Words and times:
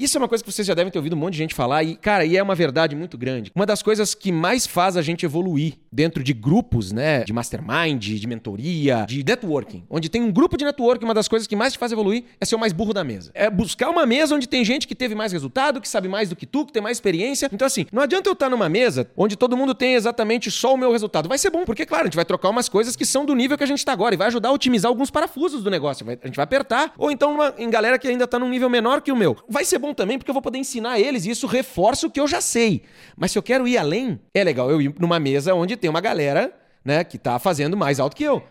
Isso 0.00 0.16
é 0.16 0.20
uma 0.20 0.28
coisa 0.28 0.44
que 0.44 0.52
vocês 0.52 0.64
já 0.64 0.74
devem 0.74 0.92
ter 0.92 0.98
ouvido 1.00 1.16
um 1.16 1.18
monte 1.18 1.32
de 1.32 1.38
gente 1.38 1.56
falar 1.56 1.82
e, 1.82 1.96
cara, 1.96 2.24
e 2.24 2.36
é 2.36 2.42
uma 2.42 2.54
verdade 2.54 2.94
muito 2.94 3.18
grande. 3.18 3.50
Uma 3.52 3.66
das 3.66 3.82
coisas 3.82 4.14
que 4.14 4.30
mais 4.30 4.64
faz 4.64 4.96
a 4.96 5.02
gente 5.02 5.26
evoluir 5.26 5.74
dentro 5.90 6.22
de 6.22 6.32
grupos, 6.32 6.92
né, 6.92 7.24
de 7.24 7.32
mastermind, 7.32 8.00
de 8.00 8.26
mentoria, 8.28 9.04
de 9.08 9.24
networking, 9.24 9.82
onde 9.90 10.08
tem 10.08 10.22
um 10.22 10.30
grupo 10.30 10.56
de 10.56 10.64
networking, 10.64 11.04
uma 11.04 11.14
das 11.14 11.26
coisas 11.26 11.48
que 11.48 11.56
mais 11.56 11.72
te 11.72 11.80
faz 11.80 11.90
evoluir 11.90 12.22
é 12.40 12.44
ser 12.44 12.54
o 12.54 12.60
mais 12.60 12.72
burro 12.72 12.94
da 12.94 13.02
mesa. 13.02 13.32
É 13.34 13.50
buscar 13.50 13.90
uma 13.90 14.06
mesa 14.06 14.36
onde 14.36 14.48
tem 14.48 14.64
gente 14.64 14.86
que 14.86 14.94
teve 14.94 15.16
mais 15.16 15.32
resultado, 15.32 15.80
que 15.80 15.88
sabe 15.88 16.06
mais 16.06 16.28
do 16.28 16.36
que 16.36 16.46
tu, 16.46 16.64
que 16.64 16.72
tem 16.72 16.80
mais 16.80 16.98
experiência. 16.98 17.50
Então 17.52 17.66
assim, 17.66 17.84
não 17.92 18.00
adianta 18.00 18.28
eu 18.28 18.34
estar 18.34 18.48
numa 18.48 18.68
mesa 18.68 19.10
onde 19.16 19.34
todo 19.34 19.56
mundo 19.56 19.74
tem 19.74 19.94
exatamente 19.94 20.48
só 20.48 20.74
o 20.74 20.76
meu 20.78 20.92
resultado. 20.92 21.28
Vai 21.28 21.38
ser 21.38 21.50
bom, 21.50 21.64
porque 21.64 21.84
claro, 21.84 22.04
a 22.04 22.06
gente 22.06 22.14
vai 22.14 22.24
trocar 22.24 22.50
umas 22.50 22.68
coisas 22.68 22.94
que 22.94 23.04
são 23.04 23.26
do 23.26 23.34
nível 23.34 23.58
que 23.58 23.64
a 23.64 23.66
gente 23.66 23.78
está 23.78 23.94
agora 23.94 24.14
e 24.14 24.18
vai 24.18 24.28
ajudar 24.28 24.50
a 24.50 24.52
otimizar 24.52 24.88
alguns 24.88 25.10
parafusos 25.10 25.64
do 25.64 25.70
negócio. 25.72 26.06
a 26.08 26.24
gente 26.24 26.36
vai 26.36 26.44
apertar 26.44 26.92
ou 26.96 27.10
então 27.10 27.34
uma, 27.34 27.52
em 27.58 27.68
galera 27.68 27.98
que 27.98 28.06
ainda 28.06 28.26
está 28.26 28.38
num 28.38 28.48
nível 28.48 28.70
menor 28.70 29.02
que 29.02 29.10
o 29.10 29.16
meu. 29.16 29.36
Vai 29.48 29.64
ser 29.64 29.80
bom 29.80 29.87
também 29.94 30.18
porque 30.18 30.30
eu 30.30 30.34
vou 30.34 30.42
poder 30.42 30.58
ensinar 30.58 30.98
eles 30.98 31.24
e 31.24 31.30
isso 31.30 31.46
reforça 31.46 32.06
o 32.06 32.10
que 32.10 32.20
eu 32.20 32.26
já 32.26 32.40
sei. 32.40 32.82
Mas 33.16 33.32
se 33.32 33.38
eu 33.38 33.42
quero 33.42 33.66
ir 33.66 33.76
além, 33.78 34.20
é 34.34 34.44
legal 34.44 34.70
eu 34.70 34.80
ir 34.80 34.94
numa 34.98 35.18
mesa 35.18 35.54
onde 35.54 35.76
tem 35.76 35.88
uma 35.88 36.00
galera, 36.00 36.52
né, 36.84 37.04
que 37.04 37.18
tá 37.18 37.38
fazendo 37.38 37.76
mais 37.76 38.00
alto 38.00 38.16
que 38.16 38.24
eu. 38.24 38.42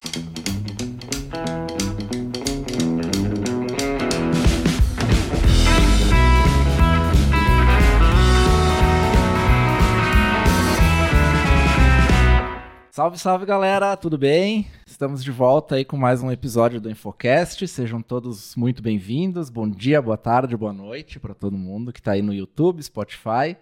Salve, 12.92 13.20
salve 13.20 13.46
galera, 13.46 13.96
tudo 13.96 14.18
bem? 14.18 14.66
Estamos 14.98 15.24
de 15.24 15.30
volta 15.30 15.76
aí 15.76 15.86
com 15.86 15.96
mais 15.96 16.24
um 16.24 16.32
episódio 16.32 16.82
do 16.82 16.90
Infocast. 16.90 17.68
Sejam 17.68 18.02
todos 18.02 18.56
muito 18.56 18.82
bem-vindos. 18.82 19.48
Bom 19.48 19.70
dia, 19.70 20.02
boa 20.02 20.18
tarde, 20.18 20.58
boa 20.58 20.74
noite 20.74 21.20
para 21.20 21.36
todo 21.36 21.56
mundo 21.56 21.94
que 21.94 22.00
está 22.00 22.14
aí 22.14 22.24
no 22.24 22.34
YouTube, 22.34 22.82
Spotify. 22.82 23.56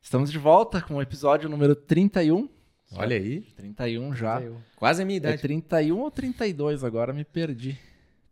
Estamos 0.00 0.32
de 0.32 0.38
volta 0.38 0.80
com 0.80 0.94
o 0.94 1.02
episódio 1.02 1.46
número 1.50 1.76
31. 1.76 2.48
Olha 2.94 3.16
aí. 3.18 3.42
31 3.54 4.14
já. 4.14 4.36
31. 4.36 4.56
Quase 4.76 5.02
a 5.02 5.04
minha 5.04 5.18
idade. 5.18 5.34
É 5.34 5.38
31 5.40 5.98
ou 5.98 6.10
32? 6.10 6.84
Agora 6.84 7.12
me 7.12 7.22
perdi. 7.22 7.78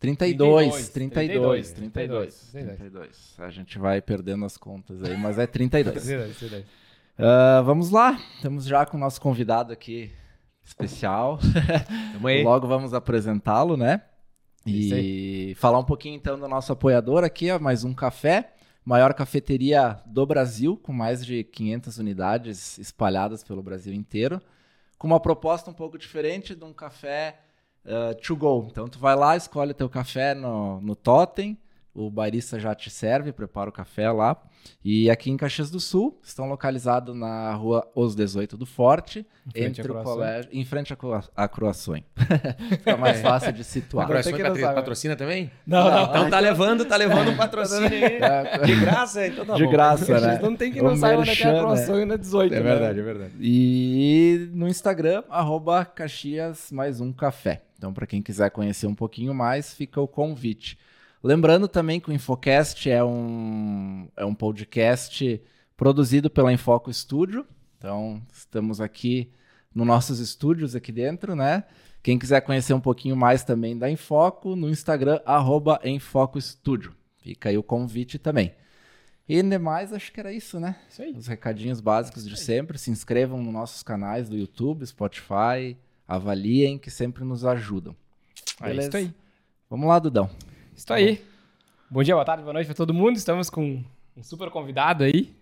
32, 0.00 0.88
32, 0.88 1.72
32, 1.72 1.72
32, 1.72 2.50
32. 2.52 3.34
A 3.36 3.50
gente 3.50 3.78
vai 3.78 4.00
perdendo 4.00 4.46
as 4.46 4.56
contas 4.56 5.02
aí, 5.02 5.14
mas 5.18 5.38
é 5.38 5.46
32. 5.46 6.08
Uh, 6.08 7.62
vamos 7.66 7.90
lá, 7.90 8.18
estamos 8.36 8.64
já 8.64 8.86
com 8.86 8.96
o 8.96 9.00
nosso 9.00 9.20
convidado 9.20 9.74
aqui 9.74 10.10
especial. 10.64 11.38
Logo 12.42 12.66
vamos 12.66 12.94
apresentá-lo, 12.94 13.76
né? 13.76 14.02
E 14.66 15.54
falar 15.56 15.78
um 15.78 15.84
pouquinho 15.84 16.16
então 16.16 16.38
do 16.38 16.48
nosso 16.48 16.72
apoiador 16.72 17.22
aqui, 17.22 17.50
ó, 17.50 17.58
mais 17.58 17.84
um 17.84 17.92
café, 17.92 18.54
maior 18.84 19.12
cafeteria 19.12 20.00
do 20.06 20.24
Brasil, 20.24 20.76
com 20.76 20.92
mais 20.92 21.24
de 21.24 21.44
500 21.44 21.98
unidades 21.98 22.78
espalhadas 22.78 23.44
pelo 23.44 23.62
Brasil 23.62 23.92
inteiro, 23.92 24.40
com 24.96 25.06
uma 25.06 25.20
proposta 25.20 25.70
um 25.70 25.74
pouco 25.74 25.98
diferente 25.98 26.54
de 26.54 26.64
um 26.64 26.72
café 26.72 27.40
uh, 27.84 28.14
to 28.22 28.34
go. 28.34 28.66
Então 28.70 28.88
tu 28.88 28.98
vai 28.98 29.14
lá, 29.14 29.36
escolhe 29.36 29.74
teu 29.74 29.88
café 29.88 30.34
no, 30.34 30.80
no 30.80 30.96
Totem, 30.96 31.58
o 31.94 32.10
barista 32.10 32.58
já 32.58 32.74
te 32.74 32.90
serve, 32.90 33.32
prepara 33.32 33.70
o 33.70 33.72
café 33.72 34.10
lá. 34.10 34.36
E 34.82 35.08
aqui 35.10 35.30
em 35.30 35.36
Caxias 35.36 35.70
do 35.70 35.78
Sul, 35.78 36.18
estão 36.22 36.48
localizados 36.48 37.14
na 37.14 37.52
rua 37.54 37.86
Os 37.94 38.16
18 38.16 38.56
do 38.56 38.66
Forte, 38.66 39.26
entre 39.54 39.90
o 39.92 40.02
colégio, 40.02 40.50
em 40.52 40.64
frente 40.64 40.92
a, 40.92 41.48
Croações. 41.48 42.02
Fica 42.70 42.96
mais 42.96 43.20
fácil 43.20 43.52
de 43.52 43.62
situar. 43.62 44.06
A 44.06 44.08
Croações 44.08 44.60
patrocina 44.60 45.14
também? 45.14 45.50
Não, 45.66 45.90
não. 45.90 46.04
Então 46.04 46.30
tá 46.30 46.40
levando, 46.40 46.84
tá 46.84 46.96
levando 46.96 47.30
um 47.30 47.36
patrocínio 47.38 47.86
aí. 47.86 48.66
De 48.66 48.80
graça, 48.80 49.26
então 49.26 49.44
tá 49.44 49.54
De 49.54 49.64
bom. 49.64 49.70
graça, 49.70 50.20
né? 50.20 50.38
Não 50.42 50.56
tem 50.56 50.72
que 50.72 50.82
não 50.82 50.96
sair 50.96 51.16
onde 51.16 51.30
é 51.42 51.48
a 51.48 51.60
Croações 51.60 52.08
na 52.08 52.16
18. 52.16 52.54
É 52.54 52.60
verdade, 52.60 52.94
né? 52.94 53.00
é 53.00 53.04
verdade. 53.04 53.32
E 53.38 54.48
no 54.52 54.66
Instagram, 54.66 55.22
arroba 55.28 55.84
Caxias 55.84 56.72
mais 56.72 57.00
um 57.00 57.12
café. 57.12 57.62
Então, 57.76 57.92
para 57.92 58.06
quem 58.06 58.22
quiser 58.22 58.50
conhecer 58.50 58.86
um 58.86 58.94
pouquinho 58.94 59.34
mais, 59.34 59.74
fica 59.74 60.00
o 60.00 60.08
convite. 60.08 60.78
Lembrando 61.24 61.66
também 61.66 61.98
que 61.98 62.10
o 62.10 62.12
Infocast 62.12 62.90
é 62.90 63.02
um, 63.02 64.06
é 64.14 64.26
um 64.26 64.34
podcast 64.34 65.40
produzido 65.74 66.28
pela 66.28 66.52
Infoco 66.52 66.92
Studio. 66.92 67.46
Então, 67.78 68.20
estamos 68.30 68.78
aqui 68.78 69.32
nos 69.74 69.86
nossos 69.86 70.18
estúdios 70.18 70.76
aqui 70.76 70.92
dentro, 70.92 71.34
né? 71.34 71.64
Quem 72.02 72.18
quiser 72.18 72.42
conhecer 72.42 72.74
um 72.74 72.80
pouquinho 72.80 73.16
mais 73.16 73.42
também 73.42 73.78
da 73.78 73.90
Infoco, 73.90 74.54
no 74.54 74.68
Instagram, 74.68 75.18
arroba 75.24 75.80
Studio. 76.38 76.94
Fica 77.16 77.48
aí 77.48 77.56
o 77.56 77.62
convite 77.62 78.18
também. 78.18 78.54
E 79.26 79.42
demais, 79.42 79.94
acho 79.94 80.12
que 80.12 80.20
era 80.20 80.30
isso, 80.30 80.60
né? 80.60 80.76
Isso 80.90 81.00
aí. 81.00 81.14
Os 81.16 81.26
recadinhos 81.26 81.80
básicos 81.80 82.28
de 82.28 82.36
sempre. 82.36 82.76
Se 82.76 82.90
inscrevam 82.90 83.42
nos 83.42 83.50
nossos 83.50 83.82
canais 83.82 84.28
do 84.28 84.36
YouTube, 84.36 84.86
Spotify, 84.86 85.74
avaliem, 86.06 86.76
que 86.76 86.90
sempre 86.90 87.24
nos 87.24 87.46
ajudam. 87.46 87.96
É 88.60 88.74
isso 88.74 88.94
aí. 88.94 89.10
Vamos 89.70 89.88
lá, 89.88 89.98
Dudão. 89.98 90.28
Isso 90.76 90.92
aí. 90.92 91.24
Bom 91.88 92.02
dia, 92.02 92.14
boa 92.14 92.24
tarde, 92.24 92.42
boa 92.42 92.52
noite 92.52 92.66
para 92.66 92.74
todo 92.74 92.92
mundo. 92.92 93.16
Estamos 93.16 93.48
com 93.48 93.82
um 94.16 94.22
super 94.22 94.50
convidado 94.50 95.04
aí. 95.04 95.32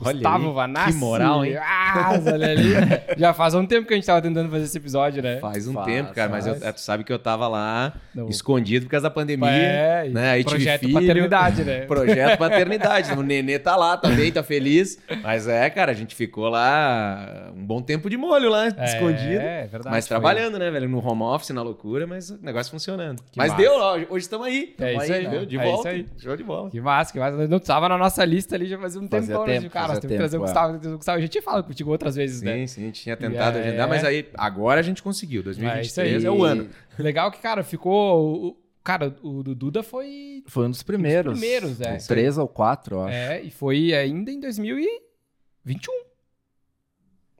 Olha 0.00 0.12
Gustavo 0.12 0.52
Vanassi. 0.52 0.92
Que 0.92 0.98
moral, 0.98 1.44
hein? 1.44 1.56
Ah, 1.56 2.12
olha 2.24 2.50
ali. 2.50 2.72
Já 3.18 3.34
faz 3.34 3.54
um 3.54 3.66
tempo 3.66 3.86
que 3.86 3.94
a 3.94 3.96
gente 3.96 4.06
tava 4.06 4.22
tentando 4.22 4.48
fazer 4.48 4.64
esse 4.64 4.78
episódio, 4.78 5.22
né? 5.22 5.38
Faz 5.40 5.66
um 5.66 5.72
faz, 5.72 5.86
tempo, 5.86 6.14
cara, 6.14 6.30
faz. 6.30 6.46
mas 6.46 6.62
eu, 6.62 6.72
tu 6.72 6.80
sabe 6.80 7.02
que 7.02 7.12
eu 7.12 7.18
tava 7.18 7.48
lá 7.48 7.92
Não. 8.14 8.28
escondido 8.28 8.86
por 8.86 8.92
causa 8.92 9.04
da 9.04 9.10
pandemia. 9.10 9.50
É, 9.50 10.08
né? 10.08 10.30
Aí 10.30 10.44
projeto 10.44 10.80
filho, 10.80 10.94
paternidade, 10.94 11.64
né? 11.64 11.80
Projeto 11.86 12.38
paternidade. 12.38 13.12
o 13.12 13.22
Nenê 13.22 13.58
tá 13.58 13.74
lá 13.74 13.96
também, 13.96 14.30
tá 14.30 14.42
feliz. 14.42 14.98
Mas 15.22 15.48
é, 15.48 15.68
cara, 15.68 15.90
a 15.90 15.94
gente 15.94 16.14
ficou 16.14 16.48
lá 16.48 17.50
um 17.56 17.64
bom 17.64 17.82
tempo 17.82 18.08
de 18.08 18.16
molho 18.16 18.50
lá, 18.50 18.66
é, 18.66 18.84
escondido. 18.84 19.40
É, 19.40 19.66
verdade. 19.66 19.90
Mas 19.90 20.06
trabalhando, 20.06 20.52
foi. 20.52 20.60
né, 20.60 20.70
velho? 20.70 20.88
No 20.88 21.04
home 21.04 21.22
office, 21.22 21.50
na 21.50 21.62
loucura, 21.62 22.06
mas 22.06 22.30
o 22.30 22.38
negócio 22.40 22.70
funcionando. 22.70 23.20
Que 23.32 23.38
mas 23.38 23.50
massa. 23.50 23.62
deu, 23.62 23.72
ó, 23.74 23.94
hoje 23.94 24.24
estamos 24.24 24.46
aí. 24.46 24.74
É 24.78 24.94
isso 24.94 25.12
aí, 25.12 25.26
aí, 25.26 25.46
De 25.46 25.58
é 25.58 25.64
volta. 25.64 25.90
Show 26.18 26.36
de 26.36 26.44
bola. 26.44 26.70
Que 26.70 26.80
massa, 26.80 27.12
que 27.12 27.18
massa. 27.18 27.48
Não 27.48 27.58
tava 27.58 27.88
na 27.88 27.98
nossa 27.98 28.24
lista 28.24 28.54
ali 28.54 28.66
já 28.66 28.78
fazia 28.78 29.00
um 29.00 29.08
fazia 29.08 29.34
tempo, 29.34 29.46
tempo, 29.46 29.70
cara. 29.80 29.94
Fazia 29.94 30.00
tem 30.00 30.10
que 30.10 30.16
trazer 30.16 30.36
o 30.36 30.40
Gustavo 30.40 30.72
Gustavo, 30.74 30.96
Gustavo, 30.96 31.18
a 31.18 31.20
gente 31.20 31.42
fala 31.42 31.62
contigo 31.62 31.90
outras 31.90 32.16
vezes, 32.16 32.40
sim, 32.40 32.44
né? 32.44 32.58
Sim, 32.58 32.66
sim, 32.66 32.82
a 32.82 32.84
gente 32.86 33.02
tinha 33.02 33.16
tentado 33.16 33.58
é... 33.58 33.62
agendar, 33.62 33.88
mas 33.88 34.04
aí 34.04 34.28
agora 34.34 34.80
a 34.80 34.82
gente 34.82 35.02
conseguiu. 35.02 35.42
2023 35.42 36.24
é, 36.24 36.26
é 36.26 36.30
o 36.30 36.44
ano. 36.44 36.68
Legal 36.98 37.30
que, 37.30 37.40
cara, 37.40 37.62
ficou. 37.62 38.60
Cara, 38.82 39.14
o 39.22 39.42
do 39.42 39.54
Duda 39.54 39.82
foi. 39.82 40.42
Foi 40.46 40.66
um 40.66 40.70
dos 40.70 40.82
primeiros. 40.82 41.30
Um 41.30 41.34
dos 41.34 41.40
primeiros, 41.40 41.80
é. 41.80 41.96
Três 41.98 42.38
ou 42.38 42.48
quatro, 42.48 42.96
eu 42.96 43.02
acho. 43.04 43.14
É, 43.14 43.42
e 43.42 43.50
foi 43.50 43.94
ainda 43.94 44.30
em 44.30 44.40
2021. 44.40 45.92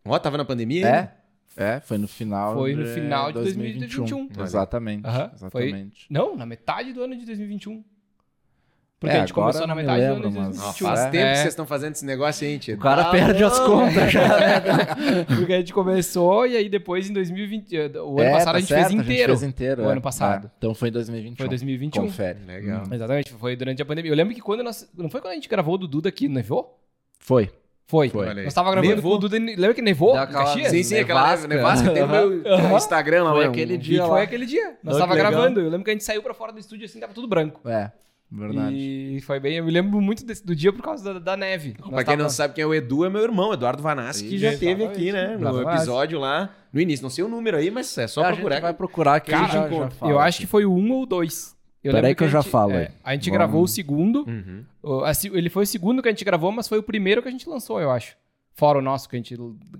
Ó, 0.04 0.14
oh, 0.14 0.18
tava 0.18 0.36
na 0.36 0.44
pandemia? 0.44 0.86
É. 0.86 1.18
É, 1.58 1.80
foi 1.80 1.98
no 1.98 2.06
final 2.06 2.54
Foi 2.54 2.72
no 2.72 2.86
final 2.86 3.32
de 3.32 3.40
2021. 3.40 4.28
2021. 4.28 4.44
Exatamente. 4.44 5.04
Uhum. 5.04 5.30
exatamente. 5.34 6.06
Foi... 6.06 6.06
Não, 6.08 6.36
na 6.36 6.46
metade 6.46 6.92
do 6.92 7.02
ano 7.02 7.16
de 7.16 7.26
2021. 7.26 7.84
Porque 9.00 9.14
é, 9.14 9.18
a 9.18 9.20
gente 9.20 9.32
começou 9.32 9.64
na 9.64 9.76
metade 9.76 10.00
lembro, 10.00 10.28
do 10.28 10.38
ano 10.38 10.50
2021. 10.50 10.88
Faz 10.88 11.00
é. 11.00 11.10
tempo 11.10 11.30
que 11.30 11.36
vocês 11.36 11.48
estão 11.48 11.66
fazendo 11.66 11.92
esse 11.92 12.04
negócio 12.04 12.44
aí, 12.44 12.54
gente. 12.54 12.72
O 12.72 12.78
cara 12.78 13.02
ah, 13.02 13.10
perde 13.10 13.40
não. 13.42 13.48
as 13.48 13.60
contas 13.60 14.12
já. 14.12 14.28
Porque 15.36 15.52
a 15.52 15.58
gente 15.58 15.72
começou 15.72 16.44
e 16.48 16.56
aí 16.56 16.68
depois 16.68 17.08
em 17.08 17.12
2020. 17.12 17.76
Eh, 17.76 17.90
o 18.00 18.18
ano 18.18 18.22
é, 18.22 18.32
passado 18.32 18.44
tá 18.44 18.50
a 18.50 18.60
gente 18.60 18.68
certo, 18.68 18.88
fez 18.88 19.00
inteiro. 19.00 19.32
A 19.32 19.34
gente 19.34 19.40
fez 19.40 19.42
inteiro. 19.42 19.82
O 19.82 19.88
é. 19.88 19.92
ano 19.92 20.00
passado. 20.00 20.46
Ah, 20.48 20.54
então 20.58 20.74
foi 20.74 20.88
em 20.88 20.92
2021. 20.92 21.36
Foi 21.36 21.48
2021. 21.48 22.02
Confere. 22.02 22.38
Legal. 22.44 22.82
Hum. 22.88 22.94
Exatamente, 22.94 23.32
foi 23.34 23.54
durante 23.54 23.80
a 23.80 23.86
pandemia. 23.86 24.10
Eu 24.10 24.16
lembro 24.16 24.34
que 24.34 24.40
quando 24.40 24.64
nós. 24.64 24.90
Não 24.96 25.08
foi 25.08 25.20
quando 25.20 25.30
a 25.32 25.36
gente 25.36 25.48
gravou 25.48 25.74
o 25.76 25.78
do 25.78 25.86
Duda 25.86 26.08
aqui, 26.08 26.28
nevou? 26.28 26.76
Foi. 27.20 27.52
Foi. 27.86 28.08
Foi. 28.08 28.34
Nós 28.34 28.52
tava 28.52 28.72
gravando 28.72 28.96
nevou. 28.96 29.12
com 29.12 29.16
o 29.16 29.20
Duda. 29.20 29.38
Lembra 29.38 29.74
que 29.74 29.80
nevou? 29.80 30.14
Caxias? 30.14 30.70
Sim, 30.70 30.82
sim, 30.82 30.98
aquela 30.98 31.36
nevasca. 31.46 31.90
Tem 31.92 32.02
no 32.02 32.08
meu 32.08 32.76
Instagram 32.76 33.22
lá. 33.22 33.32
Foi 33.32 33.44
aquele 33.44 33.78
dia. 33.78 34.04
Foi 34.04 34.22
aquele 34.22 34.44
dia. 34.44 34.76
Nós 34.82 34.98
tava 34.98 35.14
gravando. 35.14 35.60
Eu 35.60 35.70
lembro 35.70 35.84
que 35.84 35.90
a 35.90 35.94
gente 35.94 36.04
saiu 36.04 36.20
pra 36.20 36.34
fora 36.34 36.52
do 36.52 36.58
estúdio 36.58 36.84
assim, 36.84 36.98
tava 36.98 37.14
tudo 37.14 37.28
branco. 37.28 37.60
É. 37.68 37.92
Verdade. 38.30 38.76
E 38.76 39.20
foi 39.22 39.40
bem. 39.40 39.56
Eu 39.56 39.64
me 39.64 39.70
lembro 39.70 40.00
muito 40.00 40.24
desse, 40.24 40.44
do 40.44 40.54
dia 40.54 40.72
por 40.72 40.82
causa 40.82 41.14
da, 41.14 41.18
da 41.18 41.36
neve. 41.36 41.72
Pra 41.72 42.04
quem 42.04 42.04
tava... 42.04 42.22
não 42.22 42.28
sabe 42.30 42.54
quem 42.54 42.62
é 42.62 42.66
o 42.66 42.74
Edu, 42.74 43.04
é 43.04 43.08
meu 43.08 43.22
irmão, 43.22 43.54
Eduardo 43.54 43.82
Vanassi, 43.82 44.24
que 44.24 44.38
já 44.38 44.56
teve 44.56 44.84
aqui, 44.84 45.12
né? 45.12 45.36
No 45.36 45.62
episódio 45.62 46.18
lá. 46.18 46.50
No 46.70 46.80
início, 46.80 47.02
não 47.02 47.10
sei 47.10 47.24
o 47.24 47.28
número 47.28 47.56
aí, 47.56 47.70
mas 47.70 47.96
é 47.96 48.06
só 48.06 48.22
é, 48.24 48.32
procurar. 48.32 48.54
A 48.54 48.56
gente 48.56 48.62
vai 48.62 48.74
procurar 48.74 49.20
que 49.20 49.30
Cara, 49.30 49.44
a 49.44 49.48
gente 49.48 49.78
já, 49.78 49.90
fala, 49.90 50.12
Eu 50.12 50.18
acho 50.18 50.40
que 50.40 50.46
foi 50.46 50.66
o 50.66 50.72
1 50.72 50.92
ou 50.92 51.06
2. 51.06 51.56
Peraí 51.82 52.14
que, 52.14 52.18
que 52.18 52.24
eu 52.24 52.28
já 52.28 52.40
gente, 52.42 52.50
falo. 52.50 52.72
É, 52.72 52.90
a 53.02 53.14
gente 53.14 53.30
Vamos. 53.30 53.38
gravou 53.38 53.62
o 53.62 53.68
segundo. 53.68 54.26
Uhum. 54.26 54.64
Ele 55.32 55.48
foi 55.48 55.62
o 55.62 55.66
segundo 55.66 56.02
que 56.02 56.08
a 56.08 56.12
gente 56.12 56.24
gravou, 56.24 56.52
mas 56.52 56.68
foi 56.68 56.78
o 56.78 56.82
primeiro 56.82 57.22
que 57.22 57.28
a 57.28 57.30
gente 57.30 57.48
lançou, 57.48 57.80
eu 57.80 57.90
acho. 57.90 58.16
Fora 58.52 58.78
o 58.78 58.82
nosso 58.82 59.08
que 59.08 59.16
a 59.16 59.18
gente. 59.18 59.36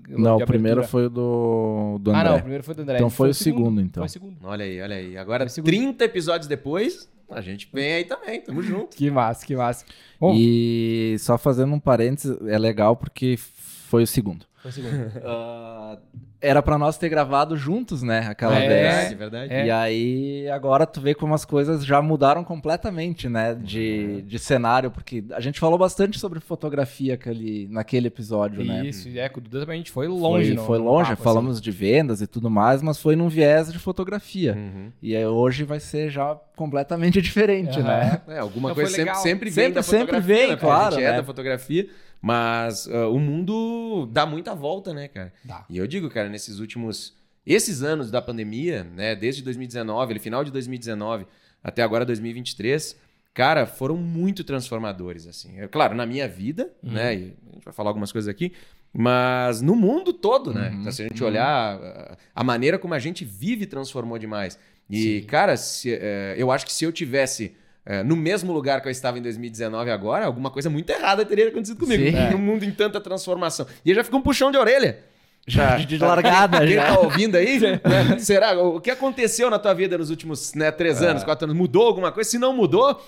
Não, 0.07 0.37
o 0.37 0.45
primeiro 0.45 0.83
foi 0.83 1.07
o 1.07 1.09
do, 1.09 1.99
do 2.01 2.11
André. 2.11 2.21
Ah, 2.21 2.23
não, 2.23 2.37
o 2.37 2.39
primeiro 2.39 2.63
foi 2.63 2.73
do 2.73 2.81
André. 2.81 2.95
Então 2.95 3.09
foi, 3.09 3.25
foi 3.25 3.29
o 3.31 3.33
segundo, 3.33 3.63
segundo, 3.65 3.81
então. 3.81 4.01
Foi 4.01 4.07
o 4.07 4.09
segundo. 4.09 4.37
Olha 4.41 4.63
aí, 4.63 4.81
olha 4.81 4.95
aí. 4.95 5.17
Agora, 5.17 5.45
30 5.45 6.03
episódios 6.05 6.47
depois, 6.47 7.09
a 7.31 7.41
gente 7.41 7.69
vem 7.71 7.93
aí 7.93 8.05
também, 8.05 8.41
tamo 8.41 8.61
junto. 8.61 8.95
que 8.95 9.09
massa, 9.09 9.45
que 9.45 9.55
massa. 9.55 9.85
Bom, 10.19 10.33
e 10.35 11.15
só 11.19 11.37
fazendo 11.37 11.73
um 11.73 11.79
parênteses, 11.79 12.37
é 12.47 12.57
legal 12.57 12.95
porque 12.95 13.37
foi 13.37 14.03
o 14.03 14.07
segundo. 14.07 14.48
Foi 14.61 14.71
o 14.71 14.73
segundo. 14.73 14.93
uh, 14.93 15.97
era 16.41 16.61
para 16.61 16.77
nós 16.77 16.97
ter 16.97 17.09
gravado 17.09 17.55
juntos, 17.57 18.01
né? 18.03 18.27
Aquela 18.29 18.55
É, 18.57 18.67
vez. 18.67 18.79
Verdade, 19.09 19.15
verdade. 19.15 19.53
É. 19.53 19.65
E 19.65 19.71
aí, 19.71 20.49
agora 20.49 20.85
tu 20.85 20.99
vê 21.01 21.13
como 21.13 21.33
as 21.33 21.43
coisas 21.45 21.85
já 21.85 22.01
mudaram 22.01 22.43
completamente, 22.43 23.27
né? 23.29 23.53
De, 23.55 24.21
de 24.23 24.39
cenário, 24.39 24.89
porque 24.91 25.23
a 25.31 25.39
gente 25.39 25.59
falou 25.59 25.77
bastante 25.77 26.17
sobre 26.19 26.39
fotografia 26.39 27.13
aquele, 27.15 27.67
naquele 27.69 28.07
episódio, 28.07 28.63
né? 28.63 28.85
Isso, 28.85 29.09
é, 29.17 29.27
com 29.29 29.39
o 29.39 29.43
Duda 29.43 29.61
também 29.61 29.75
a 29.75 29.77
gente 29.77 29.91
foi 29.91 30.07
longe. 30.07 30.47
Foi, 30.47 30.55
no- 30.55 30.65
foi 30.65 30.77
longe, 30.77 31.09
papo, 31.11 31.23
falamos 31.23 31.59
de 31.61 31.71
vendas 31.71 32.21
e 32.21 32.27
tudo 32.27 32.49
mais, 32.49 32.81
mas 32.81 32.97
foi 32.99 33.15
num 33.15 33.27
viés 33.29 33.71
de 33.71 33.79
fotografia. 33.79 34.53
Uhum. 34.55 34.91
E 35.01 35.15
aí, 35.15 35.25
hoje 35.25 35.63
vai 35.63 35.79
ser 35.79 36.09
já 36.09 36.37
completamente 36.55 37.21
diferente, 37.21 37.79
Aham. 37.79 37.87
né? 37.87 38.21
É, 38.27 38.39
alguma 38.39 38.69
Não, 38.69 38.75
coisa 38.75 38.89
sempre, 38.91 39.03
legal. 39.05 39.21
sempre 39.21 39.49
vem 39.49 39.65
Sempre- 39.65 39.73
da 39.75 39.83
sempre 39.83 40.19
vem, 40.19 40.49
né, 40.49 40.55
claro, 40.57 40.87
A 40.95 40.97
gente 40.99 41.03
é 41.07 41.11
né? 41.11 41.17
da 41.17 41.23
fotografia, 41.23 41.87
mas 42.21 42.87
ah, 42.87 43.07
o 43.07 43.19
mundo 43.19 44.05
dá 44.11 44.25
muita 44.25 44.53
volta, 44.55 44.93
né, 44.93 45.07
cara? 45.07 45.33
Dá. 45.43 45.65
E 45.69 45.77
eu 45.77 45.87
digo, 45.87 46.09
cara, 46.09 46.29
nesses 46.29 46.59
últimos... 46.59 47.17
Esses 47.45 47.81
anos 47.81 48.11
da 48.11 48.21
pandemia, 48.21 48.83
né, 48.83 49.15
desde 49.15 49.41
2019, 49.41 50.11
ele 50.11 50.19
final 50.19 50.43
de 50.43 50.51
2019 50.51 51.25
até 51.63 51.81
agora 51.81 52.05
2023, 52.05 52.95
cara, 53.33 53.65
foram 53.65 53.95
muito 53.97 54.43
transformadores, 54.43 55.25
assim. 55.25 55.59
É, 55.59 55.67
claro, 55.67 55.95
na 55.95 56.05
minha 56.05 56.27
vida, 56.27 56.71
Uhum. 56.83 56.91
né, 56.91 57.15
e 57.15 57.33
a 57.51 57.53
gente 57.55 57.65
vai 57.65 57.73
falar 57.73 57.89
algumas 57.89 58.11
coisas 58.11 58.27
aqui, 58.27 58.53
mas 58.93 59.61
no 59.61 59.75
mundo 59.75 60.13
todo, 60.13 60.53
né? 60.53 60.69
Uhum. 60.69 60.79
Então, 60.81 60.91
se 60.91 61.01
a 61.01 61.07
gente 61.07 61.23
olhar, 61.23 61.75
ah, 61.81 62.17
a 62.35 62.43
maneira 62.43 62.77
como 62.77 62.93
a 62.93 62.99
gente 62.99 63.23
vive 63.25 63.65
transformou 63.65 64.17
demais. 64.19 64.59
E, 64.89 65.21
Sim. 65.21 65.25
cara, 65.27 65.55
se, 65.57 65.91
eh, 65.93 66.35
eu 66.37 66.51
acho 66.51 66.65
que 66.65 66.73
se 66.73 66.83
eu 66.83 66.91
tivesse 66.91 67.55
eh, 67.85 68.03
no 68.03 68.15
mesmo 68.15 68.51
lugar 68.53 68.81
que 68.81 68.87
eu 68.87 68.91
estava 68.91 69.17
em 69.17 69.21
2019 69.21 69.89
agora, 69.91 70.25
alguma 70.25 70.49
coisa 70.51 70.69
muito 70.69 70.89
errada 70.89 71.25
teria 71.25 71.47
acontecido 71.49 71.77
comigo. 71.79 72.03
Sim. 72.03 72.29
No 72.31 72.37
mundo 72.37 72.63
em 72.63 72.71
tanta 72.71 72.99
transformação. 73.01 73.65
E 73.85 73.93
já 73.93 74.03
fica 74.03 74.15
um 74.17 74.21
puxão 74.21 74.51
de 74.51 74.57
orelha. 74.57 74.99
Já 75.47 75.77
de 75.83 75.97
largada, 75.97 76.59
Quem 76.59 76.75
já. 76.75 76.87
tá 76.93 76.99
ouvindo 76.99 77.35
aí, 77.35 77.59
né? 77.59 77.79
será? 78.19 78.59
O 78.61 78.79
que 78.79 78.91
aconteceu 78.91 79.49
na 79.49 79.57
tua 79.57 79.73
vida 79.73 79.97
nos 79.97 80.09
últimos 80.09 80.53
né, 80.53 80.69
três 80.71 81.01
É. 81.01 81.07
anos, 81.07 81.23
quatro 81.23 81.45
anos? 81.45 81.55
Mudou 81.57 81.87
alguma 81.87 82.11
coisa? 82.11 82.29
Se 82.29 82.37
não 82.37 82.53
mudou, 82.53 83.01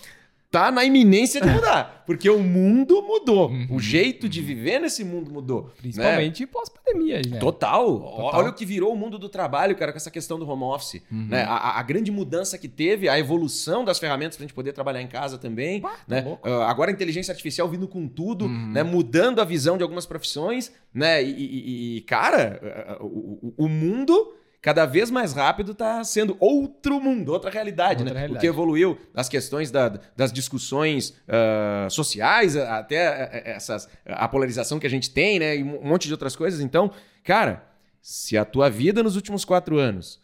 tá 0.52 0.70
na 0.70 0.84
iminência 0.84 1.40
de 1.42 1.48
mudar. 1.50 2.04
Porque 2.06 2.30
o 2.30 2.40
mundo 2.40 3.02
mudou. 3.02 3.50
Uhum. 3.50 3.68
O 3.72 3.80
jeito 3.80 4.28
de 4.28 4.42
viver 4.42 4.80
nesse 4.80 5.02
mundo 5.04 5.32
mudou. 5.32 5.64
né? 5.64 5.72
Principalmente 5.78 6.46
pós-pandemia, 6.46 7.22
né? 7.26 7.40
Total. 7.40 7.86
Total. 8.00 8.40
Olha 8.42 8.50
o 8.50 8.54
que 8.54 8.66
virou 8.66 8.92
o 8.92 8.98
mundo 8.98 9.18
do 9.18 9.30
trabalho, 9.30 9.76
cara, 9.78 9.94
com 9.94 9.98
essa 9.98 10.12
questão 10.12 10.38
do 10.38 10.48
home 10.50 10.64
office. 10.64 11.02
Uhum. 11.10 11.28
Né? 11.30 11.44
A, 11.44 11.54
a- 11.56 11.80
a 11.80 11.84
grande 11.84 12.12
mudança 12.12 12.58
que 12.58 12.68
teve, 12.68 13.08
a 13.08 13.18
evolução 13.18 13.86
das 13.86 13.98
ferramentas 13.98 14.36
pra 14.36 14.44
gente 14.44 14.54
poder 14.54 14.74
trabalhar 14.74 15.02
em 15.02 15.08
casa 15.08 15.38
também. 15.38 15.82
né? 16.08 16.22
tá 16.22 16.28
louco. 16.28 16.48
Ah, 16.50 16.70
agora 16.70 16.92
a 16.92 16.94
inteligência 16.94 17.32
artificial 17.32 17.70
vindo 17.70 17.88
com 17.88 18.06
tudo, 18.08 18.46
Uhum. 18.46 18.72
né? 18.74 18.84
mudando 18.84 19.40
a 19.40 19.46
visão 19.46 19.78
de 19.78 19.84
algumas 19.84 20.06
profissões. 20.06 20.70
Né? 20.94 21.24
E, 21.24 21.30
e- 21.30 21.98
e, 21.98 22.02
cara, 22.02 22.60
ah, 22.62 22.94
ah, 23.00 23.04
o, 23.04 23.54
o- 23.58 23.66
o 23.66 23.70
mundo. 23.70 24.34
Cada 24.62 24.86
vez 24.86 25.10
mais 25.10 25.34
rápido 25.34 25.74
tá 25.74 26.04
sendo 26.04 26.38
outro 26.40 27.00
mundo, 27.02 27.30
outra 27.34 27.50
realidade, 27.50 28.02
Outra 28.04 28.14
né? 28.14 28.20
realidade. 28.20 28.38
O 28.38 28.42
que 28.42 28.48
evoluiu 28.48 28.96
as 29.14 29.28
questões 29.28 29.72
da- 29.72 30.00
das 30.16 30.32
discussões 30.32 31.16
ah, 31.28 31.88
sociais, 31.90 32.56
até 32.56 33.42
essas, 33.44 33.90
a 34.06 34.28
polarização 34.28 34.80
que 34.80 34.86
a 34.86 34.90
gente 34.90 35.10
tem, 35.10 35.40
né? 35.40 35.58
E 35.58 35.64
um 35.64 35.84
monte 35.84 36.06
de 36.06 36.14
outras 36.14 36.36
coisas. 36.36 36.60
Então, 36.62 36.92
cara, 37.24 37.64
se 38.04 38.38
a 38.38 38.46
tua 38.46 38.70
vida 38.70 39.02
nos 39.02 39.16
últimos 39.16 39.44
quatro 39.44 39.80
anos 39.80 40.20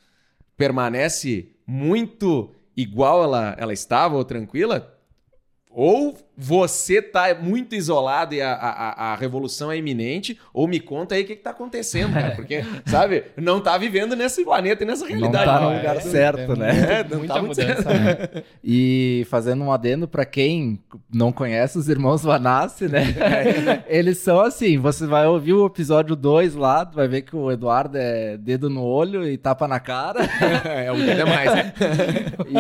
permanece 0.56 1.52
muito 1.66 2.52
igual 2.76 3.24
ela, 3.24 3.56
ela 3.58 3.74
estava 3.74 4.16
ou 4.16 4.24
tranquila, 4.24 4.96
ou 5.70 6.16
você 6.38 7.02
tá 7.02 7.34
muito 7.34 7.74
isolado 7.74 8.36
e 8.36 8.42
a, 8.42 8.54
a, 8.54 9.14
a 9.14 9.16
revolução 9.16 9.72
é 9.72 9.78
iminente, 9.78 10.40
ou 10.54 10.68
me 10.68 10.80
conta 10.80 11.16
aí 11.16 11.24
o 11.24 11.26
que, 11.26 11.36
que 11.36 11.42
tá 11.42 11.50
acontecendo, 11.50 12.14
cara. 12.14 12.36
Porque, 12.36 12.64
sabe, 12.86 13.24
não 13.36 13.60
tá 13.60 13.76
vivendo 13.78 14.16
nesse 14.16 14.44
planeta 14.44 14.84
e 14.84 14.86
nessa 14.86 15.06
Não 15.06 15.10
realidade. 15.10 15.46
tá 15.46 15.60
no 15.60 15.72
é, 15.72 15.78
lugar 15.78 15.98
é, 15.98 16.02
certo, 16.02 16.54
é 16.54 16.56
né? 16.56 17.00
É, 17.00 17.04
não 17.10 17.18
Muita 17.20 17.34
tá 17.34 17.42
muito 17.42 17.60
mudança, 17.60 17.90
né? 17.90 18.44
E 18.64 19.26
fazendo 19.30 19.64
um 19.64 19.72
adendo 19.72 20.08
pra 20.08 20.26
quem 20.26 20.80
não 21.12 21.32
conhece 21.32 21.78
os 21.78 21.90
irmãos 21.90 22.22
Vanassi, 22.24 22.88
né? 22.88 23.04
Eles 23.88 24.20
são 24.20 24.40
assim, 24.40 24.78
você 24.78 25.08
vai 25.08 25.26
ouvir 25.26 25.54
o 25.54 25.66
episódio 25.66 26.16
2 26.16 26.54
lá, 26.54 26.84
vai 26.84 27.08
ver 27.08 27.24
que 27.24 27.36
o 27.36 27.52
Eduardo 27.52 27.98
é 27.98 28.38
dedo 28.38 28.70
no 28.70 28.84
olho 28.84 29.28
e 29.28 29.38
tapa 29.38 29.68
na 29.68 29.80
cara. 29.80 30.20
é, 30.66 30.92
o 30.92 30.96
dedo 30.96 31.22
é 31.22 31.26
mais. 31.26 31.52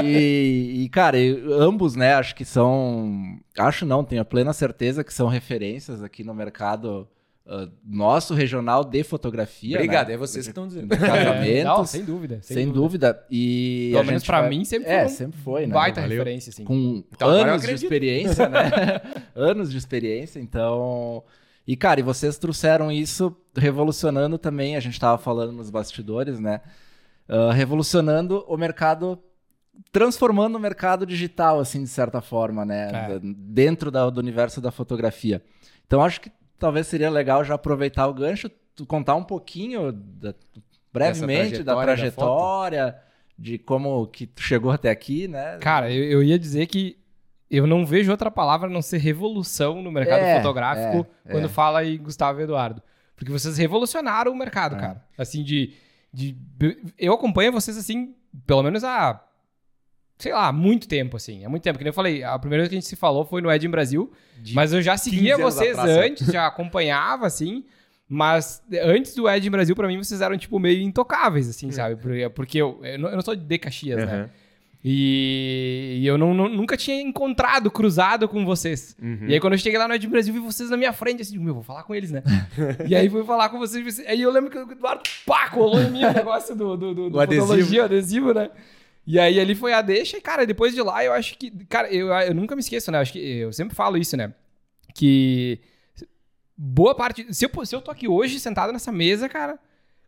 e, 0.04 0.84
e, 0.84 0.90
cara, 0.90 1.18
ambos, 1.60 1.96
né, 1.96 2.16
acho 2.16 2.34
que 2.34 2.46
são. 2.46 3.38
Acho 3.68 3.86
não, 3.86 4.04
tenho 4.04 4.22
a 4.22 4.26
plena 4.26 4.54
certeza 4.54 5.04
que 5.04 5.14
são 5.14 5.28
referências 5.28 6.02
aqui 6.04 6.24
no 6.24 6.34
mercado 6.34 7.08
ah, 7.46 7.70
nosso 7.86 8.34
regional 8.34 8.84
de 8.84 9.04
fotografia. 9.04 9.78
Obrigado, 9.78 10.10
né? 10.10 10.14
é 10.16 10.18
vocês 10.18 10.46
que 10.46 10.52
estão 10.52 10.68
dizendo. 10.68 10.90
Casamentos. 10.98 11.64
Não, 11.64 11.86
sem 11.86 12.04
dúvida. 12.04 12.40
Sem, 12.42 12.70
dúvida. 12.70 13.26
E 13.32 13.90
Pelo 13.94 14.06
menos 14.06 14.24
pra 14.24 14.42
vai- 14.42 14.50
mim 14.50 14.66
sempre 14.66 14.90
É, 14.90 15.04
foi 15.04 15.06
um 15.06 15.16
sempre 15.16 15.40
foi, 15.40 15.68
né? 15.68 15.74
baita 15.74 16.02
Valeu. 16.02 16.18
referência, 16.18 16.50
assim. 16.50 16.64
com 16.66 17.04
Então, 17.12 17.30
anos 17.30 17.62
de 17.62 17.72
experiência, 17.74 18.50
né? 18.50 18.70
anos 19.36 19.72
de 19.72 19.78
experiência, 19.78 20.40
então. 20.40 21.24
E, 21.66 21.76
cara, 21.76 22.00
e 22.00 22.04
vocês 22.04 22.38
trouxeram 22.38 22.92
isso 22.92 23.36
revolucionando 23.56 24.38
também, 24.38 24.76
a 24.76 24.80
gente 24.80 25.00
tava 25.00 25.18
falando 25.18 25.52
nos 25.54 25.70
bastidores, 25.70 26.40
né? 26.40 26.62
Ah, 27.30 27.52
revolucionando 27.54 28.44
o 28.48 28.56
mercado, 28.58 29.20
transformando 29.92 30.56
o 30.56 30.60
mercado 30.60 31.06
digital, 31.06 31.60
assim, 31.60 31.84
de 31.84 31.90
certa 31.90 32.22
forma, 32.22 32.66
né? 32.66 32.88
É. 32.90 32.92
Da- 32.92 33.20
Dentro 33.24 33.90
da- 33.92 34.10
do 34.10 34.20
universo 34.20 34.60
da 34.62 34.72
fotografia. 34.72 35.42
Então, 35.86 36.04
acho 36.04 36.20
que 36.22 36.32
talvez 36.60 36.88
seria 36.88 37.10
legal 37.10 37.44
já 37.44 37.56
aproveitar 37.56 38.08
o 38.08 38.14
gancho, 38.14 38.50
contar 38.88 39.16
um 39.16 39.24
pouquinho, 39.24 39.92
da- 39.92 40.34
brevemente, 40.94 41.64
da 41.64 41.76
trajetória 41.76 41.76
da 41.76 41.84
trajetória, 42.12 42.96
de 43.38 43.58
como 43.58 44.08
que 44.08 44.26
tu 44.26 44.42
chegou 44.42 44.72
até 44.72 44.90
aqui, 44.90 45.28
né? 45.28 45.58
Cara, 45.60 45.92
eu, 45.92 46.04
eu 46.04 46.24
ia 46.24 46.40
dizer 46.40 46.66
que 46.68 46.98
eu 47.50 47.66
não 47.68 47.86
vejo 47.86 48.12
outra 48.12 48.32
palavra 48.32 48.68
a 48.68 48.72
não 48.72 48.82
ser 48.82 48.98
revolução 48.98 49.82
no 49.82 49.92
mercado 49.92 50.20
É, 50.22 50.38
fotográfico 50.38 51.08
é, 51.26 51.32
quando 51.32 51.46
é. 51.46 51.50
fala 51.50 51.86
em 51.86 51.98
Gustavo 51.98 52.42
Eduardo. 52.42 52.82
Porque 53.16 53.32
vocês 53.32 53.58
revolucionaram 53.58 54.32
o 54.32 54.36
mercado, 54.36 54.76
É. 54.76 54.80
cara. 54.80 55.06
Assim, 55.18 55.44
de, 55.44 55.74
de. 56.14 56.36
Eu 56.98 57.14
acompanho 57.14 57.52
vocês, 57.52 57.78
assim, 57.78 58.14
pelo 58.46 58.62
menos 58.64 58.84
há. 58.84 59.24
Sei 60.18 60.34
lá, 60.34 60.52
muito 60.52 60.88
tempo, 60.88 61.16
assim. 61.16 61.46
Há 61.46 61.50
muito 61.50 61.64
tempo. 61.64 61.78
Que 61.78 61.84
nem 61.84 61.90
eu 61.90 61.94
falei, 61.94 62.24
a 62.24 62.38
primeira 62.40 62.64
vez 62.64 62.70
que 62.70 62.76
a 62.76 62.80
gente 62.80 62.88
se 62.88 62.96
falou 62.96 63.24
foi 63.26 63.42
no 63.42 63.52
Ed 63.52 63.68
Brasil. 63.68 64.12
mas 64.54 64.74
eu 64.74 64.82
já 64.82 64.94
15 64.94 65.04
seguia 65.04 65.38
vocês 65.38 65.78
né? 65.78 66.08
antes, 66.08 66.28
já 66.28 66.48
acompanhava, 66.48 67.28
assim. 67.28 67.64
Mas 68.10 68.64
antes 68.84 69.14
do 69.14 69.30
Ed 69.30 69.50
Brasil, 69.50 69.76
pra 69.76 69.88
mim, 69.88 69.98
vocês 69.98 70.22
eram, 70.22 70.38
tipo, 70.38 70.58
meio 70.60 70.82
intocáveis, 70.82 71.50
assim, 71.50 71.72
sabe? 71.72 71.98
Porque, 72.34 72.58
eu, 72.58 72.80
eu, 72.84 72.98
não, 72.98 73.22
sou 73.22 73.36
de 73.36 73.58
Caxias, 73.58 73.98
né? 73.98 74.04
Aham. 74.04 74.30
E, 74.90 76.02
eu 76.06 76.18
não, 76.18 76.34
não- 76.34 76.48
nunca 76.48 76.78
tinha 76.78 77.02
encontrado, 77.02 77.70
cruzado 77.70 78.28
com 78.28 78.46
vocês. 78.46 78.96
Uhum. 79.02 79.26
E 79.28 79.34
aí, 79.34 79.40
quando 79.40 79.54
eu 79.54 79.60
cheguei 79.60 79.78
lá 79.78 79.88
no 79.88 79.94
Ed 79.94 80.08
Brasil, 80.08 80.34
vi 80.34 80.40
vocês 80.40 80.70
na 80.70 80.78
minha 80.78 80.94
frente, 80.94 81.22
assim, 81.22 81.38
meu, 81.38 81.56
vou 81.56 81.64
falar 81.64 81.84
com 81.84 81.94
eles, 81.94 82.10
né? 82.12 82.24
e 82.88 82.96
aí, 82.96 83.10
fui 83.10 83.24
falar 83.26 83.50
com 83.50 83.58
vocês. 83.60 84.00
Aí 84.08 84.22
eu 84.22 84.32
lembro 84.32 84.50
que 84.50 84.58
o 84.58 84.72
Eduardo, 84.72 85.04
pá, 85.26 85.50
colou 85.50 85.82
em 85.82 85.92
mim 85.92 86.06
o 86.06 86.14
negócio 86.14 86.56
do, 86.56 86.78
do, 86.78 86.94
do, 86.94 87.10
do 87.10 87.18
O 87.18 87.20
adesivo. 87.20 87.82
adesivo, 87.82 88.34
né? 88.34 88.50
E 89.08 89.18
aí, 89.18 89.40
ali 89.40 89.56
foi 89.56 89.72
a 89.74 89.82
deixa. 89.82 90.18
E, 90.18 90.22
cara, 90.22 90.46
depois 90.46 90.74
de 90.76 90.82
lá, 90.82 91.04
eu 91.04 91.14
acho 91.14 91.38
que... 91.38 91.50
Cara, 91.68 91.90
eu, 91.92 92.10
eu 92.10 92.36
nunca 92.36 92.56
me 92.56 92.60
esqueço, 92.60 92.92
né? 92.92 92.98
Eu 92.98 93.02
acho 93.02 93.14
que 93.14 93.20
eu 93.20 93.54
sempre 93.54 93.74
falo 93.74 93.98
isso, 93.98 94.18
né? 94.18 94.34
Que 94.94 95.60
boa 96.58 96.94
parte... 96.96 97.26
Se 97.34 97.46
eu, 97.46 97.66
se 97.66 97.76
eu 97.76 97.82
tô 97.82 97.90
aqui 97.92 98.08
hoje, 98.08 98.40
sentado 98.40 98.74
nessa 98.74 98.92
mesa, 98.92 99.30
cara... 99.30 99.58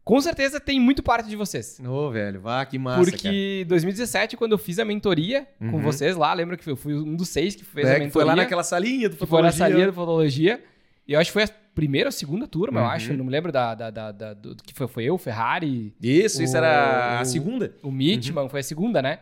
Com 0.03 0.19
certeza 0.19 0.59
tem 0.59 0.79
muito 0.79 1.03
parte 1.03 1.29
de 1.29 1.35
vocês. 1.35 1.79
Ô, 1.87 2.09
velho, 2.09 2.41
vá, 2.41 2.65
que 2.65 2.79
massa, 2.79 2.97
cara. 3.05 3.11
Porque 3.11 3.63
2017, 3.67 4.35
quando 4.37 4.53
eu 4.53 4.57
fiz 4.57 4.79
a 4.79 4.85
mentoria 4.85 5.47
com 5.59 5.65
Uhum. 5.75 5.81
vocês 5.83 6.15
lá, 6.17 6.33
lembra 6.33 6.57
que 6.57 6.67
eu 6.67 6.75
fui 6.75 6.95
um 6.95 7.15
dos 7.15 7.29
seis 7.29 7.53
que 7.53 7.63
fez 7.63 7.85
a 7.85 7.89
É, 7.89 7.91
mentoria. 7.93 8.07
que 8.07 8.13
foi 8.13 8.23
lá 8.23 8.35
naquela 8.35 8.63
salinha 8.63 9.07
do 9.07 9.15
que 9.17 9.25
foi 9.27 9.41
na 9.43 9.51
fotologia. 9.51 9.57
salinha 9.67 9.85
da 9.85 9.93
fotologia. 9.93 10.63
E 11.07 11.13
eu 11.13 11.19
acho 11.19 11.29
que 11.29 11.33
foi 11.33 11.43
a 11.43 11.49
primeira 11.75 12.07
ou 12.09 12.11
segunda 12.11 12.47
turma, 12.47 12.79
eu 12.79 12.83
Uhum. 12.83 12.89
acho. 12.89 13.13
Não 13.13 13.25
me 13.25 13.31
lembro 13.31 13.51
da, 13.51 13.73
da, 13.75 13.89
da- 13.89 14.11
da- 14.11 14.33
do 14.33 14.55
que 14.63 14.73
foi. 14.73 14.88
Foi 14.88 15.03
eu, 15.05 15.15
o 15.15 15.17
Ferrari, 15.17 15.93
Isso, 16.01 16.41
isso 16.43 16.53
O- 16.53 16.57
era 16.57 17.19
a 17.19 17.21
o- 17.21 17.25
segunda. 17.25 17.73
o 17.83 17.91
Mitman, 17.91 18.49
foi 18.49 18.59
a 18.59 18.63
segunda, 18.63 19.01
né? 19.01 19.19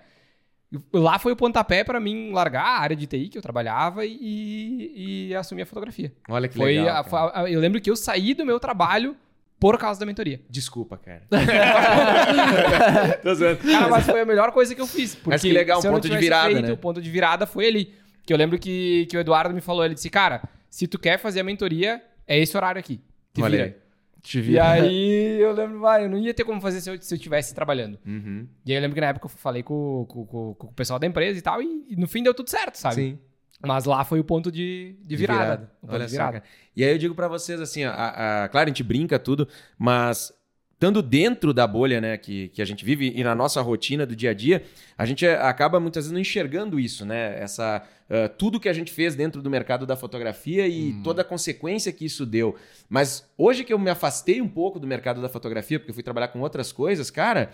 Lá 0.92 1.18
foi 1.18 1.32
o 1.32 1.36
pontapé 1.36 1.84
pra 1.84 1.98
mim 2.00 2.32
largar 2.34 2.66
a 2.66 2.80
área 2.82 2.96
de 2.96 3.08
TI 3.08 3.30
que 3.30 3.38
eu 3.38 3.42
trabalhava 3.42 4.06
e, 4.06 5.28
e 5.30 5.36
assumir 5.36 5.62
a 5.62 5.66
fotografia. 5.66 6.12
Olha 6.28 6.48
que 6.50 6.58
Foi 6.58 6.78
legal. 6.80 7.06
a- 7.10 7.42
a- 7.44 7.50
eu 7.50 7.60
lembro 7.60 7.80
que 7.80 7.90
eu 7.90 7.96
saí 7.96 8.34
do 8.34 8.46
meu 8.46 8.60
trabalho 8.60 9.16
por 9.60 9.78
causa 9.80 10.00
da 10.00 10.06
mentoria. 10.06 10.42
Desculpa, 10.50 10.98
cara. 10.98 11.24
Tô 13.24 13.34
zoando. 13.34 13.58
Cara, 13.60 13.88
mas 13.90 14.06
foi 14.06 14.22
a 14.22 14.26
melhor 14.26 14.52
coisa 14.52 14.74
que 14.76 14.82
eu 14.82 14.88
fiz. 14.88 15.16
Porque 15.16 15.30
Mas 15.30 15.42
que 15.42 15.52
legal, 15.52 15.80
um 15.82 15.84
eu 15.86 15.92
ponto 15.94 16.10
de 16.10 16.18
virada, 16.18 16.46
feito, 16.52 16.62
né? 16.62 16.72
O 16.74 16.78
ponto 16.78 17.02
de 17.02 17.10
virada 17.10 17.46
foi 17.46 17.68
ali. 17.68 17.94
Que 18.26 18.34
eu 18.34 18.38
lembro 18.38 18.60
que, 18.60 19.08
que 19.10 19.16
o 19.18 19.20
Eduardo 19.20 19.54
me 19.54 19.62
falou, 19.62 19.86
ele 19.86 19.94
disse, 19.94 20.10
cara, 20.10 20.42
se 20.70 20.86
tu 20.86 21.00
quer 21.00 21.18
fazer 21.18 21.40
a 21.40 21.44
mentoria, 21.44 22.02
é 22.28 22.38
esse 22.38 22.56
horário 22.58 22.80
aqui. 22.80 23.02
Te 23.34 23.42
Olha 23.42 23.58
vira. 23.66 23.78
Te 24.22 24.40
E 24.40 24.42
vi. 24.42 24.60
aí 24.60 25.40
eu 25.42 25.54
lembro, 25.54 25.80
vai, 25.80 26.04
eu 26.06 26.10
não 26.10 26.18
ia 26.18 26.34
ter 26.34 26.44
como 26.44 26.60
fazer 26.60 26.82
se 26.82 26.90
eu, 26.90 27.02
se 27.02 27.14
eu 27.16 27.20
tivesse 27.20 27.56
trabalhando. 27.56 27.98
Uhum. 28.06 28.48
E 28.66 28.72
aí 28.72 28.78
eu 28.78 28.82
lembro 28.82 28.96
que 28.96 29.02
na 29.02 29.08
época 29.08 29.26
eu 29.26 29.30
falei 29.30 29.64
com, 29.64 30.06
com- 30.10 30.26
com- 30.26 30.54
com 30.56 30.68
o 30.68 30.74
pessoal 30.74 31.00
da 31.00 31.08
empresa 31.08 31.40
e 31.40 31.42
tal, 31.42 31.62
e, 31.62 31.86
e 31.90 31.96
no 31.96 32.08
fim 32.08 32.22
deu 32.24 32.34
tudo 32.34 32.50
certo, 32.50 32.76
sabe? 32.76 32.96
Sim. 32.96 33.20
Mas 33.66 33.86
lá 33.86 34.04
foi 34.04 34.20
o 34.20 34.24
ponto 34.24 34.52
de, 34.52 34.96
de 35.04 35.16
virada. 35.16 35.72
O 35.82 35.88
ponto 35.88 35.96
Olha 35.96 36.06
de 36.06 36.12
só, 36.12 36.18
virada. 36.18 36.32
cara. 36.42 36.44
E 36.76 36.84
aí 36.84 36.92
eu 36.92 36.98
digo 36.98 37.16
pra 37.16 37.28
vocês 37.28 37.60
assim, 37.62 37.86
ó, 37.86 37.90
a- 37.92 38.44
a- 38.44 38.50
claro, 38.50 38.66
a 38.68 38.70
gente 38.70 38.84
brinca 38.84 39.18
tudo, 39.18 39.48
mas 39.80 40.32
estando 40.78 41.02
dentro 41.02 41.56
da 41.56 41.66
bolha 41.66 42.00
né, 42.00 42.18
que, 42.18 42.50
que 42.50 42.62
a 42.62 42.66
gente 42.66 42.86
vive 42.86 43.12
e 43.16 43.24
na 43.24 43.34
nossa 43.34 43.60
rotina 43.62 44.06
do 44.06 44.16
dia 44.16 44.30
a 44.30 44.34
dia, 44.34 44.64
a 44.96 45.08
gente 45.08 45.26
acaba 45.26 45.80
muitas 45.80 46.06
vezes 46.06 46.12
não 46.12 46.22
enxergando 46.22 46.80
isso, 46.80 47.04
né? 47.04 47.42
Essa, 47.42 47.84
uh, 48.08 48.30
tudo 48.38 48.60
que 48.60 48.70
a 48.70 48.74
gente 48.74 48.92
fez 48.92 49.16
dentro 49.16 49.42
do 49.42 49.50
mercado 49.50 49.88
da 49.88 49.96
fotografia 49.96 50.68
e 50.68 50.92
hum. 50.92 51.02
toda 51.04 51.24
a 51.24 51.26
consequência 51.26 51.92
que 51.92 52.06
isso 52.06 52.28
deu. 52.28 52.56
Mas 52.88 53.28
hoje 53.36 53.64
que 53.64 53.74
eu 53.74 53.80
me 53.80 53.90
afastei 53.90 54.40
um 54.40 54.48
pouco 54.48 54.80
do 54.80 54.86
mercado 54.86 55.20
da 55.20 55.28
fotografia, 55.28 55.80
porque 55.80 55.90
eu 55.90 55.96
fui 55.96 56.04
trabalhar 56.04 56.28
com 56.28 56.42
outras 56.42 56.72
coisas, 56.72 57.10
cara, 57.10 57.52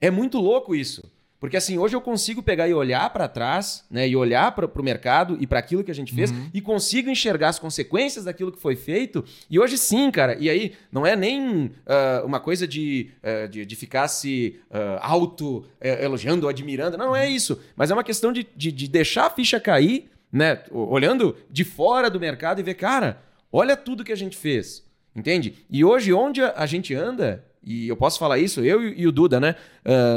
é 0.00 0.08
muito 0.08 0.38
louco 0.38 0.72
isso. 0.72 1.10
Porque 1.40 1.56
assim, 1.56 1.78
hoje 1.78 1.96
eu 1.96 2.02
consigo 2.02 2.42
pegar 2.42 2.68
e 2.68 2.74
olhar 2.74 3.08
para 3.10 3.26
trás, 3.26 3.82
né, 3.90 4.06
e 4.06 4.14
olhar 4.14 4.52
para 4.52 4.66
o 4.66 4.84
mercado 4.84 5.38
e 5.40 5.46
para 5.46 5.58
aquilo 5.58 5.82
que 5.82 5.90
a 5.90 5.94
gente 5.94 6.14
fez 6.14 6.30
uhum. 6.30 6.50
e 6.52 6.60
consigo 6.60 7.08
enxergar 7.08 7.48
as 7.48 7.58
consequências 7.58 8.26
daquilo 8.26 8.52
que 8.52 8.60
foi 8.60 8.76
feito. 8.76 9.24
E 9.48 9.58
hoje 9.58 9.78
sim, 9.78 10.10
cara, 10.10 10.36
e 10.38 10.50
aí 10.50 10.74
não 10.92 11.06
é 11.06 11.16
nem 11.16 11.64
uh, 11.66 12.26
uma 12.26 12.38
coisa 12.38 12.68
de, 12.68 13.10
uh, 13.24 13.48
de, 13.48 13.64
de, 13.64 13.74
ficar 13.74 14.06
se 14.08 14.60
uh, 14.70 15.00
auto 15.00 15.64
elogiando 15.80 16.44
ou 16.44 16.50
admirando, 16.50 16.98
não, 16.98 17.06
não 17.06 17.16
é 17.16 17.26
isso. 17.26 17.58
Mas 17.74 17.90
é 17.90 17.94
uma 17.94 18.04
questão 18.04 18.34
de, 18.34 18.46
de, 18.54 18.70
de 18.70 18.86
deixar 18.86 19.24
a 19.24 19.30
ficha 19.30 19.58
cair, 19.58 20.10
né, 20.30 20.62
olhando 20.70 21.34
de 21.50 21.64
fora 21.64 22.10
do 22.10 22.20
mercado 22.20 22.60
e 22.60 22.62
ver, 22.62 22.74
cara, 22.74 23.22
olha 23.50 23.78
tudo 23.78 24.04
que 24.04 24.12
a 24.12 24.16
gente 24.16 24.36
fez. 24.36 24.84
Entende? 25.16 25.54
E 25.70 25.84
hoje, 25.84 26.12
onde 26.12 26.42
a 26.42 26.66
gente 26.66 26.94
anda, 26.94 27.44
e 27.64 27.88
eu 27.88 27.96
posso 27.96 28.18
falar 28.18 28.38
isso, 28.38 28.60
eu 28.60 28.86
e 28.86 29.06
o 29.06 29.10
Duda, 29.10 29.40
né? 29.40 29.56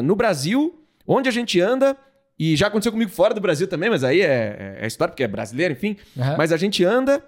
no 0.03 0.15
Brasil, 0.15 0.82
Onde 1.07 1.29
a 1.29 1.31
gente 1.31 1.59
anda, 1.59 1.97
e 2.37 2.55
já 2.55 2.67
aconteceu 2.67 2.91
comigo 2.91 3.11
fora 3.11 3.33
do 3.33 3.41
Brasil 3.41 3.67
também, 3.67 3.89
mas 3.89 4.03
aí 4.03 4.21
é, 4.21 4.25
é, 4.25 4.77
é 4.81 4.87
história, 4.87 5.11
porque 5.11 5.23
é 5.23 5.27
brasileiro, 5.27 5.73
enfim. 5.73 5.97
Uhum. 6.15 6.37
Mas 6.37 6.51
a 6.51 6.57
gente 6.57 6.83
anda 6.83 7.23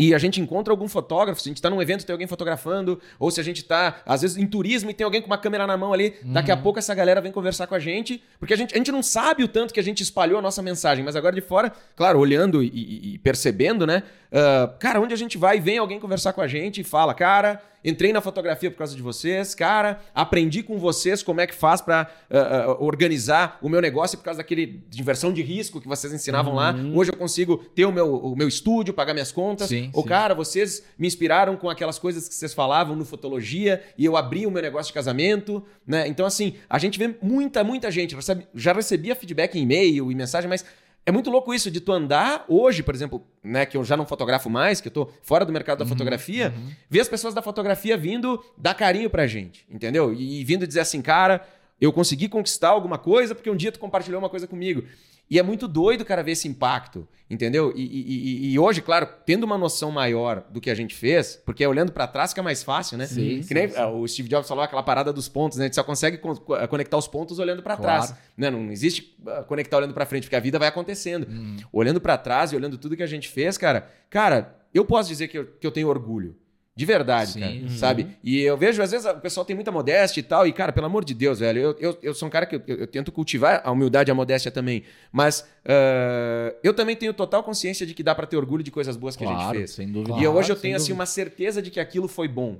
e 0.00 0.14
a 0.14 0.18
gente 0.18 0.40
encontra 0.40 0.72
algum 0.72 0.88
fotógrafo, 0.88 1.42
se 1.42 1.48
a 1.48 1.50
gente 1.50 1.58
está 1.58 1.68
num 1.68 1.82
evento 1.82 2.06
tem 2.06 2.14
alguém 2.14 2.26
fotografando, 2.26 2.98
ou 3.18 3.30
se 3.30 3.38
a 3.38 3.44
gente 3.44 3.58
está, 3.58 4.00
às 4.06 4.22
vezes, 4.22 4.38
em 4.38 4.46
turismo 4.46 4.90
e 4.90 4.94
tem 4.94 5.04
alguém 5.04 5.20
com 5.20 5.26
uma 5.26 5.36
câmera 5.36 5.66
na 5.66 5.76
mão 5.76 5.92
ali, 5.92 6.14
uhum. 6.24 6.32
daqui 6.32 6.50
a 6.50 6.56
pouco 6.56 6.78
essa 6.78 6.94
galera 6.94 7.20
vem 7.20 7.30
conversar 7.30 7.66
com 7.66 7.74
a 7.74 7.78
gente, 7.78 8.22
porque 8.38 8.54
a 8.54 8.56
gente, 8.56 8.72
a 8.72 8.78
gente 8.78 8.90
não 8.90 9.02
sabe 9.02 9.44
o 9.44 9.48
tanto 9.48 9.74
que 9.74 9.78
a 9.78 9.82
gente 9.82 10.02
espalhou 10.02 10.38
a 10.38 10.42
nossa 10.42 10.62
mensagem, 10.62 11.04
mas 11.04 11.16
agora 11.16 11.34
de 11.34 11.42
fora, 11.42 11.70
claro, 11.94 12.18
olhando 12.18 12.62
e, 12.62 13.14
e 13.14 13.18
percebendo, 13.18 13.86
né? 13.86 14.02
Uh, 14.32 14.78
cara, 14.78 14.98
onde 15.02 15.12
a 15.12 15.18
gente 15.18 15.36
vai, 15.36 15.60
vem 15.60 15.76
alguém 15.76 16.00
conversar 16.00 16.32
com 16.32 16.40
a 16.40 16.48
gente 16.48 16.80
e 16.80 16.84
fala, 16.84 17.12
cara, 17.12 17.60
entrei 17.84 18.12
na 18.12 18.20
fotografia 18.20 18.70
por 18.70 18.78
causa 18.78 18.94
de 18.94 19.02
vocês, 19.02 19.54
cara, 19.54 20.00
aprendi 20.14 20.62
com 20.62 20.78
vocês 20.78 21.22
como 21.22 21.40
é 21.40 21.46
que 21.46 21.54
faz 21.54 21.80
para 21.80 22.10
uh, 22.30 22.72
uh, 22.72 22.84
organizar 22.84 23.58
o 23.62 23.68
meu 23.68 23.80
negócio 23.80 24.18
por 24.18 24.24
causa 24.24 24.38
daquele 24.38 24.82
inversão 24.98 25.32
de 25.32 25.42
risco 25.42 25.80
que 25.80 25.88
vocês 25.88 26.12
ensinavam 26.12 26.52
uhum. 26.52 26.58
lá. 26.58 26.74
Hoje 26.94 27.10
eu 27.10 27.16
consigo 27.16 27.58
ter 27.58 27.84
o 27.84 27.92
meu, 27.92 28.14
o 28.14 28.36
meu 28.36 28.48
estúdio, 28.48 28.92
pagar 28.92 29.12
minhas 29.12 29.32
contas. 29.32 29.68
Sim, 29.68 29.90
Ou, 29.92 30.02
sim. 30.02 30.08
cara, 30.08 30.34
vocês 30.34 30.82
me 30.98 31.06
inspiraram 31.06 31.56
com 31.56 31.68
aquelas 31.68 31.98
coisas 31.98 32.28
que 32.28 32.34
vocês 32.34 32.52
falavam 32.52 32.96
no 32.96 33.04
Fotologia 33.04 33.82
e 33.96 34.04
eu 34.04 34.16
abri 34.16 34.46
o 34.46 34.50
meu 34.50 34.62
negócio 34.62 34.88
de 34.88 34.94
casamento, 34.94 35.62
né? 35.86 36.06
Então, 36.06 36.26
assim, 36.26 36.54
a 36.68 36.78
gente 36.78 36.98
vê 36.98 37.14
muita, 37.22 37.64
muita 37.64 37.90
gente. 37.90 38.16
Já 38.54 38.72
recebia 38.72 39.14
feedback 39.14 39.58
em 39.58 39.62
e-mail 39.62 40.10
e 40.10 40.14
mensagem, 40.14 40.48
mas 40.48 40.64
é 41.04 41.12
muito 41.12 41.30
louco 41.30 41.52
isso 41.54 41.70
de 41.70 41.80
tu 41.80 41.92
andar 41.92 42.44
hoje, 42.48 42.82
por 42.82 42.94
exemplo, 42.94 43.26
né, 43.42 43.64
que 43.64 43.76
eu 43.76 43.84
já 43.84 43.96
não 43.96 44.06
fotografo 44.06 44.50
mais, 44.50 44.80
que 44.80 44.88
eu 44.88 44.92
tô 44.92 45.08
fora 45.22 45.44
do 45.44 45.52
mercado 45.52 45.78
da 45.78 45.84
uhum, 45.84 45.88
fotografia, 45.88 46.52
uhum. 46.56 46.70
ver 46.88 47.00
as 47.00 47.08
pessoas 47.08 47.34
da 47.34 47.42
fotografia 47.42 47.96
vindo 47.96 48.42
dar 48.56 48.74
carinho 48.74 49.08
pra 49.08 49.26
gente, 49.26 49.66
entendeu? 49.70 50.12
E, 50.12 50.40
e 50.40 50.44
vindo 50.44 50.66
dizer 50.66 50.80
assim, 50.80 51.00
cara, 51.00 51.46
eu 51.80 51.92
consegui 51.92 52.28
conquistar 52.28 52.68
alguma 52.68 52.98
coisa 52.98 53.34
porque 53.34 53.50
um 53.50 53.56
dia 53.56 53.72
tu 53.72 53.78
compartilhou 53.78 54.20
uma 54.20 54.28
coisa 54.28 54.46
comigo. 54.46 54.84
E 55.30 55.38
é 55.38 55.42
muito 55.44 55.68
doido, 55.68 56.04
cara, 56.04 56.24
ver 56.24 56.32
esse 56.32 56.48
impacto, 56.48 57.06
entendeu? 57.30 57.72
E, 57.76 57.82
e, 57.82 58.52
e, 58.52 58.58
hoje, 58.58 58.82
claro, 58.82 59.08
tendo 59.24 59.44
uma 59.44 59.56
noção 59.56 59.92
maior 59.92 60.44
do 60.50 60.60
que 60.60 60.68
a 60.68 60.74
gente 60.74 60.92
fez, 60.92 61.40
porque 61.46 61.64
olhando 61.64 61.92
para 61.92 62.08
trás 62.08 62.32
fica 62.32 62.42
mais 62.42 62.64
fácil, 62.64 62.98
né? 62.98 63.06
Sim, 63.06 63.40
que 63.46 63.54
nem 63.54 63.68
sim, 63.68 63.76
sim. 63.76 63.82
o 63.82 64.08
Steve 64.08 64.28
Jobs 64.28 64.48
falou 64.48 64.64
aquela 64.64 64.82
parada 64.82 65.12
dos 65.12 65.28
pontos, 65.28 65.56
né? 65.56 65.64
A 65.64 65.66
gente 65.68 65.76
só 65.76 65.84
consegue 65.84 66.18
conectar 66.18 66.96
os 66.96 67.06
pontos 67.06 67.38
olhando 67.38 67.62
para 67.62 67.76
claro. 67.76 68.06
trás. 68.06 68.18
Né? 68.36 68.50
Não 68.50 68.72
existe 68.72 69.16
ah, 69.28 69.44
conectar 69.44 69.76
olhando 69.76 69.94
para 69.94 70.04
frente, 70.04 70.24
porque 70.24 70.34
a 70.34 70.40
vida 70.40 70.58
vai 70.58 70.66
acontecendo. 70.66 71.28
Hum. 71.30 71.56
Olhando 71.72 72.00
para 72.00 72.18
trás 72.18 72.52
e 72.52 72.56
olhando 72.56 72.76
tudo 72.76 72.96
que 72.96 73.02
a 73.02 73.06
gente 73.06 73.28
fez, 73.28 73.56
cara, 73.56 73.88
cara, 74.10 74.56
eu 74.74 74.84
posso 74.84 75.08
dizer 75.08 75.28
que 75.28 75.38
eu, 75.38 75.46
que 75.46 75.66
eu 75.66 75.70
tenho 75.70 75.86
orgulho. 75.86 76.36
De 76.80 76.86
verdade, 76.86 77.32
Sim. 77.32 77.40
cara, 77.40 77.52
uhum. 77.52 77.68
sabe? 77.68 78.06
E 78.24 78.40
eu 78.40 78.56
vejo, 78.56 78.80
às 78.80 78.90
vezes, 78.90 79.06
o 79.06 79.20
pessoal 79.20 79.44
tem 79.44 79.54
muita 79.54 79.70
modéstia 79.70 80.18
e 80.18 80.22
tal, 80.22 80.46
e, 80.46 80.52
cara, 80.52 80.72
pelo 80.72 80.86
amor 80.86 81.04
de 81.04 81.12
Deus, 81.12 81.40
velho, 81.40 81.60
eu, 81.60 81.76
eu, 81.78 81.98
eu 82.02 82.14
sou 82.14 82.26
um 82.26 82.30
cara 82.30 82.46
que 82.46 82.56
eu, 82.56 82.62
eu, 82.66 82.86
tento 82.86 83.12
cultivar 83.12 83.60
a 83.62 83.70
humildade 83.70 84.10
e 84.10 84.12
a 84.12 84.14
modéstia 84.14 84.50
também, 84.50 84.84
mas 85.12 85.40
uh, 85.40 86.56
eu 86.64 86.72
também 86.72 86.96
tenho 86.96 87.12
total 87.12 87.42
consciência 87.42 87.84
de 87.84 87.92
que 87.92 88.02
dá 88.02 88.14
para 88.14 88.26
ter 88.26 88.38
orgulho 88.38 88.64
de 88.64 88.70
coisas 88.70 88.96
boas 88.96 89.14
que 89.14 89.24
claro, 89.24 89.38
a 89.38 89.42
gente 89.42 89.56
fez. 89.58 89.72
Sem 89.72 89.92
dúvida. 89.92 90.18
E 90.18 90.24
eu, 90.24 90.32
hoje 90.32 90.50
eu 90.50 90.56
tenho, 90.56 90.74
assim, 90.74 90.90
uma 90.90 91.04
certeza 91.04 91.60
de 91.60 91.70
que 91.70 91.78
aquilo 91.78 92.08
foi 92.08 92.26
bom, 92.26 92.56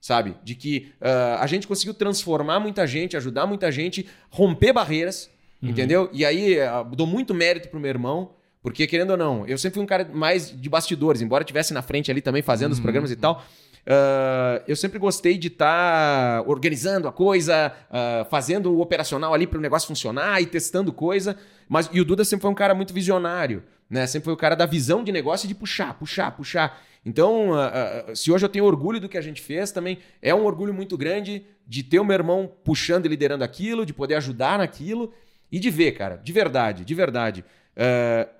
sabe? 0.00 0.36
De 0.44 0.54
que 0.54 0.92
uh, 1.00 1.40
a 1.40 1.46
gente 1.48 1.66
conseguiu 1.66 1.94
transformar 1.94 2.60
muita 2.60 2.86
gente, 2.86 3.16
ajudar 3.16 3.44
muita 3.44 3.72
gente, 3.72 4.06
romper 4.30 4.72
barreiras, 4.72 5.28
uhum. 5.60 5.70
entendeu? 5.70 6.08
E 6.12 6.24
aí, 6.24 6.58
uh, 6.60 6.84
dou 6.94 7.08
muito 7.08 7.34
mérito 7.34 7.68
pro 7.70 7.80
meu 7.80 7.90
irmão, 7.90 8.30
porque, 8.64 8.86
querendo 8.86 9.10
ou 9.10 9.16
não, 9.18 9.46
eu 9.46 9.58
sempre 9.58 9.74
fui 9.74 9.82
um 9.82 9.86
cara 9.86 10.08
mais 10.10 10.58
de 10.58 10.70
bastidores, 10.70 11.20
embora 11.20 11.42
estivesse 11.42 11.74
na 11.74 11.82
frente 11.82 12.10
ali 12.10 12.22
também 12.22 12.40
fazendo 12.40 12.70
uhum. 12.70 12.78
os 12.78 12.80
programas 12.80 13.10
e 13.10 13.16
tal. 13.16 13.44
Uh, 13.84 14.64
eu 14.66 14.74
sempre 14.74 14.98
gostei 14.98 15.36
de 15.36 15.48
estar 15.48 16.42
tá 16.42 16.48
organizando 16.48 17.06
a 17.06 17.12
coisa, 17.12 17.70
uh, 17.90 18.24
fazendo 18.30 18.72
o 18.72 18.80
operacional 18.80 19.34
ali 19.34 19.46
para 19.46 19.58
o 19.58 19.60
negócio 19.60 19.86
funcionar 19.86 20.40
e 20.40 20.46
testando 20.46 20.92
coisa. 20.92 21.36
Mas 21.68 21.90
e 21.92 22.00
o 22.00 22.04
Duda 22.04 22.24
sempre 22.24 22.42
foi 22.42 22.50
um 22.50 22.54
cara 22.54 22.74
muito 22.74 22.94
visionário, 22.94 23.62
né? 23.88 24.06
Sempre 24.06 24.24
foi 24.24 24.32
o 24.32 24.38
cara 24.38 24.54
da 24.54 24.64
visão 24.64 25.04
de 25.04 25.12
negócio 25.12 25.46
e 25.46 25.48
de 25.48 25.54
puxar, 25.54 25.94
puxar, 25.94 26.30
puxar. 26.30 26.82
Então, 27.04 27.50
uh, 27.50 28.16
se 28.16 28.32
hoje 28.32 28.46
eu 28.46 28.48
tenho 28.48 28.64
orgulho 28.64 28.98
do 28.98 29.08
que 29.08 29.18
a 29.18 29.20
gente 29.20 29.42
fez, 29.42 29.70
também 29.70 29.98
é 30.22 30.34
um 30.34 30.44
orgulho 30.44 30.72
muito 30.72 30.96
grande 30.96 31.44
de 31.66 31.82
ter 31.82 31.98
o 31.98 32.04
meu 32.04 32.14
irmão 32.14 32.50
puxando 32.64 33.04
e 33.04 33.08
liderando 33.08 33.44
aquilo, 33.44 33.84
de 33.84 33.92
poder 33.92 34.14
ajudar 34.14 34.58
naquilo 34.58 35.12
e 35.52 35.58
de 35.58 35.68
ver, 35.68 35.92
cara, 35.92 36.16
de 36.16 36.32
verdade, 36.32 36.84
de 36.84 36.94
verdade, 36.94 37.44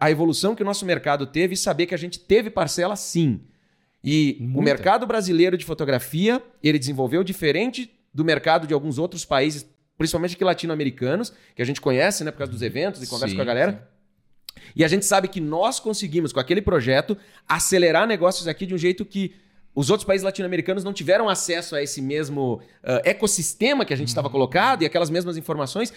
a 0.00 0.10
evolução 0.10 0.54
que 0.54 0.62
o 0.62 0.66
nosso 0.66 0.84
mercado 0.84 1.26
teve 1.26 1.54
e 1.54 1.56
saber 1.56 1.86
que 1.86 1.94
a 1.94 1.98
gente 1.98 2.18
teve 2.18 2.50
parcela 2.50 2.96
sim. 2.96 3.40
E 4.04 4.37
Muita. 4.38 4.58
o 4.58 4.62
mercado 4.62 5.06
brasileiro 5.06 5.56
de 5.56 5.64
fotografia, 5.64 6.42
ele 6.62 6.78
desenvolveu 6.78 7.25
diferente 7.25 7.90
do 8.12 8.23
mercado 8.23 8.66
de 8.66 8.75
alguns 8.75 8.99
outros 8.99 9.25
países, 9.25 9.66
principalmente 9.96 10.34
aqui 10.34 10.44
latino-americanos, 10.44 11.32
que 11.56 11.62
a 11.62 11.64
gente 11.64 11.80
conhece, 11.80 12.23
né, 12.23 12.30
por 12.30 12.38
causa 12.38 12.52
dos 12.52 12.61
eventos 12.61 13.02
e 13.02 13.06
conversa 13.06 13.30
sim, 13.30 13.37
com 13.37 13.42
a 13.42 13.46
galera. 13.46 13.73
Sim. 13.73 14.61
E 14.76 14.84
a 14.84 14.88
gente 14.88 15.06
sabe 15.06 15.26
que 15.26 15.40
nós 15.40 15.80
conseguimos, 15.80 16.32
com 16.32 16.38
aquele 16.38 16.61
projeto, 16.61 17.16
acelerar 17.49 18.06
negócios 18.06 18.46
aqui 18.46 18.66
de 18.66 18.75
um 18.75 18.78
jeito 18.78 19.04
que 19.06 19.34
os 19.75 19.90
outros 19.90 20.06
países 20.06 20.25
latino-americanos 20.25 20.84
não 20.84 20.92
tiveram 20.92 21.28
acesso 21.28 21.75
a 21.75 21.82
esse 21.82 22.00
mesmo 22.00 22.61
uh, 22.82 23.00
ecossistema 23.04 23.84
que 23.84 23.92
a 23.92 23.96
gente 23.96 24.08
estava 24.08 24.28
uhum. 24.28 24.32
colocado 24.32 24.82
e 24.82 24.87
aquelas 24.87 25.11
mesmas 25.11 25.37
informações. 25.37 25.92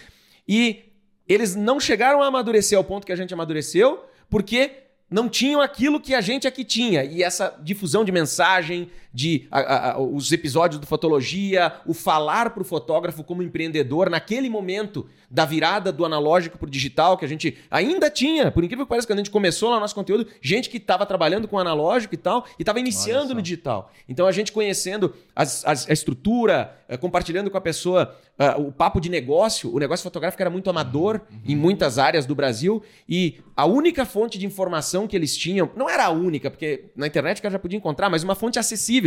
E 0.48 0.92
eles 1.28 1.54
não 1.54 1.78
chegaram 1.78 2.22
a 2.22 2.26
amadurecer 2.26 2.76
ao 2.76 2.82
ponto 2.82 3.06
que 3.06 3.12
a 3.12 3.16
gente 3.16 3.32
amadureceu, 3.34 4.04
porque 4.28 4.87
não 5.10 5.28
tinham 5.28 5.60
aquilo 5.60 6.00
que 6.00 6.14
a 6.14 6.20
gente 6.20 6.46
aqui 6.46 6.64
tinha. 6.64 7.04
E 7.04 7.22
essa 7.22 7.56
difusão 7.62 8.04
de 8.04 8.12
mensagem, 8.12 8.90
de 9.12 9.46
a, 9.50 9.90
a, 9.92 10.00
os 10.00 10.30
episódios 10.32 10.80
do 10.80 10.86
Fotologia, 10.86 11.72
o 11.86 11.94
falar 11.94 12.50
para 12.50 12.62
o 12.62 12.64
fotógrafo 12.64 13.24
como 13.24 13.42
empreendedor 13.42 14.10
naquele 14.10 14.48
momento 14.48 15.06
da 15.30 15.44
virada 15.44 15.92
do 15.92 16.04
analógico 16.04 16.58
para 16.58 16.66
o 16.66 16.70
digital, 16.70 17.16
que 17.16 17.24
a 17.24 17.28
gente 17.28 17.58
ainda 17.70 18.10
tinha, 18.10 18.50
por 18.50 18.64
incrível 18.64 18.86
que 18.86 18.90
pareça, 18.90 19.06
quando 19.06 19.18
a 19.18 19.22
gente 19.22 19.30
começou 19.30 19.70
lá 19.70 19.76
no 19.76 19.82
nosso 19.82 19.94
conteúdo, 19.94 20.26
gente 20.40 20.70
que 20.70 20.78
estava 20.78 21.04
trabalhando 21.04 21.46
com 21.46 21.58
analógico 21.58 22.14
e 22.14 22.18
tal, 22.18 22.46
e 22.58 22.62
estava 22.62 22.80
iniciando 22.80 23.34
no 23.34 23.42
digital. 23.42 23.92
Então 24.08 24.26
a 24.26 24.32
gente 24.32 24.52
conhecendo 24.52 25.14
as, 25.34 25.64
as, 25.64 25.88
a 25.88 25.92
estrutura, 25.92 26.76
eh, 26.88 26.96
compartilhando 26.96 27.50
com 27.50 27.58
a 27.58 27.60
pessoa 27.60 28.16
uh, 28.38 28.60
o 28.62 28.72
papo 28.72 29.00
de 29.00 29.08
negócio, 29.08 29.74
o 29.74 29.78
negócio 29.78 30.02
fotográfico 30.02 30.42
era 30.42 30.50
muito 30.50 30.70
amador 30.70 31.20
uhum. 31.30 31.40
em 31.46 31.56
muitas 31.56 31.98
áreas 31.98 32.24
do 32.24 32.34
Brasil, 32.34 32.82
e 33.08 33.40
a 33.56 33.66
única 33.66 34.06
fonte 34.06 34.38
de 34.38 34.46
informação 34.46 35.06
que 35.06 35.16
eles 35.16 35.36
tinham, 35.36 35.70
não 35.76 35.90
era 35.90 36.06
a 36.06 36.10
única, 36.10 36.50
porque 36.50 36.86
na 36.96 37.06
internet 37.06 37.38
o 37.38 37.42
cara 37.42 37.52
já 37.52 37.58
podia 37.58 37.76
encontrar, 37.76 38.08
mas 38.08 38.22
uma 38.22 38.34
fonte 38.34 38.58
acessível, 38.58 38.97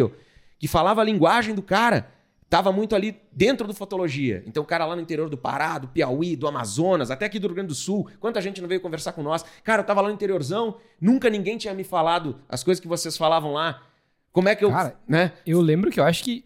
que 0.60 0.68
falava 0.68 1.02
a 1.02 1.04
linguagem 1.04 1.56
do 1.56 1.62
cara 1.62 2.08
estava 2.52 2.70
muito 2.70 2.94
ali 2.94 3.18
dentro 3.32 3.66
do 3.66 3.74
fotologia. 3.74 4.44
Então, 4.46 4.62
o 4.62 4.66
cara 4.66 4.86
lá 4.86 4.94
no 4.94 5.02
interior 5.02 5.30
do 5.30 5.38
Pará, 5.38 5.78
do 5.78 5.88
Piauí, 5.88 6.36
do 6.36 6.48
Amazonas, 6.48 7.10
até 7.10 7.26
aqui 7.26 7.40
do 7.40 7.48
Rio 7.48 7.56
Grande 7.56 7.70
do 7.70 7.76
Sul, 7.76 8.10
quanta 8.20 8.42
gente 8.42 8.60
não 8.60 8.68
veio 8.68 8.82
conversar 8.82 9.14
com 9.14 9.24
nós. 9.24 9.46
Cara, 9.64 9.82
eu 9.82 9.86
tava 9.86 10.02
lá 10.02 10.10
no 10.10 10.14
interiorzão, 10.14 10.76
nunca 11.00 11.30
ninguém 11.30 11.58
tinha 11.58 11.74
me 11.74 11.86
falado 11.86 12.40
as 12.50 12.62
coisas 12.62 12.82
que 12.82 12.90
vocês 12.90 13.16
falavam 13.16 13.54
lá. 13.54 13.82
Como 14.34 14.50
é 14.50 14.56
que 14.56 14.66
eu. 14.66 14.70
Cara, 14.70 15.00
né? 15.08 15.32
Eu 15.46 15.62
lembro 15.62 15.90
que 15.90 16.00
eu 16.00 16.04
acho 16.04 16.26
que 16.26 16.44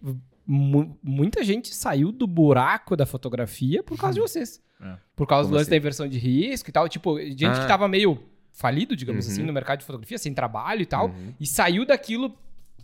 muita 0.47 1.43
gente 1.43 1.73
saiu 1.73 2.11
do 2.11 2.27
buraco 2.27 2.95
da 2.95 3.07
fotografia 3.07 3.81
por 3.81 3.97
causa 3.97 4.13
de 4.13 4.19
uhum. 4.19 4.27
vocês. 4.27 4.61
É. 4.79 4.97
Por 5.15 5.25
causa 5.25 5.43
Como 5.43 5.53
do 5.53 5.55
lance 5.55 5.63
assim? 5.63 5.71
da 5.71 5.77
inversão 5.77 6.07
de 6.07 6.19
risco 6.19 6.69
e 6.69 6.73
tal. 6.73 6.87
Tipo, 6.87 7.19
gente 7.19 7.45
ah. 7.45 7.61
que 7.61 7.67
tava 7.67 7.87
meio 7.87 8.21
falido, 8.51 8.95
digamos 8.95 9.25
uhum. 9.25 9.31
assim, 9.31 9.43
no 9.43 9.51
mercado 9.51 9.79
de 9.79 9.85
fotografia, 9.85 10.17
sem 10.17 10.33
trabalho 10.33 10.81
e 10.81 10.85
tal, 10.85 11.07
uhum. 11.07 11.33
e 11.39 11.47
saiu 11.47 11.85
daquilo 11.85 12.33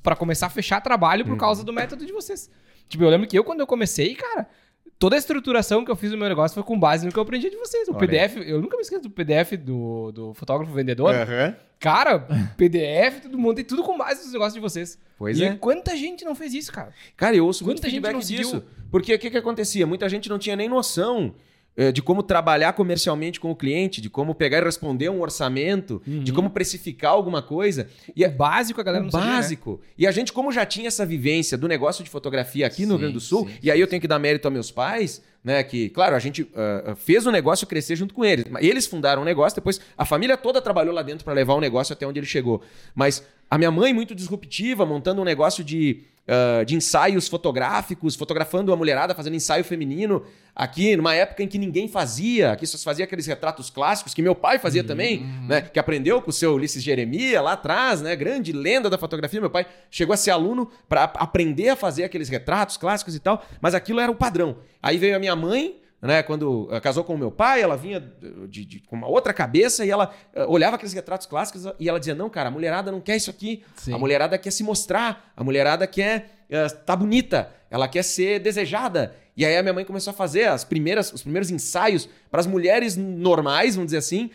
para 0.02 0.16
começar 0.16 0.48
a 0.48 0.50
fechar 0.50 0.82
trabalho 0.82 1.24
por 1.24 1.32
uhum. 1.32 1.38
causa 1.38 1.64
do 1.64 1.72
método 1.72 2.06
de 2.06 2.12
vocês. 2.12 2.50
Tipo, 2.88 3.04
eu 3.04 3.10
lembro 3.10 3.28
que 3.28 3.38
eu, 3.38 3.44
quando 3.44 3.60
eu 3.60 3.68
comecei, 3.68 4.16
cara, 4.16 4.48
toda 5.00 5.16
a 5.16 5.20
estruturação 5.20 5.84
que 5.84 5.90
eu 5.90 5.96
fiz 5.96 6.12
no 6.12 6.18
meu 6.18 6.30
negócio 6.30 6.54
foi 6.54 6.64
com 6.64 6.80
base 6.80 7.06
no 7.06 7.12
que 7.12 7.18
eu 7.18 7.24
aprendi 7.24 7.50
de 7.50 7.56
vocês. 7.56 7.88
O 7.88 7.92
Olha 7.92 8.00
PDF, 8.00 8.38
eu 8.38 8.62
nunca 8.62 8.78
me 8.78 8.84
esqueço 8.84 9.04
do 9.04 9.10
PDF 9.10 9.54
do, 9.58 10.12
do 10.12 10.34
fotógrafo 10.34 10.72
vendedor. 10.74 11.14
Aham. 11.14 11.56
Cara, 11.80 12.20
PDF, 12.58 13.22
todo 13.24 13.38
mundo 13.38 13.56
tem 13.56 13.66
tudo 13.66 13.82
com 13.82 13.98
base 13.98 14.24
nos 14.24 14.32
negócios 14.32 14.54
de 14.54 14.60
vocês. 14.60 15.00
Pois 15.18 15.40
e 15.40 15.46
é. 15.46 15.56
quanta 15.56 15.98
gente 15.98 16.24
não 16.24 16.36
fez 16.36 16.54
isso, 16.54 16.72
cara? 16.72 16.94
Cara, 17.18 17.36
eu 17.36 17.46
ouço 17.46 17.66
muito 17.66 17.78
Quanta 17.78 17.90
gente 17.90 17.96
feedback 17.96 18.14
não 18.14 18.22
seguiu? 18.22 18.44
disso. 18.44 18.64
Porque 18.92 19.16
o 19.16 19.18
que, 19.18 19.32
que 19.32 19.38
acontecia? 19.38 19.88
Muita 19.88 20.08
gente 20.08 20.30
não 20.30 20.38
tinha 20.38 20.56
nem 20.56 20.70
noção 20.70 21.34
de 21.94 22.02
como 22.02 22.22
trabalhar 22.22 22.74
comercialmente 22.74 23.40
com 23.40 23.50
o 23.52 23.56
cliente, 23.56 24.02
de 24.02 24.10
como 24.10 24.36
pegar 24.36 24.60
e 24.60 24.64
responder 24.66 25.10
um 25.10 25.22
orçamento, 25.22 26.02
Uhum. 26.06 26.24
de 26.24 26.34
como 26.34 26.50
precificar 26.50 27.12
alguma 27.14 27.42
coisa. 27.42 27.88
E 28.16 28.24
é 28.24 28.30
básico 28.30 28.82
a 28.82 28.84
galera 28.84 29.04
não 29.04 29.12
sabia, 29.12 29.28
né? 29.30 29.36
básico. 29.36 29.80
E 29.98 30.06
a 30.06 30.12
gente, 30.12 30.34
como 30.34 30.52
já 30.52 30.66
tinha 30.66 30.88
essa 30.88 31.06
vivência 31.06 31.58
do 31.58 31.68
negócio 31.68 32.04
de 32.04 32.10
fotografia 32.10 32.68
aqui 32.68 32.86
no 32.86 32.96
Rio 32.96 32.98
Sim, 32.98 33.00
Grande 33.00 33.14
do 33.14 33.20
Sul, 33.22 33.48
sim, 33.48 33.54
e 33.64 33.72
aí 33.72 33.80
eu 33.80 33.88
tenho 33.88 34.02
que 34.02 34.08
dar 34.08 34.20
mérito 34.20 34.48
a 34.48 34.52
meus 34.52 34.70
pais, 34.70 35.22
né? 35.44 35.64
Que, 35.64 35.90
claro, 35.90 36.16
a 36.16 36.20
gente 36.20 36.48
ah, 36.56 36.94
fez 36.96 37.26
o 37.26 37.32
negócio 37.32 37.66
crescer 37.66 37.96
junto 37.96 38.14
com 38.14 38.24
eles. 38.26 38.46
Eles 38.60 38.86
fundaram 38.86 39.22
o 39.22 39.26
negócio, 39.26 39.56
depois 39.56 39.80
a 39.98 40.06
família 40.06 40.36
toda 40.38 40.62
trabalhou 40.62 40.94
lá 40.94 41.02
dentro 41.02 41.24
para 41.24 41.34
levar 41.34 41.54
o 41.56 41.62
negócio 41.62 41.94
até 41.94 42.06
onde 42.06 42.20
ele 42.20 42.28
chegou. 42.28 42.62
Mas 42.94 43.24
a 43.50 43.58
minha 43.58 43.72
mãe, 43.72 43.94
muito 43.94 44.14
disruptiva, 44.14 44.86
montando 44.86 45.22
um 45.22 45.26
negócio 45.26 45.64
de, 45.64 46.02
ah, 46.28 46.64
de 46.64 46.76
ensaios 46.76 47.28
fotográficos, 47.28 48.16
fotografando 48.16 48.72
a 48.72 48.76
mulherada, 48.76 49.16
fazendo 49.16 49.36
ensaio 49.36 49.64
feminino, 49.64 50.24
aqui 50.56 50.96
numa 50.96 51.16
época 51.16 51.42
em 51.42 51.48
que 51.48 51.58
ninguém 51.58 51.88
fazia, 51.88 52.52
aqui 52.52 52.66
só 52.68 52.78
se 52.78 52.84
fazia 52.84 53.06
aqueles 53.06 53.26
retratos 53.26 53.70
clássicos 53.70 54.14
que 54.14 54.22
meu 54.22 54.36
pai 54.36 54.60
fazia 54.60 54.84
também, 54.84 55.26
né? 55.48 55.62
Que 55.62 55.80
aprendeu 55.80 56.22
com 56.22 56.30
o 56.30 56.34
seu 56.34 56.54
Ulisses 56.54 56.84
Jeremias 56.84 57.44
lá 57.44 57.54
atrás, 57.54 58.02
né? 58.02 58.16
Grande 58.16 58.52
lenda 58.52 58.90
da 58.90 58.98
fotografia. 58.98 59.42
Meu 59.42 59.50
pai 59.50 59.66
chegou 59.90 60.14
a 60.14 60.18
ser 60.18 60.32
aluno 60.32 60.70
para 60.88 61.04
aprender 61.04 61.70
a 61.70 61.76
fazer 61.76 62.04
aqueles 62.04 62.30
retratos 62.30 62.78
clássicos 62.78 63.16
e 63.16 63.20
tal, 63.20 63.44
mas 63.60 63.74
aquilo 63.74 64.00
era 64.00 64.12
o 64.12 64.16
padrão. 64.16 64.58
Aí 64.82 64.98
veio 64.98 65.16
a 65.16 65.20
minha 65.20 65.36
mãe, 65.36 65.81
né, 66.02 66.24
quando 66.24 66.68
eh, 66.72 66.80
casou 66.80 67.04
com 67.04 67.14
o 67.14 67.18
meu 67.18 67.30
pai, 67.30 67.62
ela 67.62 67.78
vinha 67.78 68.00
de, 68.50 68.66
de- 68.66 68.80
com 68.80 68.96
uma 68.96 69.08
outra 69.08 69.32
cabeça 69.34 69.86
e 69.86 69.92
ela 69.92 70.12
eh, 70.34 70.46
olhava 70.46 70.76
aqueles 70.76 70.94
retratos 70.94 71.28
clássicos 71.28 71.66
e 71.80 71.88
ela 71.88 72.00
dizia: 72.00 72.16
Não, 72.16 72.30
cara, 72.30 72.50
a 72.50 72.52
mulherada 72.52 72.92
não 72.92 73.00
quer 73.00 73.16
isso 73.16 73.30
aqui. 73.30 73.64
Sim. 73.76 73.94
A 73.94 73.98
mulherada 73.98 74.38
quer 74.38 74.52
se 74.52 74.64
mostrar, 74.64 75.32
a 75.38 75.44
mulherada 75.44 75.86
quer 75.86 76.46
estar 76.50 76.80
tá 76.80 76.96
bonita, 76.96 77.52
ela 77.70 77.88
quer 77.88 78.04
ser 78.04 78.40
desejada. 78.40 79.16
E 79.38 79.46
aí 79.46 79.56
a 79.56 79.62
minha 79.62 79.74
mãe 79.74 79.86
começou 79.86 80.12
a 80.12 80.14
fazer 80.14 80.46
as 80.50 80.64
primeiras, 80.64 81.14
os 81.14 81.22
primeiros 81.22 81.50
ensaios 81.50 82.10
para 82.30 82.42
as 82.42 82.48
mulheres 82.48 82.98
normais, 82.98 83.76
vamos 83.76 83.88
dizer 83.88 84.00
assim, 84.00 84.30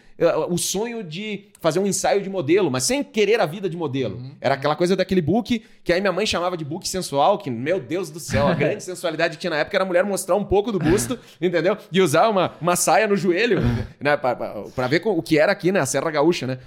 o 0.48 0.56
sonho 0.56 1.02
de 1.04 1.48
fazer 1.60 1.78
um 1.78 1.86
ensaio 1.86 2.22
de 2.22 2.30
modelo, 2.30 2.70
mas 2.70 2.84
sem 2.84 3.02
querer 3.04 3.40
a 3.40 3.44
vida 3.46 3.68
de 3.68 3.76
modelo. 3.76 4.22
Era 4.40 4.54
aquela 4.54 4.74
coisa 4.76 4.96
daquele 4.96 5.20
book 5.20 5.62
que 5.84 5.92
aí 5.92 6.00
minha 6.00 6.12
mãe 6.12 6.24
chamava 6.24 6.56
de 6.56 6.64
book 6.64 6.88
sensual, 6.88 7.38
que, 7.38 7.50
meu 7.50 7.78
Deus 7.78 8.08
do 8.10 8.18
céu, 8.18 8.46
a 8.48 8.54
grande 8.54 8.82
sensualidade 8.82 9.36
que 9.36 9.40
tinha 9.40 9.50
na 9.50 9.58
época 9.58 9.76
era 9.76 9.84
a 9.84 9.86
mulher 9.86 10.04
mostrar 10.04 10.34
um 10.36 10.44
pouco 10.44 10.72
do 10.72 10.78
busto, 10.78 11.18
entendeu? 11.40 11.76
E 11.92 12.00
usar 12.00 12.28
uma, 12.28 12.52
uma 12.60 12.76
saia 12.76 13.06
no 13.06 13.16
joelho, 13.16 13.60
né? 14.00 14.16
Pra, 14.16 14.34
pra- 14.34 14.62
pra 14.74 14.86
ver 14.86 15.00
com- 15.00 15.10
o 15.10 15.22
que 15.22 15.38
era 15.38 15.52
aqui, 15.52 15.70
né? 15.70 15.80
A 15.80 15.86
Serra 15.86 16.10
Gaúcha, 16.10 16.46
né? 16.46 16.58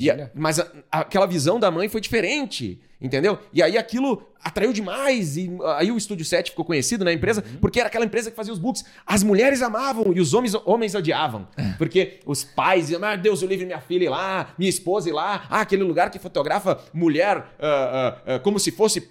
E 0.00 0.10
mas 0.34 0.58
a- 0.60 0.66
aquela 0.90 1.26
visão 1.26 1.58
da 1.60 1.70
mãe 1.70 1.88
foi 1.88 2.00
diferente, 2.00 2.80
entendeu? 3.00 3.38
E 3.52 3.62
aí 3.62 3.76
aquilo 3.76 4.22
atraiu 4.42 4.72
demais. 4.72 5.36
E 5.36 5.50
aí 5.76 5.90
o 5.90 5.96
Estúdio 5.96 6.24
7 6.24 6.50
ficou 6.50 6.64
conhecido 6.64 7.04
na 7.04 7.12
empresa, 7.12 7.42
porque 7.60 7.80
era 7.80 7.88
aquela 7.88 8.04
empresa 8.04 8.30
que 8.30 8.36
fazia 8.36 8.52
os 8.52 8.58
books. 8.58 8.84
As 9.06 9.22
mulheres 9.22 9.62
amavam 9.62 10.12
e 10.14 10.20
os 10.20 10.32
homens, 10.34 10.54
homens 10.64 10.94
odiavam. 10.94 11.46
Porque 11.78 12.20
os 12.26 12.44
pais 12.44 12.90
diziam, 12.94 13.04
ah, 13.04 13.16
Deus 13.16 13.42
o 13.42 13.46
livre 13.46 13.66
minha 13.66 13.80
filha 13.80 14.04
ir 14.04 14.08
lá, 14.08 14.54
minha 14.58 14.68
esposa 14.68 15.08
ir 15.08 15.12
lá, 15.12 15.46
ah, 15.50 15.60
aquele 15.60 15.82
lugar 15.82 16.10
que 16.10 16.18
fotografa 16.18 16.78
mulher 16.92 17.38
ah, 17.58 18.18
ah, 18.26 18.34
ah, 18.34 18.38
como 18.38 18.58
se 18.58 18.70
fosse. 18.70 19.08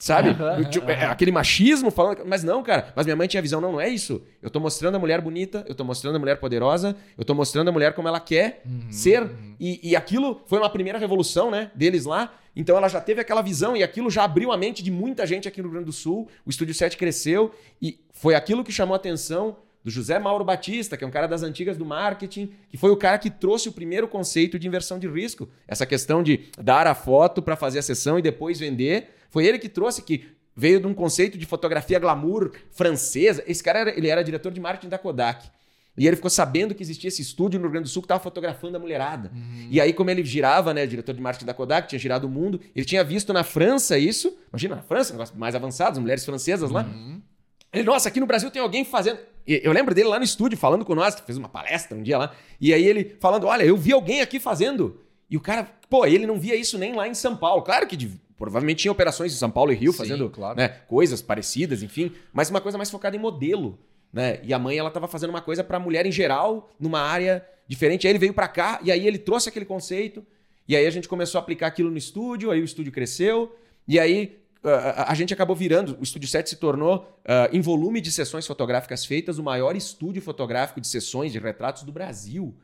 Sabe? 0.00 0.28
Tipo, 0.70 0.88
é, 0.88 1.06
Aquele 1.06 1.32
machismo 1.32 1.90
falando. 1.90 2.22
Mas 2.24 2.44
não, 2.44 2.62
cara. 2.62 2.92
Mas 2.94 3.04
minha 3.04 3.16
mãe 3.16 3.26
tinha 3.26 3.42
visão. 3.42 3.60
Não, 3.60 3.72
não 3.72 3.80
é 3.80 3.88
isso. 3.88 4.22
Eu 4.40 4.48
tô 4.48 4.60
mostrando 4.60 4.94
a 4.94 4.98
mulher 4.98 5.20
bonita, 5.20 5.64
eu 5.68 5.74
tô 5.74 5.82
mostrando 5.82 6.14
a 6.14 6.18
mulher 6.20 6.38
poderosa, 6.38 6.94
eu 7.18 7.24
tô 7.24 7.34
mostrando 7.34 7.66
a 7.66 7.72
mulher 7.72 7.94
como 7.94 8.06
ela 8.06 8.20
quer 8.20 8.62
ser. 8.92 9.28
E, 9.58 9.80
e 9.82 9.96
aquilo 9.96 10.40
foi 10.46 10.60
uma 10.60 10.70
primeira 10.70 11.00
revolução, 11.00 11.50
né? 11.50 11.72
Deles 11.74 12.04
lá. 12.04 12.32
Então 12.54 12.76
ela 12.76 12.88
já 12.88 13.00
teve 13.00 13.20
aquela 13.20 13.42
visão 13.42 13.76
e 13.76 13.82
aquilo 13.82 14.08
já 14.08 14.22
abriu 14.22 14.52
a 14.52 14.56
mente 14.56 14.84
de 14.84 14.90
muita 14.90 15.26
gente 15.26 15.48
aqui 15.48 15.60
no 15.60 15.64
Rio 15.64 15.72
Grande 15.72 15.86
do 15.86 15.92
Sul. 15.92 16.28
O 16.46 16.50
Estúdio 16.50 16.74
7 16.74 16.96
cresceu 16.96 17.52
e 17.82 17.98
foi 18.12 18.36
aquilo 18.36 18.62
que 18.62 18.70
chamou 18.70 18.94
a 18.94 18.96
atenção 18.96 19.56
do 19.84 19.90
José 19.90 20.18
Mauro 20.18 20.44
Batista, 20.44 20.96
que 20.96 21.04
é 21.04 21.06
um 21.06 21.10
cara 21.10 21.26
das 21.26 21.42
antigas 21.42 21.76
do 21.76 21.84
marketing, 21.84 22.52
que 22.68 22.76
foi 22.76 22.90
o 22.90 22.96
cara 22.96 23.18
que 23.18 23.30
trouxe 23.30 23.68
o 23.68 23.72
primeiro 23.72 24.08
conceito 24.08 24.58
de 24.58 24.66
inversão 24.66 24.98
de 24.98 25.08
risco. 25.08 25.48
Essa 25.66 25.86
questão 25.86 26.22
de 26.22 26.48
dar 26.60 26.86
a 26.86 26.94
foto 26.94 27.40
para 27.40 27.56
fazer 27.56 27.78
a 27.78 27.82
sessão 27.82 28.18
e 28.18 28.22
depois 28.22 28.58
vender. 28.58 29.10
Foi 29.30 29.46
ele 29.46 29.58
que 29.58 29.68
trouxe, 29.68 30.02
que 30.02 30.26
veio 30.54 30.80
de 30.80 30.86
um 30.86 30.94
conceito 30.94 31.38
de 31.38 31.46
fotografia 31.46 31.98
glamour 31.98 32.52
francesa. 32.70 33.42
Esse 33.46 33.62
cara 33.62 33.78
era, 33.78 33.96
ele 33.96 34.08
era 34.08 34.22
diretor 34.22 34.50
de 34.50 34.60
marketing 34.60 34.88
da 34.88 34.98
Kodak. 34.98 35.48
E 35.96 36.06
ele 36.06 36.14
ficou 36.14 36.30
sabendo 36.30 36.74
que 36.76 36.82
existia 36.82 37.08
esse 37.08 37.22
estúdio 37.22 37.58
no 37.58 37.64
Rio 37.66 37.72
Grande 37.72 37.88
do 37.88 37.90
Sul 37.90 38.02
que 38.02 38.06
estava 38.06 38.22
fotografando 38.22 38.76
a 38.76 38.80
mulherada. 38.80 39.32
E 39.68 39.80
aí, 39.80 39.92
como 39.92 40.10
ele 40.10 40.24
girava, 40.24 40.72
né, 40.72 40.86
diretor 40.86 41.12
de 41.12 41.20
marketing 41.20 41.46
da 41.46 41.54
Kodak, 41.54 41.88
tinha 41.88 41.98
girado 41.98 42.26
o 42.28 42.30
mundo, 42.30 42.60
ele 42.74 42.86
tinha 42.86 43.02
visto 43.02 43.32
na 43.32 43.42
França 43.42 43.98
isso. 43.98 44.36
Imagina, 44.52 44.76
na 44.76 44.82
França, 44.82 45.12
negócio 45.12 45.36
mais 45.36 45.56
avançado, 45.56 45.92
as 45.92 45.98
mulheres 45.98 46.24
francesas 46.24 46.70
lá. 46.70 46.86
Ele, 47.72 47.82
nossa, 47.82 48.08
aqui 48.08 48.20
no 48.20 48.26
Brasil 48.26 48.50
tem 48.50 48.62
alguém 48.62 48.84
fazendo. 48.84 49.18
Eu 49.48 49.72
lembro 49.72 49.94
dele 49.94 50.08
lá 50.08 50.18
no 50.18 50.24
estúdio 50.24 50.58
falando 50.58 50.84
com 50.84 50.94
nós, 50.94 51.14
fez 51.20 51.38
uma 51.38 51.48
palestra 51.48 51.96
um 51.96 52.02
dia 52.02 52.18
lá. 52.18 52.32
E 52.60 52.72
aí 52.74 52.84
ele 52.86 53.16
falando: 53.20 53.46
Olha, 53.46 53.62
eu 53.64 53.76
vi 53.76 53.92
alguém 53.92 54.20
aqui 54.20 54.38
fazendo. 54.38 55.00
E 55.30 55.36
o 55.36 55.40
cara, 55.40 55.68
pô, 55.88 56.04
ele 56.06 56.26
não 56.26 56.38
via 56.38 56.54
isso 56.54 56.76
nem 56.78 56.94
lá 56.94 57.06
em 57.08 57.14
São 57.14 57.36
Paulo. 57.36 57.62
Claro 57.62 57.86
que 57.86 57.96
de- 57.96 58.20
provavelmente 58.36 58.80
tinha 58.82 58.92
operações 58.92 59.32
em 59.32 59.36
São 59.36 59.50
Paulo 59.50 59.72
e 59.72 59.74
Rio 59.74 59.92
Sim, 59.92 59.98
fazendo 59.98 60.30
claro. 60.30 60.56
né, 60.58 60.68
coisas 60.86 61.20
parecidas, 61.20 61.82
enfim, 61.82 62.12
mas 62.32 62.48
uma 62.50 62.60
coisa 62.60 62.78
mais 62.78 62.90
focada 62.90 63.16
em 63.16 63.18
modelo. 63.18 63.78
Né? 64.12 64.40
E 64.42 64.54
a 64.54 64.58
mãe 64.58 64.78
ela 64.78 64.90
tava 64.90 65.06
fazendo 65.06 65.30
uma 65.30 65.40
coisa 65.42 65.62
pra 65.64 65.78
mulher 65.78 66.06
em 66.06 66.12
geral, 66.12 66.70
numa 66.80 67.00
área 67.00 67.44
diferente. 67.66 68.06
Aí 68.06 68.12
ele 68.12 68.18
veio 68.18 68.32
pra 68.32 68.48
cá 68.48 68.80
e 68.82 68.90
aí 68.90 69.06
ele 69.06 69.18
trouxe 69.18 69.48
aquele 69.48 69.64
conceito. 69.66 70.24
E 70.66 70.74
aí 70.76 70.86
a 70.86 70.90
gente 70.90 71.08
começou 71.08 71.38
a 71.38 71.42
aplicar 71.42 71.66
aquilo 71.66 71.90
no 71.90 71.98
estúdio, 71.98 72.50
aí 72.50 72.60
o 72.60 72.64
estúdio 72.64 72.90
cresceu. 72.92 73.54
E 73.86 73.98
aí 73.98 74.38
a, 74.64 75.14
gente 75.14 75.32
acabou 75.32 75.54
virando, 75.54 75.96
o 76.00 76.02
Estúdio 76.02 76.28
7 76.28 76.50
se 76.50 76.56
tornou, 76.56 77.08
ah, 77.24 77.48
em 77.52 77.60
volume 77.60 78.00
de 78.00 78.10
sessões 78.10 78.46
fotográficas 78.46 79.04
feitas, 79.04 79.38
o 79.38 79.42
maior 79.42 79.76
estúdio 79.76 80.20
fotográfico 80.20 80.80
de 80.80 80.88
sessões 80.88 81.32
de 81.32 81.38
retratos 81.38 81.82
do 81.82 81.92
Brasil. 81.92 82.54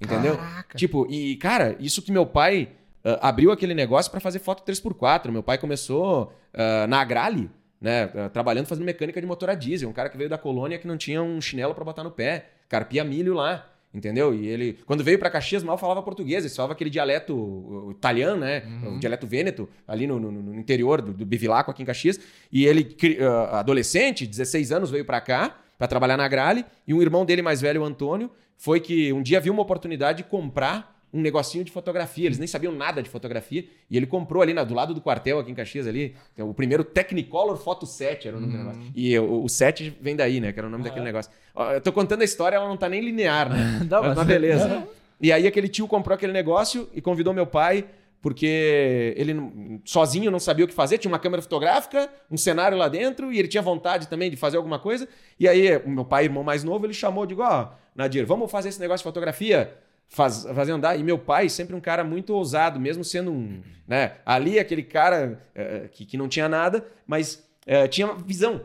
Entendeu? 0.00 0.36
Caraca. 0.36 0.78
Tipo, 0.78 1.06
e 1.10 1.36
cara, 1.36 1.76
isso 1.80 2.02
que 2.02 2.12
meu 2.12 2.26
pai 2.26 2.70
ah, 3.04 3.28
abriu 3.28 3.50
aquele 3.50 3.74
negócio 3.74 4.10
pra 4.10 4.20
fazer 4.20 4.38
foto 4.38 4.62
3x4. 4.64 5.30
Meu 5.30 5.42
pai 5.42 5.58
começou 5.58 6.32
ah, 6.52 6.86
na 6.86 7.00
Agrale, 7.00 7.50
né? 7.80 8.06
trabalhando 8.32 8.66
fazendo 8.66 8.84
mecânica 8.84 9.20
de 9.20 9.26
motor 9.26 9.50
a 9.50 9.54
diesel. 9.54 9.88
Um 9.88 9.92
cara 9.92 10.08
que 10.08 10.16
veio 10.16 10.28
da 10.28 10.38
colônia 10.38 10.78
que 10.78 10.86
não 10.86 10.96
tinha 10.96 11.22
um 11.22 11.40
chinelo 11.40 11.74
pra 11.74 11.84
botar 11.84 12.04
no 12.04 12.10
pé. 12.10 12.50
Carpia 12.68 13.04
milho 13.04 13.34
lá. 13.34 13.66
Entendeu? 13.98 14.32
E 14.32 14.46
ele, 14.46 14.78
quando 14.86 15.02
veio 15.02 15.18
pra 15.18 15.28
Caxias, 15.28 15.62
mal 15.64 15.76
falava 15.76 16.00
português, 16.02 16.44
ele 16.44 16.54
falava 16.54 16.72
aquele 16.72 16.88
dialeto 16.88 17.34
uh, 17.34 17.90
italiano, 17.90 18.40
né? 18.40 18.62
O 18.86 18.98
dialeto 19.00 19.26
vêneto, 19.26 19.68
ali 19.86 20.06
no, 20.06 20.20
no- 20.20 20.30
no 20.30 20.54
interior 20.54 21.02
do, 21.02 21.12
do 21.12 21.26
Bevilacqua, 21.26 21.72
aqui 21.72 21.82
em 21.82 21.86
Caxias. 21.86 22.20
E 22.52 22.64
ele, 22.64 22.96
ah, 23.20 23.58
adolescente, 23.58 24.26
16 24.26 24.70
anos, 24.72 24.90
veio 24.90 25.04
pra 25.04 25.20
cá 25.20 25.58
pra 25.76 25.86
trabalhar 25.88 26.16
na 26.16 26.28
Grale. 26.28 26.64
E 26.86 26.94
um 26.94 27.02
irmão 27.02 27.24
dele 27.26 27.42
mais 27.42 27.60
velho, 27.60 27.82
o 27.82 27.84
Antônio, 27.84 28.30
foi 28.56 28.80
que 28.80 29.12
um 29.12 29.20
dia 29.22 29.40
viu 29.40 29.52
uma 29.52 29.62
oportunidade 29.62 30.18
de 30.18 30.24
comprar 30.28 30.97
um 31.12 31.20
negocinho 31.20 31.64
de 31.64 31.72
fotografia. 31.72 32.26
Eles 32.26 32.38
nem 32.38 32.46
sabiam 32.46 32.72
nada 32.72 33.02
de 33.02 33.08
fotografia. 33.08 33.64
E 33.90 33.96
ele 33.96 34.06
comprou 34.06 34.42
ali 34.42 34.52
na- 34.52 34.64
do 34.64 34.74
lado 34.74 34.92
do 34.92 35.00
quartel, 35.00 35.38
aqui 35.38 35.50
em 35.50 35.54
Caxias, 35.54 35.86
ali, 35.86 36.14
é 36.36 36.44
o 36.44 36.52
primeiro 36.52 36.84
Technicolor 36.84 37.56
Photo 37.56 37.86
7 37.86 38.28
era 38.28 38.36
o 38.36 38.40
nome 38.40 38.52
do 38.52 38.58
negócio. 38.58 38.82
E 38.94 39.18
o, 39.18 39.44
o 39.44 39.48
7 39.48 39.96
vem 40.00 40.14
daí, 40.16 40.40
né? 40.40 40.52
Que 40.52 40.58
era 40.58 40.66
o 40.68 40.70
nome 40.70 40.84
daquele 40.84 41.04
negócio. 41.04 41.30
Eu 41.74 41.80
tô 41.80 41.92
contando 41.92 42.22
a 42.22 42.24
história, 42.24 42.56
ela 42.56 42.68
não 42.68 42.76
tá 42.76 42.88
nem 42.88 43.00
linear, 43.00 43.48
né? 43.48 43.80
Mas- 44.08 44.16
mas 44.16 44.26
beleza. 44.26 44.86
E 45.20 45.32
aí 45.32 45.46
aquele 45.46 45.68
tio 45.68 45.88
comprou 45.88 46.14
aquele 46.14 46.32
negócio 46.32 46.88
e 46.94 47.00
convidou 47.00 47.32
meu 47.34 47.46
pai, 47.46 47.84
porque 48.20 49.14
ele 49.16 49.80
sozinho 49.84 50.30
não 50.30 50.38
sabia 50.38 50.64
o 50.64 50.68
que 50.68 50.74
fazer, 50.74 50.98
tinha 50.98 51.10
uma 51.10 51.18
câmera 51.18 51.40
fotográfica, 51.42 52.08
um 52.30 52.36
cenário 52.36 52.76
lá 52.76 52.88
dentro, 52.88 53.32
e 53.32 53.38
ele 53.38 53.48
tinha 53.48 53.62
vontade 53.62 54.08
também 54.08 54.30
de 54.30 54.36
fazer 54.36 54.56
alguma 54.56 54.78
coisa. 54.78 55.08
E 55.38 55.48
aí 55.48 55.76
o 55.78 55.88
meu 55.90 56.04
pai, 56.04 56.24
irmão 56.24 56.42
mais 56.44 56.62
novo, 56.64 56.84
ele 56.86 56.92
chamou, 56.94 57.24
digo, 57.26 57.42
ó, 57.42 57.70
Nadir, 57.94 58.26
vamos 58.26 58.50
fazer 58.50 58.68
esse 58.68 58.80
negócio 58.80 58.98
de 59.02 59.08
fotografia? 59.08 59.74
Faz, 60.08 60.44
fazer 60.54 60.72
andar. 60.72 60.98
E 60.98 61.02
meu 61.02 61.18
pai, 61.18 61.48
sempre 61.48 61.76
um 61.76 61.80
cara 61.80 62.02
muito 62.02 62.34
ousado, 62.34 62.80
mesmo 62.80 63.04
sendo 63.04 63.30
um. 63.30 63.62
Né, 63.86 64.16
ali, 64.24 64.58
aquele 64.58 64.82
cara 64.82 65.42
eh, 65.54 65.88
que, 65.90 66.04
que 66.04 66.16
não 66.16 66.28
tinha 66.28 66.48
nada, 66.48 66.84
mas 67.06 67.46
eh, 67.66 67.88
tinha 67.88 68.12
visão. 68.14 68.62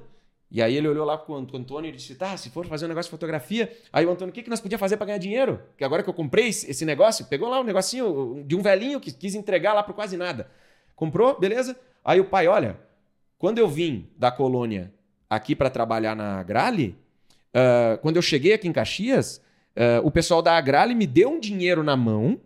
E 0.52 0.62
aí 0.62 0.76
ele 0.78 0.88
olhou 0.88 1.06
lá 1.06 1.18
pro 1.18 1.34
Ant- 1.36 1.54
Antônio 1.54 1.90
e 1.90 1.92
disse: 1.92 2.16
tá, 2.16 2.36
se 2.38 2.50
for 2.50 2.66
fazer 2.68 2.86
um 2.86 2.90
negócio 2.90 3.08
de 3.10 3.12
fotografia. 3.12 3.72
Aí 3.92 4.06
o 4.06 4.12
Antônio, 4.12 4.32
o 4.32 4.34
que, 4.34 4.44
que 4.44 4.50
nós 4.50 4.62
podíamos 4.62 4.80
fazer 4.80 4.98
para 4.98 5.08
ganhar 5.08 5.18
dinheiro? 5.18 5.60
Que 5.78 5.84
agora 5.84 6.04
que 6.04 6.10
eu 6.10 6.14
comprei 6.14 6.48
esse 6.48 6.86
negócio, 6.86 7.26
pegou 7.26 7.50
lá 7.50 7.60
um 7.60 7.64
negocinho 7.64 8.44
de 8.46 8.56
um 8.56 8.62
velhinho 8.62 9.00
que 9.00 9.12
quis 9.12 9.34
entregar 9.34 9.74
lá 9.74 9.82
por 9.82 9.96
quase 9.96 10.16
nada. 10.18 10.50
Comprou, 10.96 11.40
beleza? 11.40 11.76
Aí 12.06 12.20
o 12.20 12.26
pai, 12.26 12.48
olha, 12.48 12.78
quando 13.38 13.58
eu 13.58 13.68
vim 13.68 14.10
da 14.18 14.32
colônia 14.32 14.94
aqui 15.30 15.56
para 15.56 15.70
trabalhar 15.70 16.16
na 16.16 16.40
Agrale, 16.40 16.96
ah, 17.54 17.98
quando 18.02 18.18
eu 18.18 18.22
cheguei 18.22 18.54
aqui 18.54 18.68
em 18.68 18.74
Caxias, 18.74 19.42
ah, 19.76 20.02
o 20.04 20.12
pessoal 20.12 20.42
da 20.42 20.56
Agrale 20.58 20.96
me 20.96 21.08
deu 21.08 21.30
um 21.30 21.40
dinheiro 21.40 21.84
na 21.84 21.96
mão 21.96 22.40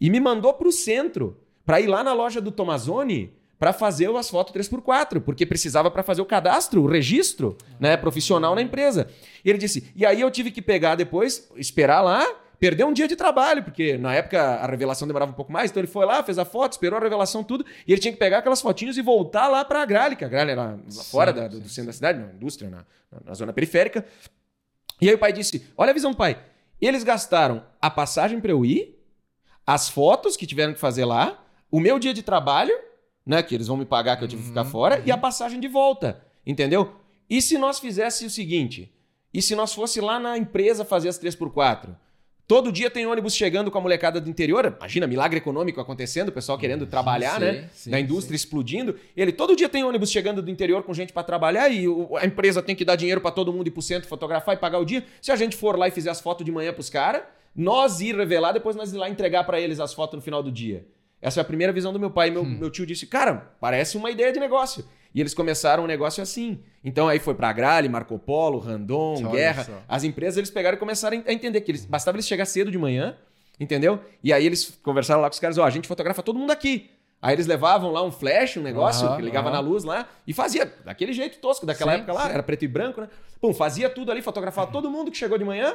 e 0.00 0.10
me 0.10 0.20
mandou 0.20 0.52
para 0.54 0.68
o 0.68 0.72
centro 0.72 1.38
para 1.64 1.80
ir 1.80 1.86
lá 1.86 2.04
na 2.04 2.12
loja 2.12 2.40
do 2.40 2.50
Tomazoni 2.50 3.32
para 3.58 3.72
fazer 3.72 4.14
as 4.14 4.28
fotos 4.28 4.52
3x4, 4.52 5.20
porque 5.20 5.46
precisava 5.46 5.90
para 5.90 6.02
fazer 6.02 6.20
o 6.20 6.26
cadastro, 6.26 6.82
o 6.82 6.86
registro 6.86 7.56
né, 7.80 7.96
profissional 7.96 8.54
na 8.54 8.60
empresa. 8.60 9.08
E 9.44 9.48
ele 9.48 9.58
disse: 9.58 9.90
e 9.94 10.04
aí 10.04 10.20
eu 10.20 10.30
tive 10.30 10.50
que 10.50 10.60
pegar 10.60 10.96
depois, 10.96 11.48
esperar 11.56 12.02
lá, 12.02 12.26
perder 12.58 12.84
um 12.84 12.92
dia 12.92 13.08
de 13.08 13.16
trabalho, 13.16 13.62
porque 13.62 13.96
na 13.96 14.14
época 14.14 14.40
a 14.40 14.66
revelação 14.66 15.06
demorava 15.06 15.30
um 15.30 15.34
pouco 15.34 15.52
mais, 15.52 15.70
então 15.70 15.80
ele 15.80 15.86
foi 15.86 16.04
lá, 16.04 16.22
fez 16.22 16.38
a 16.38 16.44
foto, 16.44 16.72
esperou 16.72 16.98
a 16.98 17.02
revelação, 17.02 17.42
tudo, 17.42 17.64
e 17.86 17.92
ele 17.92 18.00
tinha 18.00 18.12
que 18.12 18.18
pegar 18.18 18.38
aquelas 18.38 18.60
fotinhas 18.60 18.96
e 18.96 19.02
voltar 19.02 19.48
lá 19.48 19.64
para 19.64 19.82
a 19.82 19.86
Gralha, 19.86 20.16
que 20.16 20.24
a 20.24 20.28
Gralha 20.28 20.52
era 20.52 20.62
lá 20.62 20.78
fora 21.10 21.32
da, 21.32 21.48
do, 21.48 21.60
do 21.60 21.68
centro 21.68 21.86
da 21.86 21.92
cidade, 21.92 22.18
na 22.18 22.32
indústria, 22.32 22.68
na, 22.68 22.84
na 23.24 23.34
zona 23.34 23.52
periférica. 23.52 24.04
E 25.00 25.08
aí 25.08 25.14
o 25.14 25.18
pai 25.18 25.32
disse: 25.32 25.66
Olha 25.76 25.90
a 25.90 25.94
visão 25.94 26.10
do 26.10 26.16
pai. 26.16 26.38
Eles 26.84 27.04
gastaram 27.04 27.64
a 27.80 27.90
passagem 27.90 28.40
para 28.40 28.50
eu 28.50 28.64
ir, 28.64 28.98
as 29.66 29.88
fotos 29.88 30.36
que 30.36 30.46
tiveram 30.46 30.74
que 30.74 30.80
fazer 30.80 31.04
lá, 31.04 31.42
o 31.70 31.80
meu 31.80 31.98
dia 31.98 32.12
de 32.12 32.22
trabalho 32.22 32.74
né? 33.26 33.42
Que 33.42 33.54
eles 33.54 33.66
vão 33.66 33.76
me 33.76 33.86
pagar 33.86 34.16
que 34.16 34.24
eu 34.24 34.28
tive 34.28 34.42
que 34.42 34.48
ficar 34.48 34.64
uhum, 34.64 34.70
fora, 34.70 34.98
uhum. 34.98 35.02
e 35.06 35.10
a 35.10 35.14
uhum. 35.14 35.20
passagem 35.20 35.60
de 35.60 35.68
volta. 35.68 36.22
Entendeu? 36.46 36.94
E 37.28 37.40
se 37.40 37.56
nós 37.56 37.78
fizesse 37.78 38.26
o 38.26 38.30
seguinte? 38.30 38.92
E 39.32 39.40
se 39.40 39.54
nós 39.54 39.72
fosse 39.72 40.00
lá 40.00 40.20
na 40.20 40.36
empresa 40.36 40.84
fazer 40.84 41.08
as 41.08 41.18
3x4? 41.18 41.96
Todo 42.46 42.70
dia 42.70 42.90
tem 42.90 43.06
ônibus 43.06 43.34
chegando 43.34 43.70
com 43.70 43.78
a 43.78 43.80
molecada 43.80 44.20
do 44.20 44.28
interior. 44.28 44.74
Imagina, 44.78 45.06
milagre 45.06 45.38
econômico 45.38 45.80
acontecendo, 45.80 46.28
o 46.28 46.32
pessoal 46.32 46.58
querendo 46.58 46.86
trabalhar, 46.86 47.40
né? 47.40 47.70
Sim, 47.72 47.90
da 47.90 47.98
indústria 47.98 48.36
sim. 48.36 48.44
explodindo. 48.44 48.96
Ele 49.16 49.32
todo 49.32 49.56
dia 49.56 49.68
tem 49.68 49.82
ônibus 49.82 50.10
chegando 50.10 50.42
do 50.42 50.50
interior 50.50 50.82
com 50.82 50.92
gente 50.92 51.10
para 51.10 51.22
trabalhar 51.22 51.70
e 51.70 51.86
a 52.18 52.26
empresa 52.26 52.62
tem 52.62 52.76
que 52.76 52.84
dar 52.84 52.96
dinheiro 52.96 53.20
para 53.20 53.30
todo 53.30 53.50
mundo 53.50 53.66
ir 53.66 53.70
pro 53.70 53.80
centro 53.80 54.06
fotografar 54.06 54.54
e 54.54 54.58
pagar 54.58 54.78
o 54.78 54.84
dia. 54.84 55.04
Se 55.22 55.32
a 55.32 55.36
gente 55.36 55.56
for 55.56 55.78
lá 55.78 55.88
e 55.88 55.90
fizer 55.90 56.10
as 56.10 56.20
fotos 56.20 56.44
de 56.44 56.52
manhã 56.52 56.70
pros 56.70 56.90
caras, 56.90 57.22
nós 57.56 58.02
ir 58.02 58.14
revelar, 58.14 58.52
depois 58.52 58.76
nós 58.76 58.92
ir 58.92 58.98
lá 58.98 59.08
entregar 59.08 59.44
para 59.44 59.58
eles 59.58 59.80
as 59.80 59.94
fotos 59.94 60.16
no 60.16 60.22
final 60.22 60.42
do 60.42 60.52
dia. 60.52 60.86
Essa 61.22 61.40
é 61.40 61.42
a 61.42 61.44
primeira 61.44 61.72
visão 61.72 61.94
do 61.94 61.98
meu 61.98 62.10
pai. 62.10 62.28
Meu, 62.28 62.42
hum. 62.42 62.58
meu 62.60 62.70
tio 62.70 62.84
disse, 62.84 63.06
cara, 63.06 63.54
parece 63.58 63.96
uma 63.96 64.10
ideia 64.10 64.30
de 64.30 64.38
negócio. 64.38 64.84
E 65.14 65.20
eles 65.20 65.32
começaram 65.32 65.84
um 65.84 65.86
negócio 65.86 66.22
assim. 66.22 66.60
Então 66.82 67.08
aí 67.08 67.18
foi 67.18 67.34
para 67.34 67.52
Grale, 67.52 67.88
Marco 67.88 68.18
Polo, 68.18 68.58
Randon, 68.58 69.16
só 69.16 69.28
Guerra. 69.30 69.84
As 69.88 70.02
empresas 70.04 70.38
eles 70.38 70.50
pegaram 70.50 70.76
e 70.76 70.80
começaram 70.80 71.22
a 71.26 71.32
entender 71.32 71.60
que 71.60 71.70
eles, 71.70 71.84
bastava 71.84 72.16
eles 72.16 72.26
chegar 72.26 72.44
cedo 72.44 72.70
de 72.70 72.78
manhã, 72.78 73.16
entendeu? 73.58 74.00
E 74.22 74.32
aí 74.32 74.44
eles 74.44 74.78
conversaram 74.82 75.20
lá 75.20 75.28
com 75.28 75.34
os 75.34 75.40
caras, 75.40 75.56
ó, 75.56 75.62
oh, 75.62 75.64
a 75.64 75.70
gente 75.70 75.86
fotografa 75.86 76.22
todo 76.22 76.38
mundo 76.38 76.50
aqui. 76.50 76.90
Aí 77.22 77.34
eles 77.34 77.46
levavam 77.46 77.90
lá 77.90 78.02
um 78.02 78.10
flash, 78.10 78.58
um 78.58 78.62
negócio 78.62 79.08
uhum, 79.08 79.16
que 79.16 79.22
ligava 79.22 79.48
uhum. 79.48 79.54
na 79.54 79.60
luz 79.60 79.84
lá 79.84 80.06
e 80.26 80.34
fazia 80.34 80.70
daquele 80.84 81.12
jeito 81.12 81.38
tosco 81.38 81.64
daquela 81.64 81.92
sim, 81.92 81.98
época 81.98 82.12
lá, 82.12 82.26
sim. 82.26 82.32
era 82.32 82.42
preto 82.42 82.64
e 82.64 82.68
branco, 82.68 83.00
né? 83.00 83.08
Pum, 83.40 83.54
fazia 83.54 83.88
tudo 83.88 84.10
ali, 84.10 84.20
fotografava 84.20 84.70
todo 84.70 84.90
mundo 84.90 85.10
que 85.10 85.16
chegou 85.16 85.38
de 85.38 85.44
manhã 85.44 85.74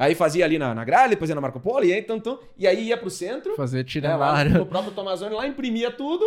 Aí 0.00 0.14
fazia 0.14 0.46
ali 0.46 0.58
na, 0.58 0.74
na 0.74 0.82
Gralha, 0.82 1.10
depois 1.10 1.28
ia 1.28 1.34
na 1.34 1.42
Marco 1.42 1.60
Polo, 1.60 1.84
e 1.84 1.92
aí, 1.92 2.00
então, 2.00 2.38
e 2.56 2.66
aí 2.66 2.86
ia 2.86 2.96
pro 2.96 3.10
centro. 3.10 3.54
Fazer 3.54 3.80
itinerário. 3.80 4.52
Né, 4.52 4.58
no 4.58 4.64
próprio 4.64 4.92
Tomazone, 4.92 5.34
lá 5.34 5.46
imprimia 5.46 5.90
tudo, 5.90 6.24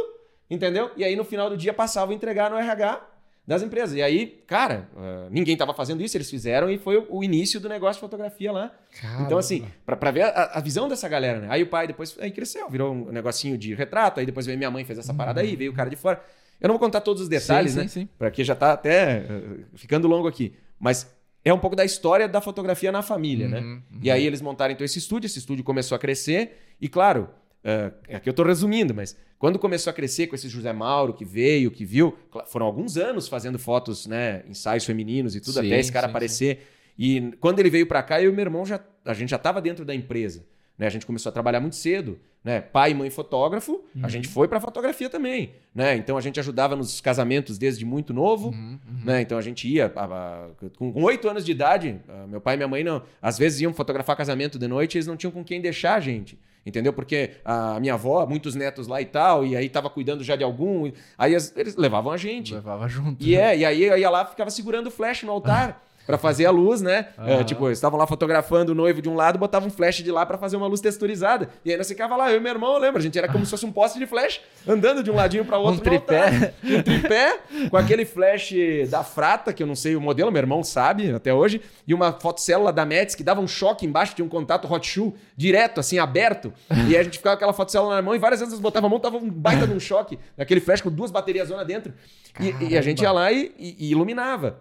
entendeu? 0.49 0.91
E 0.95 1.03
aí 1.03 1.15
no 1.15 1.23
final 1.23 1.49
do 1.49 1.58
dia 1.58 1.73
passava 1.73 2.12
a 2.12 2.15
entregar 2.15 2.49
no 2.49 2.58
RH 2.58 3.10
das 3.45 3.62
empresas. 3.62 3.95
E 3.95 4.01
aí, 4.01 4.41
cara, 4.47 4.89
uh, 4.95 5.29
ninguém 5.29 5.56
tava 5.58 5.73
fazendo 5.73 6.01
isso, 6.01 6.15
eles 6.15 6.29
fizeram 6.29 6.69
e 6.69 6.77
foi 6.77 7.06
o, 7.10 7.23
início 7.23 7.60
do 7.60 7.67
negócio 7.67 7.95
de 7.95 7.99
fotografia 7.99 8.51
lá. 8.51 8.71
Caramba. 9.01 9.23
Então, 9.23 9.38
assim, 9.38 9.65
pra 9.86 10.12
ver 10.12 10.23
a, 10.23 10.51
a, 10.53 10.60
visão 10.62 10.88
dessa 10.88 11.08
galera, 11.10 11.41
né? 11.41 11.47
Aí 11.49 11.62
o 11.62 11.67
pai 11.67 11.86
depois 11.86 12.17
aí 12.19 12.32
cresceu, 12.32 12.69
virou 12.69 12.93
um 12.93 13.12
negocinho 13.12 13.58
de 13.58 13.73
retrato, 13.73 14.19
aí 14.19 14.25
depois 14.25 14.45
veio 14.45 14.58
minha 14.58 14.71
mãe, 14.71 14.86
fez 14.86 14.97
essa 14.97 15.13
parada 15.13 15.41
aí, 15.41 15.56
veio 15.56 15.71
o 15.71 15.75
cara 15.75 15.89
de 15.89 15.95
fora. 15.95 16.23
Eu 16.62 16.69
não 16.69 16.75
vou 16.75 16.79
contar 16.79 17.01
todos 17.01 17.23
os 17.23 17.27
detalhes, 17.27 17.73
sim, 17.73 17.77
né? 17.79 17.84
Sim, 17.84 18.01
sim. 18.01 18.10
Porque 18.17 18.43
já 18.43 18.56
tá 18.56 18.71
até 18.71 19.25
uh, 19.29 19.77
ficando 19.77 20.08
longo 20.08 20.27
aqui. 20.27 20.53
Mas 20.79 21.13
é 21.43 21.53
um 21.53 21.60
pouco 21.60 21.75
da 21.75 21.84
história 21.84 22.27
da 22.27 22.39
fotografia 22.39 22.91
na 22.91 23.01
família, 23.01 23.49
né? 23.49 23.60
uhum, 23.60 23.75
né? 23.75 23.82
Uhum. 23.91 23.99
E 24.01 24.10
aí 24.10 24.25
eles 24.25 24.41
montaram 24.41 24.73
então 24.73 24.86
esse 24.86 24.97
estúdio, 24.99 25.25
esse 25.25 25.39
estúdio 25.39 25.63
começou 25.65 25.95
a 25.97 25.99
crescer, 25.99 26.58
e 26.79 26.88
claro, 26.88 27.29
uh, 27.65 28.15
aqui 28.15 28.29
eu 28.29 28.32
estou 28.32 28.45
resumindo, 28.45 28.93
mas 28.93 29.17
quando 29.43 29.60
começou 29.60 29.91
a 29.91 29.93
crescer 29.93 30.27
com 30.27 30.36
esse 30.36 30.47
José 30.47 30.71
Mauro 30.71 31.13
que 31.13 31.25
veio, 31.25 31.69
que 31.69 31.84
viu, 31.84 32.17
foram 32.47 32.65
alguns 32.65 32.95
anos 32.95 33.27
fazendo 33.27 33.60
fotos, 33.60 34.08
né, 34.08 34.41
ensaios 34.47 34.86
femininos 34.86 35.36
e 35.36 35.41
tudo, 35.41 35.60
sim, 35.60 35.67
até 35.67 35.82
esse 35.82 35.91
cara 35.91 36.08
sim, 36.08 36.12
aparecer. 36.12 36.56
Sim. 36.56 36.63
E 36.97 37.32
quando 37.41 37.60
ele 37.60 37.69
veio 37.69 37.86
para 37.86 38.01
cá, 38.01 38.21
eu 38.21 38.32
e 38.32 38.34
meu 38.34 38.43
irmão 38.43 38.65
já, 38.65 38.79
a 39.03 39.13
gente 39.13 39.32
já 39.32 39.36
estava 39.36 39.60
dentro 39.60 39.84
da 39.84 39.93
empresa. 39.93 40.45
Né? 40.77 40.88
A 40.88 40.89
gente 40.89 41.06
começou 41.06 41.29
a 41.29 41.34
trabalhar 41.34 41.60
muito 41.60 41.75
cedo. 41.75 42.17
Né? 42.41 42.62
Pai 42.62 42.91
e 42.91 42.93
mãe 42.93 43.10
fotógrafo, 43.10 43.84
uhum. 43.93 44.06
a 44.06 44.08
gente 44.08 44.29
foi 44.29 44.47
para 44.47 44.62
fotografia 44.62 45.10
também. 45.10 45.51
Né? 45.75 45.97
Então 45.97 46.17
a 46.17 46.21
gente 46.21 46.39
ajudava 46.39 46.73
nos 46.73 47.01
casamentos 47.01 47.58
desde 47.58 47.84
muito 47.84 48.13
novo. 48.13 48.47
Uhum, 48.47 48.79
uhum. 48.88 49.03
Né? 49.03 49.21
Então 49.23 49.38
a 49.38 49.41
gente 49.41 49.67
ia, 49.67 49.91
a, 49.93 50.06
a, 50.06 50.47
com 50.77 51.03
oito 51.03 51.27
anos 51.27 51.43
de 51.43 51.51
idade, 51.51 51.99
a, 52.08 52.27
meu 52.27 52.39
pai 52.39 52.53
e 52.53 52.58
minha 52.58 52.69
mãe 52.69 52.82
não. 52.82 53.01
Às 53.21 53.38
vezes 53.38 53.60
iam 53.60 53.73
fotografar 53.73 54.15
casamento 54.15 54.58
de 54.58 54.69
noite 54.69 54.95
e 54.95 54.97
eles 54.99 55.08
não 55.08 55.17
tinham 55.17 55.32
com 55.32 55.43
quem 55.43 55.60
deixar 55.60 55.95
a 55.95 55.99
gente. 55.99 56.39
Entendeu? 56.65 56.93
Porque 56.93 57.32
a 57.43 57.80
minha 57.80 57.95
avó, 57.95 58.26
muitos 58.26 58.56
netos 58.56 58.88
lá 58.88 59.02
e 59.02 59.06
tal, 59.06 59.45
e 59.45 59.56
aí 59.56 59.67
tava 59.67 59.89
cuidando 59.89 60.23
já 60.23 60.36
de 60.36 60.43
algum. 60.43 60.91
Aí 61.17 61.34
eles 61.34 61.76
levavam 61.76 62.12
a 62.12 62.17
gente. 62.17 62.54
Levava 62.54 62.88
junto. 62.88 63.23
E 63.23 63.36
né? 63.36 63.41
é, 63.41 63.58
e 63.58 63.65
aí 63.65 63.84
eu 63.84 63.97
ia 63.97 64.10
lá 64.10 64.26
ficava 64.26 64.49
segurando 64.49 64.88
o 64.88 64.91
flash 64.91 65.23
no 65.23 65.32
altar. 65.32 65.82
para 66.05 66.17
fazer 66.17 66.45
a 66.45 66.51
luz, 66.51 66.81
né? 66.81 67.07
Uhum. 67.17 67.27
É, 67.27 67.43
tipo, 67.43 67.67
eles 67.67 67.77
estavam 67.77 67.97
lá 67.97 68.05
fotografando 68.05 68.71
o 68.71 68.75
noivo 68.75 69.01
de 69.01 69.09
um 69.09 69.15
lado, 69.15 69.39
botava 69.39 69.65
um 69.65 69.69
flash 69.69 69.97
de 69.97 70.11
lá 70.11 70.25
para 70.25 70.37
fazer 70.37 70.57
uma 70.57 70.67
luz 70.67 70.81
texturizada. 70.81 71.49
E 71.63 71.71
aí 71.71 71.77
nós 71.77 71.87
ficava 71.87 72.15
lá, 72.15 72.31
eu 72.31 72.37
e 72.37 72.39
meu 72.39 72.51
irmão, 72.51 72.77
lembra? 72.77 72.99
A 72.99 73.03
gente 73.03 73.17
era 73.17 73.27
como 73.27 73.45
se 73.45 73.51
fosse 73.51 73.65
um 73.65 73.71
poste 73.71 73.97
de 73.99 74.05
flash, 74.05 74.41
andando 74.67 75.03
de 75.03 75.09
um 75.09 75.15
ladinho 75.15 75.45
para 75.45 75.57
outro. 75.57 75.79
Um 75.79 75.83
tripé. 75.83 76.53
Um 76.63 76.81
tripé, 76.81 77.39
com 77.69 77.77
aquele 77.77 78.05
flash 78.05 78.53
da 78.89 79.03
Frata, 79.03 79.53
que 79.53 79.63
eu 79.63 79.67
não 79.67 79.75
sei 79.75 79.95
o 79.95 80.01
modelo, 80.01 80.31
meu 80.31 80.39
irmão 80.39 80.63
sabe 80.63 81.11
até 81.11 81.33
hoje, 81.33 81.61
e 81.87 81.93
uma 81.93 82.11
fotocélula 82.11 82.73
da 82.73 82.85
Metz 82.85 83.15
que 83.15 83.23
dava 83.23 83.39
um 83.39 83.47
choque 83.47 83.85
embaixo 83.85 84.15
de 84.15 84.23
um 84.23 84.27
contato 84.27 84.71
hot 84.71 84.85
shoe, 84.85 85.13
direto, 85.37 85.79
assim, 85.79 85.99
aberto. 85.99 86.53
E 86.89 86.97
a 86.97 87.03
gente 87.03 87.17
ficava 87.17 87.35
com 87.35 87.39
aquela 87.39 87.53
fotocélula 87.53 87.95
na 87.95 88.01
mão 88.01 88.15
e 88.15 88.19
várias 88.19 88.39
vezes 88.39 88.59
botava 88.59 88.87
a 88.87 88.89
mão, 88.89 88.99
tava 88.99 89.17
um 89.17 89.29
baita 89.29 89.67
de 89.67 89.73
um 89.73 89.79
choque, 89.79 90.19
daquele 90.37 90.59
flash 90.59 90.81
com 90.81 90.89
duas 90.89 91.11
baterias 91.11 91.47
zona 91.47 91.63
dentro. 91.63 91.93
E, 92.39 92.71
e, 92.71 92.77
a 92.77 92.81
gente 92.81 93.01
ia 93.01 93.11
lá 93.11 93.31
e, 93.31 93.53
e 93.57 93.91
iluminava. 93.91 94.59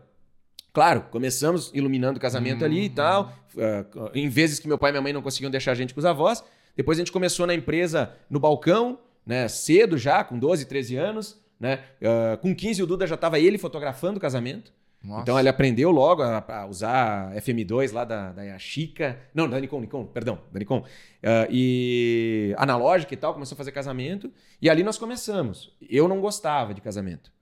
Claro, 0.72 1.02
começamos 1.10 1.70
iluminando 1.74 2.16
o 2.16 2.20
casamento 2.20 2.64
ali 2.64 2.84
e 2.84 2.88
uhum. 2.88 2.94
tal, 2.94 3.32
uh, 3.54 4.10
em 4.14 4.28
vezes 4.28 4.58
que 4.58 4.66
meu 4.66 4.78
pai 4.78 4.90
e 4.90 4.92
minha 4.92 5.02
mãe 5.02 5.12
não 5.12 5.20
conseguiam 5.20 5.50
deixar 5.50 5.72
a 5.72 5.74
gente 5.74 5.92
com 5.92 6.00
os 6.00 6.06
avós. 6.06 6.42
Depois 6.74 6.98
a 6.98 7.00
gente 7.00 7.12
começou 7.12 7.46
na 7.46 7.54
empresa 7.54 8.10
no 8.30 8.40
balcão, 8.40 8.98
né, 9.26 9.46
cedo 9.48 9.98
já, 9.98 10.24
com 10.24 10.38
12, 10.38 10.64
13 10.64 10.96
anos. 10.96 11.42
Né? 11.60 11.78
Uh, 12.00 12.38
com 12.38 12.54
15 12.54 12.82
o 12.82 12.86
Duda 12.86 13.06
já 13.06 13.14
estava 13.14 13.38
ele 13.38 13.58
fotografando 13.58 14.16
o 14.16 14.20
casamento. 14.20 14.72
Nossa. 15.04 15.22
Então 15.22 15.38
ele 15.38 15.48
aprendeu 15.48 15.90
logo 15.90 16.22
a, 16.22 16.44
a 16.46 16.66
usar 16.66 17.34
FM2 17.34 17.92
lá 17.92 18.04
da, 18.04 18.32
da 18.32 18.42
Yashica. 18.42 19.18
Não, 19.34 19.48
da 19.48 19.60
Nikon, 19.60 19.80
Nikon, 19.80 20.06
perdão, 20.06 20.38
da 20.50 20.58
Nikon. 20.58 20.78
Uh, 20.78 21.46
e 21.50 22.54
analógica 22.56 23.12
e 23.12 23.16
tal, 23.16 23.34
começou 23.34 23.54
a 23.54 23.58
fazer 23.58 23.72
casamento. 23.72 24.32
E 24.60 24.70
ali 24.70 24.82
nós 24.82 24.96
começamos. 24.96 25.76
Eu 25.88 26.08
não 26.08 26.20
gostava 26.20 26.72
de 26.72 26.80
casamento. 26.80 27.32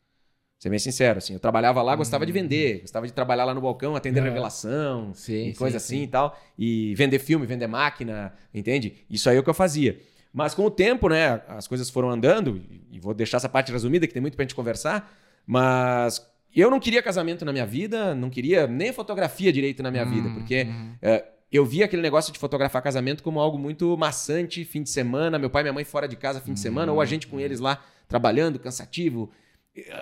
Ser 0.61 0.69
bem 0.69 0.79
sincero, 0.79 1.17
assim, 1.17 1.33
eu 1.33 1.41
trabalhava 1.41 1.81
lá, 1.81 1.97
gostava 1.97 2.27
de 2.27 2.33
vender, 2.33 2.77
hum. 2.77 2.81
gostava 2.83 3.07
de 3.07 3.15
trabalhar 3.15 3.47
lá 3.47 3.55
no 3.55 3.63
balcão, 3.63 3.97
atender 3.97 4.21
é. 4.21 4.25
revelação, 4.25 5.11
sim, 5.15 5.49
e 5.49 5.55
coisa 5.55 5.79
sim, 5.79 5.85
assim 5.95 5.97
sim. 6.01 6.03
e 6.03 6.07
tal, 6.07 6.39
e 6.59 6.95
vender 6.97 7.19
filme, 7.19 7.47
vender 7.47 7.67
máquina, 7.67 8.35
entende? 8.53 8.95
Isso 9.09 9.31
aí 9.31 9.39
é 9.39 9.41
o 9.41 9.43
que 9.43 9.49
eu 9.49 9.55
fazia. 9.55 9.99
Mas 10.31 10.53
com 10.53 10.67
o 10.67 10.71
tempo, 10.71 11.09
né, 11.09 11.41
as 11.49 11.67
coisas 11.67 11.89
foram 11.89 12.11
andando, 12.11 12.63
e 12.93 13.01
vou 13.01 13.15
deixar 13.15 13.39
essa 13.39 13.49
parte 13.49 13.73
resumida, 13.73 14.07
que 14.07 14.13
tem 14.13 14.21
muito 14.21 14.37
pra 14.37 14.43
gente 14.43 14.55
conversar, 14.55 15.11
mas 15.47 16.31
eu 16.55 16.71
não 16.71 16.79
queria 16.79 17.03
casamento 17.03 17.43
na 17.43 17.53
minha 17.53 17.65
vida, 17.65 18.15
não 18.15 18.29
queria 18.29 18.67
nem 18.67 18.93
fotografia 18.93 19.51
direito 19.51 19.83
na 19.83 19.91
minha 19.91 20.05
hum, 20.05 20.11
vida, 20.11 20.29
porque 20.29 20.65
hum. 20.65 20.93
É, 21.01 21.25
eu 21.51 21.65
via 21.65 21.87
aquele 21.87 22.03
negócio 22.03 22.35
de 22.35 22.39
fotografar 22.39 22.83
casamento 22.83 23.23
como 23.23 23.41
algo 23.41 23.59
muito 23.59 23.97
maçante, 23.97 24.63
fim 24.67 24.83
de 24.83 24.91
semana, 24.91 25.39
meu 25.39 25.49
pai 25.49 25.63
e 25.63 25.65
minha 25.65 25.73
mãe 25.73 25.85
fora 25.85 26.07
de 26.07 26.17
casa 26.17 26.39
fim 26.39 26.53
de 26.53 26.61
semana, 26.61 26.93
ou 26.93 27.01
a 27.01 27.07
gente 27.07 27.27
com 27.27 27.41
eles 27.41 27.61
lá 27.61 27.83
trabalhando, 28.07 28.59
cansativo, 28.59 29.31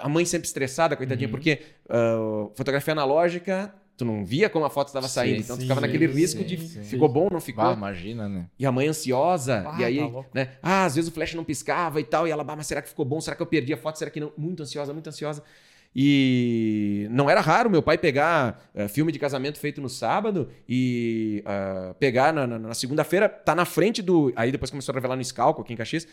a 0.00 0.08
mãe 0.08 0.24
sempre 0.24 0.46
estressada, 0.46 0.96
coitadinha, 0.96 1.28
uhum. 1.28 1.32
porque 1.32 1.60
uh, 1.86 2.50
fotografia 2.54 2.92
analógica, 2.92 3.72
tu 3.96 4.04
não 4.04 4.24
via 4.24 4.48
como 4.48 4.64
a 4.64 4.70
foto 4.70 4.88
estava 4.88 5.08
saindo, 5.08 5.40
então 5.40 5.56
tu 5.56 5.62
ficava 5.62 5.80
naquele 5.80 6.06
risco 6.06 6.42
de 6.42 6.56
ficou 6.56 7.08
bom, 7.08 7.28
não 7.30 7.40
ficou. 7.40 7.64
Ah, 7.64 7.72
imagina, 7.72 8.28
né? 8.28 8.46
E 8.58 8.64
a 8.64 8.72
mãe 8.72 8.88
ansiosa, 8.88 9.64
ah, 9.66 9.80
e 9.80 9.84
aí, 9.84 9.98
tá 9.98 10.24
né? 10.32 10.52
Ah, 10.62 10.84
às 10.84 10.94
vezes 10.94 11.10
o 11.10 11.12
flash 11.12 11.34
não 11.34 11.44
piscava 11.44 12.00
e 12.00 12.04
tal, 12.04 12.26
e 12.26 12.30
ela, 12.30 12.44
mas 12.44 12.66
será 12.66 12.80
que 12.80 12.88
ficou 12.88 13.04
bom? 13.04 13.20
Será 13.20 13.36
que 13.36 13.42
eu 13.42 13.46
perdi 13.46 13.72
a 13.72 13.76
foto? 13.76 13.98
Será 13.98 14.10
que 14.10 14.20
não? 14.20 14.32
Muito 14.36 14.62
ansiosa, 14.62 14.92
muito 14.92 15.08
ansiosa. 15.08 15.42
E 15.94 17.08
não 17.10 17.28
era 17.28 17.40
raro 17.40 17.68
meu 17.70 17.82
pai 17.82 17.98
pegar 17.98 18.70
uh, 18.74 18.88
filme 18.88 19.10
de 19.10 19.18
casamento 19.18 19.58
feito 19.58 19.80
no 19.80 19.88
sábado 19.88 20.48
e 20.68 21.42
uh, 21.44 21.94
pegar 21.94 22.32
na, 22.32 22.46
na, 22.46 22.58
na 22.58 22.74
segunda-feira, 22.74 23.28
tá 23.28 23.54
na 23.54 23.64
frente 23.64 24.00
do. 24.00 24.32
Aí 24.36 24.52
depois 24.52 24.70
começou 24.70 24.92
a 24.92 24.94
revelar 24.94 25.16
no 25.16 25.24
Scalco 25.24 25.62
aqui 25.62 25.72
em 25.72 25.76
Caxias 25.76 26.06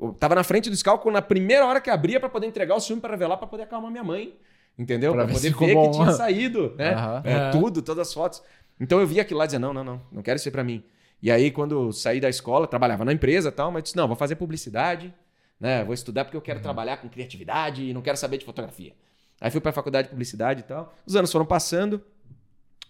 eu 0.00 0.12
tava 0.18 0.34
na 0.34 0.42
frente 0.42 0.70
do 0.70 0.74
escalco 0.74 1.10
na 1.10 1.20
primeira 1.20 1.66
hora 1.66 1.80
que 1.80 1.90
abria 1.90 2.18
para 2.18 2.28
poder 2.28 2.46
entregar 2.46 2.74
o 2.74 2.80
filme 2.80 3.00
para 3.00 3.10
revelar, 3.10 3.36
para 3.36 3.46
poder 3.46 3.64
acalmar 3.64 3.90
minha 3.90 4.04
mãe. 4.04 4.34
Entendeu? 4.78 5.12
Pra, 5.12 5.24
pra 5.24 5.34
poder 5.34 5.54
ver 5.54 5.74
bom. 5.74 5.90
que 5.90 5.98
tinha 5.98 6.12
saído, 6.12 6.74
né? 6.76 6.96
Uhum. 6.96 7.20
É, 7.24 7.50
tudo, 7.50 7.82
todas 7.82 8.08
as 8.08 8.14
fotos. 8.14 8.42
Então 8.80 8.98
eu 9.00 9.06
vi 9.06 9.20
aquilo 9.20 9.38
lá 9.38 9.44
e 9.44 9.48
dizia: 9.48 9.58
não, 9.58 9.74
não, 9.74 9.84
não, 9.84 10.00
não 10.10 10.22
quero 10.22 10.36
isso 10.36 10.50
para 10.50 10.64
mim. 10.64 10.82
E 11.22 11.30
aí, 11.30 11.50
quando 11.50 11.92
saí 11.92 12.18
da 12.18 12.30
escola, 12.30 12.66
trabalhava 12.66 13.04
na 13.04 13.12
empresa 13.12 13.50
e 13.50 13.52
tal, 13.52 13.70
mas 13.70 13.82
disse: 13.82 13.96
não, 13.96 14.06
vou 14.06 14.16
fazer 14.16 14.36
publicidade, 14.36 15.12
né? 15.58 15.84
Vou 15.84 15.92
estudar 15.92 16.24
porque 16.24 16.36
eu 16.36 16.40
quero 16.40 16.58
uhum. 16.58 16.62
trabalhar 16.62 16.96
com 16.96 17.08
criatividade 17.08 17.84
e 17.84 17.92
não 17.92 18.00
quero 18.00 18.16
saber 18.16 18.38
de 18.38 18.44
fotografia. 18.44 18.94
Aí 19.40 19.50
fui 19.50 19.60
para 19.60 19.70
a 19.70 19.74
faculdade 19.74 20.08
de 20.08 20.10
publicidade 20.10 20.60
e 20.60 20.62
tal. 20.64 20.94
Os 21.04 21.14
anos 21.14 21.30
foram 21.30 21.44
passando. 21.44 22.02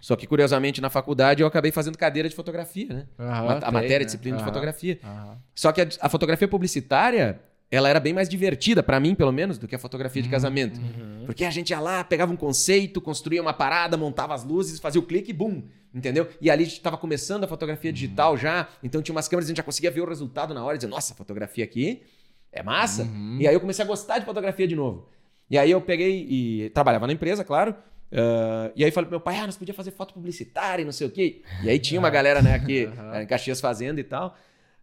Só 0.01 0.17
que, 0.17 0.27
curiosamente, 0.27 0.81
na 0.81 0.89
faculdade 0.89 1.43
eu 1.43 1.47
acabei 1.47 1.71
fazendo 1.71 1.99
cadeira 1.99 2.29
de 2.29 2.35
fotografia, 2.35 2.89
né? 2.89 3.07
Uhum, 3.19 3.59
a, 3.63 3.71
matéria, 3.71 3.99
né? 3.99 4.05
disciplina 4.07 4.39
uhum, 4.39 4.43
de 4.43 4.49
fotografia. 4.49 4.99
Uhum. 5.05 5.37
Só 5.55 5.71
que 5.73 5.83
a, 5.83 5.89
a, 6.01 6.09
fotografia 6.09 6.49
publicitária, 6.49 7.39
ela 7.71 7.87
era 7.87 8.01
bem 8.01 8.15
mais 8.15 8.27
divertida, 8.27 8.83
para 8.83 8.99
mim, 8.99 9.15
pelo 9.15 9.31
menos, 9.31 9.59
do 9.59 9.69
que 9.69 9.75
a 9.75 9.79
fotografia 9.79 10.23
de 10.23 10.29
Uhum, 10.29 10.33
casamento. 10.33 10.81
Porque 11.27 11.45
a 11.45 11.51
gente 11.51 11.71
ia 11.71 11.79
lá, 11.79 12.03
pegava 12.03 12.33
um 12.33 12.37
conceito, 12.37 12.99
construía 12.99 13.43
uma 13.43 13.53
parada, 13.53 13.97
montava 13.99 14.35
as 14.35 14.43
luzes, 14.43 14.81
fazia 14.81 15.01
o 15.01 15.05
clique 15.05 15.31
e 15.31 15.35
bum, 15.35 15.63
entendeu? 15.95 16.27
E 16.41 16.51
ali 16.51 16.63
a 16.63 16.67
gente 16.67 16.79
estava 16.79 16.97
começando 16.97 17.45
a 17.45 17.47
fotografia 17.47 17.93
digital 17.93 18.39
já, 18.39 18.69
então 18.83 19.03
tinha 19.03 19.15
umas 19.15 19.29
câmeras, 19.29 19.47
a 19.47 19.49
gente 19.49 19.59
já 19.59 19.63
conseguia 19.63 19.91
ver 19.91 20.01
o 20.01 20.09
resultado 20.09 20.55
na 20.55 20.65
hora 20.65 20.77
e 20.77 20.79
dizer, 20.79 20.89
nossa, 20.89 21.13
a 21.13 21.17
fotografia 21.17 21.63
aqui 21.63 22.03
é 22.51 22.63
massa. 22.63 23.03
Uhum. 23.03 23.37
E 23.39 23.47
aí 23.47 23.55
eu 23.55 23.61
comecei 23.61 23.85
a 23.85 23.89
gostar 23.89 24.19
de 24.19 24.25
fotografia 24.25 24.67
de 24.67 24.75
novo. 24.75 25.09
E 25.51 25.59
aí 25.59 25.71
eu 25.71 25.81
peguei 25.81 26.27
e 26.29 26.71
trabalhava 26.71 27.07
na 27.07 27.13
empresa, 27.13 27.45
claro. 27.45 27.75
Ah, 28.13 28.71
e 28.75 28.85
aí 28.85 28.91
falei 28.91 29.07
pro 29.07 29.13
meu 29.13 29.21
pai, 29.21 29.39
ah, 29.39 29.47
nós 29.47 29.57
podíamos 29.57 29.77
fazer 29.77 29.93
foto 29.93 30.15
publicitária 30.15 30.83
e 30.83 30.85
não 30.85 30.93
sei 30.93 31.07
o 31.07 31.11
quê. 31.11 31.43
E 31.63 31.69
aí 31.69 31.79
tinha 31.79 31.99
uma 31.99 32.11
galera, 32.11 32.43
né, 32.43 32.55
aqui 32.55 32.89
em 33.21 33.27
Caxias 33.27 33.61
fazendo 33.61 33.99
e 33.99 34.05
tal. 34.05 34.37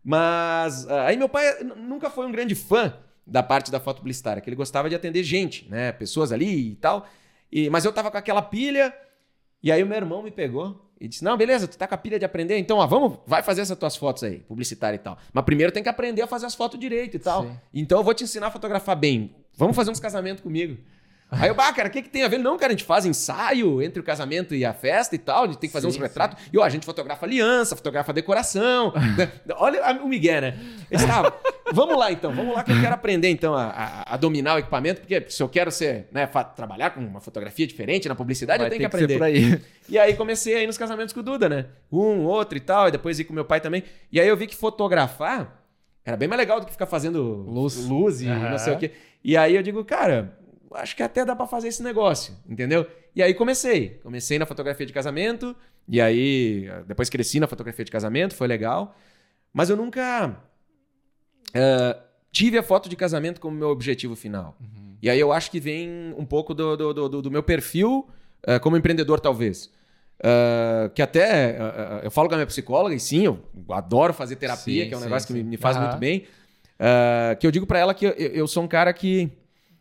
Mas 0.03 0.89
ah, 0.89 1.07
aí 1.07 1.17
meu 1.17 1.29
pai 1.29 1.63
nunca 1.63 2.09
foi 2.09 2.25
um 2.25 2.31
grande 2.31 2.55
fã 2.55 2.93
da 3.25 3.43
parte 3.43 3.69
da 3.69 3.79
foto 3.79 3.97
publicitária, 3.97 4.41
que 4.41 4.49
ele 4.49 4.55
gostava 4.55 4.89
de 4.89 4.95
atender 4.95 5.21
gente, 5.23 5.69
né, 5.69 5.91
pessoas 5.91 6.31
ali 6.31 6.71
e 6.71 6.75
tal. 6.75 7.07
E, 7.51 7.69
mas 7.69 7.83
eu 7.83 7.91
tava 7.91 8.09
com 8.09 8.17
aquela 8.17 8.41
pilha, 8.41 8.93
e 9.61 9.71
aí 9.71 9.83
o 9.83 9.87
meu 9.87 9.97
irmão 9.97 10.23
me 10.23 10.31
pegou 10.31 10.89
e 10.99 11.07
disse: 11.07 11.23
Não, 11.23 11.37
beleza, 11.37 11.67
tu 11.67 11.77
tá 11.77 11.87
com 11.87 11.95
a 11.95 11.97
pilha 11.97 12.17
de 12.17 12.25
aprender, 12.25 12.57
então, 12.57 12.77
ó, 12.77 12.87
vamos, 12.87 13.19
vai 13.25 13.43
fazer 13.43 13.61
essas 13.61 13.77
tuas 13.77 13.95
fotos 13.95 14.23
aí, 14.23 14.39
publicitária 14.39 14.95
e 14.95 14.99
tal. 14.99 15.17
Mas 15.33 15.43
primeiro 15.43 15.71
tem 15.71 15.83
que 15.83 15.89
aprender 15.89 16.21
a 16.21 16.27
fazer 16.27 16.45
as 16.45 16.55
fotos 16.55 16.79
direito 16.79 17.15
e 17.15 17.19
tal. 17.19 17.43
Sim. 17.43 17.57
Então 17.73 17.99
eu 17.99 18.03
vou 18.03 18.13
te 18.13 18.23
ensinar 18.23 18.47
a 18.47 18.51
fotografar 18.51 18.95
bem. 18.95 19.35
Vamos 19.57 19.75
fazer 19.75 19.91
uns 19.91 19.99
casamentos 19.99 20.41
comigo. 20.41 20.77
Aí 21.29 21.49
eu, 21.49 21.55
bah, 21.55 21.73
cara, 21.73 21.89
o 21.89 21.91
que, 21.91 22.01
que 22.01 22.07
tem 22.09 22.23
a 22.23 22.27
ver? 22.29 22.37
Não, 22.37 22.57
cara, 22.57 22.71
a 22.71 22.75
gente 22.75 22.85
faz 22.85 23.05
ensaio 23.05 23.81
entre 23.81 23.99
o 23.99 24.03
casamento 24.03 24.55
e 24.55 24.63
a 24.63 24.73
festa 24.73 25.13
e 25.13 25.17
tal, 25.17 25.43
a 25.43 25.47
gente 25.47 25.57
tem 25.57 25.69
que 25.69 25.73
fazer 25.73 25.91
Sim, 25.91 25.97
uns 25.97 26.01
retratos. 26.01 26.41
E 26.53 26.57
ó, 26.57 26.63
a 26.63 26.69
gente 26.69 26.85
fotografa 26.85 27.25
aliança, 27.25 27.75
fotografa 27.75 28.13
decoração. 28.13 28.93
né? 29.17 29.29
Olha 29.57 29.83
a- 29.83 29.91
o 30.03 30.07
Miguel, 30.07 30.39
né? 30.41 30.57
Ele 30.89 30.97
disse, 31.01 31.05
"Ah, 31.11 31.33
vamos 31.73 31.97
lá 31.97 32.09
então, 32.13 32.33
vamos 32.33 32.55
lá 32.55 32.63
que 32.63 32.71
eu 32.71 32.79
quero 32.79 32.93
aprender 32.93 33.27
então 33.29 33.53
a, 33.53 33.65
a- 33.65 34.13
a 34.13 34.17
dominar 34.17 34.55
o 34.55 34.59
equipamento, 34.59 35.01
porque 35.01 35.25
se 35.29 35.43
eu 35.43 35.49
quero 35.49 35.69
ser, 35.69 36.07
né, 36.13 36.25
trabalhar 36.55 36.91
com 36.91 37.01
uma 37.01 37.19
fotografia 37.19 37.67
diferente 37.67 38.07
na 38.07 38.15
publicidade, 38.15 38.59
Vai 38.59 38.67
eu 38.67 38.69
tenho 38.69 38.79
que 38.79 38.85
aprender. 38.85 39.21
aí. 39.21 39.61
E 39.89 39.99
aí 39.99 40.13
comecei 40.15 40.55
a 40.55 40.63
ir 40.63 40.67
nos 40.67 40.77
casamentos 40.77 41.13
com 41.13 41.19
o 41.19 41.23
Duda, 41.23 41.49
né? 41.49 41.65
Um, 41.91 42.23
outro 42.23 42.57
e 42.57 42.61
tal, 42.61 42.87
e 42.87 42.91
depois 42.91 43.19
ir 43.19 43.25
com 43.25 43.33
meu 43.33 43.43
pai 43.43 43.59
também. 43.59 43.83
E 44.11 44.21
aí 44.21 44.27
eu 44.29 44.37
vi 44.37 44.47
que 44.47 44.55
fotografar 44.55 45.61
era 46.05 46.15
bem 46.15 46.27
mais 46.29 46.39
legal 46.39 46.59
do 46.61 46.65
que 46.65 46.71
ficar 46.71 46.85
fazendo 46.85 47.21
Luz. 47.21 47.85
luz 47.85 48.21
e 48.21 48.29
Aham. 48.29 48.51
não 48.51 48.57
sei 48.57 48.73
o 48.73 48.77
quê. 48.77 48.91
E 49.23 49.35
aí 49.35 49.53
eu 49.55 49.61
digo, 49.61 49.83
cara, 49.83 50.36
acho 50.73 50.95
que 50.95 51.03
até 51.03 51.23
dá 51.25 51.35
pra 51.35 51.47
fazer 51.47 51.67
esse 51.69 51.81
negócio, 51.83 52.33
entendeu? 52.47 52.85
E 53.15 53.21
aí 53.23 53.33
comecei. 53.33 53.99
Comecei 54.03 54.37
na 54.39 54.45
fotografia 54.45 54.85
de 54.85 54.93
casamento, 54.93 55.55
e 55.87 55.99
aí 56.01 56.67
depois 56.87 57.09
cresci 57.09 57.39
na 57.39 57.47
fotografia 57.47 57.83
de 57.85 57.91
casamento, 57.91 58.35
foi 58.35 58.47
legal. 58.47 58.95
Mas 59.53 59.69
eu 59.69 59.77
nunca 59.77 60.35
eh, 61.53 61.97
tive 62.31 62.57
a 62.57 62.63
foto 62.63 62.89
de 62.89 62.95
casamento 62.95 63.39
como 63.41 63.55
meu 63.57 63.69
objetivo 63.69 64.15
final. 64.15 64.57
E 65.01 65.09
aí 65.09 65.19
eu 65.19 65.31
acho 65.31 65.51
que 65.51 65.59
vem 65.59 66.13
um 66.17 66.25
pouco 66.25 66.53
do, 66.53 66.75
do, 66.75 66.93
do- 67.09 67.21
do 67.21 67.31
meu 67.31 67.43
perfil 67.43 68.07
eh, 68.45 68.59
como 68.59 68.75
empreendedor, 68.77 69.19
talvez. 69.19 69.71
Eh, 70.23 70.89
que 70.95 71.01
até 71.01 71.57
eu 72.03 72.09
falo 72.11 72.27
com 72.27 72.33
a 72.35 72.37
minha 72.37 72.47
psicóloga, 72.47 72.93
e 72.95 72.99
sim, 72.99 73.25
eu 73.25 73.39
adoro 73.69 74.13
fazer 74.13 74.35
terapia, 74.35 74.83
Sim, 74.83 74.87
que 74.89 74.93
é 74.93 74.97
um 74.97 74.99
sim, 74.99 75.05
negócio 75.05 75.27
que 75.27 75.33
sim. 75.33 75.43
me, 75.43 75.49
me 75.51 75.57
faz 75.57 75.77
Aham. 75.77 75.87
muito 75.87 75.99
bem. 75.99 76.25
Que 77.39 77.47
eu 77.47 77.51
digo 77.51 77.65
pra 77.65 77.79
ela 77.79 77.93
que 77.93 78.05
eu, 78.05 78.11
eu 78.11 78.47
sou 78.47 78.63
um 78.63 78.67
cara 78.67 78.91
que. 78.93 79.31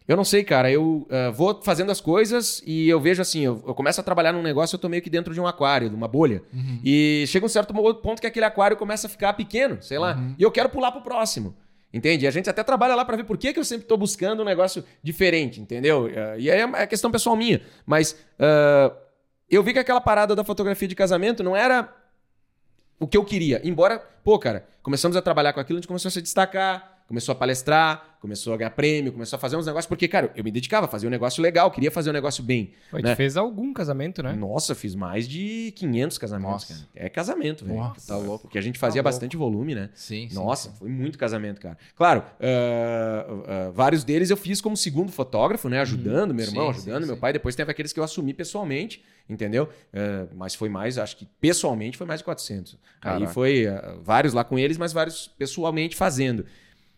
Eu 0.08 0.16
não 0.16 0.24
sei, 0.24 0.44
cara. 0.44 0.70
Eu 0.70 1.06
eh, 1.10 1.30
vou 1.30 1.60
fazendo 1.62 1.90
as 1.90 2.00
coisas 2.00 2.62
e 2.64 2.88
eu 2.88 3.00
vejo 3.00 3.20
assim, 3.20 3.40
eu, 3.40 3.62
eu 3.66 3.74
começo 3.74 4.00
a 4.00 4.04
trabalhar 4.04 4.32
num 4.32 4.42
negócio, 4.42 4.76
eu 4.76 4.78
tô 4.78 4.88
meio 4.88 5.02
que 5.02 5.10
dentro 5.10 5.34
de 5.34 5.40
um 5.40 5.46
aquário, 5.46 5.88
de 5.90 5.96
uma 5.96 6.06
bolha. 6.06 6.42
E 6.84 7.24
chega 7.26 7.44
um 7.44 7.48
certo 7.48 7.74
ponto 7.74 8.20
que 8.20 8.26
aquele 8.26 8.44
aquário 8.46 8.76
começa 8.76 9.06
a 9.06 9.10
ficar 9.10 9.32
pequeno, 9.32 9.82
sei 9.82 9.98
lá. 9.98 10.16
E 10.38 10.42
eu 10.42 10.50
quero 10.50 10.68
pular 10.68 10.92
pro 10.92 11.00
próximo. 11.02 11.54
Entende? 11.92 12.24
E 12.24 12.28
a 12.28 12.30
gente 12.30 12.50
até 12.50 12.62
trabalha 12.62 12.94
lá 12.94 13.04
pra 13.04 13.16
ver 13.16 13.24
por 13.24 13.38
que, 13.38 13.52
que 13.52 13.58
eu 13.58 13.64
sempre 13.64 13.86
tô 13.86 13.96
buscando 13.96 14.42
um 14.42 14.44
negócio 14.44 14.84
diferente, 15.02 15.60
entendeu? 15.60 16.08
Eh, 16.08 16.36
E 16.40 16.50
aí 16.50 16.60
é 16.60 16.82
é 16.82 16.86
questão 16.86 17.10
pessoal 17.10 17.34
minha. 17.36 17.60
Mas 17.86 18.16
ah, 18.38 18.92
eu 19.50 19.62
vi 19.62 19.72
que 19.72 19.78
aquela 19.78 20.00
parada 20.00 20.34
da 20.34 20.44
fotografia 20.44 20.86
de 20.88 20.94
casamento 20.94 21.42
não 21.42 21.56
era 21.56 21.92
o 22.98 23.06
que 23.06 23.16
eu 23.16 23.24
queria. 23.24 23.60
Embora, 23.64 23.98
pô, 24.22 24.38
cara, 24.38 24.66
começamos 24.82 25.16
a 25.16 25.22
trabalhar 25.22 25.52
com 25.52 25.60
aquilo, 25.60 25.78
a 25.78 25.80
gente 25.80 25.88
começou 25.88 26.08
a 26.08 26.12
se 26.12 26.20
destacar, 26.22 26.95
começou 27.06 27.32
a 27.32 27.36
palestrar, 27.36 28.16
começou 28.20 28.52
a 28.54 28.56
ganhar 28.56 28.70
prêmio, 28.70 29.12
começou 29.12 29.36
a 29.36 29.40
fazer 29.40 29.56
uns 29.56 29.66
negócios, 29.66 29.86
porque, 29.86 30.08
cara, 30.08 30.32
eu 30.34 30.42
me 30.42 30.50
dedicava 30.50 30.86
a 30.86 30.88
fazer 30.88 31.06
um 31.06 31.10
negócio 31.10 31.42
legal, 31.42 31.70
queria 31.70 31.90
fazer 31.90 32.10
um 32.10 32.12
negócio 32.12 32.42
bem. 32.42 32.72
Pô, 32.90 32.98
né? 32.98 33.14
fez 33.14 33.36
algum 33.36 33.72
casamento, 33.72 34.22
né? 34.22 34.32
Nossa, 34.32 34.74
fiz 34.74 34.94
mais 34.94 35.28
de 35.28 35.72
500 35.76 36.18
casamentos, 36.18 36.52
Nossa. 36.52 36.74
cara. 36.74 36.86
É 36.94 37.08
casamento, 37.08 37.64
velho. 37.64 37.92
Tá 38.06 38.16
louco. 38.16 38.42
Porque 38.42 38.58
a 38.58 38.60
gente 38.60 38.78
fazia 38.78 39.02
Tá 39.02 39.04
bastante 39.04 39.36
volume, 39.36 39.74
né? 39.74 39.90
Sim, 39.94 40.28
sim. 40.28 40.34
Nossa, 40.34 40.70
sim. 40.70 40.76
foi 40.78 40.88
muito 40.88 41.18
casamento, 41.18 41.60
cara. 41.60 41.78
Claro, 41.94 42.24
ah, 42.40 43.26
ah, 43.46 43.70
vários 43.72 44.02
deles 44.02 44.30
eu 44.30 44.36
fiz 44.36 44.60
como 44.60 44.76
segundo 44.76 45.12
fotógrafo, 45.12 45.68
né? 45.68 45.80
Ajudando 45.80 46.34
meu 46.34 46.44
irmão, 46.44 46.66
Uhum. 46.66 46.72
Sim, 46.72 46.78
ajudando 46.78 47.02
sim, 47.02 47.08
meu 47.08 47.16
pai. 47.16 47.32
Depois 47.32 47.54
teve 47.54 47.70
aqueles 47.70 47.92
que 47.92 48.00
eu 48.00 48.04
assumi 48.04 48.34
pessoalmente, 48.34 49.04
entendeu? 49.28 49.68
Ah, 49.92 50.26
mas 50.34 50.54
foi 50.54 50.68
mais, 50.68 50.98
acho 50.98 51.16
que 51.16 51.26
pessoalmente 51.40 51.96
foi 51.96 52.06
mais 52.06 52.20
de 52.20 52.24
400. 52.24 52.72
Aí 52.74 52.78
Caraca. 53.00 53.32
foi 53.32 53.66
ah, 53.68 53.96
vários 54.02 54.32
lá 54.32 54.42
com 54.42 54.58
eles, 54.58 54.76
mas 54.76 54.92
vários 54.92 55.28
pessoalmente 55.28 55.94
fazendo. 55.94 56.44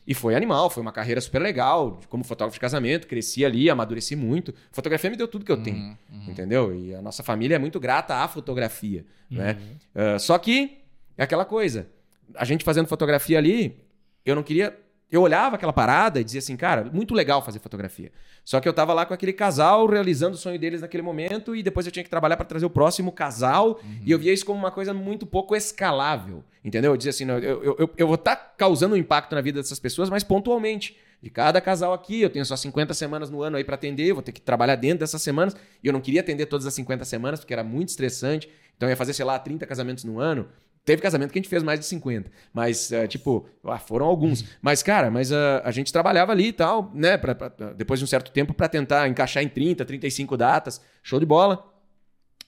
E 0.09 0.14
foi 0.14 0.35
animal, 0.35 0.71
foi 0.71 0.81
uma 0.81 0.90
carreira 0.90 1.21
super 1.21 1.38
legal, 1.38 2.01
como 2.09 2.25
fotógrafo 2.25 2.55
de 2.55 2.61
casamento, 2.61 3.07
cresci 3.07 3.44
ali, 3.44 3.68
amadureci 3.68 4.16
muito. 4.16 4.55
Fotografia 4.73 5.11
me 5.11 5.18
deu 5.18 5.29
tudo 5.29 5.44
que 5.44 5.53
eu 5.53 5.62
tenho. 5.62 5.77
Uhum, 5.77 5.97
uhum. 6.11 6.31
Entendeu? 6.31 6.75
E 6.75 6.94
a 6.94 7.03
nossa 7.03 7.23
família 7.23 7.57
é 7.57 7.59
muito 7.59 7.79
grata 7.79 8.14
à 8.14 8.27
fotografia, 8.27 9.05
né? 9.31 9.59
Uhum. 9.61 9.77
Ah, 9.94 10.18
só 10.18 10.38
que 10.38 10.79
é 11.18 11.23
aquela 11.23 11.44
coisa. 11.44 11.90
A 12.35 12.47
gente 12.47 12.64
fazendo 12.64 12.87
fotografia 12.88 13.37
ali, 13.37 13.85
eu 14.25 14.35
não 14.35 14.42
queria. 14.42 14.75
Eu 15.11 15.23
olhava 15.23 15.57
aquela 15.57 15.73
parada 15.73 16.21
e 16.21 16.25
dizia 16.25 16.38
assim, 16.40 16.55
cara, 16.57 16.85
muito 16.92 17.14
legal 17.14 17.42
fazer 17.42 17.59
fotografia. 17.61 18.12
Só 18.44 18.61
que 18.61 18.68
eu 18.68 18.73
tava 18.75 18.92
lá 18.92 19.07
com 19.07 19.14
aquele 19.14 19.33
casal 19.33 19.87
realizando 19.87 20.35
o 20.35 20.38
sonho 20.38 20.59
deles 20.59 20.83
naquele 20.83 21.03
momento 21.03 21.57
e 21.57 21.62
depois 21.62 21.87
eu 21.87 21.92
tinha 21.92 22.05
que 22.05 22.11
trabalhar 22.11 22.37
para 22.37 22.44
trazer 22.44 22.66
o 22.66 22.71
próximo 22.71 23.11
casal 23.11 23.81
e 24.05 24.11
eu 24.11 24.18
via 24.18 24.33
isso 24.33 24.44
como 24.44 24.59
uma 24.59 24.71
coisa 24.71 24.92
muito 24.92 25.25
pouco 25.27 25.57
escalável, 25.57 26.44
entendeu? 26.64 26.92
Eu 26.92 26.97
dizia 26.97 27.11
assim, 27.11 27.25
não, 27.25 27.38
eu, 27.38 27.62
eu, 27.79 27.90
eu- 27.97 28.07
vou 28.07 28.16
estar 28.16 28.37
causando 28.57 28.94
um 28.94 28.99
impacto 28.99 29.35
na 29.35 29.40
vida 29.40 29.61
dessas 29.61 29.79
pessoas, 29.79 30.11
mas 30.11 30.23
pontualmente. 30.25 30.97
De 31.21 31.31
cada 31.31 31.61
casal 31.61 31.92
aqui, 31.92 32.21
eu 32.23 32.31
tenho 32.31 32.44
só 32.44 32.55
50 32.55 32.94
semanas 32.94 33.29
no 33.29 33.42
ano 33.42 33.57
aí 33.57 33.64
para 33.64 33.75
atender, 33.75 34.05
eu 34.07 34.14
vou 34.14 34.23
ter 34.23 34.31
que 34.31 34.40
trabalhar 34.40 34.77
dentro 34.77 35.01
dessas 35.01 35.21
semanas 35.21 35.57
e 35.83 35.87
eu 35.88 35.92
não 35.92 36.01
queria 36.01 36.21
atender 36.21 36.47
todas 36.47 36.64
as 36.64 36.75
50 36.75 37.05
semanas 37.05 37.40
porque 37.40 37.53
era 37.53 37.64
muito 37.64 37.88
estressante. 37.88 38.49
Então 38.77 38.88
eu 38.88 38.90
ia 38.92 38.97
fazer, 38.97 39.12
sei 39.14 39.25
lá, 39.25 39.37
30 39.37 39.66
casamentos 39.66 40.05
no 40.05 40.21
ano. 40.21 40.49
Teve 40.85 41.03
casamento 41.03 41.33
que 41.33 41.38
a 41.38 41.43
gente 41.43 41.51
fez 41.51 41.62
mais 41.62 41.79
de 41.81 41.87
50. 41.87 42.31
Mas, 42.53 42.91
eh, 42.93 43.07
tipo, 43.07 43.47
ah, 43.64 43.79
foram 43.79 44.07
alguns. 44.07 44.45
Mas, 44.62 44.83
cara, 44.83 45.11
mas 45.11 45.31
ah, 45.33 45.61
a 45.64 45.71
gente 45.71 45.93
trabalhava 45.93 46.33
ali 46.33 46.47
e 46.49 46.53
tal, 46.53 46.91
né? 46.95 47.17
pra- 47.19 47.35
pra- 47.35 47.49
depois 47.75 48.01
de 48.01 48.05
um 48.05 48.07
certo 48.09 48.31
tempo, 48.33 48.55
para 48.55 48.69
tentar 48.69 49.07
encaixar 49.09 49.43
em 49.43 49.49
30, 49.49 49.85
35 49.85 50.37
datas. 50.37 50.81
Show 51.03 51.21
de 51.21 51.27
bola. 51.27 51.64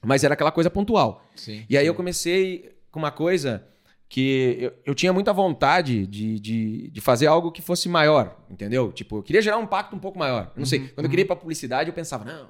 Mas 0.03 0.25
era 0.25 0.33
aquela 0.35 0.51
coisa 0.51 0.71
pontual. 0.71 1.23
Sim, 1.37 1.65
E 1.69 1.77
aí 1.77 1.85
sim. 1.85 1.89
eu 1.89 1.95
comecei 1.95 2.75
com 2.91 2.99
uma 2.99 3.11
coisa 3.11 3.63
que 4.09 4.57
eu, 4.59 4.73
eu 4.87 4.95
tinha 4.95 5.13
muita 5.13 5.33
vontade 5.33 6.07
de, 6.07 6.41
de, 6.41 6.91
de 6.91 7.01
fazer 7.01 7.27
algo 7.27 7.53
que 7.53 7.61
fosse 7.63 7.89
maior, 7.89 8.37
entendeu? 8.51 8.91
Tipo, 8.91 9.19
eu 9.19 9.23
queria 9.23 9.41
gerar 9.43 9.59
um 9.59 9.63
impacto 9.65 9.95
um 9.95 9.99
pouco 10.01 10.19
maior. 10.19 10.51
Eu 10.57 10.61
não 10.61 10.67
sei, 10.67 10.81
Uhum, 10.81 10.89
quando 10.95 11.05
eu 11.05 11.11
queria 11.11 11.23
ir 11.23 11.27
pra 11.27 11.37
publicidade, 11.37 11.91
eu 11.91 11.95
pensava, 11.95 12.25
não, 12.25 12.49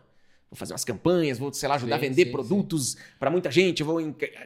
vou 0.51 0.57
fazer 0.57 0.73
umas 0.73 0.85
campanhas, 0.85 1.39
vou, 1.39 1.53
sei 1.53 1.69
lá, 1.69 1.77
ajudar 1.77 1.99
Sim, 1.99 2.07
a 2.07 2.09
vender 2.09 2.25
sim, 2.27 2.33
produtos 2.33 2.97
pra 3.19 3.31
muita 3.31 3.51
gente, 3.51 3.83
vou 3.83 3.99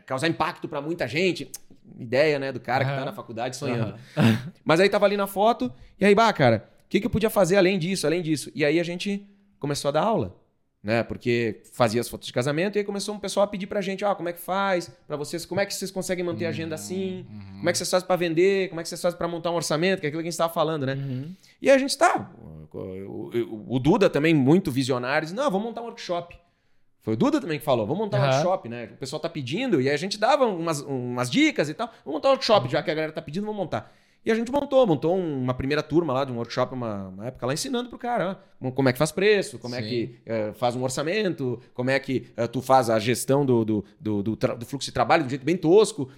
causar 0.05 0.29
impacto 0.29 0.69
pra 0.69 0.81
muita 0.81 1.09
gente. 1.09 1.51
Ideia, 1.99 2.39
né, 2.39 2.53
do 2.53 2.61
cara 2.61 2.85
que 2.85 2.91
tá 2.91 3.05
na 3.05 3.13
faculdade 3.13 3.57
sonhando. 3.57 3.95
Mas 4.65 4.81
aí 4.81 4.89
tava 4.89 5.07
ali 5.07 5.17
na 5.17 5.27
foto, 5.27 5.73
e 5.99 6.05
aí, 6.05 6.15
bah, 6.15 6.33
cara, 6.33 6.69
o 6.85 6.89
que, 6.89 7.01
que 7.01 7.07
eu 7.07 7.11
podia 7.11 7.31
fazer 7.31 7.57
além 7.57 7.79
disso, 7.79 8.07
além 8.07 8.21
disso? 8.21 8.51
E 8.55 8.65
aí 8.65 8.79
a 8.79 8.85
gente 8.85 9.27
começou 9.59 9.89
a 9.89 9.93
dar 9.93 10.03
aula, 10.03 10.37
né? 10.83 11.03
Porque 11.03 11.63
fazia 11.73 12.01
as 12.01 12.09
fotos 12.09 12.27
de 12.27 12.33
casamento, 12.33 12.77
e 12.77 12.79
aí 12.81 12.85
começou 12.85 13.15
um 13.15 13.19
pessoal 13.19 13.45
a 13.45 13.47
pedir 13.47 13.67
pra 13.67 13.81
gente, 13.81 14.05
ó, 14.05 14.15
como 14.15 14.29
é 14.29 14.33
que 14.33 14.41
faz 14.41 14.91
pra 15.07 15.17
vocês, 15.17 15.47
como 15.47 15.61
é 15.61 15.67
que 15.67 15.75
vocês 15.75 15.91
conseguem 15.91 16.25
manter 16.25 16.47
a 16.47 16.51
agenda 16.51 16.75
assim? 16.75 17.27
Uhum. 17.31 17.57
Como 17.59 17.69
é 17.69 17.73
que 17.73 17.79
vocês 17.79 17.91
fazem 17.91 18.07
pra 18.07 18.17
vender? 18.17 18.69
Como 18.69 18.81
é 18.81 18.83
que 18.83 18.89
vocês 18.89 19.01
fazem 19.01 19.17
pra 19.17 19.29
montar 19.29 19.51
um 19.51 19.55
orçamento? 19.55 20.01
Que 20.01 20.07
é 20.07 20.09
aquilo 20.09 20.23
que 20.23 20.29
a 20.29 20.31
gente 20.31 20.39
tava 20.39 20.53
falando, 20.53 20.85
né? 20.85 20.95
Uhum. 20.95 21.35
E 21.63 21.71
aí 21.71 21.77
a 21.77 21.79
gente 21.79 21.97
tá. 21.97 22.31
O, 22.79 23.31
o- 23.35 23.77
o 23.77 23.79
Duda 23.79 24.11
também, 24.11 24.35
muito 24.35 24.71
visionário, 24.71 25.27
disse: 25.27 25.37
não, 25.37 25.51
vamos 25.51 25.67
montar 25.69 25.81
um 25.83 25.85
workshop. 25.87 26.37
Foi 27.03 27.15
o 27.15 27.17
Duda 27.17 27.41
também 27.41 27.59
que 27.59 27.65
falou: 27.65 27.87
vamos 27.87 28.03
montar 28.05 28.19
um 28.19 28.23
workshop, 28.33 28.69
né? 28.69 28.91
O 28.93 28.97
pessoal 28.97 29.21
tá 29.21 29.29
pedindo, 29.29 29.81
e 29.81 29.89
aí 29.89 29.95
a 29.95 29.99
gente 29.99 30.19
dava 30.19 30.47
umas, 30.47 30.81
umas 30.81 31.31
dicas 31.31 31.69
e 31.69 31.75
tal. 31.75 31.89
Vamos 32.05 32.17
montar 32.19 32.29
um 32.29 32.33
workshop, 32.33 32.69
já 32.71 32.83
que 32.83 32.91
a 32.91 32.95
galera 32.95 33.13
tá 33.13 33.23
pedindo, 33.23 33.45
vamos 33.47 33.61
montar. 33.61 33.93
E 34.27 34.31
a 34.33 34.35
gente 34.35 34.51
montou, 34.51 34.87
montou 34.87 35.15
um- 35.15 35.43
uma 35.43 35.53
primeira 35.53 35.83
turma 35.83 36.13
lá 36.15 36.25
de 36.25 36.33
um 36.33 36.37
workshop, 36.37 36.73
uma, 36.73 37.09
uma 37.09 37.27
época 37.27 37.45
lá, 37.47 37.53
ensinando 37.53 37.91
pro 37.91 37.99
cara 37.99 38.41
ó, 38.63 38.71
como 38.71 38.89
é 38.89 38.93
que 38.93 38.99
faz 38.99 39.13
preço, 39.13 39.59
como 39.59 39.75
é 39.75 39.83
Sim. 39.83 39.89
que 39.89 40.19
eh, 40.25 40.53
faz 40.55 40.75
um 40.75 40.83
orçamento, 40.83 41.61
como 41.75 41.91
é 41.91 41.99
que 42.01 42.29
eh, 42.35 42.47
tu 42.47 42.63
faz 42.63 42.89
a 42.89 42.99
gestão 42.99 43.45
do, 43.45 43.67
do, 43.67 43.85
do, 44.01 44.23
do 44.23 44.35
do 44.37 44.65
fluxo 44.65 44.87
de 44.89 44.93
trabalho 44.93 45.25
de 45.25 45.27
um 45.27 45.31
jeito 45.31 45.45
bem 45.45 45.59
tosco. 45.59 46.09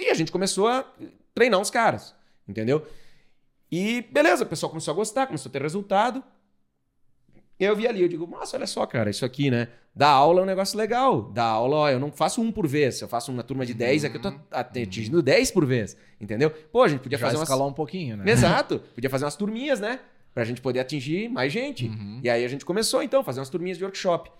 E 0.00 0.08
a 0.08 0.14
gente 0.14 0.32
começou 0.32 0.66
a 0.66 0.86
treinar 1.34 1.60
os 1.60 1.68
caras, 1.68 2.14
entendeu? 2.48 2.86
E 3.70 4.02
beleza, 4.12 4.44
o 4.44 4.46
pessoal 4.46 4.70
começou 4.70 4.92
a 4.92 4.94
gostar, 4.94 5.26
começou 5.26 5.48
a 5.50 5.52
ter 5.52 5.62
resultado. 5.62 6.22
E 7.58 7.64
eu 7.64 7.74
vi 7.74 7.88
ali, 7.88 8.02
eu 8.02 8.08
digo, 8.08 8.26
nossa, 8.26 8.56
olha 8.56 8.66
só, 8.66 8.84
cara, 8.86 9.08
isso 9.08 9.24
aqui, 9.24 9.50
né? 9.50 9.68
Dar 9.94 10.10
aula 10.10 10.40
é 10.40 10.42
um 10.42 10.46
negócio 10.46 10.76
legal. 10.76 11.22
Dar 11.32 11.44
aula, 11.46 11.76
ó, 11.76 11.88
eu 11.90 11.98
não 11.98 12.12
faço 12.12 12.42
um 12.42 12.52
por 12.52 12.66
vez. 12.66 12.96
Se 12.96 13.04
eu 13.04 13.08
faço 13.08 13.32
uma 13.32 13.42
turma 13.42 13.64
de 13.64 13.72
10, 13.72 14.04
aqui 14.04 14.18
eu 14.18 14.22
tô 14.22 14.32
atingindo 14.50 15.22
10 15.22 15.50
por 15.52 15.64
vez. 15.64 15.96
Entendeu? 16.20 16.50
Pô, 16.50 16.82
a 16.82 16.88
gente 16.88 17.00
podia 17.00 17.16
Já 17.16 17.26
fazer 17.26 17.38
umas. 17.38 17.48
escalar 17.48 17.66
um 17.66 17.72
pouquinho, 17.72 18.18
né? 18.18 18.30
Exato. 18.30 18.78
Podia 18.94 19.08
fazer 19.08 19.24
umas 19.24 19.36
turminhas, 19.36 19.80
né? 19.80 20.00
Pra 20.34 20.44
gente 20.44 20.60
poder 20.60 20.80
atingir 20.80 21.30
mais 21.30 21.50
gente. 21.50 21.90
E 22.22 22.28
aí 22.28 22.44
a 22.44 22.48
gente 22.48 22.62
começou, 22.62 23.02
então, 23.02 23.20
a 23.20 23.24
fazer 23.24 23.40
umas 23.40 23.48
turminhas 23.48 23.78
de 23.78 23.84
workshop. 23.84 24.30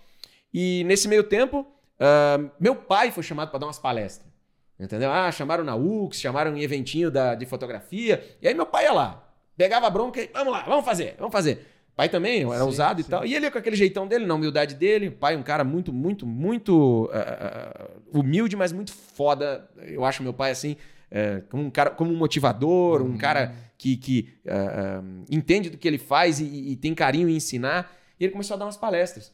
E 0.53 0.83
nesse 0.83 1.07
meio 1.07 1.23
tempo, 1.23 1.65
ah, 1.99 2.39
meu 2.59 2.75
pai 2.75 3.11
foi 3.11 3.23
chamado 3.23 3.49
para 3.49 3.57
dar 3.59 3.65
umas 3.65 3.79
palestras. 3.79 4.31
Entendeu? 4.79 5.11
Ah, 5.11 5.31
chamaram 5.31 5.63
na 5.63 5.75
UX, 5.75 6.19
chamaram 6.19 6.55
em 6.55 6.61
eventinho 6.61 7.09
da, 7.09 7.33
de 7.33 7.45
fotografia. 7.45 8.23
E 8.41 8.47
aí 8.47 8.53
meu 8.53 8.65
pai 8.65 8.85
ia 8.85 8.93
lá, 8.93 9.27
pegava 9.55 9.87
a 9.87 9.89
bronca 9.89 10.21
e 10.21 10.29
vamos 10.31 10.53
lá, 10.53 10.63
vamos 10.63 10.85
fazer, 10.85 11.15
vamos 11.17 11.31
fazer. 11.31 11.65
Pai 11.95 12.09
também 12.09 12.43
era 12.43 12.59
Sim, 12.59 12.63
ousado 12.63 13.01
sim. 13.01 13.07
e 13.07 13.09
tal. 13.09 13.25
E 13.25 13.35
ele 13.35 13.49
com 13.49 13.57
aquele 13.57 13.75
jeitão 13.75 14.07
dele, 14.07 14.27
na 14.27 14.35
humildade 14.35 14.75
dele. 14.75 15.09
Pai, 15.09 15.35
um 15.35 15.41
cara 15.41 15.63
muito, 15.63 15.91
muito, 15.91 16.27
muito 16.27 17.09
ah, 17.11 17.89
humilde, 18.13 18.55
mas 18.55 18.71
muito 18.71 18.93
foda. 18.93 19.67
Eu 19.77 20.05
acho 20.05 20.21
meu 20.21 20.31
pai 20.31 20.51
assim, 20.51 20.77
eh, 21.09 21.41
como 21.49 21.63
um 21.63 21.71
cara, 21.71 21.89
como 21.89 22.13
um 22.13 22.15
motivador, 22.15 23.01
um 23.01 23.17
cara 23.17 23.51
que, 23.79 23.97
que 23.97 24.29
ah, 24.47 25.01
entende 25.27 25.71
do 25.71 25.77
que 25.79 25.87
ele 25.87 25.97
faz 25.97 26.39
e, 26.39 26.45
e 26.45 26.75
tem 26.75 26.93
carinho 26.93 27.27
em 27.27 27.35
ensinar. 27.35 27.91
E 28.19 28.25
ele 28.25 28.31
começou 28.31 28.53
a 28.53 28.59
dar 28.59 28.65
umas 28.65 28.77
palestras. 28.77 29.33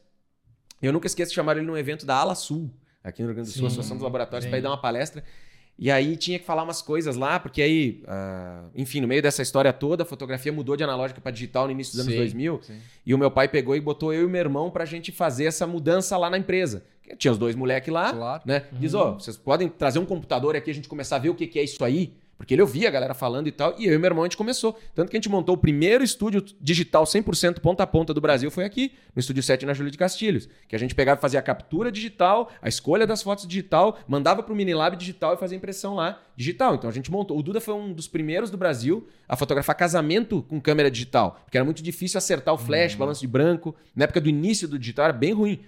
Eu 0.82 0.94
nunca 0.94 1.08
esqueço 1.08 1.32
de 1.32 1.36
chamar 1.36 1.58
ele 1.58 1.66
num 1.66 1.78
evento 1.78 2.06
da 2.06 2.16
Ala 2.16 2.34
Sul, 2.34 2.72
aqui 3.04 3.22
no 3.22 3.28
Rio 3.30 3.36
Grande 3.36 3.50
do 3.50 3.54
Sul, 3.54 3.62
Sim, 3.62 3.68
Associação 3.68 3.98
dos 3.98 4.04
Laboratórios, 4.04 4.48
para 4.48 4.58
ir 4.58 4.62
dar 4.62 4.70
uma 4.70 4.78
palestra. 4.82 5.24
E 5.78 5.90
aí 5.90 6.16
tinha 6.16 6.38
que 6.38 6.46
falar 6.46 6.62
umas 6.64 6.84
coisas 6.84 7.16
lá, 7.16 7.40
porque 7.40 7.60
aí, 7.62 8.04
ah, 8.08 8.66
enfim, 8.76 9.02
no 9.02 9.08
meio 9.08 9.24
dessa 9.24 9.42
história 9.42 9.74
toda, 9.74 10.04
a 10.04 10.06
fotografia 10.06 10.52
mudou 10.54 10.78
de 10.78 10.84
analógica 10.84 11.20
para 11.20 11.32
digital 11.32 11.66
no 11.66 11.72
início 11.72 11.94
dos 11.94 12.02
anos 12.02 12.14
Sim, 12.14 12.20
2000. 12.20 12.60
sim. 12.62 12.78
E 13.04 13.12
o 13.14 13.18
meu 13.18 13.32
pai 13.32 13.48
pegou 13.48 13.76
e 13.76 13.82
botou 13.82 14.14
eu 14.14 14.28
e 14.28 14.32
meu 14.32 14.40
irmão 14.40 14.70
pra 14.70 14.86
gente 14.86 15.12
fazer 15.12 15.46
essa 15.46 15.66
mudança 15.66 16.16
lá 16.16 16.30
na 16.30 16.38
empresa. 16.38 16.84
Tinha 17.18 17.32
os 17.32 17.38
dois 17.40 17.56
moleques 17.56 17.92
lá, 17.92 18.14
Claro. 18.14 18.44
né? 18.46 18.66
Diz, 18.74 18.94
ó, 18.94 19.14
vocês 19.14 19.36
podem 19.36 19.68
trazer 19.68 19.98
um 19.98 20.06
computador 20.06 20.56
aqui, 20.56 20.70
a 20.70 20.74
gente 20.74 20.88
começar 20.88 21.16
a 21.16 21.20
ver 21.20 21.30
o 21.30 21.36
que, 21.36 21.48
que 21.48 21.58
é 21.60 21.64
isso 21.64 21.84
aí. 21.84 22.14
Porque 22.44 22.54
ele 22.54 22.62
ouvia 22.62 22.90
a 22.90 22.92
galera 22.92 23.14
falando 23.14 23.48
e 23.48 23.54
tal. 23.54 23.74
E 23.80 23.86
eu 23.86 23.94
e 23.94 23.98
meu 23.98 24.10
irmão 24.10 24.26
a 24.26 24.28
gente 24.28 24.36
começou. 24.36 24.78
Tanto 24.94 25.10
que 25.10 25.16
a 25.16 25.18
gente 25.18 25.30
montou 25.30 25.56
o 25.56 25.58
primeiro 25.58 26.04
estúdio 26.04 26.44
digital 26.60 27.06
100% 27.06 27.62
ponta 27.62 27.84
a 27.84 27.88
ponta 27.88 28.14
do 28.14 28.20
Brasil 28.20 28.52
foi 28.52 28.66
aqui, 28.66 28.92
no 29.16 29.22
Estúdio 29.22 29.42
7 29.42 29.66
na 29.66 29.74
Júlia 29.74 29.90
de 29.90 29.98
Castilhos. 29.98 30.50
Que 30.68 30.76
a 30.76 30.80
gente 30.80 30.94
pegava 30.94 31.18
e 31.18 31.22
fazia 31.22 31.40
a 31.40 31.42
captura 31.42 31.90
digital, 31.90 32.52
a 32.62 32.68
escolha 32.68 33.08
das 33.08 33.24
fotos 33.24 33.48
digital, 33.48 33.98
mandava 34.10 34.44
pro 34.44 34.54
Minilab 34.54 34.98
digital 34.98 35.36
e 35.36 35.38
fazia 35.38 35.58
impressão 35.58 35.96
lá 35.96 36.22
digital. 36.36 36.76
Então 36.76 36.90
a 36.90 36.94
gente 36.94 37.10
montou. 37.10 37.40
O 37.40 37.42
Duda 37.42 37.62
foi 37.62 37.74
um 37.74 37.94
dos 37.94 38.10
primeiros 38.10 38.50
do 38.50 38.58
Brasil 38.58 39.08
a 39.26 39.38
fotografar 39.38 39.78
casamento 39.78 40.44
com 40.44 40.60
câmera 40.60 40.92
digital. 40.92 41.40
Porque 41.46 41.58
era 41.58 41.64
muito 41.64 41.82
difícil 41.82 42.18
acertar 42.18 42.54
o 42.54 42.58
flash, 42.58 42.94
balanço 42.96 43.22
de 43.22 43.28
branco. 43.28 43.74
Na 43.96 44.04
época 44.04 44.20
do 44.20 44.28
início 44.28 44.68
do 44.68 44.78
digital 44.78 45.06
era 45.06 45.14
bem 45.14 45.32
ruim. 45.32 45.62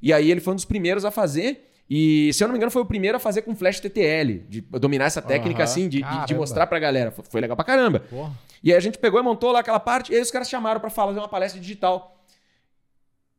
E 0.00 0.10
aí 0.10 0.30
ele 0.30 0.40
foi 0.40 0.54
um 0.54 0.56
dos 0.56 0.64
primeiros 0.64 1.04
a 1.04 1.10
fazer. 1.10 1.70
E, 1.88 2.32
se 2.32 2.42
eu 2.42 2.48
não 2.48 2.52
me 2.52 2.58
engano, 2.58 2.70
foi 2.70 2.80
o 2.82 2.86
primeiro 2.86 3.16
a 3.16 3.20
fazer 3.20 3.42
com 3.42 3.54
flash 3.54 3.78
TTL, 3.80 4.38
de 4.48 4.60
dominar 4.62 5.04
essa 5.04 5.20
técnica 5.20 5.60
Aham, 5.62 5.64
assim, 5.64 5.88
de, 5.88 6.02
de- 6.02 6.26
de 6.26 6.34
mostrar 6.34 6.66
pra 6.66 6.78
galera. 6.78 7.10
Foi, 7.10 7.40
legal 7.40 7.56
pra 7.56 7.64
caramba. 7.64 8.00
Porra. 8.00 8.32
E 8.62 8.70
aí 8.72 8.76
a 8.76 8.80
gente 8.80 8.96
pegou 8.98 9.20
e 9.20 9.22
montou 9.22 9.52
lá 9.52 9.60
aquela 9.60 9.78
parte, 9.78 10.10
e 10.12 10.16
aí 10.16 10.22
os 10.22 10.30
caras 10.30 10.48
chamaram 10.48 10.80
pra 10.80 10.88
fazer 10.88 11.18
uma 11.18 11.28
palestra 11.28 11.60
digital. 11.60 12.24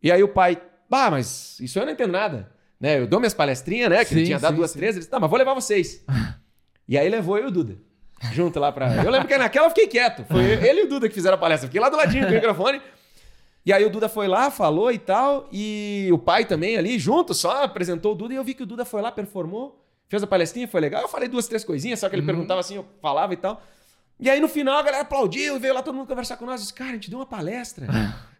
E 0.01 0.12
aí 0.12 0.21
o 0.21 0.27
pai, 0.27 0.62
bah, 0.88 1.10
mas 1.10 1.60
isso 1.60 1.79
eu 1.79 1.86
não 1.86 1.93
entendo 1.93 2.12
nada. 2.12 2.51
Né? 2.79 2.99
Eu 2.99 3.08
dou 3.08 3.19
minhas 3.19 3.34
palestrinhas, 3.34 3.89
né? 3.89 4.05
Que 4.05 4.13
ele 4.13 4.21
Sim, 4.21 4.25
tinha 4.27 4.39
dado 4.39 4.51
sim, 4.53 4.58
duas, 4.58 4.71
sim. 4.71 4.77
três. 4.77 4.91
Ele 4.95 4.99
disse, 4.99 5.10
tá, 5.10 5.19
mas 5.19 5.29
vou 5.29 5.39
levar 5.39 5.53
vocês. 5.55 6.05
e 6.88 6.97
aí 6.97 7.10
levou 7.10 7.38
eu 7.39 7.45
e 7.45 7.47
o 7.47 7.51
Duda. 7.51 7.77
Junto 8.31 8.60
lá 8.60 8.71
pra. 8.71 9.03
Eu 9.03 9.10
lembro 9.12 9.27
que 9.27 9.38
naquela 9.38 9.65
eu 9.65 9.69
fiquei 9.69 9.88
quieto. 9.88 10.23
Foi 10.25 10.43
ele 10.43 10.81
e 10.81 10.84
o 10.84 10.88
Duda 10.89 11.08
que 11.10 11.15
fizeram 11.15 11.36
a 11.36 11.39
palestra. 11.39 11.67
Fiquei 11.67 11.81
lá 11.81 11.89
do 11.89 11.97
ladinho 11.97 12.25
com 12.25 12.31
o 12.31 12.36
microfone. 12.36 12.81
E 13.65 13.73
aí 13.73 13.84
o 13.84 13.89
Duda 13.89 14.08
foi 14.08 14.28
lá, 14.28 14.51
falou 14.51 14.91
e 14.91 14.99
tal. 14.99 15.47
E 15.51 16.08
o 16.12 16.17
pai 16.17 16.45
também 16.45 16.78
ali, 16.78 16.99
junto, 16.99 17.34
só 17.34 17.63
apresentou 17.63 18.12
o 18.12 18.15
Duda. 18.15 18.34
E 18.34 18.38
eu 18.38 18.43
vi 18.43 18.54
que 18.54 18.63
o 18.63 18.65
Duda 18.65 18.86
foi 18.86 19.01
lá, 19.01 19.12
performou, 19.12 19.84
fez 20.08 20.21
a 20.21 20.28
palestrinha, 20.28 20.67
foi 20.67 20.80
legal. 20.82 21.01
Eu 21.01 21.08
falei 21.08 21.28
duas, 21.28 21.47
três 21.47 21.63
coisinhas, 21.63 21.99
só 21.99 22.08
que 22.08 22.15
ele 22.15 22.21
Uhum. 22.21 22.28
perguntava 22.28 22.60
assim, 22.60 22.75
eu 22.75 22.86
falava 23.01 23.34
e 23.34 23.38
tal. 23.38 23.62
E 24.19 24.30
aí 24.30 24.39
no 24.39 24.47
final 24.47 24.78
a 24.78 24.82
galera 24.84 25.01
aplaudiu, 25.01 25.60
veio 25.60 25.73
lá 25.73 25.82
todo 25.82 25.93
mundo 25.95 26.08
conversar 26.08 26.38
com 26.38 26.45
nós. 26.45 26.62
Disse, 26.62 26.73
cara, 26.73 26.91
a 26.91 26.93
gente 26.93 27.10
deu 27.10 27.19
uma 27.19 27.25
palestra. 27.25 27.88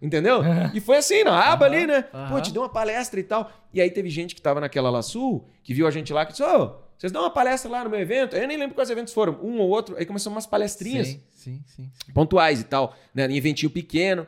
Entendeu? 0.02 0.42
E 0.74 0.80
foi 0.80 0.98
assim, 0.98 1.24
na 1.24 1.52
aba 1.52 1.66
ali, 1.66 1.86
né? 1.88 2.04
Pô, 2.04 2.36
a 2.36 2.38
gente 2.38 2.54
deu 2.54 2.62
uma 2.62 2.70
palestra 2.70 3.20
e 3.20 3.24
tal. 3.24 3.52
E 3.74 3.82
aí 3.82 3.90
teve 3.90 4.10
gente 4.10 4.36
que 4.36 4.42
tava 4.42 4.62
naquela 4.62 4.90
lá 4.90 5.02
sul, 5.02 5.46
que 5.64 5.74
viu 5.74 5.88
a 5.88 5.92
gente 5.92 6.14
lá, 6.14 6.24
que 6.26 6.32
disse, 6.32 6.44
ô, 6.44 6.76
vocês 6.98 7.12
dão 7.12 7.24
uma 7.24 7.30
palestra 7.32 7.70
lá 7.70 7.84
no 7.84 7.90
meu 7.90 8.00
evento? 8.00 8.36
Eu 8.38 8.48
nem 8.48 8.56
lembro 8.58 8.74
quais 8.76 8.90
eventos 8.90 9.12
foram, 9.14 9.38
um 9.44 9.58
ou 9.60 9.68
outro. 9.70 9.98
Aí 9.98 10.06
começou 10.06 10.32
umas 10.32 10.46
palestrinhas 10.46 11.08
Sim, 11.08 11.22
sim, 11.32 11.64
sim. 11.66 11.92
sim. 12.06 12.14
pontuais 12.14 12.62
e 12.62 12.64
tal, 12.64 12.96
né? 13.14 13.26
Em 13.28 13.36
eventinho 13.36 13.70
pequeno. 13.70 14.26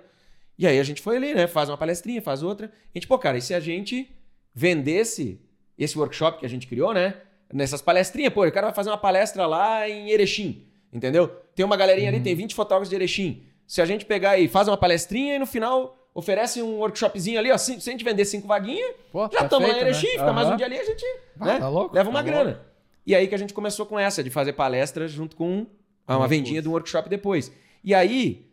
E 0.58 0.66
aí 0.66 0.80
a 0.80 0.84
gente 0.84 1.02
foi 1.02 1.18
ali, 1.18 1.34
né? 1.34 1.46
Faz 1.48 1.70
uma 1.70 1.78
palestrinha, 1.78 2.22
faz 2.22 2.42
outra. 2.42 2.68
A 2.68 2.98
gente, 2.98 3.08
pô, 3.08 3.18
cara, 3.20 3.38
e 3.38 3.42
se 3.42 3.54
a 3.54 3.60
gente 3.60 4.10
vendesse 4.54 5.40
esse 5.78 5.98
workshop 5.98 6.40
que 6.40 6.46
a 6.46 6.50
gente 6.50 6.66
criou, 6.68 6.94
né? 6.94 7.16
Nessas 7.54 7.82
palestrinhas, 7.82 8.34
pô, 8.34 8.46
o 8.46 8.52
cara 8.52 8.68
vai 8.68 8.76
fazer 8.76 8.90
uma 8.90 8.98
palestra 8.98 9.46
lá 9.46 9.88
em 9.88 10.10
Erechim, 10.10 10.66
entendeu? 10.92 11.28
Tem 11.56 11.66
uma 11.66 11.78
galerinha 11.78 12.10
ali, 12.10 12.20
tem 12.20 12.36
20 12.36 12.56
fotógrafos 12.56 12.90
de 12.90 12.96
Erechim. 12.96 13.44
Se 13.66 13.82
a 13.82 13.86
gente 13.86 14.04
pegar 14.06 14.38
e 14.38 14.48
faz 14.48 14.68
uma 14.68 14.78
palestrinha 14.78 15.36
e 15.36 15.40
no 15.40 15.46
final 15.46 16.10
oferece 16.14 16.62
um 16.62 16.80
workshopzinho 16.80 17.38
ali, 17.38 17.52
ó, 17.52 17.58
se, 17.58 17.80
se 17.80 17.90
a 17.90 17.92
gente 17.92 18.04
vender 18.04 18.26
cinco 18.26 18.48
vaguinhas, 18.48 18.92
Pô, 19.12 19.30
já 19.32 19.42
estamos 19.44 19.68
lá 19.70 19.76
em 19.76 19.80
perfeito, 19.80 19.84
Erechim, 19.84 20.08
né? 20.08 20.20
fica 20.20 20.34
mais 20.34 20.50
um 20.50 20.56
dia 20.58 20.66
ali, 20.66 20.80
a 20.80 20.84
gente 20.84 21.06
Ah, 21.40 21.46
né, 21.46 21.60
tá 21.60 21.70
louco, 21.70 21.96
leva 21.96 22.10
uma 22.10 22.24
tá 22.24 22.26
grana. 22.30 22.62
E 23.06 23.16
aí 23.16 23.28
que 23.28 23.36
a 23.36 23.38
gente 23.38 23.54
começou 23.54 23.86
com 23.86 24.00
essa, 24.00 24.24
de 24.24 24.30
fazer 24.32 24.54
palestras 24.54 25.12
junto 25.12 25.36
com 25.36 25.68
uma 26.08 26.18
Uma 26.18 26.28
vendinha 26.28 26.62
de 26.62 26.68
um 26.68 26.72
workshop 26.72 27.08
depois. 27.08 27.52
E 27.84 27.94
aí, 27.94 28.47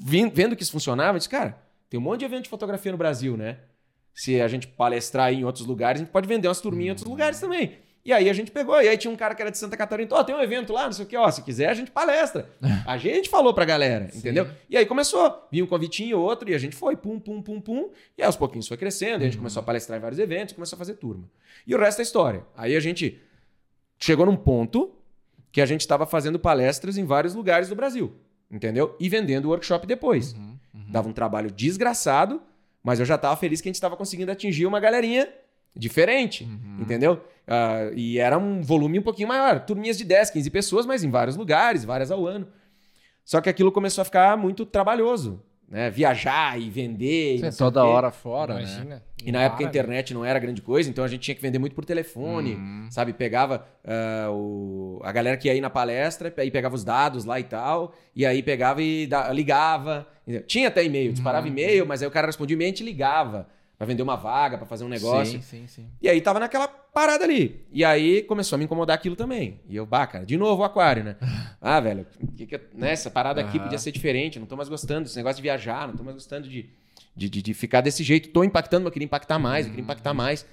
vendo 0.00 0.56
que 0.56 0.62
isso 0.62 0.72
funcionava, 0.72 1.16
eu 1.16 1.18
disse, 1.18 1.28
cara, 1.28 1.58
tem 1.88 1.98
um 1.98 2.02
monte 2.02 2.20
de 2.20 2.24
evento 2.26 2.44
de 2.44 2.50
fotografia 2.50 2.92
no 2.92 2.98
Brasil, 2.98 3.36
né? 3.36 3.58
Se 4.12 4.40
a 4.40 4.48
gente 4.48 4.66
palestrar 4.66 5.26
aí 5.26 5.36
em 5.36 5.44
outros 5.44 5.66
lugares, 5.66 6.00
a 6.00 6.04
gente 6.04 6.12
pode 6.12 6.28
vender 6.28 6.48
umas 6.48 6.60
turminhas 6.60 6.86
em 6.86 6.90
outros 6.90 7.08
lugares 7.08 7.40
também. 7.40 7.78
E 8.04 8.12
aí 8.12 8.28
a 8.28 8.32
gente 8.34 8.50
pegou, 8.50 8.80
e 8.82 8.86
aí 8.86 8.98
tinha 8.98 9.10
um 9.10 9.16
cara 9.16 9.34
que 9.34 9.40
era 9.40 9.50
de 9.50 9.56
Santa 9.56 9.78
Catarina, 9.78 10.10
ó, 10.12 10.22
tem 10.22 10.34
um 10.34 10.40
evento 10.40 10.74
lá, 10.74 10.84
não 10.84 10.92
sei 10.92 11.06
o 11.06 11.08
que, 11.08 11.16
ó, 11.16 11.30
se 11.30 11.40
quiser 11.40 11.70
a 11.70 11.74
gente 11.74 11.90
palestra. 11.90 12.50
A 12.86 12.98
gente 12.98 13.30
falou 13.30 13.54
pra 13.54 13.64
galera, 13.64 14.10
entendeu? 14.14 14.46
E 14.68 14.76
aí 14.76 14.84
começou, 14.84 15.48
vinha 15.50 15.64
um 15.64 15.66
convitinho, 15.66 16.18
outro, 16.18 16.50
e 16.50 16.54
a 16.54 16.58
gente 16.58 16.76
foi, 16.76 16.96
pum, 16.96 17.18
pum, 17.18 17.40
pum, 17.40 17.60
pum, 17.62 17.90
e 18.18 18.22
aos 18.22 18.36
pouquinhos 18.36 18.68
foi 18.68 18.76
crescendo, 18.76 19.22
e 19.22 19.26
a 19.26 19.30
gente 19.30 19.38
começou 19.38 19.60
a 19.60 19.64
palestrar 19.64 19.98
em 19.98 20.02
vários 20.02 20.18
eventos, 20.18 20.54
começou 20.54 20.76
a 20.76 20.78
fazer 20.78 20.94
turma. 20.94 21.24
E 21.66 21.74
o 21.74 21.78
resto 21.78 22.00
é 22.00 22.02
história. 22.02 22.44
Aí 22.54 22.76
a 22.76 22.80
gente 22.80 23.22
chegou 23.98 24.26
num 24.26 24.36
ponto 24.36 24.94
que 25.50 25.62
a 25.62 25.66
gente 25.66 25.80
estava 25.80 26.04
fazendo 26.04 26.38
palestras 26.38 26.98
em 26.98 27.06
vários 27.06 27.34
lugares 27.34 27.70
do 27.70 27.74
Brasil, 27.74 28.14
entendeu? 28.50 28.96
E 29.00 29.08
vendendo 29.08 29.46
o 29.46 29.48
workshop 29.50 29.86
depois. 29.86 30.32
Uhum, 30.32 30.56
uhum. 30.74 30.84
Dava 30.88 31.08
um 31.08 31.12
trabalho 31.12 31.50
desgraçado, 31.50 32.40
mas 32.82 33.00
eu 33.00 33.06
já 33.06 33.14
estava 33.16 33.34
feliz 33.36 33.60
que 33.60 33.68
a 33.68 33.70
gente 33.70 33.76
estava 33.76 33.96
conseguindo 33.96 34.30
atingir 34.30 34.66
uma 34.66 34.78
galerinha 34.80 35.28
diferente, 35.74 36.44
Uhum. 36.44 36.78
entendeu? 36.82 37.24
Ah, 37.46 37.90
e 37.94 38.18
era 38.18 38.38
um 38.38 38.62
volume 38.62 38.98
um 38.98 39.02
pouquinho 39.02 39.28
maior, 39.28 39.60
turminhas 39.64 39.98
de 39.98 40.04
10, 40.04 40.30
15 40.30 40.50
pessoas, 40.50 40.86
mas 40.86 41.02
em 41.02 41.10
vários 41.10 41.36
lugares, 41.36 41.84
várias 41.84 42.10
ao 42.10 42.26
ano. 42.26 42.46
Só 43.24 43.40
que 43.40 43.48
aquilo 43.48 43.72
começou 43.72 44.02
a 44.02 44.04
ficar 44.04 44.36
muito 44.36 44.64
trabalhoso, 44.66 45.42
né? 45.74 45.90
Viajar 45.90 46.58
e 46.60 46.70
vender. 46.70 47.34
e 47.34 47.38
sei 47.40 47.48
o 47.48 47.52
toda 47.56 47.80
quê. 47.80 47.86
hora 47.86 48.10
fora, 48.12 48.54
né? 48.54 48.60
Imagina. 48.62 49.02
E 49.26 49.32
na 49.32 49.42
época 49.42 49.56
a 49.64 49.66
Para, 49.66 49.68
internet 49.70 50.14
não 50.14 50.24
era 50.24 50.38
grande 50.38 50.62
coisa, 50.62 50.88
então 50.88 51.02
a 51.04 51.08
gente 51.08 51.22
tinha 51.22 51.34
que 51.34 51.42
vender 51.42 51.58
muito 51.58 51.74
por 51.74 51.84
telefone, 51.84 52.54
Uhum. 52.54 52.86
sabe? 52.90 53.12
Pegava 53.12 53.66
ah, 53.84 54.30
o... 54.30 55.00
a 55.02 55.10
galera 55.10 55.36
que 55.36 55.48
ia 55.48 55.54
ir 55.54 55.60
na 55.60 55.70
palestra, 55.70 56.32
aí 56.36 56.50
pegava 56.50 56.74
os 56.74 56.84
dados 56.84 57.24
lá 57.24 57.40
e 57.40 57.44
tal, 57.44 57.92
e 58.14 58.24
aí 58.24 58.42
pegava 58.42 58.80
e 58.82 59.06
da- 59.06 59.32
ligava. 59.32 60.06
Tinha 60.46 60.68
até 60.68 60.84
e-mail, 60.84 61.12
disparava 61.12 61.46
Uhum. 61.46 61.52
e-mail, 61.52 61.84
mas 61.86 62.02
aí 62.02 62.08
o 62.08 62.10
cara 62.10 62.26
respondia 62.28 62.54
e-mail 62.54 62.68
e 62.68 62.70
a 62.70 62.74
gente 62.76 62.84
ligava 62.84 63.48
pra 63.76 63.86
vender 63.86 64.02
uma 64.02 64.16
vaga, 64.16 64.56
pra 64.56 64.66
fazer 64.66 64.84
um 64.84 64.88
negócio. 64.88 65.40
Sim, 65.40 65.42
sim, 65.42 65.66
sim. 65.66 65.86
E 66.00 66.08
aí 66.08 66.20
tava 66.20 66.38
naquela 66.38 66.68
parada 66.94 67.24
ali. 67.24 67.60
E 67.72 67.84
aí 67.84 68.22
começou 68.22 68.56
a 68.56 68.58
me 68.58 68.64
incomodar 68.64 68.94
aquilo 68.94 69.16
também. 69.16 69.60
E 69.68 69.76
eu, 69.76 69.84
bah, 69.84 70.06
cara, 70.06 70.24
de 70.24 70.36
novo 70.38 70.62
o 70.62 70.64
aquário, 70.64 71.02
né? 71.04 71.16
Ah, 71.60 71.80
velho, 71.80 72.06
que 72.36 72.46
que 72.46 72.54
eu- 72.56 72.60
né, 72.74 72.92
essa 72.92 73.10
parada 73.10 73.40
aqui 73.40 73.58
podia 73.58 73.78
ser 73.78 73.90
diferente, 73.90 74.38
não 74.38 74.46
tô 74.46 74.54
mais 74.56 74.68
gostando 74.68 75.04
desse 75.04 75.16
negócio 75.16 75.36
de 75.36 75.42
viajar, 75.42 75.88
não 75.88 75.96
tô 75.96 76.02
mais 76.04 76.14
gostando 76.14 76.46
de, 76.48 76.68
de, 77.16 77.28
de, 77.30 77.40
de 77.42 77.54
ficar 77.54 77.80
desse 77.80 78.02
jeito. 78.04 78.28
Tô 78.28 78.44
impactando, 78.44 78.82
mas 78.84 78.86
eu 78.88 78.92
queria 78.92 79.06
impactar 79.06 79.38
mais, 79.38 79.64
eu 79.66 79.70
queria 79.72 79.82
impactar 79.82 80.12
mais. 80.14 80.46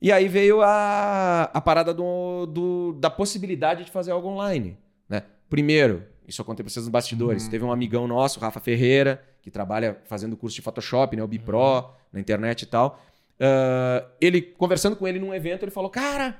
E 0.00 0.12
aí 0.12 0.28
veio 0.28 0.62
a, 0.62 1.50
a 1.52 1.60
parada 1.60 1.92
do, 1.92 2.46
do- 2.46 2.92
da 3.00 3.10
possibilidade 3.10 3.84
de 3.84 3.90
fazer 3.90 4.12
algo 4.12 4.28
online. 4.28 4.76
Né? 5.08 5.22
Primeiro, 5.48 6.04
isso 6.28 6.40
eu 6.40 6.44
contei 6.44 6.62
pra 6.62 6.70
vocês 6.72 6.84
nos 6.84 6.90
bastidores. 6.92 7.48
Teve 7.48 7.64
um 7.64 7.72
amigão 7.72 8.06
nosso, 8.06 8.38
Rafa 8.38 8.60
Ferreira, 8.60 9.22
que 9.42 9.50
trabalha 9.50 9.98
fazendo 10.04 10.36
curso 10.36 10.54
de 10.54 10.62
Photoshop, 10.62 11.16
né? 11.16 11.22
O 11.22 11.26
Bipro, 11.28 11.90
na 12.12 12.20
internet 12.20 12.62
e 12.62 12.66
tal. 12.66 13.02
Ah, 13.38 14.06
ele, 14.20 14.40
conversando 14.40 14.96
com 14.96 15.06
ele 15.06 15.18
num 15.18 15.34
evento, 15.34 15.62
ele 15.62 15.70
falou: 15.70 15.90
Cara, 15.90 16.36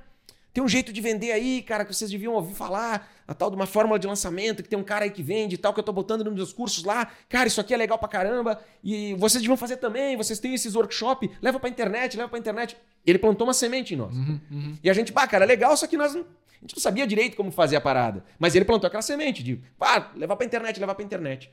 tem 0.52 0.64
um 0.64 0.68
jeito 0.68 0.90
de 0.92 1.00
vender 1.02 1.32
aí, 1.32 1.61
cara, 1.62 1.85
que 1.85 1.94
vocês 1.94 2.11
deviam 2.11 2.32
ouvir 2.32 2.54
falar, 2.54 3.12
a 3.28 3.35
tal 3.35 3.50
de 3.50 3.56
uma 3.56 3.66
fórmula 3.66 3.98
de 3.98 4.06
lançamento, 4.06 4.62
que 4.62 4.68
tem 4.68 4.78
um 4.78 4.82
cara 4.82 5.04
aí 5.04 5.11
que 5.11 5.22
vende 5.22 5.54
e 5.54 5.59
tal, 5.59 5.74
que 5.74 5.80
eu 5.80 5.85
tô 5.85 5.92
botando 5.92 6.24
nos 6.24 6.35
meus 6.35 6.52
cursos 6.52 6.82
lá. 6.82 7.12
Cara, 7.28 7.46
isso 7.46 7.61
aqui 7.61 7.74
é 7.74 7.76
legal 7.76 7.98
pra 7.98 8.09
caramba. 8.09 8.59
E 8.82 9.12
vocês 9.14 9.42
deviam 9.42 9.56
fazer 9.56 9.76
também, 9.76 10.16
vocês 10.16 10.38
têm 10.38 10.54
esses 10.54 10.74
workshop, 10.74 11.30
leva 11.42 11.61
pra 11.61 11.68
internet, 11.68 12.16
leva 12.16 12.28
pra 12.30 12.38
internet. 12.38 12.74
Ele 13.04 13.18
plantou 13.18 13.46
uma 13.46 13.52
semente 13.52 13.92
em 13.92 13.98
nós. 13.98 14.16
Uhum, 14.16 14.40
uhum. 14.50 14.78
E 14.82 14.88
a 14.88 14.94
gente, 14.94 15.12
pá, 15.12 15.26
cara, 15.26 15.44
legal, 15.44 15.76
só 15.76 15.86
que 15.86 15.97
nós 15.97 16.14
não, 16.14 16.22
a 16.22 16.61
gente 16.62 16.74
não 16.74 16.82
sabia 16.82 17.07
direito 17.07 17.36
como 17.36 17.53
fazer 17.53 17.76
a 17.76 17.80
parada. 17.80 18.24
Mas 18.38 18.55
ele 18.55 18.64
plantou 18.64 18.88
aquela 18.88 19.03
semente 19.03 19.42
de, 19.42 19.57
pá, 19.78 20.11
levar 20.16 20.36
pra 20.36 20.47
internet, 20.47 20.80
levar 20.80 20.94
pra 20.94 21.05
internet. 21.05 21.51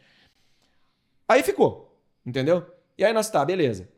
Aí 1.28 1.44
ficou, 1.44 1.94
entendeu? 2.26 2.66
E 2.98 3.04
aí 3.04 3.12
nós, 3.12 3.30
tá, 3.30 3.44
beleza. 3.44 3.90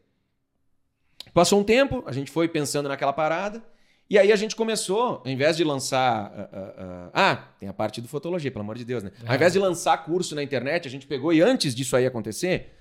Passou 1.35 1.59
um 1.59 1.65
tempo, 1.65 2.01
a 2.07 2.13
gente 2.13 2.31
foi 2.31 2.47
pensando 2.47 2.87
naquela 2.87 3.11
parada. 3.11 3.61
E 4.09 4.17
aí 4.17 4.31
a 4.31 4.37
gente 4.37 4.55
começou, 4.55 5.21
ao 5.25 5.27
invés 5.27 5.57
de 5.57 5.65
lançar. 5.65 6.31
Uh, 6.31 6.41
uh, 6.41 7.07
uh, 7.07 7.11
ah, 7.13 7.35
tem 7.59 7.67
a 7.67 7.73
parte 7.73 7.99
do 7.99 8.07
fotologia, 8.07 8.49
pelo 8.49 8.63
amor 8.63 8.77
de 8.77 8.85
Deus, 8.85 9.03
né? 9.03 9.11
Ao 9.27 9.35
invés 9.35 9.51
de 9.51 9.59
lançar 9.59 9.97
curso 10.05 10.33
na 10.33 10.41
internet, 10.41 10.87
a 10.87 10.91
gente 10.91 11.05
pegou 11.05 11.33
e 11.33 11.41
antes 11.41 11.75
disso 11.75 11.93
aí 11.97 12.05
acontecer, 12.05 12.73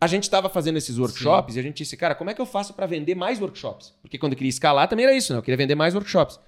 a 0.00 0.08
gente 0.08 0.24
estava 0.24 0.48
fazendo 0.48 0.76
esses 0.76 0.98
workshops 0.98 1.54
Sim. 1.54 1.60
e 1.60 1.60
a 1.60 1.62
gente 1.62 1.76
disse, 1.76 1.96
cara, 1.96 2.16
como 2.16 2.30
é 2.30 2.34
que 2.34 2.40
eu 2.40 2.46
faço 2.46 2.74
para 2.74 2.84
vender 2.84 3.14
mais 3.14 3.40
workshops? 3.40 3.94
Porque 4.02 4.18
quando 4.18 4.32
eu 4.32 4.36
queria 4.36 4.50
escalar 4.50 4.88
também 4.88 5.06
era 5.06 5.14
isso, 5.14 5.32
né? 5.32 5.38
Eu 5.38 5.42
queria 5.44 5.56
vender 5.56 5.76
mais 5.76 5.94
workshops. 5.94 6.40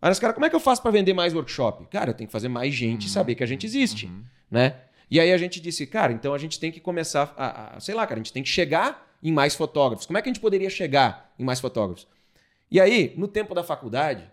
Aí 0.00 0.10
os 0.10 0.18
caras, 0.18 0.32
como 0.32 0.46
é 0.46 0.48
que 0.48 0.56
eu 0.56 0.60
faço 0.60 0.80
para 0.80 0.92
vender 0.92 1.12
mais 1.12 1.34
workshop? 1.34 1.88
Cara, 1.88 2.12
eu 2.12 2.14
tenho 2.14 2.26
que 2.26 2.32
fazer 2.32 2.48
mais 2.48 2.72
gente 2.72 3.02
uhum. 3.02 3.12
saber 3.12 3.34
que 3.34 3.44
a 3.44 3.46
gente 3.46 3.66
existe, 3.66 4.06
uhum. 4.06 4.24
né? 4.50 4.76
E 5.10 5.20
aí 5.20 5.30
a 5.30 5.36
gente 5.36 5.60
disse, 5.60 5.86
cara, 5.86 6.10
então 6.10 6.32
a 6.32 6.38
gente 6.38 6.58
tem 6.58 6.72
que 6.72 6.80
começar 6.80 7.34
a, 7.36 7.76
a, 7.76 7.80
sei 7.80 7.94
lá, 7.94 8.06
cara, 8.06 8.18
a 8.18 8.22
gente 8.22 8.32
tem 8.32 8.42
que 8.42 8.48
chegar 8.48 9.09
em 9.22 9.32
mais 9.32 9.54
fotógrafos. 9.54 10.06
Como 10.06 10.18
é 10.18 10.22
que 10.22 10.28
a 10.28 10.32
gente 10.32 10.40
poderia 10.40 10.70
chegar 10.70 11.32
em 11.38 11.44
mais 11.44 11.60
fotógrafos? 11.60 12.06
E 12.70 12.80
aí, 12.80 13.12
no 13.16 13.26
tempo 13.26 13.54
da 13.54 13.62
faculdade, 13.62 14.24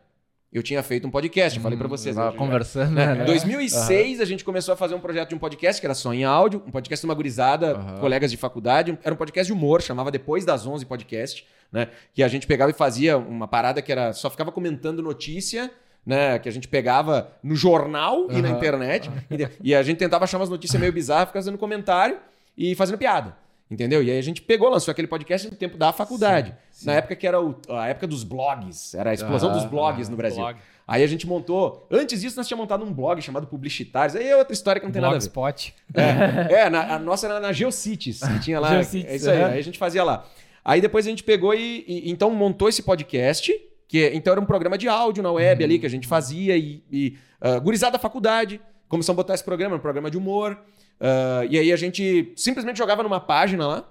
eu 0.51 0.63
tinha 0.63 0.81
feito 0.81 1.05
um 1.05 1.11
podcast, 1.11 1.57
eu 1.57 1.63
falei 1.63 1.77
para 1.77 1.87
vocês. 1.87 2.15
Tava 2.15 2.35
conversando, 2.35 2.93
né? 2.93 3.21
Em 3.21 3.25
2006, 3.25 4.17
uhum. 4.17 4.23
a 4.23 4.25
gente 4.25 4.45
começou 4.45 4.73
a 4.73 4.77
fazer 4.77 4.95
um 4.95 4.99
projeto 4.99 5.29
de 5.29 5.35
um 5.35 5.37
podcast 5.37 5.81
que 5.81 5.85
era 5.85 5.93
só 5.93 6.13
em 6.13 6.23
áudio, 6.23 6.63
um 6.65 6.71
podcast 6.71 7.01
de 7.01 7.09
uma 7.09 7.13
gurizada, 7.13 7.77
uhum. 7.77 7.97
colegas 7.97 8.31
de 8.31 8.37
faculdade. 8.37 8.97
Era 9.03 9.13
um 9.13 9.17
podcast 9.17 9.47
de 9.47 9.53
humor, 9.53 9.81
chamava 9.81 10.09
Depois 10.09 10.45
das 10.45 10.65
11 10.65 10.85
Podcast, 10.85 11.45
né? 11.71 11.89
Que 12.13 12.23
a 12.23 12.27
gente 12.27 12.47
pegava 12.47 12.71
e 12.71 12.73
fazia 12.73 13.17
uma 13.17 13.47
parada 13.47 13.81
que 13.81 13.91
era 13.91 14.13
só 14.13 14.29
ficava 14.29 14.51
comentando 14.51 15.01
notícia. 15.01 15.71
Né, 16.05 16.39
que 16.39 16.47
a 16.47 16.51
gente 16.53 16.69
pegava 16.69 17.33
no 17.43 17.53
jornal 17.53 18.19
uhum. 18.19 18.31
e 18.31 18.41
na 18.41 18.51
internet, 18.51 19.11
e, 19.29 19.71
e 19.71 19.75
a 19.75 19.83
gente 19.83 19.97
tentava 19.97 20.23
achar 20.23 20.37
umas 20.37 20.47
notícias 20.47 20.79
meio 20.79 20.93
bizarras, 20.93 21.33
fazendo 21.33 21.57
comentário 21.57 22.17
e 22.57 22.73
fazendo 22.75 22.97
piada. 22.97 23.35
Entendeu? 23.69 24.01
E 24.01 24.09
aí 24.09 24.17
a 24.17 24.21
gente 24.21 24.41
pegou, 24.41 24.69
lançou 24.69 24.91
aquele 24.91 25.07
podcast 25.07 25.49
no 25.49 25.55
tempo 25.55 25.77
da 25.77 25.91
faculdade. 25.91 26.51
Sim, 26.71 26.79
sim. 26.81 26.85
Na 26.85 26.93
época 26.93 27.15
que 27.15 27.27
era 27.27 27.41
o, 27.41 27.55
a 27.69 27.87
época 27.87 28.07
dos 28.07 28.23
blogs. 28.23 28.95
Era 28.95 29.09
a 29.09 29.13
explosão 29.13 29.51
dos 29.51 29.65
blogs 29.65 30.07
no 30.07 30.15
Brasil. 30.15 30.41
Blog. 30.41 30.57
Aí 30.87 31.03
a 31.03 31.07
gente 31.07 31.27
montou. 31.27 31.85
Antes 31.91 32.21
disso, 32.21 32.37
nós 32.37 32.47
tínhamos 32.47 32.63
montado 32.63 32.85
um 32.85 32.93
blog 32.93 33.21
chamado 33.21 33.45
Publicitários. 33.45 34.15
Aí 34.15 34.25
é 34.25 34.37
outra 34.37 34.53
história 34.53 34.79
que 34.79 34.85
não 34.85 34.93
tem 34.93 35.01
Blogspot. 35.01 35.75
nada 35.93 36.13
a 36.13 36.43
ver. 36.43 36.51
É, 36.53 36.59
é 36.61 36.69
na, 36.69 36.95
a 36.95 36.99
nossa 36.99 37.27
era 37.27 37.41
na 37.41 37.51
Geocities, 37.51 38.21
que 38.21 38.39
tinha 38.39 38.57
lá. 38.57 38.69
Geocities, 38.69 39.11
é 39.11 39.15
isso 39.17 39.29
aí. 39.29 39.37
É. 39.37 39.45
Aí 39.45 39.59
a 39.59 39.63
gente 39.63 39.77
fazia 39.77 40.01
lá. 40.01 40.25
Aí 40.63 40.79
depois 40.79 41.05
a 41.05 41.09
gente 41.09 41.23
pegou 41.23 41.53
e, 41.53 41.83
e, 41.85 42.09
então 42.09 42.31
montou 42.31 42.69
esse 42.69 42.81
podcast. 42.81 43.53
Que, 43.85 44.11
então 44.13 44.31
era 44.31 44.39
um 44.39 44.45
programa 44.45 44.77
de 44.77 44.87
áudio 44.87 45.21
na 45.21 45.31
web 45.31 45.61
uhum. 45.61 45.69
ali 45.69 45.79
que 45.79 45.85
a 45.85 45.89
gente 45.89 46.07
fazia. 46.07 46.55
E, 46.55 46.81
e 46.89 47.17
uh, 47.41 47.59
gurizada 47.59 47.93
da 47.93 47.99
faculdade. 47.99 48.61
Começamos 48.87 49.19
a 49.19 49.21
botar 49.21 49.33
esse 49.33 49.43
programa, 49.43 49.75
um 49.75 49.79
programa 49.79 50.09
de 50.09 50.17
humor. 50.17 50.57
Uh, 50.99 51.45
e 51.49 51.59
aí 51.59 51.71
a 51.71 51.75
gente 51.75 52.33
simplesmente 52.35 52.77
jogava 52.77 53.03
numa 53.03 53.19
página 53.19 53.67
lá, 53.67 53.89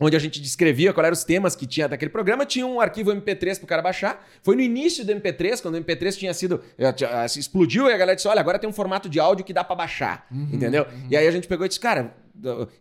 onde 0.00 0.16
a 0.16 0.18
gente 0.18 0.40
descrevia 0.40 0.92
quais 0.92 1.06
eram 1.06 1.12
os 1.14 1.24
temas 1.24 1.54
que 1.54 1.66
tinha 1.66 1.86
daquele 1.86 2.10
programa, 2.10 2.46
tinha 2.46 2.66
um 2.66 2.80
arquivo 2.80 3.12
MP3 3.12 3.58
pro 3.58 3.66
cara 3.66 3.82
baixar. 3.82 4.26
Foi 4.42 4.56
no 4.56 4.62
início 4.62 5.04
do 5.04 5.12
MP3, 5.12 5.60
quando 5.60 5.74
o 5.74 5.78
MP3 5.78 6.16
tinha 6.16 6.32
sido. 6.32 6.62
Eh, 6.78 6.86
eh, 6.88 7.26
explodiu 7.26 7.88
e 7.88 7.92
a 7.92 7.98
galera 7.98 8.16
disse: 8.16 8.26
olha, 8.26 8.40
agora 8.40 8.58
tem 8.58 8.68
um 8.68 8.72
formato 8.72 9.08
de 9.08 9.20
áudio 9.20 9.44
que 9.44 9.52
dá 9.52 9.62
para 9.62 9.76
baixar. 9.76 10.26
Uhum, 10.32 10.48
entendeu? 10.52 10.84
Uhum. 10.84 11.06
E 11.10 11.16
aí 11.16 11.28
a 11.28 11.30
gente 11.30 11.46
pegou 11.46 11.66
e 11.66 11.68
disse, 11.68 11.80
cara. 11.80 12.14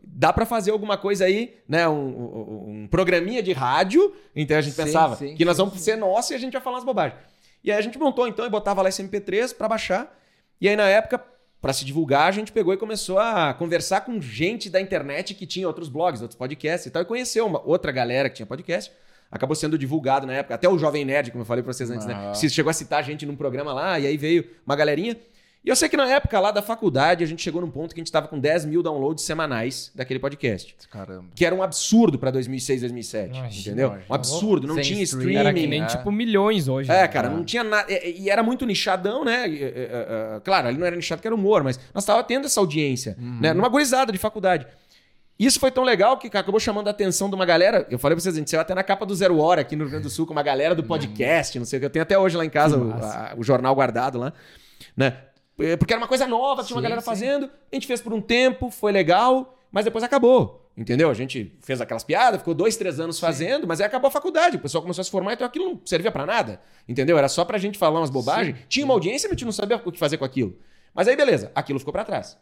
Dá 0.02 0.32
para 0.32 0.46
fazer 0.46 0.72
alguma 0.72 0.98
coisa 0.98 1.26
aí, 1.26 1.58
né? 1.68 1.86
Um, 1.86 1.94
um, 1.94 2.84
um, 2.84 2.88
programinha 2.88 3.44
de 3.44 3.52
rádio. 3.52 4.14
Então 4.34 4.58
a 4.58 4.62
gente 4.62 4.74
sim, 4.74 4.84
pensava 4.84 5.18
sim, 5.18 5.32
que 5.34 5.40
sim, 5.40 5.44
nós 5.44 5.58
vamos 5.58 5.78
ser 5.82 5.98
nosso 5.98 6.32
e 6.32 6.36
a 6.36 6.40
gente 6.40 6.54
vai 6.54 6.62
falar 6.62 6.78
umas 6.78 6.86
bobagens. 6.86 7.20
E 7.62 7.70
aí 7.70 7.78
a 7.78 7.82
gente 7.82 8.00
montou 8.00 8.26
então 8.26 8.46
e 8.46 8.50
botava 8.50 8.82
lá 8.82 8.88
esse 8.88 9.04
MP3 9.04 9.54
para 9.54 9.68
baixar. 9.68 10.18
E 10.62 10.70
aí 10.70 10.78
na 10.78 10.88
época 10.88 11.22
para 11.62 11.74
se 11.74 11.84
divulgar, 11.84 12.28
a 12.28 12.32
gente 12.32 12.52
pegou 12.52 12.74
e 12.74 12.78
começou 12.78 13.20
a 13.20 13.54
conversar 13.54 14.02
com 14.02 14.22
gente 14.22 14.70
da 14.70 14.80
internet 14.80 15.34
que 15.34 15.46
tinha 15.46 15.68
outros 15.68 15.90
blogs, 15.90 16.22
outros 16.22 16.38
podcasts 16.38 16.86
e 16.86 16.92
tal, 16.92 17.02
e 17.02 17.06
conheceu 17.06 17.46
uma 17.46 17.62
outra 17.66 17.92
galera 17.92 18.30
que 18.30 18.38
tinha 18.38 18.46
podcast. 18.46 18.92
Acabou 19.32 19.56
sendo 19.56 19.78
divulgado 19.78 20.26
na 20.26 20.34
época, 20.34 20.56
até 20.56 20.68
o 20.68 20.78
Jovem 20.78 21.06
Nerd, 21.06 21.32
como 21.32 21.42
eu 21.42 21.46
falei 21.46 21.62
para 21.62 21.72
vocês 21.72 21.92
antes, 21.92 22.08
né? 22.08 22.32
Você 22.34 22.50
chegou 22.50 22.70
a 22.70 22.74
citar 22.74 23.00
a 23.00 23.02
gente 23.04 23.26
num 23.26 23.36
programa 23.36 23.74
lá, 23.74 24.00
e 24.00 24.08
aí 24.08 24.18
veio 24.18 24.50
uma 24.66 24.76
galerinha. 24.76 25.16
E 25.64 25.70
eu 25.70 25.76
sei 25.76 25.90
que 25.90 25.98
na 25.98 26.08
época 26.08 26.40
lá 26.40 26.52
da 26.52 26.62
faculdade, 26.62 27.22
a 27.22 27.28
gente 27.28 27.42
chegou 27.42 27.62
num 27.62 27.70
ponto 27.70 27.94
que 27.94 28.00
a 28.00 28.02
gente 28.02 28.08
estava 28.08 28.30
com 28.30 28.40
10 28.40 28.64
mil 28.66 28.82
downloads 28.82 29.26
semanais 29.26 29.92
daquele 29.94 30.20
podcast. 30.20 30.74
Caramba. 30.90 31.26
Que 31.36 31.46
era 31.46 31.54
um 31.54 31.62
absurdo 31.62 32.18
para 32.18 32.32
2006, 32.32 32.82
2007. 32.82 33.38
Imagina, 33.38 33.62
entendeu? 33.62 33.88
Imagina. 33.88 34.06
Um 34.10 34.14
absurdo. 34.14 34.68
Não 34.68 34.76
Sem 34.76 34.84
tinha 34.84 35.04
streaming. 35.04 35.36
Era 35.36 35.54
que 35.54 35.68
nem, 35.68 35.84
é. 35.84 35.86
tipo, 35.86 36.10
milhões 36.12 36.70
hoje. 36.70 36.90
É, 36.90 37.02
né? 37.02 37.08
cara, 37.10 37.30
não 37.30 37.44
tinha 37.44 37.64
nada. 37.64 37.92
E 37.92 38.30
era 38.30 38.42
muito 38.42 38.66
nichadão, 38.66 39.26
né? 39.26 39.50
E, 39.50 40.40
claro, 40.46 40.70
ali 40.70 40.78
não 40.78 40.88
era 40.88 40.96
nichado 40.96 41.22
que 41.22 41.28
era 41.28 41.36
humor, 41.36 41.62
mas 41.62 41.78
nós 41.94 42.04
estávamos 42.04 42.28
tendo 42.28 42.46
essa 42.46 42.60
audiência, 42.62 43.18
uhum. 43.20 43.40
né? 43.42 43.54
Numa 43.54 43.68
gurizada 43.68 44.14
de 44.14 44.18
faculdade. 44.18 44.66
Isso 45.38 45.60
foi 45.60 45.72
tão 45.72 45.84
legal 45.84 46.18
que 46.18 46.28
acabou 46.28 46.60
chamando 46.60 46.88
a 46.88 46.92
atenção 46.92 47.30
de 47.30 47.36
uma 47.36 47.46
galera. 47.46 47.86
Eu 47.90 48.00
falei 48.00 48.16
pra 48.16 48.22
vocês, 48.22 48.36
a 48.36 48.38
gente 48.38 48.50
saiu 48.50 48.62
até 48.62 48.74
na 48.74 48.84
capa 48.84 49.06
do 49.06 49.14
Zero 49.16 49.40
Hora 49.40 49.62
aqui 49.62 49.76
no 49.76 49.84
Rio 49.84 49.92
Grande 49.92 50.04
do 50.04 50.10
Sul 50.10 50.26
com 50.26 50.34
uma 50.34 50.44
galera 50.44 50.74
do 50.74 50.84
podcast, 50.84 51.58
não 51.60 51.66
sei 51.66 51.78
o 51.78 51.80
que. 51.82 51.86
Eu 51.86 51.90
tenho 51.90 52.04
até 52.04 52.18
hoje 52.18 52.36
lá 52.36 52.46
em 52.46 52.50
casa 52.50 52.78
o, 52.78 52.92
a, 52.92 53.34
o 53.38 53.44
jornal 53.44 53.76
guardado 53.76 54.18
lá. 54.20 54.34
Né? 54.96 55.14
É, 55.60 55.76
porque 55.76 55.94
era 55.94 56.02
uma 56.02 56.08
coisa 56.08 56.26
nova, 56.26 56.62
tinha 56.62 56.68
sim, 56.68 56.74
uma 56.74 56.82
galera 56.82 57.02
sim. 57.02 57.06
fazendo. 57.06 57.50
A 57.72 57.76
gente 57.76 57.88
fez 57.88 58.02
por 58.02 58.14
um 58.14 58.22
tempo, 58.22 58.70
foi 58.70 58.92
legal, 58.92 59.58
mas 59.72 59.86
depois 59.86 60.04
acabou. 60.04 60.70
Entendeu? 60.78 61.10
A 61.10 61.14
gente 61.14 61.54
fez 61.60 61.82
aquelas 61.82 62.06
piadas, 62.06 62.40
ficou 62.40 62.54
dois, 62.54 62.78
três 62.78 63.02
anos 63.02 63.20
fazendo, 63.20 63.68
mas 63.68 63.82
aí 63.82 63.88
acabou 63.88 64.08
a 64.08 64.12
faculdade. 64.12 64.56
O 64.56 64.60
pessoal 64.60 64.82
começou 64.82 65.02
a 65.02 65.04
se 65.04 65.12
formar, 65.12 65.34
então 65.34 65.46
aquilo 65.46 65.66
não 65.66 65.82
servia 65.84 66.10
para 66.10 66.26
nada. 66.26 66.62
Entendeu? 66.88 67.18
Era 67.18 67.28
só 67.28 67.44
pra 67.44 67.58
gente 67.58 67.78
falar 67.78 68.00
umas 68.00 68.10
bobagens. 68.10 68.58
Sim, 68.58 68.64
Tinha 68.70 68.86
uma 68.86 68.94
audiência, 68.94 69.28
mas 69.28 69.34
a 69.34 69.36
gente 69.36 69.46
não 69.46 69.52
sabia 69.52 69.82
o 69.84 69.92
que 69.92 70.00
fazer 70.00 70.18
com 70.18 70.24
aquilo. 70.24 70.58
Mas 70.94 71.10
aí, 71.10 71.18
beleza, 71.18 71.52
aquilo 71.54 71.80
ficou 71.80 71.92
para 71.92 72.06
trás. 72.06 72.38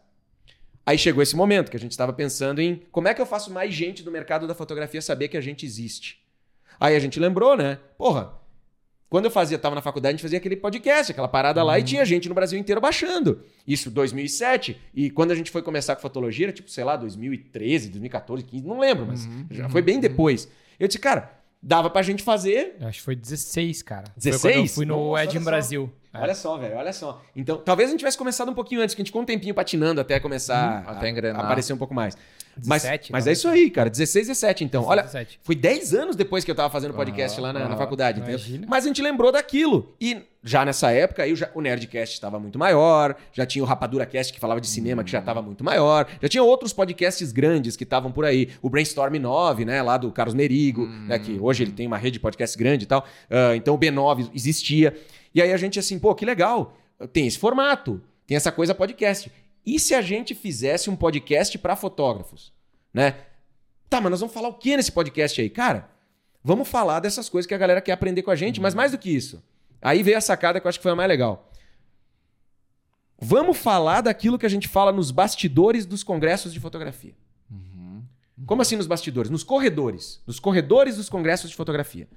Aí 0.86 0.96
chegou 0.96 1.22
esse 1.22 1.34
momento 1.34 1.70
que 1.70 1.76
a 1.76 1.80
gente 1.80 1.90
estava 1.90 2.12
pensando 2.12 2.62
em 2.62 2.80
como 2.92 3.08
é 3.08 3.14
que 3.14 3.20
eu 3.20 3.26
faço 3.26 3.52
mais 3.52 3.74
gente 3.74 4.02
do 4.02 4.10
mercado 4.10 4.46
da 4.46 4.54
fotografia 4.54 5.02
saber 5.02 5.28
que 5.28 5.36
a 5.36 5.40
gente 5.40 5.66
existe. 5.66 6.22
Aí 6.78 6.94
a 6.94 7.00
gente 7.00 7.18
lembrou, 7.18 7.56
né? 7.56 7.78
Porra, 7.98 8.32
quando 9.08 9.24
eu 9.24 9.30
fazia, 9.30 9.58
tava 9.58 9.74
na 9.74 9.80
faculdade, 9.80 10.10
a 10.10 10.16
gente 10.16 10.22
fazia 10.22 10.38
aquele 10.38 10.56
podcast, 10.56 11.12
aquela 11.12 11.28
parada 11.28 11.62
lá, 11.62 11.78
e 11.78 11.80
uhum. 11.80 11.86
tinha 11.86 12.04
gente 12.04 12.28
no 12.28 12.34
Brasil 12.34 12.58
inteiro 12.58 12.80
baixando. 12.80 13.42
Isso 13.66 13.90
2007. 13.90 14.78
E 14.94 15.10
quando 15.10 15.30
a 15.30 15.34
gente 15.34 15.50
foi 15.50 15.62
começar 15.62 15.96
com 15.96 16.02
fotologia, 16.02 16.46
era 16.46 16.52
tipo, 16.52 16.70
sei 16.70 16.84
lá, 16.84 16.96
2013, 16.96 17.88
2014, 17.88 18.44
15, 18.44 18.66
não 18.66 18.78
lembro, 18.78 19.06
mas 19.06 19.24
uhum. 19.24 19.46
já 19.50 19.68
foi 19.70 19.80
bem 19.80 19.94
uhum. 19.94 20.00
depois. 20.02 20.48
Eu 20.78 20.86
disse, 20.86 20.98
cara, 20.98 21.32
dava 21.62 21.88
pra 21.88 22.02
gente 22.02 22.22
fazer. 22.22 22.76
Eu 22.80 22.86
acho 22.86 22.98
que 22.98 23.04
foi 23.04 23.16
16, 23.16 23.82
cara. 23.82 24.04
16? 24.16 24.42
Foi 24.42 24.52
quando 24.52 24.64
eu 24.64 24.68
fui 24.68 24.86
no 24.86 25.10
Nossa, 25.12 25.24
Ed 25.24 25.38
Brasil. 25.40 25.92
É. 26.12 26.20
Olha 26.20 26.34
só, 26.34 26.56
velho, 26.56 26.76
olha 26.76 26.92
só. 26.92 27.22
Então, 27.36 27.58
talvez 27.58 27.88
a 27.88 27.92
gente 27.92 28.00
tivesse 28.00 28.16
começado 28.16 28.50
um 28.50 28.54
pouquinho 28.54 28.80
antes, 28.80 28.94
que 28.94 29.00
a 29.00 29.02
gente 29.02 29.10
ficou 29.10 29.22
um 29.22 29.26
tempinho 29.26 29.54
patinando 29.54 30.00
até 30.00 30.18
começar 30.18 30.84
uhum, 30.84 30.90
até 30.90 31.30
a, 31.30 31.36
a, 31.36 31.40
aparecer 31.40 31.72
um 31.72 31.78
pouco 31.78 31.94
mais. 31.94 32.16
17, 32.58 33.12
mas, 33.12 33.24
mas 33.24 33.26
é 33.26 33.32
isso 33.32 33.48
aí, 33.48 33.70
cara. 33.70 33.88
16, 33.88 34.28
17, 34.28 34.64
então. 34.64 34.82
16, 34.82 34.90
Olha, 34.90 35.02
17. 35.02 35.40
foi 35.42 35.54
10 35.54 35.94
anos 35.94 36.16
depois 36.16 36.44
que 36.44 36.50
eu 36.50 36.54
tava 36.54 36.70
fazendo 36.70 36.92
podcast 36.94 37.38
ah, 37.38 37.42
lá 37.42 37.52
na, 37.52 37.64
ah, 37.64 37.68
na 37.68 37.76
faculdade. 37.76 38.22
Mas 38.66 38.84
a 38.84 38.88
gente 38.88 39.00
lembrou 39.00 39.30
daquilo. 39.30 39.94
E 40.00 40.22
já 40.42 40.64
nessa 40.64 40.90
época, 40.90 41.22
aí 41.22 41.34
o 41.54 41.60
Nerdcast 41.60 42.14
estava 42.14 42.38
muito 42.38 42.58
maior, 42.58 43.16
já 43.32 43.44
tinha 43.44 43.62
o 43.62 43.66
Rapadura 43.66 44.06
Cast 44.06 44.32
que 44.32 44.40
falava 44.40 44.60
de 44.60 44.68
cinema, 44.68 45.02
que 45.02 45.10
já 45.10 45.18
estava 45.18 45.42
muito 45.42 45.64
maior, 45.64 46.06
já 46.22 46.28
tinha 46.28 46.42
outros 46.42 46.72
podcasts 46.72 47.32
grandes 47.32 47.76
que 47.76 47.84
estavam 47.84 48.10
por 48.10 48.24
aí. 48.24 48.48
O 48.62 48.70
Brainstorm 48.70 49.14
9, 49.16 49.64
né, 49.64 49.82
lá 49.82 49.96
do 49.96 50.10
Carlos 50.10 50.34
Merigo, 50.34 50.82
hum. 50.82 51.06
né, 51.08 51.18
que 51.18 51.38
hoje 51.40 51.64
ele 51.64 51.72
tem 51.72 51.86
uma 51.86 51.98
rede 51.98 52.14
de 52.14 52.20
podcast 52.20 52.56
grande 52.56 52.84
e 52.84 52.86
tal. 52.86 53.00
Uh, 53.30 53.54
então 53.56 53.74
o 53.74 53.78
B9 53.78 54.30
existia. 54.34 54.96
E 55.34 55.42
aí 55.42 55.52
a 55.52 55.56
gente 55.56 55.78
assim, 55.78 55.98
pô, 55.98 56.14
que 56.14 56.24
legal, 56.24 56.76
tem 57.12 57.26
esse 57.26 57.38
formato, 57.38 58.02
tem 58.26 58.36
essa 58.36 58.52
coisa 58.52 58.74
podcast. 58.74 59.30
E 59.64 59.78
se 59.78 59.94
a 59.94 60.00
gente 60.00 60.34
fizesse 60.34 60.88
um 60.88 60.96
podcast 60.96 61.58
para 61.58 61.76
fotógrafos, 61.76 62.52
né? 62.92 63.16
Tá, 63.88 64.00
mas 64.00 64.10
nós 64.10 64.20
vamos 64.20 64.34
falar 64.34 64.48
o 64.48 64.54
que 64.54 64.76
nesse 64.76 64.92
podcast 64.92 65.40
aí? 65.40 65.48
Cara, 65.48 65.90
vamos 66.42 66.68
falar 66.68 67.00
dessas 67.00 67.28
coisas 67.28 67.46
que 67.46 67.54
a 67.54 67.58
galera 67.58 67.80
quer 67.80 67.92
aprender 67.92 68.22
com 68.22 68.30
a 68.30 68.36
gente, 68.36 68.60
mas 68.60 68.74
mais 68.74 68.92
do 68.92 68.98
que 68.98 69.10
isso. 69.10 69.42
Aí 69.80 70.02
veio 70.02 70.18
a 70.18 70.20
sacada 70.20 70.60
que 70.60 70.66
eu 70.66 70.68
acho 70.68 70.78
que 70.78 70.82
foi 70.82 70.92
a 70.92 70.96
mais 70.96 71.08
legal. 71.08 71.50
Vamos 73.20 73.56
falar 73.56 74.00
daquilo 74.00 74.38
que 74.38 74.46
a 74.46 74.48
gente 74.48 74.68
fala 74.68 74.92
nos 74.92 75.10
bastidores 75.10 75.84
dos 75.84 76.04
congressos 76.04 76.52
de 76.52 76.60
fotografia. 76.60 77.14
Uhum. 77.50 78.02
Como 78.46 78.62
assim 78.62 78.76
nos 78.76 78.86
bastidores? 78.86 79.30
Nos 79.30 79.42
corredores. 79.42 80.22
Nos 80.26 80.38
corredores 80.38 80.96
dos 80.96 81.08
congressos 81.08 81.50
de 81.50 81.56
fotografia. 81.56 82.08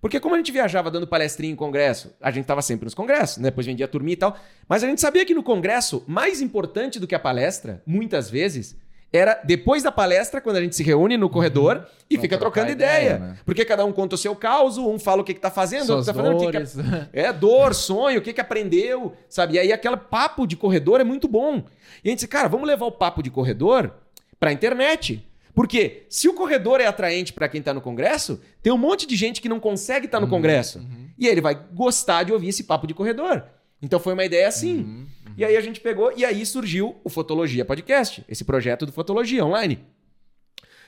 Porque 0.00 0.20
como 0.20 0.34
a 0.34 0.38
gente 0.38 0.52
viajava 0.52 0.90
dando 0.90 1.06
palestrinha 1.06 1.52
em 1.52 1.56
congresso, 1.56 2.14
a 2.20 2.30
gente 2.30 2.44
estava 2.44 2.62
sempre 2.62 2.84
nos 2.84 2.94
congressos, 2.94 3.38
né? 3.38 3.50
depois 3.50 3.66
vendia 3.66 3.88
turminha 3.88 4.14
e 4.14 4.16
tal, 4.16 4.36
mas 4.68 4.84
a 4.84 4.86
gente 4.86 5.00
sabia 5.00 5.24
que 5.24 5.34
no 5.34 5.42
congresso, 5.42 6.04
mais 6.06 6.40
importante 6.40 7.00
do 7.00 7.06
que 7.06 7.14
a 7.14 7.18
palestra, 7.18 7.82
muitas 7.84 8.30
vezes, 8.30 8.76
era 9.12 9.40
depois 9.42 9.82
da 9.82 9.90
palestra, 9.90 10.40
quando 10.40 10.56
a 10.56 10.60
gente 10.60 10.76
se 10.76 10.82
reúne 10.82 11.16
no 11.16 11.30
corredor 11.30 11.76
uhum. 11.76 11.82
e 12.10 12.14
pra 12.14 12.22
fica 12.22 12.38
trocando 12.38 12.70
ideia. 12.70 13.16
ideia 13.16 13.18
né? 13.18 13.38
Porque 13.44 13.64
cada 13.64 13.84
um 13.84 13.92
conta 13.92 14.14
o 14.14 14.18
seu 14.18 14.36
caos, 14.36 14.76
um 14.76 14.98
fala 14.98 15.22
o 15.22 15.24
que, 15.24 15.34
que 15.34 15.40
tá 15.40 15.50
fazendo, 15.50 15.86
Suas 15.86 16.06
outro 16.08 16.12
tá 16.12 16.22
fazendo 16.22 16.36
o 16.36 16.40
que, 16.40 16.50
que 16.50 17.18
é, 17.18 17.26
é 17.26 17.32
dor, 17.32 17.74
sonho, 17.74 18.18
o 18.18 18.22
que, 18.22 18.32
que 18.32 18.40
aprendeu, 18.40 19.14
sabe? 19.28 19.54
E 19.54 19.58
aí 19.58 19.72
aquele 19.72 19.96
papo 19.96 20.46
de 20.46 20.56
corredor 20.56 21.00
é 21.00 21.04
muito 21.04 21.26
bom. 21.26 21.64
E 22.04 22.08
a 22.08 22.10
gente 22.10 22.18
disse, 22.18 22.28
cara, 22.28 22.48
vamos 22.48 22.66
levar 22.66 22.84
o 22.84 22.92
papo 22.92 23.22
de 23.22 23.30
corredor 23.30 23.92
para 24.38 24.50
a 24.50 24.52
internet. 24.52 25.26
Porque 25.54 26.06
se 26.08 26.28
o 26.28 26.34
corredor 26.34 26.80
é 26.80 26.86
atraente 26.86 27.32
para 27.32 27.48
quem 27.48 27.60
está 27.60 27.74
no 27.74 27.80
congresso, 27.80 28.40
tem 28.62 28.72
um 28.72 28.78
monte 28.78 29.06
de 29.06 29.16
gente 29.16 29.40
que 29.40 29.48
não 29.48 29.58
consegue 29.58 30.06
estar 30.06 30.18
tá 30.18 30.20
no 30.20 30.26
uhum, 30.26 30.38
congresso. 30.38 30.78
Uhum. 30.78 31.08
E 31.18 31.26
aí 31.26 31.32
ele 31.32 31.40
vai 31.40 31.54
gostar 31.72 32.22
de 32.22 32.32
ouvir 32.32 32.48
esse 32.48 32.64
papo 32.64 32.86
de 32.86 32.94
corredor. 32.94 33.44
Então 33.82 33.98
foi 33.98 34.12
uma 34.12 34.24
ideia 34.24 34.48
assim. 34.48 34.78
Uhum. 34.78 35.06
E 35.36 35.44
aí 35.44 35.56
a 35.56 35.60
gente 35.60 35.80
pegou, 35.80 36.12
e 36.16 36.24
aí 36.24 36.44
surgiu 36.44 36.96
o 37.04 37.08
Fotologia 37.08 37.64
Podcast, 37.64 38.24
esse 38.28 38.44
projeto 38.44 38.84
do 38.84 38.92
Fotologia 38.92 39.44
Online. 39.44 39.78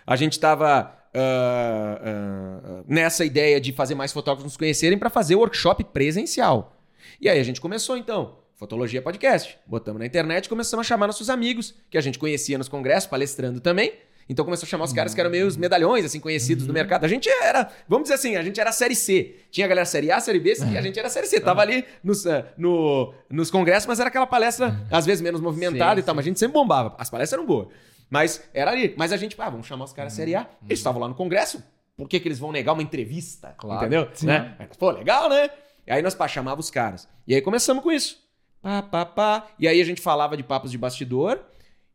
A 0.06 0.16
gente 0.16 0.40
tava 0.40 0.92
uh, 1.14 2.80
uh, 2.80 2.84
nessa 2.88 3.24
ideia 3.24 3.60
de 3.60 3.72
fazer 3.72 3.94
mais 3.94 4.12
fotógrafos 4.12 4.44
nos 4.44 4.56
conhecerem 4.56 4.98
para 4.98 5.10
fazer 5.10 5.36
o 5.36 5.38
workshop 5.38 5.84
presencial. 5.84 6.76
E 7.20 7.28
aí 7.28 7.38
a 7.38 7.44
gente 7.44 7.60
começou 7.60 7.96
então. 7.96 8.38
Fotologia 8.56 9.00
Podcast. 9.00 9.56
Botamos 9.66 10.00
na 10.00 10.06
internet 10.06 10.44
e 10.44 10.48
começamos 10.48 10.84
a 10.84 10.88
chamar 10.88 11.06
nossos 11.06 11.30
amigos, 11.30 11.74
que 11.88 11.96
a 11.96 12.00
gente 12.00 12.18
conhecia 12.18 12.58
nos 12.58 12.68
congressos, 12.68 13.08
palestrando 13.08 13.60
também. 13.60 13.94
Então 14.28 14.44
começou 14.44 14.66
a 14.66 14.68
chamar 14.68 14.84
os 14.84 14.92
caras 14.92 15.14
que 15.14 15.20
eram 15.20 15.30
meio 15.30 15.46
os 15.46 15.56
medalhões, 15.56 16.04
assim, 16.04 16.20
conhecidos 16.20 16.66
do 16.66 16.72
mercado. 16.72 17.04
A 17.04 17.08
gente 17.08 17.28
era, 17.28 17.68
vamos 17.88 18.04
dizer 18.04 18.14
assim, 18.14 18.36
a 18.36 18.42
gente 18.42 18.60
era 18.60 18.70
a 18.70 18.72
série 18.72 18.94
C. 18.94 19.36
Tinha 19.50 19.66
a 19.66 19.68
galera 19.68 19.84
série 19.84 20.12
A, 20.12 20.20
série 20.20 20.38
B, 20.38 20.54
e 20.70 20.78
a 20.78 20.82
gente 20.82 20.98
era 20.98 21.08
a 21.08 21.10
série 21.10 21.26
C. 21.26 21.40
Tava 21.40 21.62
ali 21.62 21.84
nos, 22.02 22.24
uh, 22.24 22.44
no, 22.56 23.12
nos 23.28 23.50
congressos, 23.50 23.86
mas 23.86 23.98
era 23.98 24.08
aquela 24.08 24.26
palestra, 24.26 24.86
às 24.90 25.04
vezes, 25.04 25.20
menos 25.20 25.40
movimentada 25.40 25.96
sim, 25.96 26.00
e 26.00 26.02
tal, 26.04 26.14
sim. 26.14 26.16
mas 26.16 26.24
a 26.24 26.28
gente 26.28 26.38
sempre 26.38 26.54
bombava. 26.54 26.94
As 26.98 27.10
palestras 27.10 27.38
eram 27.38 27.46
boas. 27.46 27.68
Mas 28.08 28.42
era 28.52 28.70
ali. 28.70 28.94
Mas 28.96 29.12
a 29.12 29.16
gente, 29.16 29.36
ah, 29.38 29.50
vamos 29.50 29.66
chamar 29.66 29.84
os 29.84 29.92
caras 29.92 30.12
série 30.12 30.34
A. 30.34 30.46
Eles 30.64 30.78
estavam 30.78 31.00
lá 31.00 31.08
no 31.08 31.14
congresso. 31.14 31.62
Por 31.96 32.08
que, 32.08 32.18
que 32.18 32.28
eles 32.28 32.38
vão 32.38 32.50
negar 32.50 32.72
uma 32.72 32.82
entrevista? 32.82 33.54
Claro. 33.58 33.80
Entendeu? 33.80 34.08
Né? 34.22 34.56
Pô, 34.78 34.90
legal, 34.90 35.28
né? 35.28 35.50
E 35.86 35.92
aí 35.92 36.02
nós 36.02 36.14
pá, 36.14 36.26
chamava 36.26 36.60
os 36.60 36.70
caras. 36.70 37.08
E 37.26 37.34
aí 37.34 37.42
começamos 37.42 37.82
com 37.82 37.92
isso. 37.92 38.18
Pá, 38.62 38.82
pá, 38.82 39.04
pá. 39.04 39.48
E 39.58 39.68
aí 39.68 39.80
a 39.80 39.84
gente 39.84 40.00
falava 40.00 40.36
de 40.36 40.42
papos 40.42 40.70
de 40.70 40.78
bastidor 40.78 41.40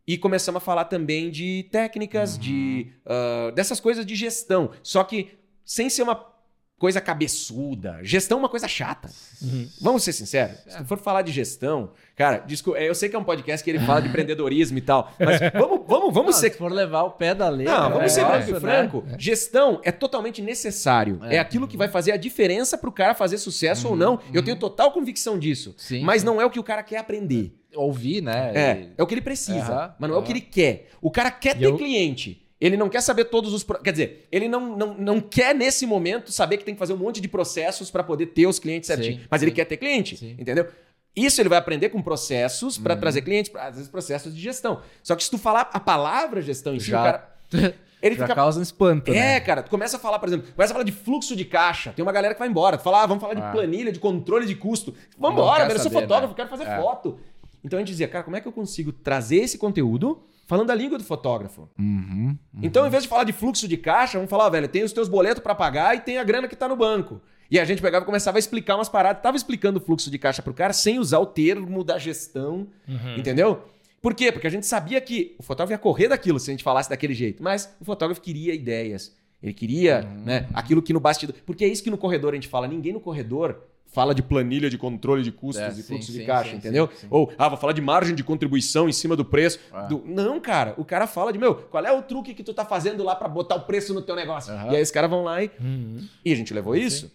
e 0.08 0.18
começamos 0.18 0.62
a 0.62 0.66
falar 0.66 0.86
também 0.86 1.30
de 1.30 1.68
técnicas, 1.72 2.36
uhum. 2.36 2.41
de 2.41 2.91
uh, 3.06 3.51
dessas 3.51 3.80
coisas 3.80 4.06
de 4.06 4.16
gestão. 4.16 4.72
Só 4.84 5.03
que 5.03 5.30
sem 5.64 5.89
ser 5.89 6.03
uma 6.03 6.36
coisa 6.78 6.99
cabeçuda. 6.99 7.99
Gestão 8.03 8.38
é 8.38 8.39
uma 8.39 8.49
coisa 8.49 8.68
chata. 8.68 9.10
Uhum. 9.41 9.68
Vamos 9.82 10.03
ser 10.03 10.14
sinceros. 10.14 10.58
Se 10.68 10.78
tu 10.78 10.86
for 10.86 10.97
falar 10.97 11.22
de 11.22 11.32
gestão, 11.32 11.91
cara, 12.16 12.39
desculpa, 12.39 12.80
eu 12.80 12.93
sei 12.93 13.08
que 13.08 13.16
é 13.16 13.20
um 13.20 13.24
podcast 13.24 13.64
que 13.64 13.70
ele 13.70 13.80
fala 13.80 14.01
de 14.01 14.10
empreendedorismo 14.10 14.78
e 14.78 14.82
tal, 14.82 15.12
mas 15.18 15.39
vamos, 15.53 15.82
vamos, 15.88 16.14
vamos 16.14 16.36
não, 16.36 16.41
ser. 16.41 16.51
Se 16.51 16.58
for 16.58 16.72
levar 16.72 17.03
o 17.03 17.12
pé 17.12 17.34
da 17.34 17.47
letra. 17.47 17.74
Não, 17.78 17.89
vamos 17.91 18.03
é, 18.06 18.10
ser 18.10 18.26
franco, 18.26 18.51
né? 18.51 18.60
franco. 18.60 19.03
Gestão 19.18 19.80
é 19.84 19.91
totalmente 19.91 20.41
necessário. 20.41 21.20
É, 21.24 21.38
é 21.38 21.39
aquilo 21.39 21.68
que 21.68 21.78
vai 21.78 21.88
fazer 21.88 22.12
a 22.12 22.18
diferença 22.18 22.78
para 22.78 22.89
o 22.89 22.93
cara 22.93 23.16
fazer 23.16 23.38
sucesso 23.38 23.88
uhum. 23.88 23.93
ou 23.93 23.97
não. 23.97 24.20
Eu 24.34 24.43
tenho 24.43 24.58
total 24.58 24.91
convicção 24.91 25.39
disso. 25.39 25.74
Sim. 25.78 26.03
Mas 26.03 26.24
não 26.24 26.41
é 26.41 26.45
o 26.45 26.49
que 26.49 26.60
o 26.60 26.64
cara 26.64 26.84
quer 26.84 26.97
aprender. 26.97 27.53
Ouvir, 27.76 28.22
né? 28.22 28.52
É, 28.56 28.88
é 28.98 29.04
o 29.04 29.08
que 29.08 29.14
ele 29.14 29.22
precisa, 29.22 29.86
uhum. 29.88 29.94
mas 30.00 30.10
não 30.10 30.18
é 30.18 30.20
o 30.20 30.24
que 30.24 30.32
ele 30.32 30.42
quer. 30.42 30.88
O 31.02 31.12
cara 31.12 31.30
quer 31.30 31.56
e 31.56 31.60
ter 31.60 31.66
eu... 31.66 31.78
cliente. 31.78 32.42
Ele 32.60 32.78
não 32.78 32.88
quer 32.90 33.02
saber 33.02 33.26
todos 33.26 33.54
os. 33.54 33.64
Quer 33.84 33.92
dizer, 33.92 34.28
ele 34.32 34.48
não, 34.48 34.78
não, 34.78 34.94
não 34.94 35.22
quer 35.22 35.54
nesse 35.54 35.86
momento 35.86 36.32
saber 36.32 36.58
que 36.58 36.64
tem 36.64 36.74
que 36.74 36.80
fazer 36.80 36.94
um 36.94 36.98
monte 36.98 37.20
de 37.20 37.28
processos 37.28 37.92
para 37.92 38.02
poder 38.02 38.28
ter 38.28 38.48
os 38.48 38.60
clientes 38.60 38.88
certinho. 38.88 39.20
Sim, 39.20 39.28
mas 39.30 39.42
sim. 39.42 39.46
ele 39.46 39.56
quer 39.56 39.66
ter 39.66 39.78
cliente, 39.78 40.16
sim. 40.16 40.36
entendeu? 40.40 40.68
Isso 41.16 41.42
ele 41.42 41.50
vai 41.50 41.58
aprender 41.58 41.90
com 41.90 42.02
processos 42.02 42.78
para 42.78 42.94
uhum. 42.94 43.00
trazer 43.00 43.22
clientes, 43.22 43.54
às 43.56 43.76
vezes 43.76 43.90
processos 43.90 44.36
de 44.36 44.42
gestão. 44.42 44.82
Só 45.04 45.16
que 45.16 45.24
se 45.24 45.30
tu 45.30 45.38
falar 45.38 45.70
a 45.74 45.80
palavra 45.80 46.42
gestão 46.42 46.74
em 46.74 46.80
si, 46.80 46.92
Já... 46.92 47.02
o 47.02 47.04
cara. 47.04 47.36
Ele 48.02 48.14
Já 48.14 48.26
fica... 48.28 48.36
causa 48.36 48.60
um 48.60 48.62
espanto. 48.62 49.12
É, 49.12 49.16
né? 49.16 49.40
cara, 49.40 49.64
tu 49.64 49.70
começa 49.72 49.98
a 49.98 50.00
falar, 50.00 50.20
por 50.20 50.30
exemplo, 50.30 50.46
começa 50.54 50.72
a 50.72 50.76
falar 50.76 50.84
de 50.84 50.92
fluxo 50.92 51.36
de 51.36 51.44
caixa. 51.44 51.92
Tem 51.92 52.04
uma 52.04 52.12
galera 52.12 52.36
que 52.36 52.40
vai 52.40 52.48
embora. 52.48 52.78
Tu 52.78 52.84
fala, 52.84 53.02
ah, 53.02 53.06
vamos 53.08 53.20
falar 53.20 53.36
ah. 53.36 53.48
de 53.48 53.52
planilha, 53.52 53.92
de 53.92 54.00
controle 54.00 54.46
de 54.46 54.54
custo. 54.54 54.94
Vamos 55.18 55.40
embora, 55.40 55.72
eu 55.72 55.80
sou 55.80 55.90
fotógrafo, 55.90 56.28
né? 56.28 56.34
quero 56.36 56.50
fazer 56.50 56.66
é. 56.66 56.78
foto. 56.80 57.20
Então 57.66 57.78
a 57.78 57.82
gente 57.82 57.89
dizia, 57.89 58.07
cara, 58.07 58.24
como 58.24 58.38
é 58.38 58.41
que 58.41 58.47
eu 58.47 58.51
consigo 58.51 58.91
trazer 58.91 59.38
esse 59.38 59.57
conteúdo 59.57 60.22
falando 60.45 60.70
a 60.70 60.76
língua 60.76 60.99
do 60.99 61.03
fotógrafo. 61.03 61.68
Uhum, 61.80 62.38
uhum. 62.53 62.59
Então, 62.61 62.86
em 62.86 62.89
vez 62.89 63.03
de 63.03 63.09
falar 63.09 63.24
de 63.24 63.34
fluxo 63.34 63.68
de 63.68 63.78
caixa, 63.78 64.20
vamos 64.20 64.30
falar, 64.30 64.47
velho, 64.49 64.68
tem 64.68 64.84
os 64.84 64.93
teus 64.93 65.09
boletos 65.09 65.41
para 65.41 65.55
pagar 65.55 65.97
e 65.97 66.01
tem 66.01 66.20
a 66.20 66.24
grana 66.24 66.47
que 66.47 66.55
tá 66.55 66.68
no 66.68 66.76
banco. 66.76 67.20
E 67.49 67.59
a 67.59 67.66
gente 67.66 67.82
pegava 67.82 68.03
e 68.03 68.05
começava 68.05 68.38
a 68.38 68.39
explicar 68.39 68.76
umas 68.76 68.89
paradas. 68.89 69.22
Tava 69.22 69.36
explicando 69.36 69.80
o 69.80 69.82
fluxo 69.82 70.11
de 70.11 70.18
caixa 70.20 70.41
pro 70.41 70.53
cara 70.53 70.74
sem 70.74 70.99
usar 70.99 71.20
o 71.20 71.26
termo 71.26 71.84
da 71.84 71.97
gestão, 71.97 72.68
uhum. 72.88 73.18
entendeu? 73.18 73.63
Por 74.01 74.13
quê? 74.13 74.32
Porque 74.32 74.45
a 74.45 74.51
gente 74.51 74.68
sabia 74.68 75.01
que 75.01 75.36
o 75.39 75.43
fotógrafo 75.43 75.74
ia 75.74 75.80
correr 75.80 76.07
daquilo 76.07 76.39
se 76.39 76.51
a 76.51 76.53
gente 76.53 76.63
falasse 76.63 76.89
daquele 76.89 77.13
jeito. 77.13 77.41
Mas 77.41 77.76
o 77.80 77.86
fotógrafo 77.86 78.22
queria 78.22 78.53
ideias. 78.53 79.16
Ele 79.41 79.53
queria 79.53 80.07
uhum. 80.07 80.26
né, 80.26 80.47
aquilo 80.53 80.82
que 80.82 80.93
no 80.93 80.99
bastidor. 80.99 81.36
Porque 81.45 81.66
é 81.66 81.68
isso 81.68 81.84
que 81.84 81.89
no 81.89 81.97
corredor 81.97 82.34
a 82.34 82.36
gente 82.36 82.47
fala. 82.47 82.68
Ninguém 82.68 82.93
no 82.93 82.99
corredor 82.99 83.63
fala 83.96 84.14
de 84.14 84.22
planilha 84.22 84.70
de 84.70 84.78
controle 84.78 85.24
de 85.24 85.32
custos 85.32 85.64
é, 85.64 85.80
e 85.80 85.82
fluxo 85.82 86.12
sim, 86.12 86.20
de 86.20 86.26
caixa, 86.26 86.52
sim, 86.52 86.58
entendeu? 86.58 86.89
Ou, 87.10 87.32
ah, 87.38 87.48
vou 87.48 87.58
falar 87.58 87.72
de 87.72 87.82
margem 87.82 88.14
de 88.14 88.26
contribuição 88.26 88.89
em 88.89 88.91
cima 88.91 89.16
do 89.16 89.24
preço. 89.24 89.58
Ah. 89.72 89.84
Do... 89.84 90.04
Não, 90.06 90.38
cara, 90.41 90.74
o 90.78 90.84
cara 90.84 91.08
fala 91.08 91.32
de, 91.32 91.39
meu, 91.39 91.56
qual 91.56 91.84
é 91.86 91.91
o 91.93 92.02
truque 92.02 92.34
que 92.34 92.43
tu 92.43 92.54
tá 92.54 92.66
fazendo 92.66 93.04
lá 93.04 93.16
para 93.16 93.30
botar 93.30 93.56
o 93.56 93.62
preço 93.62 93.93
no 93.93 94.02
teu 94.02 94.14
negócio? 94.14 94.54
Uhum. 94.54 94.74
E 94.74 94.76
aí 94.76 94.82
os 94.82 94.91
caras 94.91 95.10
vão 95.10 95.24
lá 95.24 95.41
e... 95.41 95.50
Uhum. 95.60 96.06
E 96.26 96.34
a 96.34 96.36
gente 96.36 96.54
levou 96.54 96.76
isso. 96.76 97.10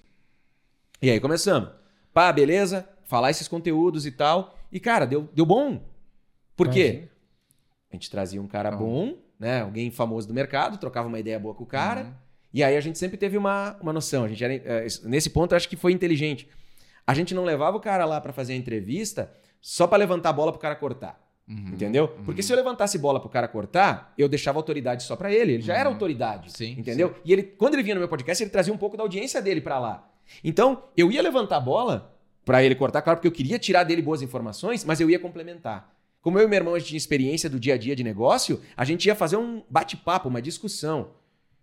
E 1.02 1.10
aí 1.10 1.20
começamos. 1.20 1.68
Pá, 2.14 2.32
beleza, 2.32 2.88
falar 3.04 3.30
esses 3.30 3.46
conteúdos 3.46 4.06
e 4.06 4.10
tal. 4.10 4.56
E, 4.72 4.80
cara, 4.80 5.04
deu, 5.04 5.28
deu 5.34 5.44
bom. 5.44 5.82
Por 6.56 6.70
quê? 6.70 7.08
A 7.92 7.94
gente 7.94 8.10
trazia 8.10 8.40
um 8.40 8.46
cara 8.46 8.70
bom, 8.70 9.18
né? 9.38 9.60
Alguém 9.60 9.90
famoso 9.90 10.26
do 10.26 10.32
mercado, 10.32 10.78
trocava 10.78 11.08
uma 11.08 11.18
ideia 11.18 11.38
boa 11.38 11.54
com 11.54 11.64
o 11.64 11.66
cara. 11.66 12.04
Uhum. 12.04 12.12
E 12.52 12.64
aí 12.64 12.76
a 12.76 12.80
gente 12.80 12.98
sempre 12.98 13.16
teve 13.16 13.36
uma, 13.36 13.76
uma 13.80 13.92
noção. 13.92 14.24
A 14.24 14.28
gente 14.28 14.42
era, 14.42 14.54
eh, 14.54 14.86
nesse 15.04 15.30
ponto, 15.30 15.52
eu 15.52 15.56
acho 15.56 15.68
que 15.68 15.76
foi 15.76 15.92
inteligente. 15.92 16.48
A 17.10 17.14
gente 17.14 17.34
não 17.34 17.44
levava 17.44 17.76
o 17.76 17.80
cara 17.80 18.04
lá 18.04 18.20
para 18.20 18.32
fazer 18.32 18.52
a 18.52 18.56
entrevista 18.56 19.32
só 19.60 19.86
para 19.86 19.98
levantar 19.98 20.30
a 20.30 20.32
bola 20.32 20.52
pro 20.52 20.60
cara 20.60 20.76
cortar. 20.76 21.20
Uhum, 21.48 21.70
entendeu? 21.72 22.14
Uhum. 22.16 22.24
Porque 22.24 22.40
se 22.40 22.52
eu 22.52 22.56
levantasse 22.56 22.96
bola 22.96 23.18
pro 23.18 23.28
cara 23.28 23.48
cortar, 23.48 24.14
eu 24.16 24.28
deixava 24.28 24.58
autoridade 24.60 25.02
só 25.02 25.16
para 25.16 25.32
ele. 25.32 25.54
Ele 25.54 25.62
já 25.62 25.74
uhum. 25.74 25.80
era 25.80 25.88
autoridade. 25.88 26.52
Sim, 26.52 26.76
entendeu? 26.78 27.08
Sim. 27.08 27.14
E 27.24 27.32
ele, 27.32 27.42
quando 27.42 27.74
ele 27.74 27.82
vinha 27.82 27.96
no 27.96 28.00
meu 28.00 28.08
podcast, 28.08 28.40
ele 28.40 28.50
trazia 28.50 28.72
um 28.72 28.76
pouco 28.78 28.96
da 28.96 29.02
audiência 29.02 29.42
dele 29.42 29.60
para 29.60 29.80
lá. 29.80 30.08
Então, 30.44 30.84
eu 30.96 31.10
ia 31.10 31.20
levantar 31.20 31.56
a 31.56 31.60
bola 31.60 32.14
para 32.44 32.62
ele 32.62 32.76
cortar, 32.76 33.02
claro, 33.02 33.18
porque 33.18 33.26
eu 33.26 33.32
queria 33.32 33.58
tirar 33.58 33.82
dele 33.82 34.00
boas 34.00 34.22
informações, 34.22 34.84
mas 34.84 35.00
eu 35.00 35.10
ia 35.10 35.18
complementar. 35.18 35.92
Como 36.22 36.38
eu 36.38 36.44
e 36.44 36.48
meu 36.48 36.56
irmão 36.56 36.74
a 36.74 36.78
gente 36.78 36.88
tinha 36.88 36.98
experiência 36.98 37.50
do 37.50 37.58
dia 37.58 37.74
a 37.74 37.78
dia 37.78 37.96
de 37.96 38.04
negócio, 38.04 38.60
a 38.76 38.84
gente 38.84 39.06
ia 39.06 39.16
fazer 39.16 39.36
um 39.36 39.64
bate-papo, 39.68 40.28
uma 40.28 40.40
discussão. 40.40 41.08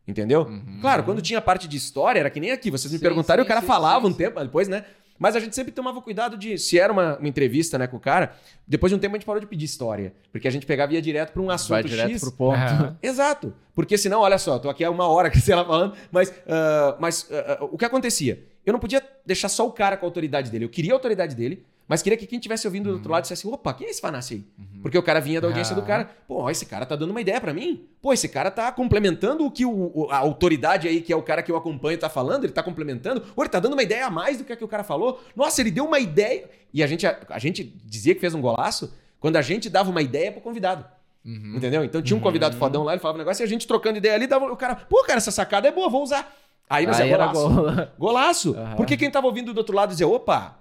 Entendeu? 0.08 0.44
Uhum. 0.44 0.80
Claro, 0.82 1.04
quando 1.04 1.22
tinha 1.22 1.42
parte 1.42 1.68
de 1.68 1.76
história, 1.78 2.20
era 2.20 2.30
que 2.30 2.40
nem 2.40 2.52
aqui. 2.52 2.72
Vocês 2.72 2.92
me 2.92 2.98
sim, 2.98 3.04
perguntaram 3.04 3.44
e 3.44 3.46
o 3.46 3.48
cara 3.48 3.62
falava 3.62 4.08
um 4.08 4.14
tempo 4.14 4.40
depois, 4.40 4.68
né? 4.68 4.86
Mas 5.20 5.36
a 5.36 5.40
gente 5.40 5.56
sempre 5.56 5.72
tomava 5.72 6.02
cuidado 6.02 6.38
de, 6.38 6.58
se 6.58 6.78
era 6.80 6.92
uma, 6.92 7.18
uma, 7.18 7.28
entrevista 7.28 7.78
né, 7.78 7.88
com 7.88 7.98
o 7.98 8.00
cara, 8.00 8.36
depois 8.68 8.92
de 8.92 8.96
um 8.96 9.00
tempo 9.00 9.16
a 9.16 9.18
gente 9.18 9.26
parou 9.26 9.40
de 9.40 9.48
pedir 9.48 9.66
história. 9.66 10.14
Porque 10.32 10.48
a 10.48 10.52
gente 10.52 10.66
pegava 10.66 10.92
e 10.92 10.96
ia 10.96 11.02
direto 11.02 11.34
para 11.34 11.42
um 11.42 11.50
assunto 11.50 11.70
Vai 11.70 11.84
direto 11.84 12.12
X. 12.12 12.22
pro 12.22 12.32
ponto. 12.32 12.98
Exato. 13.02 13.54
Porque 13.74 13.98
senão, 13.98 14.22
olha 14.22 14.38
só, 14.38 14.60
tô 14.60 14.70
aqui 14.70 14.84
há 14.84 14.92
uma 14.92 15.08
hora 15.08 15.30
que 15.32 15.40
você 15.40 15.54
lá 15.54 15.66
falando, 15.66 15.96
mas, 16.12 16.30
uh, 16.30 16.98
mas 17.00 17.24
uh, 17.24 17.64
uh, 17.64 17.70
o 17.72 17.78
que 17.78 17.86
acontecia? 17.86 18.44
Eu 18.66 18.74
não 18.74 18.80
podia 18.80 19.02
deixar 19.26 19.50
só 19.50 19.66
o 19.66 19.72
cara 19.72 19.96
com 19.96 20.06
a 20.06 20.08
autoridade 20.08 20.52
dele. 20.52 20.66
Eu 20.66 20.70
queria 20.70 20.92
a 20.92 20.96
autoridade 20.96 21.36
dele, 21.36 21.66
mas 21.88 22.02
queria 22.02 22.18
que 22.18 22.28
quem 22.28 22.38
estivesse 22.38 22.68
ouvindo 22.68 22.90
do 22.90 22.96
outro 22.96 23.08
uhum. 23.08 23.14
lado 23.14 23.22
dissesse: 23.22 23.48
opa, 23.48 23.74
quem 23.74 23.88
é 23.88 23.90
esse 23.90 24.02
Fanassi 24.02 24.34
aí? 24.34 24.46
Uhum. 24.58 24.82
Porque 24.82 24.98
o 24.98 25.04
cara 25.04 25.22
vinha 25.22 25.40
da 25.40 25.48
audiência 25.48 25.74
ah. 25.74 25.80
do 25.80 25.86
cara. 25.86 26.10
Pô, 26.28 26.50
esse 26.50 26.66
cara 26.66 26.86
tá 26.86 26.96
dando 26.96 27.12
uma 27.12 27.22
ideia 27.22 27.40
para 27.40 27.54
mim. 27.54 27.86
Pô, 28.02 28.12
esse 28.12 28.28
cara 28.28 28.52
tá 28.52 28.72
complementando 28.72 29.46
o 29.46 29.52
que 29.52 29.66
o, 29.66 30.08
a 30.12 30.18
autoridade 30.18 30.88
aí, 30.88 31.02
que 31.02 31.14
é 31.14 31.16
o 31.16 31.22
cara 31.22 31.42
que 31.42 31.52
eu 31.52 31.56
acompanho, 31.56 31.98
tá 31.98 32.10
falando. 32.10 32.44
Ele 32.44 32.52
tá 32.52 32.62
complementando. 32.62 33.24
Ou 33.36 33.44
ele 33.44 33.50
tá 33.50 33.60
dando 33.60 33.74
uma 33.74 33.84
ideia 33.84 34.06
a 34.06 34.10
mais 34.10 34.38
do 34.38 34.44
que 34.44 34.52
a 34.52 34.58
que 34.58 34.64
o 34.64 34.68
cara 34.68 34.84
falou. 34.84 35.22
Nossa, 35.36 35.62
ele 35.62 35.72
deu 35.72 35.86
uma 35.86 36.00
ideia. 36.00 36.50
E 36.74 36.84
a 36.84 36.88
gente, 36.88 37.08
a, 37.08 37.18
a 37.30 37.40
gente 37.40 37.64
dizia 37.86 38.14
que 38.14 38.20
fez 38.20 38.34
um 38.34 38.42
golaço 38.42 38.94
quando 39.20 39.38
a 39.38 39.42
gente 39.42 39.70
dava 39.70 39.90
uma 39.90 40.02
ideia 40.02 40.32
pro 40.32 40.42
convidado. 40.42 40.86
Uhum. 41.26 41.56
Entendeu? 41.56 41.84
Então 41.84 42.02
tinha 42.02 42.16
um 42.16 42.22
convidado 42.22 42.56
uhum. 42.56 42.60
fodão 42.60 42.84
lá, 42.84 42.94
ele 42.94 43.02
falava 43.02 43.18
um 43.18 43.20
negócio 43.20 43.44
e 43.44 43.46
a 43.46 43.48
gente 43.48 43.68
trocando 43.68 43.98
ideia 43.98 44.16
ali, 44.16 44.28
dava 44.28 44.46
o 44.46 44.56
cara, 44.56 44.76
pô, 44.76 45.04
cara, 45.04 45.18
essa 45.18 45.32
sacada 45.32 45.68
é 45.68 45.72
boa, 45.72 45.90
vou 45.90 46.04
usar. 46.04 46.34
Aí, 46.70 46.86
mas 46.86 47.00
Aí 47.00 47.12
é 47.12 47.18
golaço. 47.18 47.50
Gol... 47.50 47.64
Golaço. 47.98 48.52
Uhum. 48.58 48.76
Porque 48.76 48.98
quem 48.98 49.10
tava 49.10 49.28
ouvindo 49.28 49.54
do 49.54 49.58
outro 49.58 49.76
lado 49.76 49.90
dizia, 49.90 50.08
opa, 50.08 50.58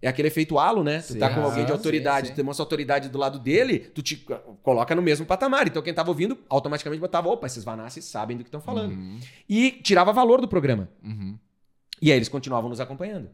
é 0.00 0.08
aquele 0.08 0.28
efeito 0.28 0.58
halo, 0.58 0.84
né? 0.84 1.00
Sim, 1.00 1.14
tu 1.14 1.20
tá 1.20 1.30
com 1.30 1.40
alguém 1.40 1.64
de 1.64 1.72
autoridade, 1.72 2.28
sim, 2.28 2.28
sim. 2.28 2.34
tu 2.34 2.36
demonstra 2.36 2.62
autoridade 2.62 3.08
do 3.08 3.18
lado 3.18 3.38
dele, 3.38 3.78
tu 3.78 4.02
te 4.02 4.24
coloca 4.62 4.94
no 4.94 5.02
mesmo 5.02 5.26
patamar. 5.26 5.66
Então 5.66 5.82
quem 5.82 5.92
tava 5.92 6.10
ouvindo 6.10 6.38
automaticamente 6.48 7.00
botava, 7.00 7.28
opa, 7.28 7.46
esses 7.46 7.64
Vanassis 7.64 8.04
sabem 8.04 8.36
do 8.36 8.44
que 8.44 8.48
estão 8.48 8.60
falando. 8.60 8.92
Uhum. 8.92 9.18
E 9.48 9.72
tirava 9.82 10.12
valor 10.12 10.40
do 10.40 10.48
programa. 10.48 10.88
Uhum. 11.02 11.36
E 12.00 12.12
aí 12.12 12.18
eles 12.18 12.28
continuavam 12.28 12.70
nos 12.70 12.80
acompanhando. 12.80 13.28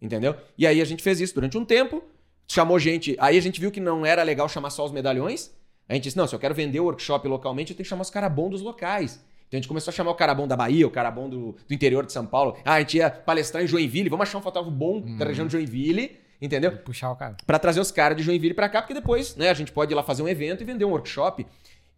Entendeu? 0.00 0.36
E 0.56 0.66
aí 0.66 0.80
a 0.80 0.84
gente 0.84 1.02
fez 1.02 1.20
isso 1.20 1.34
durante 1.34 1.56
um 1.56 1.64
tempo, 1.64 2.02
chamou 2.46 2.78
gente. 2.78 3.16
Aí 3.18 3.36
a 3.36 3.42
gente 3.42 3.60
viu 3.60 3.70
que 3.70 3.80
não 3.80 4.04
era 4.04 4.22
legal 4.22 4.48
chamar 4.48 4.70
só 4.70 4.84
os 4.84 4.92
medalhões. 4.92 5.50
A 5.88 5.94
gente 5.94 6.04
disse, 6.04 6.16
não, 6.16 6.26
se 6.26 6.34
eu 6.34 6.38
quero 6.38 6.54
vender 6.54 6.80
o 6.80 6.84
workshop 6.84 7.26
localmente, 7.28 7.72
eu 7.72 7.76
tenho 7.76 7.84
que 7.84 7.90
chamar 7.90 8.02
os 8.02 8.10
caras 8.10 8.32
bons 8.32 8.50
dos 8.50 8.62
locais. 8.62 9.24
Então 9.48 9.58
a 9.58 9.60
gente 9.60 9.68
começou 9.68 9.90
a 9.92 9.94
chamar 9.94 10.10
o 10.10 10.14
cara 10.14 10.34
bom 10.34 10.46
da 10.46 10.56
Bahia, 10.56 10.86
o 10.86 10.90
cara 10.90 11.10
bom 11.10 11.28
do, 11.28 11.56
do 11.68 11.74
interior 11.74 12.04
de 12.04 12.12
São 12.12 12.26
Paulo. 12.26 12.56
Ah, 12.64 12.74
a 12.74 12.80
gente 12.80 12.96
ia 12.96 13.10
palestrar 13.10 13.62
em 13.62 13.66
Joinville, 13.66 14.08
vamos 14.08 14.28
achar 14.28 14.38
um 14.38 14.42
fotógrafo 14.42 14.76
bom 14.76 14.98
uhum. 14.98 15.18
da 15.18 15.24
região 15.24 15.46
de 15.46 15.52
Joinville, 15.52 16.18
entendeu? 16.40 16.72
E 16.72 16.76
puxar 16.76 17.10
o 17.10 17.16
cara. 17.16 17.36
Para 17.46 17.58
trazer 17.58 17.80
os 17.80 17.90
caras 17.90 18.16
de 18.16 18.22
Joinville 18.22 18.54
para 18.54 18.68
cá, 18.68 18.82
porque 18.82 18.94
depois, 18.94 19.36
né, 19.36 19.50
a 19.50 19.54
gente 19.54 19.72
pode 19.72 19.92
ir 19.92 19.94
lá 19.94 20.02
fazer 20.02 20.22
um 20.22 20.28
evento 20.28 20.62
e 20.62 20.64
vender 20.64 20.84
um 20.84 20.90
workshop. 20.90 21.46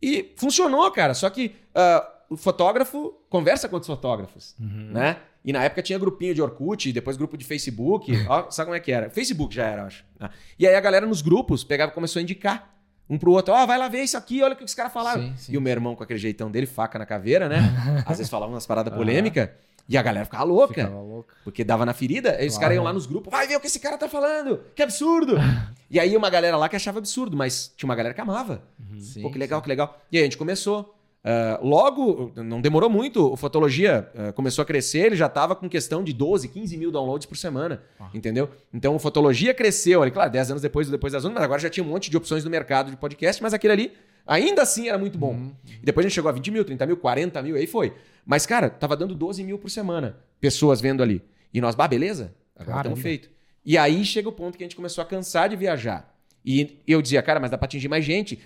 E 0.01 0.33
funcionou, 0.37 0.91
cara. 0.91 1.15
Só 1.15 1.29
que 1.31 1.55
uh, 1.75 2.35
o 2.35 2.37
fotógrafo 2.37 3.15
conversa 3.29 3.69
com 3.69 3.77
outros 3.77 3.89
fotógrafos, 3.89 4.55
uhum. 4.61 4.91
né? 4.93 5.17
E 5.45 5.53
na 5.53 5.65
época 5.65 5.81
tinha 5.83 5.99
grupinho 5.99 6.35
de 6.35 6.43
Orkut, 6.43 6.93
depois 6.93 7.17
grupo 7.17 7.37
de 7.37 7.45
Facebook. 7.45 8.13
Ó, 8.29 8.51
sabe 8.51 8.67
como 8.67 8.77
é 8.77 8.81
que 8.81 8.93
era? 8.93 9.09
Facebook 9.09 9.55
já 9.55 9.65
era, 9.65 9.87
acho. 9.87 10.05
Né? 10.21 10.29
E 10.59 10.67
aí 10.67 10.75
a 10.75 10.81
galera 10.81 11.07
nos 11.07 11.23
grupos 11.23 11.65
pegava 11.65 11.91
começou 11.93 12.21
a 12.21 12.23
indicar 12.23 12.78
um 13.09 13.19
pro 13.19 13.33
outro, 13.33 13.55
ó, 13.55 13.63
oh, 13.63 13.67
vai 13.67 13.79
lá 13.79 13.89
ver 13.89 14.03
isso 14.03 14.17
aqui, 14.17 14.43
olha 14.43 14.55
o 14.55 14.57
que 14.57 14.65
os 14.65 14.75
caras 14.75 14.93
falaram. 14.93 15.23
Sim, 15.23 15.35
sim. 15.37 15.53
E 15.53 15.59
o 15.59 15.61
meu 15.61 15.71
irmão 15.71 15.97
com 15.97 16.03
aquele 16.03 16.19
jeitão 16.19 16.51
dele, 16.51 16.67
faca 16.67 16.99
na 16.99 17.07
caveira, 17.07 17.49
né? 17.49 17.59
Às 18.05 18.19
vezes 18.19 18.31
falava 18.31 18.53
umas 18.53 18.67
paradas 18.67 18.93
polêmicas. 18.93 19.49
E 19.89 19.97
a 19.97 20.03
galera 20.03 20.27
ficava 20.27 20.45
louca. 20.45 20.75
Ficava 20.75 21.01
louca. 21.01 21.35
Porque 21.43 21.65
dava 21.65 21.87
na 21.87 21.95
ferida. 21.95 22.33
Aí 22.33 22.47
os 22.47 22.59
caras 22.59 22.75
iam 22.75 22.85
lá 22.85 22.93
nos 22.93 23.07
grupos, 23.07 23.31
vai 23.31 23.47
ver 23.47 23.57
o 23.57 23.61
que 23.61 23.67
esse 23.67 23.81
cara 23.81 23.97
tá 23.97 24.07
falando. 24.07 24.61
Que 24.75 24.83
absurdo. 24.83 25.37
e 25.91 25.99
aí 25.99 26.15
uma 26.15 26.29
galera 26.29 26.59
lá 26.59 26.69
que 26.69 26.77
achava 26.77 26.99
absurdo, 26.99 27.35
mas 27.35 27.73
tinha 27.75 27.89
uma 27.89 27.95
galera 27.97 28.15
que 28.15 28.21
amava. 28.21 28.63
Uhum. 28.79 29.23
Pô, 29.23 29.31
que 29.31 29.39
legal, 29.39 29.61
sim. 29.61 29.63
que 29.63 29.69
legal. 29.71 29.99
E 30.13 30.19
aí 30.19 30.23
a 30.23 30.27
gente 30.27 30.37
começou. 30.37 30.95
Uh, 31.29 31.67
logo, 31.67 32.33
não 32.37 32.59
demorou 32.59 32.89
muito, 32.89 33.31
o 33.31 33.37
Fotologia 33.37 34.11
uh, 34.15 34.33
começou 34.33 34.63
a 34.63 34.65
crescer, 34.65 35.01
ele 35.01 35.17
já 35.17 35.27
estava 35.27 35.55
com 35.55 35.69
questão 35.69 36.03
de 36.03 36.15
12, 36.15 36.49
15 36.49 36.75
mil 36.79 36.91
downloads 36.91 37.27
por 37.27 37.37
semana, 37.37 37.83
ah. 38.01 38.09
entendeu? 38.15 38.49
Então 38.73 38.97
o 38.97 38.99
Fotologia 38.99 39.53
cresceu, 39.53 40.01
ali, 40.01 40.11
claro, 40.11 40.31
10 40.31 40.53
anos 40.53 40.63
depois 40.63 40.87
do 40.87 40.91
Depois 40.91 41.13
das 41.13 41.27
Ondas, 41.27 41.35
mas 41.35 41.45
agora 41.45 41.61
já 41.61 41.69
tinha 41.69 41.85
um 41.85 41.89
monte 41.89 42.09
de 42.09 42.17
opções 42.17 42.45
no 42.45 42.51
mercado 42.51 42.91
de 42.91 42.97
podcast, 42.97 43.43
mas 43.43 43.53
aquele 43.53 43.73
ali 43.75 43.93
ainda 44.27 44.63
assim 44.63 44.89
era 44.89 44.97
muito 44.97 45.19
bom. 45.19 45.33
Uhum. 45.33 45.53
E 45.67 45.85
depois 45.85 46.07
a 46.07 46.09
gente 46.09 46.15
chegou 46.15 46.31
a 46.31 46.33
20 46.33 46.51
mil, 46.51 46.65
30 46.65 46.87
mil, 46.87 46.97
40 46.97 47.43
mil, 47.43 47.57
aí 47.57 47.67
foi. 47.67 47.93
Mas, 48.25 48.47
cara, 48.47 48.71
tava 48.71 48.97
dando 48.97 49.15
12 49.15 49.45
mil 49.45 49.59
por 49.59 49.69
semana, 49.69 50.17
pessoas 50.41 50.81
vendo 50.81 51.03
ali. 51.03 51.21
E 51.53 51.61
nós, 51.61 51.75
bah, 51.75 51.89
beleza, 51.89 52.35
agora 52.57 52.79
estamos 52.79 53.01
feito. 53.01 53.29
E 53.67 53.77
aí 53.77 54.03
chega 54.03 54.31
o 54.31 54.33
ponto 54.33 54.57
que 54.57 54.65
a 54.65 54.67
gente 54.67 54.77
começou 54.77 55.03
a 55.03 55.05
cansar 55.05 55.51
de 55.51 55.57
viajar. 55.57 56.15
E 56.43 56.81
eu 56.87 57.03
dizia, 57.03 57.21
cara, 57.21 57.39
mas 57.39 57.51
dá 57.51 57.59
para 57.59 57.67
atingir 57.67 57.89
mais 57.89 58.03
gente 58.03 58.39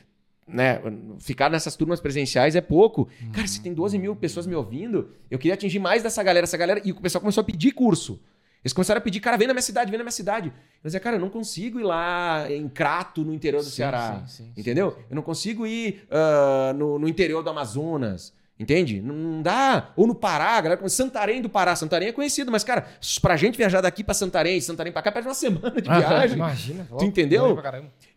né, 0.47 0.81
ficar 1.19 1.51
nessas 1.51 1.77
turmas 1.77 2.01
presenciais 2.01 2.57
é 2.57 2.61
pouco. 2.61 3.09
Cara, 3.33 3.47
se 3.47 3.61
tem 3.61 3.73
12 3.73 3.99
mil 3.99 4.17
pessoas 4.17 4.47
me 4.47 4.55
ouvindo, 4.55 5.11
eu 5.31 5.39
queria 5.39 5.55
atingir 5.55 5.79
mais 5.79 6.03
dessa 6.03 6.23
galera, 6.23 6.45
essa 6.45 6.57
galera. 6.57 6.81
E 6.85 6.93
o 6.93 7.01
pessoal 7.01 7.21
começou 7.21 7.41
a 7.41 7.45
pedir 7.45 7.73
curso. 7.73 8.21
Eles 8.65 8.73
começaram 8.73 8.99
a 8.99 9.03
pedir, 9.03 9.19
cara, 9.19 9.37
vem 9.37 9.49
na 9.49 9.55
minha 9.55 9.63
cidade, 9.63 9.91
vem 9.91 9.99
na 9.99 10.05
minha 10.05 10.13
cidade. 10.13 10.49
Eu 10.49 10.89
dizia, 10.89 11.01
cara, 11.01 11.17
eu 11.17 11.21
não 11.21 11.29
consigo 11.29 11.81
ir 11.81 11.83
lá 11.83 12.47
em 12.49 12.69
Crato, 12.69 13.25
no 13.25 13.35
interior 13.35 13.61
do 13.61 13.69
sim, 13.69 13.77
Ceará. 13.77 14.23
Sim, 14.27 14.45
sim, 14.45 14.53
entendeu? 14.57 14.97
Eu 15.11 15.17
não 15.17 15.23
consigo 15.23 15.67
ir 15.67 16.05
uh, 16.09 16.73
no, 16.75 16.99
no 16.99 17.09
interior 17.09 17.43
do 17.43 17.51
Amazonas. 17.51 18.33
Entende? 18.59 19.01
Não 19.01 19.43
dá. 19.43 19.93
Ou 19.97 20.07
no 20.07 20.15
Pará, 20.15 20.61
galera, 20.61 20.77
como 20.77 20.89
Santarém 20.89 21.43
do 21.43 21.49
Pará. 21.49 21.75
Santarém 21.75 22.09
é 22.09 22.13
conhecido, 22.13 22.53
mas, 22.53 22.63
cara, 22.63 22.87
pra 23.21 23.37
gente 23.37 23.57
viajar 23.57 23.81
daqui 23.81 24.05
pra 24.05 24.15
Santarém, 24.15 24.61
Santarém 24.61 24.93
pra 24.93 25.03
cá, 25.03 25.11
perde 25.11 25.29
uma 25.29 25.35
semana 25.35 25.81
de 25.81 25.89
viagem. 25.89 26.37
Imagina. 26.37 26.87
Tu 26.99 27.05
entendeu? 27.05 27.59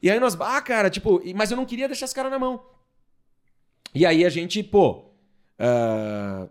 E 0.02 0.12
aí 0.12 0.20
nós, 0.20 0.40
ah, 0.40 0.62
cara, 0.62 0.90
tipo, 0.90 1.22
mas 1.36 1.50
eu 1.50 1.58
não 1.58 1.66
queria 1.66 1.88
deixar 1.88 2.06
esse 2.06 2.14
cara 2.14 2.30
na 2.30 2.38
mão. 2.38 2.62
E 3.94 4.06
aí 4.06 4.26
a 4.26 4.30
gente, 4.30 4.62
pô. 4.62 5.06
Uh, 5.58 6.50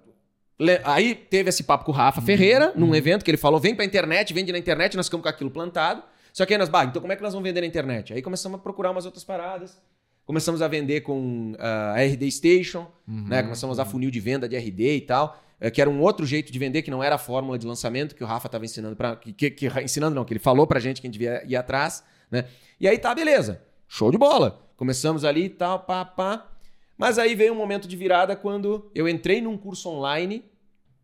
aí 0.82 1.14
teve 1.14 1.51
esse 1.51 1.62
papo 1.62 1.85
com 1.85 1.93
o 1.93 1.95
Rafa 1.95 2.22
Ferreira, 2.22 2.72
uhum. 2.74 2.87
num 2.87 2.95
evento 2.95 3.24
que 3.24 3.30
ele 3.30 3.39
falou: 3.39 3.61
vem 3.61 3.74
pra 3.74 3.85
internet, 3.85 4.32
vende 4.32 4.51
na 4.51 4.59
internet, 4.59 4.97
nós 4.97 5.07
ficamos 5.07 5.22
com 5.22 5.28
aquilo 5.28 5.51
plantado. 5.51 6.03
Só 6.32 6.45
que 6.45 6.53
aí 6.53 6.59
nós, 6.59 6.68
bah, 6.68 6.85
então 6.85 7.01
como 7.01 7.12
é 7.12 7.16
que 7.16 7.22
nós 7.22 7.32
vamos 7.32 7.47
vender 7.47 7.61
na 7.61 7.66
internet? 7.66 8.12
Aí 8.12 8.22
começamos 8.22 8.59
a 8.59 8.62
procurar 8.62 8.91
umas 8.91 9.05
outras 9.05 9.22
paradas. 9.22 9.80
Começamos 10.27 10.62
a 10.62 10.68
vender 10.68 11.03
com 11.03 11.53
a 11.59 11.95
uh, 11.99 12.12
RD 12.12 12.31
Station, 12.31 12.91
uhum, 13.07 13.29
né? 13.29 13.43
Começamos 13.43 13.79
a 13.79 13.83
usar 13.83 13.91
funil 13.91 14.11
de 14.11 14.20
venda 14.20 14.49
de 14.49 14.57
RD 14.57 14.97
e 14.97 15.01
tal, 15.03 15.41
uh, 15.61 15.70
que 15.70 15.81
era 15.81 15.91
um 15.91 16.01
outro 16.01 16.25
jeito 16.25 16.51
de 16.51 16.59
vender, 16.59 16.83
que 16.83 16.91
não 16.91 17.03
era 17.03 17.16
a 17.16 17.18
fórmula 17.18 17.59
de 17.59 17.66
lançamento 17.66 18.14
que 18.14 18.25
o 18.25 18.27
Rafa 18.27 18.47
estava 18.47 18.64
ensinando 18.64 18.97
para 18.97 19.16
que, 19.16 19.33
que, 19.33 19.51
que, 19.51 19.66
ensinando 19.83 20.14
não, 20.14 20.25
que 20.25 20.33
ele 20.33 20.41
falou 20.41 20.66
pra 20.66 20.81
gente 20.81 21.01
que 21.01 21.07
a 21.07 21.09
gente 21.09 21.18
devia 21.18 21.45
ir 21.47 21.57
atrás, 21.57 22.03
né? 22.31 22.47
E 22.81 22.89
aí 22.89 22.99
tá, 22.99 23.14
beleza. 23.14 23.62
Show 23.87 24.11
de 24.11 24.18
bola. 24.18 24.66
Começamos 24.77 25.25
ali 25.25 25.45
e 25.45 25.49
tal, 25.51 25.81
pá, 25.81 26.05
pá. 26.05 26.51
Mas 26.97 27.18
aí 27.18 27.35
veio 27.35 27.53
um 27.53 27.57
momento 27.57 27.87
de 27.87 27.97
virada 27.97 28.35
quando 28.37 28.91
eu 28.95 29.09
entrei 29.09 29.41
num 29.41 29.57
curso 29.57 29.89
online 29.89 30.45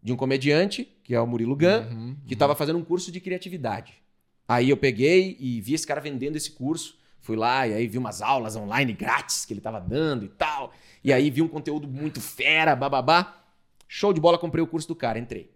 de 0.03 0.13
um 0.13 0.17
comediante, 0.17 0.89
que 1.05 1.15
é 1.15 1.21
o 1.21 1.27
Murilo 1.27 1.57
Gun, 1.57 1.89
uhum, 1.91 2.17
que 2.27 2.35
estava 2.35 2.53
uhum. 2.53 2.57
fazendo 2.57 2.79
um 2.79 2.85
curso 2.85 3.13
de 3.13 3.21
criatividade. 3.21 3.95
Aí 4.49 4.71
eu 4.71 4.77
peguei 4.77 5.37
e 5.39 5.61
vi 5.61 5.75
esse 5.75 5.87
cara 5.87 6.01
vendendo 6.01 6.37
esse 6.37 6.53
curso. 6.53 6.99
Fui 7.31 7.37
lá 7.37 7.65
e 7.65 7.73
aí 7.73 7.87
vi 7.87 7.97
umas 7.97 8.21
aulas 8.21 8.57
online 8.57 8.93
grátis 8.93 9.45
que 9.45 9.53
ele 9.53 9.61
tava 9.61 9.81
dando 9.81 10.25
e 10.25 10.29
tal. 10.29 10.73
E 11.05 11.13
aí 11.13 11.31
vi 11.31 11.41
um 11.41 11.47
conteúdo 11.47 11.87
muito 11.87 12.21
fera, 12.21 12.75
bababá. 12.75 13.45
Show 13.87 14.13
de 14.13 14.21
bola, 14.21 14.37
comprei 14.37 14.61
o 14.65 14.67
curso 14.67 14.89
do 14.89 14.97
cara, 14.97 15.17
entrei. 15.17 15.49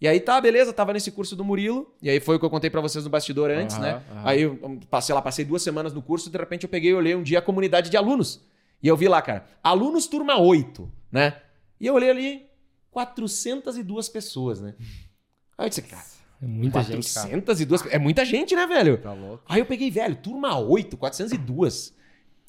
E 0.00 0.06
aí 0.06 0.20
tá, 0.20 0.40
beleza, 0.40 0.72
tava 0.72 0.92
nesse 0.92 1.10
curso 1.10 1.34
do 1.34 1.44
Murilo. 1.44 1.92
E 2.00 2.08
aí 2.08 2.20
foi 2.20 2.36
o 2.36 2.38
que 2.38 2.44
eu 2.44 2.50
contei 2.50 2.70
para 2.70 2.80
vocês 2.80 3.02
no 3.02 3.10
bastidor 3.10 3.50
antes, 3.50 3.74
uhum, 3.74 3.82
né? 3.82 3.94
Uhum. 4.08 4.22
Aí 4.22 4.42
eu 4.42 4.78
passei 4.88 5.12
lá, 5.12 5.20
passei 5.20 5.44
duas 5.44 5.62
semanas 5.62 5.92
no 5.92 6.00
curso 6.00 6.28
e 6.28 6.30
de 6.30 6.38
repente 6.38 6.62
eu 6.62 6.68
peguei 6.68 6.92
e 6.92 6.94
olhei 6.94 7.16
um 7.16 7.24
dia 7.24 7.40
a 7.40 7.42
comunidade 7.42 7.90
de 7.90 7.96
alunos. 7.96 8.40
E 8.80 8.86
eu 8.86 8.96
vi 8.96 9.08
lá, 9.08 9.20
cara, 9.20 9.46
alunos 9.64 10.06
turma 10.06 10.38
8, 10.38 10.88
né? 11.10 11.40
E 11.80 11.88
eu 11.88 11.94
olhei 11.94 12.10
ali, 12.10 12.46
402 12.92 14.08
pessoas, 14.08 14.60
né? 14.60 14.76
Aí 15.58 15.66
eu 15.66 15.68
disse, 15.68 15.82
cara, 15.82 16.06
é 16.42 16.46
muita 16.46 16.82
402. 16.82 17.82
Gente, 17.82 17.94
é 17.94 17.98
muita 17.98 18.24
gente, 18.24 18.56
né, 18.56 18.66
velho? 18.66 18.98
Tá 18.98 19.12
louco. 19.12 19.42
Aí 19.48 19.60
eu 19.60 19.66
peguei, 19.66 19.90
velho, 19.90 20.16
turma 20.16 20.58
8, 20.58 20.96
402. 20.96 21.94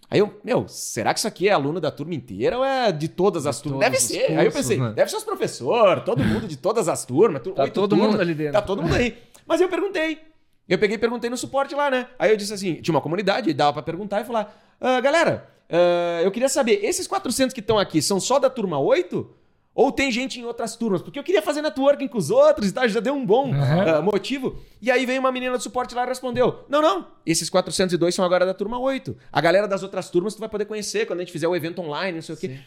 Aí 0.10 0.20
eu, 0.20 0.39
meu, 0.44 0.68
será 0.68 1.14
que 1.14 1.20
isso 1.20 1.28
aqui 1.28 1.48
é 1.48 1.52
aluno 1.52 1.80
da 1.80 1.89
turma 1.89 2.14
inteira 2.14 2.58
ou 2.58 2.66
é 2.66 2.92
de 2.92 3.08
todas 3.08 3.46
as 3.46 3.58
de 3.58 3.64
turmas? 3.64 3.80
Deve 3.80 3.98
ser. 3.98 4.20
Cursos, 4.20 4.38
aí 4.38 4.46
eu 4.46 4.52
pensei, 4.52 4.78
né? 4.78 4.94
deve 4.94 5.10
ser 5.10 5.18
os 5.18 5.24
professores, 5.24 6.04
todo 6.04 6.24
mundo 6.24 6.48
de 6.48 6.58
todas 6.58 6.89
as 6.89 7.06
turmas. 7.06 7.42
Tá 7.42 7.68
todo 7.70 7.96
turmas, 7.96 8.12
mundo 8.12 8.22
ali 8.22 8.34
dentro. 8.34 8.54
Tá 8.54 8.62
todo 8.62 8.82
mundo 8.82 8.94
aí. 8.94 9.18
Mas 9.46 9.62
eu 9.62 9.70
perguntei. 9.70 10.20
Eu 10.68 10.78
peguei 10.78 10.96
e 10.96 11.00
perguntei 11.00 11.30
no 11.30 11.38
suporte 11.38 11.76
lá, 11.76 11.89
né? 11.89 12.08
Aí 12.18 12.32
eu 12.32 12.38
disse 12.38 12.54
assim, 12.54 12.76
tinha 12.76 12.94
uma 12.94 13.02
comunidade, 13.02 13.54
dava 13.54 13.74
para 13.74 13.84
perguntar 13.84 14.22
e 14.22 14.26
falar, 14.26 14.54
ah, 14.80 15.02
galera, 15.02 15.50
uh, 15.70 16.24
eu 16.24 16.32
queria 16.32 16.48
saber, 16.48 16.80
esses 16.84 17.08
400 17.08 17.54
que 17.54 17.60
estão 17.60 17.78
aqui 17.78 18.02
são 18.02 18.20
só 18.20 18.39
da 18.39 18.50
turma 18.50 18.80
8? 18.80 19.41
Ou 19.74 19.90
tem 19.90 20.12
gente 20.12 20.40
em 20.40 20.44
outras 20.44 20.76
turmas, 20.76 21.02
porque 21.02 21.18
eu 21.18 21.24
queria 21.24 21.42
fazer 21.42 21.62
networking 21.62 22.08
com 22.08 22.18
os 22.18 22.30
outros 22.30 22.68
e 22.68 22.74
tal, 22.74 22.88
já 22.90 23.00
deu 23.00 23.14
um 23.14 23.26
bom 23.26 23.52
uhum. 23.52 24.00
uh, 24.00 24.04
motivo. 24.04 24.62
E 24.82 24.92
aí 24.92 25.06
veio 25.06 25.22
uma 25.22 25.32
menina 25.32 25.58
do 25.58 25.64
suporte 25.64 25.96
lá 25.96 26.04
e 26.04 26.08
respondeu: 26.08 26.66
Não, 26.68 26.82
não, 26.82 27.08
esses 27.26 27.50
402 27.50 28.14
são 28.14 28.26
agora 28.26 28.46
da 28.46 28.54
turma 28.54 28.78
8. 28.78 29.16
A 29.32 29.40
galera 29.40 29.68
das 29.68 29.82
outras 29.82 30.10
turmas 30.10 30.36
tu 30.36 30.40
vai 30.42 30.50
poder 30.50 30.66
conhecer 30.66 31.06
quando 31.06 31.20
a 31.20 31.22
gente 31.24 31.32
fizer 31.32 31.48
o 31.48 31.56
evento 31.56 31.82
online, 31.82 32.16
não 32.16 32.22
sei 32.22 32.36
Sim. 32.36 32.48
o 32.48 32.50
quê. 32.50 32.60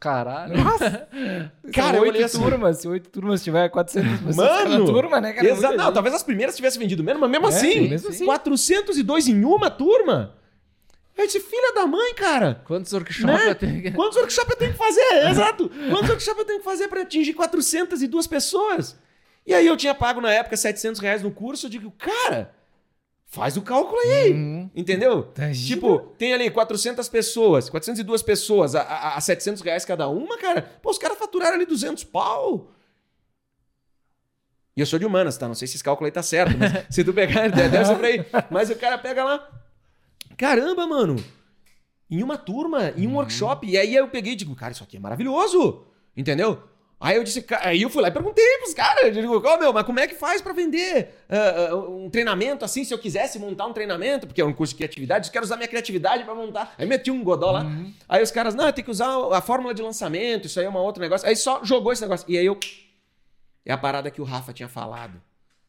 Caralho. 0.00 0.56
Nossa. 0.56 1.08
cara, 1.72 2.00
oito 2.00 2.24
assim, 2.24 2.40
turmas. 2.40 2.78
Se 2.78 2.88
oito 2.88 3.10
turmas 3.10 3.44
tiver 3.44 3.68
400 3.68 4.20
pessoas 4.20 4.36
Mano, 4.36 4.86
turma, 4.86 5.20
né, 5.20 5.32
cara? 5.32 5.48
Exato. 5.48 5.76
Não, 5.76 5.92
talvez 5.92 6.14
as 6.14 6.22
primeiras 6.22 6.56
tivessem 6.56 6.80
vendido 6.80 7.04
menos, 7.04 7.20
mas 7.20 7.30
mesmo, 7.30 7.46
é, 7.46 7.48
assim, 7.50 7.88
mesmo 7.88 8.08
assim, 8.08 8.24
402 8.24 9.28
em 9.28 9.44
uma 9.44 9.68
turma. 9.68 10.34
Eu 11.16 11.26
disse, 11.26 11.40
filha 11.40 11.72
da 11.74 11.86
mãe, 11.86 12.14
cara. 12.14 12.62
Quantos 12.66 12.92
workshops 12.92 13.24
né? 13.24 13.50
eu 13.50 13.54
tenho 13.54 13.82
que... 13.82 13.90
Quantos 13.92 14.18
workshops 14.18 14.50
eu 14.50 14.56
tenho 14.56 14.72
que 14.72 14.78
fazer? 14.78 15.28
Exato. 15.30 15.70
Quantos 15.70 16.10
workshops 16.10 16.38
eu 16.38 16.44
tenho 16.44 16.58
que 16.58 16.64
fazer 16.64 16.88
para 16.88 17.02
atingir 17.02 17.32
402 17.32 18.26
pessoas? 18.26 18.96
E 19.46 19.54
aí 19.54 19.66
eu 19.66 19.76
tinha 19.76 19.94
pago 19.94 20.20
na 20.20 20.30
época 20.30 20.56
700 20.56 21.00
reais 21.00 21.22
no 21.22 21.30
curso. 21.30 21.66
Eu 21.66 21.70
digo, 21.70 21.90
cara, 21.92 22.54
faz 23.26 23.56
o 23.56 23.62
cálculo 23.62 23.98
aí. 24.00 24.32
Uhum. 24.32 24.70
Entendeu? 24.74 25.22
Tá 25.22 25.50
tipo, 25.52 25.98
tem 26.18 26.34
ali 26.34 26.50
400 26.50 27.08
pessoas, 27.08 27.70
402 27.70 28.22
pessoas 28.22 28.74
a, 28.74 28.82
a, 28.82 29.16
a 29.16 29.20
700 29.20 29.62
reais 29.62 29.84
cada 29.84 30.08
uma, 30.08 30.36
cara. 30.36 30.62
Pô, 30.82 30.90
os 30.90 30.98
caras 30.98 31.18
faturaram 31.18 31.54
ali 31.54 31.64
200 31.64 32.04
pau. 32.04 32.72
E 34.76 34.80
eu 34.80 34.86
sou 34.86 34.98
de 34.98 35.06
humanas, 35.06 35.38
tá? 35.38 35.48
Não 35.48 35.54
sei 35.54 35.66
se 35.66 35.76
esse 35.76 35.84
cálculo 35.84 36.04
aí 36.04 36.12
tá 36.12 36.22
certo, 36.22 36.56
mas 36.58 36.84
se 36.94 37.02
tu 37.02 37.14
pegar, 37.14 37.48
deve 37.48 37.84
ser 37.84 37.96
pra 37.96 38.08
aí. 38.08 38.26
Mas 38.50 38.68
o 38.68 38.76
cara 38.76 38.98
pega 38.98 39.24
lá, 39.24 39.65
Caramba, 40.36 40.86
mano! 40.86 41.16
Em 42.10 42.22
uma 42.22 42.36
turma, 42.36 42.92
em 42.96 43.06
um 43.06 43.10
uhum. 43.10 43.16
workshop. 43.16 43.66
E 43.66 43.76
aí 43.76 43.94
eu 43.94 44.08
peguei 44.08 44.34
e 44.34 44.36
digo, 44.36 44.54
cara, 44.54 44.72
isso 44.72 44.84
aqui 44.84 44.96
é 44.96 45.00
maravilhoso. 45.00 45.84
Entendeu? 46.16 46.62
Aí 46.98 47.16
eu 47.16 47.24
disse, 47.24 47.44
aí 47.60 47.82
eu 47.82 47.90
fui 47.90 48.00
lá 48.00 48.08
e 48.08 48.10
perguntei 48.10 48.42
pros 48.58 48.72
caras, 48.72 49.04
eu 49.04 49.12
digo, 49.12 49.42
oh, 49.44 49.58
meu, 49.58 49.70
mas 49.70 49.84
como 49.84 50.00
é 50.00 50.06
que 50.06 50.14
faz 50.14 50.40
para 50.40 50.54
vender 50.54 51.14
uh, 51.28 51.74
uh, 51.74 52.06
um 52.06 52.08
treinamento 52.08 52.64
assim, 52.64 52.84
se 52.84 52.94
eu 52.94 52.98
quisesse 52.98 53.38
montar 53.38 53.66
um 53.66 53.72
treinamento, 53.74 54.26
porque 54.26 54.40
é 54.40 54.44
um 54.44 54.52
curso 54.52 54.72
de 54.72 54.78
criatividade, 54.78 55.28
eu 55.28 55.32
quero 55.32 55.44
usar 55.44 55.56
minha 55.56 55.68
criatividade 55.68 56.24
para 56.24 56.34
montar. 56.34 56.74
Aí 56.78 56.86
meti 56.86 57.10
um 57.10 57.22
godó 57.22 57.50
lá. 57.50 57.64
Uhum. 57.64 57.92
Aí 58.08 58.22
os 58.22 58.30
caras, 58.30 58.54
não, 58.54 58.72
tem 58.72 58.82
que 58.82 58.90
usar 58.90 59.10
a 59.30 59.42
fórmula 59.42 59.74
de 59.74 59.82
lançamento, 59.82 60.46
isso 60.46 60.58
aí 60.58 60.64
é 60.64 60.70
um 60.70 60.76
outro 60.76 61.02
negócio. 61.02 61.28
Aí 61.28 61.36
só 61.36 61.62
jogou 61.62 61.92
esse 61.92 62.00
negócio. 62.00 62.24
E 62.30 62.38
aí 62.38 62.46
eu. 62.46 62.58
É 63.64 63.72
a 63.72 63.78
parada 63.78 64.10
que 64.10 64.22
o 64.22 64.24
Rafa 64.24 64.54
tinha 64.54 64.68
falado. 64.68 65.20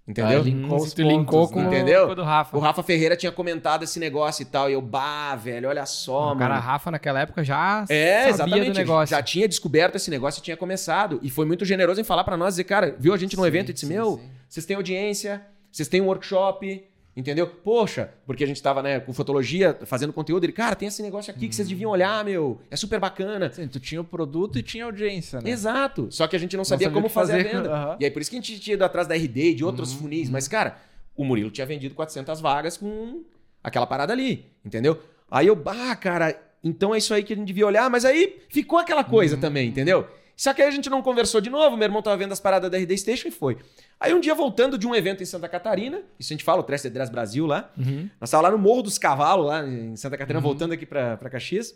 Entendeu? 0.08 0.40
Ah, 0.40 0.44
linkou 0.44 0.90
tu 0.90 1.02
linkou 1.02 1.50
com, 1.50 1.62
entendeu? 1.62 2.08
o 2.08 2.16
do 2.16 2.24
Rafa. 2.24 2.56
O 2.56 2.62
Rafa 2.62 2.82
Ferreira 2.82 3.18
tinha 3.18 3.30
comentado 3.30 3.84
esse 3.84 4.00
negócio 4.00 4.42
e 4.42 4.46
tal. 4.46 4.70
E 4.70 4.74
eu, 4.74 4.82
bah, 4.82 5.36
velho, 5.36 5.68
olha 5.68 5.86
só, 5.86 6.18
o 6.18 6.26
mano. 6.28 6.36
O 6.36 6.40
cara 6.40 6.60
Rafa 6.60 6.90
naquela 6.92 7.20
época 7.20 7.44
já 7.44 7.84
é, 7.90 8.20
sabia 8.20 8.30
exatamente, 8.30 8.72
do 8.72 8.78
negócio. 8.78 9.16
Já 9.16 9.22
tinha 9.22 9.48
descoberto 9.50 9.96
esse 9.96 10.10
negócio 10.10 10.40
e 10.40 10.44
tinha 10.44 10.56
começado. 10.56 11.20
E 11.22 11.30
foi 11.30 11.46
muito 11.46 11.66
generoso 11.66 12.00
em 12.00 12.06
falar 12.06 12.24
para 12.24 12.38
nós, 12.38 12.54
dizer, 12.54 12.64
cara, 12.64 12.96
viu 12.98 13.14
a 13.14 13.18
gente 13.18 13.36
no 13.36 13.42
sim, 13.42 13.48
evento 13.50 13.72
e 13.72 13.74
disse, 13.74 13.86
sim, 13.86 13.94
meu, 13.94 14.18
sim. 14.18 14.30
vocês 14.48 14.66
têm 14.66 14.78
audiência, 14.78 15.42
vocês 15.70 15.90
têm 15.90 16.00
um 16.00 16.06
workshop, 16.06 16.86
Entendeu? 17.18 17.48
Poxa, 17.48 18.12
porque 18.28 18.44
a 18.44 18.48
gente 18.48 18.62
tava, 18.62 18.84
né, 18.84 19.00
com 19.00 19.12
fotologia, 19.12 19.76
fazendo 19.88 20.14
conteúdo, 20.14 20.44
ele, 20.44 20.54
cara, 20.54 20.76
tem 20.76 20.88
esse 20.88 21.02
negócio 21.02 21.34
aqui 21.34 21.48
que 21.48 21.56
vocês 21.56 21.68
deviam 21.68 21.90
olhar, 21.90 22.24
meu. 22.24 22.62
É 22.70 22.76
super 22.76 23.00
bacana. 23.00 23.52
Sim, 23.52 23.68
tu 23.68 23.80
tinha 23.80 24.00
o 24.00 24.04
produto 24.04 24.60
e 24.60 24.62
tinha 24.62 24.86
audiência, 24.86 25.42
né? 25.42 25.50
Exato. 25.50 26.10
Só 26.12 26.28
que 26.28 26.36
a 26.36 26.40
gente 26.40 26.56
não, 26.56 26.60
não 26.60 26.66
sabia, 26.66 26.92
como 26.92 27.10
fazer, 27.10 27.44
fazer 27.44 27.50
a 27.50 27.62
venda. 27.62 27.74
Uhum. 27.74 27.98
E 28.00 28.06
aí 28.06 28.12
por 28.12 28.22
isso 28.22 28.30
que 28.30 28.38
a 28.38 28.40
gente 28.40 28.60
tinha 28.60 28.76
ido 28.76 28.86
atrás 28.86 29.08
da 29.08 29.16
RD 29.16 29.50
e 29.50 29.56
de 29.56 29.66
outros 29.66 29.94
uhum. 29.94 30.02
funis. 30.02 30.30
Mas, 30.30 30.48
cara, 30.48 30.78
o 31.16 31.26
Murilo 31.26 31.50
tinha 31.50 31.66
vendido 31.66 31.96
400 31.96 32.40
vagas 32.40 32.78
com 32.78 33.24
aquela 33.64 33.88
parada 33.88 34.14
ali, 34.14 34.46
entendeu? 34.64 35.02
Aí 35.32 35.48
eu, 35.48 35.56
bah, 35.56 35.96
cara, 35.96 36.40
então 36.64 36.94
é 36.94 37.00
isso 37.00 37.16
aí 37.16 37.24
que 37.24 37.34
a 37.34 37.36
gente 37.36 37.48
devia 37.48 37.66
olhar. 37.66 37.90
Mas 37.90 38.06
aí 38.06 38.44
ficou 38.48 38.78
aquela 38.78 39.04
coisa 39.04 39.34
uhum. 39.34 39.42
também, 39.42 39.68
entendeu? 39.68 40.08
Só 40.38 40.54
que 40.54 40.62
aí 40.62 40.68
a 40.68 40.72
gente 40.72 40.88
não 40.88 41.02
conversou 41.02 41.42
de 41.42 41.50
novo, 41.50 41.76
meu 41.76 41.86
irmão 41.86 42.00
tava 42.00 42.16
vendo 42.16 42.32
as 42.32 42.40
paradas 42.40 42.70
da 42.70 42.78
RD 42.78 42.96
Station 42.96 43.28
e 43.28 43.32
foi. 43.32 43.58
Aí 44.00 44.14
um 44.14 44.20
dia 44.20 44.36
voltando 44.36 44.78
de 44.78 44.86
um 44.86 44.94
evento 44.94 45.24
em 45.24 45.26
Santa 45.26 45.50
Catarina, 45.50 46.04
isso 46.20 46.32
a 46.32 46.36
gente 46.36 46.44
fala, 46.44 46.62
o 46.62 46.64
Três 46.64 46.80
Cedras 46.80 47.10
Brasil 47.10 47.48
lá, 47.48 47.72
uhum. 47.76 48.08
nós 48.22 48.30
tava 48.30 48.44
lá 48.44 48.52
no 48.52 48.58
Morro 48.60 48.84
dos 48.84 49.00
Cavalos, 49.00 49.48
lá 49.48 49.68
em 49.68 49.96
Santa 49.96 50.16
Catarina, 50.16 50.38
uhum. 50.38 50.44
voltando 50.44 50.74
aqui 50.74 50.86
pra, 50.86 51.18
pra 51.18 51.28
Caxias, 51.28 51.76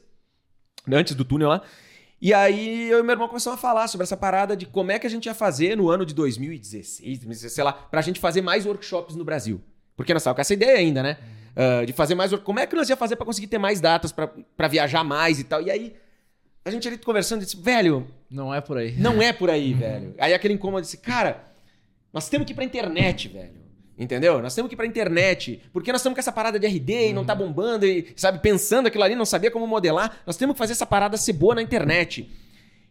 antes 0.92 1.16
do 1.16 1.26
túnel 1.26 1.50
lá. 1.50 1.64
E 2.22 2.36
aí 2.36 2.88
eu 2.88 3.00
e 3.00 3.04
meu 3.04 3.14
irmão 3.14 3.28
começamos 3.28 3.58
a 3.58 3.62
falar 3.62 3.88
sobre 3.88 4.04
essa 4.04 4.16
parada 4.16 4.56
de 4.56 4.68
como 4.68 4.92
é 4.92 5.00
que 5.00 5.08
a 5.08 5.10
gente 5.10 5.26
ia 5.26 5.34
fazer 5.34 5.76
no 5.76 5.90
ano 5.90 6.06
de 6.06 6.14
2016, 6.14 7.52
sei 7.52 7.64
lá, 7.64 7.74
pra 7.74 8.00
gente 8.04 8.20
fazer 8.20 8.44
mais 8.44 8.68
workshops 8.68 9.16
no 9.16 9.26
Brasil. 9.26 9.60
Porque 9.98 10.14
nós 10.14 10.24
tava 10.24 10.36
com 10.36 10.42
essa 10.42 10.54
ideia 10.54 10.78
ainda, 10.78 11.02
né? 11.02 11.18
Uh, 11.56 11.86
de 11.86 11.94
fazer 11.94 12.14
mais. 12.14 12.32
Como 12.32 12.60
é 12.60 12.68
que 12.68 12.76
nós 12.76 12.88
ia 12.88 12.96
fazer 12.96 13.16
para 13.16 13.26
conseguir 13.26 13.48
ter 13.48 13.58
mais 13.58 13.82
datas 13.82 14.12
para 14.12 14.68
viajar 14.68 15.04
mais 15.04 15.40
e 15.40 15.44
tal. 15.44 15.64
E 15.64 15.72
aí 15.72 15.96
a 16.64 16.70
gente 16.70 16.88
ali 16.88 17.00
conversando, 17.00 17.44
disse, 17.44 17.58
velho, 17.58 18.08
Não 18.32 18.54
é 18.54 18.62
por 18.62 18.78
aí. 18.78 18.96
não 18.98 19.22
é 19.22 19.34
por 19.34 19.50
aí, 19.50 19.74
velho. 19.74 20.16
Aí 20.20 20.34
aquele 20.34 20.54
incômodo 20.54 20.82
disse, 20.82 20.98
cara, 20.98 21.44
nós 22.14 22.30
temos 22.30 22.46
que 22.46 22.54
ir 22.54 22.56
pra 22.56 22.64
internet, 22.64 23.28
velho. 23.28 23.62
Entendeu? 23.98 24.42
Nós 24.42 24.56
temos 24.56 24.70
que 24.70 24.74
ir 24.74 24.78
pra 24.78 24.86
internet. 24.86 25.62
Porque 25.74 25.92
nós 25.92 26.02
estamos 26.02 26.16
com 26.16 26.22
essa 26.22 26.32
parada 26.32 26.58
de 26.58 26.66
RD 26.66 27.10
e 27.10 27.14
não 27.14 27.26
tá 27.26 27.36
bombando, 27.36 27.86
e, 27.86 28.14
sabe, 28.16 28.40
pensando 28.40 28.88
aquilo 28.88 29.04
ali, 29.04 29.16
não 29.16 29.26
sabia 29.26 29.52
como 29.52 29.68
modelar. 29.68 30.22
Nós 30.26 30.38
temos 30.38 30.54
que 30.56 30.58
fazer 30.58 30.72
essa 30.74 30.86
parada 30.86 31.18
ser 31.18 31.34
boa 31.34 31.56
na 31.56 31.62
internet. 31.62 32.32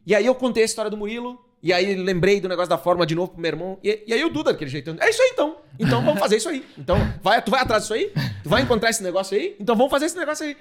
E 0.07 0.15
aí 0.15 0.27
eu 0.27 0.35
contei 0.35 0.63
a 0.63 0.67
história 0.67 0.91
do 0.91 0.97
Murilo, 0.97 1.39
e 1.63 1.73
aí 1.73 1.95
lembrei 1.95 2.41
do 2.41 2.49
negócio 2.49 2.71
da 2.71 2.79
forma 2.79 3.05
de 3.05 3.15
novo 3.15 3.33
pro 3.33 3.41
meu 3.41 3.49
irmão. 3.49 3.79
E, 3.83 4.05
e 4.07 4.13
aí 4.13 4.25
o 4.25 4.31
Duda, 4.31 4.53
daquele 4.53 4.71
jeito, 4.71 4.97
é 4.99 5.11
isso 5.11 5.21
aí 5.23 5.31
então. 5.33 5.57
Então 5.79 6.05
vamos 6.05 6.19
fazer 6.19 6.37
isso 6.37 6.49
aí. 6.49 6.65
Então, 6.79 6.97
vai, 7.23 7.43
tu 7.43 7.51
vai 7.51 7.61
atrás 7.61 7.83
disso 7.83 7.95
aí? 7.95 8.13
Tu 8.43 8.49
vai 8.49 8.63
encontrar 8.63 8.91
esse 8.91 9.03
negócio 9.03 9.37
aí? 9.37 9.57
Então 9.61 9.77
vamos 9.77 9.91
fazer 9.91 10.07
esse 10.07 10.17
negócio 10.17 10.47
aí. 10.47 10.57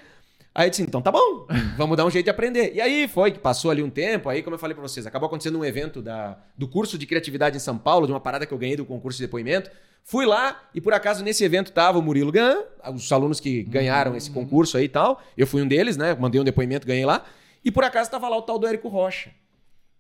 Aí 0.54 0.68
eu 0.68 0.70
disse, 0.70 0.82
então 0.82 1.02
tá 1.02 1.12
bom, 1.12 1.45
vamos 1.78 1.95
dar 1.95 2.06
um 2.06 2.10
jeito 2.10 2.26
de 2.26 2.32
aprender. 2.32 2.74
E 2.74 2.82
aí 2.82 3.08
foi 3.08 3.32
que 3.32 3.39
passou 3.39 3.70
ali 3.70 3.84
um 3.84 3.89
tempo, 3.89 4.30
aí 4.30 4.41
como 4.41 4.56
eu 4.56 4.60
falei 4.60 4.74
pra 4.74 4.82
vocês, 4.82 5.06
acabou 5.06 5.28
acontecendo 5.28 5.58
um 5.60 5.64
evento 5.64 6.02
da, 6.02 6.38
do 6.58 6.68
curso 6.68 6.97
de 6.97 7.06
criatividade 7.06 7.56
em 7.56 7.60
São 7.60 7.78
Paulo, 7.78 8.06
de 8.08 8.12
uma 8.12 8.20
parada 8.20 8.45
que 8.45 8.54
eu 8.54 8.58
ganhei 8.58 8.76
do 8.76 8.86
concurso 8.86 9.18
de 9.18 9.26
depoimento. 9.26 9.70
Fui 10.04 10.26
lá 10.26 10.68
e 10.74 10.82
por 10.82 10.91
acaso 10.93 11.24
nesse 11.24 11.43
evento 11.43 11.72
tava 11.72 12.00
o 12.00 12.02
Murilo 12.02 12.32
Gan, 12.32 12.64
os 12.93 13.12
alunos 13.12 13.39
que 13.39 13.64
ganharam 13.64 14.16
esse 14.16 14.32
concurso 14.32 14.76
aí 14.78 14.86
e 14.86 14.89
tal. 14.89 15.22
Eu 15.38 15.45
fui 15.45 15.62
um 15.62 15.68
deles, 15.68 15.97
né? 15.97 16.16
Mandei 16.20 16.41
um 16.41 16.43
depoimento, 16.43 16.88
ganhei 16.88 17.06
lá. 17.06 17.24
E 17.64 17.70
por 17.70 17.84
acaso 17.84 18.10
tava 18.10 18.28
lá 18.28 18.38
o 18.38 18.41
tal 18.41 18.58
do 18.58 18.66
Érico 18.66 18.88
Rocha, 18.88 19.30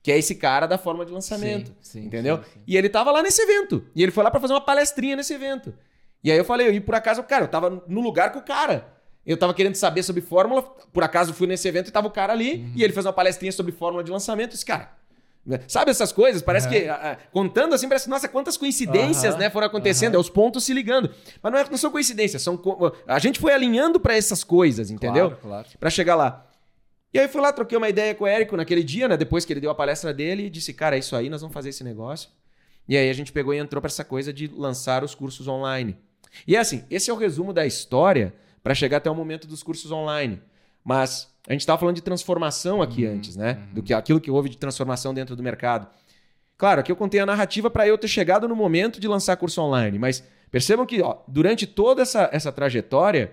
que 0.01 0.11
é 0.11 0.17
esse 0.17 0.35
cara 0.35 0.65
da 0.65 0.77
forma 0.77 1.05
de 1.05 1.11
lançamento. 1.11 1.67
Sim, 1.79 2.01
sim, 2.01 2.05
entendeu? 2.07 2.37
sim. 2.37 2.59
E 2.65 2.75
ele 2.75 2.89
tava 2.89 3.11
lá 3.11 3.21
nesse 3.21 3.41
evento. 3.41 3.85
E 3.95 4.01
ele 4.01 4.11
foi 4.11 4.23
lá 4.23 4.31
pra 4.31 4.39
fazer 4.39 4.53
uma 4.53 4.61
palestrinha 4.61 5.15
nesse 5.15 5.33
evento. 5.33 5.73
E 6.23 6.31
aí 6.31 6.37
eu 6.37 6.45
falei, 6.45 6.69
e 6.69 6.79
por 6.81 6.95
acaso, 6.95 7.21
cara, 7.23 7.45
eu 7.45 7.49
tava 7.49 7.83
no 7.87 8.01
lugar 8.01 8.31
com 8.31 8.39
o 8.39 8.43
cara. 8.43 8.98
Eu 9.29 9.37
tava 9.37 9.53
querendo 9.53 9.75
saber 9.75 10.01
sobre 10.01 10.21
fórmula, 10.21 10.63
por 10.63 11.03
acaso 11.03 11.35
fui 11.35 11.45
nesse 11.45 11.67
evento 11.67 11.89
e 11.89 11.91
tava 11.91 12.07
o 12.07 12.11
cara 12.11 12.33
ali, 12.33 12.55
Uhum. 12.55 12.71
e 12.75 12.83
ele 12.83 12.91
fez 12.91 13.05
uma 13.05 13.13
palestrinha 13.13 13.51
sobre 13.51 13.71
fórmula 13.71 14.03
de 14.03 14.09
lançamento. 14.09 14.55
Esse 14.55 14.65
cara, 14.65 14.91
né? 15.45 15.59
sabe 15.67 15.91
essas 15.91 16.11
coisas? 16.11 16.41
Parece 16.41 16.67
que, 16.67 16.87
ah, 16.87 16.99
ah, 17.13 17.17
contando 17.31 17.75
assim, 17.75 17.87
parece, 17.87 18.09
nossa, 18.09 18.27
quantas 18.27 18.57
coincidências, 18.57 19.37
né, 19.37 19.47
foram 19.51 19.67
acontecendo, 19.67 20.15
é 20.15 20.17
os 20.17 20.31
pontos 20.31 20.63
se 20.63 20.73
ligando. 20.73 21.13
Mas 21.43 21.51
não, 21.51 21.59
é, 21.59 21.65
não 21.69 21.77
são 21.77 21.91
coincidências, 21.91 22.41
são 22.41 22.59
a 23.07 23.19
gente 23.19 23.39
foi 23.39 23.53
alinhando 23.53 23.99
pra 23.99 24.15
essas 24.15 24.43
coisas, 24.43 24.89
entendeu? 24.89 25.27
Claro, 25.29 25.41
claro. 25.43 25.67
Pra 25.79 25.89
chegar 25.91 26.15
lá. 26.15 26.47
E 27.13 27.19
aí 27.19 27.27
fui 27.27 27.39
lá, 27.39 27.53
troquei 27.53 27.77
uma 27.77 27.87
ideia 27.87 28.15
com 28.15 28.23
o 28.23 28.27
Érico 28.27 28.57
naquele 28.57 28.83
dia, 28.83 29.07
né? 29.07 29.15
Depois 29.15 29.45
que 29.45 29.53
ele 29.53 29.59
deu 29.61 29.69
a 29.69 29.75
palestra 29.75 30.11
dele, 30.11 30.45
e 30.47 30.49
disse, 30.49 30.73
cara, 30.73 30.95
é 30.95 30.99
isso 30.99 31.15
aí, 31.15 31.29
nós 31.29 31.41
vamos 31.41 31.53
fazer 31.53 31.69
esse 31.69 31.83
negócio. 31.83 32.29
E 32.87 32.97
aí 32.97 33.09
a 33.09 33.13
gente 33.13 33.31
pegou 33.31 33.53
e 33.53 33.57
entrou 33.59 33.79
pra 33.79 33.89
essa 33.89 34.03
coisa 34.03 34.33
de 34.33 34.47
lançar 34.47 35.03
os 35.03 35.13
cursos 35.13 35.47
online. 35.47 35.95
E 36.47 36.55
é 36.55 36.59
assim, 36.59 36.83
esse 36.89 37.11
é 37.11 37.13
o 37.13 37.15
resumo 37.15 37.53
da 37.53 37.63
história 37.65 38.33
pra 38.63 38.73
chegar 38.75 38.97
até 38.97 39.09
o 39.09 39.15
momento 39.15 39.47
dos 39.47 39.63
cursos 39.63 39.91
online. 39.91 40.41
Mas 40.83 41.27
a 41.47 41.51
gente 41.51 41.61
estava 41.61 41.77
falando 41.79 41.95
de 41.95 42.01
transformação 42.01 42.81
aqui 42.81 43.05
antes, 43.05 43.35
né? 43.35 43.59
Do 43.73 43.83
que 43.83 43.93
aquilo 43.93 44.19
que 44.19 44.31
houve 44.31 44.49
de 44.49 44.57
transformação 44.57 45.13
dentro 45.13 45.35
do 45.35 45.43
mercado. 45.43 45.87
Claro, 46.57 46.81
aqui 46.81 46.91
eu 46.91 46.95
contei 46.95 47.19
a 47.19 47.25
narrativa 47.25 47.69
para 47.69 47.87
eu 47.87 47.97
ter 47.97 48.07
chegado 48.07 48.47
no 48.47 48.55
momento 48.55 48.99
de 48.99 49.07
lançar 49.07 49.35
curso 49.37 49.61
online, 49.61 49.97
mas 49.97 50.23
percebam 50.51 50.85
que 50.85 51.01
ó, 51.01 51.17
durante 51.27 51.65
toda 51.65 52.01
essa, 52.01 52.29
essa 52.33 52.51
trajetória 52.51 53.31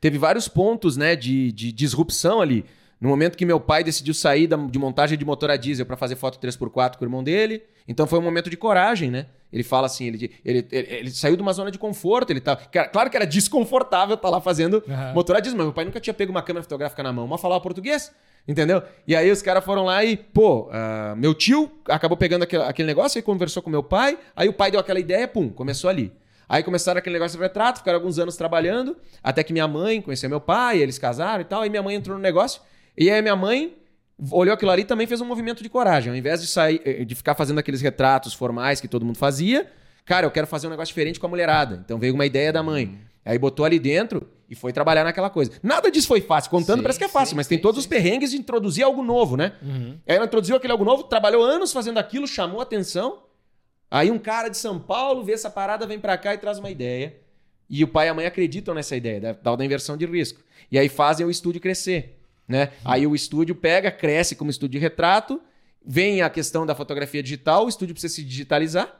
teve 0.00 0.18
vários 0.18 0.48
pontos 0.48 0.96
né, 0.96 1.14
de, 1.16 1.52
de 1.52 1.70
disrupção 1.72 2.40
ali. 2.40 2.64
No 3.00 3.08
momento 3.08 3.36
que 3.36 3.44
meu 3.44 3.58
pai 3.60 3.82
decidiu 3.82 4.14
sair 4.14 4.46
da- 4.46 4.56
de 4.56 4.78
montagem 4.78 5.18
de 5.18 5.24
motor 5.24 5.50
a 5.50 5.56
diesel 5.56 5.84
para 5.86 5.96
fazer 5.96 6.16
foto 6.16 6.38
3x4 6.38 6.96
com 6.96 7.04
o 7.04 7.06
irmão 7.06 7.22
dele. 7.22 7.62
Então 7.86 8.06
foi 8.06 8.18
um 8.18 8.22
momento 8.22 8.48
de 8.48 8.56
coragem, 8.56 9.10
né? 9.10 9.26
Ele 9.52 9.62
fala 9.62 9.86
assim, 9.86 10.06
ele, 10.06 10.32
ele, 10.44 10.66
ele, 10.72 10.86
ele 10.90 11.10
saiu 11.10 11.36
de 11.36 11.42
uma 11.42 11.52
zona 11.52 11.70
de 11.70 11.78
conforto. 11.78 12.30
Ele 12.30 12.40
tá, 12.40 12.56
claro 12.56 13.10
que 13.10 13.16
era 13.16 13.26
desconfortável 13.26 14.14
estar 14.14 14.30
lá 14.30 14.40
fazendo 14.40 14.82
Aham. 14.88 15.12
motor 15.12 15.36
a 15.36 15.40
diesel, 15.40 15.58
mas 15.58 15.66
meu 15.66 15.74
pai 15.74 15.84
nunca 15.84 16.00
tinha 16.00 16.14
pego 16.14 16.30
uma 16.30 16.42
câmera 16.42 16.62
fotográfica 16.62 17.02
na 17.02 17.12
mão, 17.12 17.26
mas 17.26 17.40
falava 17.40 17.60
português. 17.60 18.10
Entendeu? 18.48 18.82
E 19.06 19.14
aí 19.14 19.30
os 19.30 19.40
caras 19.40 19.64
foram 19.64 19.84
lá 19.84 20.04
e, 20.04 20.16
pô, 20.16 20.68
ah, 20.72 21.14
meu 21.16 21.32
tio 21.32 21.70
acabou 21.86 22.16
pegando 22.16 22.42
aquele, 22.42 22.62
aquele 22.64 22.86
negócio 22.86 23.18
e 23.18 23.22
conversou 23.22 23.62
com 23.62 23.70
meu 23.70 23.82
pai. 23.82 24.18
Aí 24.34 24.48
o 24.48 24.52
pai 24.52 24.70
deu 24.70 24.80
aquela 24.80 24.98
ideia, 24.98 25.28
pum, 25.28 25.48
começou 25.48 25.88
ali. 25.88 26.10
Aí 26.48 26.62
começaram 26.62 26.98
aquele 26.98 27.14
negócio 27.14 27.38
de 27.38 27.42
retrato, 27.42 27.78
ficaram 27.78 27.98
alguns 27.98 28.18
anos 28.18 28.36
trabalhando, 28.36 28.96
até 29.22 29.42
que 29.42 29.52
minha 29.52 29.68
mãe 29.68 30.02
conheceu 30.02 30.28
meu 30.28 30.40
pai, 30.40 30.78
eles 30.78 30.98
casaram 30.98 31.40
e 31.40 31.44
tal, 31.44 31.62
aí 31.62 31.70
minha 31.70 31.82
mãe 31.82 31.94
entrou 31.94 32.14
no 32.14 32.22
negócio, 32.22 32.60
e 32.98 33.10
aí 33.10 33.22
minha 33.22 33.36
mãe 33.36 33.74
olhou 34.30 34.54
aquilo 34.54 34.70
ali 34.70 34.82
e 34.82 34.84
também 34.84 35.06
fez 35.06 35.20
um 35.20 35.24
movimento 35.24 35.62
de 35.62 35.68
coragem. 35.68 36.10
Ao 36.10 36.16
invés 36.16 36.40
de 36.40 36.46
sair, 36.46 36.80
eh, 36.84 37.04
de 37.04 37.14
ficar 37.14 37.34
fazendo 37.34 37.58
aqueles 37.58 37.80
retratos 37.80 38.34
formais 38.34 38.80
que 38.80 38.88
todo 38.88 39.04
mundo 39.04 39.18
fazia, 39.18 39.70
cara, 40.04 40.26
eu 40.26 40.30
quero 40.30 40.46
fazer 40.46 40.66
um 40.66 40.70
negócio 40.70 40.92
diferente 40.92 41.18
com 41.18 41.26
a 41.26 41.28
mulherada. 41.28 41.82
Então 41.84 41.98
veio 41.98 42.14
uma 42.14 42.26
ideia 42.26 42.52
da 42.52 42.62
mãe. 42.62 42.98
Aí 43.24 43.38
botou 43.38 43.64
ali 43.64 43.78
dentro 43.78 44.28
e 44.48 44.54
foi 44.54 44.72
trabalhar 44.72 45.04
naquela 45.04 45.30
coisa. 45.30 45.52
Nada 45.62 45.90
disso 45.90 46.08
foi 46.08 46.20
fácil. 46.20 46.50
Contando 46.50 46.78
Sim, 46.78 46.82
parece 46.82 46.98
que 46.98 47.04
é 47.04 47.08
fácil, 47.08 47.30
sim, 47.30 47.36
mas 47.36 47.46
tem 47.46 47.58
sim, 47.58 47.62
todos 47.62 47.78
os 47.78 47.86
perrengues 47.86 48.32
de 48.32 48.36
introduzir 48.36 48.84
algo 48.84 49.02
novo, 49.02 49.36
né? 49.36 49.52
Uhum. 49.62 49.98
Aí 50.06 50.16
ela 50.16 50.26
introduziu 50.26 50.56
aquele 50.56 50.72
algo 50.72 50.84
novo, 50.84 51.04
trabalhou 51.04 51.42
anos 51.42 51.72
fazendo 51.72 51.98
aquilo, 51.98 52.26
chamou 52.26 52.60
atenção. 52.60 53.22
Aí 53.90 54.10
um 54.10 54.18
cara 54.18 54.48
de 54.48 54.56
São 54.56 54.78
Paulo 54.80 55.22
vê 55.24 55.32
essa 55.32 55.50
parada, 55.50 55.86
vem 55.86 55.98
pra 55.98 56.18
cá 56.18 56.34
e 56.34 56.38
traz 56.38 56.58
uma 56.58 56.70
ideia. 56.70 57.16
E 57.70 57.84
o 57.84 57.88
pai 57.88 58.08
e 58.08 58.10
a 58.10 58.14
mãe 58.14 58.26
acreditam 58.26 58.74
nessa 58.74 58.96
ideia, 58.96 59.20
da 59.20 59.56
da 59.56 59.64
inversão 59.64 59.96
de 59.96 60.04
risco. 60.04 60.40
E 60.70 60.78
aí 60.78 60.88
fazem 60.88 61.24
o 61.24 61.30
estúdio 61.30 61.60
crescer. 61.60 62.21
Né? 62.52 62.68
Aí 62.84 63.06
o 63.06 63.14
estúdio 63.14 63.54
pega, 63.54 63.90
cresce 63.90 64.36
como 64.36 64.50
estúdio 64.50 64.78
de 64.78 64.78
retrato, 64.78 65.40
vem 65.82 66.20
a 66.20 66.28
questão 66.28 66.66
da 66.66 66.74
fotografia 66.74 67.22
digital, 67.22 67.64
o 67.64 67.68
estúdio 67.70 67.94
precisa 67.94 68.14
se 68.14 68.22
digitalizar, 68.22 68.94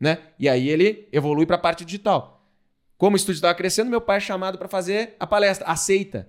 né? 0.00 0.18
E 0.40 0.48
aí 0.48 0.68
ele 0.68 1.06
evolui 1.12 1.46
para 1.46 1.54
a 1.54 1.58
parte 1.60 1.84
digital. 1.84 2.44
Como 2.98 3.14
o 3.14 3.16
estúdio 3.16 3.36
estava 3.38 3.54
crescendo, 3.54 3.88
meu 3.88 4.00
pai 4.00 4.16
é 4.16 4.20
chamado 4.20 4.58
para 4.58 4.66
fazer 4.66 5.14
a 5.20 5.26
palestra, 5.26 5.64
aceita. 5.68 6.28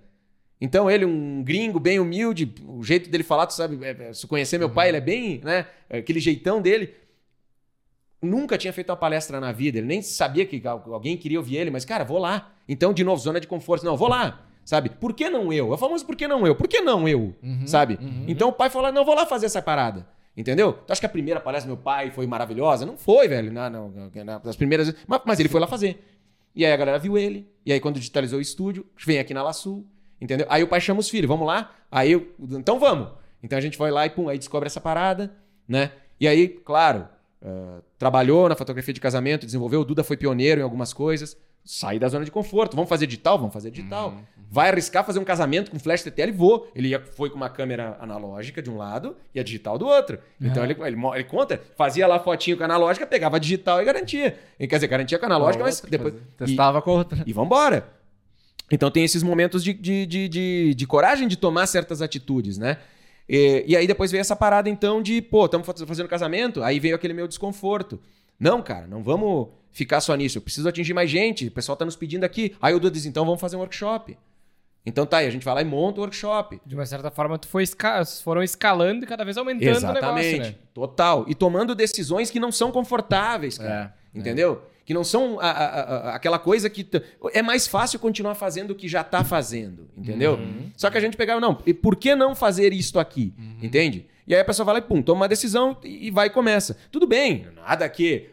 Então 0.62 0.88
ele, 0.88 1.04
um 1.04 1.44
gringo 1.44 1.80
bem 1.80 2.00
humilde, 2.00 2.54
o 2.68 2.84
jeito 2.84 3.10
dele 3.10 3.24
falar, 3.24 3.48
tu 3.48 3.56
sabe, 3.56 3.84
é, 3.84 4.10
é, 4.10 4.14
se 4.14 4.28
conhecer 4.28 4.60
meu 4.60 4.70
pai, 4.70 4.90
ele 4.90 4.98
é 4.98 5.02
bem, 5.02 5.42
né, 5.44 5.66
aquele 5.90 6.20
jeitão 6.20 6.62
dele. 6.62 6.94
Nunca 8.22 8.56
tinha 8.56 8.72
feito 8.72 8.92
uma 8.92 8.96
palestra 8.98 9.40
na 9.40 9.52
vida, 9.52 9.80
ele 9.80 9.88
nem 9.88 10.04
sabia 10.04 10.46
que 10.46 10.62
al- 10.68 10.94
alguém 10.94 11.18
queria 11.18 11.40
ouvir 11.40 11.58
ele, 11.58 11.72
mas 11.72 11.86
cara, 11.86 12.04
vou 12.04 12.20
lá. 12.20 12.54
Então, 12.70 12.94
de 12.94 13.04
novo, 13.04 13.20
zona 13.20 13.40
de 13.40 13.48
conforto, 13.48 13.84
não, 13.84 13.98
vou 13.98 14.08
lá. 14.08 14.47
Sabe? 14.68 14.90
Por 14.90 15.14
que 15.14 15.30
não 15.30 15.54
eu? 15.54 15.74
É 15.74 15.78
famoso 15.78 16.06
por 16.06 16.14
que 16.14 16.28
não 16.28 16.46
eu? 16.46 16.54
Por 16.54 16.68
que 16.68 16.82
não 16.82 17.08
eu? 17.08 17.34
sabe? 17.66 17.98
Então 18.28 18.50
o 18.50 18.52
pai 18.52 18.70
falou: 18.70 18.92
não, 18.92 19.06
vou 19.06 19.16
lá 19.16 19.26
fazer 19.26 19.46
essa 19.46 19.62
parada. 19.62 20.06
Entendeu? 20.36 20.74
Tu 20.74 20.92
acha 20.92 21.00
que 21.00 21.06
a 21.06 21.10
primeira 21.10 21.40
palestra 21.40 21.70
do 21.70 21.76
meu 21.78 21.82
pai 21.82 22.12
foi 22.12 22.28
maravilhosa? 22.28 22.86
Não 22.86 22.98
foi, 22.98 23.30
velho. 23.30 23.50
Não, 23.50 23.70
não, 23.70 23.90
não, 23.90 24.42
das 24.42 24.58
primeiras. 24.58 24.94
Mas, 25.08 25.22
mas 25.26 25.40
ele 25.40 25.48
foi 25.48 25.62
lá 25.62 25.68
fazer. 25.68 26.04
E 26.54 26.66
aí 26.66 26.74
a 26.74 26.76
galera 26.76 27.00
viu 27.00 27.18
ele. 27.18 27.50
E 27.66 27.72
aí, 27.72 27.80
quando 27.80 27.96
digitalizou 27.96 28.40
o 28.40 28.42
estúdio, 28.42 28.86
vem 29.06 29.20
aqui 29.20 29.34
na 29.34 29.42
Laçu. 29.42 29.86
Entendeu? 30.20 30.46
Aí 30.50 30.62
o 30.64 30.68
pai 30.68 30.82
chama 30.82 31.00
os 31.00 31.08
filhos, 31.08 31.30
vamos 31.30 31.48
lá. 31.48 31.74
Aí 31.90 32.12
eu, 32.12 32.36
então 32.38 32.78
vamos. 32.78 33.08
Então 33.42 33.58
a 33.58 33.62
gente 33.62 33.78
vai 33.78 33.90
lá 33.90 34.06
e 34.06 34.10
pum, 34.10 34.28
aí 34.28 34.38
descobre 34.38 34.68
essa 34.68 34.82
parada, 34.82 35.34
né? 35.66 35.94
E 36.20 36.28
aí, 36.28 36.50
claro, 36.50 37.08
eh, 37.42 37.82
trabalhou 37.98 38.50
na 38.50 38.56
fotografia 38.56 38.94
de 38.94 39.00
casamento, 39.00 39.46
desenvolveu. 39.46 39.80
O 39.80 39.86
Duda 39.86 40.04
foi 40.04 40.18
pioneiro 40.18 40.60
em 40.60 40.64
algumas 40.64 40.92
coisas. 40.92 41.38
Sair 41.70 42.00
da 42.00 42.08
zona 42.08 42.24
de 42.24 42.32
conforto. 42.32 42.76
Vamos 42.76 42.88
fazer 42.90 43.06
digital? 43.08 43.38
Vamos 43.38 43.54
fazer 43.54 43.70
digital. 43.72 44.16
Vai 44.50 44.70
arriscar 44.70 45.04
fazer 45.06 45.20
um 45.20 45.26
casamento 45.26 45.70
com 45.70 45.78
flash 45.78 46.02
TTL? 46.04 46.32
Vou. 46.32 46.72
Ele 46.74 46.88
ia, 46.88 47.00
foi 47.02 47.30
com 47.30 47.36
uma 47.36 47.50
câmera 47.50 47.98
analógica 48.00 48.62
de 48.62 48.70
um 48.70 48.78
lado 48.78 49.18
e 49.36 49.40
a 49.40 49.44
digital 49.44 49.78
do 49.78 49.86
outro. 49.86 50.18
Então 50.42 50.64
ele, 50.64 50.74
ele, 50.82 50.98
ele 51.16 51.24
conta, 51.26 51.62
fazia 51.76 52.08
lá 52.08 52.18
fotinho 52.20 52.56
com 52.56 52.64
a 52.64 52.66
analógica, 52.66 53.06
pegava 53.06 53.36
a 53.36 53.40
digital 53.40 53.82
e 53.82 53.86
garantia. 53.86 54.40
E, 54.58 54.66
Quer 54.66 54.76
dizer, 54.78 54.88
garantia 54.88 55.20
com 55.20 55.26
a 55.26 55.28
analógica, 55.28 55.64
mas 55.66 55.82
depois. 55.82 56.14
fazer. 56.14 56.26
e- 56.26 56.46
Testava 56.46 56.82
com 56.82 56.92
a 56.92 56.94
outra. 56.94 57.24
e 57.26 57.34
vambora. 57.34 57.90
Então 58.72 58.90
tem 58.90 59.04
esses 59.04 59.22
momentos 59.22 59.62
de, 59.64 59.74
de, 59.74 60.06
de, 60.06 60.30
de, 60.30 60.74
de 60.74 60.88
coragem 60.88 61.28
de 61.28 61.36
tomar 61.38 61.68
certas 61.68 62.02
atitudes, 62.02 62.58
né? 62.58 62.78
E, 63.28 63.66
e 63.68 63.76
aí 63.76 63.86
depois 63.86 64.10
veio 64.12 64.22
essa 64.22 64.36
parada, 64.38 64.70
então, 64.70 65.02
de, 65.02 65.22
pô, 65.22 65.46
estamos 65.46 65.68
fazendo 65.86 66.08
casamento, 66.08 66.64
aí 66.64 66.80
veio 66.80 66.96
aquele 66.96 67.14
meu 67.14 67.28
desconforto. 67.28 68.00
Não, 68.40 68.62
cara, 68.62 68.88
não 68.88 69.04
vamos 69.04 69.50
ficar 69.78 70.02
só 70.02 70.16
nisso. 70.16 70.40
Eu 70.40 70.42
preciso 70.42 70.68
atingir 70.68 70.94
mais 70.94 71.10
gente, 71.10 71.48
o 71.48 71.52
pessoal 71.52 71.76
tá 71.76 71.86
nos 71.86 71.96
pedindo 71.96 72.24
aqui. 72.24 72.56
Aí 72.62 72.74
o 72.74 72.80
Duda 72.80 72.92
diz, 72.96 73.06
então 73.06 73.24
vamos 73.24 73.40
fazer 73.40 73.56
um 73.56 73.60
workshop. 73.60 74.18
Então 74.86 75.06
tá, 75.06 75.18
aí 75.18 75.28
a 75.28 75.30
gente 75.30 75.44
vai 75.44 75.54
lá 75.54 75.62
e 75.62 75.66
monta 75.66 76.00
o 76.00 76.02
workshop. 76.04 76.60
De 76.66 76.74
uma 76.74 76.86
certa 76.86 77.12
forma, 77.12 77.38
tu 77.38 77.48
foi 77.48 77.62
esca... 77.62 78.04
foram 78.24 78.42
escalando 78.42 79.04
e 79.04 79.08
cada 79.08 79.24
vez 79.24 79.38
aumentando 79.38 79.70
Exatamente. 79.78 80.06
o 80.06 80.16
negócio, 80.16 80.52
né? 80.54 80.56
Total. 80.74 81.26
E 81.28 81.36
tomando 81.36 81.76
decisões 81.76 82.32
que 82.32 82.40
não 82.40 82.52
são 82.52 82.72
confortáveis, 82.72 83.58
cara. 83.58 83.94
É, 84.16 84.18
entendeu? 84.20 84.64
Que 84.86 84.94
não 84.94 85.04
são 85.04 85.40
a- 85.42 85.52
a- 85.52 85.66
a- 86.12 86.16
aquela 86.16 86.40
coisa 86.40 86.70
que. 86.70 86.88
É 87.34 87.42
mais 87.42 87.68
fácil 87.68 88.00
continuar 88.00 88.36
fazendo 88.36 88.72
o 88.72 88.76
que 88.76 88.88
já 88.88 89.04
tá 89.04 89.24
fazendo, 89.26 89.90
entendeu? 89.98 90.36
Uhum. 90.36 90.72
Só 90.78 90.90
que 90.90 90.98
a 90.98 91.02
gente 91.02 91.18
pegava, 91.18 91.42
não, 91.42 91.58
e 91.66 91.74
por 91.74 91.98
que 91.98 92.16
não 92.16 92.34
fazer 92.34 92.72
isto 92.72 92.98
aqui? 92.98 93.34
Entende? 93.62 94.06
E 94.28 94.36
aí 94.36 94.42
a 94.42 94.46
pessoa 94.46 94.66
vai 94.66 94.74
lá 94.74 94.80
e 94.80 94.82
pum, 94.82 95.02
toma 95.02 95.22
uma 95.22 95.28
decisão 95.28 95.78
e 95.84 96.12
vai 96.12 96.28
e 96.28 96.30
começa. 96.30 96.76
Tudo 96.92 97.08
bem, 97.08 97.48
nada 97.56 97.88
que. 97.88 98.30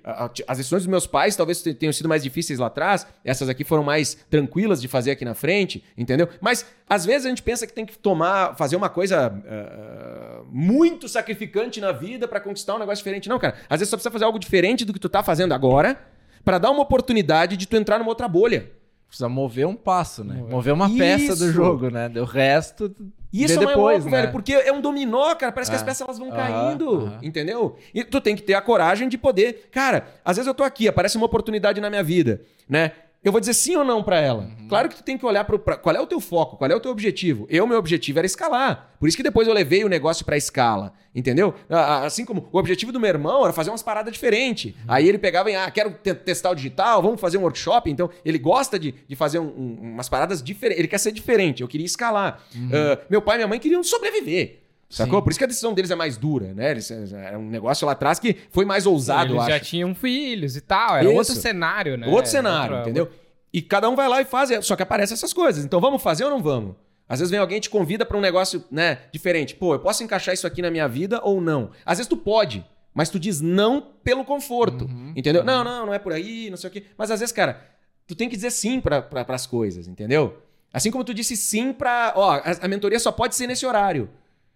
As 0.49 0.59
decisões 0.59 0.83
dos 0.83 0.89
meus 0.89 1.07
pais 1.07 1.37
talvez 1.37 1.63
te- 1.63 1.73
tenham 1.73 1.93
sido 1.93 2.09
mais 2.09 2.23
difíceis 2.23 2.59
lá 2.59 2.67
atrás, 2.67 3.07
essas 3.25 3.49
aqui 3.49 3.63
foram 3.63 3.85
mais 3.85 4.15
tranquilas 4.29 4.81
de 4.81 4.89
fazer 4.89 5.13
aqui 5.13 5.25
na 5.25 5.35
frente, 5.35 5.85
entendeu? 5.97 6.29
Mas 6.41 6.67
às 6.89 7.05
vezes 7.07 7.27
a 7.27 7.29
gente 7.29 7.43
pensa 7.43 7.65
que 7.67 7.73
tem 7.73 7.87
que 7.87 7.97
tomar, 7.97 8.57
fazer 8.57 8.75
uma 8.75 8.89
coisa 8.89 9.33
ah, 9.47 10.43
muito 10.51 11.09
sacrificante 11.09 11.81
na 11.81 11.93
vida 11.93 12.27
pra 12.27 12.41
conquistar 12.41 12.75
um 12.75 12.79
negócio 12.81 12.99
diferente. 13.05 13.29
Não, 13.29 13.39
cara. 13.39 13.55
Às 13.71 13.79
vezes 13.79 13.91
só 13.91 13.97
precisa 13.97 14.11
fazer 14.11 14.25
algo 14.25 14.39
diferente 14.39 14.85
do 14.85 14.93
que 14.93 14.99
tu 14.99 15.09
tá 15.09 15.23
fazendo 15.23 15.55
agora 15.55 15.97
pra 16.45 16.59
dar 16.59 16.71
uma 16.73 16.83
oportunidade 16.83 17.57
de 17.57 17.67
tu 17.69 17.77
entrar 17.77 17.99
numa 17.99 18.09
outra 18.11 18.27
bolha. 18.27 18.71
Precisa 19.07 19.29
mover 19.29 19.67
um 19.67 19.77
passo, 19.77 20.25
né? 20.25 20.35
Mover. 20.35 20.51
Mover 20.51 20.75
uma 20.75 20.91
peça 20.91 21.37
do 21.37 21.45
Isso. 21.45 21.53
jogo, 21.53 21.89
né? 21.89 22.11
O 22.17 22.25
resto. 22.25 22.93
E 23.35 23.43
isso 23.45 23.55
é 23.61 23.67
depois, 23.67 23.97
louco, 24.05 24.11
né? 24.11 24.21
velho, 24.23 24.33
porque 24.33 24.53
é 24.53 24.73
um 24.73 24.81
dominó, 24.81 25.35
cara. 25.35 25.51
Parece 25.51 25.69
que 25.71 25.75
as 25.75 25.83
É. 25.83 25.85
peças 25.85 26.03
elas 26.03 26.19
vão 26.19 26.31
caindo, 26.31 27.13
entendeu? 27.21 27.77
E 27.93 28.05
tu 28.05 28.21
tem 28.21 28.37
que 28.37 28.43
ter 28.43 28.55
a 28.55 28.61
coragem 28.61 29.09
de 29.09 29.19
poder. 29.19 29.69
Cara, 29.73 30.07
às 30.25 30.37
vezes 30.37 30.47
eu 30.47 30.55
tô 30.55 30.63
aqui, 30.63 30.87
aparece 30.87 31.17
uma 31.17 31.27
oportunidade 31.27 31.81
na 31.81 31.91
minha 31.91 32.03
vida, 32.05 32.43
né? 32.69 32.93
Eu 33.25 33.33
vou 33.33 33.41
dizer 33.41 33.55
sim 33.55 33.75
ou 33.75 33.85
não 33.85 34.03
pra 34.03 34.21
ela. 34.21 34.43
Uhum. 34.43 34.69
Claro 34.69 34.89
que 34.89 34.97
tu 34.97 35.03
tem 35.03 35.17
que 35.17 35.25
olhar 35.25 35.45
pro, 35.45 35.59
pra, 35.59 35.77
qual 35.77 35.97
é 35.97 36.01
o 36.01 36.07
teu 36.07 36.21
foco, 36.21 36.57
qual 36.59 36.71
é 36.71 36.75
o 36.77 36.81
teu 36.81 36.91
objetivo. 36.91 37.47
Eu, 37.49 37.67
meu 37.67 37.79
objetivo 37.79 38.19
era 38.19 38.27
escalar. 38.27 38.95
Por 39.01 39.09
isso 39.09 39.17
que 39.17 39.23
depois 39.23 39.49
eu 39.49 39.55
levei 39.55 39.83
o 39.85 39.89
negócio 39.89 40.25
pra 40.25 40.37
escala, 40.37 40.93
entendeu? 41.15 41.55
Assim 41.69 42.25
como 42.25 42.49
o 42.53 42.59
objetivo 42.59 42.93
do 42.93 43.01
meu 43.01 43.09
irmão 43.09 43.43
era 43.45 43.53
fazer 43.53 43.71
umas 43.71 43.83
paradas 43.83 44.13
diferentes. 44.13 44.73
Uhum. 44.75 44.81
Aí 44.89 45.09
ele 45.09 45.19
pegava 45.19 45.51
em, 45.51 45.57
ah, 45.57 45.71
quero 45.71 45.91
te- 46.03 46.15
testar 46.15 46.51
o 46.51 46.55
digital, 46.55 47.03
vamos 47.03 47.21
fazer 47.21 47.39
um 47.39 47.43
workshop. 47.43 47.91
Então, 47.91 48.11
ele 48.25 48.39
gosta 48.39 48.79
de, 48.79 48.93
de 49.09 49.17
fazer 49.17 49.39
um- 49.39 49.45
um- 49.47 49.79
umas 49.95 50.09
paradas 50.09 50.43
diferentes. 50.43 50.79
Ele 50.79 50.89
quer 50.89 50.99
ser 50.99 51.13
diferente, 51.13 51.63
eu 51.63 51.69
queria 51.69 51.87
escalar. 51.87 52.43
Ah, 52.73 52.99
meu 53.09 53.23
pai 53.23 53.37
e 53.37 53.39
minha 53.39 53.49
mãe 53.49 53.59
queriam 53.59 53.83
sobreviver. 53.83 54.64
Sacou? 54.95 55.19
Sim. 55.19 55.25
Por 55.25 55.31
isso 55.31 55.39
que 55.39 55.45
a 55.45 55.49
decisão 55.49 55.75
deles 55.75 55.91
é 55.91 55.95
mais 55.95 56.17
dura, 56.17 56.55
né? 56.55 56.71
Eles, 56.71 56.91
era 56.91 57.39
um 57.39 57.49
negócio 57.49 57.85
lá 57.87 57.93
atrás 57.93 58.19
que 58.19 58.37
foi 58.51 58.65
mais 58.65 58.87
ousado, 58.87 59.35
Eles 59.35 59.47
já 59.47 59.59
tinham 59.59 59.95
filhos 59.95 60.57
e 60.57 60.61
tal. 60.61 60.97
Era 60.97 61.05
Isso. 61.09 61.15
outro 61.19 61.35
cenário, 61.35 61.97
né? 61.97 62.07
Outro 62.09 62.31
cenário, 62.31 62.77
Outra- 62.77 62.91
entendeu? 62.91 63.11
E 63.53 63.61
cada 63.61 63.89
um 63.91 63.97
vai 63.97 64.09
lá 64.09 64.21
e 64.21 64.25
faz, 64.25 64.51
é, 64.51 64.61
só 64.63 64.77
que 64.77 64.83
aparecem 64.83 65.15
essas 65.15 65.33
coisas. 65.33 65.65
Então 65.65 65.81
vamos 65.81 66.03
fazer 66.03 66.25
ou 66.25 66.31
não 66.31 66.43
vamos? 66.43 66.77
Às 67.09 67.19
vezes 67.19 67.31
vem 67.31 67.39
alguém 67.41 67.59
e 67.59 67.61
te 67.61 67.69
convida 67.71 68.07
pra 68.07 68.17
um 68.17 68.21
negócio, 68.21 68.65
né, 68.71 68.99
diferente. 69.13 69.55
Pô, 69.55 69.75
eu 69.75 69.79
posso 69.81 70.03
encaixar 70.03 70.33
isso 70.35 70.47
aqui 70.47 70.63
na 70.63 70.71
minha 70.71 70.89
vida 70.89 71.21
ou 71.23 71.41
não? 71.41 71.71
Às 71.85 71.99
vezes 71.99 72.09
tu 72.09 72.17
pode, 72.17 72.65
mas 72.95 73.11
tu 73.11 73.19
diz 73.19 73.41
não 73.41 73.81
pelo 74.03 74.25
conforto, 74.25 74.85
Uhum, 74.87 75.13
entendeu? 75.15 75.43
uhum. 75.43 75.47
Não, 75.47 75.63
não, 75.65 75.87
não 75.87 75.95
é 75.95 75.99
por 75.99 76.13
aí, 76.13 76.49
não 76.51 76.57
sei 76.57 76.71
o 76.71 76.73
quê. 76.73 76.85
Mas 76.97 77.11
às 77.11 77.21
vezes, 77.21 77.33
cara, 77.33 77.61
tu 78.07 78.15
tem 78.15 78.29
que 78.29 78.37
dizer 78.37 78.51
sim 78.51 78.81
para 78.81 79.03
pra, 79.03 79.25
as 79.29 79.47
coisas, 79.47 79.87
entendeu? 79.87 80.39
Assim 80.73 80.91
como 80.91 81.05
tu 81.05 81.13
disse 81.15 81.37
sim 81.37 81.73
pra, 81.73 82.13
ó, 82.17 82.31
a, 82.33 82.43
a 82.63 82.69
mentoria 82.69 82.99
só 82.99 83.13
pode 83.13 83.35
ser 83.37 83.47
nesse 83.47 83.65
horário. 83.67 84.09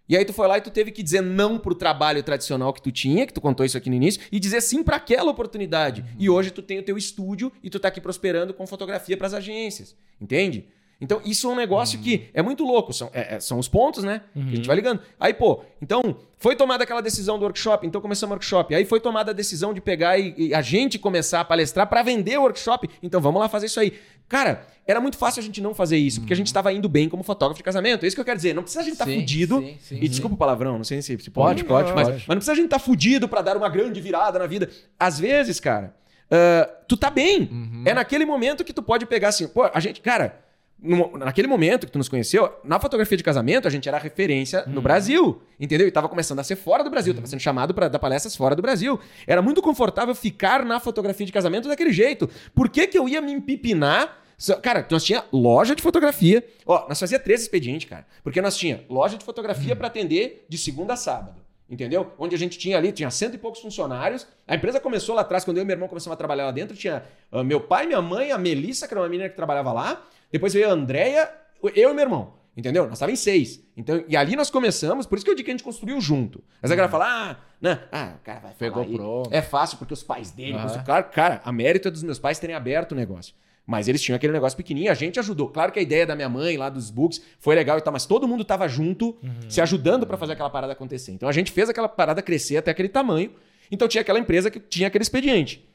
E 0.09 0.17
aí 0.17 0.25
tu 0.25 0.33
foi 0.33 0.49
lá 0.49 0.59
e 0.59 0.61
tu 0.61 0.71
teve 0.71 0.91
que 0.91 1.03
dizer 1.03 1.21
não 1.21 1.59
pro 1.59 1.75
trabalho 1.75 2.23
tradicional 2.23 2.73
que 2.73 2.81
tu 2.81 2.91
tinha, 2.91 3.27
que 3.27 3.33
tu 3.33 3.41
contou 3.41 3.67
isso 3.67 3.77
aqui 3.77 3.91
no 3.91 3.97
início, 3.97 4.23
e 4.33 4.41
dizer 4.41 4.63
sim 4.63 4.83
para 4.83 4.97
aquela 4.97 5.31
oportunidade. 5.31 6.05
E 6.19 6.31
hoje 6.31 6.51
tu 6.51 6.63
tem 6.63 6.79
o 6.79 6.83
teu 6.83 6.97
estúdio 6.97 7.53
e 7.63 7.69
tu 7.69 7.79
tá 7.79 7.89
aqui 7.89 8.01
prosperando 8.01 8.55
com 8.55 8.67
fotografia 8.67 9.17
pras 9.17 9.35
agências, 9.35 9.95
entende? 10.21 10.67
Então 11.01 11.21
isso 11.25 11.49
é 11.49 11.53
um 11.53 11.57
negócio 11.57 11.99
que 12.01 12.29
é 12.35 12.43
muito 12.43 12.65
louco, 12.65 12.93
são, 12.93 13.09
é- 13.13 13.37
é- 13.37 13.41
são 13.41 13.59
os 13.59 13.69
pontos, 13.69 14.03
né? 14.03 14.23
Que 14.35 14.41
a 14.41 14.57
gente 14.57 14.67
vai 14.67 14.75
ligando. 14.75 15.01
Aí, 15.19 15.33
pô, 15.33 15.63
então 15.81 16.17
foi 16.39 16.57
tomada 16.57 16.83
aquela 16.83 17.01
decisão 17.01 17.39
do 17.39 17.45
workshop, 17.45 17.87
então 17.87 18.01
começamos 18.01 18.33
o 18.33 18.35
workshop. 18.35 18.75
Aí 18.75 18.85
foi 18.85 18.99
tomada 18.99 19.31
a 19.31 19.35
decisão 19.35 19.73
de 19.73 19.81
pegar 19.81 20.19
e, 20.19 20.35
e 20.37 20.55
a 20.55 20.61
gente 20.61 20.99
começar 20.99 21.41
a 21.41 21.45
palestrar 21.45 21.87
para 21.87 22.03
vender 22.03 22.37
o 22.39 22.43
workshop. 22.43 22.89
Então 23.01 23.21
vamos 23.21 23.41
lá 23.41 23.49
fazer 23.49 23.67
isso 23.67 23.79
aí. 23.79 23.93
Cara, 24.29 24.67
era 24.87 25.01
muito 25.01 25.17
fácil 25.17 25.41
a 25.41 25.43
gente 25.43 25.61
não 25.61 25.73
fazer 25.73 25.97
isso, 25.97 26.21
porque 26.21 26.33
a 26.33 26.37
gente 26.37 26.53
tava 26.53 26.73
indo 26.73 26.89
bem 26.89 27.09
como 27.09 27.23
fotógrafo 27.23 27.59
de 27.59 27.65
casamento. 27.65 28.05
É 28.05 28.09
isso 28.09 28.17
que 28.17 28.21
eu 28.21 28.25
quero 28.25 28.37
dizer. 28.37 28.55
Não 28.55 28.63
precisa 28.63 28.81
a 28.81 28.85
gente 28.85 28.95
estar 28.95 29.07
tá 29.07 29.13
fudido. 29.13 29.61
sim, 29.61 29.77
sim, 29.81 29.97
e 29.97 30.01
sim. 30.01 30.09
desculpa 30.09 30.35
o 30.35 30.39
palavrão, 30.39 30.77
não 30.79 30.85
sei 30.85 31.01
se, 31.01 31.17
se 31.19 31.31
Pode, 31.31 31.65
pode, 31.65 31.93
mas, 31.93 32.09
pode. 32.09 32.19
mas 32.19 32.29
não 32.29 32.37
precisa 32.37 32.53
a 32.53 32.57
gente 32.57 32.65
estar 32.67 32.79
tá 32.79 32.85
fudido 32.85 33.29
para 33.29 33.41
dar 33.41 33.57
uma 33.57 33.69
grande 33.69 34.01
virada 34.01 34.39
na 34.39 34.47
vida. 34.47 34.69
Às 34.99 35.19
vezes, 35.19 35.61
cara, 35.61 35.95
ah, 36.31 36.69
tu 36.87 36.97
tá 36.97 37.11
bem. 37.11 37.49
Uhum. 37.51 37.83
É 37.85 37.95
naquele 37.95 38.25
momento 38.25 38.65
que 38.65 38.73
tu 38.73 38.83
pode 38.83 39.07
pegar 39.07 39.29
assim, 39.29 39.47
pô, 39.49 39.65
a 39.73 39.81
gente, 39.81 40.01
cara, 40.01 40.41
no- 40.81 41.17
naquele 41.19 41.49
momento 41.49 41.87
que 41.87 41.93
tu 41.93 41.99
nos 41.99 42.09
conheceu, 42.09 42.53
na 42.65 42.79
fotografia 42.79 43.17
de 43.17 43.23
casamento, 43.25 43.67
a 43.67 43.71
gente 43.71 43.89
era 43.89 43.99
referência 43.99 44.65
no 44.67 44.81
Brasil, 44.81 45.43
entendeu? 45.59 45.87
E 45.89 45.91
tava 45.91 46.09
começando 46.09 46.39
a 46.39 46.45
ser 46.45 46.57
fora 46.57 46.85
do 46.85 46.91
Brasil, 46.91 47.13
tava 47.15 47.27
sendo 47.27 47.41
chamado 47.41 47.75
para 47.75 47.89
dar 47.89 47.99
palestras 47.99 48.37
fora 48.37 48.55
do 48.55 48.63
Brasil. 48.63 48.99
Era 49.27 49.43
muito 49.43 49.61
confortável 49.61 50.15
ficar 50.15 50.65
na 50.65 50.79
fotografia 50.81 51.27
de 51.27 51.33
casamento 51.33 51.69
daquele 51.69 51.93
jeito. 51.93 52.29
Por 52.55 52.69
que 52.69 52.87
que 52.87 52.99
eu 52.99 53.09
ia 53.09 53.21
me 53.21 53.33
empipinar? 53.33 54.19
Cara, 54.63 54.87
nós 54.89 55.03
tinha 55.05 55.25
loja 55.33 55.75
de 55.75 55.83
fotografia. 55.83 56.47
Ó, 56.65 56.87
nós 56.89 57.01
fazia 57.01 57.19
três 57.19 57.43
expedientes, 57.43 57.89
cara. 57.89 58.07
Porque 58.23 58.41
nós 58.41 58.57
tinha 58.57 58.85
loja 58.89 59.19
de 59.19 59.25
fotografia 59.25 59.75
para 59.75 59.89
atender 59.89 60.47
de 60.49 60.57
segunda 60.57 60.93
a 60.93 60.97
sábado. 60.97 61.43
Entendeu? 61.69 62.13
Onde 62.19 62.35
a 62.35 62.39
gente 62.39 62.57
tinha 62.57 62.79
ali, 62.79 62.93
tinha 62.93 63.11
cento 63.11 63.35
e 63.35 63.39
poucos 63.39 63.61
funcionários. 63.61 64.27
A 64.47 64.55
empresa 64.55 64.79
começou 64.81 65.15
lá 65.15 65.21
atrás, 65.23 65.45
quando 65.45 65.59
eu 65.59 65.65
e 65.65 65.67
meu 65.67 65.75
irmão 65.75 65.87
começamos 65.89 66.15
a 66.15 66.17
trabalhar 66.17 66.47
lá 66.47 66.51
dentro, 66.53 66.75
tinha 66.77 67.03
ah, 67.33 67.43
meu 67.45 67.61
pai, 67.61 67.87
minha 67.87 68.01
mãe, 68.01 68.31
a 68.33 68.39
Melissa, 68.39 68.87
que 68.89 68.95
era 68.95 69.01
uma 69.03 69.09
menina 69.09 69.29
que 69.29 69.37
trabalhava 69.37 69.73
lá. 69.73 70.03
Depois 70.31 70.53
veio 70.53 70.69
a 70.69 70.73
Andréia, 70.73 71.31
eu 71.75 71.91
e 71.91 71.95
meu 71.95 72.05
irmão. 72.05 72.39
Entendeu? 72.57 72.85
Nós 72.85 72.95
estávamos 72.95 73.21
em 73.21 73.23
seis. 73.23 73.65
Então, 73.77 74.03
e 74.09 74.17
ali 74.17 74.35
nós 74.35 74.51
começamos, 74.51 75.07
por 75.07 75.17
isso 75.17 75.25
que 75.25 75.31
eu 75.31 75.35
digo 75.37 75.45
que 75.45 75.51
a 75.53 75.55
gente 75.55 75.63
construiu 75.63 76.01
junto. 76.01 76.43
Mas 76.61 76.73
a 76.73 76.75
galera 76.75 76.91
fala, 76.91 77.07
ah, 77.07 77.37
né? 77.61 77.81
Ah, 77.93 78.15
o 78.21 78.25
cara 78.25 78.41
vai 78.41 78.53
Pegou 78.55 78.83
aí. 78.83 78.97
pronto. 78.97 79.33
É 79.33 79.41
fácil 79.41 79.79
porque 79.79 79.95
os 79.95 80.03
pais 80.03 80.33
dele. 80.33 80.55
Construíram. 80.55 80.85
Claro, 80.85 81.05
cara, 81.13 81.41
a 81.45 81.53
mérito 81.53 81.87
é 81.87 81.91
dos 81.91 82.03
meus 82.03 82.19
pais 82.19 82.41
terem 82.41 82.57
aberto 82.57 82.93
o 82.93 82.95
negócio. 82.97 83.33
Mas 83.65 83.87
eles 83.87 84.03
tinham 84.03 84.17
aquele 84.17 84.33
negócio 84.33 84.57
pequenininho, 84.57 84.91
a 84.91 84.95
gente 84.95 85.21
ajudou. 85.21 85.51
Claro 85.51 85.71
que 85.71 85.79
a 85.79 85.83
ideia 85.83 86.05
da 86.05 86.17
minha 86.17 86.29
mãe 86.29 86.57
lá 86.57 86.69
dos 86.69 86.91
books 86.91 87.23
foi 87.39 87.55
legal 87.55 87.79
e 87.79 87.81
tal, 87.83 87.93
mas 87.93 88.07
todo 88.07 88.27
mundo 88.27 88.45
tava 88.45 88.67
junto, 88.67 89.17
se 89.49 89.61
ajudando 89.61 90.07
pra 90.07 90.17
fazer 90.17 90.33
aquela 90.33 90.51
parada 90.51 90.73
acontecer. 90.73 91.13
Então 91.13 91.29
a 91.29 91.33
gente 91.33 91.53
fez 91.53 91.69
aquela 91.69 91.89
parada 91.89 92.23
crescer 92.23 92.57
até 92.57 92.71
aquele 92.71 92.89
tamanho. 92.89 93.31
Então 93.71 93.87
tinha 93.87 94.01
aquela 94.01 94.19
empresa 94.19 94.51
que 94.51 94.59
tinha 94.59 94.89
aquele 94.89 95.03
expediente. 95.03 95.69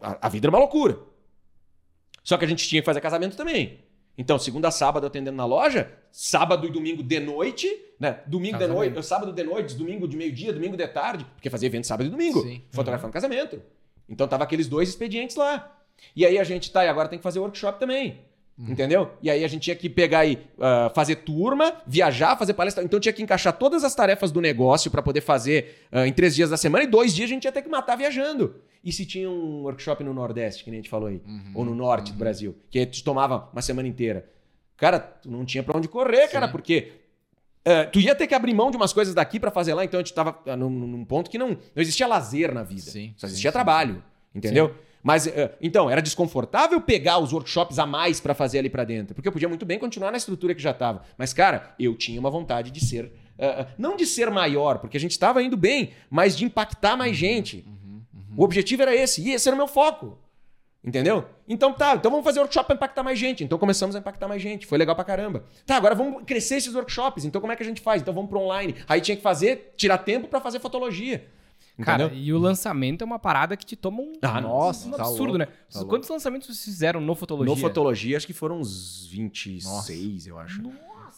A, 0.00 0.26
a 0.26 0.28
vida 0.30 0.46
era 0.46 0.52
uma 0.52 0.60
loucura. 0.60 1.00
Só 2.28 2.36
que 2.36 2.44
a 2.44 2.48
gente 2.48 2.68
tinha 2.68 2.82
que 2.82 2.84
fazer 2.84 3.00
casamento 3.00 3.38
também. 3.38 3.78
Então, 4.18 4.38
segunda 4.38 4.68
a 4.68 4.70
sábado 4.70 5.06
atendendo 5.06 5.38
na 5.38 5.46
loja, 5.46 5.90
sábado 6.12 6.66
e 6.66 6.70
domingo 6.70 7.02
de 7.02 7.18
noite, 7.20 7.66
né? 7.98 8.20
Domingo 8.26 8.58
Casamento. 8.58 8.82
de 8.82 8.90
noite, 8.90 9.06
sábado 9.06 9.32
de 9.32 9.42
noite, 9.42 9.74
domingo 9.74 10.06
de 10.06 10.14
meio-dia, 10.14 10.52
domingo 10.52 10.76
de 10.76 10.86
tarde, 10.88 11.24
porque 11.36 11.48
fazia 11.48 11.68
evento 11.68 11.86
sábado 11.86 12.06
e 12.06 12.10
domingo, 12.10 12.42
Sim. 12.42 12.60
fotografando 12.70 13.14
casamento. 13.14 13.62
Então 14.06 14.28
tava 14.28 14.44
aqueles 14.44 14.68
dois 14.68 14.90
expedientes 14.90 15.36
lá. 15.36 15.74
E 16.14 16.26
aí 16.26 16.38
a 16.38 16.44
gente, 16.44 16.70
tá, 16.70 16.84
e 16.84 16.88
agora 16.88 17.08
tem 17.08 17.18
que 17.18 17.22
fazer 17.22 17.38
workshop 17.38 17.80
também. 17.80 18.20
Entendeu? 18.58 19.12
E 19.22 19.30
aí 19.30 19.44
a 19.44 19.48
gente 19.48 19.62
tinha 19.62 19.76
que 19.76 19.88
pegar 19.88 20.26
e 20.26 20.36
ah, 20.60 20.90
fazer 20.92 21.16
turma, 21.16 21.80
viajar, 21.86 22.36
fazer 22.36 22.54
palestra. 22.54 22.82
Então 22.82 22.98
tinha 22.98 23.12
que 23.12 23.22
encaixar 23.22 23.52
todas 23.52 23.84
as 23.84 23.94
tarefas 23.94 24.32
do 24.32 24.40
negócio 24.40 24.90
para 24.90 25.00
poder 25.00 25.20
fazer 25.20 25.86
ah, 25.92 26.08
em 26.08 26.12
três 26.12 26.34
dias 26.34 26.50
da 26.50 26.56
semana 26.56 26.82
e 26.82 26.86
dois 26.88 27.14
dias 27.14 27.30
a 27.30 27.34
gente 27.34 27.44
ia 27.44 27.52
ter 27.52 27.62
que 27.62 27.68
matar 27.68 27.94
viajando. 27.94 28.56
E 28.82 28.90
se 28.90 29.06
tinha 29.06 29.30
um 29.30 29.62
workshop 29.62 30.02
no 30.02 30.12
Nordeste, 30.12 30.64
que 30.64 30.70
nem 30.70 30.78
a 30.78 30.82
gente 30.82 30.90
falou 30.90 31.08
aí, 31.08 31.20
ou 31.54 31.64
no 31.64 31.74
Norte 31.74 32.12
do 32.12 32.18
Brasil, 32.18 32.56
que 32.70 32.84
te 32.86 33.04
tomava 33.04 33.48
uma 33.52 33.62
semana 33.62 33.86
inteira. 33.86 34.28
Cara, 34.76 34.98
tu 34.98 35.30
não 35.30 35.44
tinha 35.44 35.62
pra 35.62 35.76
onde 35.76 35.88
correr, 35.88 36.28
cara, 36.28 36.46
Sim. 36.46 36.52
porque 36.52 36.92
é, 37.64 37.84
tu 37.84 38.00
ia 38.00 38.14
ter 38.14 38.26
que 38.26 38.34
abrir 38.34 38.54
mão 38.54 38.70
de 38.70 38.76
umas 38.76 38.92
coisas 38.92 39.14
daqui 39.14 39.38
pra 39.38 39.50
fazer 39.50 39.74
lá, 39.74 39.84
então 39.84 39.98
a 39.98 40.02
gente 40.02 40.14
tava 40.14 40.38
num, 40.56 40.70
num 40.70 41.04
ponto 41.04 41.28
que 41.28 41.36
não, 41.36 41.50
não 41.50 41.58
existia 41.76 42.06
lazer 42.06 42.54
na 42.54 42.62
vida. 42.62 42.82
Sim, 42.82 43.12
só 43.16 43.26
sim, 43.26 43.32
existia 43.32 43.50
sim, 43.50 43.52
trabalho, 43.52 44.02
entendeu? 44.34 44.74
Mas, 45.08 45.26
é, 45.26 45.56
então, 45.62 45.88
era 45.88 46.02
desconfortável 46.02 46.78
pegar 46.82 47.16
os 47.16 47.32
workshops 47.32 47.78
a 47.78 47.86
mais 47.86 48.20
pra 48.20 48.34
fazer 48.34 48.58
ali 48.58 48.68
pra 48.68 48.84
dentro, 48.84 49.14
porque 49.14 49.26
eu 49.26 49.32
podia 49.32 49.48
muito 49.48 49.64
bem 49.64 49.78
continuar 49.78 50.10
na 50.10 50.18
estrutura 50.18 50.54
que 50.54 50.60
já 50.60 50.74
tava. 50.74 51.00
Mas, 51.16 51.32
cara, 51.32 51.74
eu 51.80 51.94
tinha 51.94 52.20
uma 52.20 52.28
vontade 52.28 52.70
de 52.70 52.84
ser, 52.84 53.10
ah, 53.38 53.68
não 53.78 53.96
de 53.96 54.04
ser 54.04 54.30
maior, 54.30 54.80
porque 54.80 54.98
a 54.98 55.00
gente 55.00 55.18
tava 55.18 55.42
indo 55.42 55.56
bem, 55.56 55.92
mas 56.10 56.36
de 56.36 56.44
impactar 56.44 56.94
mais 56.94 57.16
gente. 57.16 57.64
O 58.36 58.44
objetivo 58.44 58.82
era 58.82 58.94
esse, 58.94 59.22
e 59.22 59.32
esse 59.32 59.48
era 59.48 59.54
o 59.54 59.56
meu 59.56 59.66
foco. 59.66 60.18
Entendeu? 60.84 61.24
Então 61.48 61.72
tá, 61.72 61.94
então 61.94 62.10
vamos 62.10 62.24
fazer 62.24 62.40
workshop 62.40 62.66
pra 62.66 62.76
impactar 62.76 63.02
mais 63.02 63.18
gente. 63.18 63.42
Então 63.42 63.56
começamos 63.56 63.96
a 63.96 64.00
impactar 64.00 64.28
mais 64.28 64.42
gente. 64.42 64.66
Foi 64.66 64.76
legal 64.76 64.94
pra 64.94 65.04
caramba. 65.04 65.42
Tá, 65.64 65.76
agora 65.76 65.94
vamos 65.94 66.22
crescer 66.26 66.56
esses 66.56 66.74
workshops. 66.74 67.24
Então 67.24 67.40
como 67.40 67.50
é 67.50 67.56
que 67.56 67.62
a 67.62 67.66
gente 67.66 67.80
faz? 67.80 68.02
Então 68.02 68.12
vamos 68.12 68.28
pro 68.28 68.40
online. 68.40 68.74
Aí 68.86 69.00
tinha 69.00 69.16
que 69.16 69.22
fazer, 69.22 69.72
tirar 69.74 69.96
tempo 69.96 70.28
pra 70.28 70.38
fazer 70.38 70.60
fotologia. 70.60 71.26
Cara, 71.82 72.04
Entendeu? 72.06 72.22
e 72.24 72.32
o 72.32 72.38
lançamento 72.38 73.02
é 73.02 73.04
uma 73.04 73.18
parada 73.18 73.56
que 73.56 73.64
te 73.64 73.76
toma 73.76 74.00
um, 74.02 74.12
Ah, 74.22 74.40
nossa, 74.40 74.88
um 74.88 74.90
tá 74.90 75.02
absurdo, 75.04 75.24
louco, 75.24 75.38
né? 75.38 75.46
tá 75.46 75.52
louco. 75.78 75.90
Quantos 75.90 76.08
lançamentos 76.08 76.48
vocês 76.48 76.64
fizeram 76.64 77.00
no 77.00 77.14
Fotologia? 77.14 77.54
No 77.54 77.60
fotologia, 77.60 78.16
acho 78.16 78.26
que 78.26 78.32
foram 78.32 78.58
uns 78.60 79.06
26, 79.06 80.26
eu 80.26 80.38
acho. 80.38 80.60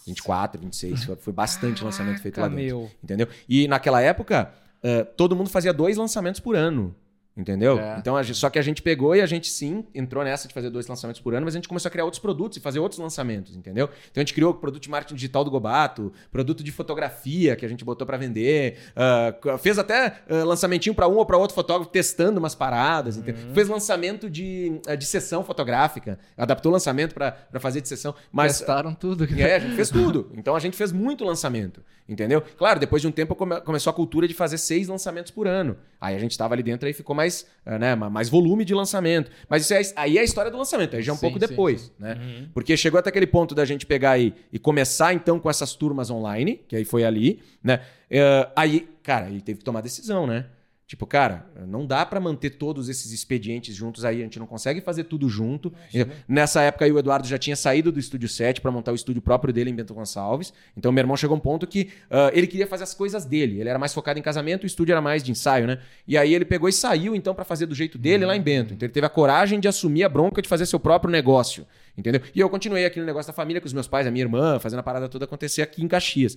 24, 0.07 0.61
26. 0.61 1.05
Foi, 1.05 1.17
foi 1.17 1.33
bastante 1.33 1.83
lançamento 1.85 2.21
feito 2.21 2.41
lá 2.41 2.49
dentro. 2.49 2.63
meu. 2.65 2.91
Entendeu? 3.03 3.29
E 3.49 3.67
naquela 3.69 4.01
época, 4.01 4.53
eh, 4.83 5.05
todo 5.05 5.35
mundo 5.37 5.49
fazia 5.51 5.73
dois 5.73 5.97
lançamentos 5.97 6.41
por 6.41 6.57
ano. 6.57 6.95
Entendeu? 7.37 7.79
É. 7.79 7.97
Então, 7.99 8.17
a 8.17 8.23
gente- 8.23 8.37
só 8.37 8.51
que 8.51 8.59
a 8.59 8.63
gente 8.63 8.83
pegou 8.83 9.15
e 9.15 9.21
a 9.21 9.27
gente 9.27 9.49
sim 9.49 9.87
entrou 9.95 10.23
nessa 10.25 10.47
de 10.49 10.53
fazer 10.53 10.69
dois 10.69 10.87
lançamentos 10.89 11.21
por 11.23 11.33
ano, 11.33 11.45
mas 11.47 11.55
a 11.55 11.59
gente 11.59 11.69
começou 11.69 11.89
a 11.89 11.91
criar 11.91 12.05
outros 12.05 12.21
produtos 12.21 12.59
e 12.59 12.61
fazer 12.61 12.81
outros 12.81 12.99
lançamentos, 13.01 13.57
entendeu? 13.57 13.89
Então 14.11 14.21
a 14.21 14.25
gente 14.25 14.35
criou 14.35 14.51
o 14.51 14.55
produto 14.55 14.83
de 14.83 14.91
marketing 14.91 15.15
digital 15.15 15.45
do 15.45 15.51
Gobato, 15.51 16.13
produto 16.31 16.63
de 16.63 16.71
fotografia 16.73 17.55
que 17.57 17.65
a 17.65 17.69
gente 17.69 17.85
botou 17.85 18.07
pra 18.07 18.17
vender, 18.17 18.79
ah, 18.97 19.33
fez 19.59 19.79
até 19.79 20.19
ah, 20.29 20.45
lançamentinho 20.45 20.95
pra 20.95 21.07
um 21.09 21.17
ou 21.17 21.25
pra 21.25 21.39
outro 21.39 21.55
fotógrafo 21.55 21.91
testando 21.91 22.39
umas 22.41 22.55
paradas? 22.55 23.17
Uhum. 23.17 23.25
Fez 23.55 23.69
lançamento 23.69 24.29
de, 24.29 24.81
ah, 24.87 24.95
de 24.97 25.07
sessão 25.07 25.43
fotográfica, 25.45 26.19
adaptou 26.37 26.71
o 26.71 26.73
lançamento 26.73 27.15
pra 27.15 27.31
pra 27.33 27.61
fazer 27.61 27.81
de 27.81 27.89
sessão, 27.89 28.15
mas 28.31 28.59
Testaram 28.59 28.93
tudo. 28.95 29.25
é, 29.41 29.55
a 29.55 29.59
gente 29.61 29.77
fez 29.77 29.89
tudo. 29.89 30.31
Então 30.37 30.55
a 30.55 30.61
gente 30.61 30.77
fez 30.77 30.93
muito 30.93 31.25
lançamento, 31.25 31.83
entendeu? 32.09 32.43
Claro, 32.59 32.79
depois 32.81 33.01
de 33.01 33.09
um 33.09 33.13
tempo 33.13 33.35
come- 33.35 33.61
começou 33.63 33.91
a 33.91 33.95
cultura 33.95 34.27
de 34.29 34.35
fazer 34.35 34.59
seis 34.59 34.89
lançamentos 34.89 35.31
por 35.31 35.47
ano. 35.47 35.77
Aí 36.01 36.15
a 36.15 36.19
gente 36.19 36.37
tava 36.37 36.55
ali 36.55 36.63
dentro 36.63 36.89
e 36.89 36.93
ficou 36.93 37.15
mais, 37.15 37.20
ah, 37.67 37.79
né, 37.79 37.95
ma- 37.95 38.09
mais 38.11 38.29
volume 38.29 38.65
de 38.65 38.75
lançamento. 38.75 39.31
Mas 39.49 39.63
isso 39.63 39.75
é, 39.75 39.81
aí 39.97 40.19
é 40.19 40.21
a 40.21 40.25
história 40.25 40.51
do 40.51 40.57
lançamento, 40.59 40.97
aí 40.97 41.03
já 41.03 41.13
é 41.13 41.15
um 41.15 41.17
Sim, 41.17 41.21
pouco 41.23 41.41
sim, 41.41 41.47
depois, 41.47 41.81
sim. 41.83 41.91
né? 41.99 42.15
Uhum. 42.15 42.49
Porque 42.55 42.77
chegou 42.77 42.99
até 42.99 43.11
aquele 43.11 43.27
ponto 43.27 43.55
da 43.55 43.65
gente 43.65 43.85
pegar 43.87 44.13
aí 44.13 44.35
e 44.53 44.59
começar 44.59 45.13
então 45.15 45.39
com 45.39 45.49
essas 45.51 45.75
turmas 45.75 46.11
online, 46.11 46.61
que 46.69 46.77
aí 46.77 46.85
foi 46.85 47.05
ali, 47.05 47.41
né? 47.63 47.81
Eh, 48.11 48.49
aí, 48.57 48.89
cara, 49.03 49.27
aí 49.27 49.41
teve 49.41 49.59
que 49.59 49.65
tomar 49.65 49.81
decisão, 49.81 50.27
né? 50.27 50.47
Tipo, 50.91 51.07
cara, 51.07 51.47
não 51.69 51.87
dá 51.87 52.05
para 52.05 52.19
manter 52.19 52.51
todos 52.51 52.89
esses 52.89 53.13
expedientes 53.13 53.77
juntos 53.77 54.05
aí, 54.05 54.19
a 54.19 54.25
gente 54.25 54.41
não 54.41 54.47
consegue 54.47 54.81
fazer 54.81 55.05
tudo 55.05 55.29
junto. 55.29 55.73
Nessa 56.27 56.63
época 56.63 56.85
aí 56.85 56.91
o 56.91 56.99
Eduardo 56.99 57.29
já 57.29 57.39
tinha 57.39 57.55
saído 57.55 57.93
do 57.93 58.01
Estúdio 58.01 58.29
7 58.29 58.61
para 58.61 58.73
montar 58.73 58.91
o 58.91 58.97
estúdio 58.97 59.23
próprio 59.23 59.55
dele 59.55 59.71
em 59.71 59.75
Bento 59.77 59.95
Gonçalves. 59.95 60.53
Então 60.77 60.91
meu 60.91 61.01
irmão 61.01 61.17
chegou 61.17 61.37
a 61.37 61.39
um 61.39 61.41
ponto 61.41 61.65
que 61.65 61.93
uh, 62.11 62.35
ele 62.37 62.49
queria 62.49 62.67
fazer 62.67 62.83
as 62.83 62.93
coisas 62.93 63.25
dele. 63.25 63.61
Ele 63.61 63.69
era 63.69 63.79
mais 63.79 63.95
focado 63.95 64.19
em 64.19 64.23
casamento, 64.23 64.65
o 64.65 64.67
estúdio 64.67 64.91
era 64.91 65.01
mais 65.01 65.23
de 65.23 65.31
ensaio, 65.31 65.65
né? 65.65 65.79
E 66.09 66.19
aí 66.19 66.35
ele 66.35 66.45
pegou 66.45 66.69
e 66.69 66.73
saiu 66.73 67.15
então 67.15 67.37
para 67.37 67.45
fazer 67.45 67.67
do 67.67 67.75
jeito 67.77 67.97
dele 67.97 68.27
lá 68.27 68.35
em 68.35 68.43
Bento. 68.43 68.75
Então 68.75 68.85
ele 68.85 68.93
teve 68.93 69.07
a 69.07 69.11
coragem 69.11 69.61
de 69.61 69.69
assumir 69.69 70.03
a 70.03 70.09
bronca 70.09 70.43
de 70.43 70.49
fazer 70.49 70.67
seu 70.67 70.81
próprio 70.81 71.13
negócio, 71.13 71.65
entendeu? 71.97 72.21
E 72.35 72.41
eu 72.41 72.51
continuei 72.51 72.85
aqui 72.85 72.99
no 72.99 73.07
negócio 73.07 73.31
da 73.31 73.33
família 73.33 73.61
com 73.61 73.67
os 73.69 73.73
meus 73.73 73.87
pais, 73.87 74.09
a 74.09 74.11
minha 74.11 74.25
irmã, 74.25 74.59
fazendo 74.59 74.81
a 74.81 74.83
parada 74.83 75.09
toda 75.09 75.25
acontecer 75.25 75.63
aqui 75.63 75.85
em 75.85 75.87
Caxias. 75.87 76.35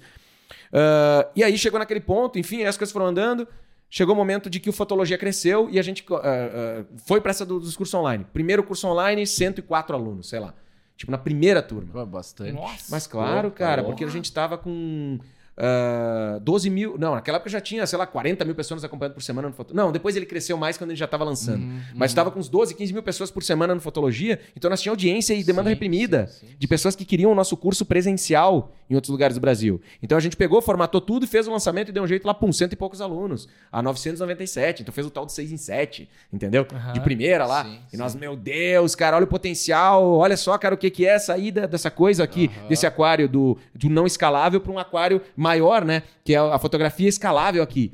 Uh, 0.72 1.26
e 1.36 1.43
aí 1.43 1.58
chegou 1.58 1.80
naquele 1.80 2.01
ponto, 2.01 2.38
enfim, 2.38 2.62
as 2.66 2.78
coisas 2.78 2.93
foram 2.93 3.08
andando. 3.08 3.47
Chegou 3.96 4.16
o 4.16 4.18
momento 4.18 4.50
de 4.50 4.60
que 4.60 4.72
o 4.72 4.74
Fotologia 4.74 5.20
cresceu 5.20 5.70
e 5.70 5.78
a 5.78 5.84
gente 5.84 6.04
uh, 6.10 6.16
uh, 6.16 6.86
foi 7.06 7.22
para 7.22 7.30
essa 7.30 7.46
do, 7.46 7.60
dos 7.60 7.78
cursos 7.78 7.94
online. 7.94 8.26
Primeiro 8.34 8.64
curso 8.64 8.88
online, 8.88 9.28
104 9.28 9.96
alunos, 9.96 10.30
sei 10.30 10.39
lá. 10.39 10.52
Tipo, 10.98 11.12
na 11.12 11.18
primeira 11.20 11.62
turma. 11.62 12.04
Bastante. 12.04 12.54
Nossa. 12.54 12.88
Mas 12.89 13.06
claro, 13.06 13.52
cara, 13.52 13.84
porque 13.84 14.04
a 14.04 14.08
gente 14.08 14.34
tava 14.34 14.58
com 14.58 15.20
Uh, 15.58 16.38
ah, 16.38 16.39
12 16.41 16.70
mil. 16.70 16.97
Não, 16.97 17.16
naquela 17.16 17.38
época 17.38 17.49
já 17.49 17.62
tinha, 17.62 17.86
sei 17.86 17.97
lá, 17.97 18.06
40 18.06 18.43
mil 18.45 18.56
pessoas 18.56 18.84
acompanhando 18.84 19.14
por 19.14 19.22
semana 19.22 19.47
no 19.47 19.54
Fotologia. 19.54 19.84
Não, 19.84 19.91
depois 19.91 20.16
ele 20.16 20.26
cresceu 20.26 20.58
mais 20.58 20.78
quando 20.78 20.91
ele 20.91 20.97
já 20.97 21.06
estava 21.06 21.24
lançando. 21.24 21.64
Uhum, 21.64 21.82
Mas 21.95 22.12
estava 22.12 22.30
uhum. 22.30 22.34
com 22.34 22.39
uns 22.39 22.49
12, 22.49 22.76
15 22.76 22.93
mil 22.93 23.04
pessoas 23.04 23.30
por 23.30 23.43
semana 23.43 23.76
no 23.76 23.82
Fotologia. 23.82 24.39
Então 24.56 24.70
nós 24.70 24.82
tínhamos 24.82 24.93
audiência 24.93 25.34
e 25.34 25.43
demanda 25.43 25.70
sim, 25.70 25.74
reprimida 25.74 26.28
sim, 26.28 26.47
sim, 26.47 26.56
de 26.58 26.68
pessoas 26.68 26.95
que 26.95 27.06
queriam 27.06 27.32
o 27.32 27.36
nosso 27.36 27.56
curso 27.58 27.86
presencial 27.86 28.74
em 28.89 28.95
outros 28.95 29.10
lugares 29.10 29.36
do 29.36 29.41
Brasil. 29.41 29.82
Então 30.01 30.18
a 30.18 30.22
gente 30.22 30.36
pegou, 30.36 30.62
formatou 30.62 31.01
tudo, 31.01 31.28
fez 31.28 31.47
o 31.47 31.51
lançamento 31.51 31.89
e 31.89 31.91
deu 31.91 32.04
um 32.04 32.08
jeito 32.08 32.26
lá, 32.26 32.34
pum, 32.34 32.51
cento 32.51 32.74
e 32.74 32.76
poucos 32.76 33.01
alunos. 33.01 33.47
A 33.72 33.82
997. 33.82 34.82
Então 34.82 34.93
fez 34.93 35.08
o 35.08 35.10
tal 35.10 35.26
de 35.26 35.34
6 35.34 35.51
em 35.51 35.58
7, 35.58 36.10
entendeu? 36.32 36.68
Uhum, 36.72 36.93
de 36.93 36.99
primeira 37.01 37.45
lá. 37.45 37.66
e 37.91 37.97
nós, 37.97 38.16
meu 38.16 38.36
Deus, 38.36 38.95
cara, 38.95 39.16
olha 39.16 39.26
o 39.26 39.28
potencial. 39.28 40.18
Olha 40.18 40.38
só, 40.38 40.58
cara, 40.58 40.76
o 40.76 40.78
que, 40.78 40.89
que 40.89 41.06
é 41.06 41.16
a 41.16 41.20
saída 41.20 41.68
dessa 41.68 41.89
coisa 41.89 42.24
aqui, 42.24 42.49
desse 42.68 42.86
aquário 42.86 43.28
do, 43.28 43.58
do 43.74 43.89
não 43.89 44.06
escalável 44.06 44.60
para 44.60 44.72
um 44.72 44.80
aquário 44.80 45.22
maior, 45.44 45.86
né? 45.86 46.04
que 46.24 46.34
é 46.34 46.38
a 46.38 46.58
fotografia 46.58 47.08
escalável 47.08 47.62
aqui. 47.62 47.94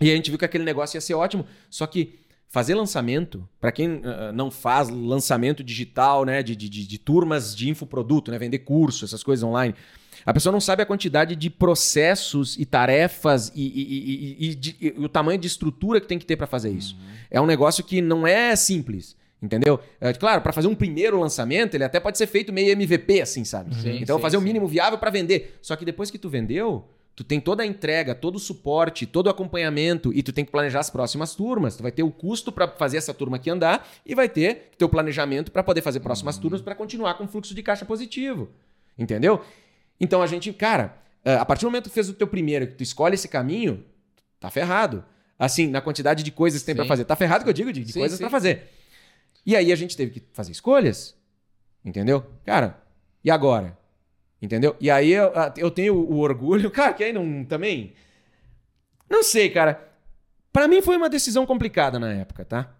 E 0.00 0.10
a 0.10 0.16
gente 0.16 0.30
viu 0.30 0.38
que 0.38 0.44
aquele 0.44 0.64
negócio 0.64 0.96
ia 0.96 1.00
ser 1.00 1.14
ótimo, 1.14 1.46
só 1.68 1.86
que 1.86 2.18
fazer 2.48 2.74
lançamento, 2.74 3.48
para 3.60 3.72
quem 3.72 3.96
uh, 3.96 4.32
não 4.32 4.50
faz 4.50 4.88
lançamento 4.88 5.62
digital, 5.64 6.24
né, 6.24 6.42
de, 6.42 6.54
de, 6.54 6.68
de, 6.68 6.98
turmas 6.98 7.54
de 7.54 7.68
infoproduto, 7.68 8.30
né, 8.30 8.38
vender 8.38 8.60
curso, 8.60 9.04
essas 9.04 9.24
coisas 9.24 9.42
online, 9.42 9.74
a 10.24 10.32
pessoa 10.32 10.52
não 10.52 10.60
sabe 10.60 10.82
a 10.82 10.86
quantidade 10.86 11.34
de 11.34 11.50
processos 11.50 12.56
e 12.56 12.64
tarefas 12.64 13.52
e, 13.54 13.62
e, 13.62 14.58
e, 14.80 14.86
e 14.86 15.04
o 15.04 15.08
tamanho 15.08 15.38
de 15.38 15.48
estrutura 15.48 16.00
que 16.00 16.06
tem 16.06 16.18
que 16.18 16.24
ter 16.24 16.36
para 16.36 16.46
fazer 16.46 16.70
isso. 16.70 16.94
Uhum. 16.94 17.14
É 17.30 17.40
um 17.40 17.46
negócio 17.46 17.82
que 17.84 18.00
não 18.00 18.26
é 18.26 18.54
simples. 18.56 19.16
Entendeu? 19.44 19.78
É, 20.00 20.12
claro, 20.14 20.40
para 20.40 20.54
fazer 20.54 20.68
um 20.68 20.74
primeiro 20.74 21.20
lançamento, 21.20 21.74
ele 21.74 21.84
até 21.84 22.00
pode 22.00 22.16
ser 22.16 22.26
feito 22.26 22.50
meio 22.50 22.72
MVP, 22.72 23.20
assim, 23.20 23.44
sabe? 23.44 23.74
Sim, 23.74 23.98
então, 24.00 24.16
sim, 24.16 24.22
fazer 24.22 24.38
o 24.38 24.40
mínimo 24.40 24.66
viável 24.66 24.98
para 24.98 25.10
vender. 25.10 25.58
Só 25.60 25.76
que 25.76 25.84
depois 25.84 26.10
que 26.10 26.16
tu 26.16 26.30
vendeu, 26.30 26.88
Tu 27.16 27.22
tem 27.22 27.38
toda 27.38 27.62
a 27.62 27.66
entrega, 27.66 28.12
todo 28.12 28.34
o 28.34 28.38
suporte, 28.40 29.06
todo 29.06 29.28
o 29.28 29.30
acompanhamento 29.30 30.12
e 30.12 30.20
tu 30.20 30.32
tem 30.32 30.44
que 30.44 30.50
planejar 30.50 30.80
as 30.80 30.90
próximas 30.90 31.32
turmas. 31.32 31.76
Tu 31.76 31.82
vai 31.82 31.92
ter 31.92 32.02
o 32.02 32.10
custo 32.10 32.50
para 32.50 32.66
fazer 32.66 32.96
essa 32.96 33.14
turma 33.14 33.36
aqui 33.36 33.48
andar 33.48 33.88
e 34.04 34.16
vai 34.16 34.28
ter 34.28 34.72
teu 34.76 34.88
planejamento 34.88 35.52
para 35.52 35.62
poder 35.62 35.80
fazer 35.80 36.00
próximas 36.00 36.34
uhum. 36.34 36.42
turmas 36.42 36.60
para 36.60 36.74
continuar 36.74 37.14
com 37.14 37.28
fluxo 37.28 37.54
de 37.54 37.62
caixa 37.62 37.84
positivo. 37.84 38.50
Entendeu? 38.98 39.40
Então 40.00 40.22
a 40.22 40.26
gente, 40.26 40.52
cara, 40.52 40.96
eh, 41.24 41.36
a 41.36 41.44
partir 41.44 41.64
do 41.64 41.68
momento 41.68 41.84
que 41.84 41.90
tu 41.90 41.94
fez 41.94 42.08
o 42.08 42.14
teu 42.14 42.26
primeiro, 42.26 42.66
que 42.66 42.74
tu 42.74 42.82
escolhe 42.82 43.14
esse 43.14 43.28
caminho, 43.28 43.84
tá 44.40 44.50
ferrado. 44.50 45.04
Assim, 45.38 45.68
na 45.68 45.80
quantidade 45.80 46.24
de 46.24 46.32
coisas 46.32 46.62
que 46.62 46.66
tem 46.66 46.74
para 46.74 46.84
fazer. 46.84 47.04
Tá 47.04 47.14
ferrado 47.14 47.44
que 47.44 47.50
eu 47.50 47.54
digo 47.54 47.72
de, 47.72 47.84
de 47.84 47.92
sim, 47.92 48.00
coisas 48.00 48.18
para 48.18 48.30
fazer. 48.30 48.70
E 49.46 49.54
aí 49.54 49.72
a 49.72 49.76
gente 49.76 49.96
teve 49.96 50.12
que 50.12 50.26
fazer 50.32 50.52
escolhas. 50.52 51.16
Entendeu? 51.84 52.24
Cara, 52.44 52.78
e 53.22 53.30
agora? 53.30 53.76
Entendeu? 54.40 54.76
E 54.80 54.90
aí 54.90 55.12
eu, 55.12 55.32
eu 55.56 55.70
tenho 55.70 55.94
o 55.94 56.18
orgulho, 56.18 56.70
cara, 56.72 56.92
que 56.92 57.04
aí 57.04 57.12
não 57.12 57.44
também. 57.44 57.94
Não 59.08 59.22
sei, 59.22 59.50
cara. 59.50 59.92
Para 60.52 60.68
mim 60.68 60.80
foi 60.80 60.96
uma 60.96 61.08
decisão 61.08 61.44
complicada 61.44 61.98
na 61.98 62.12
época, 62.12 62.44
tá? 62.44 62.74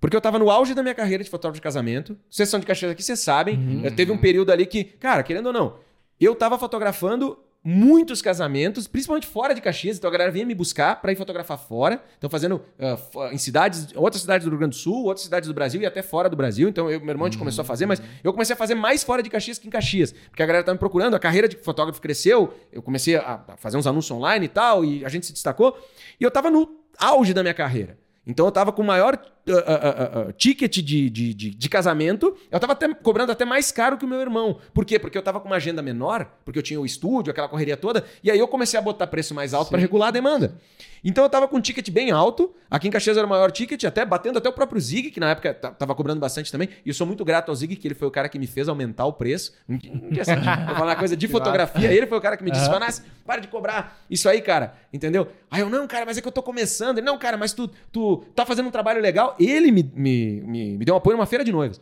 Porque 0.00 0.16
eu 0.16 0.20
tava 0.20 0.38
no 0.38 0.50
auge 0.50 0.74
da 0.74 0.82
minha 0.82 0.94
carreira 0.94 1.24
de 1.24 1.30
fotógrafo 1.30 1.56
de 1.56 1.62
casamento. 1.62 2.18
Vocês 2.28 2.48
são 2.48 2.60
de 2.60 2.66
Caxias 2.66 2.92
aqui, 2.92 3.02
vocês 3.02 3.20
sabem. 3.20 3.56
Uhum. 3.56 3.96
Teve 3.96 4.12
um 4.12 4.18
período 4.18 4.52
ali 4.52 4.66
que, 4.66 4.84
cara, 4.84 5.22
querendo 5.22 5.46
ou 5.46 5.52
não, 5.52 5.78
eu 6.20 6.34
tava 6.34 6.58
fotografando 6.58 7.38
muitos 7.68 8.22
casamentos, 8.22 8.86
principalmente 8.86 9.26
fora 9.26 9.52
de 9.52 9.60
Caxias. 9.60 9.98
Então 9.98 10.06
a 10.06 10.12
galera 10.12 10.30
vinha 10.30 10.46
me 10.46 10.54
buscar 10.54 11.02
para 11.02 11.10
ir 11.10 11.16
fotografar 11.16 11.58
fora. 11.58 12.00
Então 12.16 12.30
fazendo 12.30 12.62
uh, 12.78 13.24
em 13.32 13.38
cidades, 13.38 13.88
outras 13.96 14.22
cidades 14.22 14.44
do 14.44 14.50
Rio 14.50 14.58
Grande 14.60 14.76
do 14.76 14.80
Sul, 14.80 15.06
outras 15.06 15.24
cidades 15.24 15.48
do 15.48 15.54
Brasil 15.54 15.80
e 15.80 15.86
até 15.86 16.00
fora 16.00 16.28
do 16.30 16.36
Brasil. 16.36 16.68
Então 16.68 16.88
eu, 16.88 17.00
meu 17.00 17.10
irmão 17.10 17.26
a 17.26 17.28
gente 17.28 17.40
começou 17.40 17.62
a 17.62 17.64
fazer, 17.64 17.84
mas 17.84 18.00
eu 18.22 18.32
comecei 18.32 18.54
a 18.54 18.56
fazer 18.56 18.76
mais 18.76 19.02
fora 19.02 19.20
de 19.20 19.28
Caxias 19.28 19.58
que 19.58 19.66
em 19.66 19.70
Caxias, 19.70 20.12
porque 20.12 20.44
a 20.44 20.46
galera 20.46 20.64
tava 20.64 20.74
me 20.74 20.78
procurando, 20.78 21.16
a 21.16 21.18
carreira 21.18 21.48
de 21.48 21.56
fotógrafo 21.56 22.00
cresceu, 22.00 22.54
eu 22.70 22.80
comecei 22.80 23.16
a 23.16 23.42
fazer 23.56 23.76
uns 23.76 23.86
anúncios 23.88 24.16
online 24.16 24.46
e 24.46 24.48
tal, 24.48 24.84
e 24.84 25.04
a 25.04 25.08
gente 25.08 25.26
se 25.26 25.32
destacou, 25.32 25.76
e 26.20 26.22
eu 26.22 26.30
tava 26.30 26.48
no 26.48 26.70
auge 27.00 27.34
da 27.34 27.42
minha 27.42 27.54
carreira. 27.54 27.98
Então 28.24 28.46
eu 28.46 28.52
tava 28.52 28.70
com 28.70 28.82
o 28.82 28.84
maior 28.84 29.20
uh, 29.52 30.28
uh, 30.28 30.32
ticket 30.32 30.76
de, 30.76 31.10
de, 31.10 31.34
de, 31.34 31.50
de, 31.50 31.68
casamento, 31.68 32.36
eu 32.50 32.58
tava 32.58 32.72
até, 32.72 32.92
cobrando 32.94 33.32
até 33.32 33.44
mais 33.44 33.70
caro 33.70 33.96
que 33.96 34.04
o 34.04 34.08
meu 34.08 34.20
irmão. 34.20 34.58
Por 34.74 34.84
quê? 34.84 34.98
Porque 34.98 35.16
eu 35.16 35.22
tava 35.22 35.40
com 35.40 35.46
uma 35.46 35.56
agenda 35.56 35.82
menor, 35.82 36.26
porque 36.44 36.58
eu 36.58 36.62
tinha 36.62 36.80
o 36.80 36.86
estúdio, 36.86 37.30
aquela 37.30 37.48
correria 37.48 37.76
toda, 37.76 38.04
e 38.22 38.30
aí 38.30 38.38
eu 38.38 38.48
comecei 38.48 38.78
a 38.78 38.82
botar 38.82 39.06
preço 39.06 39.34
mais 39.34 39.54
alto 39.54 39.70
para 39.70 39.78
regular 39.78 40.08
a 40.08 40.12
demanda. 40.12 40.56
Então 41.04 41.22
eu 41.22 41.30
tava 41.30 41.46
com 41.46 41.56
um 41.56 41.60
ticket 41.60 41.88
bem 41.90 42.10
alto, 42.10 42.52
aqui 42.70 42.88
em 42.88 42.90
Caxias 42.90 43.16
era 43.16 43.26
o 43.26 43.30
maior 43.30 43.52
ticket, 43.52 43.84
até 43.84 44.04
batendo 44.04 44.38
até 44.38 44.48
o 44.48 44.52
próprio 44.52 44.80
Zig, 44.80 45.10
que 45.10 45.20
na 45.20 45.30
época 45.30 45.54
tava 45.54 45.94
cobrando 45.94 46.20
bastante 46.20 46.50
também, 46.50 46.68
e 46.84 46.88
eu 46.88 46.94
sou 46.94 47.06
muito 47.06 47.24
grato 47.24 47.50
ao 47.50 47.54
Zig, 47.54 47.76
que 47.76 47.86
ele 47.86 47.94
foi 47.94 48.08
o 48.08 48.10
cara 48.10 48.28
que 48.28 48.38
me 48.38 48.46
fez 48.46 48.68
aumentar 48.68 49.06
o 49.06 49.12
preço. 49.12 49.54
Vou 49.68 50.74
falar 50.74 50.92
uma 50.92 50.96
coisa 50.96 51.16
de 51.16 51.28
fotografia, 51.28 51.92
ele 51.92 52.06
foi 52.06 52.18
o 52.18 52.20
cara 52.20 52.36
que 52.36 52.42
me 52.42 52.50
disse, 52.50 52.68
uhum. 52.68 52.78
para 53.24 53.40
de 53.40 53.48
cobrar 53.48 54.00
isso 54.10 54.28
aí, 54.28 54.40
cara, 54.40 54.74
entendeu? 54.92 55.28
Aí 55.50 55.60
eu, 55.60 55.70
não, 55.70 55.86
cara, 55.86 56.04
mas 56.04 56.18
é 56.18 56.20
que 56.20 56.26
eu 56.26 56.32
tô 56.32 56.42
começando. 56.42 56.98
Ele, 56.98 57.06
não, 57.06 57.16
cara, 57.18 57.36
mas 57.36 57.52
tu, 57.52 57.68
tu 57.92 58.24
tá 58.34 58.44
fazendo 58.44 58.66
um 58.66 58.70
trabalho 58.70 59.00
legal. 59.00 59.35
Ele 59.38 59.70
me, 59.70 59.82
me, 59.94 60.40
me, 60.42 60.78
me 60.78 60.84
deu 60.84 60.94
um 60.94 60.98
apoio 60.98 61.16
numa 61.16 61.26
feira 61.26 61.44
de 61.44 61.52
noivas. 61.52 61.80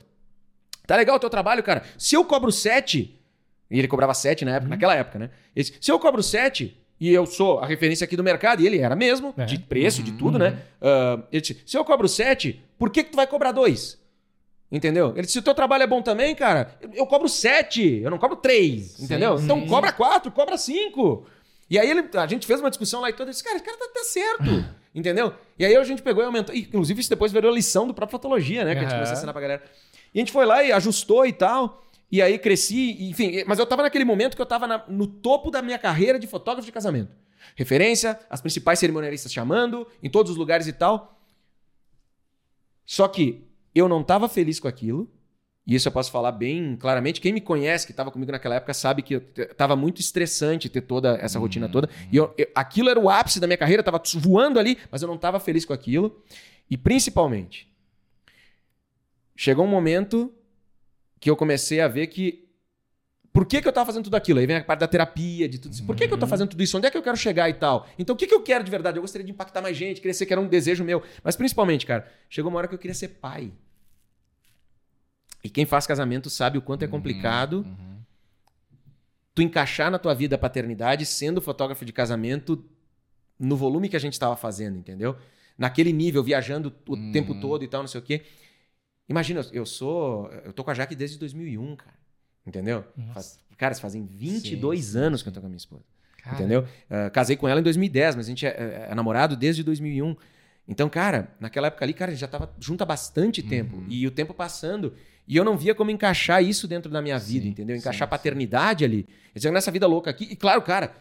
Tá 0.86 0.96
legal 0.96 1.16
o 1.16 1.18
teu 1.18 1.30
trabalho, 1.30 1.62
cara. 1.62 1.82
Se 1.96 2.14
eu 2.14 2.24
cobro 2.24 2.52
7, 2.52 3.18
e 3.70 3.78
ele 3.78 3.88
cobrava 3.88 4.12
7 4.14 4.44
na 4.44 4.52
época, 4.52 4.64
uhum. 4.64 4.70
naquela 4.70 4.94
época, 4.94 5.18
né? 5.18 5.30
Esse, 5.54 5.74
se 5.80 5.90
eu 5.90 5.98
cobro 5.98 6.22
7 6.22 6.76
e 7.00 7.12
eu 7.12 7.26
sou 7.26 7.58
a 7.58 7.66
referência 7.66 8.04
aqui 8.04 8.16
do 8.16 8.22
mercado, 8.22 8.62
e 8.62 8.66
ele 8.66 8.78
era 8.78 8.94
mesmo, 8.94 9.34
é. 9.36 9.44
de 9.44 9.58
preço, 9.58 9.98
uhum. 10.00 10.04
de 10.04 10.12
tudo, 10.12 10.38
né? 10.38 10.58
Uh, 10.80 11.22
ele 11.32 11.40
disse, 11.40 11.60
se 11.66 11.76
eu 11.76 11.84
cobro 11.84 12.08
7, 12.08 12.62
por 12.78 12.90
que, 12.90 13.04
que 13.04 13.10
tu 13.10 13.16
vai 13.16 13.26
cobrar 13.26 13.52
2? 13.52 13.98
Entendeu? 14.70 15.10
Ele 15.12 15.22
disse, 15.22 15.34
se 15.34 15.38
o 15.38 15.42
teu 15.42 15.54
trabalho 15.54 15.84
é 15.84 15.86
bom 15.86 16.02
também, 16.02 16.34
cara, 16.34 16.76
eu 16.94 17.06
cobro 17.06 17.28
7, 17.28 18.00
eu 18.02 18.10
não 18.10 18.18
cobro 18.18 18.36
3, 18.36 19.00
entendeu? 19.00 19.38
Sim. 19.38 19.44
Então 19.44 19.66
cobra 19.66 19.92
4, 19.92 20.30
cobra 20.32 20.56
5. 20.58 21.26
E 21.68 21.78
aí 21.78 21.90
ele, 21.90 22.08
a 22.14 22.26
gente 22.26 22.46
fez 22.46 22.60
uma 22.60 22.70
discussão 22.70 23.00
lá 23.00 23.10
e 23.10 23.12
toda, 23.12 23.30
disse, 23.30 23.42
cara, 23.42 23.56
esse 23.56 23.64
cara 23.64 23.76
tá, 23.78 23.88
tá 23.94 24.04
certo. 24.04 24.44
Entendeu? 24.94 25.34
E 25.58 25.64
aí 25.64 25.74
a 25.74 25.82
gente 25.82 26.02
pegou 26.02 26.22
e 26.22 26.26
aumentou. 26.26 26.54
Inclusive, 26.54 27.00
isso 27.00 27.10
depois 27.10 27.32
virou 27.32 27.52
lição 27.52 27.86
do 27.86 27.94
próprio 27.94 28.12
Fotologia, 28.12 28.64
né? 28.64 28.74
Que 28.74 28.80
a 28.80 28.82
gente 28.82 28.92
começou 28.92 29.14
a 29.14 29.16
ensinar 29.16 29.32
pra 29.32 29.42
galera. 29.42 29.64
E 30.14 30.18
a 30.18 30.20
gente 30.20 30.30
foi 30.30 30.46
lá 30.46 30.62
e 30.62 30.70
ajustou 30.70 31.26
e 31.26 31.32
tal. 31.32 31.82
E 32.12 32.22
aí 32.22 32.38
cresci, 32.38 33.08
enfim. 33.10 33.42
Mas 33.44 33.58
eu 33.58 33.66
tava 33.66 33.82
naquele 33.82 34.04
momento 34.04 34.36
que 34.36 34.42
eu 34.42 34.46
tava 34.46 34.68
na, 34.68 34.84
no 34.86 35.06
topo 35.06 35.50
da 35.50 35.60
minha 35.60 35.78
carreira 35.78 36.18
de 36.18 36.26
fotógrafo 36.28 36.64
de 36.64 36.70
casamento. 36.70 37.10
Referência, 37.56 38.18
as 38.30 38.40
principais 38.40 38.78
cerimonialistas 38.78 39.32
chamando, 39.32 39.86
em 40.02 40.08
todos 40.08 40.30
os 40.30 40.38
lugares 40.38 40.68
e 40.68 40.72
tal. 40.72 41.20
Só 42.86 43.08
que 43.08 43.48
eu 43.74 43.88
não 43.88 44.04
tava 44.04 44.28
feliz 44.28 44.60
com 44.60 44.68
aquilo. 44.68 45.10
E 45.66 45.74
isso 45.74 45.88
eu 45.88 45.92
posso 45.92 46.10
falar 46.10 46.32
bem 46.32 46.76
claramente. 46.76 47.20
Quem 47.20 47.32
me 47.32 47.40
conhece, 47.40 47.86
que 47.86 47.92
estava 47.92 48.10
comigo 48.10 48.30
naquela 48.30 48.56
época, 48.56 48.74
sabe 48.74 49.02
que 49.02 49.14
estava 49.38 49.74
muito 49.74 50.00
estressante 50.00 50.68
ter 50.68 50.82
toda 50.82 51.16
essa 51.16 51.38
rotina 51.38 51.68
toda. 51.68 51.88
E 52.12 52.16
eu, 52.16 52.34
eu, 52.36 52.48
aquilo 52.54 52.90
era 52.90 53.00
o 53.00 53.08
ápice 53.08 53.40
da 53.40 53.46
minha 53.46 53.56
carreira, 53.56 53.80
estava 53.80 54.02
voando 54.16 54.58
ali, 54.58 54.76
mas 54.90 55.00
eu 55.00 55.08
não 55.08 55.14
estava 55.14 55.40
feliz 55.40 55.64
com 55.64 55.72
aquilo. 55.72 56.22
E 56.70 56.76
principalmente, 56.76 57.72
chegou 59.34 59.64
um 59.64 59.68
momento 59.68 60.32
que 61.18 61.30
eu 61.30 61.36
comecei 61.36 61.80
a 61.80 61.88
ver 61.88 62.08
que. 62.08 62.44
Por 63.32 63.46
que, 63.46 63.60
que 63.60 63.66
eu 63.66 63.70
estava 63.70 63.86
fazendo 63.86 64.04
tudo 64.04 64.14
aquilo? 64.14 64.38
Aí 64.38 64.46
vem 64.46 64.56
a 64.56 64.62
parte 64.62 64.80
da 64.80 64.86
terapia, 64.86 65.48
de 65.48 65.58
tudo 65.58 65.72
isso. 65.72 65.84
Por 65.84 65.96
que, 65.96 66.06
que 66.06 66.12
eu 66.12 66.16
estou 66.16 66.28
fazendo 66.28 66.50
tudo 66.50 66.62
isso? 66.62 66.76
Onde 66.76 66.86
é 66.86 66.90
que 66.90 66.96
eu 66.96 67.02
quero 67.02 67.16
chegar 67.16 67.48
e 67.48 67.54
tal? 67.54 67.88
Então, 67.98 68.14
o 68.14 68.16
que, 68.16 68.28
que 68.28 68.34
eu 68.34 68.42
quero 68.42 68.62
de 68.62 68.70
verdade? 68.70 68.98
Eu 68.98 69.02
gostaria 69.02 69.24
de 69.24 69.32
impactar 69.32 69.60
mais 69.60 69.76
gente, 69.76 70.00
crescer, 70.00 70.24
que 70.24 70.32
era 70.32 70.40
um 70.40 70.46
desejo 70.46 70.84
meu. 70.84 71.02
Mas 71.20 71.34
principalmente, 71.34 71.84
cara, 71.84 72.06
chegou 72.28 72.48
uma 72.48 72.58
hora 72.58 72.68
que 72.68 72.74
eu 72.74 72.78
queria 72.78 72.94
ser 72.94 73.08
pai. 73.08 73.50
E 75.44 75.50
quem 75.50 75.66
faz 75.66 75.86
casamento 75.86 76.30
sabe 76.30 76.56
o 76.56 76.62
quanto 76.62 76.82
é 76.82 76.86
uhum, 76.86 76.90
complicado 76.90 77.58
uhum. 77.58 77.98
tu 79.34 79.42
encaixar 79.42 79.90
na 79.90 79.98
tua 79.98 80.14
vida 80.14 80.36
a 80.36 80.38
paternidade 80.38 81.04
sendo 81.04 81.42
fotógrafo 81.42 81.84
de 81.84 81.92
casamento 81.92 82.64
no 83.38 83.54
volume 83.54 83.90
que 83.90 83.96
a 83.96 84.00
gente 84.00 84.14
estava 84.14 84.34
fazendo, 84.36 84.78
entendeu? 84.78 85.16
Naquele 85.58 85.92
nível, 85.92 86.24
viajando 86.24 86.74
o 86.88 86.94
uhum. 86.94 87.12
tempo 87.12 87.38
todo 87.38 87.62
e 87.62 87.68
tal, 87.68 87.82
não 87.82 87.88
sei 87.88 88.00
o 88.00 88.02
quê. 88.02 88.22
Imagina, 89.08 89.46
eu 89.52 89.66
sou. 89.66 90.30
Eu 90.44 90.52
tô 90.52 90.64
com 90.64 90.70
a 90.70 90.74
Jaque 90.74 90.96
desde 90.96 91.18
2001, 91.18 91.76
cara. 91.76 91.94
Entendeu? 92.46 92.84
Faz, 93.12 93.38
cara, 93.56 93.74
fazem 93.74 94.04
22 94.04 94.84
sim, 94.84 94.92
sim, 94.92 94.98
anos 94.98 95.22
que 95.22 95.28
eu 95.28 95.32
tô 95.32 95.40
com 95.40 95.46
a 95.46 95.48
minha 95.48 95.58
esposa. 95.58 95.84
Cara. 96.18 96.36
Entendeu? 96.36 96.62
Uh, 96.62 97.10
casei 97.12 97.36
com 97.36 97.46
ela 97.46 97.60
em 97.60 97.62
2010, 97.62 98.16
mas 98.16 98.26
a 98.26 98.28
gente 98.28 98.46
é, 98.46 98.48
é, 98.48 98.86
é, 98.90 98.94
namorado 98.94 99.36
desde 99.36 99.62
2001. 99.62 100.16
Então, 100.66 100.88
cara, 100.88 101.34
naquela 101.38 101.66
época 101.66 101.84
ali, 101.84 101.92
cara, 101.92 102.10
a 102.10 102.14
gente 102.14 102.20
já 102.20 102.28
tava 102.28 102.50
junto 102.58 102.82
há 102.82 102.86
bastante 102.86 103.42
uhum. 103.42 103.48
tempo. 103.48 103.84
E 103.88 104.06
o 104.06 104.10
tempo 104.10 104.32
passando. 104.32 104.94
E 105.26 105.36
eu 105.36 105.44
não 105.44 105.56
via 105.56 105.74
como 105.74 105.90
encaixar 105.90 106.42
isso 106.42 106.66
dentro 106.66 106.90
da 106.90 107.00
minha 107.00 107.18
vida, 107.18 107.44
sim, 107.44 107.50
entendeu? 107.50 107.76
Encaixar 107.76 108.06
sim, 108.06 108.10
paternidade 108.10 108.80
sim. 108.80 108.84
ali. 108.84 109.08
Dizer, 109.34 109.50
nessa 109.50 109.70
vida 109.70 109.86
louca 109.86 110.10
aqui. 110.10 110.28
E 110.30 110.36
claro, 110.36 110.60
cara, 110.62 110.92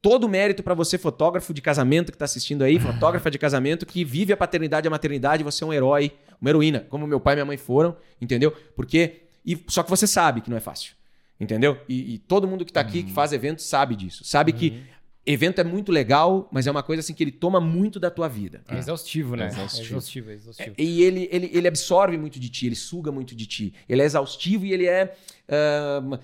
todo 0.00 0.28
mérito 0.28 0.62
para 0.62 0.74
você, 0.74 0.98
fotógrafo 0.98 1.54
de 1.54 1.62
casamento 1.62 2.12
que 2.12 2.18
tá 2.18 2.24
assistindo 2.24 2.62
aí, 2.62 2.78
fotógrafa 2.78 3.30
de 3.30 3.38
casamento 3.38 3.86
que 3.86 4.04
vive 4.04 4.32
a 4.32 4.36
paternidade 4.36 4.86
e 4.86 4.88
a 4.88 4.90
maternidade, 4.90 5.42
você 5.42 5.64
é 5.64 5.66
um 5.66 5.72
herói, 5.72 6.12
uma 6.40 6.50
heroína, 6.50 6.80
como 6.88 7.06
meu 7.06 7.18
pai 7.18 7.34
e 7.34 7.36
minha 7.36 7.46
mãe 7.46 7.56
foram, 7.56 7.96
entendeu? 8.20 8.50
Porque. 8.76 9.22
E, 9.46 9.62
só 9.68 9.82
que 9.82 9.90
você 9.90 10.06
sabe 10.06 10.40
que 10.40 10.50
não 10.50 10.56
é 10.56 10.60
fácil. 10.60 10.94
Entendeu? 11.38 11.78
E, 11.88 12.14
e 12.14 12.18
todo 12.18 12.46
mundo 12.46 12.64
que 12.64 12.70
está 12.70 12.80
aqui, 12.80 13.00
uhum. 13.00 13.06
que 13.06 13.12
faz 13.12 13.32
evento, 13.32 13.60
sabe 13.60 13.96
disso. 13.96 14.24
Sabe 14.24 14.52
uhum. 14.52 14.58
que 14.58 14.82
evento 15.26 15.60
é 15.60 15.64
muito 15.64 15.90
legal, 15.90 16.48
mas 16.52 16.66
é 16.66 16.70
uma 16.70 16.82
coisa 16.82 17.00
assim 17.00 17.14
que 17.14 17.24
ele 17.24 17.32
toma 17.32 17.60
muito 17.60 17.98
da 17.98 18.10
tua 18.10 18.28
vida. 18.28 18.62
É 18.68 18.76
exaustivo, 18.76 19.36
né? 19.36 19.44
É 19.44 19.48
exaustivo, 19.48 19.82
é 19.82 19.86
exaustivo. 19.86 20.30
É 20.30 20.34
exaustivo. 20.34 20.74
E 20.76 21.02
ele, 21.02 21.28
ele, 21.32 21.50
ele 21.52 21.68
absorve 21.68 22.18
muito 22.18 22.38
de 22.38 22.48
ti, 22.50 22.66
ele 22.66 22.74
suga 22.74 23.10
muito 23.10 23.34
de 23.34 23.46
ti. 23.46 23.74
Ele 23.88 24.02
é 24.02 24.04
exaustivo 24.04 24.66
e 24.66 24.72
ele 24.72 24.86
é. 24.86 25.14
Uh, 25.46 26.18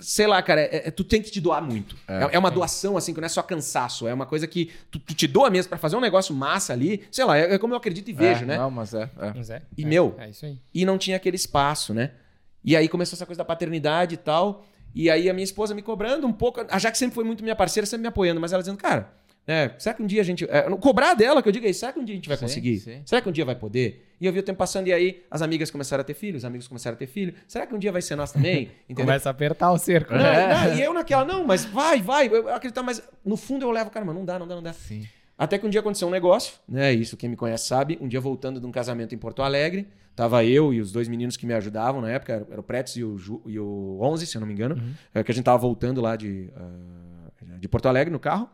sei 0.00 0.26
lá, 0.26 0.40
cara, 0.42 0.62
é, 0.62 0.88
é, 0.88 0.90
tu 0.90 1.04
tem 1.04 1.20
que 1.20 1.30
te 1.30 1.40
doar 1.40 1.62
muito. 1.62 1.94
É, 2.08 2.36
é 2.36 2.38
uma 2.38 2.50
doação, 2.50 2.96
assim, 2.96 3.12
que 3.12 3.20
não 3.20 3.26
é 3.26 3.28
só 3.28 3.42
cansaço. 3.42 4.08
É 4.08 4.14
uma 4.14 4.26
coisa 4.26 4.46
que 4.46 4.70
tu, 4.90 4.98
tu 4.98 5.14
te 5.14 5.26
doa 5.26 5.50
mesmo 5.50 5.68
para 5.68 5.78
fazer 5.78 5.96
um 5.96 6.00
negócio 6.00 6.34
massa 6.34 6.72
ali. 6.72 7.02
Sei 7.10 7.24
lá, 7.24 7.36
é, 7.36 7.58
como 7.58 7.74
eu 7.74 7.78
acredito 7.78 8.08
e 8.08 8.14
vejo, 8.14 8.46
né? 8.46 8.56
Não, 8.56 8.70
mas 8.70 8.94
é. 8.94 9.10
Mas 9.34 9.50
é. 9.50 9.62
E 9.76 9.84
meu. 9.84 10.14
É 10.18 10.30
isso 10.30 10.46
aí. 10.46 10.58
E 10.72 10.86
não 10.86 10.96
tinha 10.96 11.16
aquele 11.16 11.36
espaço, 11.36 11.92
né? 11.92 12.12
E 12.64 12.76
aí 12.76 12.88
começou 12.88 13.16
essa 13.16 13.26
coisa 13.26 13.38
da 13.38 13.44
paternidade 13.44 14.14
e 14.14 14.18
tal. 14.18 14.66
E 14.94 15.10
aí 15.10 15.28
a 15.28 15.34
minha 15.34 15.44
esposa 15.44 15.74
me 15.74 15.82
cobrando 15.82 16.26
um 16.26 16.32
pouco, 16.32 16.64
a 16.68 16.78
Jaque 16.78 16.98
sempre 16.98 17.14
foi 17.14 17.24
muito 17.24 17.42
minha 17.42 17.56
parceira, 17.56 17.86
sempre 17.86 18.02
me 18.02 18.08
apoiando, 18.08 18.40
mas 18.40 18.52
ela 18.52 18.62
dizendo, 18.62 18.78
cara, 18.78 19.12
é, 19.48 19.70
será 19.78 19.94
que 19.94 20.02
um 20.02 20.06
dia 20.06 20.20
a 20.20 20.24
gente. 20.24 20.44
É, 20.44 20.62
cobrar 20.76 21.14
dela, 21.14 21.42
que 21.42 21.48
eu 21.48 21.52
digo 21.52 21.64
aí, 21.64 21.72
será 21.72 21.90
que 21.90 21.98
um 21.98 22.04
dia 22.04 22.14
a 22.14 22.16
gente 22.16 22.28
vai 22.28 22.36
sim, 22.36 22.44
conseguir? 22.44 22.78
Sim. 22.80 23.00
Será 23.06 23.22
que 23.22 23.28
um 23.30 23.32
dia 23.32 23.46
vai 23.46 23.54
poder? 23.54 24.06
E 24.20 24.26
eu 24.26 24.32
vi 24.32 24.40
o 24.40 24.42
tempo 24.42 24.58
passando, 24.58 24.88
e 24.88 24.92
aí 24.92 25.22
as 25.30 25.40
amigas 25.40 25.70
começaram 25.70 26.02
a 26.02 26.04
ter 26.04 26.12
filhos, 26.12 26.42
os 26.42 26.44
amigos 26.44 26.68
começaram 26.68 26.94
a 26.94 26.98
ter 26.98 27.06
filho. 27.06 27.32
Será 27.46 27.66
que 27.66 27.74
um 27.74 27.78
dia 27.78 27.90
vai 27.90 28.02
ser 28.02 28.14
nós 28.14 28.30
também? 28.30 28.70
Entendeu? 28.84 29.06
Começa 29.06 29.30
a 29.30 29.32
apertar 29.32 29.72
o 29.72 29.78
cerco. 29.78 30.12
Não, 30.12 30.20
é. 30.20 30.68
não, 30.68 30.74
e 30.74 30.82
eu 30.82 30.92
naquela, 30.92 31.24
não, 31.24 31.46
mas 31.46 31.64
vai, 31.64 32.02
vai, 32.02 32.28
eu 32.28 32.46
acredito, 32.54 32.84
mas 32.84 33.02
no 33.24 33.38
fundo 33.38 33.64
eu 33.64 33.70
levo, 33.70 33.88
cara, 33.88 34.04
mas 34.04 34.14
não 34.14 34.24
dá, 34.24 34.38
não 34.38 34.46
dá, 34.46 34.54
não 34.54 34.62
dá. 34.62 34.74
Sim. 34.74 35.06
Até 35.38 35.56
que 35.56 35.64
um 35.64 35.70
dia 35.70 35.80
aconteceu 35.80 36.08
um 36.08 36.10
negócio, 36.10 36.54
né? 36.68 36.92
Isso 36.92 37.16
quem 37.16 37.30
me 37.30 37.36
conhece 37.36 37.68
sabe. 37.68 37.96
Um 38.02 38.08
dia 38.08 38.20
voltando 38.20 38.60
de 38.60 38.66
um 38.66 38.72
casamento 38.72 39.14
em 39.14 39.18
Porto 39.18 39.40
Alegre, 39.40 39.88
tava 40.18 40.44
eu 40.44 40.74
e 40.74 40.80
os 40.80 40.90
dois 40.90 41.08
meninos 41.08 41.36
que 41.36 41.46
me 41.46 41.54
ajudavam 41.54 42.00
na 42.00 42.10
época, 42.10 42.46
era 42.50 42.60
o 42.60 42.62
Pretes 42.62 42.96
e 42.96 43.04
o, 43.04 43.16
Ju, 43.16 43.40
e 43.46 43.58
o 43.58 43.98
11, 44.02 44.26
se 44.26 44.36
eu 44.36 44.40
não 44.40 44.46
me 44.46 44.52
engano, 44.52 44.74
uhum. 44.74 44.92
é, 45.14 45.22
que 45.22 45.30
a 45.30 45.34
gente 45.34 45.44
tava 45.44 45.58
voltando 45.58 46.00
lá 46.00 46.16
de, 46.16 46.50
uh, 46.56 47.58
de 47.58 47.68
Porto 47.68 47.86
Alegre 47.86 48.12
no 48.12 48.18
carro. 48.18 48.50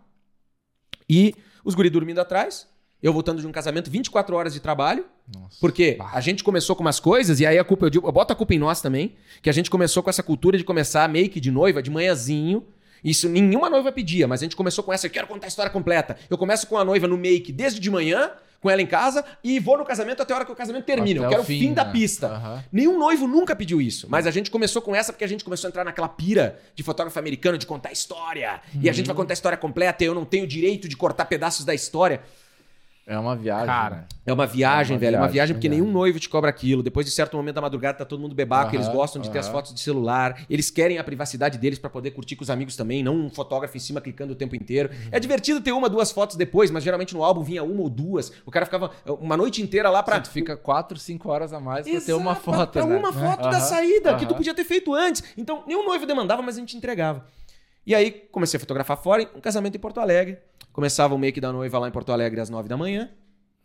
E 1.08 1.34
os 1.64 1.74
guri 1.74 1.88
dormindo 1.88 2.20
atrás, 2.20 2.68
eu 3.02 3.12
voltando 3.12 3.40
de 3.40 3.46
um 3.46 3.52
casamento, 3.52 3.90
24 3.90 4.36
horas 4.36 4.52
de 4.52 4.60
trabalho. 4.60 5.06
Nossa. 5.34 5.56
Porque 5.58 5.96
a 6.12 6.20
gente 6.20 6.44
começou 6.44 6.76
com 6.76 6.82
umas 6.82 7.00
coisas, 7.00 7.40
e 7.40 7.46
aí 7.46 7.58
a 7.58 7.64
culpa, 7.64 7.86
eu, 7.86 7.90
digo, 7.90 8.06
eu 8.06 8.12
boto 8.12 8.32
a 8.32 8.36
culpa 8.36 8.54
em 8.54 8.58
nós 8.58 8.82
também, 8.82 9.16
que 9.42 9.48
a 9.48 9.52
gente 9.52 9.70
começou 9.70 10.02
com 10.02 10.10
essa 10.10 10.22
cultura 10.22 10.58
de 10.58 10.64
começar 10.64 11.08
make 11.08 11.40
de 11.40 11.50
noiva 11.50 11.82
de 11.82 11.90
manhãzinho, 11.90 12.66
isso 13.02 13.28
nenhuma 13.28 13.68
noiva 13.68 13.92
pedia, 13.92 14.26
mas 14.26 14.40
a 14.40 14.44
gente 14.44 14.56
começou 14.56 14.82
com 14.82 14.92
essa, 14.92 15.06
eu 15.06 15.10
quero 15.10 15.26
contar 15.26 15.46
a 15.46 15.48
história 15.48 15.70
completa. 15.70 16.16
Eu 16.28 16.38
começo 16.38 16.66
com 16.66 16.78
a 16.78 16.84
noiva 16.84 17.06
no 17.06 17.18
make 17.18 17.52
desde 17.52 17.78
de 17.80 17.90
manhã, 17.90 18.30
com 18.64 18.70
ela 18.70 18.80
em 18.80 18.86
casa, 18.86 19.22
e 19.44 19.60
vou 19.60 19.76
no 19.76 19.84
casamento 19.84 20.22
até 20.22 20.32
a 20.32 20.36
hora 20.36 20.44
que 20.46 20.50
o 20.50 20.56
casamento 20.56 20.86
termina. 20.86 21.20
Até 21.20 21.26
eu 21.26 21.28
quero 21.28 21.42
o 21.42 21.44
fim, 21.44 21.58
fim 21.60 21.68
né? 21.68 21.74
da 21.74 21.84
pista. 21.84 22.32
Uhum. 22.32 22.62
Nenhum 22.72 22.98
noivo 22.98 23.28
nunca 23.28 23.54
pediu 23.54 23.78
isso. 23.78 24.06
Mas 24.08 24.26
a 24.26 24.30
gente 24.30 24.50
começou 24.50 24.80
com 24.80 24.96
essa 24.96 25.12
porque 25.12 25.22
a 25.22 25.28
gente 25.28 25.44
começou 25.44 25.68
a 25.68 25.70
entrar 25.70 25.84
naquela 25.84 26.08
pira 26.08 26.58
de 26.74 26.82
fotógrafo 26.82 27.18
americano 27.18 27.58
de 27.58 27.66
contar 27.66 27.92
história. 27.92 28.62
Uhum. 28.74 28.80
E 28.80 28.88
a 28.88 28.92
gente 28.94 29.04
vai 29.04 29.14
contar 29.14 29.34
a 29.34 29.34
história 29.34 29.58
completa 29.58 30.02
e 30.02 30.06
eu 30.06 30.14
não 30.14 30.24
tenho 30.24 30.46
direito 30.46 30.88
de 30.88 30.96
cortar 30.96 31.26
pedaços 31.26 31.66
da 31.66 31.74
história. 31.74 32.22
É 33.07 33.18
uma 33.18 33.36
viagem. 33.36 33.66
Cara, 33.66 33.96
né? 33.96 34.05
é 34.24 34.32
uma 34.32 34.46
viagem, 34.46 34.94
é 34.94 34.96
uma 34.96 35.00
velho. 35.00 35.11
Viagem, 35.11 35.16
é 35.16 35.20
uma 35.20 35.28
viagem 35.28 35.55
porque 35.55 35.68
viagem. 35.68 35.82
nenhum 35.82 35.92
noivo 35.92 36.18
te 36.18 36.28
cobra 36.28 36.48
aquilo. 36.48 36.82
Depois 36.82 37.05
de 37.05 37.12
certo 37.12 37.36
momento 37.36 37.57
da 37.57 37.61
madrugada, 37.61 37.98
tá 37.98 38.05
todo 38.05 38.18
mundo 38.18 38.34
bebaco, 38.34 38.70
uh 38.70 38.72
-huh, 38.72 38.76
eles 38.76 38.88
gostam 38.88 39.20
de 39.20 39.28
uh 39.28 39.30
-huh. 39.30 39.34
ter 39.34 39.40
as 39.40 39.48
fotos 39.48 39.74
de 39.74 39.80
celular, 39.80 40.42
eles 40.48 40.70
querem 40.70 40.96
a 40.96 41.05
privacidade 41.05 41.59
deles 41.59 41.78
para 41.78 41.90
poder 41.90 42.12
curtir 42.12 42.34
com 42.34 42.42
os 42.42 42.48
amigos 42.48 42.76
também, 42.76 43.02
não 43.02 43.14
um 43.14 43.28
fotógrafo 43.28 43.76
em 43.76 43.80
cima 43.80 44.00
clicando 44.00 44.32
o 44.32 44.36
tempo 44.36 44.57
inteiro. 44.57 44.88
Uh 44.88 44.92
-huh. 44.92 45.09
É 45.12 45.20
divertido 45.20 45.61
ter 45.61 45.72
uma, 45.72 45.90
duas 45.90 46.11
fotos 46.11 46.36
depois, 46.36 46.70
mas 46.70 46.82
geralmente 46.82 47.12
no 47.12 47.22
álbum 47.22 47.42
vinha 47.42 47.62
uma 47.62 47.82
ou 47.82 47.90
duas. 47.90 48.32
O 48.46 48.50
cara 48.50 48.64
ficava 48.64 48.90
uma 49.07 49.36
noite 49.36 49.61
inteira 49.61 49.90
lá 49.90 50.02
pra. 50.02 50.16
Sim, 50.16 50.22
tu 50.22 50.30
fica 50.30 50.57
quatro, 50.57 50.98
cinco 50.98 51.28
horas 51.28 51.52
a 51.52 51.61
mais 51.61 51.84
pra 51.84 51.92
Exato, 51.92 52.07
ter 52.07 52.14
uma 52.14 52.34
foto. 52.34 52.72
Pra, 52.72 52.82
pra 52.82 52.86
né? 52.86 52.96
uma 52.96 53.12
foto 53.12 53.50
da 53.50 53.61
saída, 53.61 54.14
que 54.16 54.24
tu 54.24 54.34
podia 54.34 54.55
ter 54.55 54.64
feito 54.64 54.94
antes. 54.94 55.22
Então, 55.36 55.62
nenhum 55.66 55.84
noivo 55.84 56.07
demandava, 56.07 56.40
mas 56.40 56.57
a 56.57 56.61
gente 56.61 56.74
entregava. 56.74 57.26
E 57.86 57.94
aí 57.94 58.11
comecei 58.32 58.57
a 58.57 58.61
fotografar 58.61 58.96
fora, 58.96 59.28
um 59.36 59.40
casamento 59.40 59.76
em 59.76 59.80
Porto 59.80 60.00
Alegre. 60.00 60.38
Começava 60.75 61.14
o 61.14 61.18
make 61.18 61.41
da 61.41 61.53
noiva 61.53 61.79
lá 61.79 61.87
em 61.87 61.93
Porto 61.93 62.11
Alegre 62.11 62.41
às 62.41 62.51
nove 62.51 62.68
da 62.68 62.77
manhã. 62.77 63.09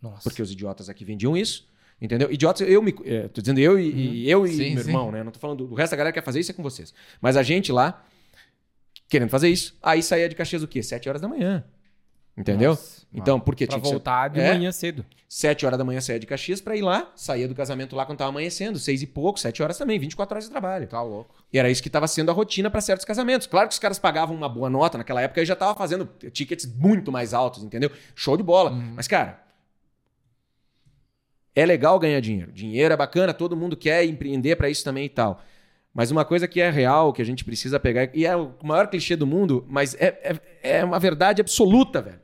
Nossa. 0.00 0.22
Porque 0.22 0.40
os 0.40 0.52
idiotas 0.52 0.88
aqui 0.88 1.04
vendiam 1.04 1.36
isso. 1.36 1.68
Entendeu? 2.00 2.30
Idiotas, 2.30 2.66
eu 2.66 2.80
me. 2.80 2.94
É, 3.04 3.26
tô 3.26 3.40
dizendo 3.40 3.58
eu 3.58 3.78
e, 3.78 3.90
uhum. 3.90 3.98
e 3.98 4.30
eu 4.30 4.46
e 4.46 4.52
sim, 4.54 4.74
meu 4.74 4.84
sim. 4.84 4.90
irmão, 4.90 5.10
né? 5.10 5.24
Não 5.24 5.32
tô 5.32 5.40
falando 5.40 5.66
do 5.66 5.74
resto 5.74 5.90
da 5.90 5.96
galera 5.96 6.12
que 6.12 6.20
quer 6.20 6.24
fazer 6.24 6.38
isso 6.38 6.52
é 6.52 6.54
com 6.54 6.62
vocês. 6.62 6.94
Mas 7.20 7.36
a 7.36 7.42
gente 7.42 7.72
lá, 7.72 8.06
querendo 9.08 9.28
fazer 9.28 9.48
isso, 9.48 9.76
aí 9.82 10.04
saía 10.04 10.28
de 10.28 10.36
Caxias 10.36 10.62
o 10.62 10.68
quê? 10.68 10.84
Sete 10.84 11.08
horas 11.08 11.20
da 11.20 11.26
manhã. 11.26 11.64
Entendeu? 12.40 12.70
Nossa, 12.70 13.06
então, 13.12 13.38
porque 13.38 13.66
pra 13.66 13.78
tinha 13.78 13.90
voltar 13.90 14.30
ser... 14.30 14.34
de 14.34 14.40
é, 14.40 14.54
manhã 14.54 14.72
cedo. 14.72 15.04
Sete 15.28 15.66
horas 15.66 15.78
da 15.78 15.84
manhã 15.84 16.00
saía 16.00 16.18
de 16.18 16.26
Caxias 16.26 16.60
pra 16.60 16.74
ir 16.74 16.82
lá, 16.82 17.12
saía 17.14 17.46
do 17.46 17.54
casamento 17.54 17.94
lá 17.94 18.06
quando 18.06 18.18
tava 18.18 18.30
amanhecendo, 18.30 18.78
seis 18.78 19.02
e 19.02 19.06
pouco, 19.06 19.38
sete 19.38 19.62
horas 19.62 19.76
também, 19.76 19.98
24 19.98 20.34
horas 20.34 20.44
de 20.44 20.50
trabalho. 20.50 20.86
Tá 20.86 21.02
louco. 21.02 21.34
E 21.52 21.58
era 21.58 21.70
isso 21.70 21.82
que 21.82 21.90
tava 21.90 22.08
sendo 22.08 22.30
a 22.30 22.34
rotina 22.34 22.70
para 22.70 22.80
certos 22.80 23.04
casamentos. 23.04 23.46
Claro 23.46 23.68
que 23.68 23.74
os 23.74 23.78
caras 23.78 23.98
pagavam 23.98 24.34
uma 24.34 24.48
boa 24.48 24.70
nota 24.70 24.96
naquela 24.96 25.20
época, 25.20 25.40
eu 25.40 25.44
já 25.44 25.54
tava 25.54 25.74
fazendo 25.74 26.08
tickets 26.32 26.66
muito 26.66 27.12
mais 27.12 27.34
altos, 27.34 27.62
entendeu? 27.62 27.90
Show 28.14 28.36
de 28.36 28.42
bola. 28.42 28.70
Uhum. 28.72 28.94
Mas, 28.96 29.06
cara, 29.06 29.40
é 31.54 31.66
legal 31.66 31.98
ganhar 31.98 32.20
dinheiro. 32.20 32.50
Dinheiro 32.52 32.94
é 32.94 32.96
bacana, 32.96 33.34
todo 33.34 33.56
mundo 33.56 33.76
quer 33.76 34.04
empreender 34.04 34.56
para 34.56 34.70
isso 34.70 34.82
também 34.82 35.04
e 35.04 35.10
tal. 35.10 35.42
Mas 35.92 36.10
uma 36.10 36.24
coisa 36.24 36.46
que 36.46 36.60
é 36.60 36.70
real, 36.70 37.12
que 37.12 37.20
a 37.20 37.24
gente 37.24 37.44
precisa 37.44 37.80
pegar, 37.80 38.08
e 38.14 38.24
é 38.24 38.36
o 38.36 38.54
maior 38.62 38.86
clichê 38.86 39.16
do 39.16 39.26
mundo, 39.26 39.64
mas 39.68 39.94
é, 39.94 40.40
é, 40.62 40.78
é 40.78 40.84
uma 40.84 40.98
verdade 41.00 41.40
absoluta, 41.40 42.00
velho. 42.00 42.19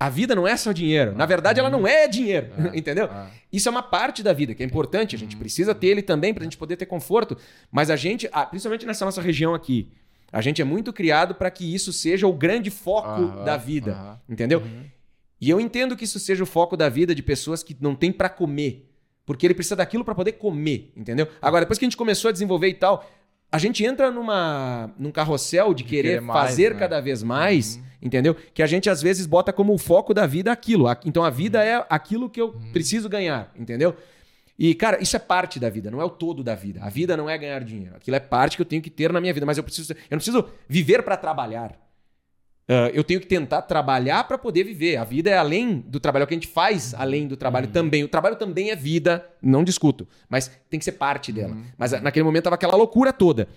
A 0.00 0.08
vida 0.08 0.34
não 0.34 0.48
é 0.48 0.56
só 0.56 0.72
dinheiro. 0.72 1.14
Na 1.14 1.26
verdade, 1.26 1.60
ela 1.60 1.68
não 1.68 1.86
é 1.86 2.08
dinheiro, 2.08 2.48
é, 2.56 2.72
entendeu? 2.78 3.04
É. 3.04 3.26
Isso 3.52 3.68
é 3.68 3.70
uma 3.70 3.82
parte 3.82 4.22
da 4.22 4.32
vida 4.32 4.54
que 4.54 4.62
é 4.62 4.66
importante. 4.66 5.14
A 5.14 5.18
gente 5.18 5.34
uhum. 5.34 5.40
precisa 5.40 5.74
ter 5.74 5.88
ele 5.88 6.00
também 6.00 6.32
para 6.32 6.42
a 6.42 6.44
gente 6.44 6.56
poder 6.56 6.76
ter 6.76 6.86
conforto. 6.86 7.36
Mas 7.70 7.90
a 7.90 7.96
gente, 7.96 8.26
principalmente 8.48 8.86
nessa 8.86 9.04
nossa 9.04 9.20
região 9.20 9.54
aqui, 9.54 9.90
a 10.32 10.40
gente 10.40 10.62
é 10.62 10.64
muito 10.64 10.90
criado 10.90 11.34
para 11.34 11.50
que 11.50 11.74
isso 11.74 11.92
seja 11.92 12.26
o 12.26 12.32
grande 12.32 12.70
foco 12.70 13.44
da 13.44 13.58
vida, 13.58 14.18
entendeu? 14.26 14.60
Uhum. 14.60 14.84
E 15.38 15.50
eu 15.50 15.60
entendo 15.60 15.94
que 15.94 16.04
isso 16.04 16.18
seja 16.18 16.44
o 16.44 16.46
foco 16.46 16.78
da 16.78 16.88
vida 16.88 17.14
de 17.14 17.22
pessoas 17.22 17.62
que 17.62 17.76
não 17.78 17.94
têm 17.94 18.10
para 18.10 18.30
comer. 18.30 18.88
Porque 19.26 19.46
ele 19.46 19.54
precisa 19.54 19.76
daquilo 19.76 20.04
para 20.04 20.14
poder 20.14 20.32
comer, 20.32 20.92
entendeu? 20.96 21.28
Agora, 21.42 21.64
depois 21.64 21.78
que 21.78 21.84
a 21.84 21.88
gente 21.88 21.96
começou 21.96 22.30
a 22.30 22.32
desenvolver 22.32 22.68
e 22.68 22.74
tal, 22.74 23.06
a 23.52 23.58
gente 23.58 23.84
entra 23.84 24.10
numa, 24.10 24.90
num 24.98 25.10
carrossel 25.10 25.74
de, 25.74 25.82
de 25.82 25.88
querer, 25.88 26.08
querer 26.08 26.20
mais, 26.20 26.40
fazer 26.40 26.74
né? 26.74 26.80
cada 26.80 27.00
vez 27.00 27.22
mais, 27.22 27.76
uhum. 27.76 27.82
entendeu? 28.02 28.36
Que 28.54 28.62
a 28.62 28.66
gente 28.66 28.88
às 28.88 29.02
vezes 29.02 29.26
bota 29.26 29.52
como 29.52 29.74
o 29.74 29.78
foco 29.78 30.14
da 30.14 30.26
vida 30.26 30.52
aquilo. 30.52 30.86
Então 31.04 31.24
a 31.24 31.30
vida 31.30 31.58
uhum. 31.58 31.64
é 31.64 31.86
aquilo 31.88 32.30
que 32.30 32.40
eu 32.40 32.48
uhum. 32.48 32.72
preciso 32.72 33.08
ganhar, 33.08 33.52
entendeu? 33.58 33.96
E, 34.58 34.74
cara, 34.74 35.02
isso 35.02 35.16
é 35.16 35.18
parte 35.18 35.58
da 35.58 35.70
vida, 35.70 35.90
não 35.90 36.02
é 36.02 36.04
o 36.04 36.10
todo 36.10 36.44
da 36.44 36.54
vida. 36.54 36.80
A 36.82 36.90
vida 36.90 37.16
não 37.16 37.30
é 37.30 37.38
ganhar 37.38 37.64
dinheiro. 37.64 37.96
Aquilo 37.96 38.14
é 38.14 38.20
parte 38.20 38.56
que 38.56 38.62
eu 38.62 38.66
tenho 38.66 38.82
que 38.82 38.90
ter 38.90 39.10
na 39.10 39.18
minha 39.18 39.32
vida, 39.32 39.46
mas 39.46 39.56
eu 39.56 39.64
preciso. 39.64 39.94
Eu 39.94 39.98
não 40.10 40.18
preciso 40.18 40.44
viver 40.68 41.02
para 41.02 41.16
trabalhar. 41.16 41.74
Uh, 42.70 42.86
eu 42.94 43.02
tenho 43.02 43.18
que 43.18 43.26
tentar 43.26 43.62
trabalhar 43.62 44.22
para 44.28 44.38
poder 44.38 44.62
viver. 44.62 44.96
A 44.96 45.02
vida 45.02 45.28
é 45.28 45.36
além 45.36 45.80
do 45.80 45.98
trabalho, 45.98 46.22
é 46.22 46.24
o 46.24 46.28
que 46.28 46.34
a 46.34 46.36
gente 46.36 46.46
faz 46.46 46.94
além 46.94 47.26
do 47.26 47.36
trabalho 47.36 47.66
uhum. 47.66 47.72
também. 47.72 48.04
O 48.04 48.08
trabalho 48.08 48.36
também 48.36 48.70
é 48.70 48.76
vida, 48.76 49.28
não 49.42 49.64
discuto, 49.64 50.06
mas 50.28 50.48
tem 50.70 50.78
que 50.78 50.84
ser 50.84 50.92
parte 50.92 51.32
dela. 51.32 51.52
Uhum. 51.52 51.64
Mas 51.76 51.92
ah, 51.92 52.00
naquele 52.00 52.22
momento 52.22 52.44
tava 52.44 52.54
aquela 52.54 52.76
loucura 52.76 53.12
toda. 53.12 53.48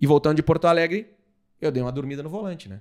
E 0.00 0.06
voltando 0.06 0.36
de 0.36 0.42
Porto 0.42 0.64
Alegre, 0.64 1.10
eu 1.60 1.70
dei 1.70 1.82
uma 1.82 1.92
dormida 1.92 2.22
no 2.22 2.30
volante, 2.30 2.70
né? 2.70 2.80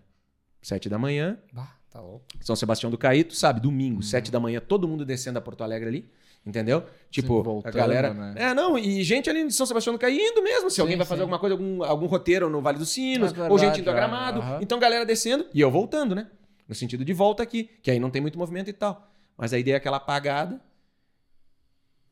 Sete 0.62 0.88
da 0.88 0.98
manhã. 0.98 1.38
Bah, 1.52 1.76
tá 1.92 2.00
louco. 2.00 2.24
São 2.40 2.56
Sebastião 2.56 2.90
do 2.90 2.98
Caíto, 2.98 3.36
sabe? 3.36 3.60
Domingo, 3.60 3.98
uhum. 3.98 4.02
sete 4.04 4.32
da 4.32 4.40
manhã, 4.40 4.62
todo 4.66 4.88
mundo 4.88 5.04
descendo 5.04 5.38
a 5.38 5.42
Porto 5.42 5.66
Alegre 5.66 5.90
ali. 5.90 6.10
Entendeu? 6.46 6.84
Tipo, 7.10 7.44
voltando, 7.44 7.76
a 7.76 7.78
galera. 7.78 8.14
Né? 8.14 8.34
É, 8.38 8.54
não, 8.54 8.78
e 8.78 9.04
gente 9.04 9.30
ali 9.30 9.42
em 9.42 9.50
São 9.50 9.66
Sebastião 9.66 9.98
caindo 9.98 10.42
mesmo. 10.42 10.70
Se 10.70 10.78
sim, 10.78 10.82
alguém 10.82 10.96
vai 10.96 11.06
fazer 11.06 11.20
sim. 11.20 11.24
alguma 11.24 11.40
coisa, 11.40 11.56
algum, 11.56 11.84
algum 11.84 12.06
roteiro 12.06 12.50
no 12.50 12.62
Vale 12.62 12.78
dos 12.78 12.90
Sinos, 12.90 13.32
é 13.32 13.34
verdade, 13.34 13.52
ou 13.52 13.60
gente 13.60 13.82
indo 13.82 13.90
a 13.90 13.94
é, 13.94 13.96
gramado. 13.96 14.42
É, 14.42 14.60
Então, 14.62 14.80
galera 14.80 15.06
descendo 15.06 15.46
e 15.54 15.60
eu 15.60 15.70
voltando, 15.70 16.16
né? 16.16 16.30
No 16.68 16.74
sentido 16.74 17.04
de 17.04 17.14
volta 17.14 17.44
aqui, 17.44 17.70
que 17.82 17.92
aí 17.92 18.00
não 18.00 18.10
tem 18.10 18.22
muito 18.22 18.38
movimento 18.38 18.70
e 18.70 18.74
tal. 18.74 19.10
Mas 19.38 19.54
aí 19.54 19.62
dei 19.62 19.76
aquela 19.76 19.98
apagada 19.98 20.62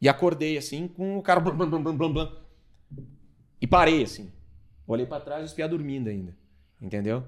e 0.02 0.10
acordei 0.10 0.58
assim 0.58 0.88
com 0.88 1.18
o 1.18 1.22
cara. 1.22 1.42
E 3.60 3.66
parei 3.68 4.04
assim. 4.04 4.32
Olhei 4.86 5.06
para 5.06 5.22
trás 5.22 5.44
e 5.44 5.46
espiar 5.46 5.70
dormindo 5.70 6.10
ainda. 6.10 6.36
Entendeu? 6.82 7.24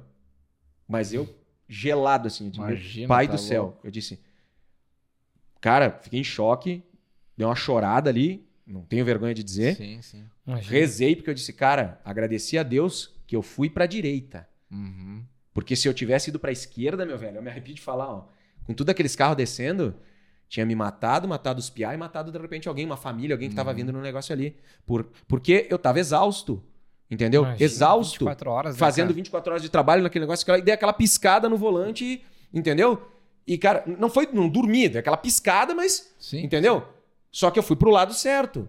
Mas 0.87 1.13
eu 1.13 1.27
gelado 1.67 2.27
assim. 2.27 2.51
Imagina, 2.53 3.07
pai 3.07 3.27
tá 3.27 3.33
do 3.33 3.39
céu. 3.39 3.63
Louco. 3.63 3.79
Eu 3.87 3.91
disse. 3.91 4.19
Cara, 5.59 5.99
fiquei 6.01 6.19
em 6.19 6.23
choque 6.23 6.83
deu 7.38 7.47
uma 7.47 7.55
chorada 7.55 8.09
ali, 8.09 8.47
não 8.65 8.81
tenho 8.81 9.05
vergonha 9.05 9.34
de 9.34 9.43
dizer. 9.43 9.76
Sim, 9.76 10.01
sim. 10.01 10.26
Imagina. 10.45 10.72
Rezei 10.72 11.15
porque 11.15 11.30
eu 11.30 11.34
disse, 11.34 11.53
cara, 11.53 12.01
agradeci 12.03 12.57
a 12.57 12.64
Deus 12.64 13.15
que 13.26 13.35
eu 13.35 13.41
fui 13.41 13.69
para 13.69 13.84
a 13.84 13.88
direita. 13.88 14.47
Uhum. 14.72 15.23
Porque 15.53 15.76
se 15.76 15.88
eu 15.88 15.93
tivesse 15.93 16.30
ido 16.30 16.39
pra 16.39 16.51
esquerda, 16.51 17.05
meu 17.05 17.18
velho, 17.18 17.38
eu 17.38 17.41
me 17.41 17.49
arrepio 17.49 17.73
de 17.73 17.81
falar, 17.81 18.09
ó. 18.09 18.26
Com 18.65 18.73
tudo 18.73 18.89
aqueles 18.89 19.15
carros 19.15 19.38
descendo, 19.38 19.95
tinha 20.49 20.65
me 20.65 20.76
matado, 20.76 21.27
matado 21.27 21.59
os 21.59 21.69
piá 21.69 21.93
e 21.93 21.97
matado 21.97 22.31
de 22.31 22.38
repente 22.38 22.68
alguém, 22.68 22.85
uma 22.85 22.97
família, 22.97 23.34
alguém 23.34 23.49
que 23.49 23.55
tava 23.55 23.73
vindo 23.73 23.93
no 23.93 24.01
negócio 24.01 24.34
ali. 24.34 24.57
Por, 24.85 25.09
porque 25.27 25.68
eu 25.69 25.80
tava 25.80 25.99
exausto. 25.99 26.61
Entendeu? 27.09 27.43
Imagina, 27.43 27.65
exausto. 27.65 28.26
24 28.26 28.51
horas, 28.51 28.76
né, 28.76 28.80
fazendo 28.80 29.07
cara? 29.07 29.15
24 29.15 29.51
horas 29.51 29.64
de 29.64 29.69
trabalho 29.69 30.03
naquele 30.03 30.26
negócio, 30.26 30.55
e 30.55 30.61
dei 30.61 30.73
aquela 30.73 30.91
piscada 30.91 31.47
no 31.47 31.55
volante, 31.55 32.22
entendeu? 32.53 33.09
E, 33.45 33.57
cara, 33.57 33.84
não 33.97 34.09
foi 34.09 34.27
não 34.34 34.49
dormi, 34.49 34.89
dei 34.89 34.99
aquela 34.99 35.15
piscada, 35.15 35.73
mas 35.73 36.14
Sim. 36.19 36.43
Entendeu? 36.43 36.85
Só 37.31 37.51
que 37.51 37.59
eu 37.59 37.63
fui 37.63 37.75
pro 37.75 37.89
lado 37.89 38.13
certo. 38.13 38.67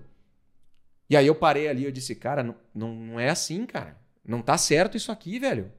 E 1.08 1.16
aí 1.16 1.26
eu 1.26 1.34
parei 1.34 1.68
ali, 1.68 1.84
eu 1.84 1.90
disse, 1.92 2.14
cara, 2.14 2.42
não, 2.42 2.54
não, 2.74 2.94
não 2.94 3.20
é 3.20 3.30
assim, 3.30 3.64
cara. 3.64 3.96
Não 4.24 4.42
tá 4.42 4.58
certo 4.58 4.96
isso 4.96 5.10
aqui, 5.10 5.38
velho. 5.38 5.72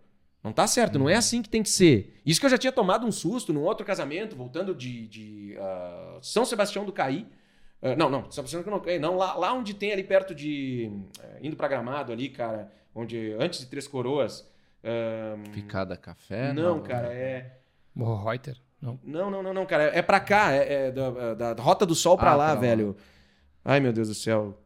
Não 0.44 0.54
tá 0.54 0.66
certo, 0.66 0.98
não 0.98 1.10
é 1.10 1.16
assim 1.16 1.42
que 1.42 1.50
tem 1.50 1.62
que 1.62 1.70
ser. 1.70 2.20
Isso 2.26 2.40
que 2.40 2.46
eu 2.46 2.50
já 2.50 2.58
tinha 2.58 2.72
tomado 2.72 3.06
um 3.06 3.12
susto 3.12 3.52
num 3.52 3.62
outro 3.62 3.86
casamento, 3.86 4.36
voltando 4.36 4.74
de, 4.74 5.06
de 5.08 5.58
ah, 5.60 6.18
São 6.22 6.46
Sebastião 6.46 6.86
do 6.86 6.94
Caí. 6.94 7.28
Ah, 7.82 7.96
não, 7.96 8.10
não, 8.10 8.24
São 8.32 8.46
Sebastião 8.48 8.78
do 8.78 8.82
Caí, 8.82 8.98
não, 9.00 9.18
lá, 9.18 9.36
lá 9.36 9.54
onde 9.54 9.74
tem 9.74 9.92
ali 9.92 10.04
perto 10.04 10.34
de. 10.34 10.90
eh, 11.22 11.40
indo 11.44 11.56
pra 11.58 11.68
Gramado 11.68 12.12
ali, 12.14 12.30
cara, 12.30 12.72
onde 12.96 13.34
antes 13.38 13.60
de 13.60 13.66
Três 13.68 13.88
Coroas. 13.88 14.50
ah, 14.84 15.36
Picada 15.52 15.96
café? 15.98 16.54
não, 16.54 16.82
cara, 16.82 17.14
é. 17.14 17.60
O 17.96 18.16
Reuter. 18.16 18.58
Não. 18.82 19.00
Não, 19.04 19.30
não, 19.32 19.44
não, 19.44 19.54
não, 19.54 19.66
cara. 19.66 19.84
É 19.94 20.02
pra 20.02 20.20
cá, 20.20 20.52
é, 20.54 20.88
é 20.88 20.92
da, 20.92 21.34
da- 21.34 21.54
da 21.54 21.62
Rota 21.64 21.86
do 21.86 21.94
Sol 21.96 22.18
pra 22.18 22.32
Ah, 22.32 22.36
lá, 22.36 22.46
pra 22.46 22.54
lá. 22.56 22.60
velho. 22.60 22.96
Ai, 23.64 23.80
meu 23.80 23.92
Deus 23.92 24.08
do 24.08 24.14
céu. 24.16 24.58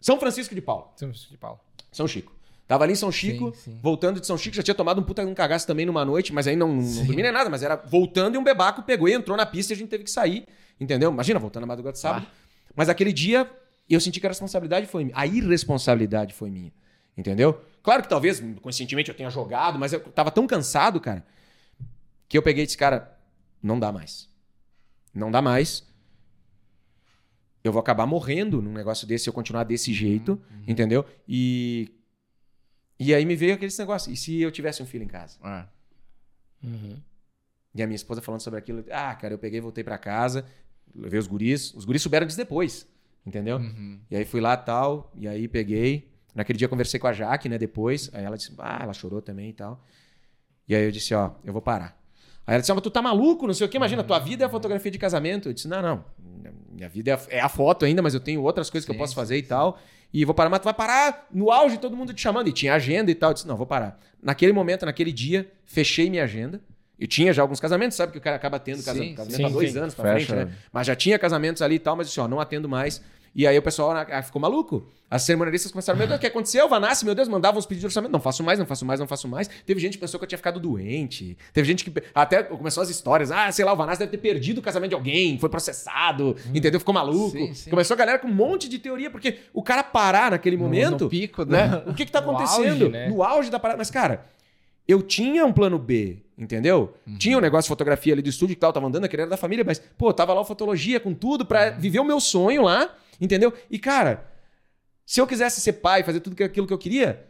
São 0.00 0.18
Francisco 0.18 0.54
de 0.54 0.60
Paula. 0.60 0.90
Temos 0.96 1.28
de 1.30 1.36
Paulo. 1.38 1.58
São 1.90 2.06
Chico. 2.06 2.32
Tava 2.68 2.84
ali 2.84 2.92
em 2.92 2.96
São 2.96 3.10
Chico, 3.12 3.52
Sim, 3.54 3.72
sim. 3.72 3.78
voltando 3.82 4.20
de 4.20 4.26
São 4.26 4.38
Chico, 4.38 4.56
já 4.56 4.62
tinha 4.62 4.74
tomado 4.74 5.00
um 5.00 5.04
puta 5.04 5.22
um 5.26 5.34
cagaço 5.34 5.66
também 5.66 5.84
numa 5.84 6.04
noite, 6.04 6.32
mas 6.32 6.46
aí 6.46 6.56
não, 6.56 6.68
não 6.76 6.82
Sim. 6.82 7.04
dormi 7.06 7.22
nem 7.22 7.32
nada, 7.32 7.50
mas 7.50 7.62
era 7.62 7.76
voltando 7.76 8.34
e 8.34 8.38
um 8.38 8.44
bebaco 8.44 8.82
pegou 8.82 9.08
e 9.08 9.12
entrou 9.12 9.36
na 9.36 9.44
pista 9.44 9.72
e 9.72 9.74
a 9.74 9.76
gente 9.78 9.88
teve 9.88 10.04
que 10.04 10.10
sair, 10.10 10.46
entendeu? 10.80 11.10
Imagina, 11.10 11.38
voltando 11.38 11.62
na 11.62 11.66
madrugada 11.66 11.92
de 11.92 11.98
sábado. 11.98 12.26
Mas 12.74 12.88
aquele 12.88 13.12
dia 13.12 13.50
eu 13.90 14.00
senti 14.00 14.20
que 14.20 14.26
a 14.26 14.30
responsabilidade 14.30 14.86
foi 14.86 15.04
minha. 15.04 15.16
A 15.16 15.26
irresponsabilidade 15.26 16.32
foi 16.32 16.48
minha, 16.50 16.72
entendeu? 17.16 17.60
Claro 17.82 18.02
que 18.02 18.08
talvez 18.08 18.42
conscientemente 18.62 19.10
eu 19.10 19.14
tenha 19.14 19.28
jogado, 19.28 19.78
mas 19.78 19.92
eu 19.92 20.00
tava 20.00 20.30
tão 20.30 20.46
cansado, 20.46 20.98
cara, 21.00 21.24
que 22.28 22.38
eu 22.38 22.42
peguei 22.42 22.62
e 22.62 22.66
disse, 22.66 22.78
cara, 22.78 23.18
não 23.62 23.78
dá 23.78 23.92
mais. 23.92 24.28
Não 25.14 25.30
dá 25.30 25.40
mais. 25.40 25.86
Eu 27.62 27.72
vou 27.72 27.80
acabar 27.80 28.06
morrendo 28.06 28.60
num 28.60 28.72
negócio 28.72 29.06
desse 29.06 29.24
se 29.24 29.30
eu 29.30 29.34
continuar 29.34 29.64
desse 29.64 29.92
jeito, 29.92 30.40
entendeu? 30.66 31.04
E 31.28 31.92
e 32.98 33.12
aí 33.14 33.24
me 33.24 33.34
veio 33.34 33.54
aquele 33.54 33.72
negócio, 33.76 34.12
e 34.12 34.16
se 34.16 34.40
eu 34.40 34.52
tivesse 34.52 34.80
um 34.80 34.86
filho 34.86 35.02
em 35.02 35.08
casa? 35.08 35.36
É. 35.42 36.66
Uhum. 36.66 36.96
E 37.74 37.82
a 37.82 37.86
minha 37.86 37.96
esposa 37.96 38.20
falando 38.20 38.40
sobre 38.40 38.60
aquilo, 38.60 38.84
ah, 38.92 39.12
cara, 39.14 39.34
eu 39.34 39.38
peguei, 39.38 39.60
voltei 39.60 39.82
pra 39.82 39.98
casa, 39.98 40.46
levei 40.94 41.18
os 41.18 41.26
guris, 41.26 41.74
os 41.74 41.84
guris 41.84 42.00
souberam 42.00 42.26
disso 42.26 42.38
depois, 42.38 42.86
entendeu? 43.26 43.56
Uhum. 43.56 43.98
E 44.08 44.16
aí 44.16 44.24
fui 44.24 44.40
lá 44.40 44.56
tal, 44.56 45.10
e 45.16 45.26
aí 45.26 45.48
peguei. 45.48 46.12
Naquele 46.32 46.58
dia 46.58 46.66
eu 46.66 46.70
conversei 46.70 47.00
com 47.00 47.08
a 47.08 47.12
Jaque, 47.12 47.48
né, 47.48 47.58
depois. 47.58 48.08
Aí 48.12 48.24
ela 48.24 48.36
disse, 48.36 48.54
ah, 48.58 48.78
ela 48.82 48.92
chorou 48.92 49.20
também 49.20 49.50
e 49.50 49.52
tal. 49.52 49.84
E 50.68 50.74
aí 50.74 50.84
eu 50.84 50.90
disse, 50.92 51.12
ó, 51.12 51.32
eu 51.44 51.52
vou 51.52 51.60
parar. 51.60 52.00
Aí 52.46 52.54
ela 52.54 52.60
disse, 52.60 52.72
ah, 52.72 52.74
mas 52.74 52.82
tu 52.82 52.90
tá 52.90 53.00
maluco, 53.00 53.46
não 53.46 53.54
sei 53.54 53.66
o 53.66 53.70
quê, 53.70 53.76
imagina, 53.76 54.02
tua 54.02 54.18
vida 54.18 54.44
é 54.44 54.46
a 54.46 54.50
fotografia 54.50 54.90
de 54.90 54.98
casamento. 54.98 55.48
Eu 55.48 55.52
disse, 55.52 55.68
não, 55.68 55.80
não, 55.80 56.04
minha 56.72 56.88
vida 56.88 57.10
é 57.10 57.14
a, 57.14 57.20
é 57.38 57.40
a 57.40 57.48
foto 57.48 57.84
ainda, 57.84 58.02
mas 58.02 58.14
eu 58.14 58.20
tenho 58.20 58.42
outras 58.42 58.68
coisas 58.68 58.84
que 58.84 58.92
eu 58.92 58.98
posso 58.98 59.12
sim, 59.12 59.16
fazer 59.16 59.36
e 59.36 59.42
sim. 59.42 59.46
tal. 59.48 59.78
E 60.12 60.24
vou 60.24 60.34
parar, 60.34 60.50
mas 60.50 60.60
tu 60.60 60.64
vai 60.64 60.74
parar 60.74 61.26
no 61.32 61.50
auge, 61.50 61.78
todo 61.78 61.96
mundo 61.96 62.12
te 62.12 62.20
chamando. 62.20 62.48
E 62.48 62.52
tinha 62.52 62.74
agenda 62.74 63.10
e 63.10 63.14
tal. 63.14 63.30
Eu 63.30 63.34
disse, 63.34 63.48
não, 63.48 63.56
vou 63.56 63.66
parar. 63.66 63.98
Naquele 64.22 64.52
momento, 64.52 64.84
naquele 64.84 65.10
dia, 65.10 65.50
fechei 65.64 66.10
minha 66.10 66.24
agenda. 66.24 66.60
Eu 66.98 67.06
tinha 67.06 67.32
já 67.32 67.42
alguns 67.42 67.58
casamentos, 67.58 67.96
sabe 67.96 68.12
que 68.12 68.18
o 68.18 68.20
cara 68.20 68.36
acaba 68.36 68.58
tendo 68.58 68.78
Sim, 68.78 68.84
casamento, 69.14 69.46
há 69.46 69.48
dois 69.48 69.72
sim. 69.72 69.78
anos 69.78 69.94
pra 69.94 70.12
Fecha. 70.12 70.26
frente, 70.34 70.50
né? 70.50 70.54
Mas 70.72 70.86
já 70.86 70.94
tinha 70.94 71.18
casamentos 71.18 71.60
ali 71.62 71.76
e 71.76 71.78
tal, 71.78 71.96
mas 71.96 72.06
disse, 72.06 72.20
ó, 72.20 72.28
não 72.28 72.38
atendo 72.38 72.68
mais. 72.68 73.02
E 73.34 73.46
aí 73.46 73.56
o 73.56 73.62
pessoal 73.62 73.92
ah, 73.92 74.22
ficou 74.22 74.40
maluco. 74.42 74.86
As 75.10 75.22
cerimonialistas 75.22 75.72
começaram, 75.72 75.98
meu 75.98 76.06
Deus, 76.06 76.18
o 76.18 76.20
que 76.20 76.26
aconteceu? 76.26 76.68
Vanassi, 76.68 77.04
meu 77.04 77.14
Deus, 77.14 77.28
mandavam 77.28 77.58
uns 77.58 77.64
pedidos 77.66 77.80
de 77.80 77.86
orçamento. 77.86 78.12
Não 78.12 78.20
faço 78.20 78.42
mais, 78.42 78.58
não 78.58 78.66
faço 78.66 78.84
mais, 78.84 79.00
não 79.00 79.06
faço 79.06 79.26
mais. 79.28 79.48
Teve 79.66 79.80
gente 79.80 79.94
que 79.94 79.98
pensou 80.00 80.18
que 80.18 80.24
eu 80.24 80.28
tinha 80.28 80.36
ficado 80.38 80.60
doente. 80.60 81.36
Teve 81.52 81.66
gente 81.66 81.84
que 81.84 82.02
até 82.14 82.42
começou 82.42 82.82
as 82.82 82.90
histórias. 82.90 83.30
Ah, 83.30 83.50
sei 83.50 83.64
lá, 83.64 83.72
o 83.72 83.76
Vanassi 83.76 84.00
deve 84.00 84.10
ter 84.10 84.18
perdido 84.18 84.58
o 84.58 84.62
casamento 84.62 84.90
de 84.90 84.94
alguém, 84.94 85.38
foi 85.38 85.48
processado, 85.48 86.36
entendeu? 86.54 86.78
Ficou 86.78 86.94
maluco. 86.94 87.30
Sim, 87.30 87.54
sim. 87.54 87.70
Começou 87.70 87.94
a 87.94 87.98
galera 87.98 88.18
com 88.18 88.28
um 88.28 88.34
monte 88.34 88.68
de 88.68 88.78
teoria, 88.78 89.10
porque 89.10 89.38
o 89.54 89.62
cara 89.62 89.82
parar 89.82 90.30
naquele 90.30 90.56
No- 90.56 90.64
momento 90.64 91.04
no 91.04 91.10
pico, 91.10 91.44
né? 91.44 91.68
né? 91.68 91.82
O 91.86 91.94
que 91.94 92.04
que 92.06 92.12
tá 92.12 92.20
No 92.22 92.30
acontecendo? 92.32 92.84
auge, 92.84 92.88
né? 92.90 93.08
No 93.08 93.22
auge 93.22 93.50
da 93.50 93.58
parada. 93.58 93.78
Mas, 93.78 93.90
cara, 93.90 94.26
eu 94.86 95.00
tinha 95.02 95.44
um 95.46 95.52
plano 95.52 95.78
B, 95.78 96.18
entendeu? 96.36 96.94
Tinha 97.18 97.38
um 97.38 97.40
negócio 97.40 97.64
de 97.64 97.68
fotografia 97.68 98.12
ali 98.12 98.20
do 98.22 98.28
estúdio 98.28 98.54
que 98.56 98.60
tal, 98.60 98.72
tava 98.72 98.86
andando, 98.86 99.04
aquele 99.04 99.22
era 99.22 99.30
da 99.30 99.36
família, 99.36 99.64
mas, 99.64 99.78
pô, 99.78 100.12
tava 100.12 100.34
lá 100.34 100.40
o 100.40 100.44
fotologia 100.44 100.98
com 101.00 101.14
tudo 101.14 101.46
pra 101.46 101.70
viver 101.70 102.00
o 102.00 102.04
meu 102.04 102.20
sonho 102.20 102.62
lá, 102.62 102.90
entendeu? 103.22 103.52
E, 103.70 103.78
cara, 103.78 104.26
se 105.06 105.20
eu 105.20 105.26
quisesse 105.26 105.60
ser 105.60 105.74
pai, 105.74 106.02
fazer 106.02 106.20
tudo 106.20 106.42
aquilo 106.42 106.66
que 106.66 106.72
eu 106.72 106.78
queria, 106.78 107.24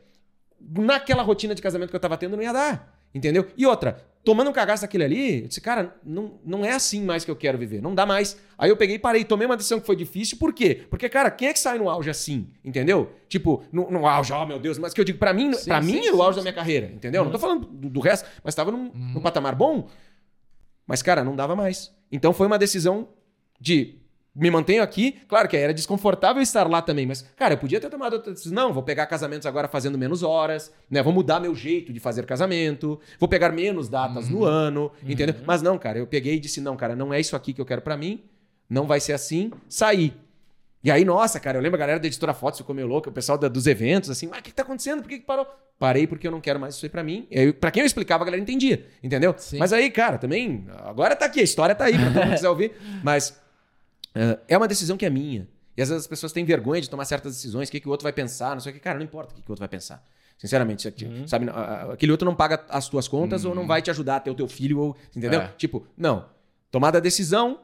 naquela 0.59 1.23
rotina 1.23 1.55
de 1.55 1.61
casamento 1.61 1.91
que 1.91 1.97
eu 1.97 2.01
tava 2.01 2.17
tendo, 2.17 2.37
não 2.37 2.43
ia 2.43 2.53
dar, 2.53 2.99
entendeu? 3.15 3.47
E 3.57 3.67
outra, 3.67 4.03
tomando 4.25 4.49
um 4.49 4.53
cagaço 4.53 4.83
daquele 4.83 5.05
ali, 5.05 5.43
eu 5.43 5.49
disse, 5.49 5.61
cara, 5.61 5.95
não, 6.03 6.41
não 6.45 6.65
é 6.65 6.73
assim 6.73 7.03
mais 7.05 7.25
que 7.25 7.31
eu 7.31 7.37
quero 7.37 7.59
viver, 7.59 7.83
não 7.83 7.95
dá 7.95 8.07
mais. 8.07 8.39
Aí 8.57 8.71
eu 8.71 8.77
peguei 8.77 8.97
e 8.97 8.99
parei, 8.99 9.25
tomei 9.25 9.47
uma 9.47 9.57
decisão 9.57 9.81
que 9.81 9.87
foi 9.87 9.97
difícil, 9.97 10.39
por 10.39 10.55
quê? 10.55 10.87
Porque, 10.89 11.09
cara, 11.09 11.31
quem 11.31 11.49
é 11.49 11.53
que 11.53 11.59
sai 11.59 11.77
no 11.77 11.91
auge 11.91 12.09
assim, 12.09 12.49
entendeu? 12.65 13.13
Tipo, 13.29 13.63
no, 13.71 13.91
no 13.91 14.07
auge, 14.07 14.33
oh 14.33 14.47
meu 14.47 14.59
Deus, 14.59 14.79
mas 14.79 14.95
que 14.95 15.01
eu 15.01 15.05
digo, 15.05 15.19
pra 15.19 15.35
mim, 15.35 15.53
Sim, 15.53 15.71
sim, 15.83 15.93
mim 15.93 16.07
era 16.07 16.15
o 16.15 16.17
sim, 16.17 16.23
auge 16.23 16.37
da 16.37 16.43
minha 16.43 16.55
carreira, 16.55 16.87
entendeu? 16.87 17.25
Não 17.25 17.33
tô 17.33 17.39
falando 17.39 17.67
do, 17.67 17.91
do 17.91 18.01
resto, 18.01 18.27
mas 18.43 18.55
tava 18.55 18.71
num, 18.71 18.91
num 18.95 19.21
patamar 19.21 19.55
bom, 19.55 19.89
mas, 20.87 21.03
cara, 21.03 21.23
não 21.23 21.37
dava 21.37 21.55
mais. 21.55 21.93
Então 22.11 22.33
foi 22.33 22.47
uma 22.47 22.59
decisão 22.59 23.09
de 23.61 24.02
me 24.35 24.51
mantenho 24.51 24.83
aqui. 24.83 25.21
Claro 25.29 25.49
que 25.49 25.57
era 25.57 25.75
desconfortável 25.75 26.43
estar 26.43 26.69
lá 26.69 26.81
também, 26.81 27.07
mas, 27.07 27.23
cara, 27.37 27.55
eu 27.55 27.59
podia 27.59 27.81
ter 27.81 27.91
tomado 27.91 28.15
outra 28.15 28.33
decisão. 28.33 28.55
Não, 28.55 28.73
vou 28.73 28.83
pegar 28.83 29.07
casamentos 29.07 29.47
agora 29.47 29.69
fazendo 29.69 29.99
menos 29.99 30.23
horas, 30.23 30.73
né? 30.91 31.03
Vou 31.03 31.13
mudar 31.13 31.39
meu 31.41 31.55
jeito 31.55 31.93
de 31.93 32.01
fazer 32.01 32.25
casamento, 32.25 32.99
vou 33.19 33.29
pegar 33.29 33.51
menos 33.53 33.89
datas 33.89 34.29
no 34.29 34.45
ano, 34.45 34.91
entendeu? 35.07 35.35
Mas 35.47 35.61
não, 35.63 35.77
cara, 35.79 35.99
eu 35.99 36.07
peguei 36.07 36.37
e 36.37 36.41
disse: 36.41 36.61
não, 36.61 36.77
cara, 36.77 36.97
não 36.97 37.13
é 37.13 37.21
isso 37.21 37.37
aqui 37.37 37.53
que 37.53 37.61
eu 37.61 37.67
quero 37.67 37.83
pra 37.83 37.97
mim, 37.97 38.23
não 38.69 38.87
vai 38.87 39.01
ser 39.01 39.13
assim, 39.13 39.51
saí. 39.69 40.15
E 40.85 40.91
aí, 40.91 41.05
nossa, 41.05 41.39
cara, 41.39 41.59
eu 41.59 41.63
lembro 41.63 41.77
a 41.77 41.79
galera 41.79 42.01
da 42.01 42.07
editora 42.09 42.35
Fotos 42.35 42.59
ficou 42.59 42.75
meio 42.75 42.89
louca, 42.89 43.09
o 43.09 43.13
pessoal 43.13 43.39
da- 43.39 43.47
dos 43.47 43.69
eventos, 43.69 44.11
assim, 44.11 44.27
mas 44.27 44.41
o 44.41 44.43
que, 44.43 44.51
que 44.51 44.57
tá 44.57 44.63
acontecendo? 44.65 45.01
Por 45.01 45.09
que, 45.09 45.21
que 45.21 45.25
parou? 45.25 45.47
Parei 45.79 46.09
porque 46.09 46.27
eu 46.27 46.31
não 46.33 46.41
quero 46.41 46.59
mais 46.59 46.75
isso 46.75 46.85
aí 46.85 46.89
pra 46.91 47.05
mim. 47.05 47.25
E 47.31 47.39
aí, 47.39 47.53
pra 47.53 47.71
quem 47.71 47.83
eu 47.83 47.87
explicava, 47.87 48.25
a 48.25 48.27
galera 48.27 48.43
entendia, 48.43 48.85
entendeu? 49.01 49.33
Sim. 49.39 49.59
Mas 49.59 49.73
aí, 49.73 49.91
cara, 49.93 50.19
também, 50.19 50.67
agora 50.85 51.15
tá 51.15 51.27
aqui, 51.27 51.39
a 51.39 51.43
história 51.45 51.73
tá 51.75 51.85
aí 51.85 51.93
pra 51.95 52.07
todo 52.07 52.15
mundo 52.15 52.29
que 52.31 52.35
quiser 52.35 52.49
ouvir. 52.49 52.73
Mas 53.05 53.41
é, 54.15 54.39
é 54.49 54.57
uma 54.57 54.69
decisão 54.69 54.97
que 54.97 55.07
é 55.07 55.11
minha. 55.11 55.49
E 55.77 55.83
às 55.83 55.89
vezes 55.89 56.05
as 56.05 56.09
pessoas 56.09 56.33
têm 56.33 56.45
vergonha 56.45 56.81
de 56.81 56.91
tomar 56.91 57.05
certas 57.05 57.35
decisões, 57.35 57.69
o 57.69 57.73
que, 57.73 57.81
que 57.81 57.89
o 57.89 57.91
outro 57.91 58.05
vai 58.05 58.13
pensar, 58.13 58.55
não 58.55 58.61
sei 58.61 58.73
o 58.73 58.75
que. 58.75 58.81
Cara, 58.81 58.99
não 58.99 59.05
importa 59.05 59.33
o 59.33 59.37
que, 59.37 59.43
que 59.43 59.51
o 59.51 59.53
outro 59.53 59.61
vai 59.61 59.69
pensar. 59.69 60.07
Sinceramente, 60.37 60.89
aqui, 60.89 61.09
sabe? 61.27 61.47
Aquele 61.93 62.11
outro 62.11 62.25
não 62.27 62.35
paga 62.35 62.65
as 62.69 62.89
tuas 62.89 63.07
contas 63.07 63.45
ou 63.45 63.55
não 63.55 63.67
vai 63.67 63.81
te 63.81 63.91
ajudar 63.91 64.17
a 64.17 64.21
ter 64.21 64.31
o 64.31 64.35
teu 64.35 64.49
filho, 64.49 64.81
ou, 64.81 64.97
entendeu? 65.15 65.41
É. 65.41 65.49
Tipo, 65.57 65.87
não. 65.97 66.27
Tomada 66.71 66.99
a 66.99 67.01
decisão, 67.01 67.61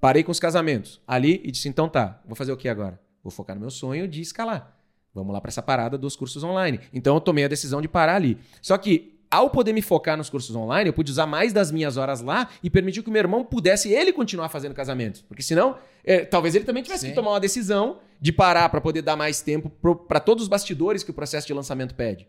parei 0.00 0.22
com 0.22 0.30
os 0.30 0.38
casamentos 0.38 1.00
ali 1.06 1.40
e 1.42 1.50
disse: 1.50 1.68
então 1.68 1.88
tá, 1.88 2.20
vou 2.26 2.36
fazer 2.36 2.52
o 2.52 2.56
que 2.56 2.68
agora? 2.68 3.00
Vou 3.22 3.30
focar 3.30 3.56
no 3.56 3.60
meu 3.60 3.70
sonho 3.70 4.06
de 4.06 4.20
escalar. 4.20 4.76
Vamos 5.14 5.32
lá 5.32 5.40
para 5.40 5.48
essa 5.48 5.62
parada 5.62 5.98
dos 5.98 6.14
cursos 6.14 6.42
online. 6.44 6.80
Então 6.92 7.14
eu 7.14 7.20
tomei 7.20 7.44
a 7.44 7.48
decisão 7.48 7.80
de 7.80 7.88
parar 7.88 8.16
ali. 8.16 8.38
Só 8.62 8.76
que 8.78 9.19
ao 9.30 9.48
poder 9.48 9.72
me 9.72 9.80
focar 9.80 10.16
nos 10.16 10.28
cursos 10.28 10.54
online, 10.56 10.88
eu 10.88 10.92
pude 10.92 11.10
usar 11.10 11.26
mais 11.26 11.52
das 11.52 11.70
minhas 11.70 11.96
horas 11.96 12.20
lá 12.20 12.48
e 12.62 12.68
permitir 12.68 13.02
que 13.02 13.08
o 13.08 13.12
meu 13.12 13.20
irmão 13.20 13.44
pudesse 13.44 13.92
ele 13.92 14.12
continuar 14.12 14.48
fazendo 14.48 14.74
casamentos. 14.74 15.22
Porque 15.22 15.42
senão, 15.42 15.76
é, 16.02 16.24
talvez 16.24 16.54
ele 16.54 16.64
também 16.64 16.82
tivesse 16.82 17.02
Sim. 17.02 17.10
que 17.10 17.14
tomar 17.14 17.30
uma 17.30 17.40
decisão 17.40 17.98
de 18.20 18.32
parar 18.32 18.68
para 18.68 18.80
poder 18.80 19.02
dar 19.02 19.16
mais 19.16 19.40
tempo 19.40 19.70
para 20.08 20.18
todos 20.18 20.42
os 20.42 20.48
bastidores 20.48 21.04
que 21.04 21.10
o 21.10 21.14
processo 21.14 21.46
de 21.46 21.54
lançamento 21.54 21.94
pede. 21.94 22.26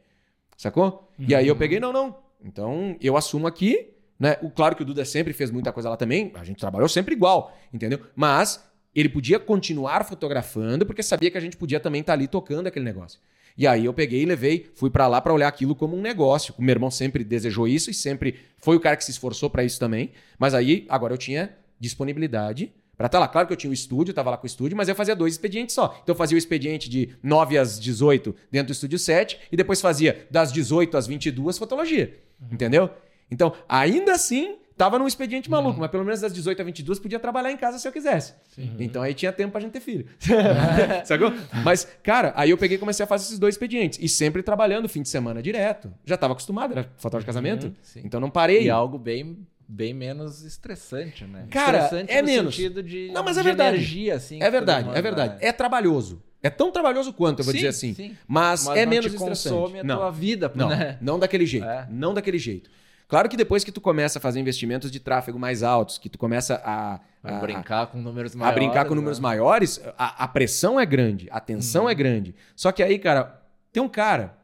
Sacou? 0.55 1.09
E 1.17 1.33
aí 1.33 1.47
eu 1.47 1.55
peguei, 1.55 1.79
não, 1.79 1.91
não. 1.91 2.15
Então 2.43 2.95
eu 3.01 3.17
assumo 3.17 3.47
aqui, 3.47 3.89
né? 4.19 4.37
O, 4.43 4.51
claro 4.51 4.75
que 4.75 4.83
o 4.83 4.85
Duda 4.85 5.03
sempre 5.03 5.33
fez 5.33 5.49
muita 5.49 5.71
coisa 5.71 5.89
lá 5.89 5.97
também, 5.97 6.31
a 6.35 6.43
gente 6.43 6.59
trabalhou 6.59 6.87
sempre 6.87 7.15
igual, 7.15 7.57
entendeu? 7.73 7.99
Mas 8.15 8.63
ele 8.93 9.09
podia 9.09 9.39
continuar 9.39 10.05
fotografando 10.05 10.85
porque 10.85 11.01
sabia 11.01 11.31
que 11.31 11.37
a 11.37 11.41
gente 11.41 11.57
podia 11.57 11.79
também 11.79 12.01
estar 12.01 12.13
ali 12.13 12.27
tocando 12.27 12.67
aquele 12.67 12.85
negócio. 12.85 13.19
E 13.61 13.67
aí 13.67 13.85
eu 13.85 13.93
peguei 13.93 14.23
e 14.23 14.25
levei, 14.25 14.71
fui 14.73 14.89
pra 14.89 15.07
lá 15.07 15.21
pra 15.21 15.31
olhar 15.31 15.47
aquilo 15.47 15.75
como 15.75 15.95
um 15.95 16.01
negócio. 16.01 16.51
O 16.57 16.63
meu 16.63 16.73
irmão 16.73 16.89
sempre 16.89 17.23
desejou 17.23 17.67
isso 17.67 17.91
e 17.91 17.93
sempre 17.93 18.33
foi 18.57 18.75
o 18.75 18.79
cara 18.79 18.97
que 18.97 19.05
se 19.05 19.11
esforçou 19.11 19.51
pra 19.51 19.63
isso 19.63 19.79
também. 19.79 20.13
Mas 20.39 20.55
aí 20.55 20.83
agora 20.89 21.13
eu 21.13 21.17
tinha 21.17 21.55
disponibilidade 21.79 22.73
pra 22.97 23.05
estar 23.05 23.19
lá. 23.19 23.27
Claro 23.27 23.45
que 23.45 23.53
eu 23.53 23.57
tinha 23.57 23.69
o 23.69 23.73
estúdio, 23.73 24.15
tava 24.15 24.31
lá 24.31 24.37
com 24.37 24.45
o 24.45 24.47
estúdio, 24.47 24.75
mas 24.75 24.89
eu 24.89 24.95
fazia 24.95 25.15
dois 25.15 25.35
expedientes 25.35 25.75
só. 25.75 25.95
Então 26.01 26.13
eu 26.13 26.17
fazia 26.17 26.35
o 26.35 26.39
expediente 26.39 26.89
de 26.89 27.09
9 27.21 27.59
às 27.59 27.79
18 27.79 28.35
dentro 28.49 28.69
do 28.69 28.73
estúdio 28.73 28.97
7 28.97 29.37
e 29.51 29.55
depois 29.55 29.79
fazia 29.79 30.25
das 30.31 30.51
18 30.51 30.97
às 30.97 31.05
22 31.05 31.59
fotologia. 31.59 32.17
Entendeu? 32.51 32.89
Então, 33.29 33.53
ainda 33.69 34.13
assim, 34.13 34.55
tava 34.81 34.97
num 34.97 35.05
expediente 35.05 35.47
maluco, 35.47 35.79
mas 35.79 35.91
pelo 35.91 36.03
menos 36.03 36.21
das 36.21 36.33
18 36.33 36.59
a 36.59 36.65
22 36.65 36.97
podia 36.97 37.19
trabalhar 37.19 37.51
em 37.51 37.57
casa 37.57 37.77
se 37.77 37.87
eu 37.87 37.91
quisesse. 37.91 38.33
Então 38.79 39.03
aí 39.03 39.13
tinha 39.13 39.31
tempo 39.31 39.51
pra 39.51 39.61
gente 39.61 39.73
ter 39.73 39.79
filho. 39.79 40.07
Sacou? 41.05 41.31
Mas, 41.63 41.87
cara, 42.01 42.33
aí 42.35 42.49
eu 42.49 42.57
peguei 42.57 42.77
e 42.77 42.79
comecei 42.79 43.03
a 43.03 43.07
fazer 43.07 43.25
esses 43.25 43.37
dois 43.37 43.53
expedientes. 43.53 43.99
E 44.01 44.09
sempre 44.09 44.41
trabalhando 44.41 44.89
fim 44.89 45.03
de 45.03 45.09
semana 45.09 45.39
direto. 45.39 45.93
Já 46.03 46.17
tava 46.17 46.33
acostumado, 46.33 46.71
era 46.71 46.89
fotógrafo 46.97 47.19
de 47.21 47.25
casamento. 47.27 47.71
sim. 47.83 48.01
Então 48.03 48.19
não 48.19 48.31
parei. 48.31 48.63
E 48.63 48.69
algo 48.71 48.97
bem, 48.97 49.37
bem 49.67 49.93
menos 49.93 50.41
estressante, 50.43 51.25
né? 51.25 51.45
Cara, 51.51 51.83
estressante 51.83 52.11
é 52.11 52.21
no 52.23 52.27
menos. 52.27 52.55
sentido 52.55 52.81
de, 52.81 53.11
Não, 53.13 53.23
mas 53.23 53.37
é 53.37 53.41
de 53.41 53.47
verdade. 53.49 53.75
energia, 53.77 54.15
assim. 54.15 54.41
É 54.41 54.49
verdade, 54.49 54.89
é 54.97 54.99
verdade. 55.01 55.33
né? 55.35 55.39
É 55.41 55.51
trabalhoso. 55.51 56.23
É 56.41 56.49
tão 56.49 56.71
trabalhoso 56.71 57.13
quanto, 57.13 57.41
eu 57.41 57.45
vou 57.45 57.51
Sim, 57.51 57.57
dizer 57.59 57.67
assim. 57.67 57.93
sim. 57.93 58.17
Mas, 58.27 58.65
Mas 58.65 58.77
é 58.79 58.83
não 58.83 58.89
menos 58.89 59.05
te 59.05 59.15
estressante. 59.15 59.55
consome 59.55 59.79
a 59.81 59.83
não. 59.83 59.97
tua 59.97 60.09
vida, 60.09 60.51
Não, 60.55 60.69
né? 60.69 60.97
não 60.99 61.19
daquele 61.19 61.45
jeito. 61.45 61.67
É. 61.67 61.87
Não 61.87 62.15
daquele 62.15 62.39
jeito. 62.39 62.67
Claro 63.11 63.27
que 63.27 63.35
depois 63.35 63.61
que 63.65 63.73
tu 63.73 63.81
começa 63.81 64.19
a 64.19 64.21
fazer 64.21 64.39
investimentos 64.39 64.89
de 64.89 64.97
tráfego 64.97 65.37
mais 65.37 65.63
altos, 65.63 65.97
que 65.97 66.07
tu 66.07 66.17
começa 66.17 66.61
a, 66.63 66.97
Vai 67.21 67.33
a, 67.33 67.39
brincar 67.39 67.87
com 67.87 67.97
números 67.97 68.33
a 68.33 68.37
maiores. 68.37 68.55
brincar 68.63 68.85
com 68.85 68.95
números 68.95 69.19
né? 69.19 69.23
maiores, 69.23 69.81
a, 69.97 70.23
a 70.23 70.27
pressão 70.29 70.79
é 70.79 70.85
grande, 70.85 71.27
a 71.29 71.41
tensão 71.41 71.83
Uhum. 71.83 71.89
é 71.89 71.93
grande. 71.93 72.33
Só 72.55 72.71
que 72.71 72.81
aí, 72.81 72.97
cara, 72.97 73.41
tem 73.73 73.83
um 73.83 73.89
cara, 73.89 74.37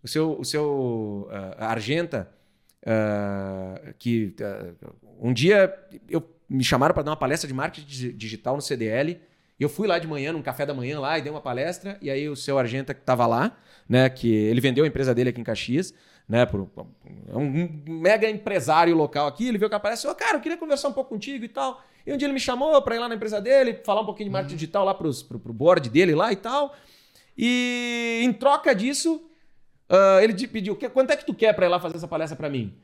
o 0.00 0.06
seu, 0.06 0.38
o 0.38 0.44
seu 0.44 1.28
ah, 1.58 1.72
Argenta, 1.72 2.30
ah, 2.86 3.80
que 3.98 4.34
ah, 4.40 4.72
um 5.20 5.32
dia 5.32 5.74
eu, 6.08 6.22
me 6.48 6.62
chamaram 6.62 6.94
para 6.94 7.02
dar 7.02 7.10
uma 7.10 7.16
palestra 7.16 7.48
de 7.48 7.54
marketing 7.54 7.86
digi- 7.86 8.12
digital 8.12 8.54
no 8.56 8.62
CDL. 8.62 9.18
Eu 9.58 9.68
fui 9.68 9.86
lá 9.88 9.98
de 9.98 10.06
manhã, 10.06 10.32
num 10.32 10.42
café 10.42 10.66
da 10.66 10.74
manhã 10.74 10.98
lá, 11.00 11.18
e 11.18 11.22
dei 11.22 11.30
uma 11.30 11.40
palestra. 11.40 11.96
E 12.02 12.10
aí 12.10 12.28
o 12.28 12.36
seu 12.36 12.58
Argenta 12.58 12.92
que 12.92 13.00
estava 13.00 13.26
lá, 13.26 13.56
né, 13.88 14.08
que 14.08 14.32
ele 14.32 14.60
vendeu 14.60 14.84
a 14.84 14.86
empresa 14.86 15.14
dele 15.14 15.30
aqui 15.30 15.40
em 15.40 15.44
Caxias, 15.44 15.94
né, 16.28 16.46
por 16.46 16.68
é 17.28 17.36
um 17.36 17.68
mega 17.86 18.28
empresário 18.28 18.94
local 18.96 19.26
aqui. 19.26 19.48
Ele 19.48 19.58
veio 19.58 19.68
com 19.70 19.76
a 19.76 19.80
palestra, 19.80 20.10
ô, 20.10 20.14
cara, 20.14 20.36
eu 20.36 20.40
queria 20.40 20.56
conversar 20.58 20.88
um 20.88 20.92
pouco 20.92 21.10
contigo 21.10 21.44
e 21.44 21.48
tal. 21.48 21.82
E 22.06 22.12
um 22.12 22.16
dia 22.16 22.26
ele 22.26 22.34
me 22.34 22.40
chamou 22.40 22.80
para 22.82 22.96
ir 22.96 22.98
lá 22.98 23.08
na 23.08 23.14
empresa 23.14 23.40
dele, 23.40 23.80
falar 23.84 24.00
um 24.02 24.06
pouquinho 24.06 24.28
de 24.28 24.32
marketing 24.32 24.56
digital 24.56 24.84
lá 24.84 24.94
pros, 24.94 25.22
pro, 25.22 25.38
pro 25.38 25.52
board 25.52 25.88
dele 25.88 26.14
lá 26.14 26.32
e 26.32 26.36
tal. 26.36 26.74
E 27.36 28.20
em 28.22 28.32
troca 28.32 28.74
disso, 28.74 29.22
ah, 29.88 30.20
ele 30.22 30.34
pediu, 30.48 30.76
"Que- 30.76 30.88
quanto 30.88 31.10
é 31.10 31.16
que 31.16 31.24
tu 31.26 31.34
quer 31.34 31.52
para 31.54 31.66
ir 31.66 31.68
lá 31.68 31.80
fazer 31.80 31.96
essa 31.96 32.08
palestra 32.08 32.36
para 32.36 32.48
mim? 32.48 32.74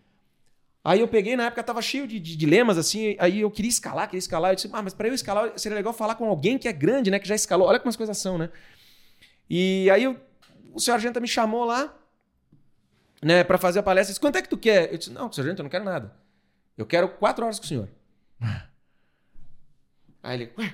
Aí 0.83 1.01
eu 1.01 1.09
peguei, 1.09 1.37
na 1.37 1.45
época 1.47 1.62
tava 1.62 1.83
cheio 1.83 2.07
de, 2.07 2.19
de 2.19 2.35
dilemas, 2.37 2.79
assim, 2.79 3.15
aí 3.19 3.41
eu 3.43 3.51
queria 3.51 3.69
escalar, 3.69 4.07
queria 4.07 4.19
escalar. 4.19 4.53
Eu 4.53 4.55
disse, 4.57 4.71
ah, 4.73 4.81
mas 4.83 4.95
para 4.95 5.09
eu 5.09 5.15
escalar 5.15 5.53
seria 5.57 5.77
legal 5.77 5.93
falar 5.93 6.15
com 6.15 6.27
alguém 6.27 6.57
que 6.57 6.67
é 6.67 6.73
grande, 6.73 7.11
né, 7.11 7.19
que 7.19 7.29
já 7.29 7.35
escalou. 7.35 7.69
Olha 7.69 7.79
como 7.79 7.91
as 7.91 7.97
coisas 7.97 8.17
são, 8.17 8.39
né? 8.39 8.49
E 9.49 9.91
aí 9.91 10.05
eu- 10.05 10.17
o 10.73 10.81
senhor 10.81 10.95
Argenta 10.97 11.21
me 11.21 11.29
chamou 11.29 11.65
lá, 11.67 11.95
né, 13.23 13.45
para 13.45 13.59
fazer 13.59 13.79
a 13.81 13.83
palestra. 13.83 14.13
Disse, 14.13 14.21
quanto 14.21 14.37
é 14.37 14.43
que 14.43 14.49
tu 14.49 14.57
quer? 14.59 14.93
Eu 14.93 14.99
disse, 14.99 15.11
não, 15.11 15.31
senhor 15.33 15.45
Argenta, 15.47 15.61
eu 15.61 15.65
não 15.65 15.71
quero 15.71 15.85
nada. 15.85 16.13
Eu 16.77 16.87
quero 16.87 17.09
quatro 17.09 17.45
horas 17.45 17.59
com 17.59 17.65
o 17.65 17.69
senhor. 17.69 17.89
Aí 20.23 20.37
ele, 20.43 20.53
ué, 20.59 20.73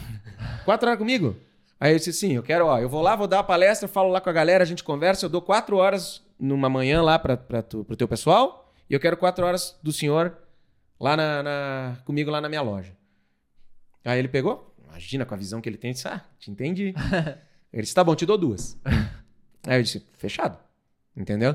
quatro 0.64 0.88
horas 0.88 0.98
comigo? 0.98 1.36
Aí 1.78 1.92
eu 1.92 1.98
disse, 1.98 2.12
sim, 2.12 2.32
eu 2.32 2.42
quero, 2.42 2.66
ó, 2.66 2.78
eu 2.78 2.88
vou 2.88 3.02
lá, 3.02 3.14
vou 3.14 3.26
dar 3.26 3.40
a 3.40 3.44
palestra, 3.44 3.86
falo 3.86 4.08
lá 4.10 4.20
com 4.20 4.30
a 4.30 4.32
galera, 4.32 4.62
a 4.64 4.66
gente 4.66 4.82
conversa, 4.82 5.26
eu 5.26 5.30
dou 5.30 5.42
quatro 5.42 5.76
horas 5.76 6.22
numa 6.38 6.68
manhã 6.70 7.02
lá 7.02 7.18
para 7.18 7.34
o 7.74 7.96
teu 7.96 8.08
pessoal, 8.08 8.72
e 8.88 8.94
eu 8.94 9.00
quero 9.00 9.16
quatro 9.16 9.44
horas 9.44 9.76
do 9.82 9.92
senhor 9.92 10.36
lá 10.98 11.16
na, 11.16 11.42
na- 11.42 11.96
comigo 12.06 12.30
lá 12.30 12.40
na 12.40 12.48
minha 12.48 12.62
loja. 12.62 12.92
Aí 14.04 14.18
ele 14.18 14.28
pegou, 14.28 14.74
imagina 14.88 15.26
com 15.26 15.34
a 15.34 15.36
visão 15.36 15.60
que 15.60 15.68
ele 15.68 15.76
tem, 15.76 15.92
disse, 15.92 16.08
ah, 16.08 16.24
te 16.38 16.50
entendi. 16.50 16.94
ele 17.72 17.82
disse, 17.82 17.94
tá 17.94 18.02
bom, 18.02 18.14
te 18.14 18.24
dou 18.24 18.38
duas. 18.38 18.78
Aí 19.66 19.78
eu 19.78 19.82
disse, 19.82 20.06
fechado. 20.14 20.56
Entendeu? 21.14 21.54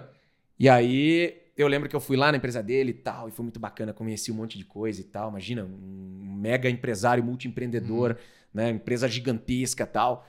E 0.62 0.70
aí 0.70 1.42
eu 1.58 1.68
lembro 1.68 1.90
que 1.90 1.96
eu 1.96 2.00
fui 2.00 2.16
lá 2.16 2.32
na 2.32 2.38
empresa 2.38 2.62
dele 2.62 2.92
e 2.92 2.94
tal, 2.94 3.28
e 3.28 3.32
foi 3.32 3.42
muito 3.42 3.60
bacana, 3.60 3.94
conheci 3.94 4.32
um 4.32 4.36
monte 4.36 4.60
de 4.60 4.64
coisa 4.64 5.02
e 5.02 5.04
tal. 5.04 5.32
Imagina, 5.32 5.64
um 5.64 6.36
mega 6.40 6.70
empresário, 6.70 7.24
multiempreendedor, 7.24 8.16
né? 8.54 8.70
Empresa 8.70 9.08
gigantesca 9.08 9.82
e 9.82 9.88
tal. 9.88 10.28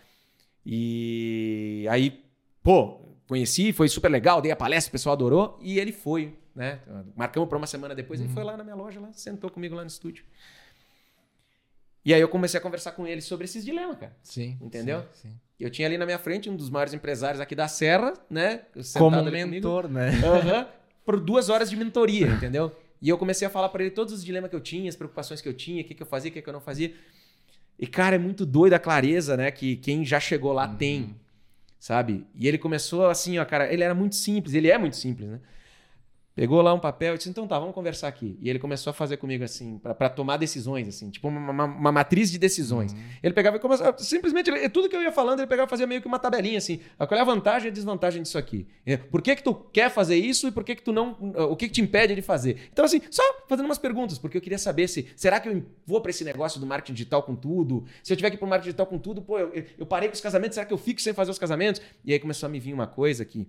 E 0.64 1.86
aí, 1.90 2.24
pô, 2.62 3.14
conheci, 3.28 3.74
foi 3.74 3.90
super 3.90 4.10
legal, 4.10 4.40
dei 4.40 4.50
a 4.50 4.56
palestra, 4.56 4.88
o 4.88 4.92
pessoal 4.92 5.12
adorou, 5.12 5.58
e 5.60 5.78
ele 5.78 5.92
foi, 5.92 6.34
né? 6.56 6.80
Marcamos 7.14 7.46
para 7.46 7.58
uma 7.58 7.66
semana 7.66 7.94
depois, 7.94 8.18
ele 8.18 8.30
foi 8.30 8.42
lá 8.42 8.56
na 8.56 8.64
minha 8.64 8.76
loja, 8.76 9.00
lá, 9.00 9.12
sentou 9.12 9.50
comigo 9.50 9.74
lá 9.74 9.82
no 9.82 9.88
estúdio. 9.88 10.24
E 12.06 12.14
aí 12.14 12.20
eu 12.22 12.28
comecei 12.28 12.58
a 12.58 12.62
conversar 12.62 12.92
com 12.92 13.06
ele 13.06 13.20
sobre 13.20 13.44
esses 13.44 13.62
dilemas, 13.62 13.98
cara. 13.98 14.16
Sim. 14.22 14.56
Entendeu? 14.62 15.02
sim, 15.12 15.28
sim. 15.28 15.40
Eu 15.62 15.70
tinha 15.70 15.86
ali 15.86 15.96
na 15.96 16.04
minha 16.04 16.18
frente 16.18 16.50
um 16.50 16.56
dos 16.56 16.68
maiores 16.68 16.92
empresários 16.92 17.40
aqui 17.40 17.54
da 17.54 17.68
Serra, 17.68 18.14
né? 18.28 18.62
Como 18.98 19.16
comigo. 19.16 19.48
mentor, 19.48 19.88
né? 19.88 20.10
Aham. 20.24 20.66
por 21.06 21.20
duas 21.20 21.48
horas 21.48 21.70
de 21.70 21.76
mentoria, 21.76 22.26
entendeu? 22.26 22.72
E 23.00 23.08
eu 23.08 23.16
comecei 23.16 23.46
a 23.46 23.50
falar 23.50 23.68
pra 23.68 23.82
ele 23.82 23.92
todos 23.92 24.12
os 24.12 24.24
dilemas 24.24 24.50
que 24.50 24.56
eu 24.56 24.60
tinha, 24.60 24.88
as 24.88 24.96
preocupações 24.96 25.40
que 25.40 25.48
eu 25.48 25.54
tinha, 25.54 25.82
o 25.82 25.84
que, 25.84 25.94
que 25.94 26.02
eu 26.02 26.06
fazia, 26.06 26.30
o 26.30 26.34
que, 26.34 26.42
que 26.42 26.48
eu 26.48 26.52
não 26.52 26.60
fazia. 26.60 26.92
E, 27.78 27.86
cara, 27.86 28.16
é 28.16 28.18
muito 28.18 28.44
doido 28.44 28.74
a 28.74 28.78
clareza, 28.78 29.36
né? 29.36 29.52
Que 29.52 29.76
quem 29.76 30.04
já 30.04 30.18
chegou 30.18 30.52
lá 30.52 30.66
tem, 30.66 31.14
sabe? 31.78 32.26
E 32.34 32.48
ele 32.48 32.58
começou 32.58 33.06
assim, 33.06 33.38
ó, 33.38 33.44
cara, 33.44 33.72
ele 33.72 33.84
era 33.84 33.94
muito 33.94 34.16
simples, 34.16 34.54
ele 34.54 34.68
é 34.68 34.76
muito 34.76 34.96
simples, 34.96 35.28
né? 35.28 35.40
Pegou 36.34 36.62
lá 36.62 36.72
um 36.72 36.78
papel 36.78 37.14
e 37.14 37.18
disse, 37.18 37.28
então 37.28 37.46
tá, 37.46 37.58
vamos 37.58 37.74
conversar 37.74 38.08
aqui. 38.08 38.38
E 38.40 38.48
ele 38.48 38.58
começou 38.58 38.90
a 38.90 38.94
fazer 38.94 39.18
comigo 39.18 39.44
assim, 39.44 39.78
pra 39.78 40.08
tomar 40.08 40.38
decisões, 40.38 40.88
assim, 40.88 41.10
tipo 41.10 41.28
uma, 41.28 41.50
uma- 41.52 41.64
uma 41.66 41.92
matriz 41.92 42.30
de 42.30 42.38
decisões. 42.38 42.96
Ele 43.22 43.34
pegava 43.34 43.58
e 43.58 43.60
começava, 43.60 43.98
simplesmente, 43.98 44.48
ele- 44.50 44.66
tudo 44.70 44.88
que 44.88 44.96
eu 44.96 45.02
ia 45.02 45.12
falando, 45.12 45.40
ele 45.40 45.46
pegava 45.46 45.68
e 45.68 45.70
fazia 45.70 45.86
meio 45.86 46.00
que 46.00 46.06
uma 46.06 46.18
tabelinha, 46.18 46.56
assim, 46.56 46.80
ah, 46.98 47.06
qual 47.06 47.18
é 47.18 47.20
a 47.20 47.24
vantagem 47.24 47.66
e 47.68 47.70
a 47.70 47.72
desvantagem 47.72 48.22
disso 48.22 48.38
aqui? 48.38 48.66
É, 48.86 48.96
Por 48.96 49.20
que 49.20 49.36
que 49.36 49.42
tu 49.42 49.54
quer 49.54 49.90
fazer 49.90 50.16
isso 50.16 50.48
e 50.48 50.50
por 50.50 50.64
que 50.64 50.74
que 50.74 50.82
tu 50.82 50.90
não, 50.92 51.12
o 51.50 51.54
que 51.54 51.66
que 51.68 51.74
te 51.74 51.82
impede 51.82 52.14
de 52.14 52.22
fazer? 52.22 52.56
Então, 52.72 52.84
assim, 52.86 53.02
só 53.10 53.22
fazendo 53.46 53.66
umas 53.66 53.78
perguntas, 53.78 54.16
porque 54.18 54.36
eu 54.38 54.40
queria 54.40 54.58
saber 54.58 54.88
se, 54.88 55.08
será 55.14 55.38
que 55.38 55.50
eu 55.50 55.62
vou 55.86 56.00
pra 56.00 56.08
esse 56.10 56.24
negócio 56.24 56.58
do 56.58 56.66
marketing 56.66 56.94
digital 56.94 57.22
com 57.22 57.34
tudo? 57.36 57.84
Se 58.02 58.10
eu 58.10 58.16
tiver 58.16 58.30
que 58.30 58.36
ir 58.36 58.38
pro 58.38 58.48
marketing 58.48 58.68
digital 58.70 58.86
com 58.86 58.98
tudo, 58.98 59.20
pô, 59.20 59.38
eu, 59.38 59.52
eu 59.78 59.84
parei 59.84 60.08
com 60.08 60.14
os 60.14 60.20
casamentos, 60.22 60.54
será 60.54 60.64
que 60.66 60.72
eu 60.72 60.78
fico 60.78 61.02
sem 61.02 61.12
fazer 61.12 61.30
os 61.30 61.38
casamentos? 61.38 61.82
E 62.04 62.12
aí 62.14 62.18
começou 62.18 62.46
a 62.46 62.50
me 62.50 62.58
vir 62.58 62.72
uma 62.72 62.86
coisa 62.86 63.22
que 63.24 63.46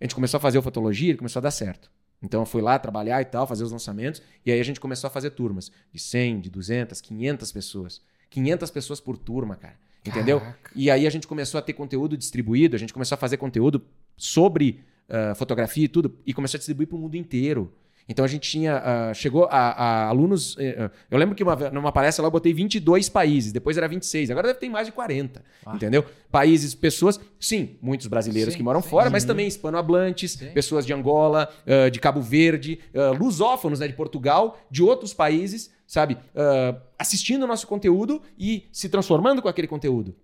a 0.00 0.04
gente 0.04 0.14
começou 0.14 0.38
a 0.38 0.40
fazer 0.40 0.58
o 0.58 0.62
fotologia 0.62 1.12
e 1.12 1.16
começou 1.16 1.40
a 1.40 1.42
dar 1.42 1.50
certo. 1.50 1.90
Então 2.22 2.40
eu 2.40 2.46
fui 2.46 2.62
lá 2.62 2.78
trabalhar 2.78 3.20
e 3.20 3.24
tal, 3.24 3.46
fazer 3.46 3.64
os 3.64 3.72
lançamentos, 3.72 4.22
e 4.44 4.50
aí 4.50 4.60
a 4.60 4.64
gente 4.64 4.80
começou 4.80 5.08
a 5.08 5.10
fazer 5.10 5.30
turmas 5.30 5.70
de 5.92 5.98
100, 5.98 6.40
de 6.40 6.50
200, 6.50 7.00
500 7.00 7.52
pessoas. 7.52 8.00
500 8.30 8.70
pessoas 8.70 9.00
por 9.00 9.16
turma, 9.16 9.56
cara. 9.56 9.76
Entendeu? 10.06 10.42
E 10.74 10.90
aí 10.90 11.06
a 11.06 11.10
gente 11.10 11.26
começou 11.26 11.58
a 11.58 11.62
ter 11.62 11.72
conteúdo 11.72 12.16
distribuído, 12.16 12.76
a 12.76 12.78
gente 12.78 12.92
começou 12.92 13.16
a 13.16 13.18
fazer 13.18 13.36
conteúdo 13.36 13.82
sobre 14.16 14.84
ah, 15.08 15.34
fotografia 15.34 15.84
e 15.84 15.88
tudo, 15.88 16.18
e 16.26 16.32
começou 16.32 16.56
a 16.56 16.60
distribuir 16.60 16.88
para 16.88 16.96
o 16.96 17.00
mundo 17.00 17.16
inteiro. 17.16 17.72
Então 18.08 18.24
a 18.24 18.28
gente 18.28 18.50
tinha. 18.50 18.76
ah, 18.84 19.14
chegou 19.14 19.44
a, 19.44 19.50
a 19.50 20.08
alunos. 20.08 20.56
ah, 20.58 20.90
eu 21.10 21.18
lembro 21.18 21.34
que 21.34 21.42
uma, 21.42 21.56
numa 21.70 21.92
palestra 21.92 22.22
lá 22.22 22.26
eu 22.26 22.30
botei 22.30 22.52
22 22.52 23.08
países, 23.08 23.52
depois 23.52 23.76
era 23.76 23.88
26, 23.88 24.30
agora 24.30 24.48
deve 24.48 24.58
ter 24.58 24.68
mais 24.68 24.86
de 24.86 24.92
40. 24.92 25.42
Entendeu? 25.74 26.04
Países, 26.30 26.74
pessoas. 26.74 27.18
Sim, 27.40 27.76
muitos 27.80 28.06
brasileiros 28.06 28.52
Sim, 28.54 28.58
que 28.58 28.64
moram 28.64 28.82
sim, 28.82 28.88
fora, 28.88 29.06
sim. 29.06 29.12
mas 29.12 29.24
também 29.24 29.46
hispanohablantes, 29.46 30.36
pessoas 30.52 30.84
de 30.84 30.92
Angola, 30.92 31.48
ah, 31.66 31.88
de 31.88 31.98
Cabo 31.98 32.20
Verde, 32.20 32.78
ah, 32.94 33.10
lusófonos 33.10 33.80
né, 33.80 33.88
de 33.88 33.94
Portugal, 33.94 34.58
de 34.70 34.82
outros 34.82 35.14
países, 35.14 35.70
sabe? 35.86 36.18
ah, 36.34 36.76
assistindo 36.98 37.44
o 37.44 37.46
nosso 37.46 37.66
conteúdo 37.66 38.22
e 38.38 38.68
se 38.72 38.88
transformando 38.88 39.40
com 39.40 39.48
aquele 39.48 39.66
conteúdo. 39.66 40.14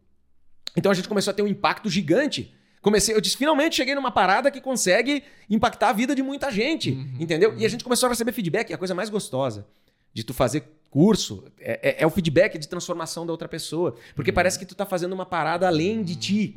Então 0.76 0.90
a 0.92 0.94
gente 0.94 1.08
começou 1.08 1.30
a 1.30 1.34
ter 1.34 1.42
um 1.42 1.46
impacto 1.48 1.88
gigante. 1.90 2.54
Comecei, 2.82 3.14
eu 3.14 3.20
disse, 3.20 3.36
finalmente 3.36 3.76
cheguei 3.76 3.94
numa 3.94 4.10
parada 4.10 4.50
que 4.50 4.60
consegue 4.60 5.22
impactar 5.50 5.90
a 5.90 5.92
vida 5.92 6.14
de 6.14 6.22
muita 6.22 6.50
gente, 6.50 6.90
entendeu? 7.18 7.54
E 7.58 7.66
a 7.66 7.68
gente 7.68 7.84
começou 7.84 8.06
a 8.06 8.10
receber 8.10 8.32
feedback, 8.32 8.70
é 8.70 8.74
a 8.74 8.78
coisa 8.78 8.94
mais 8.94 9.10
gostosa 9.10 9.66
de 10.14 10.24
tu 10.24 10.32
fazer 10.32 10.64
curso, 10.90 11.44
é, 11.60 11.78
é- 12.00 12.02
é 12.02 12.06
o 12.06 12.10
feedback 12.10 12.58
de 12.58 12.66
transformação 12.66 13.24
da 13.26 13.32
outra 13.32 13.46
pessoa, 13.46 13.94
porque 14.16 14.32
parece 14.32 14.58
que 14.58 14.64
tu 14.64 14.74
tá 14.74 14.84
fazendo 14.86 15.12
uma 15.12 15.26
parada 15.26 15.66
além 15.66 16.02
de 16.02 16.16
ti. 16.16 16.56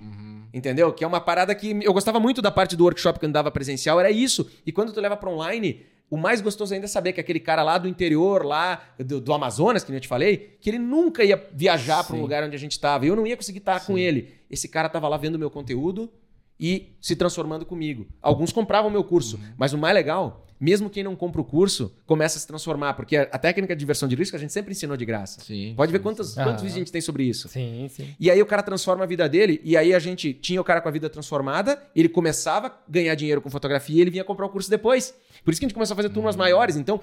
Entendeu? 0.53 0.93
Que 0.93 1.03
é 1.03 1.07
uma 1.07 1.19
parada 1.19 1.53
que 1.55 1.79
eu 1.83 1.91
gostava 1.91 2.19
muito 2.19 2.39
da 2.41 2.51
parte 2.51 2.75
do 2.75 2.83
workshop 2.83 3.19
quando 3.19 3.33
dava 3.33 3.49
presencial, 3.51 3.99
era 3.99 4.11
isso. 4.11 4.49
E 4.65 4.71
quando 4.71 4.93
tu 4.93 5.01
leva 5.01 5.17
para 5.17 5.27
online, 5.29 5.81
o 6.13 6.17
mais 6.17 6.41
gostoso 6.41 6.75
ainda 6.75 6.85
é 6.85 6.87
saber 6.87 7.11
que 7.11 7.19
aquele 7.19 7.39
cara 7.39 7.63
lá 7.63 7.75
do 7.79 7.87
interior, 7.87 8.45
lá 8.45 8.83
do, 8.99 9.19
do 9.19 9.33
Amazonas, 9.33 9.83
que 9.83 9.89
nem 9.89 9.97
eu 9.97 10.01
te 10.01 10.07
falei, 10.07 10.55
que 10.61 10.69
ele 10.69 10.77
nunca 10.77 11.23
ia 11.23 11.43
viajar 11.51 12.03
para 12.03 12.15
um 12.15 12.21
lugar 12.21 12.43
onde 12.43 12.55
a 12.55 12.59
gente 12.59 12.73
estava. 12.73 13.03
Eu 13.03 13.15
não 13.15 13.25
ia 13.25 13.35
conseguir 13.35 13.57
estar 13.57 13.83
com 13.83 13.97
ele. 13.97 14.35
Esse 14.47 14.67
cara 14.67 14.87
tava 14.87 15.07
lá 15.07 15.17
vendo 15.17 15.39
meu 15.39 15.49
conteúdo 15.49 16.11
e 16.59 16.95
se 17.01 17.15
transformando 17.15 17.65
comigo. 17.65 18.07
Alguns 18.21 18.51
compravam 18.51 18.89
o 18.89 18.91
meu 18.91 19.03
curso, 19.03 19.39
mas 19.57 19.73
o 19.73 19.77
mais 19.77 19.93
legal, 19.93 20.45
mesmo 20.59 20.89
quem 20.89 21.03
não 21.03 21.15
compra 21.15 21.41
o 21.41 21.43
curso, 21.43 21.93
começa 22.05 22.37
a 22.37 22.41
se 22.41 22.47
transformar, 22.47 22.93
porque 22.93 23.17
a 23.17 23.23
a 23.23 23.37
técnica 23.37 23.75
de 23.75 23.79
diversão 23.79 24.07
de 24.07 24.15
risco 24.15 24.35
a 24.35 24.39
gente 24.39 24.53
sempre 24.53 24.71
ensinou 24.71 24.95
de 24.95 25.03
graça. 25.05 25.41
Sim. 25.41 25.73
Pode 25.75 25.91
ver 25.91 25.97
sim, 25.97 26.03
quantos, 26.03 26.29
sim. 26.29 26.39
Ah. 26.39 26.43
quantos 26.45 26.61
vídeos 26.61 26.75
a 26.75 26.79
gente 26.79 26.91
tem 26.91 27.01
sobre 27.01 27.23
isso. 27.23 27.49
Sim, 27.49 27.87
sim. 27.89 28.15
E 28.19 28.31
aí 28.31 28.41
o 28.41 28.45
cara 28.45 28.63
transforma 28.63 29.03
a 29.03 29.07
vida 29.07 29.27
dele, 29.27 29.59
e 29.63 29.75
aí 29.75 29.93
a 29.93 29.99
gente 29.99 30.33
tinha 30.33 30.61
o 30.61 30.63
cara 30.63 30.79
com 30.79 30.87
a 30.87 30.91
vida 30.91 31.09
transformada, 31.09 31.81
ele 31.95 32.07
começava 32.07 32.67
a 32.67 32.73
ganhar 32.87 33.15
dinheiro 33.15 33.41
com 33.41 33.49
fotografia 33.49 33.97
e 33.97 34.01
ele 34.01 34.11
vinha 34.11 34.23
comprar 34.23 34.45
o 34.45 34.49
curso 34.49 34.69
depois. 34.69 35.13
Por 35.43 35.51
isso 35.51 35.59
que 35.59 35.65
a 35.65 35.67
gente 35.67 35.73
começou 35.73 35.93
a 35.93 35.97
fazer 35.97 36.09
turmas 36.09 36.35
maiores. 36.35 36.77
Então, 36.77 37.01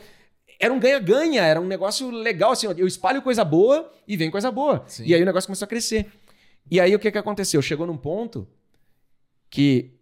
era 0.59 0.73
um 0.73 0.79
ganha-ganha, 0.79 1.43
era 1.43 1.61
um 1.61 1.67
negócio 1.67 2.11
legal, 2.11 2.53
assim, 2.53 2.67
ó, 2.67 2.73
eu 2.73 2.87
espalho 2.87 3.23
coisa 3.23 3.45
boa 3.45 3.91
e 4.07 4.17
vem 4.17 4.31
coisa 4.31 4.51
boa. 4.51 4.85
Sim. 4.87 5.05
E 5.07 5.15
aí 5.15 5.23
o 5.23 5.27
negócio 5.27 5.49
começou 5.49 5.65
a 5.65 5.69
crescer. 5.69 6.07
E 6.71 6.79
aí 6.79 6.95
o 6.95 6.99
que, 6.99 7.11
que 7.11 7.19
aconteceu? 7.19 7.61
Chegou 7.61 7.87
num 7.87 7.97
ponto 7.97 8.47
que 9.51 9.93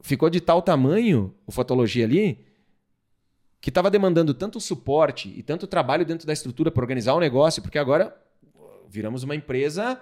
ficou 0.00 0.28
de 0.28 0.40
tal 0.40 0.60
tamanho 0.60 1.34
o 1.46 1.52
fotologia 1.52 2.04
ali 2.04 2.44
que 3.60 3.70
estava 3.70 3.90
demandando 3.90 4.34
tanto 4.34 4.60
suporte 4.60 5.32
e 5.36 5.42
tanto 5.42 5.66
trabalho 5.66 6.04
dentro 6.04 6.26
da 6.26 6.32
estrutura 6.32 6.70
para 6.70 6.82
organizar 6.82 7.14
o 7.14 7.20
negócio, 7.20 7.62
porque 7.62 7.78
agora 7.78 8.16
viramos 8.88 9.22
uma 9.22 9.34
empresa 9.34 10.00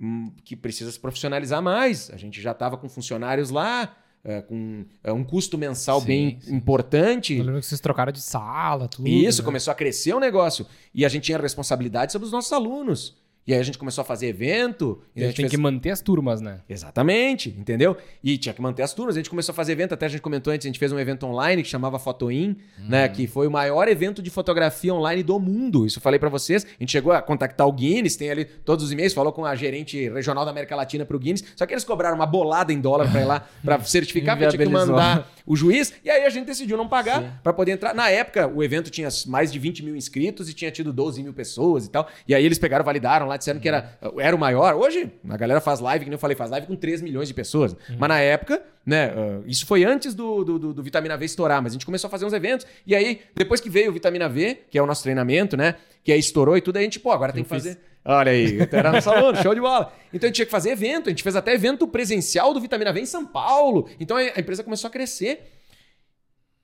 hum, 0.00 0.32
que 0.44 0.56
precisa 0.56 0.90
se 0.90 0.98
profissionalizar 0.98 1.62
mais. 1.62 2.10
A 2.10 2.16
gente 2.16 2.40
já 2.40 2.52
estava 2.52 2.76
com 2.76 2.88
funcionários 2.88 3.50
lá, 3.50 3.94
é, 4.24 4.40
com 4.40 4.86
é, 5.04 5.12
um 5.12 5.22
custo 5.22 5.58
mensal 5.58 6.00
sim, 6.00 6.06
bem 6.06 6.40
sim. 6.40 6.54
importante. 6.54 7.34
Eu 7.34 7.44
lembro 7.44 7.60
que 7.60 7.66
vocês 7.66 7.80
trocaram 7.80 8.12
de 8.12 8.22
sala, 8.22 8.88
tudo. 8.88 9.06
Isso, 9.06 9.42
né? 9.42 9.44
começou 9.44 9.72
a 9.72 9.74
crescer 9.74 10.14
o 10.14 10.20
negócio. 10.20 10.66
E 10.94 11.04
a 11.04 11.08
gente 11.08 11.24
tinha 11.24 11.38
responsabilidade 11.38 12.12
sobre 12.12 12.26
os 12.26 12.32
nossos 12.32 12.52
alunos. 12.52 13.16
E 13.46 13.54
aí 13.54 13.60
a 13.60 13.62
gente 13.62 13.78
começou 13.78 14.02
a 14.02 14.04
fazer 14.04 14.26
evento. 14.26 15.00
E 15.14 15.22
a 15.22 15.26
gente 15.26 15.36
tem 15.36 15.44
fez... 15.44 15.50
que 15.52 15.56
manter 15.56 15.90
as 15.90 16.00
turmas, 16.00 16.40
né? 16.40 16.60
Exatamente, 16.68 17.50
entendeu? 17.50 17.96
E 18.22 18.36
tinha 18.36 18.52
que 18.52 18.60
manter 18.60 18.82
as 18.82 18.92
turmas. 18.92 19.14
A 19.14 19.20
gente 19.20 19.30
começou 19.30 19.52
a 19.52 19.54
fazer 19.54 19.72
evento, 19.72 19.94
até 19.94 20.06
a 20.06 20.08
gente 20.08 20.20
comentou 20.20 20.52
antes, 20.52 20.66
a 20.66 20.68
gente 20.68 20.78
fez 20.78 20.90
um 20.90 20.98
evento 20.98 21.24
online 21.26 21.62
que 21.62 21.68
chamava 21.68 21.96
Fotoin, 21.98 22.56
hum. 22.78 22.88
né? 22.88 23.08
Que 23.08 23.28
foi 23.28 23.46
o 23.46 23.50
maior 23.50 23.86
evento 23.86 24.20
de 24.20 24.30
fotografia 24.30 24.92
online 24.92 25.22
do 25.22 25.38
mundo. 25.38 25.86
Isso 25.86 25.98
eu 25.98 26.02
falei 26.02 26.18
para 26.18 26.28
vocês. 26.28 26.64
A 26.64 26.82
gente 26.82 26.90
chegou 26.90 27.12
a 27.12 27.22
contactar 27.22 27.68
o 27.68 27.72
Guinness, 27.72 28.16
tem 28.16 28.30
ali 28.30 28.44
todos 28.44 28.84
os 28.84 28.90
e-mails, 28.90 29.12
falou 29.12 29.32
com 29.32 29.44
a 29.44 29.54
gerente 29.54 30.08
regional 30.08 30.44
da 30.44 30.50
América 30.50 30.74
Latina 30.74 31.04
pro 31.06 31.18
Guinness. 31.18 31.44
Só 31.54 31.66
que 31.66 31.72
eles 31.72 31.84
cobraram 31.84 32.16
uma 32.16 32.26
bolada 32.26 32.72
em 32.72 32.80
dólar 32.80 33.08
para 33.10 33.20
ir 33.20 33.26
lá 33.26 33.48
para 33.64 33.78
certificar, 33.86 34.36
porque 34.36 34.56
tinha 34.56 34.66
que 34.66 34.72
mandar 34.72 35.30
o 35.46 35.56
juiz. 35.56 35.92
E 36.04 36.10
aí 36.10 36.24
a 36.24 36.30
gente 36.30 36.46
decidiu 36.46 36.76
não 36.76 36.88
pagar 36.88 37.40
para 37.42 37.52
poder 37.52 37.72
entrar. 37.72 37.94
Na 37.94 38.10
época, 38.10 38.46
o 38.48 38.62
evento 38.62 38.90
tinha 38.90 39.08
mais 39.26 39.52
de 39.52 39.58
20 39.58 39.84
mil 39.84 39.96
inscritos 39.96 40.48
e 40.50 40.54
tinha 40.54 40.70
tido 40.70 40.92
12 40.92 41.22
mil 41.22 41.32
pessoas 41.32 41.86
e 41.86 41.90
tal. 41.90 42.08
E 42.26 42.34
aí 42.34 42.44
eles 42.44 42.58
pegaram, 42.58 42.84
validaram 42.84 43.26
lá, 43.26 43.36
disseram 43.36 43.60
que 43.60 43.68
era 43.68 43.96
era 44.18 44.34
o 44.34 44.38
maior. 44.38 44.74
Hoje, 44.74 45.12
a 45.28 45.36
galera 45.36 45.60
faz 45.60 45.80
live, 45.80 46.04
que 46.04 46.10
nem 46.10 46.16
eu 46.16 46.18
falei, 46.18 46.36
faz 46.36 46.50
live 46.50 46.66
com 46.66 46.74
3 46.74 47.00
milhões 47.02 47.28
de 47.28 47.34
pessoas. 47.34 47.72
Uhum. 47.72 47.96
Mas 47.98 48.08
na 48.08 48.20
época, 48.20 48.62
né? 48.86 49.12
Uh, 49.12 49.42
isso 49.48 49.66
foi 49.66 49.82
antes 49.82 50.14
do, 50.14 50.44
do, 50.44 50.58
do, 50.60 50.74
do, 50.74 50.82
Vitamina 50.82 51.16
V 51.16 51.24
estourar, 51.24 51.60
mas 51.60 51.72
a 51.72 51.74
gente 51.74 51.84
começou 51.84 52.06
a 52.06 52.10
fazer 52.10 52.24
uns 52.24 52.32
eventos. 52.32 52.64
E 52.86 52.94
aí, 52.94 53.20
depois 53.34 53.60
que 53.60 53.68
veio 53.68 53.90
o 53.90 53.92
Vitamina 53.92 54.28
V, 54.28 54.62
que 54.70 54.78
é 54.78 54.82
o 54.82 54.86
nosso 54.86 55.02
treinamento, 55.02 55.56
né? 55.56 55.74
Que 56.04 56.12
aí 56.12 56.20
estourou 56.20 56.56
e 56.56 56.60
tudo, 56.60 56.76
aí 56.76 56.82
a 56.82 56.84
gente, 56.84 57.00
pô, 57.00 57.10
agora 57.10 57.32
tem 57.32 57.42
que 57.42 57.48
fazer. 57.48 57.80
Olha 58.04 58.30
aí, 58.30 58.60
era 58.70 58.92
nosso 58.92 59.10
aluno, 59.10 59.42
show 59.42 59.52
de 59.52 59.60
bola. 59.60 59.92
Então 60.12 60.26
a 60.26 60.28
gente 60.28 60.36
tinha 60.36 60.46
que 60.46 60.52
fazer 60.52 60.70
evento, 60.70 61.08
a 61.08 61.10
gente 61.10 61.24
fez 61.24 61.34
até 61.34 61.52
evento 61.52 61.88
presencial 61.88 62.54
do 62.54 62.60
Vitamina 62.60 62.92
V 62.92 63.00
em 63.00 63.06
São 63.06 63.26
Paulo. 63.26 63.90
Então 63.98 64.16
a 64.16 64.38
empresa 64.38 64.62
começou 64.62 64.86
a 64.86 64.90
crescer. 64.92 65.50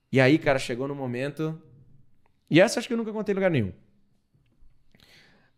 E 0.09 0.21
aí, 0.21 0.39
cara, 0.39 0.57
chegou 0.57 0.87
no 0.87 0.95
momento. 0.95 1.61
E 2.49 2.61
essa 2.61 2.79
acho 2.79 2.87
que 2.87 2.93
eu 2.93 2.97
nunca 2.97 3.11
contei 3.11 3.33
em 3.33 3.35
lugar 3.35 3.51
nenhum. 3.51 3.73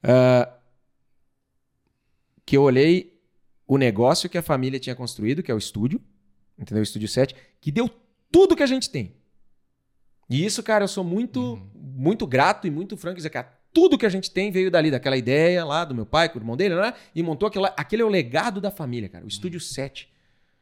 Uh, 0.04 0.52
que 2.44 2.58
eu 2.58 2.64
olhei 2.64 3.20
o 3.68 3.78
negócio 3.78 4.30
que 4.30 4.38
a 4.38 4.42
família 4.42 4.80
tinha 4.80 4.96
construído, 4.96 5.44
que 5.44 5.52
é 5.52 5.54
o 5.54 5.60
estúdio, 5.60 6.02
entendeu? 6.57 6.82
O 6.82 6.84
estúdio 6.84 7.07
7, 7.07 7.36
que 7.60 7.72
deu 7.72 7.90
tudo 8.32 8.56
que 8.56 8.64
a 8.64 8.68
gente 8.68 8.90
tem. 8.90 9.15
E 10.30 10.44
isso, 10.45 10.64
cara, 10.64 10.84
eu 10.84 10.88
sou 10.88 11.03
muito, 11.03 11.40
uhum. 11.40 11.69
muito 11.76 12.26
grato 12.26 12.65
e 12.68 12.72
muito 12.72 12.98
franco 12.98 13.18
dizer, 13.18 13.30
cara, 13.30 13.53
tudo 13.72 13.98
que 13.98 14.06
a 14.06 14.10
gente 14.10 14.32
tem 14.32 14.52
veio 14.52 14.72
dali, 14.72 14.90
daquela 14.90 15.18
ideia 15.18 15.64
lá 15.65 15.84
do 15.84 15.94
meu 15.94 16.06
pai, 16.06 16.30
com 16.30 16.40
o 16.40 16.41
irmão 16.41 16.56
dele, 16.56 16.76
né? 16.76 16.94
e 17.14 17.22
montou 17.22 17.48
aquilo. 17.48 17.65
Aquele 17.77 18.02
é 18.02 18.06
o 18.06 18.10
legado 18.10 18.61
da 18.61 18.72
família, 18.72 19.10
cara. 19.10 19.26
O 19.26 19.27
Estúdio 19.27 19.57
uhum. 19.57 19.65
7. 19.65 20.10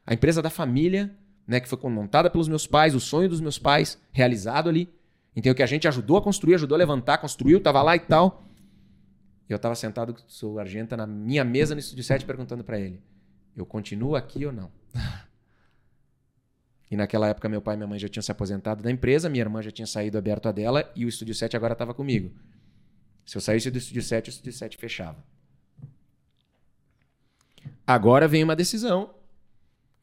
A 0.06 0.14
empresa 0.14 0.42
da 0.42 0.50
família, 0.50 1.16
né? 1.48 1.60
Que 1.60 1.70
foi 1.70 1.80
montada 1.90 2.30
pelos 2.30 2.48
meus 2.48 2.66
pais, 2.66 2.96
o 2.96 3.00
sonho 3.00 3.30
dos 3.30 3.40
meus 3.40 3.60
pais, 3.60 4.00
realizado 4.12 4.68
ali. 4.68 4.90
Entendeu? 5.32 5.56
Que 5.56 5.64
a 5.64 5.68
gente 5.68 5.88
ajudou 5.88 6.18
a 6.18 6.22
construir, 6.22 6.56
ajudou 6.56 6.76
a 6.76 6.80
levantar, 6.80 7.20
construiu, 7.20 7.62
tava 7.62 7.82
lá 7.82 7.96
e 7.96 8.00
tal. 8.00 8.44
E 9.48 9.54
eu 9.54 9.58
estava 9.58 9.76
sentado 9.76 10.14
com 10.14 10.48
o 10.48 10.60
Argenta 10.60 10.98
na 10.98 11.06
minha 11.06 11.44
mesa 11.44 11.76
no 11.76 11.80
Estúdio 11.80 12.04
7 12.04 12.26
perguntando 12.26 12.64
para 12.64 12.80
ele: 12.80 13.02
eu 13.56 13.66
continuo 13.66 14.16
aqui 14.16 14.46
ou 14.46 14.52
não? 14.52 14.72
e 16.94 16.96
naquela 16.96 17.28
época 17.28 17.50
meu 17.50 17.60
pai 17.60 17.74
e 17.74 17.78
minha 17.78 17.88
mãe 17.88 17.98
já 17.98 18.08
tinham 18.08 18.22
se 18.22 18.32
aposentado 18.32 18.84
da 18.84 18.92
empresa, 18.92 19.28
minha 19.28 19.42
irmã 19.42 19.64
já 19.64 19.72
tinha 19.72 19.88
saído 19.88 20.16
aberto 20.16 20.48
a 20.48 20.52
dela 20.52 20.92
e 20.96 21.06
o 21.06 21.10
Estúdio 21.10 21.34
7 21.34 21.58
agora 21.58 21.74
estava 21.74 21.92
comigo. 21.92 22.32
Se 23.26 23.36
eu 23.36 23.42
saísse 23.42 23.72
do 23.72 23.80
Estúdio 23.80 24.04
7, 24.04 24.30
o 24.30 24.30
Estúdio 24.30 24.54
7 24.54 24.78
fechava. 24.78 25.18
Agora 27.88 28.28
vem 28.28 28.44
uma 28.44 28.56
decisão, 28.56 29.10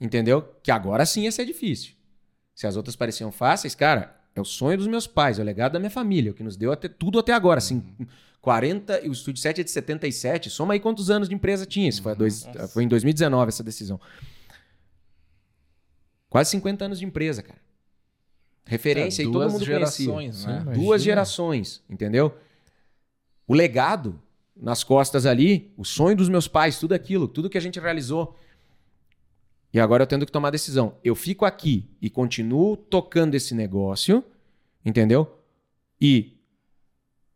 entendeu? 0.00 0.42
Que 0.64 0.72
agora 0.72 1.06
sim 1.06 1.22
ia 1.22 1.30
ser 1.30 1.44
difícil. 1.44 1.92
Se 2.56 2.66
as 2.66 2.74
outras 2.74 2.96
pareciam 2.96 3.30
fáceis, 3.30 3.76
cara, 3.76 4.16
é 4.34 4.40
o 4.40 4.44
sonho 4.44 4.76
dos 4.76 4.88
meus 4.88 5.06
pais, 5.06 5.38
é 5.38 5.42
o 5.42 5.44
legado 5.44 5.74
da 5.74 5.78
minha 5.78 5.90
família, 5.90 6.32
o 6.32 6.34
que 6.34 6.42
nos 6.42 6.56
deu 6.56 6.72
até, 6.72 6.88
tudo 6.88 7.20
até 7.20 7.32
agora. 7.32 7.58
Assim, 7.58 7.84
40, 8.40 9.06
e 9.06 9.08
o 9.08 9.12
Estúdio 9.12 9.40
7 9.40 9.60
é 9.60 9.64
de 9.64 9.70
77. 9.70 10.50
Soma 10.50 10.74
aí 10.74 10.80
quantos 10.80 11.08
anos 11.08 11.28
de 11.28 11.36
empresa 11.36 11.64
tinha. 11.64 11.88
Isso 11.88 12.02
foi, 12.02 12.16
dois, 12.16 12.48
foi 12.72 12.82
em 12.82 12.88
2019 12.88 13.48
essa 13.48 13.62
decisão. 13.62 14.00
Quase 16.31 16.51
50 16.52 16.85
anos 16.85 16.98
de 17.01 17.05
empresa, 17.05 17.43
cara. 17.43 17.59
Referência 18.65 19.23
é, 19.23 19.27
e 19.27 19.32
todo 19.32 19.51
mundo 19.51 19.65
gerações, 19.65 20.07
conhecia. 20.07 20.61
Né? 20.61 20.73
Duas 20.74 21.02
gerações, 21.02 21.82
entendeu? 21.90 22.32
O 23.48 23.52
legado 23.52 24.23
nas 24.57 24.85
costas 24.85 25.27
ali, 25.27 25.73
o 25.77 25.85
sonho 25.85 26.16
dos 26.16 26.28
meus 26.28 26.47
pais, 26.47 26.78
tudo 26.78 26.93
aquilo, 26.93 27.27
tudo 27.27 27.51
que 27.51 27.59
a 27.59 27.61
gente 27.61 27.81
realizou. 27.81 28.36
E 29.73 29.81
agora 29.81 30.05
eu 30.05 30.07
tendo 30.07 30.24
que 30.24 30.31
tomar 30.31 30.48
a 30.48 30.52
decisão. 30.52 30.94
Eu 31.02 31.16
fico 31.16 31.44
aqui 31.44 31.89
e 32.01 32.09
continuo 32.09 32.77
tocando 32.77 33.35
esse 33.35 33.55
negócio, 33.55 34.23
entendeu? 34.85 35.36
E 36.01 36.36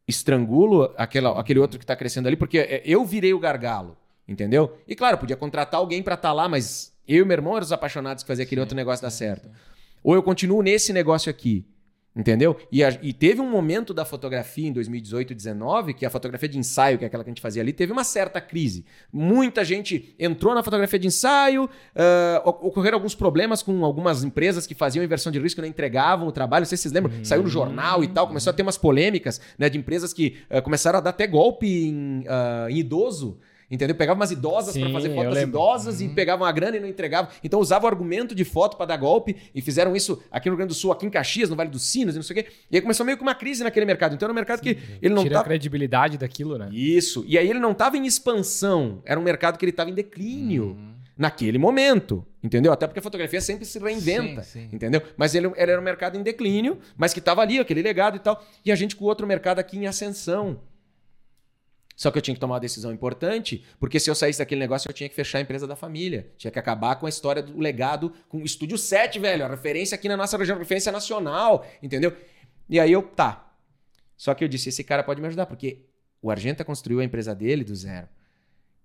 estrangulo 0.06 0.94
aquela, 0.96 1.40
aquele 1.40 1.58
outro 1.58 1.80
que 1.80 1.84
está 1.84 1.96
crescendo 1.96 2.28
ali, 2.28 2.36
porque 2.36 2.58
é, 2.58 2.82
eu 2.84 3.04
virei 3.04 3.34
o 3.34 3.40
gargalo, 3.40 3.96
entendeu? 4.28 4.78
E 4.86 4.94
claro, 4.94 5.18
podia 5.18 5.36
contratar 5.36 5.80
alguém 5.80 6.00
para 6.00 6.14
estar 6.14 6.28
tá 6.28 6.32
lá, 6.32 6.48
mas 6.48 6.93
eu 7.06 7.24
e 7.24 7.26
meu 7.26 7.34
irmão 7.34 7.52
éramos 7.52 7.72
apaixonados 7.72 8.22
por 8.22 8.28
fazer 8.28 8.42
aquele 8.42 8.60
sim, 8.60 8.62
outro 8.62 8.76
negócio 8.76 9.00
sim, 9.00 9.06
dar 9.06 9.10
certo. 9.10 9.48
Sim. 9.48 9.54
Ou 10.02 10.14
eu 10.14 10.22
continuo 10.22 10.62
nesse 10.62 10.92
negócio 10.92 11.30
aqui, 11.30 11.66
Entendeu? 12.16 12.56
E, 12.70 12.84
a, 12.84 12.96
e, 13.02 13.12
teve 13.12 13.40
um 13.40 13.50
momento 13.50 13.92
da 13.92 14.04
fotografia 14.04 14.68
em 14.68 14.72
2018 14.72 15.32
e 15.32 15.34
2019, 15.34 15.94
que 15.94 16.06
a 16.06 16.10
fotografia 16.10 16.48
de 16.48 16.56
ensaio, 16.56 16.96
que 16.96 17.02
é 17.02 17.08
aquela 17.08 17.24
que 17.24 17.30
a 17.30 17.32
gente 17.32 17.40
fazia 17.40 17.60
ali, 17.60 17.72
teve 17.72 17.90
uma 17.90 18.04
certa 18.04 18.40
crise. 18.40 18.84
Muita 19.12 19.64
gente 19.64 20.14
entrou 20.16 20.54
na 20.54 20.62
fotografia 20.62 20.96
de 20.96 21.08
ensaio, 21.08 21.64
uh, 21.64 21.68
ocorreram 22.44 22.98
alguns 22.98 23.16
problemas 23.16 23.64
com 23.64 23.84
algumas 23.84 24.22
empresas 24.22 24.64
que 24.64 24.76
faziam 24.76 25.04
inversão 25.04 25.32
de 25.32 25.40
risco 25.40 25.60
e 25.60 25.62
não 25.62 25.68
entregavam 25.68 26.28
o 26.28 26.32
trabalho. 26.32 26.62
Não 26.62 26.68
sei 26.68 26.78
se 26.78 26.82
vocês 26.82 26.94
lembram, 26.94 27.12
uhum. 27.12 27.24
saiu 27.24 27.42
no 27.42 27.48
jornal 27.48 28.04
e 28.04 28.06
tal, 28.06 28.28
começou 28.28 28.52
a 28.52 28.54
ter 28.54 28.62
umas 28.62 28.78
polêmicas 28.78 29.40
né, 29.58 29.68
de 29.68 29.76
empresas 29.76 30.12
que 30.12 30.36
uh, 30.48 30.62
começaram 30.62 31.00
a 31.00 31.02
dar 31.02 31.10
até 31.10 31.26
golpe 31.26 31.66
em, 31.66 32.20
uh, 32.20 32.70
em 32.70 32.78
idoso. 32.78 33.40
Entendeu? 33.70 33.96
Pegava 33.96 34.18
umas 34.18 34.30
idosas 34.30 34.76
para 34.76 34.90
fazer 34.90 35.14
fotos 35.14 35.38
idosas 35.38 36.00
uhum. 36.00 36.06
e 36.06 36.08
pegavam 36.10 36.46
a 36.46 36.52
grana 36.52 36.76
e 36.76 36.80
não 36.80 36.88
entregavam. 36.88 37.30
Então 37.42 37.60
usavam 37.60 37.88
o 37.88 37.92
argumento 37.92 38.34
de 38.34 38.44
foto 38.44 38.76
para 38.76 38.86
dar 38.86 38.96
golpe 38.96 39.36
e 39.54 39.62
fizeram 39.62 39.96
isso 39.96 40.22
aqui 40.30 40.48
no 40.48 40.52
Rio 40.54 40.58
Grande 40.58 40.74
do 40.74 40.74
Sul, 40.74 40.92
aqui 40.92 41.06
em 41.06 41.10
Caxias, 41.10 41.48
no 41.48 41.56
Vale 41.56 41.70
dos 41.70 41.82
Sinos 41.82 42.14
e 42.14 42.18
não 42.18 42.22
sei 42.22 42.40
o 42.40 42.42
quê. 42.42 42.50
E 42.70 42.76
aí 42.76 42.82
começou 42.82 43.04
meio 43.04 43.16
que 43.16 43.22
uma 43.22 43.34
crise 43.34 43.64
naquele 43.64 43.86
mercado. 43.86 44.14
Então 44.14 44.26
era 44.26 44.32
um 44.32 44.34
mercado 44.34 44.58
Sim. 44.58 44.74
que 44.74 44.80
ele 45.00 45.14
não 45.14 45.22
Tira 45.22 45.34
tava... 45.34 45.44
a 45.44 45.48
credibilidade 45.48 46.18
daquilo, 46.18 46.58
né? 46.58 46.68
Isso. 46.72 47.24
E 47.26 47.38
aí 47.38 47.48
ele 47.48 47.58
não 47.58 47.72
estava 47.72 47.96
em 47.96 48.06
expansão. 48.06 49.02
Era 49.04 49.18
um 49.18 49.22
mercado 49.22 49.58
que 49.58 49.64
ele 49.64 49.70
estava 49.70 49.90
em 49.90 49.94
declínio. 49.94 50.64
Uhum. 50.64 50.94
Naquele 51.16 51.58
momento, 51.58 52.26
entendeu? 52.42 52.72
Até 52.72 52.88
porque 52.88 52.98
a 52.98 53.02
fotografia 53.02 53.40
sempre 53.40 53.64
se 53.64 53.78
reinventa, 53.78 54.42
sim, 54.42 54.62
sim. 54.62 54.68
entendeu? 54.72 55.00
Mas 55.16 55.32
ele, 55.32 55.46
ele 55.46 55.70
era 55.70 55.80
um 55.80 55.84
mercado 55.84 56.18
em 56.18 56.24
declínio, 56.24 56.76
mas 56.96 57.12
que 57.12 57.20
estava 57.20 57.40
ali, 57.40 57.60
aquele 57.60 57.82
legado 57.82 58.16
e 58.16 58.18
tal. 58.18 58.44
E 58.64 58.72
a 58.72 58.74
gente 58.74 58.96
com 58.96 59.04
outro 59.04 59.24
mercado 59.24 59.60
aqui 59.60 59.78
em 59.78 59.86
ascensão. 59.86 60.58
Só 61.96 62.10
que 62.10 62.18
eu 62.18 62.22
tinha 62.22 62.34
que 62.34 62.40
tomar 62.40 62.54
uma 62.54 62.60
decisão 62.60 62.92
importante, 62.92 63.64
porque 63.78 64.00
se 64.00 64.10
eu 64.10 64.14
saísse 64.14 64.40
daquele 64.40 64.60
negócio, 64.60 64.88
eu 64.88 64.92
tinha 64.92 65.08
que 65.08 65.14
fechar 65.14 65.38
a 65.38 65.40
empresa 65.40 65.66
da 65.66 65.76
família. 65.76 66.32
Tinha 66.36 66.50
que 66.50 66.58
acabar 66.58 66.96
com 66.96 67.06
a 67.06 67.08
história 67.08 67.42
do 67.42 67.58
legado 67.58 68.12
com 68.28 68.38
o 68.38 68.44
Estúdio 68.44 68.76
7, 68.76 69.18
velho. 69.18 69.44
A 69.44 69.48
referência 69.48 69.94
aqui 69.94 70.08
na 70.08 70.16
nossa 70.16 70.36
região, 70.36 70.58
referência 70.58 70.90
nacional, 70.90 71.64
entendeu? 71.82 72.12
E 72.68 72.80
aí 72.80 72.90
eu, 72.90 73.02
tá. 73.02 73.54
Só 74.16 74.34
que 74.34 74.42
eu 74.42 74.48
disse, 74.48 74.70
esse 74.70 74.82
cara 74.82 75.04
pode 75.04 75.20
me 75.20 75.28
ajudar, 75.28 75.46
porque 75.46 75.84
o 76.20 76.30
Argenta 76.30 76.64
construiu 76.64 77.00
a 77.00 77.04
empresa 77.04 77.34
dele 77.34 77.62
do 77.62 77.74
zero. 77.76 78.08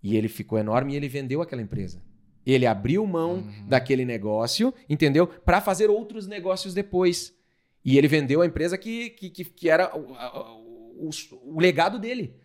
E 0.03 0.15
ele 0.15 0.27
ficou 0.27 0.59
enorme 0.59 0.93
e 0.93 0.95
ele 0.95 1.07
vendeu 1.07 1.41
aquela 1.41 1.61
empresa. 1.61 2.01
Ele 2.45 2.65
abriu 2.65 3.05
mão 3.05 3.35
uhum. 3.35 3.67
daquele 3.67 4.05
negócio, 4.05 4.73
entendeu? 4.87 5.27
Para 5.27 5.61
fazer 5.61 5.89
outros 5.89 6.27
negócios 6.27 6.73
depois. 6.73 7.33
E 7.83 7.97
ele 7.97 8.07
vendeu 8.07 8.41
a 8.41 8.45
empresa 8.45 8.77
que, 8.77 9.09
que, 9.11 9.43
que 9.43 9.69
era 9.69 9.95
o, 9.95 10.13
o, 10.13 11.09
o, 11.09 11.55
o 11.55 11.59
legado 11.59 11.97
dele. 11.97 12.35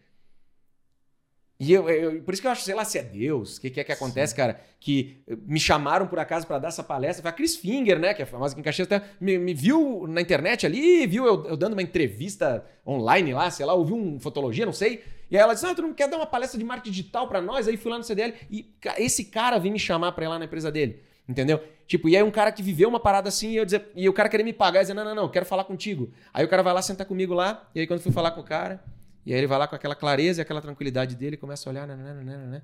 E 1.59 1.73
eu, 1.73 1.89
eu, 1.89 2.23
por 2.23 2.35
isso 2.35 2.43
que 2.43 2.49
eu 2.49 2.53
acho, 2.53 2.63
sei 2.63 2.75
lá, 2.75 2.85
se 2.85 2.99
é 2.99 3.03
Deus, 3.03 3.57
o 3.57 3.61
que, 3.61 3.71
que, 3.71 3.81
é 3.81 3.85
que 3.85 3.93
acontece, 3.93 4.33
Sim. 4.33 4.37
cara? 4.37 4.61
Que 4.81 5.23
me 5.47 5.61
chamaram 5.61 6.07
por 6.07 6.19
acaso 6.19 6.47
para 6.47 6.59
dar 6.59 6.69
essa 6.69 6.83
palestra. 6.83 7.23
Foi 7.23 7.31
a 7.31 7.33
Chris 7.33 7.57
Finger, 7.57 7.99
né? 7.99 8.13
Que 8.13 8.23
é 8.23 8.27
famosa 8.27 8.53
aqui 8.53 8.61
em 8.61 8.65
Caxias, 8.65 8.91
até 8.91 9.07
me, 9.21 9.39
me 9.39 9.55
viu 9.55 10.07
na 10.09 10.21
internet 10.21 10.67
ali, 10.67 11.07
viu 11.07 11.25
eu, 11.25 11.47
eu, 11.47 11.57
dando 11.57 11.75
uma 11.75 11.83
entrevista 11.83 12.65
online 12.85 13.33
lá, 13.33 13.51
sei 13.51 13.65
lá, 13.65 13.73
ouviu 13.73 13.97
um 13.97 14.19
fotologia, 14.19 14.67
não 14.67 14.73
sei. 14.73 15.05
E 15.31 15.37
aí 15.37 15.43
ela 15.43 15.55
disse: 15.55 15.65
Ah, 15.65 15.75
tu 15.75 15.83
não 15.83 15.95
quer 15.95 16.09
dar 16.09 16.17
uma 16.17 16.27
palestra 16.27 16.59
de 16.59 16.65
marketing 16.65 16.91
digital 16.91 17.29
para 17.29 17.41
nós? 17.41 17.69
Aí 17.69 17.77
fui 17.77 17.91
lá 17.91 17.99
no 17.99 18.05
CDL 18.05 18.35
e 18.51 18.75
esse 18.99 19.27
cara 19.27 19.59
veio 19.59 19.73
me 19.73 19.79
chamar 19.79 20.13
para 20.13 20.25
ir 20.25 20.29
lá 20.29 20.39
na 20.39 20.47
empresa 20.47 20.73
dele. 20.73 21.03
Entendeu? 21.27 21.63
Tipo, 21.87 22.09
e 22.09 22.17
aí 22.17 22.23
um 22.23 22.31
cara 22.31 22.53
que 22.53 22.63
viveu 22.63 22.89
uma 22.89 23.01
parada 23.01 23.29
assim 23.29 23.53
e 23.53 23.57
eu 23.57 23.65
dizer, 23.65 23.91
e 23.95 24.09
o 24.09 24.13
cara 24.13 24.29
querer 24.29 24.43
me 24.43 24.53
pagar 24.53 24.81
e 24.81 24.83
dizer: 24.83 24.95
Não, 24.95 25.05
não, 25.05 25.15
não, 25.15 25.29
quero 25.29 25.47
falar 25.47 25.65
contigo. 25.65 26.13
Aí 26.33 26.45
o 26.45 26.49
cara 26.49 26.63
vai 26.63 26.75
lá, 26.75 26.83
senta 26.83 27.05
comigo 27.05 27.33
lá, 27.33 27.69
e 27.75 27.81
aí 27.81 27.87
quando 27.87 28.01
fui 28.01 28.13
falar 28.13 28.33
com 28.33 28.41
o 28.41 28.45
cara. 28.45 28.83
E 29.25 29.33
aí 29.33 29.39
ele 29.39 29.47
vai 29.47 29.59
lá 29.59 29.67
com 29.67 29.75
aquela 29.75 29.95
clareza 29.95 30.41
e 30.41 30.43
aquela 30.43 30.61
tranquilidade 30.61 31.17
dele, 31.17 31.37
começa 31.37 31.69
a 31.69 31.71
olhar, 31.71 31.87
né, 31.87 31.97
né, 31.97 32.15
né, 32.15 32.37
né, 32.37 32.63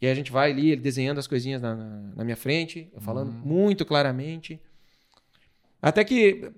E 0.00 0.06
aí 0.06 0.12
a 0.12 0.14
gente 0.14 0.30
vai 0.30 0.50
ali, 0.50 0.70
ele 0.70 0.80
desenhando 0.80 1.18
as 1.18 1.26
coisinhas 1.26 1.60
na, 1.60 1.74
na, 1.74 2.24
minha 2.24 2.36
frente, 2.36 2.92
falando 3.00 3.28
uhum. 3.30 3.40
muito 3.44 3.84
claramente. 3.84 4.60
Até 5.82 6.04
que 6.04 6.52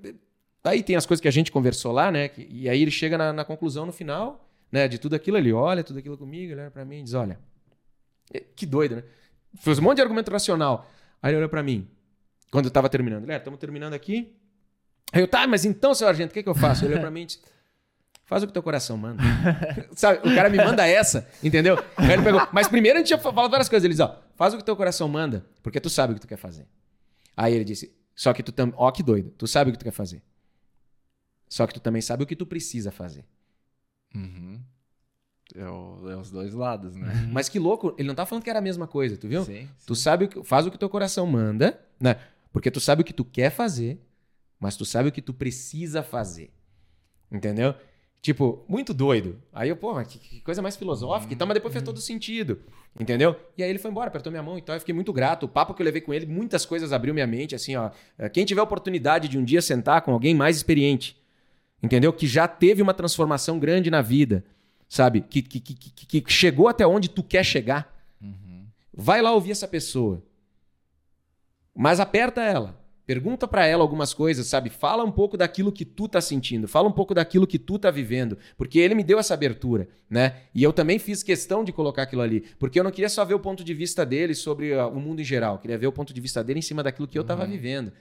Daí 0.62 0.82
tem 0.82 0.96
as 0.96 1.06
coisas 1.06 1.20
que 1.20 1.28
a 1.28 1.30
gente 1.30 1.50
conversou 1.50 1.92
lá, 1.92 2.10
né? 2.10 2.28
que- 2.28 2.46
e 2.50 2.68
aí 2.68 2.82
ele 2.82 2.90
chega 2.90 3.16
na, 3.16 3.32
na 3.32 3.44
conclusão 3.44 3.86
no 3.86 3.92
final, 3.92 4.46
né? 4.70 4.88
De 4.88 4.98
tudo 4.98 5.14
aquilo, 5.14 5.38
ele 5.38 5.52
olha 5.52 5.82
tudo 5.82 5.98
aquilo 5.98 6.18
comigo, 6.18 6.52
ele 6.52 6.60
olha 6.60 6.70
pra 6.70 6.84
mim 6.84 7.00
e 7.00 7.02
diz: 7.04 7.14
Olha, 7.14 7.38
eh, 8.34 8.44
que 8.54 8.66
doido, 8.66 8.96
né? 8.96 9.04
Fez 9.60 9.78
um 9.78 9.82
monte 9.82 9.96
de 9.96 10.02
argumento 10.02 10.30
racional. 10.30 10.86
Aí 11.22 11.30
ele 11.30 11.38
olhou 11.38 11.48
pra 11.48 11.62
mim, 11.62 11.88
quando 12.50 12.66
eu 12.66 12.70
tava 12.70 12.88
terminando. 12.88 13.24
Ele, 13.24 13.34
estamos 13.34 13.58
terminando 13.58 13.94
aqui. 13.94 14.36
Aí 15.12 15.22
eu, 15.22 15.28
tá, 15.28 15.46
mas 15.46 15.64
então, 15.64 15.94
seu 15.94 16.06
Argento, 16.06 16.32
o 16.32 16.34
que, 16.34 16.42
que 16.42 16.48
eu 16.48 16.54
faço? 16.54 16.84
Ele 16.84 16.92
olhou 16.92 17.00
pra 17.00 17.10
mim 17.10 17.22
e 17.22 17.26
disse: 17.26 17.40
Faz 18.28 18.42
o 18.42 18.46
que 18.46 18.52
teu 18.52 18.62
coração 18.62 18.96
manda. 18.96 19.22
Sabe, 19.96 20.18
o 20.18 20.34
cara 20.34 20.48
me 20.50 20.58
manda 20.58 20.86
essa, 20.86 21.26
entendeu? 21.42 21.76
Aí 21.96 22.12
ele 22.12 22.22
pegou, 22.22 22.46
mas 22.52 22.68
primeiro 22.68 22.98
a 22.98 23.00
gente 23.00 23.08
tinha 23.08 23.18
falado 23.18 23.50
várias 23.50 23.68
coisas. 23.70 23.82
Ele 23.84 23.94
disse: 23.94 24.02
Ó, 24.02 24.14
faz 24.36 24.52
o 24.52 24.58
que 24.58 24.62
teu 24.64 24.76
coração 24.76 25.08
manda, 25.08 25.46
porque 25.62 25.80
tu 25.80 25.88
sabe 25.88 26.12
o 26.12 26.14
que 26.14 26.20
tu 26.20 26.28
quer 26.28 26.36
fazer. 26.36 26.66
Aí 27.34 27.54
ele 27.54 27.64
disse: 27.64 27.90
Só 28.14 28.32
que 28.34 28.42
tu 28.42 28.52
também. 28.52 28.74
Ó, 28.76 28.90
que 28.92 29.02
doido. 29.02 29.30
Tu 29.30 29.46
sabe 29.46 29.70
o 29.70 29.72
que 29.72 29.78
tu 29.78 29.84
quer 29.84 29.92
fazer. 29.92 30.22
Só 31.48 31.66
que 31.66 31.72
tu 31.72 31.80
também 31.80 32.02
sabe 32.02 32.22
o 32.22 32.26
que 32.26 32.36
tu 32.36 32.44
precisa 32.44 32.90
fazer. 32.92 33.24
Uhum. 34.14 34.60
É, 35.54 35.66
o- 35.66 36.10
é 36.10 36.16
os 36.16 36.30
dois 36.30 36.52
lados, 36.52 36.94
né? 36.96 37.26
Mas 37.32 37.48
que 37.48 37.58
louco, 37.58 37.94
ele 37.98 38.06
não 38.08 38.14
tá 38.14 38.26
falando 38.26 38.44
que 38.44 38.50
era 38.50 38.58
a 38.58 38.62
mesma 38.62 38.86
coisa, 38.86 39.16
tu 39.16 39.26
viu? 39.26 39.42
Sim. 39.44 39.66
Tu 39.86 39.94
sabe 39.94 40.26
o 40.26 40.28
que, 40.28 40.44
faz 40.44 40.66
o 40.66 40.70
que 40.70 40.76
teu 40.76 40.90
coração 40.90 41.26
manda, 41.26 41.80
né? 41.98 42.16
Porque 42.52 42.70
tu 42.70 42.78
sabe 42.80 43.00
o 43.00 43.04
que 43.04 43.14
tu 43.14 43.24
quer 43.24 43.48
fazer, 43.50 43.98
mas 44.60 44.76
tu 44.76 44.84
sabe 44.84 45.08
o 45.08 45.12
que 45.12 45.22
tu 45.22 45.32
precisa 45.32 46.02
fazer. 46.02 46.52
Entendeu? 47.32 47.74
Tipo, 48.20 48.64
muito 48.68 48.92
doido. 48.92 49.40
Aí 49.52 49.68
eu, 49.68 49.76
pô, 49.76 49.94
mas 49.94 50.08
que, 50.08 50.18
que 50.18 50.40
coisa 50.40 50.60
mais 50.60 50.76
filosófica 50.76 51.32
e 51.32 51.36
tal, 51.36 51.46
mas 51.46 51.54
depois 51.54 51.72
fez 51.72 51.84
todo 51.84 52.00
sentido. 52.00 52.60
Entendeu? 52.98 53.36
E 53.56 53.62
aí 53.62 53.70
ele 53.70 53.78
foi 53.78 53.90
embora, 53.90 54.08
apertou 54.08 54.30
minha 54.30 54.42
mão 54.42 54.58
e 54.58 54.62
tal. 54.62 54.74
Eu 54.74 54.80
fiquei 54.80 54.94
muito 54.94 55.12
grato. 55.12 55.44
O 55.46 55.48
papo 55.48 55.72
que 55.72 55.80
eu 55.80 55.84
levei 55.84 56.00
com 56.00 56.12
ele, 56.12 56.26
muitas 56.26 56.66
coisas 56.66 56.92
abriu 56.92 57.14
minha 57.14 57.26
mente. 57.26 57.54
Assim, 57.54 57.76
ó. 57.76 57.90
eh, 58.18 58.28
Quem 58.28 58.44
tiver 58.44 58.60
oportunidade 58.60 59.28
de 59.28 59.38
um 59.38 59.44
dia 59.44 59.62
sentar 59.62 60.02
com 60.02 60.12
alguém 60.12 60.34
mais 60.34 60.56
experiente, 60.56 61.16
entendeu? 61.82 62.12
Que 62.12 62.26
já 62.26 62.48
teve 62.48 62.82
uma 62.82 62.92
transformação 62.92 63.58
grande 63.58 63.88
na 63.88 64.02
vida, 64.02 64.44
sabe? 64.88 65.20
Que, 65.20 65.40
que, 65.40 65.60
que, 65.60 65.74
que, 65.74 66.20
que 66.20 66.32
chegou 66.32 66.66
até 66.66 66.84
onde 66.86 67.08
tu 67.08 67.22
quer 67.22 67.44
chegar. 67.44 67.94
Uhum. 68.20 68.66
Vai 68.92 69.22
lá 69.22 69.32
ouvir 69.32 69.52
essa 69.52 69.68
pessoa. 69.68 70.22
Mas 71.74 72.00
aperta 72.00 72.42
ela. 72.42 72.77
Pergunta 73.08 73.48
pra 73.48 73.64
ela 73.64 73.82
algumas 73.82 74.12
coisas, 74.12 74.46
sabe? 74.46 74.68
Fala 74.68 75.02
um 75.02 75.10
pouco 75.10 75.34
daquilo 75.34 75.72
que 75.72 75.82
tu 75.82 76.06
tá 76.06 76.20
sentindo, 76.20 76.68
fala 76.68 76.86
um 76.86 76.92
pouco 76.92 77.14
daquilo 77.14 77.46
que 77.46 77.58
tu 77.58 77.78
tá 77.78 77.90
vivendo, 77.90 78.36
porque 78.54 78.78
ele 78.78 78.94
me 78.94 79.02
deu 79.02 79.18
essa 79.18 79.32
abertura, 79.32 79.88
né? 80.10 80.34
E 80.54 80.62
eu 80.62 80.74
também 80.74 80.98
fiz 80.98 81.22
questão 81.22 81.64
de 81.64 81.72
colocar 81.72 82.02
aquilo 82.02 82.20
ali, 82.20 82.44
porque 82.58 82.78
eu 82.78 82.84
não 82.84 82.90
queria 82.90 83.08
só 83.08 83.24
ver 83.24 83.32
o 83.32 83.40
ponto 83.40 83.64
de 83.64 83.72
vista 83.72 84.04
dele 84.04 84.34
sobre 84.34 84.74
ah, 84.74 84.86
o 84.86 85.00
mundo 85.00 85.22
em 85.22 85.24
geral, 85.24 85.54
eu 85.54 85.58
queria 85.58 85.78
ver 85.78 85.86
o 85.86 85.92
ponto 85.92 86.12
de 86.12 86.20
vista 86.20 86.44
dele 86.44 86.58
em 86.58 86.62
cima 86.62 86.82
daquilo 86.82 87.08
que 87.08 87.18
eu 87.18 87.24
tava 87.24 87.46
vivendo. 87.46 87.92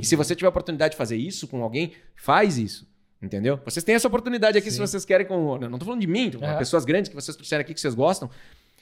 E 0.00 0.04
se 0.04 0.16
você 0.16 0.34
tiver 0.34 0.48
a 0.48 0.50
oportunidade 0.50 0.94
de 0.94 0.96
fazer 0.98 1.16
isso 1.16 1.46
com 1.46 1.62
alguém, 1.62 1.92
faz 2.16 2.58
isso. 2.58 2.88
Entendeu? 3.22 3.60
Vocês 3.64 3.84
têm 3.84 3.94
essa 3.94 4.08
oportunidade 4.08 4.58
aqui 4.58 4.68
se 4.68 4.80
vocês 4.80 5.04
querem 5.04 5.24
com. 5.28 5.58
Não 5.58 5.78
tô 5.78 5.84
falando 5.84 6.00
de 6.00 6.08
mim, 6.08 6.28
tô 6.28 6.40
falando 6.40 6.56
É. 6.56 6.58
pessoas 6.58 6.84
grandes 6.84 7.08
que 7.08 7.14
vocês 7.14 7.36
trouxeram 7.36 7.60
aqui 7.60 7.72
que 7.72 7.80
vocês 7.80 7.94
gostam. 7.94 8.28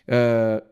Ah, 0.08 0.62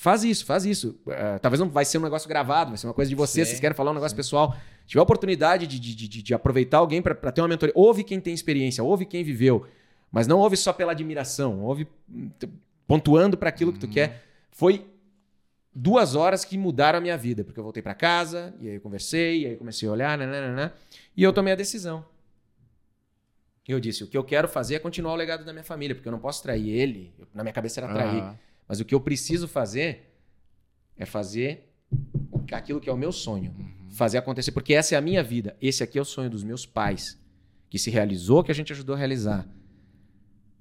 Faz 0.00 0.24
isso, 0.24 0.46
faz 0.46 0.64
isso. 0.64 0.98
Ah, 1.08 1.38
talvez 1.38 1.60
não 1.60 1.68
vai 1.68 1.84
ser 1.84 1.98
um 1.98 2.00
negócio 2.00 2.26
gravado, 2.26 2.70
vai 2.70 2.78
ser 2.78 2.86
uma 2.86 2.94
coisa 2.94 3.10
de 3.10 3.14
vocês, 3.14 3.46
Sim, 3.46 3.50
vocês 3.50 3.60
querem 3.60 3.76
falar 3.76 3.90
um 3.90 3.94
negócio 3.94 4.16
pessoal. 4.16 4.56
Se 4.80 4.86
tiver 4.86 5.00
a 5.00 5.02
oportunidade 5.02 5.66
de, 5.66 5.78
de, 5.78 5.94
de, 5.94 6.22
de 6.22 6.32
aproveitar 6.32 6.78
alguém 6.78 7.02
para 7.02 7.14
ter 7.30 7.42
uma 7.42 7.48
mentoria, 7.48 7.74
ouve 7.76 8.02
quem 8.02 8.18
tem 8.18 8.32
experiência, 8.32 8.82
ouve 8.82 9.04
quem 9.04 9.22
viveu. 9.22 9.66
Mas 10.10 10.26
não 10.26 10.38
ouve 10.38 10.56
só 10.56 10.72
pela 10.72 10.92
admiração, 10.92 11.60
ouve 11.60 11.86
hum, 12.10 12.30
pontuando 12.86 13.36
para 13.36 13.50
aquilo 13.50 13.74
que 13.74 13.78
tu 13.78 13.88
quer. 13.88 14.24
Foi 14.50 14.86
duas 15.74 16.14
horas 16.14 16.46
que 16.46 16.56
mudaram 16.56 16.96
a 16.98 17.02
minha 17.02 17.18
vida, 17.18 17.44
porque 17.44 17.60
eu 17.60 17.64
voltei 17.64 17.82
para 17.82 17.92
casa, 17.92 18.54
e 18.58 18.68
aí 18.70 18.74
eu 18.76 18.80
conversei, 18.80 19.42
e 19.42 19.46
aí 19.48 19.52
eu 19.52 19.58
comecei 19.58 19.86
a 19.86 19.92
olhar, 19.92 20.16
nananana, 20.16 20.72
e 21.14 21.22
eu 21.22 21.30
tomei 21.30 21.52
a 21.52 21.56
decisão. 21.56 22.06
Eu 23.68 23.78
disse, 23.78 24.02
o 24.02 24.06
que 24.06 24.16
eu 24.16 24.24
quero 24.24 24.48
fazer 24.48 24.76
é 24.76 24.78
continuar 24.78 25.12
o 25.12 25.16
legado 25.16 25.44
da 25.44 25.52
minha 25.52 25.62
família, 25.62 25.94
porque 25.94 26.08
eu 26.08 26.12
não 26.12 26.18
posso 26.18 26.42
trair 26.42 26.70
ele. 26.70 27.12
Eu- 27.18 27.26
Na 27.34 27.44
minha 27.44 27.52
cabeça 27.52 27.80
era 27.82 27.92
trair. 27.92 28.22
Ah, 28.22 28.34
Mas 28.70 28.78
o 28.78 28.84
que 28.84 28.94
eu 28.94 29.00
preciso 29.00 29.48
fazer 29.48 30.14
é 30.96 31.04
fazer 31.04 31.74
aquilo 32.52 32.80
que 32.80 32.88
é 32.88 32.92
o 32.92 32.96
meu 32.96 33.10
sonho. 33.10 33.52
Fazer 33.88 34.18
acontecer. 34.18 34.52
Porque 34.52 34.72
essa 34.72 34.94
é 34.94 34.98
a 34.98 35.00
minha 35.00 35.24
vida. 35.24 35.56
Esse 35.60 35.82
aqui 35.82 35.98
é 35.98 36.00
o 36.00 36.04
sonho 36.04 36.30
dos 36.30 36.44
meus 36.44 36.64
pais. 36.64 37.18
Que 37.68 37.80
se 37.80 37.90
realizou, 37.90 38.44
que 38.44 38.52
a 38.52 38.54
gente 38.54 38.72
ajudou 38.72 38.94
a 38.94 38.98
realizar. 38.98 39.44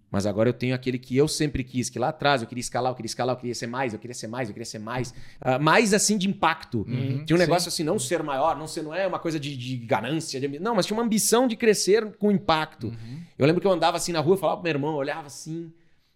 Mas 0.09 0.25
agora 0.25 0.49
eu 0.49 0.53
tenho 0.53 0.73
aquele 0.73 0.97
que 0.97 1.15
eu 1.15 1.27
sempre 1.27 1.63
quis, 1.63 1.87
que 1.87 1.99
lá 1.99 2.09
atrás 2.09 2.41
eu 2.41 2.47
queria 2.47 2.61
escalar, 2.61 2.91
eu 2.91 2.95
queria 2.95 3.05
escalar, 3.05 3.35
eu 3.35 3.39
queria 3.39 3.53
ser 3.53 3.67
mais, 3.67 3.93
eu 3.93 3.99
queria 3.99 4.15
ser 4.15 4.27
mais, 4.27 4.49
eu 4.49 4.53
queria 4.55 4.65
ser 4.65 4.79
mais. 4.79 5.13
Ah, 5.39 5.59
mais 5.59 5.93
assim 5.93 6.17
de 6.17 6.27
impacto. 6.27 6.79
Uhum, 6.87 7.23
Tinha 7.25 7.35
um 7.35 7.39
sim. 7.39 7.45
negócio 7.45 7.67
assim, 7.67 7.83
não 7.83 7.99
ser 7.99 8.23
maior, 8.23 8.57
não 8.57 8.65
ser, 8.65 8.81
não 8.81 8.91
é 8.91 9.05
uma 9.05 9.19
coisa 9.19 9.39
de, 9.39 9.55
de 9.55 9.77
ganância, 9.77 10.39
de 10.39 10.57
não, 10.57 10.73
mas 10.73 10.87
tinha 10.87 10.97
uma 10.97 11.03
ambição 11.03 11.47
de 11.47 11.55
crescer 11.55 12.17
com 12.17 12.31
impacto. 12.31 12.87
Uhum. 12.87 13.21
Eu 13.37 13.45
lembro 13.45 13.61
que 13.61 13.67
eu 13.67 13.71
andava 13.71 13.97
assim 13.97 14.11
na 14.11 14.19
rua, 14.19 14.33
eu 14.33 14.39
falava 14.39 14.57
pro 14.57 14.63
meu 14.63 14.71
irmão, 14.71 14.91
eu 14.93 14.97
olhava 14.97 15.27
assim, 15.27 15.71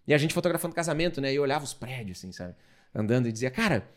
e 0.06 0.12
a 0.14 0.18
gente 0.18 0.34
fotografando 0.34 0.74
casamento, 0.74 1.20
né? 1.20 1.32
E 1.32 1.36
eu 1.36 1.42
olhava 1.42 1.64
os 1.64 1.74
prédios, 1.74 2.18
assim, 2.18 2.32
sabe? 2.32 2.54
Andando 2.94 3.28
e 3.28 3.32
dizia, 3.32 3.50
cara, 3.50 3.88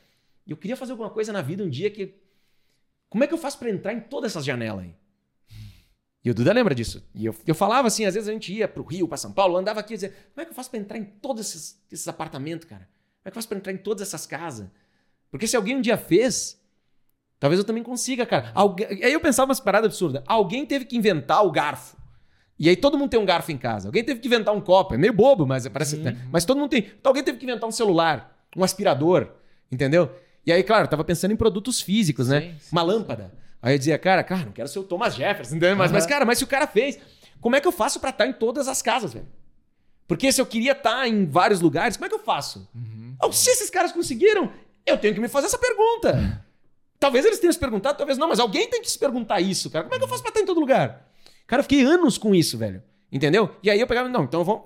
eu 0.47 0.55
queria 0.57 0.75
fazer 0.77 0.91
alguma 0.93 1.09
coisa 1.09 1.31
na 1.34 1.41
vida 1.41 1.63
um 1.63 1.69
dia 1.69 1.89
que. 1.89 2.15
Como 3.09 3.23
é 3.23 3.27
que 3.27 3.34
eu 3.34 3.38
faço 3.38 3.57
pra 3.59 3.69
entrar 3.69 3.93
em 3.93 3.99
todas 4.01 4.31
essas 4.31 4.43
janelas 4.45 4.84
aí? 4.85 4.95
E 6.23 6.29
o 6.29 6.34
Duda 6.34 6.51
lembra 6.51 6.75
disso. 6.75 7.07
E 7.15 7.25
eu, 7.25 7.35
eu 7.45 7.55
falava 7.55 7.88
assim, 7.88 8.03
às 8.05 8.13
vezes 8.13 8.27
a 8.27 8.34
gente 8.34 8.51
ia 8.53 8.67
pro 8.67 8.84
Rio, 8.84 9.07
pra 9.07 9.17
São 9.17 9.31
Paulo, 9.31 9.55
andava 9.55 9.79
aqui 9.79 9.93
e 9.93 9.97
dizia, 9.97 10.09
como 10.34 10.41
é 10.41 10.45
que 10.45 10.51
eu 10.51 10.55
faço 10.55 10.69
pra 10.69 10.79
entrar 10.79 10.97
em 10.97 11.05
todos 11.05 11.47
esses, 11.47 11.81
esses 11.91 12.07
apartamentos, 12.07 12.67
cara? 12.67 12.81
Como 12.84 13.21
é 13.23 13.23
que 13.23 13.29
eu 13.29 13.34
faço 13.35 13.47
pra 13.47 13.57
entrar 13.57 13.71
em 13.71 13.77
todas 13.77 14.05
essas 14.05 14.25
casas? 14.25 14.67
Porque 15.31 15.47
se 15.47 15.55
alguém 15.55 15.75
um 15.77 15.81
dia 15.81 15.97
fez, 15.97 16.61
talvez 17.39 17.59
eu 17.59 17.65
também 17.65 17.84
consiga, 17.84 18.25
cara. 18.25 18.51
Algu- 18.55 18.84
Aí 18.85 19.11
eu 19.13 19.19
pensava 19.21 19.49
umas 19.49 19.59
paradas 19.59 19.89
absurdas. 19.91 20.23
Alguém 20.25 20.65
teve 20.65 20.85
que 20.85 20.97
inventar 20.97 21.45
o 21.45 21.51
garfo. 21.51 21.96
E 22.59 22.67
aí 22.69 22.75
todo 22.75 22.97
mundo 22.97 23.09
tem 23.11 23.19
um 23.19 23.25
garfo 23.25 23.51
em 23.51 23.57
casa. 23.57 23.88
Alguém 23.88 24.03
teve 24.03 24.19
que 24.19 24.27
inventar 24.27 24.53
um 24.53 24.61
copo. 24.61 24.93
É 24.95 24.97
meio 24.97 25.13
bobo, 25.13 25.45
mas 25.45 25.67
parece. 25.67 25.97
né? 25.97 26.17
Mas 26.31 26.43
todo 26.45 26.57
mundo 26.57 26.69
tem. 26.69 26.79
Então 26.99 27.09
alguém 27.11 27.23
teve 27.23 27.38
que 27.38 27.45
inventar 27.45 27.67
um 27.69 27.71
celular, 27.71 28.35
um 28.55 28.63
aspirador, 28.63 29.29
entendeu? 29.71 30.09
E 30.45 30.51
aí, 30.51 30.63
claro, 30.63 30.85
eu 30.85 30.88
tava 30.88 31.03
pensando 31.03 31.31
em 31.31 31.35
produtos 31.35 31.81
físicos, 31.81 32.29
né? 32.29 32.41
Sim, 32.41 32.55
sim, 32.59 32.69
Uma 32.71 32.81
lâmpada. 32.81 33.34
Aí 33.61 33.73
eu 33.75 33.77
dizia, 33.77 33.97
cara, 33.99 34.23
cara, 34.23 34.45
não 34.45 34.51
quero 34.51 34.67
ser 34.67 34.79
o 34.79 34.84
Thomas 34.84 35.15
Jefferson, 35.15 35.55
entendeu? 35.55 35.75
Mas, 35.75 35.91
mas, 35.91 36.05
cara, 36.05 36.25
mas 36.25 36.38
se 36.38 36.43
o 36.43 36.47
cara 36.47 36.65
fez, 36.67 36.97
como 37.41 37.55
é 37.55 37.61
que 37.61 37.67
eu 37.67 37.71
faço 37.71 37.99
pra 37.99 38.11
estar 38.11 38.25
em 38.25 38.34
todas 38.34 38.67
as 38.67 38.81
casas, 38.81 39.13
velho? 39.13 39.27
Porque 40.07 40.31
se 40.31 40.39
eu 40.39 40.45
queria 40.45 40.71
estar 40.71 41.05
em 41.07 41.25
vários 41.25 41.59
lugares, 41.59 41.97
como 41.97 42.05
é 42.05 42.09
que 42.09 42.15
eu 42.15 42.19
faço? 42.23 42.67
Ah, 43.19 43.31
Se 43.31 43.49
esses 43.49 43.69
caras 43.69 43.91
conseguiram, 43.91 44.51
eu 44.85 44.97
tenho 44.97 45.13
que 45.13 45.19
me 45.19 45.27
fazer 45.27 45.47
essa 45.47 45.57
pergunta. 45.57 46.43
Talvez 46.99 47.25
eles 47.25 47.38
tenham 47.39 47.53
se 47.53 47.59
perguntado, 47.59 47.95
talvez 47.95 48.17
não, 48.17 48.27
mas 48.27 48.39
alguém 48.39 48.67
tem 48.71 48.81
que 48.81 48.89
se 48.89 48.97
perguntar 48.97 49.39
isso, 49.39 49.69
cara. 49.69 49.84
Como 49.84 49.93
é 49.93 49.99
que 49.99 50.03
eu 50.03 50.07
faço 50.07 50.23
pra 50.23 50.29
estar 50.29 50.41
em 50.41 50.45
todo 50.47 50.59
lugar? 50.59 51.06
Cara, 51.47 51.61
eu 51.61 51.63
fiquei 51.63 51.81
anos 51.83 52.17
com 52.17 52.35
isso, 52.35 52.57
velho. 52.57 52.83
Entendeu? 53.11 53.55
E 53.63 53.69
aí 53.69 53.79
eu 53.79 53.87
pegava, 53.87 54.09
não, 54.09 54.25
então 54.25 54.43
vamos 54.43 54.65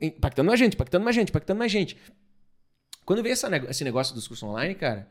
impactando 0.00 0.48
mais 0.48 0.58
gente, 0.58 0.74
impactando 0.74 1.04
mais 1.04 1.14
gente, 1.14 1.28
impactando 1.28 1.58
mais 1.58 1.70
gente. 1.70 1.96
Quando 3.04 3.22
veio 3.22 3.32
essa 3.32 3.48
esse 3.70 3.84
negócio 3.84 4.14
dos 4.14 4.26
cursos 4.26 4.46
online, 4.46 4.74
cara, 4.74 5.08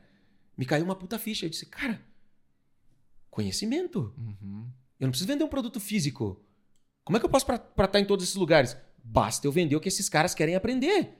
me 0.58 0.66
caiu 0.66 0.84
uma 0.84 0.96
puta 0.96 1.18
ficha. 1.18 1.46
Eu 1.46 1.50
disse, 1.50 1.66
cara, 1.66 2.02
conhecimento. 3.30 4.14
Uhum. 4.18 4.68
Eu 5.00 5.06
não 5.06 5.12
preciso 5.12 5.28
vender 5.28 5.44
um 5.44 5.48
produto 5.48 5.80
físico. 5.80 6.44
Como 7.06 7.16
é 7.16 7.20
que 7.20 7.26
eu 7.26 7.30
posso 7.30 7.46
pra 7.46 7.86
estar 7.86 8.00
em 8.00 8.06
todos 8.06 8.26
esses 8.26 8.36
lugares? 8.36 8.76
Basta 9.02 9.48
eu 9.48 9.52
vender 9.52 9.76
o 9.76 9.80
que 9.80 9.88
esses 9.88 10.10
caras 10.10 10.36
querem 10.36 10.56
aprender. 10.56 11.18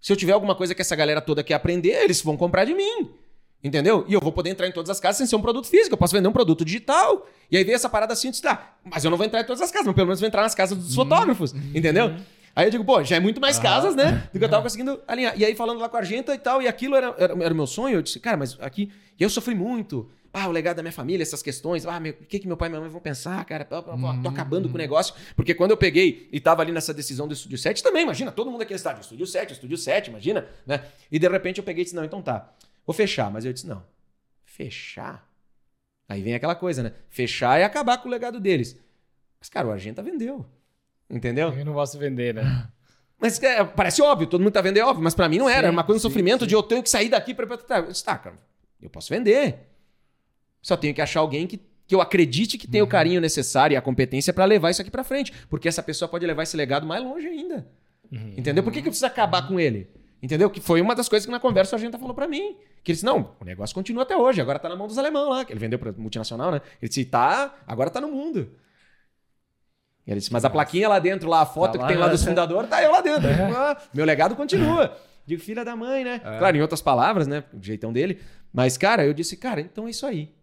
Se 0.00 0.10
eu 0.10 0.16
tiver 0.16 0.32
alguma 0.32 0.54
coisa 0.54 0.74
que 0.74 0.80
essa 0.80 0.96
galera 0.96 1.20
toda 1.20 1.44
quer 1.44 1.54
aprender, 1.54 2.04
eles 2.04 2.22
vão 2.22 2.36
comprar 2.36 2.64
de 2.64 2.72
mim. 2.72 3.14
Entendeu? 3.62 4.04
E 4.08 4.14
eu 4.14 4.20
vou 4.20 4.32
poder 4.32 4.48
entrar 4.50 4.66
em 4.66 4.72
todas 4.72 4.88
as 4.88 4.98
casas 4.98 5.18
sem 5.18 5.26
ser 5.26 5.36
um 5.36 5.42
produto 5.42 5.66
físico. 5.68 5.92
Eu 5.94 5.98
posso 5.98 6.14
vender 6.14 6.26
um 6.28 6.32
produto 6.32 6.64
digital. 6.64 7.28
E 7.50 7.56
aí 7.58 7.64
veio 7.64 7.74
essa 7.76 7.88
parada 7.90 8.12
assim, 8.14 8.30
disse, 8.30 8.40
tá, 8.42 8.74
mas 8.84 9.04
eu 9.04 9.10
não 9.10 9.18
vou 9.18 9.26
entrar 9.26 9.40
em 9.40 9.44
todas 9.44 9.60
as 9.60 9.70
casas, 9.70 9.86
mas 9.86 9.94
pelo 9.94 10.06
menos 10.06 10.20
vou 10.20 10.26
entrar 10.26 10.42
nas 10.42 10.54
casas 10.54 10.78
dos 10.78 10.94
fotógrafos. 10.94 11.52
Entendeu? 11.74 12.14
Aí 12.56 12.66
eu 12.66 12.70
digo, 12.70 12.84
pô, 12.84 13.02
já 13.04 13.16
é 13.16 13.20
muito 13.20 13.40
mais 13.40 13.58
casas, 13.58 13.94
né? 13.94 14.28
Do 14.32 14.38
que 14.38 14.44
eu 14.44 14.48
tava 14.48 14.62
conseguindo 14.62 14.98
alinhar. 15.06 15.34
E 15.38 15.44
aí 15.44 15.54
falando 15.54 15.78
lá 15.78 15.88
com 15.88 15.96
a 15.96 16.00
Argenta 16.00 16.34
e 16.34 16.38
tal, 16.38 16.62
e 16.62 16.66
aquilo 16.68 16.96
era, 16.96 17.14
era, 17.18 17.44
era 17.44 17.52
o 17.54 17.56
meu 17.56 17.66
sonho. 17.66 17.96
Eu 17.96 18.02
disse, 18.02 18.18
cara, 18.18 18.36
mas 18.36 18.56
aqui. 18.60 18.90
E 19.18 19.22
eu 19.22 19.28
sofri 19.30 19.54
muito. 19.54 20.10
Ah, 20.32 20.46
o 20.48 20.52
legado 20.52 20.76
da 20.76 20.82
minha 20.82 20.92
família, 20.92 21.22
essas 21.22 21.42
questões. 21.42 21.84
Ah, 21.86 21.98
meu- 22.00 22.12
o 22.12 22.24
que, 22.24 22.38
que 22.38 22.46
meu 22.46 22.56
pai 22.56 22.68
e 22.68 22.70
minha 22.70 22.80
mãe 22.80 22.88
vão 22.88 23.00
pensar, 23.00 23.44
cara? 23.44 23.64
Pô, 23.64 23.82
pô, 23.82 23.90
Tô 24.22 24.28
acabando 24.28 24.68
com 24.68 24.74
o 24.76 24.78
negócio. 24.78 25.12
Porque 25.36 25.54
quando 25.54 25.72
eu 25.72 25.76
peguei 25.76 26.28
e 26.32 26.38
tava 26.40 26.62
ali 26.62 26.70
nessa 26.72 26.94
decisão 26.94 27.26
do 27.28 27.34
Estúdio 27.34 27.58
7, 27.58 27.82
também, 27.82 28.02
imagina, 28.04 28.30
todo 28.32 28.48
mundo 28.50 28.62
aqui 28.62 28.72
estádio, 28.72 29.00
Estúdio 29.02 29.26
7, 29.26 29.52
Estúdio 29.54 29.76
7, 29.76 30.08
imagina, 30.10 30.46
né? 30.66 30.82
E 31.10 31.18
de 31.18 31.28
repente 31.28 31.58
eu 31.58 31.64
peguei 31.64 31.82
e 31.82 31.84
disse, 31.84 31.96
não, 31.96 32.04
então 32.04 32.22
tá, 32.22 32.48
vou 32.90 32.94
fechar. 32.94 33.30
Mas 33.30 33.44
eu 33.44 33.52
disse, 33.52 33.66
não, 33.66 33.82
fechar? 34.44 35.28
Aí 36.08 36.20
vem 36.22 36.34
aquela 36.34 36.54
coisa, 36.54 36.82
né? 36.82 36.92
Fechar 37.08 37.58
é 37.58 37.64
acabar 37.64 37.98
com 37.98 38.08
o 38.08 38.10
legado 38.10 38.40
deles. 38.40 38.76
Mas, 39.38 39.48
cara, 39.48 39.68
o 39.68 39.70
Argenta 39.70 40.02
vendeu. 40.02 40.44
Entendeu? 41.08 41.52
Eu 41.56 41.64
não 41.64 41.72
posso 41.72 41.98
vender, 41.98 42.34
né? 42.34 42.68
Mas 43.18 43.40
é, 43.42 43.62
parece 43.64 44.00
óbvio, 44.02 44.26
todo 44.26 44.40
mundo 44.40 44.52
tá 44.52 44.60
vendo 44.60 44.76
é 44.78 44.84
óbvio, 44.84 45.02
mas 45.04 45.14
pra 45.14 45.28
mim 45.28 45.38
não 45.38 45.48
era. 45.48 45.58
Sim, 45.60 45.64
Era 45.66 45.72
uma 45.72 45.84
coisa 45.84 45.98
de 45.98 46.02
sofrimento 46.02 46.40
sim. 46.44 46.46
de 46.48 46.54
eu 46.54 46.62
tenho 46.62 46.82
que 46.82 46.88
sair 46.90 47.08
daqui 47.08 47.34
pra- 47.34 47.46
Eu 47.78 47.86
disse, 47.88 48.04
tá, 48.04 48.16
cara, 48.16 48.36
eu 48.80 48.88
posso 48.90 49.08
vender. 49.12 49.58
Só 50.62 50.76
tenho 50.76 50.94
que 50.94 51.00
achar 51.02 51.20
alguém 51.20 51.46
que, 51.46 51.58
que 51.86 51.94
eu 51.94 52.00
acredite 52.00 52.56
que 52.58 52.66
Uhum. 52.66 52.72
tem 52.72 52.82
o 52.82 52.86
carinho 52.86 53.20
necessário 53.20 53.74
e 53.74 53.76
a 53.76 53.82
competência 53.82 54.32
pra 54.32 54.44
levar 54.44 54.70
isso 54.70 54.80
aqui 54.82 54.90
pra 54.90 55.04
frente. 55.04 55.32
Porque 55.48 55.68
essa 55.68 55.82
pessoa 55.82 56.08
pode 56.08 56.26
levar 56.26 56.42
esse 56.44 56.56
legado 56.56 56.86
mais 56.86 57.02
longe 57.02 57.26
ainda. 57.26 57.66
Uhum. 58.10 58.34
Entendeu? 58.36 58.62
Por 58.64 58.72
que, 58.72 58.80
que 58.82 58.88
eu 58.88 58.90
preciso 58.90 59.06
acabar 59.06 59.46
com 59.46 59.58
ele? 59.60 59.88
Entendeu? 60.22 60.48
Que 60.50 60.60
foi 60.60 60.80
uma 60.80 60.94
das 60.94 61.08
coisas 61.08 61.24
que 61.26 61.32
na 61.32 61.40
conversa 61.40 61.76
a 61.76 61.78
gente 61.78 61.96
falou 61.98 62.14
pra 62.14 62.26
mim. 62.28 62.56
Que 62.82 62.92
ele 62.92 62.96
disse: 62.96 63.04
não, 63.04 63.34
o 63.40 63.44
negócio 63.44 63.74
continua 63.74 64.02
até 64.02 64.16
hoje, 64.16 64.40
agora 64.40 64.58
tá 64.58 64.68
na 64.68 64.76
mão 64.76 64.86
dos 64.86 64.98
alemão 64.98 65.28
lá, 65.28 65.44
que 65.44 65.52
ele 65.52 65.60
vendeu 65.60 65.78
pra 65.78 65.92
multinacional, 65.92 66.50
né? 66.50 66.60
Ele 66.80 66.88
disse: 66.88 67.04
tá, 67.04 67.54
agora 67.66 67.90
tá 67.90 68.00
no 68.00 68.10
mundo. 68.10 68.50
E 70.06 70.10
ele 70.10 70.18
disse, 70.18 70.32
mas 70.32 70.44
a 70.44 70.50
plaquinha 70.50 70.88
lá 70.88 70.98
dentro, 70.98 71.28
lá, 71.28 71.42
a 71.42 71.46
foto 71.46 71.72
Tá 71.72 71.78
que 71.78 71.82
lá, 71.82 71.88
tem 71.88 71.96
lá 71.96 72.06
né? 72.06 72.12
dos 72.12 72.24
fundadores, 72.24 72.68
tá 72.70 72.82
eu 72.82 72.90
lá 72.90 73.00
dentro. 73.00 73.28
Ah, 73.54 73.76
meu 73.92 74.04
legado 74.04 74.34
continua. 74.34 74.96
Digo, 75.26 75.42
filha 75.42 75.64
da 75.64 75.76
mãe, 75.76 76.02
né? 76.02 76.20
É. 76.24 76.38
Claro, 76.38 76.56
em 76.56 76.60
outras 76.60 76.80
palavras, 76.80 77.26
né? 77.26 77.44
O 77.52 77.62
jeitão 77.62 77.92
dele. 77.92 78.20
Mas, 78.52 78.76
cara, 78.76 79.04
eu 79.04 79.12
disse, 79.12 79.36
cara, 79.36 79.60
então 79.60 79.86
é 79.86 79.90
isso 79.90 80.06
aí. 80.06 80.34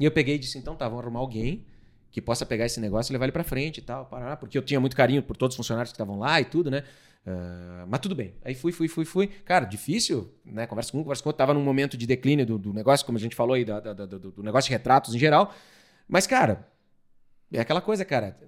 E 0.00 0.04
eu 0.04 0.10
peguei 0.10 0.36
e 0.36 0.38
disse, 0.38 0.58
então 0.58 0.74
tá, 0.74 0.88
vamos 0.88 1.04
arrumar 1.04 1.20
alguém 1.20 1.66
que 2.10 2.20
possa 2.20 2.46
pegar 2.46 2.64
esse 2.66 2.80
negócio 2.80 3.10
e 3.10 3.12
levar 3.12 3.26
ele 3.26 3.32
pra 3.32 3.44
frente 3.44 3.78
e 3.78 3.82
tal, 3.82 4.06
parará, 4.06 4.36
porque 4.36 4.56
eu 4.56 4.62
tinha 4.62 4.80
muito 4.80 4.96
carinho 4.96 5.22
por 5.22 5.36
todos 5.36 5.54
os 5.54 5.56
funcionários 5.56 5.92
que 5.92 5.94
estavam 5.94 6.18
lá 6.18 6.40
e 6.40 6.44
tudo, 6.44 6.70
né? 6.70 6.82
Ah, 7.30 7.84
mas 7.86 8.00
tudo 8.00 8.14
bem. 8.14 8.34
Aí 8.42 8.54
fui, 8.54 8.72
fui, 8.72 8.88
fui, 8.88 9.04
fui. 9.04 9.26
Cara, 9.44 9.66
difícil, 9.66 10.32
né? 10.44 10.66
Conversa 10.66 10.90
com 10.92 10.98
um, 10.98 11.02
conversa 11.02 11.22
com 11.22 11.28
outro. 11.28 11.36
Tava 11.38 11.52
num 11.52 11.62
momento 11.62 11.96
de 11.96 12.06
declínio 12.06 12.46
do, 12.46 12.56
do 12.58 12.72
negócio, 12.72 13.04
como 13.04 13.18
a 13.18 13.20
gente 13.20 13.36
falou 13.36 13.54
aí, 13.54 13.64
da- 13.64 13.80
da- 13.80 13.92
da- 13.92 14.06
do, 14.06 14.30
do 14.30 14.42
negócio 14.42 14.68
de 14.68 14.72
retratos 14.72 15.14
em 15.14 15.18
geral. 15.18 15.52
Mas, 16.08 16.26
cara, 16.26 16.66
é 17.52 17.60
aquela 17.60 17.80
coisa, 17.82 18.04
cara. 18.04 18.38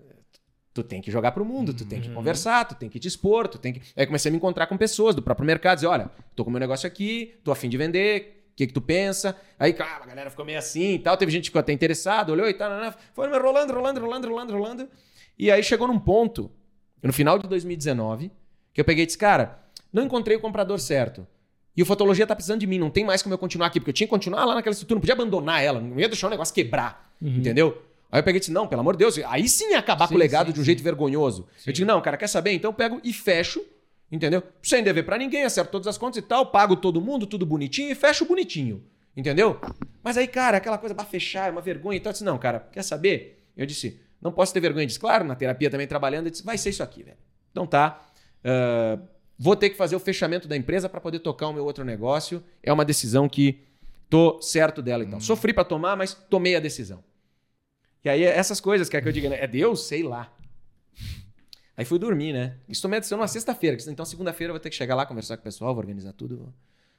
Tu 0.73 0.83
tem 0.85 1.03
que 1.03 1.11
jogar 1.11 1.33
pro 1.33 1.45
mundo, 1.45 1.75
tu 1.75 1.85
tem 1.85 2.01
que 2.01 2.09
conversar, 2.11 2.65
tu 2.65 2.75
tem 2.77 2.89
que 2.89 2.99
te 3.01 3.09
expor, 3.09 3.49
tu 3.49 3.59
tem 3.59 3.73
que. 3.75 3.83
Aí 3.97 4.07
comecei 4.07 4.31
a 4.31 4.33
me 4.33 4.37
encontrar 4.39 4.67
com 4.69 4.77
pessoas 4.79 5.15
do 5.17 5.21
próprio 5.21 5.45
mercado, 5.45 5.79
dizer, 5.79 5.89
olha, 5.89 6.09
tô 6.37 6.45
com 6.45 6.51
meu 6.51 6.61
negócio 6.61 6.87
aqui, 6.87 7.35
tô 7.43 7.51
afim 7.51 7.69
de 7.69 7.77
vender, 7.77 8.47
o 8.53 8.57
que, 8.57 8.69
que 8.69 8.73
tu 8.73 8.81
pensa? 8.81 9.37
Aí, 9.59 9.73
cara, 9.73 10.05
a 10.05 10.07
galera 10.07 10.31
ficou 10.31 10.45
meio 10.45 10.59
assim 10.59 10.95
e 10.95 10.99
tal. 11.01 11.17
Teve 11.17 11.33
gente 11.33 11.43
que 11.43 11.49
ficou 11.49 11.59
até 11.61 11.73
interessado, 11.73 12.31
olhou 12.31 12.49
e 12.49 12.55
tal, 12.55 12.71
né, 12.71 12.95
foi 13.13 13.27
rolando, 13.29 13.73
rolando, 13.75 14.01
rolando, 14.01 14.29
rolando, 14.29 14.53
rolando. 14.53 14.89
E 15.37 15.51
aí 15.51 15.63
chegou 15.63 15.89
num 15.89 15.99
ponto, 15.99 16.51
no 17.03 17.13
final 17.13 17.37
de 17.37 17.49
2019, 17.49 18.31
que 18.73 18.81
eu 18.81 18.85
peguei 18.85 19.05
e 19.05 19.07
disse, 19.07 19.19
cara, 19.19 19.59
não 19.93 20.05
encontrei 20.05 20.37
o 20.37 20.41
comprador 20.41 20.79
certo. 20.79 21.27
E 21.77 21.83
o 21.83 21.87
Fotologia 21.87 22.27
tá 22.27 22.35
precisando 22.35 22.61
de 22.61 22.67
mim, 22.67 22.79
não 22.79 22.91
tem 22.91 23.05
mais 23.05 23.23
como 23.23 23.35
eu 23.35 23.39
continuar 23.39 23.69
aqui, 23.69 23.81
porque 23.81 23.91
eu 23.91 23.95
tinha 23.95 24.07
que 24.07 24.11
continuar 24.11 24.45
lá 24.45 24.55
naquela 24.55 24.73
estrutura, 24.73 24.97
não 24.97 25.01
podia 25.01 25.15
abandonar 25.15 25.63
ela, 25.63 25.81
não 25.81 25.99
ia 25.99 26.09
deixar 26.09 26.27
o 26.27 26.31
negócio 26.31 26.55
quebrar, 26.55 27.15
entendeu? 27.23 27.83
Aí 28.13 28.19
eu 28.19 28.25
peguei 28.25 28.39
e 28.39 28.41
disse, 28.41 28.53
não, 28.53 28.67
pelo 28.67 28.81
amor 28.81 28.95
de 28.95 28.99
Deus, 28.99 29.19
aí 29.27 29.49
sim 29.49 29.71
ia 29.71 29.79
acabar 29.79 30.09
com 30.09 30.15
o 30.15 30.17
Sim, 30.17 30.21
legado 30.21 30.47
sim, 30.49 30.53
de 30.53 30.59
um 30.61 30.63
sim. 30.63 30.67
jeito 30.67 30.83
vergonhoso. 30.83 31.47
Eu 31.65 31.73
disse, 31.73 31.85
não, 31.85 32.01
cara, 32.01 32.17
quer 32.17 32.27
saber? 32.27 32.53
Então 32.53 32.71
eu 32.71 32.75
pego 32.75 33.01
e 33.05 33.13
fecho, 33.13 33.65
entendeu? 34.11 34.43
Sem 34.63 34.83
dever 34.83 35.05
pra 35.05 35.17
ninguém, 35.17 35.45
acerto 35.45 35.71
todas 35.71 35.87
as 35.87 35.97
contas 35.97 36.19
e 36.19 36.23
tal, 36.23 36.47
pago 36.47 36.75
todo 36.75 37.01
mundo, 37.01 37.25
tudo 37.25 37.47
bonitinho 37.47 37.91
e 37.91 37.95
fecho 37.95 38.25
bonitinho, 38.27 38.83
entendeu? 39.17 39.61
Mas 40.03 40.17
aí, 40.17 40.27
cara, 40.27 40.57
aquela 40.57 40.77
coisa, 40.77 40.95
pra 40.95 41.05
fechar, 41.05 41.49
é 41.49 41.53
uma 41.53 41.61
vergonha 41.61 41.97
e 41.97 42.01
tal. 42.01 42.11
Eu 42.11 42.13
disse, 42.13 42.25
não, 42.25 42.37
cara, 42.37 42.59
quer 42.73 42.83
saber? 42.83 43.45
Eu 43.57 43.65
disse, 43.65 44.01
não 44.21 44.33
posso 44.33 44.53
ter 44.53 44.59
vergonha. 44.61 44.83
Eu 44.83 44.89
disse, 44.89 44.99
claro, 44.99 45.25
na 45.25 45.37
terapia 45.37 45.71
também 45.71 45.87
trabalhando, 45.87 46.27
eu 46.27 46.31
disse, 46.33 46.45
vai 46.45 46.59
ser 46.59 46.71
isso 46.71 46.83
aqui, 46.83 47.05
velho. 47.05 47.17
Então 47.53 47.65
tá, 47.65 48.10
ah, 48.45 48.99
vou 49.39 49.57
ter 49.57 49.71
que 49.71 49.77
fazer 49.77 49.97
o 49.97 50.01
fechamento 50.01 50.47
da 50.47 50.57
empresa 50.57 50.89
pra 50.89 51.01
poder 51.01 51.21
tocar 51.21 51.49
o 51.49 51.53
meu 51.53 51.65
outro 51.65 51.85
negócio. 51.85 52.43
É 52.63 52.73
uma 52.73 52.85
decisão 52.85 53.29
que 53.29 53.63
tô 54.09 54.41
certo 54.43 54.83
dela 54.83 55.05
então. 55.05 55.21
Sofri 55.21 55.53
pra 55.53 55.65
tomar, 55.65 55.97
mas 55.97 56.15
tomei 56.15 56.57
a 56.57 56.61
decisão. 56.61 57.03
E 58.05 58.09
aí, 58.09 58.23
essas 58.23 58.61
coisas, 58.61 58.89
quer 58.89 59.03
que 59.03 59.09
eu 59.09 59.13
diga, 59.13 59.29
né? 59.29 59.43
É 59.43 59.47
Deus? 59.47 59.87
Sei 59.87 60.03
lá. 60.03 60.35
Aí 61.77 61.85
fui 61.85 61.99
dormir, 61.99 62.33
né? 62.33 62.57
Isso 62.69 62.83
tomei 62.83 62.97
a 62.97 63.01
decisão 63.01 63.19
numa 63.19 63.29
sexta-feira. 63.29 63.77
Então, 63.89 64.05
segunda-feira 64.05 64.51
eu 64.51 64.55
vou 64.55 64.61
ter 64.61 64.71
que 64.71 64.77
chegar 64.77 64.95
lá, 64.95 65.07
conversar 65.07 65.37
com 65.37 65.43
o 65.43 65.45
pessoal, 65.45 65.75
vou 65.75 65.81
organizar 65.81 66.13
tudo, 66.13 66.37
vou 66.37 66.55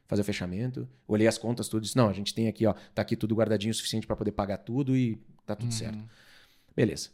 fazer 0.08 0.22
o 0.22 0.26
fechamento. 0.26 0.88
Olhei 1.08 1.28
as 1.28 1.38
contas, 1.38 1.68
tudo. 1.68 1.84
Disse, 1.84 1.98
não, 1.98 2.08
a 2.08 2.14
gente 2.14 2.34
tem 2.34 2.48
aqui, 2.48 2.66
ó, 2.66 2.74
tá 2.94 3.02
aqui 3.02 3.16
tudo 3.16 3.36
guardadinho 3.36 3.72
o 3.72 3.76
suficiente 3.76 4.08
pra 4.08 4.16
poder 4.16 4.32
pagar 4.32 4.58
tudo 4.58 4.96
e 4.96 5.20
tá 5.46 5.56
tudo 5.56 5.74
certo. 5.74 6.04
Beleza. 6.76 7.10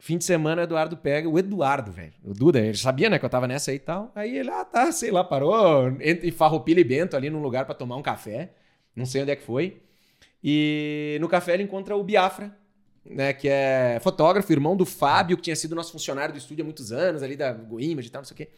Fim 0.00 0.16
de 0.16 0.24
semana, 0.24 0.62
o 0.62 0.64
Eduardo 0.64 0.96
pega. 0.96 1.28
O 1.28 1.36
Eduardo, 1.38 1.90
velho. 1.90 2.12
O 2.24 2.32
Duda, 2.32 2.60
ele 2.60 2.76
sabia, 2.76 3.10
né, 3.10 3.18
que 3.18 3.24
eu 3.24 3.28
tava 3.28 3.48
nessa 3.48 3.72
aí 3.72 3.76
e 3.76 3.80
tal. 3.80 4.12
Aí 4.14 4.38
ele, 4.38 4.48
ah, 4.48 4.64
tá, 4.64 4.92
sei 4.92 5.10
lá, 5.10 5.24
parou 5.24 5.88
entre 6.00 6.30
Farroupilha 6.30 6.80
e 6.80 6.84
Bento 6.84 7.16
ali 7.16 7.28
num 7.28 7.42
lugar 7.42 7.64
pra 7.64 7.74
tomar 7.74 7.96
um 7.96 8.02
café. 8.02 8.52
Não 8.94 9.04
sei 9.04 9.22
onde 9.22 9.32
é 9.32 9.36
que 9.36 9.42
foi. 9.42 9.82
E 10.42 11.18
no 11.20 11.28
café 11.28 11.54
ele 11.54 11.64
encontra 11.64 11.96
o 11.96 12.04
Biafra, 12.04 12.56
né, 13.04 13.32
que 13.32 13.48
é 13.48 13.98
fotógrafo, 14.00 14.52
irmão 14.52 14.76
do 14.76 14.86
Fábio, 14.86 15.36
que 15.36 15.42
tinha 15.42 15.56
sido 15.56 15.74
nosso 15.74 15.90
funcionário 15.90 16.32
do 16.32 16.38
estúdio 16.38 16.62
há 16.62 16.64
muitos 16.64 16.92
anos, 16.92 17.20
ali 17.20 17.36
da 17.36 17.52
GoImage 17.52 18.06
e 18.06 18.10
tal, 18.10 18.20
não 18.20 18.26
sei 18.26 18.34
o 18.34 18.36
quê. 18.36 18.48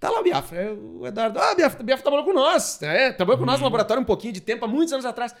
Tá 0.00 0.10
lá 0.10 0.20
o 0.20 0.22
Biafra. 0.22 0.74
O 0.74 1.06
Eduardo, 1.06 1.38
ah, 1.38 1.54
Biafra, 1.54 1.82
Biafra 1.82 2.02
trabalhou 2.02 2.26
com 2.26 2.32
nós. 2.32 2.80
É, 2.82 3.12
trabalhou 3.12 3.38
com 3.38 3.46
nós 3.46 3.58
no 3.58 3.64
laboratório 3.64 4.02
um 4.02 4.06
pouquinho 4.06 4.32
de 4.32 4.40
tempo, 4.40 4.64
há 4.64 4.68
muitos 4.68 4.94
anos 4.94 5.04
atrás. 5.04 5.34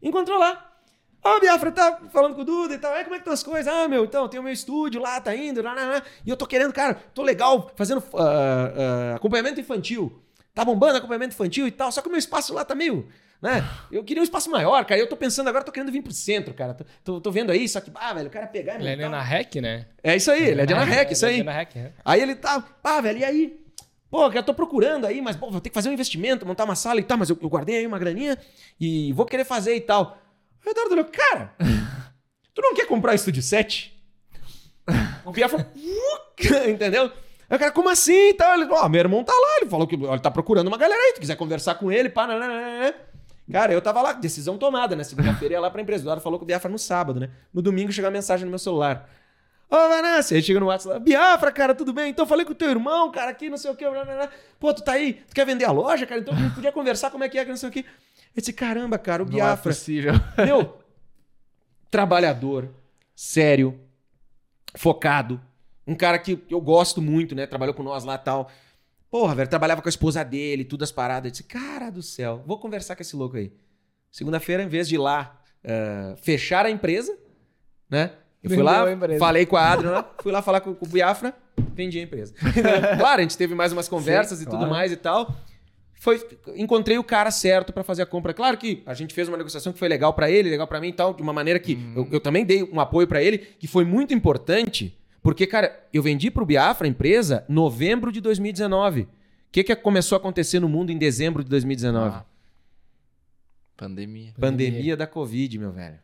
Encontrou 0.00 0.38
lá. 0.38 0.77
Ó, 1.22 1.36
o 1.36 1.40
Biafra 1.40 1.72
tá 1.72 2.00
falando 2.10 2.34
com 2.34 2.42
o 2.42 2.44
Duda 2.44 2.74
e 2.74 2.78
tal. 2.78 2.92
Aí, 2.92 3.04
como 3.04 3.14
é 3.14 3.18
que 3.18 3.22
estão 3.22 3.34
as 3.34 3.42
coisas? 3.42 3.72
Ah, 3.72 3.88
meu, 3.88 4.04
então, 4.04 4.28
tem 4.28 4.38
o 4.38 4.42
meu 4.42 4.52
estúdio 4.52 5.00
lá, 5.00 5.20
tá 5.20 5.34
indo, 5.34 5.62
lá, 5.62 5.74
lá, 5.74 5.86
lá. 5.86 6.02
E 6.24 6.30
eu 6.30 6.36
tô 6.36 6.46
querendo, 6.46 6.72
cara, 6.72 6.94
tô 7.12 7.22
legal, 7.22 7.70
fazendo 7.76 8.02
ah, 8.14 9.12
ah, 9.12 9.16
acompanhamento 9.16 9.60
infantil. 9.60 10.22
Tá 10.54 10.64
bombando 10.64 10.98
acompanhamento 10.98 11.34
infantil 11.34 11.66
e 11.66 11.70
tal. 11.70 11.92
Só 11.92 12.00
que 12.00 12.08
o 12.08 12.10
meu 12.10 12.18
espaço 12.18 12.52
lá 12.54 12.64
tá 12.64 12.74
meio. 12.74 13.08
Né? 13.40 13.64
Eu 13.92 14.02
queria 14.02 14.20
um 14.20 14.24
espaço 14.24 14.50
maior, 14.50 14.84
cara. 14.84 15.00
Eu 15.00 15.08
tô 15.08 15.16
pensando 15.16 15.48
agora, 15.48 15.64
tô 15.64 15.70
querendo 15.70 15.92
vir 15.92 16.02
pro 16.02 16.12
centro, 16.12 16.52
cara. 16.52 16.74
Tô, 16.74 16.84
tô, 17.04 17.20
tô 17.20 17.30
vendo 17.30 17.52
aí, 17.52 17.68
só 17.68 17.80
que, 17.80 17.90
ah, 17.94 18.12
velho, 18.12 18.26
o 18.26 18.30
cara 18.30 18.46
pegar 18.46 18.74
Ele 18.80 19.02
é 19.02 19.08
na 19.08 19.22
REC, 19.22 19.56
né? 19.60 19.86
É 20.02 20.16
isso 20.16 20.30
aí, 20.30 20.48
ele 20.48 20.62
é 20.62 20.66
de 20.66 20.74
Ana 20.74 20.84
Rec, 20.84 21.12
isso 21.12 21.24
Ele 21.26 21.34
aí. 21.34 21.40
é 21.40 21.44
na 21.44 21.60
é. 21.62 21.92
Aí 22.04 22.20
ele 22.20 22.34
tá, 22.34 22.60
pá, 22.60 23.00
velho, 23.00 23.18
e 23.20 23.24
aí? 23.24 23.60
Pô, 24.10 24.32
eu 24.32 24.42
tô 24.42 24.54
procurando 24.54 25.06
aí, 25.06 25.20
mas 25.20 25.36
pô, 25.36 25.50
vou 25.50 25.60
ter 25.60 25.68
que 25.68 25.74
fazer 25.74 25.88
um 25.90 25.92
investimento, 25.92 26.46
montar 26.46 26.64
uma 26.64 26.74
sala 26.74 26.98
e 26.98 27.02
tal, 27.04 27.18
mas 27.18 27.30
eu, 27.30 27.38
eu 27.40 27.48
guardei 27.48 27.76
aí 27.76 27.86
uma 27.86 27.98
graninha 27.98 28.36
e 28.80 29.12
vou 29.12 29.26
querer 29.26 29.44
fazer 29.44 29.76
e 29.76 29.80
tal. 29.80 30.18
Aí 30.68 30.70
o 30.70 30.70
Eduardo 30.70 30.92
olhou, 30.92 31.04
cara, 31.06 31.54
tu 32.54 32.60
não 32.60 32.74
quer 32.74 32.86
comprar 32.86 33.14
estúdio 33.14 33.42
7? 33.42 33.96
O 35.24 35.32
Pia 35.32 35.48
falou, 35.48 35.66
entendeu? 36.68 37.10
Aí 37.48 37.56
o 37.56 37.58
cara, 37.58 37.72
como 37.72 37.88
assim 37.88 38.30
e 38.30 38.34
tal? 38.34 38.54
Ele, 38.54 38.66
ó, 38.70 38.88
meu 38.88 39.00
irmão 39.00 39.24
tá 39.24 39.32
lá, 39.32 39.58
ele 39.60 39.70
falou 39.70 39.86
que 39.86 39.94
ele 39.94 40.18
tá 40.20 40.30
procurando 40.30 40.68
uma 40.68 40.76
galera 40.76 41.00
aí, 41.00 41.14
tu 41.14 41.20
quiser 41.20 41.36
conversar 41.36 41.76
com 41.76 41.90
ele, 41.90 42.10
pá, 42.10 42.26
nananana. 42.26 42.94
Cara, 43.50 43.72
eu 43.72 43.80
tava 43.80 44.02
lá, 44.02 44.12
decisão 44.12 44.58
tomada, 44.58 44.94
né? 44.94 45.02
Segunda-feira 45.02 45.54
ia 45.54 45.60
lá 45.60 45.70
pra 45.70 45.80
empresa. 45.80 46.02
O 46.02 46.04
Eduardo 46.04 46.22
falou 46.22 46.38
com 46.38 46.44
o 46.44 46.46
Biafra 46.46 46.70
no 46.70 46.78
sábado, 46.78 47.18
né? 47.18 47.30
No 47.52 47.62
domingo 47.62 47.90
chegou 47.90 48.08
a 48.08 48.10
mensagem 48.10 48.44
no 48.44 48.50
meu 48.50 48.58
celular. 48.58 49.08
Ô, 49.70 49.76
Vanessa, 49.76 50.34
aí 50.34 50.42
chega 50.42 50.60
no 50.60 50.66
WhatsApp 50.66 51.00
Biafra, 51.00 51.50
cara, 51.50 51.74
tudo 51.74 51.92
bem? 51.94 52.10
Então 52.10 52.26
falei 52.26 52.44
com 52.44 52.52
o 52.52 52.54
teu 52.54 52.68
irmão, 52.68 53.10
cara, 53.10 53.30
aqui, 53.30 53.48
não 53.48 53.56
sei 53.56 53.70
o 53.70 53.74
quê. 53.74 53.88
blá, 53.88 54.04
blá, 54.04 54.14
blá. 54.16 54.28
Pô, 54.60 54.74
tu 54.74 54.82
tá 54.82 54.92
aí, 54.92 55.14
tu 55.14 55.34
quer 55.34 55.46
vender 55.46 55.64
a 55.64 55.70
loja, 55.70 56.06
cara? 56.06 56.20
Então 56.20 56.34
a 56.34 56.36
gente 56.36 56.54
podia 56.54 56.72
conversar 56.72 57.10
como 57.10 57.24
é 57.24 57.28
que 57.28 57.38
é, 57.38 57.44
que 57.44 57.50
não 57.50 57.56
sei 57.56 57.70
o 57.70 57.72
quê. 57.72 57.86
Eu 58.34 58.40
disse, 58.40 58.52
caramba, 58.52 58.98
cara, 58.98 59.22
o 59.22 59.26
Não 59.26 59.32
é 59.32 59.36
Biafra. 59.36 59.72
possível. 59.72 60.12
Meu, 60.38 60.78
trabalhador, 61.90 62.68
sério, 63.14 63.78
focado. 64.74 65.40
Um 65.86 65.94
cara 65.94 66.18
que 66.18 66.42
eu 66.50 66.60
gosto 66.60 67.00
muito, 67.00 67.34
né? 67.34 67.46
Trabalhou 67.46 67.74
com 67.74 67.82
nós 67.82 68.04
lá 68.04 68.14
e 68.14 68.18
tal. 68.18 68.50
Porra, 69.10 69.34
velho, 69.34 69.48
trabalhava 69.48 69.80
com 69.80 69.88
a 69.88 69.90
esposa 69.90 70.22
dele, 70.22 70.64
tudo 70.64 70.84
as 70.84 70.92
paradas. 70.92 71.28
Eu 71.28 71.30
disse, 71.32 71.44
cara 71.44 71.90
do 71.90 72.02
céu, 72.02 72.42
vou 72.46 72.58
conversar 72.58 72.94
com 72.94 73.02
esse 73.02 73.16
louco 73.16 73.36
aí. 73.36 73.52
Segunda-feira, 74.10 74.62
em 74.62 74.68
vez 74.68 74.88
de 74.88 74.96
ir 74.96 74.98
lá 74.98 75.38
ah, 75.64 76.14
fechar 76.16 76.66
a 76.66 76.70
empresa, 76.70 77.16
né? 77.88 78.12
Eu 78.42 78.50
fui 78.50 78.56
Vendeu 78.58 78.64
lá, 78.64 79.18
falei 79.18 79.44
com 79.46 79.56
a 79.56 79.72
Adriana, 79.72 80.06
fui 80.22 80.30
lá 80.30 80.40
falar 80.40 80.60
com, 80.60 80.74
com 80.74 80.86
o 80.86 80.88
Biafra, 80.88 81.34
vendi 81.74 81.98
a 81.98 82.02
empresa. 82.02 82.32
claro, 82.98 83.18
a 83.18 83.22
gente 83.22 83.36
teve 83.36 83.54
mais 83.54 83.72
umas 83.72 83.88
conversas 83.88 84.38
Sim, 84.38 84.44
e 84.44 84.46
tudo 84.46 84.58
claro. 84.58 84.70
mais 84.72 84.92
e 84.92 84.96
tal. 84.96 85.34
Foi, 86.00 86.24
encontrei 86.54 86.96
o 86.96 87.02
cara 87.04 87.30
certo 87.30 87.72
pra 87.72 87.82
fazer 87.82 88.02
a 88.02 88.06
compra. 88.06 88.32
Claro 88.32 88.56
que 88.56 88.82
a 88.86 88.94
gente 88.94 89.12
fez 89.12 89.26
uma 89.28 89.36
negociação 89.36 89.72
que 89.72 89.78
foi 89.78 89.88
legal 89.88 90.14
pra 90.14 90.30
ele, 90.30 90.48
legal 90.48 90.66
pra 90.68 90.80
mim 90.80 90.88
e 90.88 90.92
tal, 90.92 91.12
de 91.12 91.20
uma 91.22 91.32
maneira 91.32 91.58
que 91.58 91.74
Uhum. 91.74 91.92
eu, 91.96 92.08
eu 92.12 92.20
também 92.20 92.44
dei 92.44 92.62
um 92.62 92.78
apoio 92.78 93.06
pra 93.08 93.22
ele, 93.22 93.38
que 93.38 93.66
foi 93.66 93.84
muito 93.84 94.14
importante, 94.14 94.96
porque, 95.22 95.46
cara, 95.46 95.76
eu 95.92 96.02
vendi 96.02 96.30
pro 96.30 96.46
Biafra 96.46 96.86
a 96.86 96.90
empresa 96.90 97.44
em 97.48 97.52
novembro 97.52 98.12
de 98.12 98.20
2019. 98.20 99.02
O 99.02 99.08
que, 99.50 99.64
que 99.64 99.74
começou 99.74 100.14
a 100.14 100.18
acontecer 100.18 100.60
no 100.60 100.68
mundo 100.68 100.90
em 100.90 100.98
dezembro 100.98 101.42
de 101.42 101.50
2019? 101.50 102.16
Ah. 102.16 102.24
Pandemia. 103.76 104.32
Pandemia 104.38 104.96
da 104.96 105.06
Covid, 105.06 105.58
meu 105.58 105.72
velho. 105.72 105.98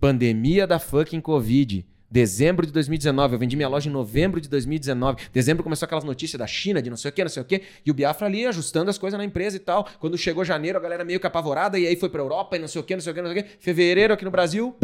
Pandemia 0.00 0.66
da 0.66 0.78
fucking 0.78 1.20
Covid. 1.20 1.86
Dezembro 2.12 2.66
de 2.66 2.72
2019. 2.72 3.34
Eu 3.34 3.38
vendi 3.38 3.56
minha 3.56 3.70
loja 3.70 3.88
em 3.88 3.92
novembro 3.92 4.38
de 4.38 4.46
2019. 4.46 5.28
Dezembro 5.32 5.64
começou 5.64 5.86
aquelas 5.86 6.04
notícias 6.04 6.38
da 6.38 6.46
China, 6.46 6.82
de 6.82 6.90
não 6.90 6.96
sei 6.98 7.10
o 7.10 7.14
que, 7.14 7.22
não 7.22 7.30
sei 7.30 7.42
o 7.42 7.46
que. 7.46 7.62
E 7.86 7.90
o 7.90 7.94
Biafra 7.94 8.26
ali 8.26 8.44
ajustando 8.44 8.90
as 8.90 8.98
coisas 8.98 9.16
na 9.16 9.24
empresa 9.24 9.56
e 9.56 9.60
tal. 9.60 9.88
Quando 9.98 10.18
chegou 10.18 10.44
janeiro, 10.44 10.76
a 10.76 10.80
galera 10.82 11.06
meio 11.06 11.18
que 11.18 11.26
apavorada. 11.26 11.78
E 11.78 11.86
aí 11.86 11.96
foi 11.96 12.10
pra 12.10 12.20
Europa 12.20 12.54
e 12.54 12.58
não 12.58 12.68
sei 12.68 12.82
o 12.82 12.84
que, 12.84 12.94
não 12.94 13.00
sei 13.00 13.12
o 13.12 13.14
que, 13.14 13.22
não 13.22 13.32
sei 13.32 13.40
o 13.40 13.44
que. 13.44 13.50
Fevereiro 13.58 14.12
aqui 14.12 14.26
no 14.26 14.30
Brasil. 14.30 14.76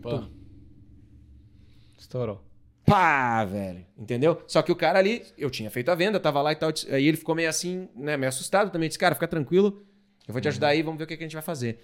Pô. 0.00 0.22
Estourou. 1.98 2.40
Pá, 2.84 3.44
velho. 3.44 3.84
Entendeu? 3.98 4.40
Só 4.46 4.62
que 4.62 4.70
o 4.70 4.76
cara 4.76 5.00
ali, 5.00 5.24
eu 5.36 5.50
tinha 5.50 5.68
feito 5.72 5.90
a 5.90 5.94
venda, 5.96 6.20
tava 6.20 6.40
lá 6.40 6.52
e 6.52 6.56
tal. 6.56 6.70
Aí 6.88 7.08
ele 7.08 7.16
ficou 7.16 7.34
meio 7.34 7.48
assim, 7.48 7.88
né, 7.96 8.16
meio 8.16 8.28
assustado 8.28 8.70
também. 8.70 8.88
Disse, 8.88 8.98
cara, 8.98 9.16
fica 9.16 9.26
tranquilo. 9.26 9.84
Eu 10.28 10.32
vou 10.32 10.40
te 10.40 10.46
ajudar 10.46 10.68
aí, 10.68 10.82
vamos 10.82 10.98
ver 10.98 11.04
o 11.04 11.06
que, 11.08 11.16
que 11.16 11.24
a 11.24 11.26
gente 11.26 11.34
vai 11.34 11.42
fazer. 11.42 11.80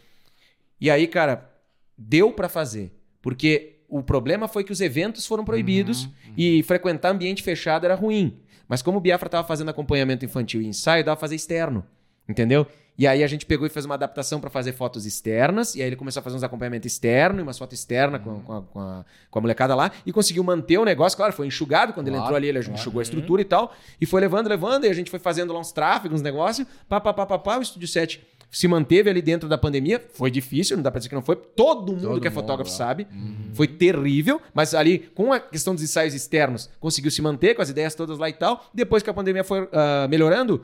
E 0.81 0.89
aí, 0.89 1.09
cara, 1.09 1.51
deu 1.99 2.31
pra 2.33 2.49
fazer. 2.49 2.93
Porque 3.20 3.72
o 3.93 4.02
problema 4.02 4.48
foi 4.48 4.64
que 4.64 4.73
os 4.73 4.81
eventos 4.81 5.27
foram 5.27 5.44
proibidos 5.44 6.09
e 6.35 6.62
frequentar 6.62 7.10
ambiente 7.10 7.43
fechado 7.43 7.85
era 7.85 7.94
ruim. 7.94 8.39
Mas 8.66 8.81
como 8.81 8.97
o 8.97 9.01
Biafra 9.02 9.28
tava 9.28 9.47
fazendo 9.47 9.69
acompanhamento 9.69 10.24
infantil 10.24 10.62
e 10.62 10.66
ensaio, 10.66 11.05
dava 11.05 11.14
pra 11.14 11.20
fazer 11.20 11.36
externo. 11.36 11.85
Entendeu? 12.27 12.66
E 12.97 13.06
aí 13.06 13.24
a 13.24 13.27
gente 13.27 13.44
pegou 13.47 13.66
e 13.66 13.70
fez 13.70 13.85
uma 13.85 13.94
adaptação 13.94 14.40
pra 14.40 14.48
fazer 14.48 14.73
fotos 14.73 15.06
externas. 15.06 15.74
E 15.74 15.81
aí 15.82 15.89
ele 15.89 15.97
começou 15.97 16.20
a 16.20 16.23
fazer 16.23 16.36
uns 16.36 16.43
acompanhamentos 16.43 16.93
externos 16.93 17.40
e 17.40 17.43
umas 17.43 17.59
fotos 17.59 17.78
externas 17.78 18.23
com, 18.23 18.40
com, 18.40 18.52
a, 18.52 18.62
com, 18.62 18.81
a, 18.81 19.05
com 19.31 19.39
a 19.39 19.43
molecada 19.43 19.74
lá. 19.74 19.90
E 20.06 20.12
conseguiu 20.12 20.44
manter 20.44 20.78
o 20.78 20.85
negócio. 20.85 21.16
Claro, 21.16 21.32
foi 21.32 21.47
enxugado 21.47 21.93
quando 21.93 22.09
ele 22.09 22.16
Claro, 22.16 22.27
entrou 22.27 22.36
ali, 22.36 22.48
ele 22.48 22.60
claro. 22.60 22.74
enxugou 22.74 23.01
a 23.01 23.02
estrutura 23.02 23.43
e 23.43 23.44
tal. 23.44 23.74
E 24.01 24.06
foi 24.06 24.20
levando, 24.20 24.47
levando. 24.48 24.85
E 24.85 24.89
a 24.89 24.94
gente 24.94 25.10
foi 25.10 25.19
fazendo 25.19 25.52
lá 25.52 25.60
uns 25.60 25.73
tráfegos, 25.73 26.20
uns 26.20 26.23
negócios. 26.23 26.66
Pá, 26.89 27.01
pá, 27.01 27.12
pá, 27.12 27.27
pá, 27.27 27.39
pá. 27.39 27.59
O 27.59 27.62
Estúdio 27.62 27.89
7 27.89 28.20
se 28.53 28.69
manteve 28.69 29.09
ali 29.09 29.23
dentro 29.23 29.49
da 29.49 29.57
pandemia. 29.57 30.01
Foi 30.12 30.31
difícil, 30.31 30.77
não 30.77 30.83
dá 30.85 30.91
pra 30.91 30.99
dizer 30.99 31.09
que 31.09 31.15
não 31.15 31.23
foi. 31.23 31.35
Todo 31.37 31.93
mundo 31.93 32.03
Todo 32.03 32.20
que 32.20 32.27
é 32.29 32.31
mundo, 32.31 32.39
fotógrafo 32.41 32.70
sabe. 32.70 33.09
Foi 33.55 33.66
terrível, 33.66 34.41
mas 34.53 34.74
ali, 34.74 34.99
com 35.15 35.33
a 35.33 35.41
questão 35.41 35.74
dos 35.74 35.83
ensaios 35.83 36.12
externos, 36.15 36.69
conseguiu 36.79 37.11
se 37.11 37.23
manter 37.23 37.55
com 37.55 37.62
as 37.62 37.70
ideias 37.70 37.95
todas 37.95 38.19
lá 38.19 38.29
e 38.29 38.35
tal. 38.35 38.65
Depois 38.74 39.03
que 39.03 39.09
a 39.09 39.15
pandemia 39.15 39.43
foi 39.43 39.66
ah, 39.73 40.07
melhorando, 40.09 40.62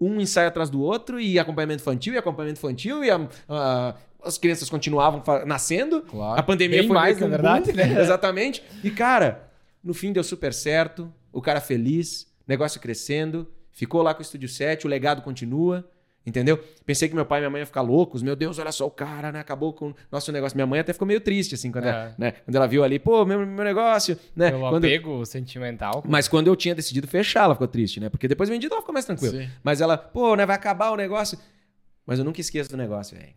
um 0.00 0.18
ensaio 0.20 0.48
atrás 0.48 0.70
do 0.70 0.80
outro, 0.80 1.20
e 1.20 1.38
acompanhamento 1.38 1.82
infantil, 1.82 2.14
e 2.14 2.18
acompanhamento 2.18 2.58
infantil, 2.58 3.04
e 3.04 3.10
a- 3.10 3.28
a- 3.48 3.94
as 4.24 4.38
crianças 4.38 4.68
continuavam 4.70 5.22
nascendo. 5.46 6.02
Claro. 6.02 6.40
A 6.40 6.42
pandemia 6.42 6.78
Bem 6.80 6.88
foi 6.88 6.94
mais, 6.94 7.20
na 7.20 7.26
um 7.26 7.30
verdade, 7.30 7.70
boom. 7.70 7.76
né? 7.76 8.00
Exatamente. 8.02 8.62
E, 8.82 8.90
cara, 8.90 9.48
no 9.84 9.92
fim 9.94 10.12
deu 10.12 10.24
super 10.24 10.52
certo, 10.52 11.12
o 11.32 11.40
cara 11.42 11.60
feliz, 11.60 12.26
negócio 12.48 12.80
crescendo, 12.80 13.46
ficou 13.72 14.02
lá 14.02 14.12
com 14.14 14.20
o 14.20 14.22
Estúdio 14.22 14.48
7, 14.48 14.86
o 14.86 14.88
legado 14.88 15.20
continua. 15.22 15.86
Entendeu? 16.26 16.58
Pensei 16.84 17.08
que 17.08 17.14
meu 17.14 17.24
pai 17.24 17.38
e 17.38 17.42
minha 17.42 17.50
mãe 17.50 17.60
iam 17.60 17.66
ficar 17.66 17.82
loucos. 17.82 18.20
Meu 18.20 18.34
Deus, 18.34 18.58
olha 18.58 18.72
só 18.72 18.84
o 18.84 18.90
cara, 18.90 19.30
né? 19.30 19.38
Acabou 19.38 19.72
com 19.72 19.90
o 19.90 19.94
nosso 20.10 20.32
negócio. 20.32 20.56
Minha 20.56 20.66
mãe 20.66 20.80
até 20.80 20.92
ficou 20.92 21.06
meio 21.06 21.20
triste, 21.20 21.54
assim, 21.54 21.70
quando, 21.70 21.84
É. 21.84 21.88
ela, 21.88 22.14
né? 22.18 22.32
quando 22.32 22.56
ela 22.56 22.66
viu 22.66 22.82
ali, 22.82 22.98
pô, 22.98 23.24
meu, 23.24 23.46
meu 23.46 23.64
negócio, 23.64 24.18
né? 24.34 24.50
Pelo 24.50 24.68
Quando- 24.68 24.84
apego 24.84 25.24
sentimental. 25.24 26.02
Mas 26.04 26.26
quando 26.26 26.48
eu 26.48 26.56
tinha 26.56 26.74
decidido 26.74 27.06
fechar, 27.06 27.44
ela 27.44 27.54
ficou 27.54 27.68
triste, 27.68 28.00
né? 28.00 28.08
Porque 28.08 28.26
depois 28.26 28.48
vendido 28.48 28.74
ela 28.74 28.82
ficou 28.82 28.92
mais 28.92 29.04
tranquila. 29.04 29.40
Sim. 29.40 29.48
Mas 29.62 29.80
ela, 29.80 29.96
pô, 29.96 30.34
né? 30.34 30.44
Vai 30.44 30.56
acabar 30.56 30.90
o 30.90 30.96
negócio. 30.96 31.38
Mas 32.04 32.18
eu 32.18 32.24
nunca 32.24 32.40
esqueço 32.40 32.68
do 32.70 32.76
negócio, 32.76 33.16
velho. 33.16 33.32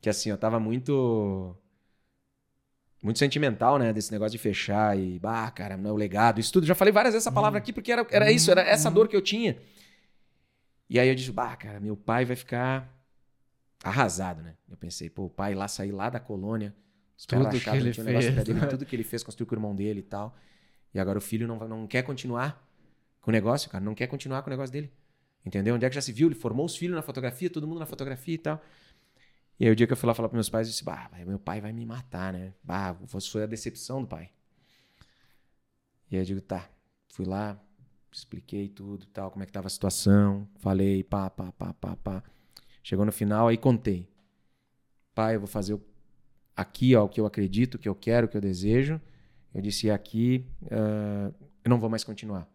Que 0.00 0.08
assim, 0.10 0.28
eu 0.30 0.36
tava 0.36 0.58
muito. 0.58 1.54
Muito 3.02 3.18
sentimental, 3.18 3.78
né? 3.78 3.92
Desse 3.92 4.12
negócio 4.12 4.32
de 4.32 4.38
fechar 4.38 4.96
e. 4.98 5.18
Bah, 5.18 5.50
cara, 5.50 5.76
não 5.76 5.92
o 5.92 5.96
legado. 5.96 6.40
Isso 6.40 6.52
tudo. 6.52 6.66
Já 6.66 6.74
falei 6.74 6.92
várias 6.92 7.14
vezes 7.14 7.26
essa 7.26 7.34
palavra 7.34 7.58
aqui 7.58 7.72
porque 7.72 7.90
era, 7.92 8.06
era 8.10 8.30
isso, 8.30 8.50
era 8.50 8.60
essa 8.62 8.90
dor 8.90 9.08
que 9.08 9.14
eu 9.16 9.20
tinha. 9.22 9.56
E 10.92 11.00
aí 11.00 11.08
eu 11.08 11.14
disse, 11.14 11.32
bah, 11.32 11.56
cara, 11.56 11.80
meu 11.80 11.96
pai 11.96 12.26
vai 12.26 12.36
ficar 12.36 12.86
arrasado, 13.82 14.42
né? 14.42 14.58
Eu 14.68 14.76
pensei, 14.76 15.08
pô, 15.08 15.24
o 15.24 15.30
pai 15.30 15.54
lá 15.54 15.66
sair 15.66 15.90
lá 15.90 16.10
da 16.10 16.20
colônia, 16.20 16.74
Tudo 17.26 17.48
que 17.48 17.70
ele 17.70 17.88
um 17.88 17.94
fez, 17.94 18.44
dele, 18.44 18.60
né? 18.60 18.66
tudo 18.66 18.84
que 18.84 18.94
ele 18.94 19.02
fez, 19.02 19.22
construiu 19.22 19.46
com 19.46 19.54
o 19.54 19.58
irmão 19.58 19.74
dele 19.74 20.00
e 20.00 20.02
tal. 20.02 20.36
E 20.92 21.00
agora 21.00 21.16
o 21.16 21.22
filho 21.22 21.48
não, 21.48 21.66
não 21.66 21.86
quer 21.86 22.02
continuar 22.02 22.62
com 23.22 23.30
o 23.30 23.32
negócio, 23.32 23.70
cara, 23.70 23.82
não 23.82 23.94
quer 23.94 24.06
continuar 24.06 24.42
com 24.42 24.50
o 24.50 24.52
negócio 24.52 24.70
dele. 24.70 24.92
Entendeu? 25.46 25.76
Onde 25.76 25.86
é 25.86 25.88
que 25.88 25.94
já 25.94 26.02
se 26.02 26.12
viu? 26.12 26.28
Ele 26.28 26.34
formou 26.34 26.66
os 26.66 26.76
filhos 26.76 26.94
na 26.94 27.00
fotografia, 27.00 27.48
todo 27.48 27.66
mundo 27.66 27.80
na 27.80 27.86
fotografia 27.86 28.34
e 28.34 28.38
tal. 28.38 28.62
E 29.58 29.64
aí 29.64 29.72
o 29.72 29.76
dia 29.76 29.86
que 29.86 29.94
eu 29.94 29.96
fui 29.96 30.06
lá 30.06 30.12
falar 30.12 30.28
pros 30.28 30.36
meus 30.36 30.50
pais, 30.50 30.68
eu 30.68 30.72
disse, 30.72 30.84
bah, 30.84 31.10
meu 31.26 31.38
pai 31.38 31.58
vai 31.62 31.72
me 31.72 31.86
matar, 31.86 32.34
né? 32.34 32.52
Bah, 32.62 32.94
foi 33.06 33.44
a 33.44 33.46
decepção 33.46 34.02
do 34.02 34.08
pai. 34.08 34.30
E 36.10 36.16
aí 36.16 36.22
eu 36.22 36.26
digo, 36.26 36.42
tá. 36.42 36.68
Fui 37.08 37.24
lá, 37.24 37.58
expliquei 38.12 38.68
tudo, 38.68 39.06
tal, 39.06 39.30
como 39.30 39.42
é 39.42 39.46
que 39.46 39.52
tava 39.52 39.66
a 39.66 39.70
situação, 39.70 40.46
falei, 40.56 41.02
pá, 41.02 41.30
pá, 41.30 41.52
pá, 41.52 41.72
pá, 41.74 41.96
pá. 41.96 42.22
Chegou 42.82 43.04
no 43.04 43.12
final, 43.12 43.48
aí 43.48 43.56
contei. 43.56 44.08
Pai, 45.14 45.36
eu 45.36 45.40
vou 45.40 45.46
fazer 45.46 45.78
aqui, 46.56 46.94
ó, 46.94 47.04
o 47.04 47.08
que 47.08 47.20
eu 47.20 47.26
acredito, 47.26 47.74
o 47.74 47.78
que 47.78 47.88
eu 47.88 47.94
quero, 47.94 48.26
o 48.26 48.28
que 48.28 48.36
eu 48.36 48.40
desejo. 48.40 49.00
Eu 49.54 49.60
disse, 49.60 49.90
aqui, 49.90 50.46
ah, 50.70 51.30
eu 51.64 51.68
não 51.68 51.78
vou 51.78 51.88
mais 51.90 52.04
continuar. 52.04 52.48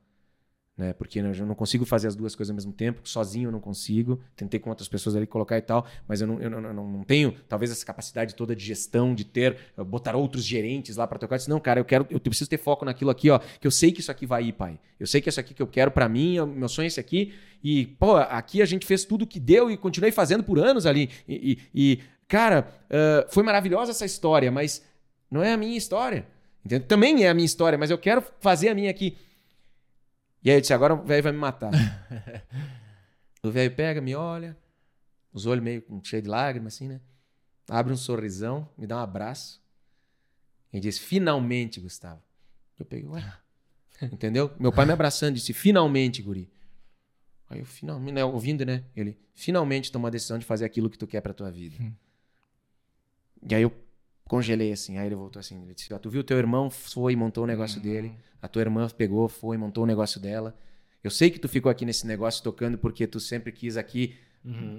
Né? 0.77 0.93
Porque 0.93 1.19
eu 1.19 1.45
não 1.45 1.55
consigo 1.55 1.85
fazer 1.85 2.07
as 2.07 2.15
duas 2.15 2.35
coisas 2.35 2.51
ao 2.51 2.55
mesmo 2.55 2.71
tempo, 2.71 3.01
sozinho 3.03 3.47
eu 3.47 3.51
não 3.51 3.59
consigo. 3.59 4.19
Tentei 4.35 4.59
com 4.59 4.69
outras 4.69 4.87
pessoas 4.87 5.15
ali 5.15 5.25
colocar 5.25 5.57
e 5.57 5.61
tal, 5.61 5.87
mas 6.07 6.21
eu 6.21 6.27
não, 6.27 6.39
eu 6.39 6.49
não, 6.51 6.61
não, 6.61 6.87
não 6.87 7.03
tenho, 7.03 7.33
talvez, 7.49 7.71
essa 7.71 7.83
capacidade 7.83 8.35
toda 8.35 8.55
de 8.55 8.63
gestão, 8.63 9.15
de 9.15 9.25
ter, 9.25 9.57
eh, 9.75 9.83
botar 9.83 10.15
outros 10.15 10.43
gerentes 10.43 10.95
lá 10.95 11.07
para 11.07 11.17
tocar. 11.17 11.35
Eu 11.35 11.37
disse, 11.37 11.49
não, 11.49 11.59
cara, 11.59 11.79
eu 11.79 11.85
quero, 11.85 12.05
eu 12.11 12.19
preciso 12.19 12.47
ter 12.47 12.59
foco 12.59 12.85
naquilo 12.85 13.09
aqui, 13.09 13.29
ó, 13.31 13.39
que 13.39 13.65
eu 13.65 13.71
sei 13.71 13.91
que 13.91 14.01
isso 14.01 14.11
aqui 14.11 14.27
vai 14.27 14.43
ir, 14.45 14.53
pai. 14.53 14.79
Eu 14.99 15.07
sei 15.07 15.19
que 15.19 15.29
isso 15.29 15.39
aqui 15.39 15.53
que 15.55 15.61
eu 15.61 15.67
quero 15.67 15.89
para 15.89 16.07
mim, 16.07 16.37
é 16.37 16.45
meu 16.45 16.69
sonho 16.69 16.85
é 16.85 16.87
esse 16.87 16.99
aqui. 16.99 17.33
E, 17.63 17.87
pô, 17.99 18.15
aqui 18.17 18.61
a 18.61 18.65
gente 18.65 18.85
fez 18.85 19.03
tudo 19.03 19.25
que 19.25 19.39
deu 19.39 19.71
e 19.71 19.77
continuei 19.77 20.11
fazendo 20.11 20.43
por 20.43 20.59
anos 20.59 20.85
ali. 20.85 21.09
E, 21.27 21.57
e- 21.73 21.93
e, 21.93 21.99
cara, 22.27 22.67
ah, 22.91 23.25
foi 23.29 23.41
maravilhosa 23.43 23.89
essa 23.91 24.05
história, 24.05 24.51
mas 24.51 24.83
não 25.31 25.41
é 25.41 25.53
a 25.53 25.57
minha 25.57 25.75
história. 25.77 26.25
Entendeu? 26.63 26.87
Também 26.87 27.23
é 27.23 27.29
a 27.29 27.33
minha 27.33 27.45
história, 27.45 27.77
mas 27.77 27.89
eu 27.89 27.97
quero 27.97 28.21
fazer 28.39 28.69
a 28.69 28.75
minha 28.75 28.91
aqui. 28.91 29.17
E 30.47 30.49
aí 30.49 30.55
eu 30.55 30.61
disse, 30.61 30.73
agora 30.73 30.93
o 30.93 31.03
velho 31.03 31.21
vai 31.21 31.33
me 31.33 31.37
matar. 31.37 31.73
o 33.43 33.51
velho 33.51 33.75
pega, 33.75 33.99
me 33.99 34.15
olha, 34.15 34.57
os 35.33 35.45
olhos 35.45 35.61
meio 35.61 35.83
cheios 36.05 36.23
de 36.23 36.29
lágrimas, 36.29 36.75
assim, 36.75 36.87
né? 36.87 37.01
Abre 37.69 37.91
um 37.91 37.97
sorrisão, 37.97 38.69
me 38.77 38.87
dá 38.87 38.95
um 38.95 39.01
abraço. 39.01 39.61
E 40.71 40.79
diz, 40.79 40.97
finalmente, 40.97 41.81
Gustavo. 41.81 42.23
Eu 42.79 42.85
peguei, 42.85 43.09
ué. 43.09 43.33
Entendeu? 44.09 44.49
Meu 44.57 44.71
pai 44.71 44.85
me 44.85 44.93
abraçando 44.93 45.35
disse, 45.35 45.51
finalmente, 45.51 46.21
guri. 46.21 46.49
Aí 47.49 47.59
eu, 47.59 47.65
finalmente, 47.65 48.13
né, 48.13 48.23
ouvindo, 48.23 48.65
né? 48.65 48.85
Ele, 48.95 49.19
finalmente 49.33 49.91
tomou 49.91 50.07
a 50.07 50.11
decisão 50.11 50.39
de 50.39 50.45
fazer 50.45 50.63
aquilo 50.63 50.89
que 50.89 50.97
tu 50.97 51.05
quer 51.05 51.19
pra 51.19 51.33
tua 51.33 51.51
vida. 51.51 51.75
E 53.49 53.53
aí 53.53 53.63
eu 53.63 53.86
congelei 54.27 54.71
assim. 54.71 54.97
Aí 54.97 55.07
ele 55.07 55.15
voltou 55.15 55.39
assim. 55.39 55.61
Ele 55.63 55.73
disse: 55.73 55.93
ó, 55.93 55.97
Tu 55.97 56.09
viu, 56.09 56.23
teu 56.23 56.37
irmão 56.37 56.69
foi 56.69 57.13
e 57.13 57.15
montou 57.15 57.43
o 57.43 57.47
negócio 57.47 57.81
dele. 57.81 58.13
A 58.41 58.47
tua 58.47 58.61
irmã 58.61 58.87
pegou, 58.89 59.27
foi 59.27 59.55
e 59.55 59.59
montou 59.59 59.83
o 59.83 59.87
negócio 59.87 60.19
dela. 60.19 60.55
Eu 61.03 61.11
sei 61.11 61.29
que 61.29 61.39
tu 61.39 61.47
ficou 61.47 61.71
aqui 61.71 61.85
nesse 61.85 62.05
negócio 62.05 62.43
tocando 62.43 62.77
porque 62.77 63.07
tu 63.07 63.19
sempre 63.19 63.51
quis 63.51 63.77
aqui 63.77 64.15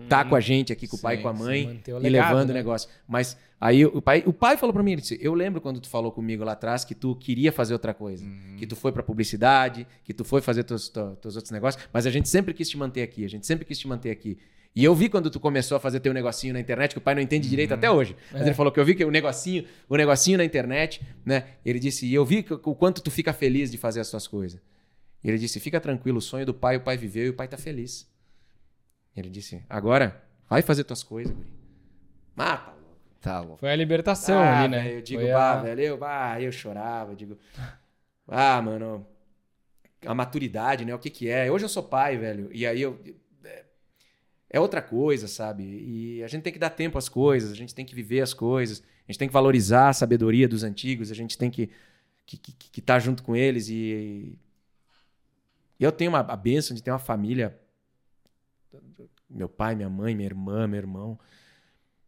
tá 0.08 0.24
com 0.24 0.34
a 0.34 0.40
gente, 0.40 0.72
aqui 0.72 0.86
com 0.86 0.96
o 0.96 1.00
pai 1.00 1.14
e 1.14 1.16
Sim, 1.18 1.22
com 1.22 1.28
a 1.28 1.34
sim, 1.34 1.42
mãe 1.42 1.66
manter 1.66 1.92
o 1.92 1.98
e 1.98 2.08
legado, 2.08 2.28
levando 2.28 2.48
né? 2.48 2.54
o 2.54 2.56
negócio. 2.56 2.88
Mas 3.06 3.36
aí 3.60 3.84
o 3.84 4.00
pai, 4.00 4.22
o 4.26 4.32
pai 4.32 4.56
falou 4.56 4.72
pra 4.72 4.82
mim: 4.82 4.92
ele 4.92 5.00
disse, 5.00 5.18
Eu 5.20 5.34
lembro 5.34 5.60
quando 5.60 5.80
tu 5.80 5.88
falou 5.88 6.10
comigo 6.10 6.44
lá 6.44 6.52
atrás 6.52 6.84
que 6.84 6.94
tu 6.94 7.14
queria 7.16 7.52
fazer 7.52 7.72
outra 7.72 7.92
coisa. 7.92 8.24
Que 8.56 8.66
tu 8.66 8.76
foi 8.76 8.92
pra 8.92 9.02
publicidade, 9.02 9.86
que 10.04 10.14
tu 10.14 10.24
foi 10.24 10.40
fazer 10.40 10.64
teus, 10.64 10.88
teus 10.88 11.36
outros 11.36 11.50
negócios. 11.50 11.82
Mas 11.92 12.06
a 12.06 12.10
gente 12.10 12.28
sempre 12.28 12.54
quis 12.54 12.68
te 12.68 12.76
manter 12.76 13.02
aqui. 13.02 13.24
A 13.24 13.28
gente 13.28 13.46
sempre 13.46 13.64
quis 13.64 13.78
te 13.78 13.86
manter 13.86 14.10
aqui. 14.10 14.38
E 14.74 14.84
eu 14.84 14.94
vi 14.94 15.08
quando 15.08 15.28
tu 15.30 15.40
começou 15.40 15.76
a 15.76 15.80
fazer 15.80 15.98
teu 16.00 16.12
negocinho 16.14 16.52
na 16.54 16.60
internet, 16.60 16.92
que 16.92 16.98
o 16.98 17.00
pai 17.00 17.14
não 17.14 17.22
entende 17.22 17.48
direito 17.48 17.74
até 17.74 17.90
hoje. 17.90 18.14
Mas 18.30 18.42
ele 18.42 18.54
falou 18.54 18.70
que 18.72 18.78
eu 18.78 18.84
vi 18.84 18.94
que 18.94 19.04
o 19.04 19.10
negocinho, 19.10 19.64
o 19.88 19.96
negocinho 19.96 20.38
na 20.38 20.44
internet, 20.44 21.02
né? 21.24 21.54
Ele 21.64 21.80
disse, 21.80 22.06
e 22.06 22.14
eu 22.14 22.24
vi 22.24 22.42
que- 22.44 22.54
o 22.54 22.74
quanto 22.74 23.02
tu 23.02 23.10
fica 23.10 23.32
feliz 23.32 23.70
de 23.70 23.76
fazer 23.78 24.00
as 24.00 24.08
tuas 24.10 24.26
coisas. 24.28 24.60
E 25.24 25.28
ele 25.28 25.38
disse, 25.38 25.58
fica 25.58 25.80
tranquilo, 25.80 26.18
o 26.18 26.20
sonho 26.22 26.46
do 26.46 26.54
pai, 26.54 26.76
o 26.76 26.80
pai 26.80 26.96
viveu 26.96 27.26
e 27.26 27.28
o 27.30 27.34
pai 27.34 27.48
tá 27.48 27.56
feliz. 27.56 28.08
Ele 29.16 29.28
disse, 29.28 29.64
agora, 29.68 30.22
vai 30.48 30.62
fazer 30.62 30.84
tuas 30.84 31.02
coisas, 31.02 31.34
guri. 31.34 31.48
Mata, 32.36 32.70
louco. 32.70 32.96
Tá 33.20 33.40
louco. 33.40 33.56
Foi 33.58 33.72
a 33.72 33.76
libertação 33.76 34.38
Ah, 34.38 34.60
ali, 34.60 34.68
né? 34.68 34.94
Eu 34.96 35.02
digo, 35.02 35.20
Foi 35.22 35.32
bah, 35.32 35.52
a- 35.54 35.56
velho, 35.62 35.80
eu, 35.80 35.98
bah, 35.98 36.40
eu 36.40 36.52
chorava, 36.52 37.12
eu 37.12 37.16
digo, 37.16 37.36
ah, 38.28 38.62
mano, 38.62 39.04
a 40.06 40.14
maturidade, 40.14 40.84
né? 40.84 40.94
O 40.94 40.98
que 41.00 41.10
que 41.10 41.28
é? 41.28 41.50
Hoje 41.50 41.64
eu 41.64 41.68
sou 41.68 41.82
pai, 41.82 42.16
velho, 42.16 42.48
e 42.52 42.64
aí 42.64 42.80
eu. 42.80 42.96
É- 44.50 44.60
outra 44.60 44.80
coisa, 44.82 45.28
sabe? 45.28 45.62
E 45.64 46.22
a 46.22 46.28
gente 46.28 46.42
tem 46.42 46.52
que 46.52 46.58
dar 46.58 46.70
tempo 46.70 46.98
às 46.98 47.08
coisas, 47.08 47.52
a 47.52 47.54
gente 47.54 47.74
tem 47.74 47.84
que 47.84 47.94
viver 47.94 48.20
as 48.20 48.32
coisas, 48.34 48.82
a 49.06 49.12
gente 49.12 49.18
tem 49.18 49.28
que 49.28 49.34
valorizar 49.34 49.88
a 49.88 49.92
sabedoria 49.92 50.48
dos 50.48 50.62
antigos, 50.62 51.10
a 51.10 51.14
gente 51.14 51.36
tem 51.36 51.50
que 51.50 51.70
que, 52.26 52.36
que, 52.36 52.52
que 52.52 52.82
tá 52.82 52.98
junto 52.98 53.22
com 53.22 53.34
eles 53.34 53.68
e 53.70 54.38
e 55.80 55.84
eu 55.84 55.92
tenho 55.92 56.10
uma, 56.10 56.20
a 56.20 56.36
bênção 56.36 56.74
de 56.74 56.82
ter 56.82 56.90
uma 56.90 56.98
família, 56.98 57.56
meu 59.30 59.48
pai, 59.48 59.76
minha 59.76 59.88
mãe, 59.88 60.14
minha 60.14 60.26
irmã, 60.26 60.66
meu 60.66 60.78
irmão, 60.78 61.18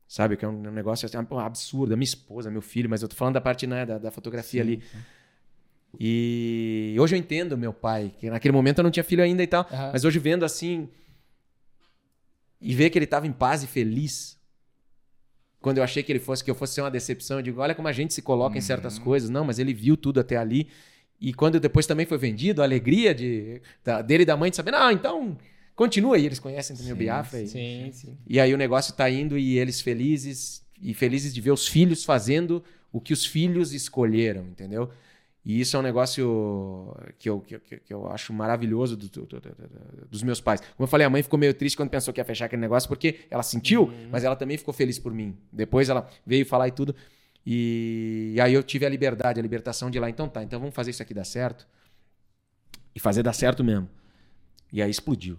sabe? 0.09 0.37
Que 0.37 0.45
é 0.45 0.49
um, 0.49 0.57
um 0.69 0.73
negócio 0.73 1.07
assim, 1.07 1.17
absurdo. 1.17 1.97
Minha 1.97 2.05
esposa, 2.05 2.51
meu 2.51 2.63
filho, 2.63 2.91
mas 2.91 3.01
eu 3.01 3.09
tô 3.09 3.15
falando 3.15 3.35
da 3.35 3.41
parte 3.41 3.67
né, 3.67 3.87
da, 3.87 3.99
da 3.99 4.11
fotografia 4.11 4.61
ali. 4.61 4.83
E 5.99 6.97
hoje 6.99 7.15
eu 7.15 7.19
entendo 7.19 7.57
meu 7.57 7.73
pai, 7.73 8.13
que 8.19 8.29
naquele 8.29 8.53
momento 8.53 8.79
eu 8.79 8.85
não 8.85 8.91
tinha 8.91 9.05
filho 9.05 9.23
ainda 9.23 9.43
e 9.43 9.47
tal, 9.47 9.67
Aham. 9.71 9.91
mas 9.93 10.05
hoje 10.05 10.19
vendo 10.19 10.45
assim 10.45 10.89
e 12.61 12.75
ver 12.75 12.91
que 12.91 12.99
ele 12.99 13.07
tava 13.07 13.27
em 13.27 13.33
paz 13.33 13.63
e 13.63 13.67
feliz. 13.67 14.39
Quando 15.61 15.79
eu 15.79 15.85
achei 15.85 16.03
que 16.03 16.11
ele 16.11 16.19
fosse 16.19 16.43
que 16.43 16.51
eu 16.51 16.55
fosse 16.55 16.75
ser 16.75 16.81
uma 16.81 16.91
decepção, 16.91 17.39
eu 17.39 17.43
digo, 17.43 17.61
olha 17.61 17.75
como 17.75 17.87
a 17.89 17.93
gente 17.93 18.15
se 18.15 18.23
coloca 18.23 18.57
em 18.57 18.61
certas 18.63 18.99
coisas. 18.99 19.29
Não, 19.29 19.45
mas 19.45 19.59
ele 19.59 19.75
viu 19.75 19.97
tudo 19.97 20.19
até 20.21 20.37
ali. 20.37 20.69
E 21.21 21.35
quando 21.35 21.61
depois 21.61 21.87
também 21.87 22.07
foi 22.07 22.17
vendido, 22.17 22.63
a 22.63 22.65
alegria 22.65 23.15
de, 23.15 23.61
da- 23.85 24.01
dele 24.01 24.23
e 24.23 24.27
da 24.27 24.37
mãe 24.39 24.49
de 24.51 24.57
saber, 24.57 24.71
não, 24.71 24.91
então 24.91 25.37
continua. 25.77 26.17
E 26.19 26.25
eles 26.25 26.39
conhecem 26.39 26.75
também 26.75 26.93
o 26.93 26.97
Biafra. 26.97 27.43
e- 27.43 27.47
Sim, 27.49 27.91
sim. 27.93 28.17
e 28.27 28.41
aí 28.41 28.55
o 28.55 28.57
negócio 28.57 28.95
tá 28.95 29.11
indo 29.11 29.37
e 29.37 29.59
eles 29.59 29.83
felizes 29.83 30.65
e 30.81 30.95
felizes 30.95 31.35
de 31.35 31.41
ver 31.43 31.51
os 31.51 31.69
filhos 31.69 32.05
fazendo 32.05 32.65
o 32.91 32.99
que 33.01 33.13
os 33.13 33.27
filhos 33.27 33.75
escolheram, 33.75 34.47
entendeu? 34.47 34.91
E 35.45 35.59
isso 35.61 35.75
é 35.75 35.81
um 35.81 35.83
negócio 35.83 36.95
que 37.19 37.29
eu, 37.31 37.41
que, 37.41 37.59
que- 37.61 37.81
que 37.81 37.95
eu 37.95 38.07
acho 38.11 38.33
maravilhoso 38.33 38.95
do- 38.97 39.09
do- 39.09 39.27
do- 39.27 39.41
do- 39.41 40.07
dos 40.11 40.23
meus 40.23 40.41
pais. 40.41 40.61
Como 40.61 40.85
eu 40.85 40.87
falei, 40.87 41.07
a 41.07 41.11
mãe 41.11 41.23
ficou 41.23 41.39
meio 41.39 41.55
triste 41.55 41.77
quando 41.77 41.89
pensou 41.89 42.13
que 42.13 42.21
ia 42.21 42.25
fechar 42.25 42.45
aquele 42.45 42.61
negócio, 42.61 42.89
porque 42.89 43.21
ela 43.31 43.43
sentiu, 43.43 43.91
mas 44.11 44.23
ela 44.23 44.37
também 44.37 44.59
ficou 44.59 44.75
feliz 44.75 44.99
por 44.99 45.13
mim. 45.15 45.37
Depois 45.51 45.89
ela 45.89 46.07
veio 46.27 46.45
falar 46.45 46.69
e 46.69 46.73
tudo. 46.73 46.95
E, 47.47 48.33
e 48.37 48.41
aí 48.41 48.53
eu 48.53 48.63
tive 48.63 48.85
a 48.85 48.89
liberdade, 48.89 49.41
a 49.41 49.43
libertação 49.43 49.91
de 49.91 49.97
ir 49.97 50.01
lá, 50.01 50.11
então 50.11 50.29
tá, 50.29 50.43
então 50.43 50.61
vamos 50.61 50.75
fazer 50.75 50.91
isso 50.91 51.03
aqui 51.03 51.15
dar 51.15 51.25
certo. 51.25 51.67
E 52.95 53.01
fazer 53.01 53.23
dar 53.23 53.33
certo 53.33 53.65
mesmo. 53.65 53.89
E 54.73 54.83
aí 54.83 54.91
explodiu. 54.91 55.39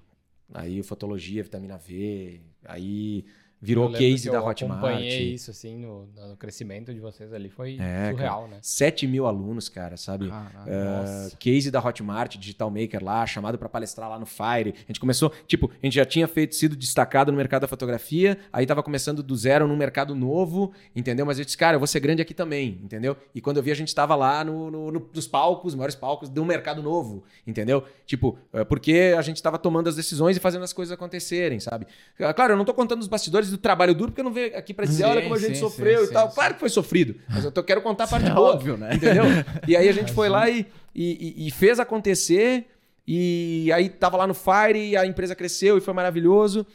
Aí 0.54 0.82
fotologia, 0.84 1.44
vitamina 1.44 1.78
V, 1.78 2.42
aí 2.66 3.24
virou 3.62 3.92
case 3.92 4.30
da 4.30 4.40
Hotmart. 4.40 4.62
Eu 4.62 4.72
acompanhei 4.72 5.34
isso, 5.34 5.52
assim, 5.52 5.78
no, 5.78 6.08
no, 6.08 6.36
crescimento 6.36 6.92
de 6.92 7.00
vocês 7.00 7.32
ali, 7.32 7.48
foi 7.48 7.78
é, 7.80 8.10
surreal, 8.10 8.42
cara, 8.42 8.52
né? 8.56 8.60
7 8.62 9.06
mil 9.06 9.28
alunos, 9.28 9.70
cara, 9.70 9.96
sabe? 9.98 10.28
uh, 10.28 11.38
case 11.38 11.70
da 11.70 11.80
Hotmart, 11.80 12.38
Digital 12.38 12.72
Maker 12.72 13.04
lá, 13.04 13.26
chamado 13.28 13.58
para 13.60 13.70
palestrar 13.70 14.10
lá 14.10 14.18
no 14.18 14.26
Fire. 14.26 14.74
A 14.76 14.88
gente 14.88 15.00
começou, 15.00 15.32
tipo, 15.46 15.70
a 15.72 15.86
gente 15.86 15.94
já 15.94 16.06
tinha 16.06 16.28
feito, 16.28 16.56
sido 16.56 16.76
destacado 16.76 17.32
no 17.32 17.38
mercado 17.38 17.62
da 17.62 17.68
fotografia, 17.68 18.38
aí 18.52 18.66
tava 18.66 18.82
começando 18.82 19.22
do 19.22 19.36
zero 19.36 19.68
num 19.68 19.78
mercado 19.78 20.16
novo, 20.16 20.74
entendeu? 20.96 21.26
Mas 21.26 21.38
eu 21.38 21.46
disse, 21.46 21.58
cara, 21.58 21.76
eu 21.76 21.80
vou 21.80 21.88
ser 21.88 22.00
grande 22.00 22.22
aqui 22.22 22.34
também, 22.34 22.80
entendeu? 22.84 23.16
E 23.36 23.42
quando 23.42 23.58
eu 23.58 23.64
vi, 23.64 23.72
a 23.72 23.76
gente 23.76 23.94
tava 23.94 24.16
lá 24.16 24.44
no, 24.44 24.72
no, 24.72 24.92
no 24.92 25.10
nos 25.14 25.28
palcos, 25.28 25.76
maiores 25.76 25.96
palcos 25.96 26.30
de 26.30 26.40
um 26.40 26.46
mercado 26.46 26.82
novo, 26.82 27.24
entendeu? 27.46 27.84
Tipo, 28.08 28.40
uh, 28.54 28.66
porque 28.66 29.14
a 29.16 29.22
gente 29.22 29.42
tava 29.42 29.60
tomando 29.60 29.88
as 29.88 29.96
decisões 29.96 30.38
e 30.38 30.40
fazendo 30.40 30.64
as 30.64 30.74
coisas 30.74 30.92
acontecerem, 30.92 31.60
sabe? 31.60 31.86
Claro, 32.36 32.54
eu 32.54 32.58
não 32.58 32.66
tô 32.66 32.74
contando 32.74 33.02
os 33.02 33.08
bastidores 33.08 33.51
do 33.52 33.58
trabalho 33.58 33.94
duro, 33.94 34.12
porque 34.12 34.22
eu 34.22 34.26
não 34.26 34.34
venho 34.34 34.58
aqui 34.58 34.74
para 34.74 34.86
dizer, 34.86 35.04
sim, 35.04 35.10
olha 35.10 35.22
como 35.22 35.36
a 35.36 35.38
gente 35.38 35.56
sim, 35.56 35.60
sofreu 35.60 36.06
sim, 36.06 36.10
e 36.10 36.14
tal. 36.14 36.30
Claro 36.32 36.54
que 36.56 36.60
foi 36.60 36.70
sofrido, 36.70 37.16
mas 37.30 37.44
eu 37.44 37.52
tô, 37.52 37.64
quero 37.64 37.82
contar 37.82 38.06
a 38.06 38.08
parte 38.08 38.28
é 38.30 38.34
boa. 38.34 38.54
óbvio, 38.54 38.78
né? 38.78 38.96
Entendeu? 38.96 39.24
E 39.68 39.76
aí 39.76 39.88
a 39.88 39.92
gente 39.92 40.12
foi 40.12 40.30
lá 40.30 40.50
e, 40.50 40.66
e, 40.96 41.48
e, 41.48 41.52
fez 41.52 41.80
acontecer. 41.80 42.68
E 43.08 43.72
aí 43.74 43.90
tava 43.90 44.18
lá 44.18 44.28
no 44.28 44.34
Fire, 44.34 44.96
a 44.96 45.06
empresa 45.06 45.36
cresceu 45.36 45.78
e 45.78 45.82
foi 45.82 45.94
maravilhoso. 45.94 46.66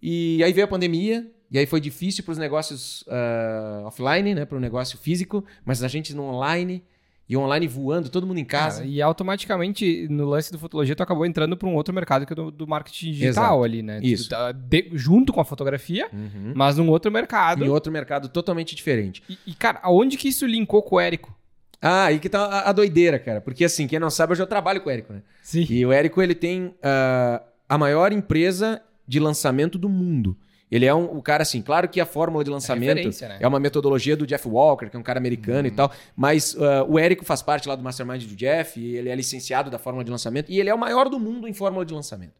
E 0.00 0.42
aí 0.44 0.52
veio 0.52 0.64
a 0.64 0.68
pandemia. 0.68 1.26
E 1.50 1.58
aí 1.58 1.66
foi 1.66 1.80
difícil 1.80 2.22
para 2.22 2.32
os 2.32 2.38
negócios 2.38 3.02
uh, 3.02 3.86
offline, 3.86 4.34
né, 4.34 4.44
para 4.44 4.56
o 4.56 4.60
negócio 4.60 4.96
físico, 4.96 5.44
mas 5.64 5.82
a 5.82 5.88
gente 5.88 6.14
no 6.14 6.22
online 6.22 6.84
e 7.30 7.36
online 7.36 7.68
voando, 7.68 8.08
todo 8.08 8.26
mundo 8.26 8.40
em 8.40 8.44
casa. 8.44 8.84
e 8.84 9.00
automaticamente, 9.00 10.08
no 10.10 10.24
lance 10.24 10.50
do 10.50 10.58
fotologia, 10.58 10.96
tu 10.96 11.02
acabou 11.04 11.24
entrando 11.24 11.56
para 11.56 11.68
um 11.68 11.76
outro 11.76 11.94
mercado 11.94 12.26
que 12.26 12.32
é 12.32 12.36
do, 12.36 12.50
do 12.50 12.66
marketing 12.66 13.12
digital 13.12 13.44
Exato. 13.44 13.62
ali, 13.62 13.82
né? 13.84 14.00
Isso. 14.02 14.28
Tá 14.28 14.50
de, 14.50 14.90
junto 14.94 15.32
com 15.32 15.40
a 15.40 15.44
fotografia, 15.44 16.08
uhum. 16.12 16.52
mas 16.56 16.76
num 16.76 16.88
outro 16.88 17.08
mercado. 17.08 17.64
Em 17.64 17.68
outro 17.68 17.92
mercado 17.92 18.28
totalmente 18.28 18.74
diferente. 18.74 19.22
E, 19.28 19.38
e, 19.46 19.54
cara, 19.54 19.78
aonde 19.84 20.16
que 20.16 20.26
isso 20.26 20.44
linkou 20.44 20.82
com 20.82 20.96
o 20.96 21.00
Érico? 21.00 21.32
Ah, 21.80 22.06
aí 22.06 22.18
que 22.18 22.28
tá 22.28 22.46
a, 22.46 22.70
a, 22.70 22.72
doideira, 22.72 23.16
cara. 23.16 23.40
Porque 23.40 23.64
assim, 23.64 23.86
quem 23.86 24.00
não 24.00 24.10
sabe, 24.10 24.32
eu 24.32 24.36
já 24.36 24.44
trabalho 24.44 24.80
com 24.80 24.88
o 24.88 24.92
Érico, 24.92 25.12
né? 25.12 25.22
Sim. 25.40 25.64
E 25.70 25.86
o 25.86 25.92
Érico, 25.92 26.20
ele 26.20 26.34
tem 26.34 26.64
uh, 26.64 27.40
a 27.68 27.78
maior 27.78 28.12
empresa 28.12 28.82
de 29.06 29.20
lançamento 29.20 29.78
do 29.78 29.88
mundo. 29.88 30.36
Ele 30.70 30.86
é 30.86 30.94
um, 30.94 31.16
o 31.16 31.20
cara, 31.20 31.42
assim, 31.42 31.60
claro 31.60 31.88
que 31.88 32.00
a 32.00 32.06
fórmula 32.06 32.44
de 32.44 32.50
lançamento 32.50 33.24
é, 33.24 33.28
né? 33.28 33.38
é 33.40 33.48
uma 33.48 33.58
metodologia 33.58 34.16
do 34.16 34.26
Jeff 34.26 34.46
Walker, 34.46 34.88
que 34.88 34.96
é 34.96 34.98
um 34.98 35.02
cara 35.02 35.18
americano 35.18 35.60
uhum. 35.60 35.66
e 35.66 35.70
tal, 35.70 35.90
mas 36.14 36.54
uh, 36.54 36.84
o 36.88 36.98
Érico 36.98 37.24
faz 37.24 37.42
parte 37.42 37.68
lá 37.68 37.74
do 37.74 37.82
Mastermind 37.82 38.22
do 38.24 38.36
Jeff, 38.36 38.80
ele 38.80 39.08
é 39.08 39.14
licenciado 39.14 39.70
da 39.70 39.78
fórmula 39.78 40.04
de 40.04 40.10
lançamento, 40.10 40.50
e 40.50 40.60
ele 40.60 40.70
é 40.70 40.74
o 40.74 40.78
maior 40.78 41.08
do 41.08 41.18
mundo 41.18 41.48
em 41.48 41.52
fórmula 41.52 41.84
de 41.84 41.92
lançamento. 41.92 42.34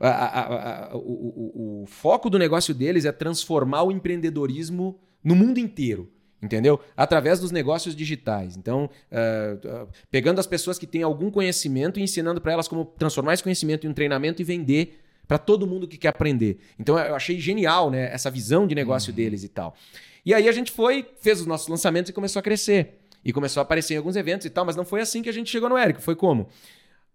A, 0.00 0.08
a, 0.08 0.90
a, 0.92 0.96
o, 0.96 0.98
o, 0.98 1.82
o 1.82 1.86
foco 1.86 2.28
do 2.28 2.38
negócio 2.38 2.74
deles 2.74 3.04
é 3.04 3.12
transformar 3.12 3.82
o 3.82 3.92
empreendedorismo 3.92 4.98
no 5.22 5.34
mundo 5.34 5.58
inteiro 5.58 6.10
entendeu? 6.40 6.80
Através 6.96 7.40
dos 7.40 7.50
negócios 7.50 7.96
digitais. 7.96 8.56
Então, 8.56 8.88
uh, 9.10 9.84
uh, 9.84 9.88
pegando 10.10 10.38
as 10.38 10.46
pessoas 10.46 10.78
que 10.78 10.86
têm 10.86 11.02
algum 11.02 11.30
conhecimento 11.30 11.98
e 11.98 12.02
ensinando 12.02 12.40
para 12.40 12.52
elas 12.52 12.68
como 12.68 12.84
transformar 12.84 13.34
esse 13.34 13.42
conhecimento 13.42 13.86
em 13.86 13.90
um 13.90 13.92
treinamento 13.92 14.40
e 14.40 14.44
vender 14.44 15.00
para 15.28 15.36
todo 15.36 15.66
mundo 15.66 15.86
que 15.86 15.98
quer 15.98 16.08
aprender. 16.08 16.58
Então 16.78 16.98
eu 16.98 17.14
achei 17.14 17.38
genial, 17.38 17.90
né, 17.90 18.10
essa 18.12 18.30
visão 18.30 18.66
de 18.66 18.74
negócio 18.74 19.10
uhum. 19.10 19.16
deles 19.16 19.44
e 19.44 19.48
tal. 19.48 19.76
E 20.24 20.32
aí 20.32 20.48
a 20.48 20.52
gente 20.52 20.72
foi, 20.72 21.06
fez 21.20 21.40
os 21.40 21.46
nossos 21.46 21.68
lançamentos 21.68 22.08
e 22.08 22.12
começou 22.12 22.40
a 22.40 22.42
crescer. 22.42 22.98
E 23.24 23.32
começou 23.32 23.60
a 23.60 23.62
aparecer 23.62 23.94
em 23.94 23.96
alguns 23.98 24.16
eventos 24.16 24.46
e 24.46 24.50
tal, 24.50 24.64
mas 24.64 24.74
não 24.74 24.84
foi 24.84 25.00
assim 25.02 25.20
que 25.20 25.28
a 25.28 25.32
gente 25.32 25.50
chegou 25.50 25.68
no 25.68 25.76
Érico. 25.76 26.00
Foi 26.00 26.16
como? 26.16 26.48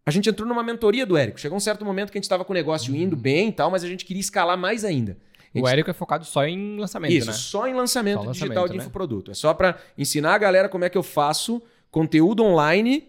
A 0.06 0.12
gente 0.12 0.30
entrou 0.30 0.48
numa 0.48 0.62
mentoria 0.62 1.06
do 1.06 1.18
Érico. 1.18 1.40
Chegou 1.40 1.58
um 1.58 1.62
certo 1.62 1.84
momento 1.84 2.12
que 2.12 2.18
a 2.18 2.20
gente 2.20 2.26
estava 2.26 2.46
com 2.46 2.54
o 2.54 2.56
negócio 2.56 2.94
uhum. 2.94 3.00
indo 3.00 3.16
bem 3.16 3.50
e 3.50 3.52
tal, 3.52 3.72
mas 3.72 3.84
a 3.84 3.88
gente 3.88 4.06
queria 4.06 4.22
escalar 4.22 4.58
mais 4.58 4.86
ainda. 4.86 5.18
Gente... 5.54 5.64
O 5.64 5.68
Érico 5.68 5.90
é 5.90 5.94
focado 5.94 6.26
só 6.26 6.46
em 6.46 6.78
lançamento, 6.78 7.12
Isso, 7.12 7.28
né? 7.28 7.34
só 7.34 7.68
em 7.68 7.74
lançamento, 7.74 8.20
só 8.20 8.26
lançamento 8.28 8.50
digital 8.50 8.68
de 8.68 8.78
né? 8.78 8.84
infoproduto. 8.84 9.32
É 9.32 9.34
só 9.34 9.54
para 9.54 9.78
ensinar 9.98 10.34
a 10.34 10.38
galera 10.38 10.70
como 10.70 10.84
é 10.84 10.90
que 10.90 10.98
eu 10.98 11.04
faço 11.04 11.62
conteúdo 11.90 12.44
online 12.44 13.08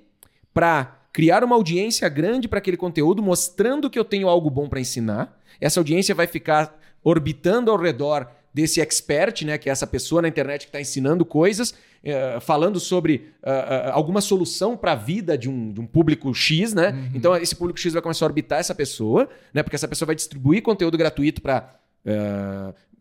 para 0.52 1.03
criar 1.14 1.44
uma 1.44 1.54
audiência 1.54 2.08
grande 2.08 2.48
para 2.48 2.58
aquele 2.58 2.76
conteúdo, 2.76 3.22
mostrando 3.22 3.88
que 3.88 3.96
eu 3.96 4.04
tenho 4.04 4.28
algo 4.28 4.50
bom 4.50 4.68
para 4.68 4.80
ensinar. 4.80 5.40
Essa 5.60 5.78
audiência 5.78 6.12
vai 6.12 6.26
ficar 6.26 6.76
orbitando 7.04 7.70
ao 7.70 7.80
redor 7.80 8.28
desse 8.52 8.80
expert, 8.80 9.44
né, 9.44 9.56
que 9.56 9.68
é 9.68 9.72
essa 9.72 9.86
pessoa 9.86 10.20
na 10.20 10.26
internet 10.26 10.62
que 10.62 10.68
está 10.70 10.80
ensinando 10.80 11.24
coisas, 11.24 11.70
uh, 11.70 12.40
falando 12.40 12.80
sobre 12.80 13.30
uh, 13.44 13.48
uh, 13.48 13.92
alguma 13.92 14.20
solução 14.20 14.76
para 14.76 14.90
a 14.92 14.96
vida 14.96 15.38
de 15.38 15.48
um, 15.48 15.72
de 15.72 15.80
um, 15.80 15.86
público 15.86 16.34
X, 16.34 16.74
né? 16.74 16.90
Uhum. 16.90 17.10
Então 17.14 17.36
esse 17.36 17.54
público 17.54 17.78
X 17.78 17.92
vai 17.92 18.02
começar 18.02 18.24
a 18.24 18.28
orbitar 18.28 18.58
essa 18.58 18.74
pessoa, 18.74 19.28
né? 19.52 19.62
Porque 19.62 19.76
essa 19.76 19.86
pessoa 19.86 20.06
vai 20.06 20.16
distribuir 20.16 20.62
conteúdo 20.62 20.98
gratuito 20.98 21.40
para 21.40 21.78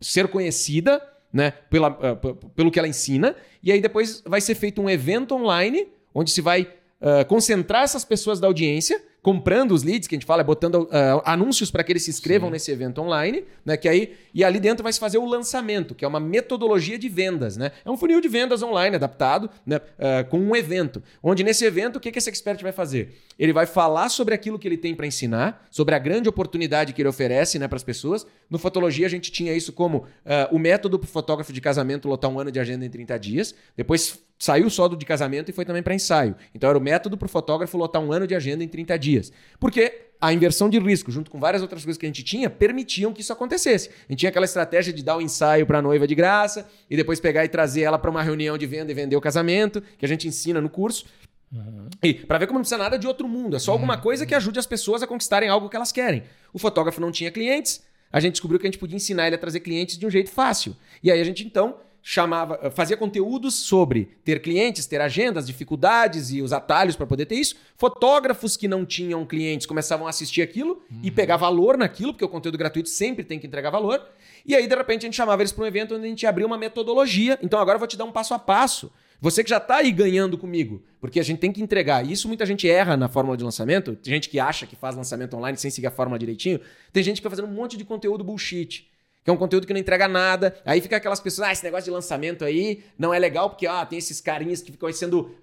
ser 0.00 0.28
conhecida, 0.28 1.02
né? 1.32 1.50
Pela, 1.68 1.90
pelo 2.54 2.70
que 2.70 2.78
ela 2.78 2.88
ensina. 2.88 3.34
E 3.60 3.72
aí 3.72 3.80
depois 3.80 4.22
vai 4.24 4.40
ser 4.40 4.54
feito 4.54 4.80
um 4.80 4.88
evento 4.88 5.34
online 5.34 5.88
onde 6.14 6.30
se 6.30 6.40
vai 6.40 6.68
uh, 7.04 7.24
concentrar 7.26 7.82
essas 7.84 8.04
pessoas 8.04 8.40
da 8.40 8.46
audiência 8.46 9.00
comprando 9.24 9.72
os 9.72 9.82
leads, 9.82 10.06
que 10.06 10.14
a 10.14 10.18
gente 10.18 10.26
fala, 10.26 10.42
é 10.42 10.44
botando 10.44 10.82
uh, 10.82 10.88
anúncios 11.24 11.70
para 11.70 11.82
que 11.82 11.90
eles 11.90 12.02
se 12.02 12.10
inscrevam 12.10 12.48
Sim. 12.48 12.52
nesse 12.52 12.70
evento 12.70 13.00
online, 13.00 13.42
né? 13.64 13.74
Que 13.74 13.88
aí, 13.88 14.14
e 14.34 14.44
ali 14.44 14.60
dentro 14.60 14.82
vai 14.82 14.92
se 14.92 15.00
fazer 15.00 15.16
o 15.16 15.24
lançamento, 15.24 15.94
que 15.94 16.04
é 16.04 16.08
uma 16.08 16.20
metodologia 16.20 16.98
de 16.98 17.08
vendas, 17.08 17.56
né? 17.56 17.72
É 17.86 17.90
um 17.90 17.96
funil 17.96 18.20
de 18.20 18.28
vendas 18.28 18.62
online 18.62 18.96
adaptado, 18.96 19.48
né? 19.64 19.78
Uh, 19.78 20.28
com 20.28 20.38
um 20.38 20.54
evento. 20.54 21.02
Onde 21.22 21.42
nesse 21.42 21.64
evento, 21.64 21.96
o 21.96 22.00
que, 22.00 22.12
que 22.12 22.18
esse 22.18 22.28
expert 22.28 22.62
vai 22.62 22.70
fazer? 22.70 23.18
Ele 23.38 23.52
vai 23.52 23.66
falar 23.66 24.08
sobre 24.08 24.34
aquilo 24.34 24.58
que 24.58 24.66
ele 24.66 24.76
tem 24.76 24.94
para 24.94 25.06
ensinar, 25.06 25.66
sobre 25.70 25.94
a 25.94 25.98
grande 25.98 26.28
oportunidade 26.28 26.92
que 26.92 27.02
ele 27.02 27.08
oferece 27.08 27.58
né, 27.58 27.68
para 27.68 27.76
as 27.76 27.84
pessoas. 27.84 28.26
No 28.48 28.58
Fotologia, 28.58 29.06
a 29.06 29.10
gente 29.10 29.30
tinha 29.30 29.52
isso 29.54 29.72
como 29.72 29.98
uh, 29.98 30.06
o 30.52 30.58
método 30.58 30.98
para 30.98 31.06
o 31.06 31.10
fotógrafo 31.10 31.52
de 31.52 31.60
casamento 31.60 32.08
lotar 32.08 32.30
um 32.30 32.38
ano 32.38 32.50
de 32.50 32.58
agenda 32.58 32.84
em 32.84 32.88
30 32.88 33.18
dias. 33.18 33.54
Depois 33.76 34.18
saiu 34.38 34.68
só 34.68 34.88
do 34.88 34.96
de 34.96 35.06
casamento 35.06 35.48
e 35.48 35.52
foi 35.52 35.64
também 35.64 35.82
para 35.82 35.94
ensaio. 35.94 36.34
Então 36.54 36.68
era 36.68 36.78
o 36.78 36.80
método 36.80 37.16
para 37.16 37.26
o 37.26 37.28
fotógrafo 37.28 37.76
lotar 37.76 38.02
um 38.02 38.12
ano 38.12 38.26
de 38.26 38.34
agenda 38.34 38.62
em 38.62 38.68
30 38.68 38.98
dias. 38.98 39.32
Porque 39.58 40.04
a 40.20 40.32
inversão 40.32 40.70
de 40.70 40.78
risco, 40.78 41.10
junto 41.10 41.30
com 41.30 41.38
várias 41.38 41.62
outras 41.62 41.84
coisas 41.84 41.98
que 41.98 42.06
a 42.06 42.08
gente 42.08 42.22
tinha, 42.22 42.48
permitiam 42.48 43.12
que 43.12 43.20
isso 43.20 43.32
acontecesse. 43.32 43.90
A 44.08 44.12
gente 44.12 44.20
tinha 44.20 44.30
aquela 44.30 44.44
estratégia 44.44 44.92
de 44.92 45.02
dar 45.02 45.16
o 45.16 45.18
um 45.18 45.20
ensaio 45.20 45.66
para 45.66 45.78
a 45.78 45.82
noiva 45.82 46.06
de 46.06 46.14
graça 46.14 46.66
e 46.88 46.96
depois 46.96 47.20
pegar 47.20 47.44
e 47.44 47.48
trazer 47.48 47.82
ela 47.82 47.98
para 47.98 48.10
uma 48.10 48.22
reunião 48.22 48.56
de 48.56 48.66
venda 48.66 48.90
e 48.90 48.94
vender 48.94 49.16
o 49.16 49.20
casamento, 49.20 49.82
que 49.98 50.04
a 50.04 50.08
gente 50.08 50.26
ensina 50.26 50.60
no 50.60 50.70
curso. 50.70 51.04
Uhum. 51.54 51.88
E 52.02 52.14
para 52.14 52.38
ver 52.38 52.46
como 52.46 52.58
não 52.58 52.62
precisa 52.62 52.78
nada 52.78 52.98
de 52.98 53.06
outro 53.06 53.28
mundo, 53.28 53.54
é 53.56 53.58
só 53.58 53.72
alguma 53.72 53.94
uhum. 53.94 54.00
coisa 54.00 54.26
que 54.26 54.34
ajude 54.34 54.58
as 54.58 54.66
pessoas 54.66 55.02
a 55.02 55.06
conquistarem 55.06 55.48
algo 55.48 55.68
que 55.68 55.76
elas 55.76 55.92
querem. 55.92 56.24
O 56.52 56.58
fotógrafo 56.58 57.00
não 57.00 57.12
tinha 57.12 57.30
clientes, 57.30 57.82
a 58.12 58.20
gente 58.20 58.32
descobriu 58.32 58.60
que 58.60 58.66
a 58.66 58.70
gente 58.70 58.78
podia 58.78 58.96
ensinar 58.96 59.26
ele 59.26 59.36
a 59.36 59.38
trazer 59.38 59.60
clientes 59.60 59.96
de 59.96 60.06
um 60.06 60.10
jeito 60.10 60.30
fácil. 60.30 60.76
E 61.02 61.10
aí 61.10 61.20
a 61.20 61.24
gente 61.24 61.44
então 61.44 61.76
chamava, 62.06 62.60
eh, 62.62 62.70
fazia 62.70 62.98
conteúdos 62.98 63.54
sobre 63.54 64.10
ter 64.22 64.42
clientes, 64.42 64.84
ter 64.84 65.00
agendas, 65.00 65.46
dificuldades 65.46 66.30
e 66.30 66.42
os 66.42 66.52
atalhos 66.52 66.94
para 66.94 67.06
poder 67.06 67.24
ter 67.24 67.36
isso. 67.36 67.56
Fotógrafos 67.78 68.58
que 68.58 68.68
não 68.68 68.84
tinham 68.84 69.24
clientes 69.24 69.66
começavam 69.66 70.06
a 70.06 70.10
assistir 70.10 70.42
aquilo 70.42 70.82
uhum. 70.90 71.00
e 71.02 71.10
pegar 71.10 71.38
valor 71.38 71.78
naquilo, 71.78 72.12
porque 72.12 72.24
o 72.24 72.28
conteúdo 72.28 72.58
gratuito 72.58 72.90
sempre 72.90 73.24
tem 73.24 73.38
que 73.38 73.46
entregar 73.46 73.70
valor. 73.70 74.06
E 74.44 74.54
aí, 74.54 74.66
de 74.66 74.76
repente, 74.76 75.04
a 75.04 75.06
gente 75.06 75.16
chamava 75.16 75.40
eles 75.40 75.50
para 75.50 75.64
um 75.64 75.66
evento 75.66 75.94
onde 75.94 76.04
a 76.04 76.08
gente 76.08 76.26
abria 76.26 76.46
uma 76.46 76.58
metodologia. 76.58 77.38
Então, 77.42 77.58
agora 77.58 77.76
eu 77.76 77.80
vou 77.80 77.88
te 77.88 77.96
dar 77.96 78.04
um 78.04 78.12
passo 78.12 78.34
a 78.34 78.38
passo. 78.38 78.92
Você 79.20 79.42
que 79.42 79.50
já 79.50 79.56
está 79.56 79.76
aí 79.76 79.90
ganhando 79.90 80.36
comigo, 80.36 80.82
porque 81.00 81.18
a 81.18 81.22
gente 81.22 81.38
tem 81.38 81.52
que 81.52 81.62
entregar. 81.62 82.04
Isso 82.04 82.28
muita 82.28 82.44
gente 82.44 82.68
erra 82.68 82.96
na 82.96 83.08
fórmula 83.08 83.36
de 83.36 83.44
lançamento. 83.44 83.94
Tem 83.96 84.12
gente 84.12 84.28
que 84.28 84.38
acha 84.38 84.66
que 84.66 84.76
faz 84.76 84.94
lançamento 84.94 85.36
online 85.36 85.56
sem 85.56 85.70
seguir 85.70 85.86
a 85.86 85.90
fórmula 85.90 86.18
direitinho. 86.18 86.60
Tem 86.92 87.02
gente 87.02 87.20
que 87.20 87.28
vai 87.28 87.36
fazendo 87.36 87.50
um 87.50 87.54
monte 87.54 87.76
de 87.76 87.84
conteúdo 87.84 88.22
bullshit 88.22 88.90
que 89.24 89.30
é 89.30 89.32
um 89.32 89.38
conteúdo 89.38 89.66
que 89.66 89.72
não 89.72 89.80
entrega 89.80 90.06
nada. 90.06 90.54
Aí 90.66 90.82
fica 90.82 90.98
aquelas 90.98 91.18
pessoas, 91.18 91.48
ah, 91.48 91.52
esse 91.52 91.64
negócio 91.64 91.86
de 91.86 91.90
lançamento 91.90 92.44
aí 92.44 92.84
não 92.98 93.12
é 93.12 93.18
legal 93.18 93.48
porque 93.48 93.66
ah, 93.66 93.84
tem 93.86 93.98
esses 93.98 94.20
carinhas 94.20 94.60
que 94.60 94.70
ficam 94.70 94.92
sendo 94.92 95.34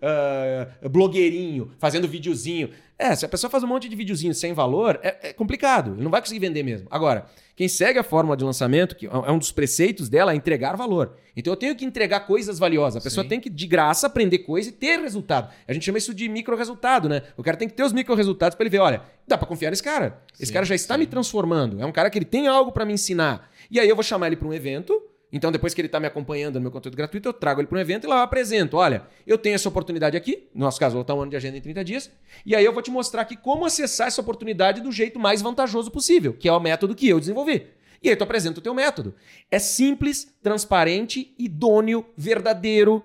uh, 0.84 0.90
blogueirinho, 0.90 1.72
fazendo 1.80 2.08
videozinho. 2.08 2.70
É, 2.98 3.16
se 3.16 3.26
a 3.26 3.28
pessoa 3.28 3.50
faz 3.50 3.64
um 3.64 3.68
monte 3.68 3.90
de 3.90 3.96
videozinho 3.96 4.36
sem 4.36 4.54
valor, 4.54 5.00
é, 5.02 5.30
é, 5.30 5.34
complicado. 5.34 5.96
Ele 5.96 6.04
não 6.04 6.12
vai 6.12 6.22
conseguir 6.22 6.40
vender 6.40 6.62
mesmo. 6.62 6.88
Agora, 6.92 7.26
quem 7.62 7.68
segue 7.68 8.00
a 8.00 8.04
fórmula 8.04 8.36
de 8.36 8.44
lançamento, 8.44 8.96
que 8.96 9.06
é 9.06 9.32
um 9.32 9.38
dos 9.38 9.52
preceitos 9.52 10.10
dela, 10.10 10.32
é 10.32 10.36
entregar 10.36 10.76
valor. 10.76 11.16
Então 11.38 11.54
eu 11.54 11.56
tenho 11.56 11.76
que 11.76 11.86
entregar 11.86 12.22
coisas 12.22 12.58
valiosas. 12.58 13.00
A 13.00 13.04
pessoa 13.04 13.24
Sim. 13.24 13.30
tem 13.30 13.40
que, 13.40 13.52
de 13.52 13.68
graça, 13.68 14.08
aprender 14.08 14.40
coisa 14.40 14.70
e 14.70 14.72
ter 14.72 15.00
resultado. 15.00 15.54
A 15.68 15.72
gente 15.72 15.86
chama 15.86 16.00
isso 16.00 16.12
de 16.12 16.28
micro 16.28 16.58
resultado, 16.58 17.08
né? 17.08 17.22
O 17.38 17.44
cara 17.44 17.56
tem 17.56 17.68
que 17.68 17.76
ter 17.76 17.84
os 17.84 17.94
micro 17.94 18.16
resultados 18.16 18.56
para 18.56 18.64
ele 18.64 18.72
ver, 18.72 18.80
olha, 18.80 19.04
dá 19.28 19.38
para 19.38 19.48
confiar 19.48 19.70
nesse 19.70 19.84
cara. 19.84 20.24
Esse 20.34 20.48
sim, 20.48 20.54
cara 20.54 20.66
já 20.66 20.74
está 20.74 20.96
sim. 20.96 21.02
me 21.02 21.06
transformando. 21.06 21.80
É 21.80 21.86
um 21.86 21.92
cara 21.92 22.10
que 22.10 22.18
ele 22.18 22.26
tem 22.26 22.48
algo 22.48 22.72
para 22.72 22.84
me 22.84 22.94
ensinar. 22.94 23.48
E 23.70 23.80
aí 23.80 23.88
eu 23.88 23.96
vou 23.96 24.02
chamar 24.02 24.26
ele 24.26 24.38
para 24.38 24.48
um 24.48 24.54
evento. 24.56 25.00
Então, 25.32 25.52
depois 25.52 25.74
que 25.74 25.80
ele 25.80 25.88
está 25.88 26.00
me 26.00 26.08
acompanhando 26.08 26.56
no 26.56 26.62
meu 26.62 26.72
conteúdo 26.72 26.96
gratuito, 26.96 27.30
eu 27.30 27.34
trago 27.34 27.62
ele 27.62 27.68
para 27.68 27.78
um 27.78 27.82
evento 27.82 28.06
e 28.06 28.08
lá 28.08 28.18
eu 28.18 28.22
apresento. 28.22 28.78
Olha, 28.78 29.04
eu 29.26 29.38
tenho 29.38 29.56
essa 29.56 29.70
oportunidade 29.70 30.18
aqui, 30.18 30.50
no 30.54 30.66
nosso 30.66 30.80
caso, 30.80 30.94
vou 30.94 31.02
estar 31.02 31.16
um 31.16 31.22
ano 31.22 31.32
de 31.32 31.38
agenda 31.38 31.58
em 31.58 31.62
30 31.62 31.84
dias, 31.84 32.12
e 32.46 32.56
aí 32.56 32.66
eu 32.66 32.74
vou 32.74 32.82
te 32.82 32.92
mostrar 32.92 33.22
aqui 33.22 33.38
como 33.38 33.66
acessar 33.66 34.08
essa 34.08 34.20
oportunidade 34.20 34.82
do 34.82 34.92
jeito 34.92 35.20
mais 35.20 35.42
vantajoso 35.42 35.90
possível, 35.90 36.34
que 36.34 36.50
é 36.50 36.52
o 36.52 36.60
método 36.60 36.94
que 36.94 37.08
eu 37.08 37.20
desenvolvi. 37.20 37.68
E 38.04 38.10
aí 38.10 38.16
tu 38.16 38.24
apresenta 38.24 38.60
o 38.60 38.64
teu 38.64 38.74
método. 38.74 39.14
É 39.50 39.60
simples, 39.60 40.34
transparente, 40.42 41.34
idôneo, 41.38 42.06
verdadeiro, 42.18 43.04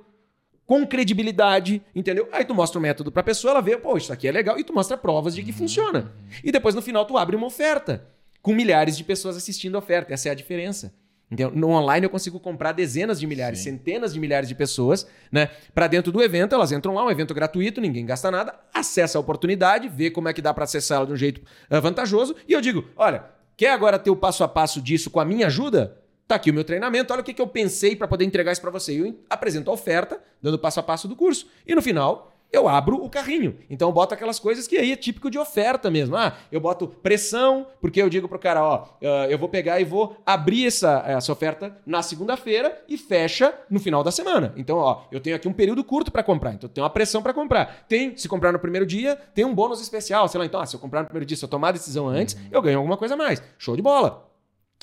com 0.66 0.85
credibilidade, 0.85 1.81
entendeu? 1.94 2.28
Aí 2.32 2.44
tu 2.44 2.55
mostra 2.55 2.78
o 2.78 2.82
método 2.82 3.12
para 3.12 3.20
a 3.20 3.24
pessoa, 3.24 3.53
ela 3.53 3.61
vê, 3.61 3.77
pô, 3.77 3.97
isso 3.97 4.12
aqui 4.12 4.27
é 4.27 4.32
legal, 4.32 4.59
e 4.59 4.65
tu 4.65 4.74
mostra 4.74 4.97
provas 4.97 5.35
de 5.35 5.43
que 5.43 5.53
uhum. 5.53 5.59
funciona. 5.59 6.12
E 6.43 6.51
depois 6.51 6.74
no 6.74 6.82
final 6.82 7.05
tu 7.05 7.16
abre 7.16 7.36
uma 7.36 7.47
oferta 7.47 8.09
com 8.43 8.53
milhares 8.53 8.97
de 8.97 9.05
pessoas 9.05 9.36
assistindo 9.36 9.77
a 9.77 9.78
oferta. 9.78 10.12
Essa 10.12 10.28
é 10.28 10.32
a 10.32 10.35
diferença. 10.35 10.93
Entendeu? 11.31 11.51
No 11.51 11.70
online 11.70 12.07
eu 12.07 12.11
consigo 12.11 12.39
comprar 12.39 12.70
dezenas 12.70 13.19
de 13.19 13.27
milhares, 13.27 13.59
Sim. 13.59 13.73
centenas 13.73 14.12
de 14.12 14.20
milhares 14.20 14.48
de 14.48 14.55
pessoas, 14.55 15.07
né? 15.31 15.51
Para 15.74 15.89
dentro 15.89 16.12
do 16.12 16.23
evento, 16.23 16.55
elas 16.55 16.70
entram 16.70 16.94
lá, 16.94 17.05
um 17.05 17.11
evento 17.11 17.35
gratuito, 17.35 17.81
ninguém 17.81 18.07
gasta 18.07 18.31
nada, 18.31 18.55
acessa 18.73 19.19
a 19.19 19.20
oportunidade, 19.20 19.89
vê 19.89 20.09
como 20.09 20.28
é 20.28 20.32
que 20.32 20.40
dá 20.40 20.55
para 20.55 20.62
acessar 20.62 20.98
ela 20.98 21.07
de 21.07 21.12
um 21.12 21.16
jeito 21.16 21.40
uh, 21.69 21.81
vantajoso. 21.81 22.36
E 22.48 22.53
eu 22.53 22.61
digo: 22.61 22.85
olha, 22.97 23.24
quer 23.57 23.73
agora 23.73 23.98
ter 23.98 24.11
o 24.11 24.16
passo 24.16 24.44
a 24.44 24.48
passo 24.48 24.81
disso 24.81 25.11
com 25.11 25.19
a 25.19 25.24
minha 25.24 25.48
ajuda? 25.48 26.01
Tá 26.28 26.36
aqui 26.36 26.51
o 26.51 26.55
meu 26.55 26.65
treinamento, 26.65 27.12
olha 27.12 27.23
o 27.23 27.24
que, 27.24 27.35
que 27.35 27.43
eu 27.43 27.47
pensei 27.47 27.97
para 27.97 28.07
poder 28.07 28.24
entregar 28.24 28.53
isso 28.53 28.61
para 28.61 28.70
você. 28.70 29.01
Eu 29.01 29.19
apresento 29.28 29.70
a 29.70 29.74
oferta, 29.74 30.20
dando 30.40 30.59
passo 30.59 30.78
a 30.78 30.82
passo 30.82 31.09
do 31.09 31.16
curso. 31.16 31.48
E 31.66 31.74
no 31.74 31.82
final, 31.82 32.35
eu 32.56 32.68
abro 32.68 33.02
o 33.02 33.10
carrinho. 33.10 33.58
Então 33.68 33.88
eu 33.88 33.92
boto 33.92 34.14
aquelas 34.14 34.38
coisas 34.38 34.66
que 34.66 34.76
aí 34.76 34.92
é 34.92 34.96
típico 34.96 35.30
de 35.30 35.38
oferta 35.38 35.90
mesmo. 35.90 36.16
Ah, 36.16 36.34
eu 36.50 36.60
boto 36.60 36.88
pressão, 36.88 37.66
porque 37.80 38.00
eu 38.00 38.08
digo 38.08 38.28
pro 38.28 38.38
cara, 38.38 38.62
ó, 38.62 38.82
uh, 39.02 39.06
eu 39.28 39.38
vou 39.38 39.48
pegar 39.48 39.80
e 39.80 39.84
vou 39.84 40.16
abrir 40.24 40.66
essa, 40.66 41.02
essa 41.06 41.32
oferta 41.32 41.76
na 41.86 42.02
segunda-feira 42.02 42.82
e 42.88 42.96
fecha 42.96 43.54
no 43.70 43.80
final 43.80 44.02
da 44.02 44.10
semana. 44.10 44.52
Então, 44.56 44.78
ó, 44.78 45.02
eu 45.10 45.20
tenho 45.20 45.36
aqui 45.36 45.48
um 45.48 45.52
período 45.52 45.84
curto 45.84 46.10
para 46.10 46.22
comprar, 46.22 46.54
então 46.54 46.68
tenho 46.68 46.84
uma 46.84 46.90
pressão 46.90 47.22
para 47.22 47.32
comprar. 47.32 47.84
Tem, 47.88 48.16
se 48.16 48.28
comprar 48.28 48.52
no 48.52 48.58
primeiro 48.58 48.86
dia, 48.86 49.16
tem 49.34 49.44
um 49.44 49.54
bônus 49.54 49.80
especial, 49.80 50.28
sei 50.28 50.38
lá, 50.38 50.46
então, 50.46 50.60
ah, 50.60 50.66
se 50.66 50.76
eu 50.76 50.80
comprar 50.80 51.00
no 51.00 51.06
primeiro 51.06 51.26
dia, 51.26 51.36
se 51.36 51.44
eu 51.44 51.48
tomar 51.48 51.68
a 51.68 51.72
decisão 51.72 52.08
antes, 52.08 52.34
uhum. 52.34 52.48
eu 52.50 52.62
ganho 52.62 52.78
alguma 52.78 52.96
coisa 52.96 53.14
a 53.14 53.16
mais. 53.16 53.42
Show 53.58 53.76
de 53.76 53.82
bola 53.82 54.26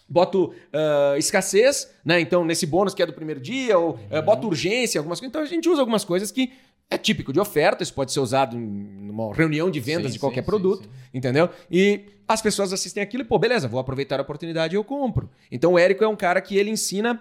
boto 0.07 0.53
uh, 0.73 1.17
escassez, 1.17 1.91
né? 2.05 2.19
Então, 2.19 2.45
nesse 2.45 2.67
bônus 2.67 2.93
que 2.93 3.01
é 3.01 3.05
do 3.05 3.13
primeiro 3.13 3.39
dia, 3.39 3.77
ou 3.77 3.91
uh, 4.11 4.21
boto 4.23 4.47
urgência, 4.47 4.99
algumas 4.99 5.19
coisas. 5.19 5.29
Então, 5.29 5.41
a 5.41 5.45
gente 5.45 5.67
usa 5.67 5.81
algumas 5.81 6.05
coisas 6.05 6.31
que 6.31 6.51
é 6.89 6.97
típico 6.97 7.33
de 7.33 7.39
oferta, 7.39 7.81
isso 7.81 7.93
pode 7.93 8.11
ser 8.11 8.19
usado 8.19 8.55
em 8.55 9.09
uma 9.09 9.33
reunião 9.33 9.69
de 9.71 9.79
vendas 9.79 10.07
sim, 10.07 10.13
de 10.13 10.19
qualquer 10.19 10.41
sim, 10.41 10.45
produto, 10.45 10.83
sim, 10.83 10.89
entendeu? 11.13 11.49
E 11.71 12.05
as 12.27 12.41
pessoas 12.41 12.71
assistem 12.71 13.01
aquilo 13.01 13.23
e, 13.23 13.25
pô, 13.25 13.37
beleza, 13.39 13.67
vou 13.67 13.79
aproveitar 13.79 14.19
a 14.19 14.23
oportunidade 14.23 14.75
e 14.75 14.77
eu 14.77 14.83
compro. 14.83 15.29
Então 15.51 15.73
o 15.73 15.79
Érico 15.79 16.03
é 16.03 16.07
um 16.07 16.15
cara 16.15 16.39
que 16.41 16.55
ele 16.55 16.69
ensina 16.69 17.19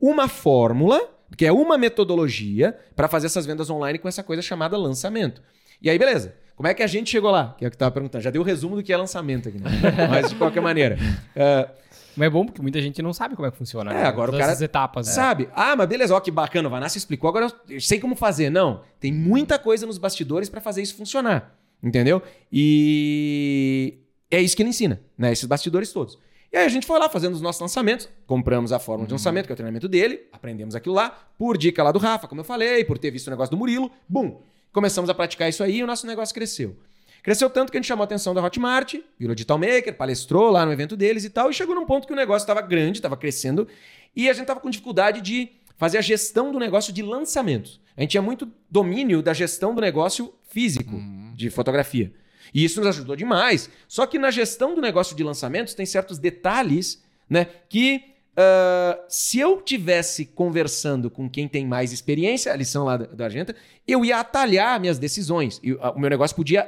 uma 0.00 0.28
fórmula, 0.28 1.00
que 1.36 1.46
é 1.46 1.52
uma 1.52 1.78
metodologia 1.78 2.76
para 2.96 3.08
fazer 3.08 3.26
essas 3.26 3.46
vendas 3.46 3.70
online 3.70 3.98
com 3.98 4.08
essa 4.08 4.22
coisa 4.22 4.42
chamada 4.42 4.76
lançamento. 4.76 5.40
E 5.80 5.88
aí, 5.88 5.98
beleza. 5.98 6.34
Como 6.54 6.68
é 6.68 6.74
que 6.74 6.82
a 6.82 6.86
gente 6.86 7.10
chegou 7.10 7.30
lá? 7.30 7.54
Que 7.58 7.64
é 7.64 7.68
o 7.68 7.70
que 7.70 7.74
eu 7.74 7.76
estava 7.76 7.90
perguntando. 7.90 8.22
Já 8.22 8.30
deu 8.30 8.42
o 8.42 8.44
resumo 8.44 8.76
do 8.76 8.82
que 8.82 8.92
é 8.92 8.96
lançamento 8.96 9.48
aqui, 9.48 9.58
né? 9.58 9.70
Mas 10.08 10.28
de 10.28 10.36
qualquer 10.36 10.60
maneira. 10.60 10.96
Uh, 11.34 11.70
mas 12.16 12.26
é 12.26 12.30
bom 12.30 12.44
porque 12.44 12.60
muita 12.62 12.80
gente 12.80 13.00
não 13.02 13.12
sabe 13.12 13.34
como 13.34 13.46
é 13.46 13.50
que 13.50 13.56
funciona. 13.56 13.90
É, 13.90 13.94
né? 13.94 14.04
agora 14.04 14.30
Todas 14.30 14.46
o 14.46 14.50
cara. 14.50 14.64
etapas. 14.64 15.06
Né? 15.06 15.12
Sabe? 15.12 15.48
Ah, 15.54 15.74
mas 15.76 15.88
beleza, 15.88 16.14
ó, 16.14 16.20
que 16.20 16.30
bacana. 16.30 16.68
O 16.68 16.70
Vanassa 16.70 16.98
explicou, 16.98 17.28
agora 17.28 17.52
eu 17.68 17.80
sei 17.80 17.98
como 17.98 18.14
fazer. 18.14 18.50
Não. 18.50 18.82
Tem 19.00 19.12
muita 19.12 19.58
coisa 19.58 19.86
nos 19.86 19.98
bastidores 19.98 20.48
para 20.48 20.60
fazer 20.60 20.82
isso 20.82 20.94
funcionar. 20.94 21.56
Entendeu? 21.82 22.22
E 22.52 23.98
é 24.30 24.40
isso 24.40 24.54
que 24.54 24.62
ele 24.62 24.70
ensina, 24.70 25.00
né? 25.18 25.32
Esses 25.32 25.46
bastidores 25.46 25.92
todos. 25.92 26.18
E 26.52 26.56
aí 26.56 26.66
a 26.66 26.68
gente 26.68 26.86
foi 26.86 26.98
lá 26.98 27.08
fazendo 27.08 27.32
os 27.32 27.40
nossos 27.40 27.60
lançamentos, 27.62 28.08
compramos 28.26 28.72
a 28.72 28.78
fórmula 28.78 29.06
de 29.06 29.12
uhum. 29.12 29.16
lançamento, 29.16 29.46
que 29.46 29.52
é 29.52 29.54
o 29.54 29.56
treinamento 29.56 29.88
dele, 29.88 30.28
aprendemos 30.30 30.74
aquilo 30.74 30.94
lá, 30.94 31.10
por 31.38 31.56
dica 31.56 31.82
lá 31.82 31.90
do 31.90 31.98
Rafa, 31.98 32.28
como 32.28 32.42
eu 32.42 32.44
falei, 32.44 32.84
por 32.84 32.98
ter 32.98 33.10
visto 33.10 33.28
o 33.28 33.30
negócio 33.30 33.50
do 33.50 33.56
Murilo, 33.56 33.90
bum! 34.06 34.38
Começamos 34.70 35.08
a 35.08 35.14
praticar 35.14 35.48
isso 35.48 35.62
aí 35.62 35.78
e 35.78 35.82
o 35.82 35.86
nosso 35.86 36.06
negócio 36.06 36.34
cresceu. 36.34 36.76
Cresceu 37.22 37.48
tanto 37.48 37.70
que 37.70 37.78
a 37.78 37.80
gente 37.80 37.86
chamou 37.86 38.02
a 38.02 38.04
atenção 38.04 38.34
da 38.34 38.42
Hotmart, 38.42 38.96
virou 39.18 39.34
Digital 39.34 39.56
Maker, 39.56 39.96
palestrou 39.96 40.50
lá 40.50 40.66
no 40.66 40.72
evento 40.72 40.96
deles 40.96 41.24
e 41.24 41.30
tal, 41.30 41.50
e 41.50 41.54
chegou 41.54 41.74
num 41.74 41.86
ponto 41.86 42.06
que 42.06 42.12
o 42.12 42.16
negócio 42.16 42.42
estava 42.44 42.60
grande, 42.60 42.98
estava 42.98 43.16
crescendo, 43.16 43.68
e 44.14 44.28
a 44.28 44.32
gente 44.32 44.42
estava 44.42 44.58
com 44.58 44.68
dificuldade 44.68 45.20
de 45.20 45.50
fazer 45.76 45.98
a 45.98 46.00
gestão 46.00 46.50
do 46.50 46.58
negócio 46.58 46.92
de 46.92 47.02
lançamentos. 47.02 47.80
A 47.96 48.00
gente 48.00 48.10
tinha 48.10 48.22
muito 48.22 48.50
domínio 48.68 49.22
da 49.22 49.32
gestão 49.32 49.74
do 49.74 49.80
negócio 49.80 50.34
físico 50.48 50.94
uhum. 50.94 51.32
de 51.34 51.48
fotografia. 51.48 52.12
E 52.52 52.64
isso 52.64 52.80
nos 52.80 52.88
ajudou 52.88 53.14
demais. 53.14 53.70
Só 53.86 54.04
que 54.06 54.18
na 54.18 54.30
gestão 54.30 54.74
do 54.74 54.80
negócio 54.80 55.16
de 55.16 55.22
lançamentos 55.22 55.74
tem 55.74 55.86
certos 55.86 56.18
detalhes 56.18 57.02
né, 57.28 57.46
que 57.68 58.04
Uh, 58.32 58.96
se 59.10 59.38
eu 59.38 59.60
tivesse 59.60 60.24
conversando 60.24 61.10
com 61.10 61.28
quem 61.28 61.46
tem 61.46 61.66
mais 61.66 61.92
experiência, 61.92 62.50
a 62.50 62.56
lição 62.56 62.82
lá 62.82 62.96
da, 62.96 63.04
da 63.04 63.24
Argenta, 63.26 63.54
eu 63.86 64.02
ia 64.06 64.20
atalhar 64.20 64.80
minhas 64.80 64.98
decisões. 64.98 65.60
E, 65.62 65.74
uh, 65.74 65.92
o 65.94 66.00
meu 66.00 66.08
negócio 66.08 66.34
podia 66.34 66.66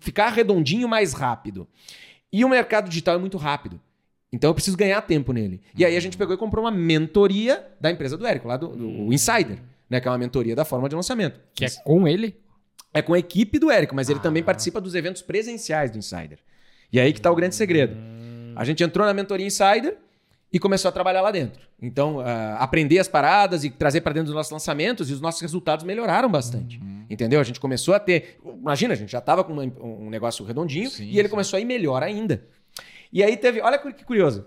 ficar 0.00 0.30
redondinho 0.30 0.88
mais 0.88 1.12
rápido. 1.12 1.66
E 2.32 2.44
o 2.44 2.48
mercado 2.48 2.88
digital 2.88 3.16
é 3.16 3.18
muito 3.18 3.36
rápido. 3.36 3.80
Então 4.32 4.50
eu 4.50 4.54
preciso 4.54 4.76
ganhar 4.76 5.00
tempo 5.02 5.32
nele. 5.32 5.60
E 5.76 5.84
aí 5.84 5.96
a 5.96 6.00
gente 6.00 6.16
pegou 6.16 6.34
e 6.34 6.38
comprou 6.38 6.64
uma 6.64 6.70
mentoria 6.70 7.66
da 7.80 7.90
empresa 7.90 8.16
do 8.16 8.26
Érico, 8.26 8.46
lá 8.46 8.56
do, 8.56 8.68
do 8.68 9.12
Insider, 9.12 9.58
né? 9.88 10.00
Que 10.00 10.06
é 10.06 10.10
uma 10.10 10.18
mentoria 10.18 10.54
da 10.54 10.64
forma 10.64 10.88
de 10.88 10.94
lançamento. 10.94 11.40
Que 11.54 11.64
é 11.64 11.70
com 11.84 12.06
ele? 12.06 12.36
É 12.94 13.02
com 13.02 13.14
a 13.14 13.18
equipe 13.18 13.58
do 13.58 13.70
Érico, 13.70 13.94
mas 13.94 14.08
ele 14.08 14.20
ah. 14.20 14.22
também 14.22 14.42
participa 14.42 14.80
dos 14.80 14.94
eventos 14.94 15.22
presenciais 15.22 15.90
do 15.90 15.98
Insider. 15.98 16.38
E 16.92 17.00
aí 17.00 17.12
que 17.12 17.18
está 17.18 17.30
o 17.30 17.34
grande 17.34 17.54
segredo. 17.56 17.96
A 18.54 18.64
gente 18.64 18.82
entrou 18.82 19.06
na 19.06 19.14
mentoria 19.14 19.46
Insider 19.46 19.96
e 20.52 20.58
começou 20.58 20.88
a 20.88 20.92
trabalhar 20.92 21.20
lá 21.20 21.30
dentro. 21.30 21.60
Então, 21.80 22.18
uh, 22.18 22.24
aprender 22.58 22.98
as 22.98 23.08
paradas 23.08 23.64
e 23.64 23.70
trazer 23.70 24.00
para 24.00 24.12
dentro 24.12 24.26
dos 24.26 24.34
nossos 24.34 24.52
lançamentos 24.52 25.08
e 25.08 25.12
os 25.12 25.20
nossos 25.20 25.40
resultados 25.40 25.84
melhoraram 25.84 26.28
bastante. 26.28 26.78
Uhum. 26.78 27.04
Entendeu? 27.08 27.40
A 27.40 27.44
gente 27.44 27.60
começou 27.60 27.94
a 27.94 28.00
ter. 28.00 28.38
Imagina, 28.44 28.94
a 28.94 28.96
gente 28.96 29.10
já 29.10 29.18
estava 29.18 29.44
com 29.44 29.52
uma, 29.52 29.62
um 29.62 30.10
negócio 30.10 30.44
redondinho 30.44 30.90
sim, 30.90 31.04
e 31.04 31.18
ele 31.18 31.28
sim. 31.28 31.30
começou 31.30 31.56
a 31.56 31.60
ir 31.60 31.64
melhor 31.64 32.02
ainda. 32.02 32.44
E 33.12 33.22
aí 33.22 33.36
teve. 33.36 33.60
Olha 33.60 33.78
que 33.78 34.04
curioso. 34.04 34.46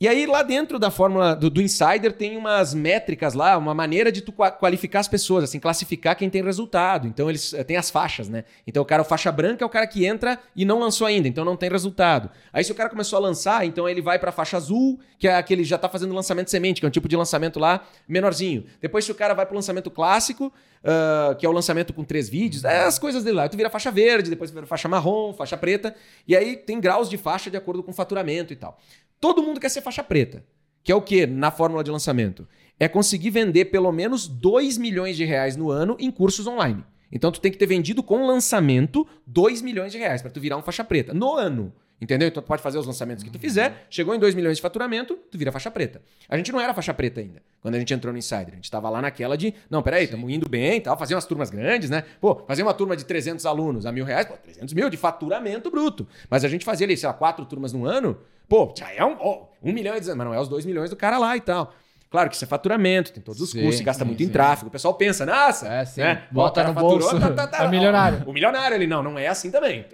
E 0.00 0.06
aí, 0.06 0.26
lá 0.26 0.44
dentro 0.44 0.78
da 0.78 0.92
fórmula 0.92 1.34
do, 1.34 1.50
do, 1.50 1.60
Insider, 1.60 2.12
tem 2.12 2.36
umas 2.36 2.72
métricas 2.72 3.34
lá, 3.34 3.58
uma 3.58 3.74
maneira 3.74 4.12
de 4.12 4.20
tu 4.20 4.32
qualificar 4.32 5.00
as 5.00 5.08
pessoas, 5.08 5.42
assim, 5.42 5.58
classificar 5.58 6.14
quem 6.14 6.30
tem 6.30 6.40
resultado. 6.40 7.08
Então, 7.08 7.28
eles 7.28 7.52
eh, 7.52 7.64
têm 7.64 7.76
as 7.76 7.90
faixas, 7.90 8.28
né? 8.28 8.44
Então, 8.64 8.80
o 8.80 8.86
cara, 8.86 9.02
o 9.02 9.04
faixa 9.04 9.32
branca 9.32 9.64
é 9.64 9.66
o 9.66 9.68
cara 9.68 9.88
que 9.88 10.06
entra 10.06 10.38
e 10.54 10.64
não 10.64 10.78
lançou 10.78 11.04
ainda, 11.04 11.26
então 11.26 11.44
não 11.44 11.56
tem 11.56 11.68
resultado. 11.68 12.30
Aí, 12.52 12.62
se 12.62 12.70
o 12.70 12.76
cara 12.76 12.88
começou 12.88 13.16
a 13.16 13.20
lançar, 13.20 13.66
então 13.66 13.88
ele 13.88 14.00
vai 14.00 14.20
pra 14.20 14.30
faixa 14.30 14.56
azul, 14.56 15.00
que 15.18 15.26
é 15.26 15.34
aquele 15.34 15.64
já 15.64 15.76
tá 15.76 15.88
fazendo 15.88 16.14
lançamento 16.14 16.48
semente, 16.48 16.80
que 16.80 16.86
é 16.86 16.88
um 16.88 16.92
tipo 16.92 17.08
de 17.08 17.16
lançamento 17.16 17.58
lá 17.58 17.84
menorzinho. 18.06 18.66
Depois, 18.80 19.04
se 19.04 19.10
o 19.10 19.16
cara 19.16 19.34
vai 19.34 19.46
pro 19.46 19.56
lançamento 19.56 19.90
clássico, 19.90 20.46
uh, 20.46 21.34
que 21.34 21.44
é 21.44 21.48
o 21.48 21.52
lançamento 21.52 21.92
com 21.92 22.04
três 22.04 22.28
vídeos, 22.28 22.62
é 22.62 22.84
as 22.84 23.00
coisas 23.00 23.24
dele 23.24 23.38
lá. 23.38 23.48
Tu 23.48 23.56
vira 23.56 23.68
faixa 23.68 23.90
verde, 23.90 24.30
depois 24.30 24.52
vira 24.52 24.64
faixa 24.64 24.88
marrom, 24.88 25.32
faixa 25.32 25.56
preta, 25.56 25.92
e 26.28 26.36
aí 26.36 26.56
tem 26.56 26.80
graus 26.80 27.10
de 27.10 27.16
faixa 27.16 27.50
de 27.50 27.56
acordo 27.56 27.82
com 27.82 27.90
o 27.90 27.94
faturamento 27.94 28.52
e 28.52 28.56
tal. 28.56 28.78
Todo 29.20 29.42
mundo 29.42 29.60
quer 29.60 29.68
ser 29.68 29.80
faixa 29.80 30.02
preta. 30.02 30.44
Que 30.82 30.92
é 30.92 30.94
o 30.94 31.02
que 31.02 31.26
na 31.26 31.50
fórmula 31.50 31.82
de 31.82 31.90
lançamento? 31.90 32.46
É 32.78 32.88
conseguir 32.88 33.30
vender 33.30 33.66
pelo 33.66 33.90
menos 33.90 34.26
2 34.26 34.78
milhões 34.78 35.16
de 35.16 35.24
reais 35.24 35.56
no 35.56 35.70
ano 35.70 35.96
em 35.98 36.10
cursos 36.10 36.46
online. 36.46 36.84
Então 37.10 37.32
tu 37.32 37.40
tem 37.40 37.50
que 37.50 37.58
ter 37.58 37.66
vendido 37.66 38.02
com 38.02 38.26
lançamento 38.26 39.06
2 39.26 39.62
milhões 39.62 39.92
de 39.92 39.98
reais 39.98 40.22
para 40.22 40.30
tu 40.30 40.40
virar 40.40 40.56
um 40.56 40.62
faixa 40.62 40.84
preta 40.84 41.12
no 41.12 41.34
ano. 41.34 41.72
Entendeu? 42.00 42.28
Então 42.28 42.40
tu 42.40 42.46
pode 42.46 42.62
fazer 42.62 42.78
os 42.78 42.86
lançamentos 42.86 43.24
que 43.24 43.30
tu 43.30 43.40
fizer, 43.40 43.86
chegou 43.90 44.14
em 44.14 44.20
2 44.20 44.32
milhões 44.34 44.56
de 44.56 44.62
faturamento, 44.62 45.16
tu 45.30 45.36
vira 45.36 45.50
faixa 45.50 45.68
preta. 45.68 46.00
A 46.28 46.36
gente 46.36 46.52
não 46.52 46.60
era 46.60 46.72
faixa 46.72 46.94
preta 46.94 47.20
ainda, 47.20 47.42
quando 47.60 47.74
a 47.74 47.78
gente 47.78 47.92
entrou 47.92 48.12
no 48.12 48.18
Insider. 48.18 48.52
A 48.52 48.54
gente 48.54 48.64
estava 48.64 48.88
lá 48.88 49.02
naquela 49.02 49.36
de, 49.36 49.52
não, 49.68 49.82
peraí, 49.82 50.04
estamos 50.04 50.30
indo 50.30 50.48
bem 50.48 50.76
e 50.76 50.80
tal, 50.80 50.96
fazer 50.96 51.16
umas 51.16 51.24
turmas 51.24 51.50
grandes, 51.50 51.90
né? 51.90 52.04
Pô, 52.20 52.36
fazer 52.46 52.62
uma 52.62 52.72
turma 52.72 52.96
de 52.96 53.04
300 53.04 53.44
alunos 53.44 53.84
a 53.84 53.90
mil 53.90 54.04
reais, 54.04 54.26
pô, 54.26 54.34
300 54.36 54.72
mil 54.74 54.88
de 54.88 54.96
faturamento 54.96 55.72
bruto. 55.72 56.06
Mas 56.30 56.44
a 56.44 56.48
gente 56.48 56.64
fazia 56.64 56.86
ali, 56.86 56.96
sei 56.96 57.08
lá, 57.08 57.12
quatro 57.12 57.44
turmas 57.44 57.72
no 57.72 57.84
ano, 57.84 58.16
pô, 58.48 58.72
já 58.76 58.92
é 58.92 59.04
um, 59.04 59.16
oh, 59.20 59.46
um 59.62 59.72
milhão 59.72 59.96
e 59.96 60.00
mas 60.00 60.16
não 60.16 60.34
é 60.34 60.40
os 60.40 60.48
2 60.48 60.64
milhões 60.64 60.90
do 60.90 60.96
cara 60.96 61.18
lá 61.18 61.36
e 61.36 61.40
tal. 61.40 61.72
Claro 62.10 62.30
que 62.30 62.36
isso 62.36 62.44
é 62.44 62.48
faturamento, 62.48 63.12
tem 63.12 63.22
todos 63.22 63.40
os 63.40 63.50
sim, 63.50 63.62
custos, 63.62 63.84
gasta 63.84 64.02
sim, 64.02 64.06
muito 64.06 64.22
sim. 64.22 64.28
em 64.28 64.32
tráfego. 64.32 64.68
O 64.68 64.70
pessoal 64.70 64.94
pensa, 64.94 65.26
nossa, 65.26 65.68
é, 65.68 65.84
sim. 65.84 66.00
Né? 66.00 66.26
bota 66.30 66.62
no 66.64 66.72
faturou, 66.72 66.98
bolso, 66.98 67.20
tá, 67.20 67.30
tá, 67.32 67.46
tá, 67.46 67.64
é 67.64 67.68
milionário. 67.68 68.22
O 68.26 68.32
milionário, 68.32 68.74
ele 68.74 68.86
não, 68.86 69.02
não 69.02 69.18
é 69.18 69.26
assim 69.26 69.50
também. 69.50 69.84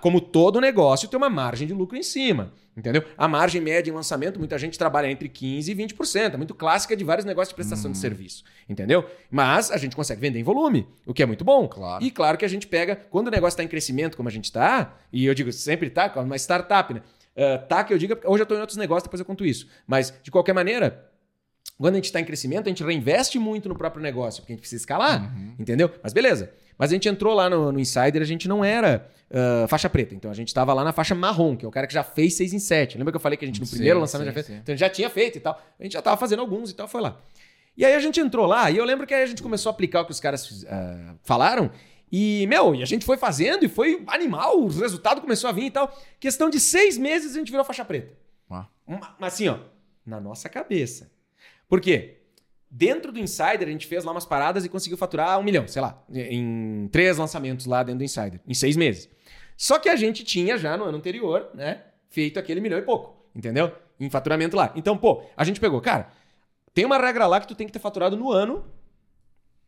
Como 0.00 0.20
todo 0.20 0.60
negócio, 0.60 1.08
tem 1.08 1.18
uma 1.18 1.28
margem 1.28 1.66
de 1.66 1.74
lucro 1.74 1.98
em 1.98 2.02
cima. 2.02 2.52
Entendeu? 2.76 3.02
A 3.16 3.26
margem 3.26 3.60
média 3.60 3.90
em 3.90 3.94
lançamento, 3.94 4.38
muita 4.38 4.58
gente 4.58 4.78
trabalha 4.78 5.10
entre 5.10 5.30
15% 5.30 5.68
e 5.68 5.74
20%. 5.74 6.34
É 6.34 6.36
muito 6.36 6.54
clássica 6.54 6.94
de 6.94 7.02
vários 7.04 7.24
negócios 7.24 7.48
de 7.48 7.54
prestação 7.54 7.88
hum. 7.88 7.92
de 7.92 7.98
serviço. 7.98 8.44
Entendeu? 8.68 9.04
Mas 9.30 9.70
a 9.70 9.78
gente 9.78 9.96
consegue 9.96 10.20
vender 10.20 10.38
em 10.38 10.42
volume, 10.42 10.86
o 11.06 11.14
que 11.14 11.22
é 11.22 11.26
muito 11.26 11.42
bom. 11.42 11.66
Claro. 11.68 12.04
E 12.04 12.10
claro 12.10 12.36
que 12.36 12.44
a 12.44 12.48
gente 12.48 12.66
pega, 12.66 12.94
quando 13.10 13.28
o 13.28 13.30
negócio 13.30 13.54
está 13.54 13.64
em 13.64 13.68
crescimento, 13.68 14.16
como 14.16 14.28
a 14.28 14.32
gente 14.32 14.44
está, 14.44 14.94
e 15.10 15.24
eu 15.24 15.34
digo 15.34 15.50
sempre 15.52 15.88
tá, 15.88 16.12
uma 16.16 16.36
startup, 16.36 16.92
né? 16.92 17.00
Uh, 17.36 17.66
tá, 17.68 17.84
que 17.84 17.92
eu 17.92 17.98
digo, 17.98 18.14
hoje 18.24 18.40
eu 18.40 18.44
estou 18.44 18.56
em 18.56 18.60
outros 18.60 18.78
negócios, 18.78 19.02
depois 19.02 19.20
eu 19.20 19.26
conto 19.26 19.44
isso. 19.44 19.68
Mas, 19.86 20.12
de 20.22 20.30
qualquer 20.30 20.54
maneira, 20.54 21.06
quando 21.78 21.94
a 21.94 21.98
gente 21.98 22.06
está 22.06 22.18
em 22.18 22.24
crescimento, 22.24 22.66
a 22.66 22.70
gente 22.70 22.82
reinveste 22.82 23.38
muito 23.38 23.68
no 23.68 23.76
próprio 23.76 24.02
negócio, 24.02 24.42
porque 24.42 24.52
a 24.52 24.54
gente 24.54 24.60
precisa 24.60 24.80
escalar, 24.80 25.22
uhum. 25.22 25.54
entendeu? 25.58 25.90
Mas 26.02 26.12
beleza. 26.12 26.50
Mas 26.78 26.90
a 26.90 26.94
gente 26.94 27.08
entrou 27.08 27.34
lá 27.34 27.48
no, 27.50 27.72
no 27.72 27.78
Insider, 27.78 28.20
a 28.20 28.24
gente 28.24 28.48
não 28.48 28.64
era 28.64 29.06
uh, 29.30 29.68
faixa 29.68 29.88
preta. 29.88 30.14
Então 30.14 30.30
a 30.30 30.34
gente 30.34 30.48
estava 30.48 30.72
lá 30.72 30.84
na 30.84 30.92
faixa 30.92 31.14
marrom, 31.14 31.56
que 31.56 31.64
é 31.64 31.68
o 31.68 31.70
cara 31.70 31.86
que 31.86 31.92
já 31.92 32.02
fez 32.02 32.34
6 32.34 32.52
em 32.54 32.58
7. 32.58 32.98
Lembra 32.98 33.12
que 33.12 33.16
eu 33.16 33.20
falei 33.20 33.36
que 33.36 33.44
a 33.44 33.48
gente 33.48 33.60
no 33.60 33.66
sim, 33.66 33.76
primeiro 33.76 34.00
lançamento 34.00 34.28
sim, 34.28 34.30
já 34.30 34.34
fez? 34.34 34.46
Sim. 34.46 34.60
Então 34.62 34.72
a 34.72 34.76
gente 34.76 34.80
já 34.80 34.90
tinha 34.90 35.10
feito 35.10 35.36
e 35.36 35.40
tal. 35.40 35.60
A 35.78 35.82
gente 35.82 35.92
já 35.92 35.98
estava 35.98 36.16
fazendo 36.16 36.40
alguns 36.40 36.70
e 36.70 36.74
tal, 36.74 36.88
foi 36.88 37.00
lá. 37.00 37.18
E 37.76 37.84
aí 37.84 37.94
a 37.94 38.00
gente 38.00 38.18
entrou 38.18 38.46
lá, 38.46 38.70
e 38.70 38.78
eu 38.78 38.84
lembro 38.86 39.06
que 39.06 39.12
aí 39.12 39.22
a 39.22 39.26
gente 39.26 39.42
começou 39.42 39.68
a 39.68 39.72
aplicar 39.74 40.00
o 40.00 40.06
que 40.06 40.10
os 40.10 40.20
caras 40.20 40.62
uh, 40.62 40.66
falaram. 41.22 41.70
E, 42.10 42.46
meu, 42.46 42.74
e 42.74 42.82
a 42.82 42.86
gente 42.86 43.04
foi 43.04 43.16
fazendo 43.16 43.64
e 43.64 43.68
foi 43.68 44.02
animal, 44.06 44.60
o 44.60 44.68
resultado 44.68 45.20
começou 45.20 45.50
a 45.50 45.52
vir 45.52 45.64
e 45.64 45.70
tal. 45.70 45.94
Questão 46.20 46.48
de 46.48 46.60
seis 46.60 46.96
meses 46.96 47.34
a 47.34 47.38
gente 47.38 47.50
virou 47.50 47.64
faixa 47.64 47.84
preta. 47.84 48.16
Ah. 48.48 48.66
Mas 49.18 49.34
assim, 49.34 49.48
ó, 49.48 49.58
na 50.04 50.20
nossa 50.20 50.48
cabeça. 50.48 51.10
Por 51.68 51.80
quê? 51.80 52.18
Dentro 52.70 53.12
do 53.12 53.18
Insider, 53.18 53.66
a 53.66 53.70
gente 53.70 53.86
fez 53.86 54.04
lá 54.04 54.12
umas 54.12 54.24
paradas 54.24 54.64
e 54.64 54.68
conseguiu 54.68 54.98
faturar 54.98 55.38
um 55.38 55.42
milhão, 55.42 55.66
sei 55.66 55.82
lá, 55.82 56.02
em 56.12 56.88
três 56.92 57.16
lançamentos 57.16 57.66
lá 57.66 57.82
dentro 57.82 57.98
do 57.98 58.04
Insider, 58.04 58.40
em 58.46 58.54
seis 58.54 58.76
meses. 58.76 59.08
Só 59.56 59.78
que 59.78 59.88
a 59.88 59.96
gente 59.96 60.22
tinha 60.24 60.58
já 60.58 60.76
no 60.76 60.84
ano 60.84 60.98
anterior, 60.98 61.48
né, 61.54 61.82
feito 62.08 62.38
aquele 62.38 62.60
milhão 62.60 62.78
e 62.78 62.82
pouco, 62.82 63.24
entendeu? 63.34 63.72
Em 63.98 64.10
faturamento 64.10 64.56
lá. 64.56 64.72
Então, 64.76 64.96
pô, 64.96 65.22
a 65.36 65.44
gente 65.44 65.58
pegou, 65.58 65.80
cara, 65.80 66.10
tem 66.74 66.84
uma 66.84 66.98
regra 66.98 67.26
lá 67.26 67.40
que 67.40 67.48
tu 67.48 67.54
tem 67.54 67.66
que 67.66 67.72
ter 67.72 67.78
faturado 67.78 68.16
no 68.16 68.30
ano 68.30 68.64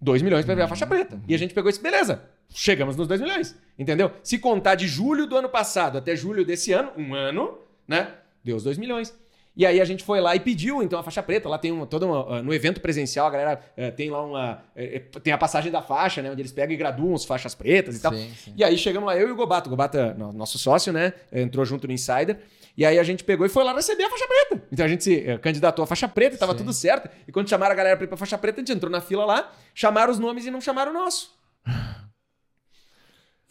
2 0.01 0.23
milhões 0.23 0.45
para 0.45 0.55
virar 0.55 0.69
faixa 0.69 0.87
preta. 0.87 1.20
E 1.27 1.35
a 1.35 1.39
gente 1.39 1.55
pegou 1.55 1.69
isso, 1.70 1.83
beleza. 1.83 2.23
Chegamos 2.51 2.97
nos 2.97 3.09
2 3.09 3.20
milhões. 3.20 3.57
Entendeu? 3.79 4.12
Se 4.23 4.39
contar 4.39 4.75
de 4.75 4.87
julho 4.87 5.27
do 5.27 5.37
ano 5.37 5.49
passado 5.49 5.99
até 5.99 6.15
julho 6.15 6.45
desse 6.45 6.73
ano, 6.73 6.93
um 6.97 7.15
ano, 7.15 7.59
né? 7.87 8.15
Deu 8.45 8.57
os 8.57 8.62
2 8.62 8.79
milhões. 8.79 9.15
E 9.59 9.66
aí 9.66 9.81
a 9.81 9.85
gente 9.85 10.05
foi 10.05 10.20
lá 10.20 10.37
e 10.37 10.41
pediu, 10.41 10.85
então, 10.85 11.01
a 11.01 11.03
faixa 11.03 11.20
preta. 11.20 11.49
Lá 11.49 11.59
tem 11.59 11.73
uma, 11.73 11.85
toda 11.85 12.07
uma, 12.07 12.39
ah, 12.39 12.43
no 12.43 12.55
evento 12.55 12.81
presencial, 12.81 13.27
a 13.27 13.31
galera 13.31 13.61
uh, 13.77 13.91
tem 13.91 14.09
lá 14.09 14.25
uma. 14.25 14.62
Uh, 14.77 15.19
tem 15.19 15.33
a 15.33 15.39
passagem 15.39 15.73
da 15.73 15.83
faixa, 15.83 16.23
né? 16.23 16.31
Onde 16.31 16.41
eles 16.41 16.53
pegam 16.53 16.73
e 16.73 16.77
graduam 16.77 17.12
as 17.12 17.25
faixas 17.25 17.57
pretas 17.57 17.97
e 17.97 18.01
tal. 18.01 18.12
Sim. 18.12 18.55
E 18.57 18.62
aí 18.62 18.79
chegamos 18.79 19.09
lá, 19.09 19.16
eu 19.16 19.29
e 19.29 19.33
o 19.33 19.35
Gobato. 19.35 19.69
O 19.69 19.70
Gobato, 19.70 19.99
nosso 20.33 20.59
sócio, 20.59 20.93
né? 20.93 21.12
Entrou 21.33 21.65
junto 21.65 21.89
no 21.89 21.93
Insider. 21.93 22.39
E 22.78 22.86
aí 22.86 22.96
a 22.96 23.02
gente 23.02 23.24
pegou 23.24 23.44
e 23.44 23.48
foi 23.48 23.64
lá 23.64 23.74
receber 23.74 24.05
a 24.05 24.09
faixa 24.09 24.24
preta. 24.28 24.62
Então 24.70 24.86
a 24.86 24.88
gente 24.88 25.02
se 25.02 25.16
uh, 25.16 25.40
candidatou 25.40 25.82
à 25.82 25.86
faixa 25.86 26.06
preta 26.06 26.36
e 26.36 26.38
tava 26.38 26.52
sim. 26.52 26.59
tudo 26.59 26.72
certo. 26.72 27.10
E 27.26 27.32
quando 27.32 27.50
chamaram 27.50 27.72
a 27.72 27.74
galera 27.74 27.96
pra 27.96 28.05
ir 28.05 28.06
pra 28.06 28.16
faixa 28.16 28.38
preta, 28.38 28.60
a 28.60 28.64
gente 28.64 28.72
entrou 28.72 28.88
na 28.88 29.00
fila 29.00 29.24
lá, 29.24 29.52
chamaram 29.74 30.12
os 30.12 30.20
nomes 30.20 30.46
e 30.46 30.50
não 30.52 30.60
chamaram 30.60 30.92
o 30.92 30.94
nosso. 30.94 31.36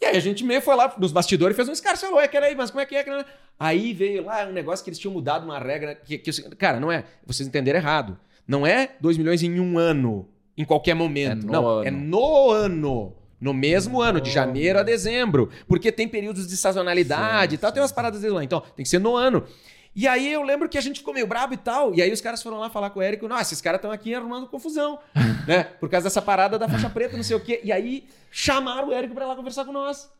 E 0.00 0.06
aí 0.06 0.16
a 0.16 0.20
gente 0.20 0.42
meio 0.44 0.62
foi 0.62 0.74
lá 0.74 0.94
nos 0.96 1.12
bastidores 1.12 1.54
e 1.54 1.56
fez 1.56 1.68
um 1.68 1.72
escarcelou, 1.72 2.18
é 2.18 2.24
aquele 2.24 2.46
aí, 2.46 2.54
mas 2.54 2.70
como 2.70 2.80
é 2.80 2.86
que 2.86 2.96
é? 2.96 3.04
Aí 3.58 3.92
veio 3.92 4.24
lá 4.24 4.46
um 4.46 4.52
negócio 4.52 4.82
que 4.82 4.88
eles 4.88 4.98
tinham 4.98 5.12
mudado 5.12 5.44
uma 5.44 5.58
regra 5.58 5.94
que, 5.94 6.16
que 6.16 6.32
cara, 6.56 6.80
não 6.80 6.90
é, 6.90 7.04
vocês 7.26 7.46
entenderam 7.46 7.80
errado. 7.80 8.18
Não 8.46 8.66
é 8.66 8.92
2 8.98 9.18
milhões 9.18 9.42
em 9.42 9.60
um 9.60 9.76
ano, 9.76 10.26
em 10.56 10.64
qualquer 10.64 10.94
momento. 10.94 11.46
É 11.46 11.50
não, 11.50 11.68
ano. 11.68 11.86
é 11.86 11.90
no 11.90 12.50
ano. 12.50 13.16
No 13.40 13.54
mesmo 13.54 13.98
no 13.98 14.02
ano, 14.02 14.20
de 14.20 14.30
janeiro 14.30 14.78
a 14.78 14.82
dezembro. 14.82 15.48
Porque 15.66 15.92
tem 15.92 16.08
períodos 16.08 16.46
de 16.46 16.56
sazonalidade 16.56 17.54
e 17.54 17.58
tal, 17.58 17.72
tem 17.72 17.82
umas 17.82 17.92
paradas 17.92 18.22
lá. 18.22 18.42
Então, 18.42 18.60
tem 18.74 18.82
que 18.82 18.88
ser 18.88 18.98
no 18.98 19.16
ano. 19.16 19.44
E 19.94 20.06
aí 20.06 20.32
eu 20.32 20.42
lembro 20.42 20.68
que 20.68 20.78
a 20.78 20.80
gente 20.80 21.00
ficou 21.00 21.12
meio 21.12 21.26
brabo 21.26 21.54
e 21.54 21.56
tal. 21.56 21.94
E 21.94 22.00
aí 22.02 22.12
os 22.12 22.20
caras 22.20 22.42
foram 22.42 22.58
lá 22.58 22.70
falar 22.70 22.90
com 22.90 23.00
o 23.00 23.02
Érico. 23.02 23.26
Nossa, 23.26 23.42
esses 23.42 23.60
caras 23.60 23.78
estão 23.78 23.90
aqui 23.90 24.14
arrumando 24.14 24.46
confusão. 24.46 24.98
né? 25.46 25.64
Por 25.64 25.88
causa 25.88 26.04
dessa 26.04 26.22
parada 26.22 26.58
da 26.58 26.68
faixa 26.68 26.88
preta, 26.88 27.16
não 27.16 27.24
sei 27.24 27.36
o 27.36 27.40
quê. 27.40 27.60
E 27.64 27.72
aí 27.72 28.06
chamaram 28.30 28.88
o 28.88 28.92
Érico 28.92 29.14
pra 29.14 29.26
lá 29.26 29.34
conversar 29.34 29.64
com 29.64 29.72
nós. 29.72 30.10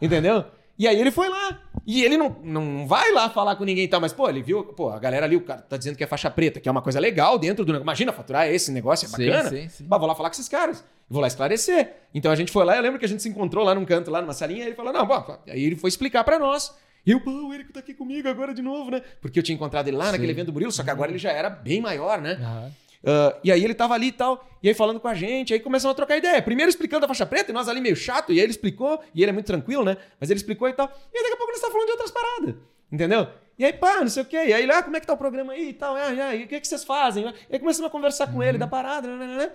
Entendeu? 0.00 0.44
E 0.78 0.86
aí 0.86 1.00
ele 1.00 1.10
foi 1.10 1.28
lá. 1.28 1.58
E 1.86 2.04
ele 2.04 2.18
não, 2.18 2.36
não 2.42 2.86
vai 2.86 3.12
lá 3.12 3.30
falar 3.30 3.56
com 3.56 3.64
ninguém 3.64 3.84
e 3.84 3.88
tal, 3.88 4.00
mas, 4.00 4.12
pô, 4.12 4.28
ele 4.28 4.42
viu, 4.42 4.64
pô, 4.64 4.90
a 4.90 4.98
galera 4.98 5.24
ali, 5.24 5.36
o 5.36 5.40
cara 5.40 5.62
tá 5.62 5.76
dizendo 5.76 5.96
que 5.96 6.04
é 6.04 6.06
faixa 6.06 6.30
preta, 6.30 6.60
que 6.60 6.68
é 6.68 6.72
uma 6.72 6.82
coisa 6.82 7.00
legal 7.00 7.38
dentro 7.38 7.64
do. 7.64 7.74
Imagina 7.76 8.12
faturar 8.12 8.48
esse 8.48 8.70
negócio, 8.70 9.06
é 9.06 9.10
bacana. 9.10 9.48
Sim, 9.48 9.62
sim, 9.62 9.68
sim. 9.68 9.86
Mas 9.88 9.98
vou 9.98 10.08
lá 10.08 10.14
falar 10.14 10.28
com 10.28 10.34
esses 10.34 10.48
caras. 10.48 10.84
Vou 11.08 11.20
lá 11.20 11.28
esclarecer. 11.28 11.94
Então 12.12 12.32
a 12.32 12.34
gente 12.34 12.50
foi 12.50 12.64
lá, 12.64 12.76
eu 12.76 12.82
lembro 12.82 12.98
que 12.98 13.04
a 13.04 13.08
gente 13.08 13.22
se 13.22 13.28
encontrou 13.28 13.64
lá 13.64 13.74
num 13.74 13.84
canto, 13.84 14.10
lá 14.10 14.20
numa 14.20 14.32
salinha, 14.32 14.64
e 14.64 14.66
ele 14.68 14.74
falou: 14.74 14.92
não, 14.92 15.06
bom, 15.06 15.38
aí 15.48 15.62
ele 15.62 15.76
foi 15.76 15.88
explicar 15.88 16.24
para 16.24 16.38
nós. 16.38 16.74
E 17.04 17.12
eu, 17.12 17.20
pô, 17.20 17.30
o 17.30 17.52
Érico 17.52 17.72
tá 17.72 17.78
aqui 17.78 17.94
comigo 17.94 18.28
agora 18.28 18.52
de 18.52 18.62
novo, 18.62 18.90
né? 18.90 19.00
Porque 19.20 19.38
eu 19.38 19.42
tinha 19.42 19.54
encontrado 19.54 19.86
ele 19.86 19.96
lá 19.96 20.06
Sim. 20.06 20.12
naquele 20.12 20.32
evento 20.32 20.46
do 20.46 20.52
Murilo, 20.52 20.72
só 20.72 20.82
que 20.82 20.90
agora 20.90 21.10
ele 21.10 21.18
já 21.18 21.30
era 21.30 21.48
bem 21.48 21.80
maior, 21.80 22.20
né? 22.20 22.36
Uhum. 22.40 22.72
Uh, 23.06 23.38
e 23.44 23.52
aí 23.52 23.62
ele 23.62 23.74
tava 23.74 23.94
ali 23.94 24.08
e 24.08 24.12
tal, 24.12 24.44
e 24.60 24.68
aí 24.68 24.74
falando 24.74 24.98
com 24.98 25.06
a 25.06 25.14
gente, 25.14 25.54
aí 25.54 25.60
começamos 25.60 25.92
a 25.92 25.94
trocar 25.94 26.16
ideia. 26.16 26.42
Primeiro 26.42 26.68
explicando 26.68 27.04
a 27.04 27.08
faixa 27.08 27.24
preta, 27.24 27.52
e 27.52 27.54
nós 27.54 27.68
ali 27.68 27.80
meio 27.80 27.94
chato, 27.94 28.32
e 28.32 28.38
aí 28.38 28.40
ele 28.40 28.50
explicou, 28.50 29.00
e 29.14 29.22
ele 29.22 29.30
é 29.30 29.32
muito 29.32 29.46
tranquilo, 29.46 29.84
né? 29.84 29.96
Mas 30.18 30.30
ele 30.30 30.38
explicou 30.38 30.68
e 30.68 30.72
tal. 30.72 30.86
E 31.14 31.16
aí 31.16 31.22
daqui 31.22 31.34
a 31.34 31.36
pouco 31.36 31.52
nós 31.52 31.60
tá 31.60 31.70
falando 31.70 31.86
de 31.86 31.92
outras 31.92 32.10
paradas, 32.10 32.54
entendeu? 32.90 33.28
E 33.56 33.64
aí, 33.64 33.72
pá, 33.72 34.00
não 34.00 34.08
sei 34.08 34.22
o 34.22 34.26
quê. 34.26 34.36
E 34.48 34.52
aí 34.52 34.64
ele, 34.64 34.72
ah, 34.72 34.82
como 34.82 34.96
é 34.96 35.00
que 35.00 35.06
tá 35.06 35.14
o 35.14 35.16
programa 35.16 35.52
aí 35.52 35.70
e 35.70 35.72
tal? 35.72 35.94
Ah, 35.94 36.08
ah, 36.08 36.34
e 36.34 36.44
o 36.44 36.48
que, 36.48 36.56
é 36.56 36.60
que 36.60 36.66
vocês 36.66 36.82
fazem? 36.82 37.24
E 37.48 37.54
aí 37.54 37.58
começamos 37.58 37.88
a 37.88 37.90
conversar 37.90 38.26
com 38.26 38.38
uhum. 38.38 38.42
ele 38.42 38.58
da 38.58 38.66
parada, 38.66 39.08
né, 39.08 39.26
né, 39.26 39.36
né? 39.36 39.52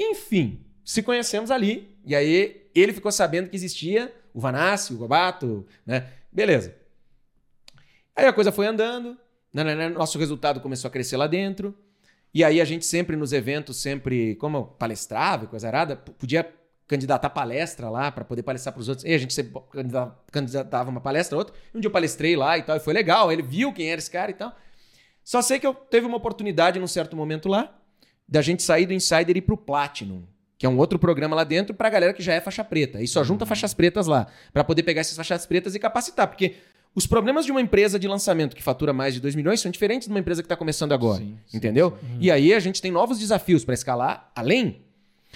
Enfim, 0.00 0.65
se 0.86 1.02
conhecemos 1.02 1.50
ali, 1.50 1.98
e 2.04 2.14
aí 2.14 2.68
ele 2.72 2.92
ficou 2.92 3.10
sabendo 3.10 3.50
que 3.50 3.56
existia 3.56 4.14
o 4.32 4.38
Vanassi, 4.38 4.94
o 4.94 4.96
Gobato, 4.96 5.66
né? 5.84 6.06
Beleza. 6.30 6.76
Aí 8.14 8.24
a 8.24 8.32
coisa 8.32 8.52
foi 8.52 8.68
andando, 8.68 9.18
né, 9.52 9.64
né, 9.64 9.74
né, 9.74 9.88
nosso 9.88 10.16
resultado 10.16 10.60
começou 10.60 10.86
a 10.86 10.90
crescer 10.90 11.16
lá 11.16 11.26
dentro. 11.26 11.76
E 12.32 12.44
aí 12.44 12.60
a 12.60 12.64
gente 12.64 12.86
sempre 12.86 13.16
nos 13.16 13.32
eventos, 13.32 13.78
sempre, 13.78 14.36
como 14.36 14.64
palestrava 14.78 15.44
e 15.44 15.48
coisa 15.48 15.66
arada, 15.66 15.96
podia 15.96 16.48
candidatar 16.86 17.30
palestra 17.30 17.90
lá 17.90 18.12
para 18.12 18.24
poder 18.24 18.44
palestrar 18.44 18.72
para 18.72 18.80
os 18.80 18.88
outros. 18.88 19.04
E 19.04 19.12
a 19.12 19.18
gente 19.18 19.34
sempre 19.34 19.60
candidatava 20.30 20.88
uma 20.88 21.00
palestra 21.00 21.36
outra. 21.36 21.52
Um 21.74 21.80
dia 21.80 21.88
eu 21.88 21.92
palestrei 21.92 22.36
lá 22.36 22.56
e 22.56 22.62
tal, 22.62 22.76
e 22.76 22.80
foi 22.80 22.94
legal. 22.94 23.32
Ele 23.32 23.42
viu 23.42 23.72
quem 23.72 23.90
era 23.90 23.98
esse 23.98 24.10
cara 24.10 24.30
e 24.30 24.34
tal. 24.34 24.54
Só 25.24 25.42
sei 25.42 25.58
que 25.58 25.66
eu 25.66 25.74
teve 25.74 26.06
uma 26.06 26.16
oportunidade 26.16 26.78
num 26.78 26.86
certo 26.86 27.16
momento 27.16 27.48
lá 27.48 27.76
da 28.28 28.40
gente 28.40 28.62
sair 28.62 28.86
do 28.86 28.92
Insider 28.92 29.34
e 29.34 29.38
ir 29.38 29.42
pro 29.42 29.56
Platinum, 29.56 30.22
que 30.58 30.64
é 30.64 30.68
um 30.68 30.78
outro 30.78 30.98
programa 30.98 31.36
lá 31.36 31.44
dentro 31.44 31.74
para 31.74 31.90
galera 31.90 32.12
que 32.12 32.22
já 32.22 32.34
é 32.34 32.40
faixa 32.40 32.64
preta. 32.64 33.02
E 33.02 33.08
só 33.08 33.22
junta 33.22 33.44
uhum. 33.44 33.48
faixas 33.48 33.74
pretas 33.74 34.06
lá, 34.06 34.26
para 34.52 34.64
poder 34.64 34.82
pegar 34.82 35.00
essas 35.00 35.16
faixas 35.16 35.46
pretas 35.46 35.74
e 35.74 35.78
capacitar, 35.78 36.26
porque 36.28 36.54
os 36.94 37.06
problemas 37.06 37.44
de 37.44 37.52
uma 37.52 37.60
empresa 37.60 37.98
de 37.98 38.08
lançamento 38.08 38.56
que 38.56 38.62
fatura 38.62 38.92
mais 38.92 39.12
de 39.12 39.20
2 39.20 39.34
milhões 39.34 39.60
são 39.60 39.70
diferentes 39.70 40.08
de 40.08 40.14
uma 40.14 40.20
empresa 40.20 40.42
que 40.42 40.46
está 40.46 40.56
começando 40.56 40.92
agora. 40.92 41.18
Sim, 41.18 41.36
entendeu? 41.52 41.90
Sim, 42.00 42.06
sim. 42.06 42.16
E 42.20 42.30
aí 42.30 42.54
a 42.54 42.60
gente 42.60 42.80
tem 42.80 42.90
novos 42.90 43.18
desafios 43.18 43.64
para 43.64 43.74
escalar 43.74 44.30
além. 44.34 44.80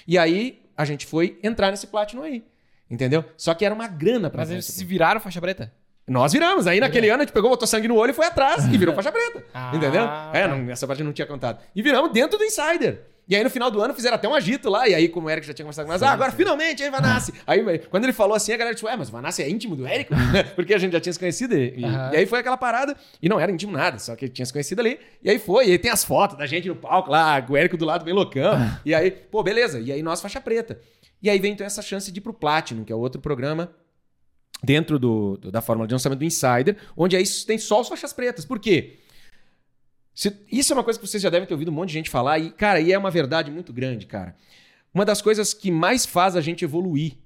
E 0.09 0.17
aí 0.17 0.63
a 0.75 0.87
gente 0.87 1.07
foi 1.07 1.39
entrar 1.43 1.71
nesse 1.71 1.87
Platinum 1.87 2.23
aí. 2.23 2.43
Entendeu? 2.91 3.25
Só 3.37 3.53
que 3.53 3.65
era 3.65 3.75
uma 3.75 3.87
grana 3.87 4.31
para 4.31 4.41
Mas 4.41 4.51
eles 4.51 4.65
se 4.65 4.85
viraram 4.85 5.21
faixa 5.21 5.41
preta? 5.41 5.71
Nós 6.09 6.33
viramos. 6.33 6.67
Aí 6.67 6.81
naquele 6.81 7.09
ano 7.09 7.23
a 7.23 7.25
gente 7.25 7.33
pegou, 7.33 7.51
botou 7.51 7.69
sangue 7.69 7.87
no 7.87 7.95
olho 7.95 8.11
e 8.11 8.15
foi 8.15 8.27
atrás. 8.27 8.65
E 8.65 8.77
virou 8.79 8.95
faixa 8.97 9.13
preta. 9.13 9.45
Ah, 9.55 9.71
entendeu? 9.75 10.03
É, 10.33 10.49
não, 10.49 10.71
essa 10.71 10.87
parte 10.87 11.01
eu 11.01 11.07
não 11.07 11.13
tinha 11.13 11.27
contado. 11.27 11.61
E 11.77 11.83
viramos 11.83 12.11
dentro 12.11 12.37
do 12.37 12.45
Insider. 12.45 13.03
E 13.31 13.37
aí 13.37 13.45
no 13.45 13.49
final 13.49 13.71
do 13.71 13.81
ano 13.81 13.95
fizeram 13.95 14.17
até 14.17 14.29
um 14.29 14.35
agito 14.35 14.69
lá, 14.69 14.89
e 14.89 14.95
aí, 14.95 15.09
como 15.09 15.29
o 15.29 15.31
Eric 15.31 15.47
já 15.47 15.55
tinha 15.55 15.65
conversado 15.65 15.87
com 15.87 15.93
nós, 15.93 16.03
ah, 16.03 16.11
agora 16.11 16.33
finalmente, 16.33 16.83
hein, 16.83 16.91
Vanassi? 16.91 17.33
Aí 17.47 17.79
quando 17.89 18.03
ele 18.03 18.13
falou 18.13 18.35
assim, 18.35 18.53
a 18.53 18.57
galera 18.57 18.75
disse, 18.75 18.85
ué, 18.85 18.97
mas 18.97 19.09
o 19.09 19.13
Vanassi 19.13 19.41
é 19.41 19.49
íntimo 19.49 19.77
do 19.77 19.87
Érico? 19.87 20.13
Porque 20.57 20.75
a 20.75 20.79
gente 20.79 20.93
já 20.93 21.01
tinha 21.01 21.13
se 21.13 21.19
conhecido. 21.19 21.57
E, 21.57 21.85
uhum. 21.85 22.13
e, 22.13 22.17
aí 22.17 22.27
foi 22.27 22.41
aquela 22.41 22.57
parada, 22.57 22.97
e 23.23 23.29
não 23.29 23.39
era 23.39 23.53
íntimo 23.53 23.71
nada, 23.71 24.01
só 24.01 24.17
que 24.17 24.25
ele 24.25 24.33
tinha 24.33 24.45
se 24.45 24.53
conhecido 24.53 24.81
ali. 24.81 24.99
E 25.23 25.31
aí 25.31 25.39
foi, 25.39 25.69
e 25.69 25.71
aí 25.71 25.79
tem 25.79 25.93
as 25.93 26.05
fotos 26.05 26.37
da 26.37 26.45
gente 26.45 26.67
no 26.67 26.75
palco 26.75 27.09
lá, 27.09 27.47
o 27.49 27.57
Érico 27.57 27.77
do 27.77 27.85
lado 27.85 28.05
bem 28.05 28.13
loucão. 28.13 28.53
e 28.85 28.93
aí, 28.93 29.13
pô, 29.13 29.45
beleza. 29.45 29.79
E 29.79 29.93
aí 29.93 30.03
nós, 30.03 30.21
faixa 30.21 30.41
preta. 30.41 30.81
E 31.23 31.31
aí 31.31 31.39
vem 31.39 31.53
então 31.53 31.65
essa 31.65 31.83
chance 31.83 32.11
de 32.11 32.19
ir 32.19 32.23
pro 32.23 32.35
Platinum, 32.35 32.83
que 32.83 32.93
é 32.93 32.97
outro 32.97 33.21
programa 33.21 33.71
dentro 34.61 34.99
do, 34.99 35.37
do, 35.37 35.53
da 35.53 35.61
fórmula 35.61 35.87
de 35.87 35.95
lançamento 35.95 36.19
do 36.19 36.25
Insider, 36.25 36.77
onde 36.97 37.15
aí 37.15 37.25
tem 37.47 37.59
só 37.59 37.81
as 37.81 37.89
faixas 37.89 38.13
pretas. 38.13 38.45
Por 38.45 38.59
quê? 38.59 38.99
Isso 40.51 40.73
é 40.73 40.77
uma 40.77 40.85
coisa 40.85 40.99
que 40.99 41.07
vocês 41.07 41.23
já 41.23 41.31
devem 41.31 41.47
ter 41.47 41.55
ouvido 41.55 41.71
um 41.71 41.75
monte 41.75 41.89
de 41.89 41.95
gente 41.95 42.11
falar, 42.11 42.39
e, 42.39 42.51
cara, 42.51 42.81
e 42.81 42.93
é 42.93 42.99
uma 42.99 43.11
verdade 43.11 43.51
muito 43.51 43.73
grande, 43.73 44.07
cara. 44.07 44.35
Uma 44.93 45.05
das 45.05 45.23
coisas 45.23 45.55
que 45.55 45.71
mais 45.71 46.05
faz 46.05 46.37
a 46.37 46.41
gente 46.41 46.65
evoluir 46.65 47.17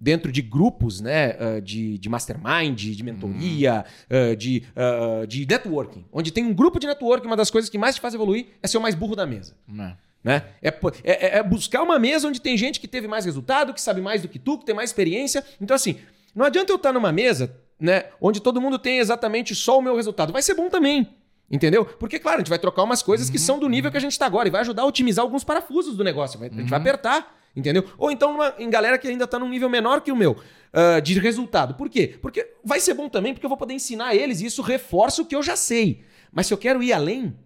dentro 0.00 0.32
de 0.32 0.40
grupos, 0.40 1.00
né, 1.00 1.36
uh, 1.36 1.60
de, 1.60 1.98
de 1.98 2.08
mastermind, 2.08 2.78
de 2.80 3.02
mentoria, 3.04 3.84
uh, 4.10 4.34
de, 4.34 4.64
uh, 4.74 5.26
de 5.26 5.46
networking, 5.46 6.06
onde 6.10 6.32
tem 6.32 6.44
um 6.44 6.54
grupo 6.54 6.80
de 6.80 6.86
networking, 6.86 7.26
uma 7.26 7.36
das 7.36 7.50
coisas 7.50 7.68
que 7.68 7.76
mais 7.76 7.96
te 7.96 8.00
faz 8.00 8.14
evoluir 8.14 8.46
é 8.62 8.66
ser 8.66 8.78
o 8.78 8.80
mais 8.80 8.94
burro 8.94 9.14
da 9.14 9.26
mesa. 9.26 9.54
Não. 9.68 9.94
Né? 10.24 10.44
É, 10.62 10.68
é, 11.04 11.38
é, 11.38 11.42
buscar 11.42 11.82
uma 11.82 11.98
mesa 11.98 12.28
onde 12.28 12.40
tem 12.40 12.56
gente 12.56 12.80
que 12.80 12.88
teve 12.88 13.06
mais 13.06 13.24
resultado, 13.24 13.72
que 13.74 13.80
sabe 13.80 14.00
mais 14.00 14.22
do 14.22 14.28
que 14.28 14.38
tu, 14.38 14.58
que 14.58 14.64
tem 14.64 14.74
mais 14.74 14.90
experiência. 14.90 15.44
Então, 15.60 15.74
assim, 15.74 15.98
não 16.34 16.44
adianta 16.44 16.72
eu 16.72 16.76
estar 16.76 16.92
numa 16.92 17.12
mesa 17.12 17.54
né, 17.78 18.04
onde 18.20 18.40
todo 18.40 18.60
mundo 18.60 18.78
tem 18.78 18.98
exatamente 18.98 19.54
só 19.54 19.78
o 19.78 19.82
meu 19.82 19.96
resultado. 19.96 20.32
Vai 20.32 20.42
ser 20.42 20.54
bom 20.54 20.68
também. 20.68 21.08
Entendeu? 21.50 21.84
Porque, 21.84 22.18
claro, 22.18 22.36
a 22.36 22.40
gente 22.40 22.48
vai 22.48 22.58
trocar 22.58 22.84
umas 22.84 23.02
coisas 23.02 23.28
que 23.28 23.38
são 23.38 23.58
do 23.58 23.68
nível 23.68 23.90
que 23.90 23.96
a 23.96 24.00
gente 24.00 24.12
está 24.12 24.24
agora 24.24 24.46
e 24.46 24.50
vai 24.52 24.60
ajudar 24.60 24.82
a 24.82 24.86
otimizar 24.86 25.24
alguns 25.24 25.42
parafusos 25.42 25.96
do 25.96 26.04
negócio. 26.04 26.40
A 26.40 26.44
gente 26.44 26.70
vai 26.70 26.78
uhum. 26.78 26.82
apertar, 26.82 27.36
entendeu? 27.56 27.84
Ou 27.98 28.10
então 28.12 28.36
uma, 28.36 28.54
em 28.56 28.70
galera 28.70 28.96
que 28.96 29.08
ainda 29.08 29.24
está 29.24 29.36
num 29.36 29.48
nível 29.48 29.68
menor 29.68 30.00
que 30.00 30.12
o 30.12 30.16
meu 30.16 30.32
uh, 30.32 31.00
de 31.02 31.18
resultado. 31.18 31.74
Por 31.74 31.88
quê? 31.88 32.16
Porque 32.22 32.48
vai 32.64 32.78
ser 32.78 32.94
bom 32.94 33.08
também, 33.08 33.34
porque 33.34 33.44
eu 33.44 33.48
vou 33.48 33.58
poder 33.58 33.74
ensinar 33.74 34.14
eles 34.14 34.40
e 34.40 34.46
isso 34.46 34.62
reforça 34.62 35.22
o 35.22 35.26
que 35.26 35.34
eu 35.34 35.42
já 35.42 35.56
sei. 35.56 36.04
Mas 36.30 36.46
se 36.46 36.54
eu 36.54 36.58
quero 36.58 36.80
ir 36.84 36.92
além, 36.92 37.36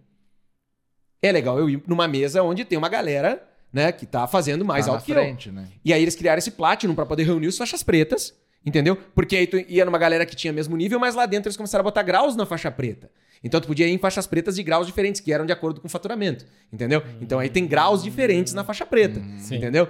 é 1.22 1.32
legal 1.32 1.58
eu 1.58 1.70
ir 1.70 1.82
numa 1.86 2.06
mesa 2.06 2.42
onde 2.42 2.62
tem 2.62 2.76
uma 2.76 2.90
galera 2.90 3.42
né, 3.72 3.90
que 3.90 4.04
está 4.04 4.26
fazendo 4.26 4.66
mais 4.66 4.84
tá 4.84 4.92
alto 4.92 5.04
que 5.04 5.14
frente, 5.14 5.48
eu. 5.48 5.54
Né? 5.54 5.68
E 5.82 5.94
aí 5.94 6.02
eles 6.02 6.14
criaram 6.14 6.38
esse 6.38 6.50
Platinum 6.50 6.94
para 6.94 7.06
poder 7.06 7.24
reunir 7.24 7.46
os 7.46 7.56
faixas 7.56 7.82
pretas, 7.82 8.34
entendeu? 8.64 8.96
Porque 9.14 9.34
aí 9.34 9.46
tu 9.46 9.56
ia 9.56 9.84
numa 9.86 9.98
galera 9.98 10.26
que 10.26 10.36
tinha 10.36 10.52
mesmo 10.52 10.76
nível, 10.76 11.00
mas 11.00 11.14
lá 11.14 11.24
dentro 11.24 11.48
eles 11.48 11.56
começaram 11.56 11.80
a 11.80 11.84
botar 11.84 12.02
graus 12.02 12.36
na 12.36 12.44
faixa 12.44 12.70
preta. 12.70 13.10
Então 13.44 13.60
tu 13.60 13.66
podia 13.66 13.86
ir 13.86 13.92
em 13.92 13.98
faixas 13.98 14.26
pretas 14.26 14.56
de 14.56 14.62
graus 14.62 14.86
diferentes, 14.86 15.20
que 15.20 15.32
eram 15.32 15.44
de 15.44 15.52
acordo 15.52 15.80
com 15.80 15.86
o 15.86 15.90
faturamento, 15.90 16.46
entendeu? 16.72 17.02
Então 17.20 17.38
aí 17.38 17.50
tem 17.50 17.66
graus 17.66 18.02
diferentes 18.02 18.54
na 18.54 18.64
faixa 18.64 18.86
preta, 18.86 19.20
hum, 19.20 19.38
entendeu? 19.52 19.86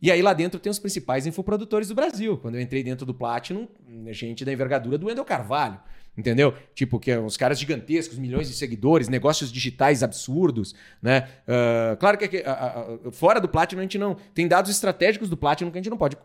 E 0.00 0.12
aí 0.12 0.22
lá 0.22 0.32
dentro 0.32 0.60
tem 0.60 0.70
os 0.70 0.78
principais 0.78 1.26
infoprodutores 1.26 1.88
do 1.88 1.94
Brasil. 1.94 2.36
Quando 2.36 2.54
eu 2.54 2.60
entrei 2.60 2.84
dentro 2.84 3.04
do 3.04 3.12
Platinum, 3.12 3.66
gente 4.10 4.44
da 4.44 4.52
envergadura 4.52 4.96
do 4.96 5.06
Wendel 5.06 5.24
Carvalho. 5.24 5.80
Entendeu? 6.18 6.52
Tipo, 6.74 6.98
que 6.98 7.12
é 7.12 7.20
uns 7.20 7.36
caras 7.36 7.60
gigantescos, 7.60 8.18
milhões 8.18 8.48
de 8.48 8.54
seguidores, 8.54 9.08
negócios 9.08 9.52
digitais 9.52 10.02
absurdos, 10.02 10.74
né? 11.00 11.28
Uh, 11.46 11.96
claro 11.96 12.18
que 12.18 12.38
uh, 12.38 13.06
uh, 13.06 13.12
fora 13.12 13.40
do 13.40 13.48
Platinum 13.48 13.78
a 13.78 13.82
gente 13.84 13.98
não. 13.98 14.16
Tem 14.34 14.48
dados 14.48 14.68
estratégicos 14.68 15.28
do 15.28 15.36
Platinum 15.36 15.70
que 15.70 15.78
a 15.78 15.80
gente 15.80 15.90
não 15.90 15.96
pode 15.96 16.16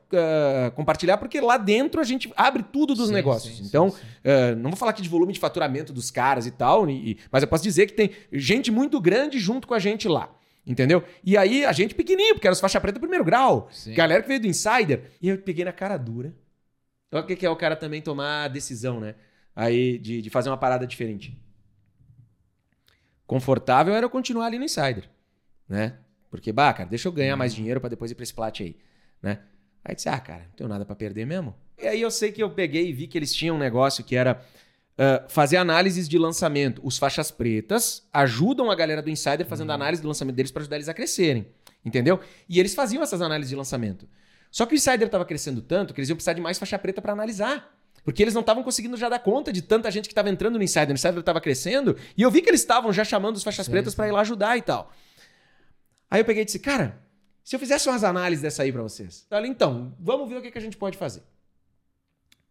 compartilhar, 0.75 1.17
porque 1.17 1.39
lá 1.39 1.57
dentro 1.57 2.01
a 2.01 2.03
gente 2.03 2.33
abre 2.35 2.63
tudo 2.63 2.95
dos 2.95 3.09
sim, 3.09 3.13
negócios. 3.13 3.55
Sim, 3.55 3.65
então, 3.65 3.91
sim, 3.91 3.99
não 4.57 4.71
vou 4.71 4.77
falar 4.77 4.91
aqui 4.91 5.01
de 5.03 5.09
volume 5.09 5.31
de 5.31 5.39
faturamento 5.39 5.93
dos 5.93 6.09
caras 6.09 6.47
e 6.47 6.51
tal, 6.51 6.89
e, 6.89 7.19
mas 7.31 7.43
eu 7.43 7.47
posso 7.47 7.63
dizer 7.63 7.85
que 7.85 7.93
tem 7.93 8.09
gente 8.31 8.71
muito 8.71 8.99
grande 8.99 9.37
junto 9.37 9.67
com 9.67 9.75
a 9.75 9.79
gente 9.79 10.07
lá. 10.07 10.27
Entendeu? 10.65 11.03
E 11.23 11.37
aí 11.37 11.63
a 11.65 11.71
gente 11.71 11.93
pequenininho, 11.93 12.33
porque 12.33 12.47
era 12.47 12.53
os 12.53 12.59
faixa 12.59 12.81
preta 12.81 12.99
primeiro 12.99 13.23
grau. 13.23 13.69
Galera 13.89 14.23
que 14.23 14.27
veio 14.27 14.39
do 14.39 14.47
Insider. 14.47 15.11
E 15.21 15.29
eu 15.29 15.37
peguei 15.37 15.63
na 15.63 15.73
cara 15.73 15.97
dura. 15.97 16.33
Olha 17.11 17.23
o 17.23 17.27
que 17.27 17.45
é 17.45 17.49
o 17.49 17.55
cara 17.55 17.75
também 17.75 18.01
tomar 18.01 18.45
a 18.45 18.47
decisão, 18.47 18.99
né? 18.99 19.13
Aí 19.55 19.97
de, 19.97 20.21
de 20.21 20.29
fazer 20.29 20.49
uma 20.49 20.57
parada 20.57 20.85
diferente. 20.87 21.37
confortável 23.25 23.93
era 23.95 24.05
eu 24.05 24.09
continuar 24.09 24.47
ali 24.47 24.59
no 24.59 24.65
Insider, 24.65 25.09
né? 25.67 25.97
Porque, 26.29 26.51
bah, 26.51 26.73
cara, 26.73 26.89
deixa 26.89 27.07
eu 27.07 27.11
ganhar 27.11 27.35
mais 27.35 27.53
dinheiro 27.53 27.79
para 27.79 27.89
depois 27.89 28.11
ir 28.11 28.15
pra 28.15 28.23
esse 28.23 28.33
plat 28.33 28.59
aí, 28.61 28.75
né? 29.21 29.39
Aí 29.85 29.95
disse, 29.95 30.09
ah, 30.09 30.19
cara, 30.19 30.45
não 30.45 30.55
tenho 30.55 30.69
nada 30.69 30.85
para 30.85 30.95
perder 30.95 31.25
mesmo. 31.25 31.55
E 31.77 31.87
aí 31.87 32.01
eu 32.01 32.09
sei 32.09 32.31
que 32.31 32.41
eu 32.41 32.49
peguei 32.49 32.89
e 32.89 32.93
vi 32.93 33.07
que 33.07 33.17
eles 33.17 33.33
tinham 33.33 33.55
um 33.55 33.59
negócio 33.59 34.03
que 34.03 34.15
era 34.15 34.41
uh, 34.93 35.29
fazer 35.29 35.57
análises 35.57 36.07
de 36.07 36.17
lançamento. 36.17 36.81
Os 36.83 36.97
faixas 36.97 37.29
pretas 37.31 38.07
ajudam 38.13 38.71
a 38.71 38.75
galera 38.75 39.01
do 39.01 39.09
Insider 39.09 39.45
fazendo 39.45 39.69
uhum. 39.69 39.75
análise 39.75 40.01
do 40.01 40.07
lançamento 40.07 40.35
deles 40.35 40.51
para 40.51 40.61
ajudar 40.61 40.77
eles 40.77 40.89
a 40.89 40.93
crescerem, 40.93 41.47
entendeu? 41.83 42.19
E 42.47 42.59
eles 42.59 42.73
faziam 42.73 43.03
essas 43.03 43.21
análises 43.21 43.49
de 43.49 43.55
lançamento. 43.55 44.07
Só 44.49 44.65
que 44.65 44.73
o 44.73 44.75
Insider 44.75 45.07
estava 45.07 45.25
crescendo 45.25 45.61
tanto 45.61 45.93
que 45.93 45.99
eles 45.99 46.09
iam 46.09 46.15
precisar 46.15 46.33
de 46.33 46.41
mais 46.41 46.57
faixa 46.57 46.77
preta 46.77 47.01
para 47.01 47.11
analisar. 47.11 47.75
Porque 48.03 48.21
eles 48.21 48.33
não 48.33 48.41
estavam 48.41 48.63
conseguindo 48.63 48.97
já 48.97 49.07
dar 49.07 49.19
conta 49.19 49.51
de 49.51 49.61
tanta 49.61 49.89
gente 49.89 50.07
que 50.07 50.11
estava 50.11 50.29
entrando 50.29 50.57
no 50.57 50.63
Insider. 50.63 50.89
O 50.89 50.93
Insider 50.93 51.19
estava 51.19 51.39
crescendo 51.39 51.97
e 52.17 52.21
eu 52.21 52.29
vi 52.29 52.41
que 52.41 52.49
eles 52.49 52.61
estavam 52.61 52.91
já 52.91 53.05
chamando 53.05 53.35
os 53.35 53.43
faixas 53.43 53.65
sim, 53.65 53.71
pretas 53.71 53.95
para 53.95 54.07
ir 54.07 54.11
lá 54.11 54.21
ajudar 54.21 54.57
e 54.57 54.61
tal. 54.61 54.91
Aí 56.11 56.19
eu 56.19 56.25
peguei 56.25 56.43
e 56.43 56.45
disse, 56.45 56.59
cara, 56.59 57.01
se 57.43 57.55
eu 57.55 57.59
fizesse 57.59 57.87
umas 57.87 58.03
análises 58.03 58.41
dessa 58.41 58.63
aí 58.63 58.71
para 58.71 58.81
vocês. 58.81 59.25
Falei, 59.29 59.49
então, 59.49 59.95
vamos 59.99 60.27
ver 60.27 60.37
o 60.37 60.41
que, 60.41 60.51
que 60.51 60.57
a 60.57 60.61
gente 60.61 60.77
pode 60.77 60.97
fazer. 60.97 61.23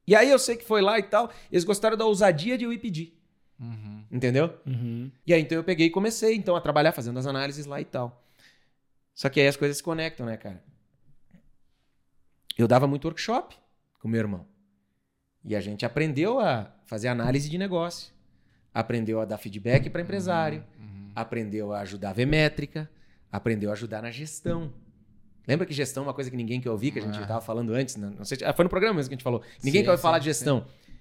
E 0.06 0.16
aí 0.16 0.30
eu 0.30 0.38
sei 0.38 0.56
que 0.56 0.64
foi 0.64 0.80
lá 0.80 0.98
e 0.98 1.02
tal, 1.02 1.30
eles 1.50 1.64
gostaram 1.64 1.96
da 1.96 2.04
ousadia 2.04 2.56
de 2.58 2.64
eu 2.64 2.72
ir 2.72 2.78
pedir. 2.78 3.18
Uhum. 3.60 4.04
Entendeu? 4.10 4.58
Uhum. 4.66 5.10
E 5.26 5.32
aí 5.32 5.40
então 5.40 5.56
eu 5.56 5.64
peguei 5.64 5.86
e 5.86 5.90
comecei 5.90 6.34
então 6.34 6.56
a 6.56 6.60
trabalhar 6.60 6.92
fazendo 6.92 7.18
as 7.18 7.26
análises 7.26 7.66
lá 7.66 7.80
e 7.80 7.84
tal. 7.84 8.24
Só 9.14 9.28
que 9.28 9.40
aí 9.40 9.46
as 9.46 9.56
coisas 9.56 9.76
se 9.76 9.82
conectam, 9.82 10.26
né, 10.26 10.36
cara? 10.36 10.62
Eu 12.56 12.66
dava 12.66 12.86
muito 12.86 13.04
workshop 13.04 13.56
com 14.00 14.08
meu 14.08 14.18
irmão. 14.18 14.51
E 15.44 15.56
a 15.56 15.60
gente 15.60 15.84
aprendeu 15.84 16.38
a 16.38 16.72
fazer 16.84 17.08
análise 17.08 17.48
de 17.48 17.58
negócio. 17.58 18.12
Aprendeu 18.72 19.20
a 19.20 19.24
dar 19.24 19.38
feedback 19.38 19.90
para 19.90 20.02
empresário. 20.02 20.64
Uhum. 20.78 20.84
uhum. 20.84 21.12
Aprendeu 21.14 21.72
a 21.72 21.80
ajudar 21.80 22.10
a 22.10 22.12
ver 22.12 22.26
métrica. 22.26 22.88
Aprendeu 23.30 23.70
a 23.70 23.72
ajudar 23.72 24.02
na 24.02 24.10
gestão. 24.10 24.72
Lembra 25.46 25.66
que 25.66 25.74
gestão 25.74 26.04
é 26.04 26.06
uma 26.06 26.14
coisa 26.14 26.30
que 26.30 26.36
ninguém 26.36 26.60
quer 26.60 26.70
ouvir, 26.70 26.92
que 26.92 26.98
a 26.98 27.02
gente 27.02 27.20
estava 27.20 27.38
ah. 27.38 27.40
falando 27.40 27.74
antes? 27.74 27.96
Não, 27.96 28.24
sei, 28.24 28.38
ah, 28.44 28.52
foi 28.52 28.62
no 28.62 28.68
programa 28.68 28.94
mesmo 28.94 29.08
que 29.08 29.14
a 29.14 29.16
gente 29.16 29.24
falou. 29.24 29.42
Ninguém 29.62 29.82
sim, 29.82 29.88
quer 29.88 29.96
sim, 29.96 30.02
falar 30.02 30.18
de 30.18 30.26
gestão. 30.26 30.60
Sim. 30.60 30.92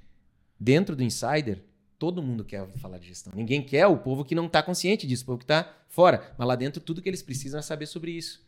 Dentro 0.60 0.96
do 0.96 1.04
Insider, 1.04 1.64
todo 2.00 2.22
mundo 2.24 2.44
quer 2.44 2.68
falar 2.78 2.98
de 2.98 3.08
gestão. 3.08 3.32
Ninguém 3.36 3.62
quer 3.62 3.86
o 3.86 3.98
povo 3.98 4.26
que 4.26 4.34
não 4.34 4.48
está 4.48 4.64
consciente 4.64 5.06
disso, 5.06 5.24
o 5.24 5.26
povo 5.28 5.38
que 5.38 5.44
está 5.44 5.72
fora. 5.88 6.34
Mas 6.38 6.48
lá 6.48 6.56
dentro, 6.56 6.82
tudo 6.82 7.02
que 7.02 7.10
eles 7.10 7.22
precisam 7.22 7.60
é 7.60 7.62
saber 7.62 7.86
sobre 7.86 8.12
isso. 8.12 8.44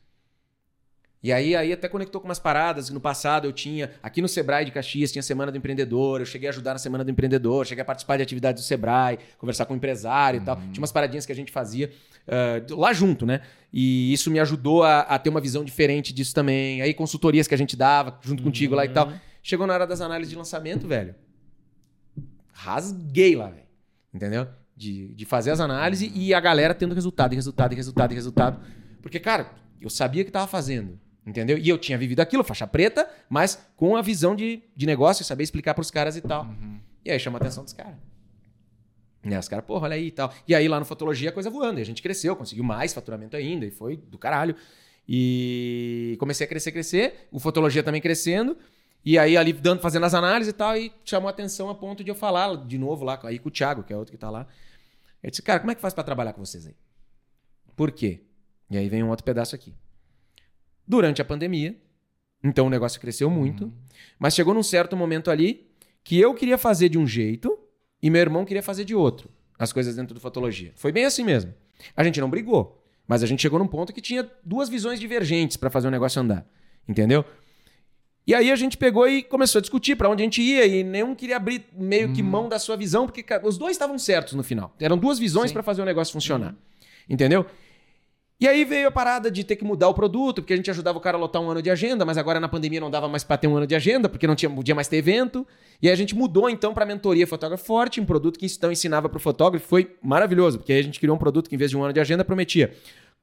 E 1.23 1.31
aí, 1.31 1.55
aí 1.55 1.71
até 1.71 1.87
conectou 1.87 2.19
com 2.19 2.27
umas 2.27 2.37
paradas 2.37 2.89
que 2.89 2.93
no 2.93 2.99
passado 2.99 3.47
eu 3.47 3.53
tinha. 3.53 3.91
Aqui 4.03 4.21
no 4.21 4.27
Sebrae 4.27 4.65
de 4.65 4.71
Caxias 4.71 5.09
tinha 5.09 5.23
Semana 5.23 5.53
do 5.53 5.57
Empreendedor, 5.57 6.19
eu 6.19 6.25
cheguei 6.25 6.49
a 6.49 6.51
ajudar 6.51 6.73
na 6.73 6.79
Semana 6.79 7.01
do 7.01 7.09
Empreendedor, 7.09 7.65
cheguei 7.65 7.81
a 7.81 7.85
participar 7.85 8.17
de 8.17 8.23
atividades 8.23 8.61
do 8.61 8.65
Sebrae, 8.65 9.17
conversar 9.37 9.65
com 9.65 9.73
o 9.73 9.77
empresário 9.77 10.39
uhum. 10.39 10.43
e 10.43 10.45
tal. 10.45 10.57
Uhum. 10.57 10.71
Tinha 10.71 10.81
umas 10.81 10.91
paradinhas 10.91 11.25
que 11.25 11.31
a 11.31 11.35
gente 11.35 11.49
fazia 11.49 11.89
uh, 12.27 12.75
lá 12.75 12.91
junto, 12.91 13.25
né? 13.25 13.39
E 13.71 14.11
isso 14.11 14.29
me 14.29 14.37
ajudou 14.37 14.83
a, 14.83 14.99
a, 14.99 15.17
ter 15.17 15.29
uma 15.29 15.39
visão 15.39 15.63
diferente 15.63 16.13
disso 16.13 16.35
também. 16.35 16.81
Aí 16.81 16.93
consultorias 16.93 17.47
que 17.47 17.55
a 17.55 17.57
gente 17.57 17.77
dava 17.77 18.19
junto 18.21 18.39
uhum. 18.39 18.45
contigo 18.45 18.75
lá 18.75 18.83
e 18.83 18.89
tal. 18.89 19.13
Chegou 19.41 19.65
na 19.65 19.73
hora 19.75 19.87
das 19.87 20.01
análises 20.01 20.29
de 20.29 20.37
lançamento, 20.37 20.85
velho. 20.89 21.15
Rasguei 22.51 23.33
lá, 23.33 23.47
velho. 23.47 23.63
Entendeu? 24.13 24.47
De, 24.75 25.13
de 25.15 25.25
fazer 25.25 25.51
as 25.51 25.61
análises 25.61 26.11
e 26.13 26.33
a 26.33 26.39
galera 26.41 26.73
tendo 26.73 26.93
resultado, 26.93 27.31
e 27.31 27.35
resultado, 27.35 27.71
e 27.71 27.75
resultado, 27.75 28.11
e 28.11 28.15
resultado. 28.15 28.59
Porque, 29.01 29.21
cara, 29.21 29.51
eu 29.79 29.89
sabia 29.89 30.21
o 30.21 30.25
que 30.25 30.29
estava 30.29 30.47
fazendo. 30.47 30.99
Entendeu? 31.25 31.57
E 31.57 31.69
eu 31.69 31.77
tinha 31.77 31.97
vivido 31.97 32.19
aquilo, 32.19 32.43
faixa 32.43 32.67
preta, 32.67 33.09
mas 33.29 33.65
com 33.77 33.95
a 33.95 34.01
visão 34.01 34.35
de, 34.35 34.61
de 34.75 34.85
negócio, 34.85 35.23
saber 35.23 35.43
explicar 35.43 35.73
pros 35.73 35.89
caras 35.89 36.17
e 36.17 36.21
tal. 36.21 36.43
Uhum. 36.43 36.79
E 37.05 37.11
aí 37.11 37.19
chama 37.19 37.37
a 37.37 37.41
atenção 37.41 37.63
dos 37.63 37.71
caras. 37.71 37.95
E 39.23 39.29
aí 39.29 39.39
os 39.39 39.47
caras, 39.47 39.63
porra, 39.65 39.85
olha 39.85 39.95
aí 39.95 40.07
e 40.07 40.11
tal. 40.11 40.33
E 40.45 40.53
aí 40.53 40.67
lá 40.67 40.79
no 40.79 40.85
Fotologia 40.85 41.29
a 41.29 41.33
coisa 41.33 41.49
voando. 41.49 41.79
E 41.79 41.81
a 41.81 41.85
gente 41.85 42.01
cresceu, 42.01 42.35
conseguiu 42.35 42.63
mais 42.63 42.93
faturamento 42.93 43.37
ainda, 43.37 43.65
e 43.65 43.71
foi 43.71 43.95
do 43.95 44.17
caralho. 44.17 44.53
E 45.07 46.17
comecei 46.19 46.45
a 46.45 46.47
crescer, 46.47 46.73
crescer. 46.73 47.27
O 47.31 47.39
Fotologia 47.39 47.81
também 47.81 48.01
crescendo. 48.01 48.57
E 49.05 49.17
aí 49.17 49.37
ali 49.37 49.53
dando, 49.53 49.79
fazendo 49.79 50.05
as 50.05 50.13
análises 50.13 50.53
e 50.53 50.55
tal, 50.55 50.75
e 50.77 50.91
chamou 51.05 51.29
a 51.29 51.31
atenção 51.31 51.69
a 51.69 51.75
ponto 51.75 52.03
de 52.03 52.11
eu 52.11 52.15
falar 52.15 52.55
de 52.65 52.77
novo 52.77 53.05
lá 53.05 53.17
aí 53.23 53.39
com 53.39 53.47
o 53.47 53.51
Thiago, 53.51 53.83
que 53.83 53.93
é 53.93 53.97
outro 53.97 54.11
que 54.11 54.17
tá 54.17 54.29
lá. 54.29 54.45
Eu 55.21 55.29
disse, 55.29 55.41
cara, 55.41 55.59
como 55.59 55.71
é 55.71 55.75
que 55.75 55.81
faz 55.81 55.93
para 55.93 56.03
trabalhar 56.03 56.33
com 56.33 56.43
vocês 56.43 56.67
aí? 56.67 56.75
Por 57.77 57.91
quê? 57.91 58.21
E 58.69 58.77
aí 58.77 58.89
vem 58.89 59.03
um 59.03 59.09
outro 59.09 59.23
pedaço 59.23 59.55
aqui 59.55 59.73
durante 60.87 61.21
a 61.21 61.25
pandemia. 61.25 61.75
Então 62.43 62.67
o 62.67 62.69
negócio 62.69 62.99
cresceu 62.99 63.29
muito. 63.29 63.65
Uhum. 63.65 63.71
Mas 64.19 64.35
chegou 64.35 64.53
num 64.53 64.63
certo 64.63 64.97
momento 64.97 65.31
ali 65.31 65.67
que 66.03 66.19
eu 66.19 66.33
queria 66.33 66.57
fazer 66.57 66.89
de 66.89 66.97
um 66.97 67.07
jeito 67.07 67.57
e 68.01 68.09
meu 68.09 68.21
irmão 68.21 68.43
queria 68.43 68.61
fazer 68.61 68.83
de 68.83 68.93
outro. 68.93 69.29
As 69.57 69.71
coisas 69.71 69.95
dentro 69.95 70.13
do 70.13 70.19
Fotologia. 70.19 70.73
Foi 70.75 70.91
bem 70.91 71.05
assim 71.05 71.23
mesmo. 71.23 71.53
A 71.95 72.03
gente 72.03 72.19
não 72.19 72.29
brigou. 72.29 72.83
Mas 73.07 73.23
a 73.23 73.25
gente 73.25 73.41
chegou 73.41 73.59
num 73.59 73.67
ponto 73.67 73.93
que 73.93 74.01
tinha 74.01 74.29
duas 74.43 74.69
visões 74.69 74.99
divergentes 74.99 75.57
para 75.57 75.69
fazer 75.69 75.87
o 75.87 75.91
negócio 75.91 76.21
andar. 76.21 76.45
Entendeu? 76.87 77.23
E 78.25 78.33
aí 78.33 78.51
a 78.51 78.55
gente 78.55 78.77
pegou 78.77 79.07
e 79.07 79.21
começou 79.21 79.59
a 79.59 79.61
discutir 79.61 79.97
para 79.97 80.09
onde 80.09 80.23
a 80.23 80.25
gente 80.25 80.41
ia 80.41 80.65
e 80.65 80.83
nenhum 80.83 81.13
queria 81.13 81.35
abrir 81.35 81.65
meio 81.73 82.07
uhum. 82.07 82.13
que 82.13 82.23
mão 82.23 82.47
da 82.47 82.57
sua 82.57 82.77
visão, 82.77 83.05
porque 83.05 83.25
os 83.43 83.57
dois 83.57 83.71
estavam 83.71 83.97
certos 83.99 84.33
no 84.33 84.43
final. 84.43 84.73
Eram 84.79 84.97
duas 84.97 85.19
visões 85.19 85.51
para 85.51 85.61
fazer 85.61 85.81
o 85.81 85.85
negócio 85.85 86.13
funcionar. 86.13 86.51
Uhum. 86.51 86.57
Entendeu? 87.09 87.45
E 88.39 88.47
aí 88.47 88.65
veio 88.65 88.87
a 88.87 88.91
parada 88.91 89.31
de 89.31 89.43
ter 89.43 89.55
que 89.55 89.63
mudar 89.63 89.87
o 89.87 89.93
produto, 89.93 90.41
porque 90.41 90.53
a 90.53 90.55
gente 90.57 90.69
ajudava 90.69 90.97
o 90.97 91.01
cara 91.01 91.17
a 91.17 91.19
lotar 91.19 91.41
um 91.41 91.49
ano 91.49 91.61
de 91.61 91.69
agenda, 91.69 92.03
mas 92.03 92.17
agora 92.17 92.39
na 92.39 92.49
pandemia 92.49 92.81
não 92.81 92.91
dava 92.91 93.07
mais 93.07 93.23
para 93.23 93.37
ter 93.37 93.47
um 93.47 93.55
ano 93.55 93.65
de 93.65 93.75
agenda, 93.75 94.09
porque 94.09 94.27
não 94.27 94.35
tinha, 94.35 94.49
podia 94.49 94.75
mais 94.75 94.87
ter 94.87 94.97
evento. 94.97 95.47
E 95.81 95.87
aí 95.87 95.93
a 95.93 95.95
gente 95.95 96.15
mudou 96.15 96.49
então 96.49 96.73
para 96.73 96.85
mentoria 96.85 97.25
fotógrafo 97.25 97.63
forte, 97.63 98.01
um 98.01 98.05
produto 98.05 98.37
que 98.37 98.45
então 98.45 98.71
ensinava 98.71 99.07
para 99.07 99.17
o 99.17 99.19
fotógrafo, 99.19 99.65
foi 99.65 99.95
maravilhoso, 100.01 100.57
porque 100.57 100.73
aí 100.73 100.79
a 100.79 100.83
gente 100.83 100.99
criou 100.99 101.15
um 101.15 101.19
produto 101.19 101.47
que 101.47 101.55
em 101.55 101.57
vez 101.57 101.71
de 101.71 101.77
um 101.77 101.83
ano 101.83 101.93
de 101.93 101.99
agenda 101.99 102.25
prometia 102.25 102.73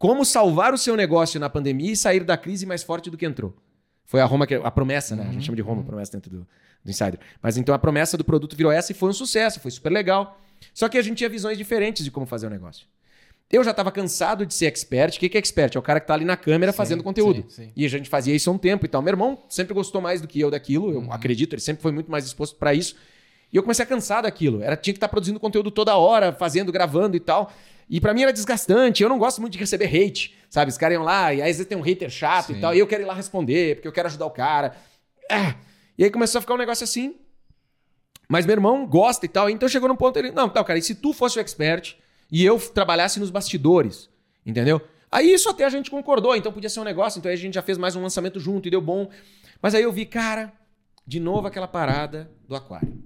como 0.00 0.24
salvar 0.24 0.72
o 0.72 0.78
seu 0.78 0.96
negócio 0.96 1.38
na 1.38 1.50
pandemia 1.50 1.92
e 1.92 1.96
sair 1.96 2.24
da 2.24 2.34
crise 2.34 2.64
mais 2.64 2.82
forte 2.82 3.10
do 3.10 3.18
que 3.18 3.26
entrou. 3.26 3.54
Foi 4.06 4.22
a 4.22 4.24
Roma 4.24 4.46
que 4.46 4.54
a 4.54 4.70
promessa, 4.70 5.14
né? 5.14 5.24
A 5.24 5.26
gente 5.26 5.34
uhum. 5.34 5.42
chama 5.42 5.56
de 5.56 5.62
Roma, 5.62 5.84
promessa 5.84 6.12
dentro 6.12 6.30
do, 6.30 6.38
do 6.82 6.90
Insider. 6.90 7.20
Mas 7.42 7.58
então 7.58 7.74
a 7.74 7.78
promessa 7.78 8.16
do 8.16 8.24
produto 8.24 8.56
virou 8.56 8.72
essa 8.72 8.92
e 8.92 8.94
foi 8.94 9.10
um 9.10 9.12
sucesso, 9.12 9.60
foi 9.60 9.70
super 9.70 9.92
legal. 9.92 10.40
Só 10.72 10.88
que 10.88 10.96
a 10.96 11.02
gente 11.02 11.18
tinha 11.18 11.28
visões 11.28 11.58
diferentes 11.58 12.02
de 12.02 12.10
como 12.10 12.24
fazer 12.24 12.46
o 12.46 12.50
negócio. 12.50 12.86
Eu 13.50 13.64
já 13.64 13.72
estava 13.72 13.90
cansado 13.90 14.46
de 14.46 14.54
ser 14.54 14.66
expert. 14.66 15.16
O 15.16 15.18
que, 15.18 15.36
é 15.36 15.40
expert? 15.40 15.74
É 15.74 15.78
o 15.78 15.82
cara 15.82 15.98
que 15.98 16.04
está 16.04 16.14
ali 16.14 16.24
na 16.24 16.36
câmera 16.36 16.70
sim, 16.70 16.76
fazendo 16.76 17.02
conteúdo. 17.02 17.44
Sim, 17.48 17.64
sim. 17.64 17.72
E 17.74 17.84
a 17.84 17.88
gente 17.88 18.08
fazia 18.08 18.34
isso 18.34 18.48
há 18.48 18.52
um 18.52 18.58
tempo 18.58 18.86
e 18.86 18.88
tal. 18.88 19.02
Meu 19.02 19.10
irmão 19.10 19.42
sempre 19.48 19.74
gostou 19.74 20.00
mais 20.00 20.20
do 20.20 20.28
que 20.28 20.38
eu 20.38 20.50
daquilo, 20.50 20.92
eu 20.92 21.00
uhum. 21.00 21.12
acredito, 21.12 21.54
ele 21.54 21.60
sempre 21.60 21.82
foi 21.82 21.90
muito 21.90 22.08
mais 22.10 22.24
disposto 22.24 22.56
para 22.56 22.72
isso. 22.72 22.94
E 23.52 23.56
eu 23.56 23.62
comecei 23.62 23.84
a 23.84 23.88
cansar 23.88 24.22
daquilo. 24.22 24.62
Era, 24.62 24.76
tinha 24.76 24.94
que 24.94 24.98
estar 24.98 25.08
tá 25.08 25.10
produzindo 25.10 25.40
conteúdo 25.40 25.72
toda 25.72 25.96
hora, 25.96 26.32
fazendo, 26.32 26.70
gravando 26.70 27.16
e 27.16 27.20
tal. 27.20 27.52
E 27.88 28.00
para 28.00 28.14
mim 28.14 28.22
era 28.22 28.32
desgastante. 28.32 29.02
Eu 29.02 29.08
não 29.08 29.18
gosto 29.18 29.40
muito 29.40 29.54
de 29.54 29.58
receber 29.58 29.86
hate, 29.86 30.36
sabe? 30.48 30.70
Os 30.70 30.78
caras 30.78 30.94
iam 30.94 31.02
lá 31.02 31.34
e 31.34 31.42
aí 31.42 31.50
às 31.50 31.56
vezes 31.56 31.66
tem 31.66 31.76
um 31.76 31.80
hater 31.80 32.08
chato 32.08 32.52
e 32.52 32.60
tal. 32.60 32.72
E 32.72 32.78
eu 32.78 32.86
quero 32.86 33.02
ir 33.02 33.06
lá 33.06 33.14
responder, 33.14 33.74
porque 33.74 33.88
eu 33.88 33.92
quero 33.92 34.06
ajudar 34.06 34.26
o 34.26 34.30
cara. 34.30 34.76
É. 35.28 35.54
E 35.98 36.04
aí 36.04 36.10
começou 36.10 36.38
a 36.38 36.42
ficar 36.42 36.54
um 36.54 36.58
negócio 36.58 36.84
assim. 36.84 37.16
Mas 38.28 38.46
meu 38.46 38.54
irmão 38.54 38.86
gosta 38.86 39.26
e 39.26 39.28
tal. 39.28 39.50
Então 39.50 39.68
chegou 39.68 39.88
num 39.88 39.96
ponto 39.96 40.16
ele, 40.16 40.30
não, 40.30 40.48
tal, 40.48 40.64
cara, 40.64 40.78
e 40.78 40.82
se 40.82 40.94
tu 40.94 41.12
fosse 41.12 41.36
o 41.36 41.40
expert 41.40 41.96
e 42.30 42.44
eu 42.44 42.58
trabalhasse 42.58 43.18
nos 43.18 43.30
bastidores, 43.30 44.08
entendeu? 44.44 44.80
Aí 45.10 45.32
isso 45.32 45.48
até 45.48 45.64
a 45.64 45.70
gente 45.70 45.90
concordou, 45.90 46.36
então 46.36 46.52
podia 46.52 46.70
ser 46.70 46.80
um 46.80 46.84
negócio, 46.84 47.18
então 47.18 47.28
aí 47.28 47.34
a 47.34 47.38
gente 47.38 47.54
já 47.54 47.62
fez 47.62 47.76
mais 47.76 47.96
um 47.96 48.02
lançamento 48.02 48.38
junto 48.38 48.68
e 48.68 48.70
deu 48.70 48.80
bom. 48.80 49.10
Mas 49.60 49.74
aí 49.74 49.82
eu 49.82 49.92
vi, 49.92 50.06
cara, 50.06 50.52
de 51.04 51.18
novo 51.18 51.48
aquela 51.48 51.66
parada 51.66 52.30
do 52.46 52.54
aquário. 52.54 53.02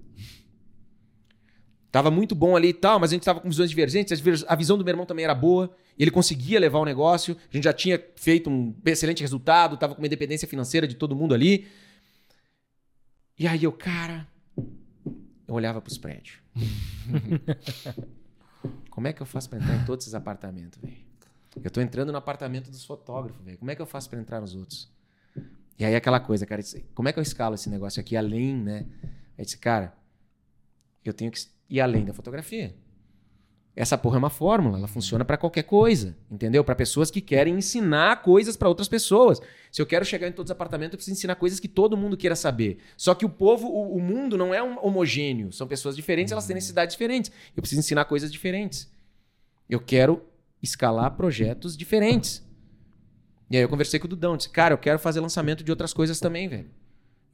Tava 1.91 2.11
muito 2.11 2.35
bom 2.35 2.57
ali 2.57 2.69
e 2.69 2.75
tal, 2.75 2.99
mas 2.99 3.11
a 3.11 3.15
gente 3.15 3.25
tava 3.25 3.41
com 3.41 3.49
visões 3.49 3.71
divergentes, 3.71 4.21
a 4.47 4.55
visão 4.57 4.77
do 4.77 4.85
meu 4.85 4.93
irmão 4.93 5.07
também 5.07 5.25
era 5.25 5.35
boa, 5.35 5.75
ele 5.99 6.11
conseguia 6.11 6.59
levar 6.59 6.81
o 6.81 6.85
negócio, 6.85 7.37
a 7.51 7.57
gente 7.57 7.65
já 7.65 7.73
tinha 7.73 8.03
feito 8.17 8.51
um 8.51 8.75
excelente 8.85 9.23
resultado, 9.23 9.77
tava 9.77 9.95
com 9.95 10.03
uma 10.03 10.07
independência 10.07 10.47
financeira 10.47 10.89
de 10.89 10.97
todo 10.97 11.15
mundo 11.15 11.33
ali. 11.33 11.69
E 13.39 13.47
aí 13.47 13.65
eu, 13.65 13.73
cara, 13.73 14.27
eu 14.57 15.55
olhava 15.55 15.81
pros 15.81 15.97
prédios. 15.97 16.39
Como 18.95 19.09
é 19.09 19.13
que 19.13 19.21
eu 19.21 19.27
faço 19.27 19.51
para 19.51 19.59
entrar 19.59 19.75
em 19.75 19.85
todos 19.85 20.05
esses 20.05 20.15
apartamentos, 20.15 20.81
velho? 20.81 20.97
Eu 21.63 21.71
tô 21.71 21.81
entrando 21.81 22.13
no 22.13 22.19
apartamento 22.19 22.71
dos 22.71 22.85
fotógrafos, 22.85 23.45
velho. 23.45 23.59
Como 23.59 23.71
é 23.71 23.75
que 23.75 23.83
eu 23.83 23.87
faço 23.87 24.09
para 24.09 24.21
entrar 24.21 24.41
nos 24.41 24.55
outros? 24.55 24.89
E 25.79 25.85
aí 25.85 25.97
aquela 25.97 26.21
coisa, 26.21 26.47
cara, 26.47 26.63
como 26.95 27.09
é 27.09 27.13
que 27.13 27.19
eu 27.19 27.23
escalo 27.23 27.57
esse 27.57 27.69
negócio 27.69 28.01
aqui 28.01 28.17
além, 28.17 28.57
né? 28.57 28.87
Aí 29.37 29.45
disse, 29.45 29.59
cara, 29.59 29.93
eu 31.05 31.13
tenho 31.13 31.31
que 31.31 31.41
ir 31.69 31.81
além 31.81 32.05
da 32.05 32.15
fotografia. 32.15 32.75
Essa 33.77 33.99
porra 33.99 34.17
é 34.17 34.19
uma 34.19 34.31
fórmula, 34.31 34.79
ela 34.79 34.87
funciona 34.87 35.25
para 35.25 35.37
qualquer 35.37 35.65
coisa, 35.65 36.17
entendeu? 36.31 36.63
Para 36.63 36.77
pessoas 36.77 37.11
que 37.11 37.21
querem 37.21 37.57
ensinar 37.57 38.23
coisas 38.23 38.57
para 38.57 38.69
outras 38.69 38.87
pessoas. 38.87 39.41
Se 39.73 39.83
eu 39.83 39.87
quero 39.87 40.05
chegar 40.05 40.29
em 40.29 40.33
todos 40.33 40.51
os 40.51 40.53
apartamentos, 40.53 40.93
eu 40.93 40.99
preciso 40.99 41.17
ensinar 41.17 41.35
coisas 41.35 41.59
que 41.59 41.67
todo 41.67 41.97
mundo 41.97 42.17
queira 42.17 42.37
saber. 42.37 42.79
Só 42.97 43.17
que 43.17 43.25
o 43.25 43.29
povo, 43.29 43.67
o, 43.67 43.97
o 43.97 44.01
mundo 44.01 44.39
não 44.39 44.55
é 44.55 44.63
um 44.63 44.79
homogêneo, 44.81 45.53
são 45.53 45.67
pessoas 45.67 45.97
diferentes, 45.97 46.31
elas 46.31 46.47
têm 46.47 46.55
necessidades 46.55 46.95
diferentes. 46.95 47.33
Eu 47.57 47.63
preciso 47.63 47.81
ensinar 47.81 48.05
coisas 48.05 48.31
diferentes. 48.31 48.89
Eu 49.69 49.81
quero 49.81 50.23
escalar 50.63 51.11
projetos 51.17 51.77
diferentes. 51.77 52.45
E 53.51 53.57
aí 53.57 53.63
eu 53.63 53.69
conversei 53.69 53.99
com 53.99 54.07
o 54.07 54.09
Dudão, 54.09 54.37
disse: 54.37 54.51
"Cara, 54.51 54.75
eu 54.75 54.79
quero 54.79 55.01
fazer 55.01 55.19
lançamento 55.19 55.65
de 55.65 55.73
outras 55.73 55.93
coisas 55.93 56.21
também, 56.21 56.47
velho". 56.47 56.71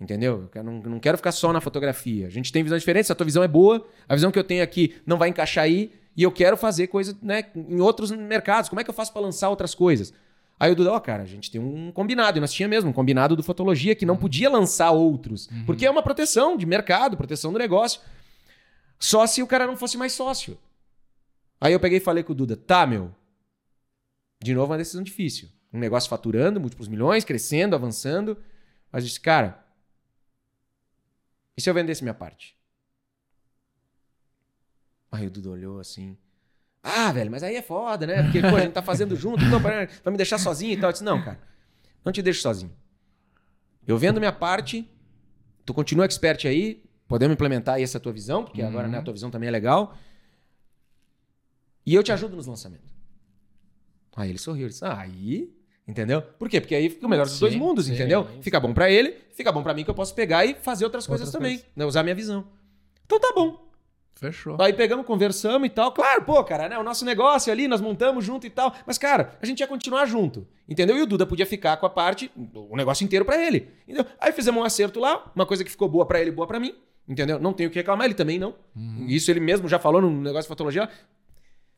Entendeu? 0.01 0.49
Eu 0.55 0.65
não, 0.65 0.81
não 0.81 0.99
quero 0.99 1.19
ficar 1.19 1.33
só 1.33 1.53
na 1.53 1.61
fotografia. 1.61 2.27
A 2.27 2.31
gente 2.31 2.51
tem 2.51 2.63
visões 2.63 2.81
diferentes, 2.81 3.11
a 3.11 3.15
tua 3.15 3.27
visão 3.27 3.43
é 3.43 3.49
boa, 3.49 3.87
a 4.09 4.15
visão 4.15 4.31
que 4.31 4.39
eu 4.39 4.45
tenho 4.45 4.63
aqui 4.63 4.95
não 5.05 5.19
vai 5.19 5.29
encaixar 5.29 5.65
aí. 5.65 5.93
E 6.21 6.23
eu 6.23 6.31
quero 6.31 6.55
fazer 6.55 6.89
coisa 6.89 7.17
né, 7.23 7.47
em 7.57 7.81
outros 7.81 8.11
mercados. 8.11 8.69
Como 8.69 8.79
é 8.79 8.85
que 8.85 8.91
eu 8.91 8.95
faço 8.95 9.11
para 9.11 9.23
lançar 9.23 9.49
outras 9.49 9.75
coisas? 9.75 10.13
Aí 10.59 10.71
o 10.71 10.77
Duda, 10.77 10.93
ó, 10.93 10.97
oh, 10.99 11.01
cara, 11.01 11.23
a 11.23 11.27
gente 11.27 11.51
tem 11.51 11.59
um 11.59 11.91
combinado, 11.91 12.37
e 12.37 12.43
nós 12.43 12.53
tinha 12.53 12.69
mesmo 12.69 12.91
um 12.91 12.93
combinado 12.93 13.35
do 13.35 13.43
Fotologia 13.43 13.95
que 13.95 14.05
não 14.05 14.13
uhum. 14.13 14.21
podia 14.21 14.51
lançar 14.51 14.91
outros, 14.91 15.49
uhum. 15.49 15.65
porque 15.65 15.87
é 15.87 15.91
uma 15.91 16.03
proteção 16.03 16.59
de 16.59 16.67
mercado, 16.67 17.17
proteção 17.17 17.51
do 17.51 17.59
negócio. 17.59 18.03
Só 18.99 19.27
se 19.27 19.43
o 19.43 19.47
cara 19.47 19.67
não 19.67 19.79
fosse 19.79 19.97
mais 19.97 20.13
sócio. 20.13 20.59
Aí 21.59 21.73
eu 21.73 21.81
peguei 21.81 21.97
e 21.97 22.03
falei 22.03 22.23
com 22.23 22.33
o 22.33 22.37
Duda, 22.37 22.55
tá, 22.55 22.87
meu. 22.87 23.11
De 24.45 24.53
novo, 24.53 24.73
uma 24.73 24.77
decisão 24.77 25.03
difícil. 25.03 25.49
Um 25.73 25.79
negócio 25.79 26.11
faturando, 26.11 26.61
múltiplos 26.61 26.87
milhões, 26.87 27.25
crescendo, 27.25 27.75
avançando. 27.75 28.37
Mas 28.93 29.05
eu 29.05 29.09
disse, 29.09 29.21
cara, 29.21 29.65
e 31.57 31.63
se 31.63 31.71
eu 31.71 31.73
vendesse 31.73 32.03
minha 32.03 32.13
parte? 32.13 32.60
Aí 35.11 35.27
o 35.27 35.31
Duda 35.31 35.51
olhou 35.51 35.81
assim. 35.81 36.17
Ah, 36.83 37.13
velho, 37.13 37.31
mas 37.31 37.43
aí 37.43 37.57
é 37.57 37.63
foda, 37.63 38.07
né? 38.07 38.23
Porque 38.23 38.41
pô, 38.41 38.57
a 38.57 38.61
gente 38.61 38.73
tá 38.73 38.83
fazendo 38.83 39.15
junto, 39.15 39.45
então, 39.45 39.61
pra, 39.61 39.87
pra 39.87 40.11
me 40.11 40.17
deixar 40.17 40.39
sozinho 40.39 40.73
e 40.73 40.77
tal. 40.77 40.89
Eu 40.89 40.93
disse, 40.93 41.05
não, 41.05 41.23
cara, 41.23 41.39
não 42.05 42.13
te 42.13 42.23
deixo 42.23 42.41
sozinho. 42.41 42.73
Eu 43.87 43.99
vendo 43.99 44.19
minha 44.19 44.33
parte, 44.33 44.89
tu 45.67 45.75
continua 45.75 46.05
expert 46.05 46.47
aí, 46.47 46.83
podemos 47.07 47.35
implementar 47.35 47.75
aí 47.75 47.83
essa 47.83 48.01
tua 48.01 48.13
visão, 48.13 48.45
porque 48.45 48.63
uhum. 48.63 48.69
agora 48.69 48.89
né, 48.89 48.99
a 48.99 49.03
tua 49.03 49.13
visão 49.13 49.31
também 49.31 49.49
é 49.49 49.53
legal. 49.53 49.97
E 51.85 51.95
eu 51.95 52.03
te 52.03 52.13
ajudo 52.13 52.37
nos 52.37 52.47
lançamentos. 52.47 52.91
Aí 54.17 54.31
ele 54.31 54.39
sorriu, 54.39 54.63
ele 54.63 54.71
disse, 54.71 54.85
ah, 54.85 54.99
aí, 54.99 55.53
entendeu? 55.87 56.23
Por 56.23 56.49
quê? 56.49 56.61
Porque 56.61 56.75
aí 56.75 56.89
fica 56.89 57.07
o 57.07 57.11
melhor 57.11 57.25
dos 57.25 57.35
sim, 57.35 57.41
dois 57.41 57.55
mundos, 57.57 57.87
sim, 57.87 57.95
entendeu? 57.95 58.27
Sim. 58.27 58.43
Fica 58.43 58.59
bom 58.59 58.73
para 58.73 58.91
ele, 58.91 59.17
fica 59.33 59.53
bom 59.53 59.63
para 59.63 59.75
mim 59.75 59.85
que 59.85 59.91
eu 59.91 59.95
posso 59.95 60.15
pegar 60.15 60.45
e 60.45 60.55
fazer 60.55 60.85
outras, 60.85 61.05
outras 61.05 61.07
coisas 61.07 61.33
também, 61.33 61.63
né? 61.77 61.85
usar 61.85 62.03
minha 62.03 62.15
visão. 62.15 62.47
Então 63.05 63.19
tá 63.19 63.33
bom. 63.35 63.70
Fechou. 64.15 64.57
Aí 64.61 64.73
pegamos, 64.73 65.07
conversamos 65.07 65.67
e 65.67 65.71
tal. 65.71 65.93
Claro, 65.93 66.23
pô, 66.23 66.45
cara, 66.45 66.69
né? 66.69 66.79
O 66.79 66.83
nosso 66.83 67.05
negócio 67.05 67.51
ali, 67.51 67.67
nós 67.67 67.81
montamos 67.81 68.25
junto 68.25 68.47
e 68.47 68.51
tal. 68.51 68.75
Mas, 68.87 68.99
cara, 68.99 69.39
a 69.41 69.47
gente 69.47 69.61
ia 69.61 69.67
continuar 69.67 70.05
junto. 70.05 70.47
Entendeu? 70.69 70.97
E 70.97 71.03
o 71.03 71.07
Duda 71.07 71.25
podia 71.25 71.47
ficar 71.47 71.77
com 71.79 71.87
a 71.87 71.91
parte, 71.91 72.31
o 72.55 72.77
negócio 72.77 73.03
inteiro 73.03 73.25
para 73.25 73.43
ele. 73.43 73.71
Entendeu? 73.89 74.05
Aí 74.21 74.31
fizemos 74.33 74.61
um 74.61 74.65
acerto 74.65 75.01
lá, 75.01 75.31
uma 75.35 75.47
coisa 75.47 75.65
que 75.65 75.71
ficou 75.71 75.89
boa 75.89 76.05
para 76.05 76.21
ele, 76.21 76.31
boa 76.31 76.47
para 76.47 76.61
mim. 76.61 76.75
Entendeu? 77.09 77.39
Não 77.39 77.53
tenho 77.53 77.69
o 77.69 77.73
que 77.73 77.79
reclamar, 77.79 78.05
ele 78.05 78.15
também 78.15 78.39
não. 78.39 78.55
Uhum. 78.77 79.07
Isso 79.09 79.31
ele 79.31 79.41
mesmo 79.41 79.69
já 79.69 79.79
falou 79.79 80.01
no 80.01 80.11
negócio 80.11 80.43
de 80.43 80.49
fotologia. 80.49 80.89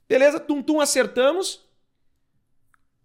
Beleza, 0.09 0.41
tum-tum, 0.41 0.81
acertamos. 0.81 1.61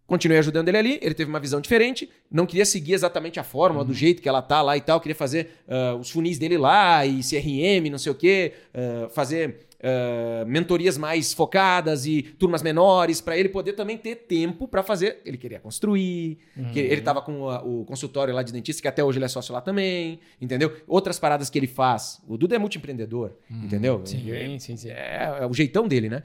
Continuei 0.08 0.40
ajudando 0.40 0.70
ele 0.70 0.78
ali, 0.78 1.00
ele 1.02 1.14
teve 1.14 1.30
uma 1.30 1.40
visão 1.40 1.60
diferente, 1.60 2.10
não 2.32 2.46
queria 2.46 2.66
seguir 2.66 2.94
exatamente 2.94 3.42
a 3.42 3.44
fórmula 3.44 3.84
uhum. 3.84 3.90
do 3.90 3.94
jeito 3.94 4.22
que 4.22 4.30
ela 4.30 4.42
tá 4.42 4.62
lá 4.62 4.78
e 4.78 4.82
tal, 4.82 5.02
queria 5.02 5.14
fazer 5.14 5.50
uh, 5.68 5.98
os 5.98 6.10
funis 6.10 6.40
dele 6.40 6.58
lá 6.58 7.06
e 7.06 7.20
CRM, 7.20 7.92
não 7.92 7.98
sei 7.98 8.14
o 8.14 8.16
quê, 8.16 8.54
uh, 8.74 9.10
fazer 9.10 9.68
uh, 9.78 10.46
mentorias 10.48 10.98
mais 10.98 11.34
focadas 11.34 12.06
e 12.06 12.22
turmas 12.22 12.64
menores, 12.64 13.20
para 13.20 13.38
ele 13.38 13.50
poder 13.50 13.74
também 13.74 13.98
ter 13.98 14.16
tempo 14.16 14.66
para 14.66 14.82
fazer. 14.82 15.20
Ele 15.26 15.38
queria 15.38 15.60
construir, 15.60 16.38
uhum. 16.56 16.72
que 16.72 16.80
ele 16.80 17.02
tava 17.02 17.22
com 17.22 17.44
o 17.44 17.84
consultório 17.84 18.34
lá 18.34 18.44
de 18.44 18.54
dentista, 18.54 18.82
que 18.82 18.88
até 18.88 19.04
hoje 19.04 19.18
ele 19.18 19.26
é 19.26 19.28
sócio 19.28 19.54
lá 19.54 19.60
também, 19.60 20.22
entendeu? 20.40 20.74
Outras 20.88 21.20
paradas 21.20 21.50
que 21.50 21.60
ele 21.60 21.68
faz. 21.68 22.22
O 22.26 22.38
Duda 22.38 22.56
é 22.56 22.58
multiempreendedor, 22.58 23.34
uhum. 23.52 23.66
entendeu? 23.66 24.02
Sim, 24.06 24.58
sim, 24.60 24.78
sim. 24.78 24.90
É, 24.90 25.40
é 25.42 25.46
o 25.46 25.54
jeitão 25.54 25.86
dele, 25.86 26.10
né? 26.10 26.24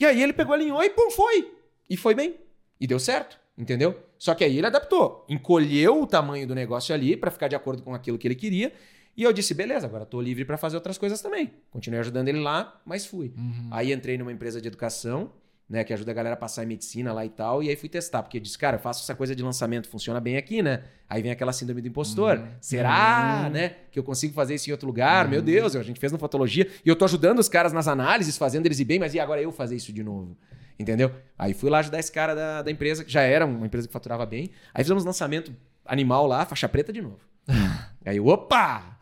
E 0.00 0.06
aí 0.06 0.22
ele 0.22 0.32
pegou, 0.32 0.54
alinhou 0.54 0.82
e 0.82 0.88
pum, 0.88 1.10
foi. 1.10 1.52
E 1.88 1.98
foi 1.98 2.14
bem. 2.14 2.34
E 2.80 2.86
deu 2.86 2.98
certo, 2.98 3.38
entendeu? 3.56 3.98
Só 4.18 4.34
que 4.34 4.44
aí 4.44 4.56
ele 4.56 4.66
adaptou, 4.66 5.24
encolheu 5.28 6.02
o 6.02 6.06
tamanho 6.06 6.46
do 6.46 6.54
negócio 6.54 6.94
ali 6.94 7.16
para 7.16 7.30
ficar 7.30 7.48
de 7.48 7.56
acordo 7.56 7.82
com 7.82 7.94
aquilo 7.94 8.18
que 8.18 8.26
ele 8.26 8.34
queria. 8.34 8.72
E 9.16 9.22
eu 9.22 9.32
disse, 9.32 9.54
beleza, 9.54 9.86
agora 9.86 10.02
estou 10.02 10.20
livre 10.20 10.44
para 10.44 10.56
fazer 10.56 10.76
outras 10.76 10.98
coisas 10.98 11.20
também. 11.20 11.52
Continuei 11.70 12.00
ajudando 12.00 12.28
ele 12.28 12.40
lá, 12.40 12.80
mas 12.84 13.06
fui. 13.06 13.32
Uhum. 13.36 13.68
Aí 13.70 13.92
entrei 13.92 14.18
numa 14.18 14.32
empresa 14.32 14.60
de 14.60 14.66
educação, 14.66 15.30
né, 15.68 15.84
que 15.84 15.92
ajuda 15.92 16.10
a 16.10 16.14
galera 16.14 16.34
a 16.34 16.36
passar 16.36 16.64
em 16.64 16.66
medicina 16.66 17.12
lá 17.12 17.24
e 17.24 17.30
tal, 17.30 17.62
e 17.62 17.70
aí 17.70 17.76
fui 17.76 17.88
testar, 17.88 18.22
porque 18.22 18.36
eu 18.36 18.40
disse, 18.40 18.58
cara, 18.58 18.76
eu 18.76 18.80
faço 18.80 19.02
essa 19.02 19.14
coisa 19.14 19.34
de 19.34 19.42
lançamento, 19.42 19.88
funciona 19.88 20.20
bem 20.20 20.36
aqui, 20.36 20.62
né? 20.62 20.84
Aí 21.08 21.22
vem 21.22 21.30
aquela 21.30 21.52
síndrome 21.52 21.80
do 21.80 21.88
impostor. 21.88 22.38
Uhum. 22.38 22.48
Será, 22.60 23.44
uhum. 23.44 23.50
né, 23.50 23.76
que 23.90 23.98
eu 23.98 24.02
consigo 24.02 24.34
fazer 24.34 24.56
isso 24.56 24.68
em 24.68 24.72
outro 24.72 24.86
lugar? 24.86 25.28
Meu 25.28 25.38
uhum. 25.38 25.44
Deus, 25.44 25.76
a 25.76 25.82
gente 25.82 26.00
fez 26.00 26.12
no 26.12 26.18
Fotologia, 26.18 26.68
e 26.84 26.88
eu 26.88 26.96
tô 26.96 27.04
ajudando 27.04 27.38
os 27.38 27.48
caras 27.48 27.72
nas 27.72 27.88
análises, 27.88 28.36
fazendo 28.36 28.66
eles 28.66 28.80
ir 28.80 28.84
bem, 28.84 28.98
mas 28.98 29.14
e 29.14 29.20
agora 29.20 29.40
eu 29.40 29.52
fazer 29.52 29.76
isso 29.76 29.92
de 29.92 30.02
novo? 30.02 30.36
Entendeu? 30.78 31.12
Aí 31.38 31.54
fui 31.54 31.70
lá 31.70 31.78
ajudar 31.78 31.98
esse 31.98 32.10
cara 32.10 32.34
da, 32.34 32.62
da 32.62 32.70
empresa, 32.70 33.04
que 33.04 33.12
já 33.12 33.22
era 33.22 33.46
uma 33.46 33.66
empresa 33.66 33.86
que 33.86 33.92
faturava 33.92 34.26
bem. 34.26 34.50
Aí 34.72 34.82
fizemos 34.82 35.04
lançamento 35.04 35.54
animal 35.84 36.26
lá, 36.26 36.44
faixa 36.44 36.68
preta 36.68 36.92
de 36.92 37.00
novo. 37.00 37.20
aí, 38.04 38.18
opa! 38.18 38.98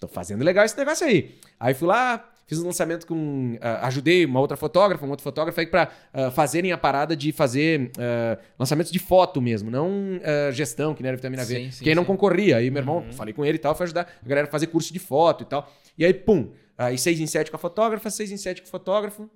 Tô 0.00 0.06
fazendo 0.06 0.44
legal 0.44 0.64
esse 0.64 0.76
negócio 0.76 1.06
aí. 1.06 1.34
Aí 1.58 1.74
fui 1.74 1.88
lá, 1.88 2.24
fiz 2.46 2.60
um 2.60 2.66
lançamento 2.66 3.04
com. 3.04 3.54
Uh, 3.54 3.58
ajudei 3.82 4.24
uma 4.24 4.38
outra 4.38 4.56
fotógrafa, 4.56 5.04
um 5.04 5.10
outro 5.10 5.24
fotógrafo 5.24 5.58
aí 5.58 5.66
pra 5.66 5.90
uh, 6.14 6.30
fazerem 6.30 6.70
a 6.70 6.78
parada 6.78 7.16
de 7.16 7.32
fazer 7.32 7.90
uh, 7.96 8.40
lançamentos 8.56 8.92
de 8.92 8.98
foto 9.00 9.42
mesmo, 9.42 9.70
não 9.70 9.88
gestão, 10.52 10.94
que 10.94 11.02
nem 11.02 11.08
era 11.08 11.16
vitamina 11.16 11.44
V. 11.44 11.54
Sim, 11.54 11.70
sim, 11.72 11.82
que 11.82 11.88
aí 11.88 11.96
não 11.96 12.04
concorria. 12.04 12.58
Aí 12.58 12.70
meu 12.70 12.80
irmão, 12.80 12.98
uhum. 12.98 13.12
falei 13.12 13.34
com 13.34 13.44
ele 13.44 13.56
e 13.56 13.60
tal, 13.60 13.74
foi 13.74 13.84
ajudar 13.84 14.08
a 14.24 14.28
galera 14.28 14.46
a 14.46 14.50
fazer 14.50 14.68
curso 14.68 14.92
de 14.92 15.00
foto 15.00 15.42
e 15.42 15.46
tal. 15.46 15.68
E 15.96 16.04
aí, 16.04 16.14
pum, 16.14 16.52
aí 16.76 16.96
seis 16.96 17.18
em 17.18 17.26
sete 17.26 17.50
com 17.50 17.56
a 17.56 17.60
fotógrafa, 17.60 18.08
seis 18.08 18.30
em 18.30 18.36
sete 18.36 18.62
com 18.62 18.68
o 18.68 18.70
fotógrafo. 18.70 19.28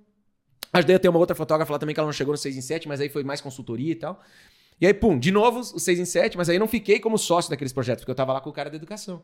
Ajudei 0.73 0.95
a 0.95 0.99
ter 0.99 1.07
uma 1.07 1.19
outra 1.19 1.35
fotógrafa 1.35 1.71
lá 1.71 1.77
também, 1.77 1.93
que 1.93 1.99
ela 1.99 2.07
não 2.07 2.13
chegou 2.13 2.33
no 2.33 2.37
6 2.37 2.57
em 2.57 2.61
7, 2.61 2.87
mas 2.87 2.99
aí 2.99 3.07
foi 3.07 3.23
mais 3.23 3.39
consultoria 3.39 3.91
e 3.91 3.95
tal. 3.95 4.19
E 4.81 4.87
aí, 4.87 4.93
pum, 4.93 5.17
de 5.17 5.31
novo 5.31 5.59
o 5.59 5.79
6 5.79 5.99
em 5.99 6.05
7, 6.05 6.35
mas 6.35 6.49
aí 6.49 6.57
não 6.57 6.67
fiquei 6.67 6.99
como 6.99 7.17
sócio 7.17 7.49
daqueles 7.49 7.71
projetos, 7.71 8.01
porque 8.01 8.11
eu 8.11 8.15
tava 8.15 8.33
lá 8.33 8.41
com 8.41 8.49
o 8.49 8.53
cara 8.53 8.69
da 8.69 8.75
educação. 8.75 9.21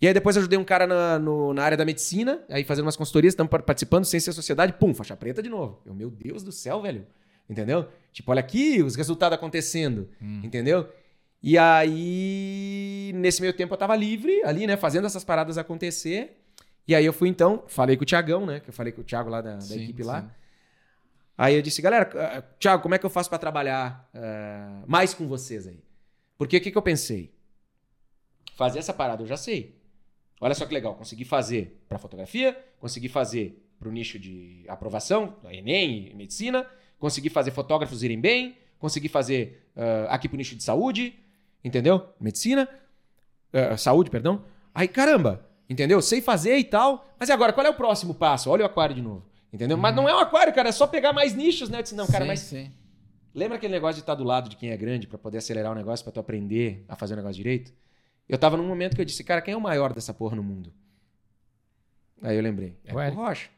E 0.00 0.06
aí 0.06 0.14
depois 0.14 0.36
ajudei 0.36 0.58
um 0.58 0.64
cara 0.64 0.86
na, 0.86 1.18
no, 1.18 1.52
na 1.52 1.64
área 1.64 1.76
da 1.76 1.84
medicina, 1.84 2.40
aí 2.48 2.62
fazendo 2.62 2.84
umas 2.84 2.96
consultorias, 2.96 3.32
estamos 3.32 3.50
participando, 3.50 4.04
Ciência 4.04 4.30
e 4.30 4.34
Sociedade, 4.34 4.74
pum, 4.74 4.94
faixa 4.94 5.16
preta 5.16 5.42
de 5.42 5.48
novo. 5.48 5.80
Eu, 5.84 5.94
meu 5.94 6.10
Deus 6.10 6.42
do 6.42 6.52
céu, 6.52 6.82
velho. 6.82 7.04
Entendeu? 7.50 7.88
Tipo, 8.12 8.30
olha 8.30 8.40
aqui 8.40 8.82
os 8.82 8.94
resultados 8.94 9.34
acontecendo, 9.34 10.08
hum. 10.20 10.42
entendeu? 10.44 10.86
E 11.42 11.56
aí, 11.56 13.12
nesse 13.14 13.40
meio 13.40 13.52
tempo 13.52 13.72
eu 13.72 13.78
tava 13.78 13.96
livre 13.96 14.42
ali, 14.44 14.66
né, 14.66 14.76
fazendo 14.76 15.06
essas 15.06 15.24
paradas 15.24 15.56
acontecer. 15.56 16.36
E 16.86 16.94
aí 16.94 17.04
eu 17.04 17.12
fui 17.12 17.28
então, 17.28 17.64
falei 17.66 17.96
com 17.96 18.02
o 18.02 18.06
Tiagão, 18.06 18.44
né, 18.44 18.60
que 18.60 18.68
eu 18.68 18.74
falei 18.74 18.92
com 18.92 19.00
o 19.00 19.04
Thiago 19.04 19.30
lá 19.30 19.40
da, 19.40 19.54
da 19.54 19.60
sim, 19.60 19.82
equipe 19.82 20.02
sim. 20.02 20.08
lá. 20.08 20.30
Aí 21.38 21.54
eu 21.54 21.62
disse, 21.62 21.80
galera, 21.80 22.10
eh, 22.12 22.42
Thiago, 22.58 22.82
como 22.82 22.96
é 22.96 22.98
que 22.98 23.06
eu 23.06 23.10
faço 23.10 23.30
para 23.30 23.38
trabalhar 23.38 24.10
uh, 24.12 24.84
mais 24.90 25.14
com 25.14 25.28
vocês 25.28 25.68
aí? 25.68 25.80
Porque 26.36 26.56
o 26.56 26.60
que, 26.60 26.72
que 26.72 26.76
eu 26.76 26.82
pensei? 26.82 27.32
Fazer 28.56 28.80
essa 28.80 28.92
parada 28.92 29.22
eu 29.22 29.26
já 29.26 29.36
sei. 29.36 29.78
Olha 30.40 30.52
só 30.52 30.66
que 30.66 30.74
legal, 30.74 30.96
consegui 30.96 31.24
fazer 31.24 31.80
para 31.88 31.96
fotografia, 31.96 32.58
consegui 32.80 33.08
fazer 33.08 33.64
para 33.78 33.88
o 33.88 33.92
nicho 33.92 34.18
de 34.18 34.64
aprovação, 34.66 35.36
Enem 35.48 36.12
medicina, 36.12 36.66
consegui 36.98 37.30
fazer 37.30 37.52
fotógrafos 37.52 38.02
irem 38.02 38.20
bem, 38.20 38.58
consegui 38.80 39.08
fazer 39.08 39.64
uh, 39.76 40.10
aqui 40.10 40.28
para 40.28 40.34
o 40.34 40.38
nicho 40.38 40.56
de 40.56 40.64
saúde, 40.64 41.16
entendeu? 41.62 42.08
Medicina, 42.20 42.68
uh, 43.52 43.78
saúde, 43.78 44.10
perdão. 44.10 44.44
Aí, 44.74 44.88
caramba, 44.88 45.46
entendeu? 45.70 46.02
Sei 46.02 46.20
fazer 46.20 46.58
e 46.58 46.64
tal, 46.64 47.08
mas 47.16 47.28
e 47.28 47.32
agora, 47.32 47.52
qual 47.52 47.64
é 47.64 47.70
o 47.70 47.74
próximo 47.74 48.12
passo? 48.12 48.50
Olha 48.50 48.64
o 48.64 48.66
aquário 48.66 48.96
de 48.96 49.02
novo. 49.02 49.24
Entendeu? 49.52 49.76
Uhum. 49.76 49.82
Mas 49.82 49.94
não 49.94 50.08
é 50.08 50.14
um 50.14 50.18
aquário, 50.18 50.52
cara, 50.54 50.68
é 50.68 50.72
só 50.72 50.86
pegar 50.86 51.12
mais 51.12 51.34
nichos, 51.34 51.68
né? 51.68 51.78
Eu 51.78 51.82
disse, 51.82 51.94
não, 51.94 52.06
cara, 52.06 52.24
sim, 52.24 52.28
mas. 52.28 52.40
Sim. 52.40 52.72
Lembra 53.34 53.56
aquele 53.56 53.72
negócio 53.72 53.94
de 53.94 54.00
estar 54.00 54.14
do 54.14 54.24
lado 54.24 54.48
de 54.48 54.56
quem 54.56 54.70
é 54.70 54.76
grande 54.76 55.06
para 55.06 55.18
poder 55.18 55.38
acelerar 55.38 55.72
o 55.72 55.74
negócio, 55.74 56.04
para 56.04 56.12
tu 56.12 56.20
aprender 56.20 56.84
a 56.88 56.96
fazer 56.96 57.14
o 57.14 57.16
negócio 57.16 57.36
direito? 57.36 57.72
Eu 58.28 58.36
tava 58.36 58.56
num 58.56 58.66
momento 58.66 58.94
que 58.94 59.00
eu 59.00 59.04
disse, 59.04 59.22
cara, 59.22 59.40
quem 59.40 59.54
é 59.54 59.56
o 59.56 59.60
maior 59.60 59.92
dessa 59.92 60.12
porra 60.12 60.36
no 60.36 60.42
mundo? 60.42 60.72
Aí 62.22 62.36
eu 62.36 62.42
lembrei, 62.42 62.76
é 62.84 62.92
o 62.92 63.14
Rocha. 63.14 63.48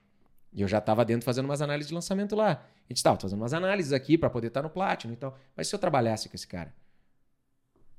E 0.53 0.61
eu 0.61 0.69
já 0.69 0.81
tava 0.81 1.05
dentro 1.05 1.25
fazendo 1.25 1.47
umas 1.47 1.63
análises 1.63 1.89
de 1.89 1.95
lançamento 1.95 2.35
lá. 2.37 2.65
A 2.89 2.93
gente 2.93 3.03
tava 3.03 3.19
fazendo 3.19 3.39
umas 3.39 3.55
análises 3.55 3.93
aqui 3.93 4.19
para 4.19 4.29
poder 4.29 4.49
estar 4.49 4.63
no 4.63 4.71
Platinum 4.71 5.15
e 5.15 5.17
tal. 5.17 5.39
Mas 5.57 5.69
se 5.69 5.75
eu 5.75 5.79
trabalhasse 5.79 6.29
com 6.29 6.35
esse 6.35 6.47
cara? 6.47 6.75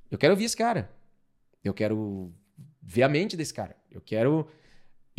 Eu 0.09 0.17
quero 0.17 0.33
ouvir 0.33 0.43
esse 0.43 0.57
cara. 0.57 0.91
Eu 1.63 1.73
quero 1.73 2.31
ver 2.81 3.03
a 3.03 3.09
mente 3.09 3.37
desse 3.37 3.53
cara. 3.53 3.75
Eu 3.89 4.01
quero 4.01 4.47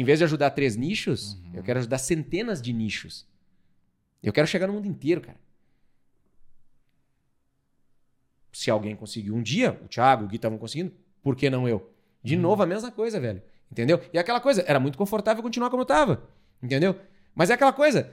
em 0.02 0.04
vez 0.04 0.18
de 0.18 0.24
ajudar 0.24 0.50
três 0.50 0.74
nichos, 0.74 1.34
uhum. 1.34 1.52
eu 1.54 1.62
quero 1.62 1.78
ajudar 1.78 1.98
centenas 1.98 2.60
de 2.60 2.72
nichos. 2.72 3.24
Eu 4.20 4.32
quero 4.32 4.48
chegar 4.48 4.66
no 4.66 4.72
mundo 4.72 4.88
inteiro, 4.88 5.20
cara. 5.20 5.38
Se 8.52 8.68
alguém 8.68 8.96
conseguiu 8.96 9.34
um 9.34 9.42
dia, 9.42 9.80
o 9.84 9.86
Thiago, 9.86 10.24
o 10.24 10.26
Gui 10.26 10.36
estavam 10.36 10.58
conseguindo, 10.58 10.92
por 11.22 11.36
que 11.36 11.48
não 11.48 11.68
eu? 11.68 11.88
De 12.22 12.34
uhum. 12.34 12.42
novo, 12.42 12.64
a 12.64 12.66
mesma 12.66 12.90
coisa, 12.90 13.20
velho. 13.20 13.40
Entendeu? 13.70 14.00
E 14.12 14.18
aquela 14.18 14.40
coisa, 14.40 14.64
era 14.66 14.80
muito 14.80 14.98
confortável 14.98 15.40
continuar 15.40 15.70
como 15.70 15.82
eu 15.82 15.86
tava. 15.86 16.28
Entendeu? 16.60 16.98
Mas 17.32 17.48
é 17.48 17.54
aquela 17.54 17.72
coisa, 17.72 18.12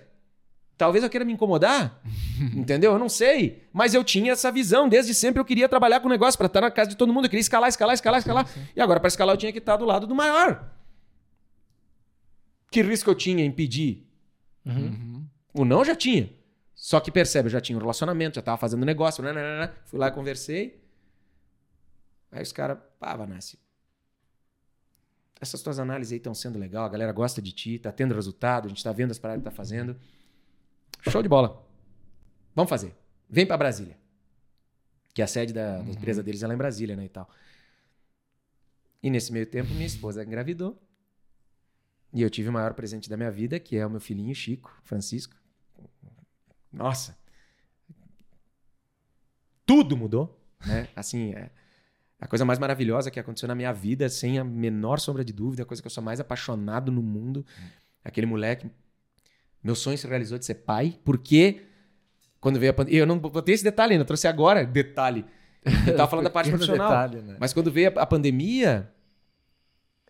talvez 0.77 1.03
eu 1.03 1.09
queira 1.09 1.25
me 1.25 1.33
incomodar, 1.33 1.99
entendeu? 2.55 2.91
Eu 2.91 2.99
não 2.99 3.09
sei. 3.09 3.63
Mas 3.73 3.95
eu 3.95 4.03
tinha 4.03 4.33
essa 4.33 4.51
visão, 4.51 4.87
desde 4.87 5.15
sempre 5.15 5.41
eu 5.41 5.45
queria 5.45 5.67
trabalhar 5.67 6.01
com 6.01 6.07
o 6.07 6.11
negócio 6.11 6.37
para 6.37 6.47
estar 6.47 6.61
na 6.61 6.69
casa 6.69 6.91
de 6.91 6.95
todo 6.95 7.11
mundo, 7.11 7.25
eu 7.25 7.29
queria 7.29 7.41
escalar, 7.41 7.67
escalar, 7.67 7.95
escalar, 7.95 8.19
escalar. 8.19 8.47
Sim, 8.47 8.59
sim. 8.59 8.67
E 8.75 8.79
agora, 8.79 8.99
para 8.99 9.07
escalar, 9.07 9.33
eu 9.33 9.39
tinha 9.39 9.51
que 9.51 9.57
estar 9.57 9.75
do 9.75 9.85
lado 9.85 10.05
do 10.05 10.13
maior. 10.13 10.77
Que 12.71 12.81
risco 12.81 13.09
eu 13.09 13.15
tinha 13.15 13.43
em 13.43 13.51
pedir? 13.51 14.07
Uhum. 14.65 15.25
O 15.53 15.65
não 15.65 15.83
já 15.83 15.95
tinha. 15.95 16.29
Só 16.75 16.99
que 16.99 17.11
percebe, 17.11 17.47
eu 17.47 17.51
já 17.51 17.59
tinha 17.59 17.77
um 17.77 17.81
relacionamento, 17.81 18.35
já 18.35 18.41
tava 18.41 18.57
fazendo 18.57 18.85
negócio. 18.85 19.23
Né, 19.23 19.33
né, 19.33 19.41
né, 19.41 19.73
Fui 19.85 19.99
lá, 19.99 20.09
conversei. 20.11 20.81
Aí 22.31 22.41
os 22.41 22.51
caras, 22.51 22.77
pá, 22.99 23.15
Vanassi, 23.15 23.59
essas 25.41 25.61
tuas 25.61 25.79
análises 25.79 26.11
aí 26.11 26.17
estão 26.17 26.33
sendo 26.33 26.59
legal, 26.59 26.85
a 26.85 26.89
galera 26.89 27.11
gosta 27.11 27.41
de 27.41 27.51
ti, 27.51 27.79
tá 27.79 27.91
tendo 27.91 28.13
resultado, 28.13 28.65
a 28.65 28.69
gente 28.69 28.83
tá 28.83 28.91
vendo 28.91 29.11
as 29.11 29.17
paradas 29.17 29.41
que 29.41 29.49
tá 29.49 29.55
fazendo. 29.55 29.95
Show 31.09 31.23
de 31.23 31.29
bola. 31.29 31.65
Vamos 32.53 32.69
fazer. 32.69 32.95
Vem 33.29 33.45
para 33.45 33.57
Brasília. 33.57 33.97
Que 35.13 35.21
a 35.21 35.27
sede 35.27 35.53
da, 35.53 35.77
da 35.77 35.83
uhum. 35.83 35.91
empresa 35.91 36.21
deles 36.21 36.43
é 36.43 36.47
lá 36.47 36.53
em 36.53 36.57
Brasília, 36.57 36.95
né, 36.95 37.05
e 37.05 37.09
tal. 37.09 37.29
E 39.01 39.09
nesse 39.09 39.31
meio 39.31 39.45
tempo, 39.45 39.71
minha 39.73 39.85
esposa 39.85 40.23
engravidou. 40.23 40.77
E 42.13 42.21
eu 42.21 42.29
tive 42.29 42.49
o 42.49 42.53
maior 42.53 42.73
presente 42.73 43.09
da 43.09 43.15
minha 43.15 43.31
vida, 43.31 43.59
que 43.59 43.77
é 43.77 43.85
o 43.85 43.89
meu 43.89 43.99
filhinho 43.99 44.33
Chico, 44.33 44.75
Francisco. 44.83 45.35
Nossa. 46.71 47.17
Tudo 49.65 49.95
mudou, 49.95 50.39
né? 50.65 50.87
Assim, 50.95 51.33
é 51.33 51.51
a 52.19 52.27
coisa 52.27 52.43
mais 52.43 52.59
maravilhosa 52.59 53.09
que 53.09 53.19
aconteceu 53.19 53.47
na 53.47 53.55
minha 53.55 53.71
vida, 53.71 54.09
sem 54.09 54.37
a 54.37 54.43
menor 54.43 54.99
sombra 54.99 55.23
de 55.23 55.31
dúvida, 55.31 55.63
a 55.63 55.65
coisa 55.65 55.81
que 55.81 55.87
eu 55.87 55.91
sou 55.91 56.03
mais 56.03 56.19
apaixonado 56.19 56.91
no 56.91 57.01
mundo. 57.01 57.45
Aquele 58.03 58.27
moleque, 58.27 58.69
meu 59.63 59.73
sonho 59.73 59.97
se 59.97 60.05
realizou 60.05 60.37
de 60.37 60.45
ser 60.45 60.55
pai, 60.55 60.99
porque 61.05 61.61
quando 62.41 62.59
veio 62.59 62.71
a 62.71 62.73
pandemia, 62.73 62.99
eu 62.99 63.05
não 63.05 63.17
botei 63.17 63.55
esse 63.55 63.63
detalhe 63.63 63.93
ainda, 63.93 64.03
trouxe 64.03 64.27
agora 64.27 64.65
detalhe. 64.65 65.25
Eu 65.87 65.95
tava 65.95 66.09
falando 66.09 66.25
da 66.25 66.29
parte 66.29 66.49
profissional. 66.51 66.89
Detalhe, 66.89 67.21
né? 67.21 67.37
Mas 67.39 67.53
quando 67.53 67.71
veio 67.71 67.89
a, 67.97 68.01
a 68.01 68.05
pandemia 68.05 68.91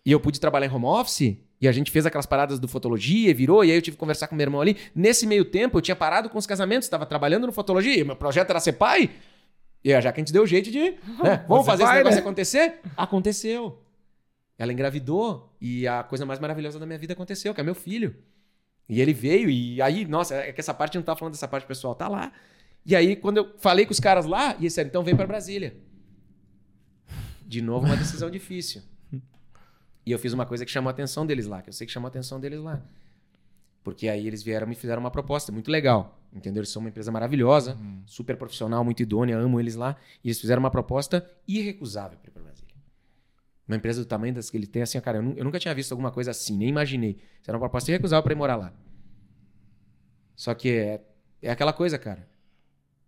e 0.04 0.10
eu 0.10 0.18
pude 0.18 0.40
trabalhar 0.40 0.66
em 0.66 0.70
home 0.70 0.86
office, 0.86 1.36
e 1.60 1.68
a 1.68 1.72
gente 1.72 1.90
fez 1.90 2.06
aquelas 2.06 2.24
paradas 2.26 2.58
do 2.58 2.66
fotologia, 2.66 3.34
virou, 3.34 3.62
e 3.62 3.70
aí 3.70 3.76
eu 3.76 3.82
tive 3.82 3.96
que 3.96 4.00
conversar 4.00 4.28
com 4.28 4.34
meu 4.34 4.44
irmão 4.44 4.60
ali. 4.60 4.78
Nesse 4.94 5.26
meio 5.26 5.44
tempo, 5.44 5.76
eu 5.76 5.82
tinha 5.82 5.94
parado 5.94 6.30
com 6.30 6.38
os 6.38 6.46
casamentos, 6.46 6.86
estava 6.86 7.04
trabalhando 7.04 7.46
no 7.46 7.52
fotologia, 7.52 8.02
meu 8.04 8.16
projeto 8.16 8.50
era 8.50 8.60
ser 8.60 8.72
pai. 8.72 9.10
E 9.84 10.00
já 10.00 10.12
que 10.12 10.20
a 10.20 10.22
gente 10.22 10.32
deu 10.32 10.46
jeito 10.46 10.70
de. 10.70 10.78
Né, 11.22 11.44
vamos 11.46 11.66
fazer 11.66 11.84
vai, 11.84 11.92
esse 11.92 11.98
negócio 11.98 12.16
né? 12.16 12.22
acontecer? 12.22 12.80
Aconteceu. 12.96 13.82
Ela 14.58 14.72
engravidou 14.72 15.54
e 15.60 15.86
a 15.86 16.02
coisa 16.02 16.24
mais 16.24 16.38
maravilhosa 16.38 16.78
da 16.78 16.86
minha 16.86 16.98
vida 16.98 17.12
aconteceu, 17.12 17.54
que 17.54 17.60
é 17.60 17.64
meu 17.64 17.74
filho. 17.74 18.14
E 18.88 19.00
ele 19.00 19.12
veio, 19.12 19.48
e 19.48 19.80
aí, 19.80 20.04
nossa, 20.04 20.34
é 20.34 20.52
que 20.52 20.60
essa 20.60 20.74
parte 20.74 20.96
não 20.96 21.02
tá 21.02 21.14
falando 21.14 21.32
dessa 21.32 21.46
parte 21.46 21.66
pessoal, 21.66 21.94
tá 21.94 22.08
lá. 22.08 22.32
E 22.84 22.96
aí, 22.96 23.14
quando 23.16 23.36
eu 23.36 23.54
falei 23.58 23.86
com 23.86 23.92
os 23.92 24.00
caras 24.00 24.26
lá, 24.26 24.54
e 24.54 24.62
eles 24.62 24.72
disseram, 24.72 24.88
então 24.88 25.04
vem 25.04 25.14
para 25.14 25.26
Brasília. 25.26 25.76
De 27.46 27.62
novo, 27.62 27.86
uma 27.86 27.96
decisão 27.96 28.30
difícil. 28.30 28.82
E 30.10 30.12
eu 30.12 30.18
fiz 30.18 30.32
uma 30.32 30.44
coisa 30.44 30.66
que 30.66 30.72
chamou 30.72 30.88
a 30.88 30.90
atenção 30.90 31.24
deles 31.24 31.46
lá, 31.46 31.62
que 31.62 31.68
eu 31.68 31.72
sei 31.72 31.86
que 31.86 31.92
chamou 31.92 32.08
a 32.08 32.10
atenção 32.10 32.40
deles 32.40 32.58
lá. 32.58 32.82
Porque 33.84 34.08
aí 34.08 34.26
eles 34.26 34.42
vieram 34.42 34.66
e 34.66 34.70
me 34.70 34.74
fizeram 34.74 34.98
uma 34.98 35.10
proposta 35.10 35.52
muito 35.52 35.70
legal. 35.70 36.20
Entendeu? 36.32 36.62
Eles 36.62 36.70
são 36.70 36.80
uma 36.80 36.88
empresa 36.88 37.12
maravilhosa, 37.12 37.76
uhum. 37.76 38.02
super 38.06 38.36
profissional, 38.36 38.84
muito 38.84 39.00
idônea, 39.04 39.38
amo 39.38 39.60
eles 39.60 39.76
lá. 39.76 39.94
E 40.24 40.26
eles 40.26 40.40
fizeram 40.40 40.58
uma 40.58 40.70
proposta 40.70 41.24
irrecusável 41.46 42.18
para 42.18 42.28
ir 42.28 42.32
para 42.32 42.42
Brasília. 42.42 42.74
Uma 43.68 43.76
empresa 43.76 44.00
do 44.00 44.04
tamanho 44.04 44.34
das 44.34 44.50
que 44.50 44.56
ele 44.56 44.66
tem, 44.66 44.82
assim, 44.82 45.00
cara, 45.00 45.18
eu, 45.18 45.32
eu, 45.36 45.44
nunca 45.44 45.60
tinha 45.60 45.72
visto 45.72 45.92
alguma 45.92 46.10
coisa 46.10 46.32
assim, 46.32 46.56
nem 46.56 46.68
imaginei. 46.68 47.12
Isso 47.40 47.48
era 47.48 47.56
uma 47.56 47.60
proposta 47.60 47.88
irrecusável 47.92 48.24
para 48.24 48.32
ir 48.32 48.36
morar 48.36 48.56
lá. 48.56 48.72
Só 50.34 50.52
que 50.54 50.70
é, 50.70 51.00
é 51.40 51.52
aquela 51.52 51.72
coisa, 51.72 51.96
cara. 52.00 52.28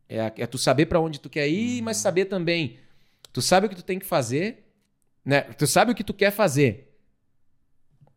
É, 0.08 0.18
é 0.36 0.46
tu 0.46 0.56
saber 0.56 0.86
para 0.86 1.00
onde 1.00 1.18
tu 1.18 1.28
quer 1.28 1.48
ir, 1.48 1.80
uhum. 1.80 1.86
mas 1.86 1.96
saber 1.96 2.26
também. 2.26 2.78
Tu 3.32 3.42
sabe 3.42 3.66
o 3.66 3.68
que 3.68 3.74
tu 3.74 3.82
tem 3.82 3.98
que 3.98 4.06
fazer, 4.06 4.68
né? 5.24 5.40
Tu 5.40 5.66
sabe 5.66 5.90
o 5.90 5.94
que 5.96 6.04
tu 6.04 6.14
quer 6.14 6.30
fazer. 6.30 6.91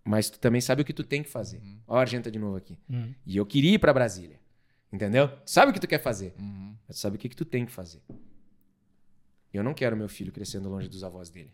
Mas 0.06 0.30
tu 0.30 0.38
também 0.40 0.62
sabe 0.62 0.84
o 0.84 0.86
que 0.86 0.94
tu 0.94 1.04
tem 1.04 1.24
que 1.24 1.30
fazer. 1.30 1.58
Uhum. 1.58 1.80
Ó, 1.88 1.98
a 1.98 2.02
Argenta 2.02 2.30
de 2.30 2.38
novo 2.38 2.56
aqui. 2.56 2.78
Uhum. 2.88 3.16
E 3.26 3.36
eu 3.36 3.46
queria 3.46 3.74
ir 3.74 3.80
para 3.80 3.92
Brasília. 3.92 4.40
Entendeu? 4.94 5.32
Sabe 5.44 5.72
o 5.72 5.74
que 5.74 5.80
tu 5.80 5.88
quer 5.88 5.98
fazer. 5.98 6.36
Uhum. 6.38 6.76
Mas 6.88 7.00
sabe 7.00 7.16
o 7.16 7.20
que, 7.20 7.28
que 7.28 7.36
tu 7.36 7.44
tem 7.44 7.66
que 7.66 7.72
fazer. 7.72 8.02
Eu 9.52 9.64
não 9.64 9.74
quero 9.74 9.98
meu 9.98 10.08
filho 10.08 10.32
crescendo 10.32 10.70
longe 10.70 10.88
dos 10.88 11.04
avós 11.04 11.30
dele. 11.32 11.52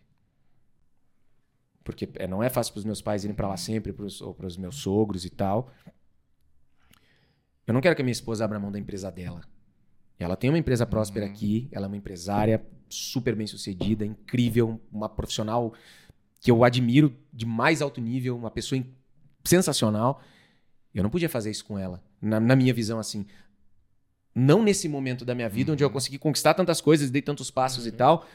Porque 1.81 2.09
é, 2.15 2.27
não 2.27 2.43
é 2.43 2.49
fácil 2.49 2.73
para 2.73 2.79
os 2.79 2.85
meus 2.85 3.01
pais 3.01 3.23
irem 3.23 3.33
para 3.33 3.47
lá 3.47 3.55
sempre, 3.55 3.93
pros, 3.93 4.21
ou 4.21 4.33
para 4.33 4.45
os 4.45 4.57
meus 4.57 4.75
sogros 4.75 5.23
e 5.23 5.29
tal. 5.29 5.71
Eu 7.65 7.73
não 7.73 7.79
quero 7.79 7.95
que 7.95 8.01
a 8.01 8.05
minha 8.05 8.11
esposa 8.11 8.43
abra 8.43 8.59
mão 8.59 8.71
da 8.71 8.77
empresa 8.77 9.09
dela. 9.09 9.41
Ela 10.19 10.35
tem 10.35 10.49
uma 10.49 10.59
empresa 10.59 10.85
próspera 10.85 11.25
uhum. 11.25 11.31
aqui, 11.31 11.69
ela 11.71 11.85
é 11.85 11.87
uma 11.87 11.97
empresária 11.97 12.63
super 12.89 13.35
bem 13.35 13.47
sucedida, 13.47 14.05
incrível, 14.05 14.79
uma 14.91 15.09
profissional 15.09 15.73
que 16.41 16.49
eu 16.49 16.63
admiro 16.63 17.15
de 17.31 17.45
mais 17.45 17.81
alto 17.81 18.01
nível, 18.01 18.35
uma 18.35 18.51
pessoa 18.51 18.83
sensacional. 19.45 20.21
Eu 20.93 21.03
não 21.03 21.09
podia 21.09 21.29
fazer 21.29 21.51
isso 21.51 21.63
com 21.63 21.77
ela 21.77 22.03
na, 22.19 22.39
na 22.39 22.55
minha 22.55 22.73
visão, 22.73 22.99
assim. 22.99 23.25
Não 24.33 24.63
nesse 24.63 24.89
momento 24.89 25.23
da 25.23 25.35
minha 25.35 25.47
vida, 25.47 25.69
uhum. 25.69 25.73
onde 25.73 25.83
eu 25.83 25.87
uhum. 25.87 25.93
consegui 25.93 26.17
conquistar 26.17 26.55
tantas 26.55 26.81
coisas, 26.81 27.11
dei 27.11 27.21
tantos 27.21 27.51
passos 27.51 27.83
uhum. 27.83 27.89
e 27.89 27.91
tal. 27.91 28.27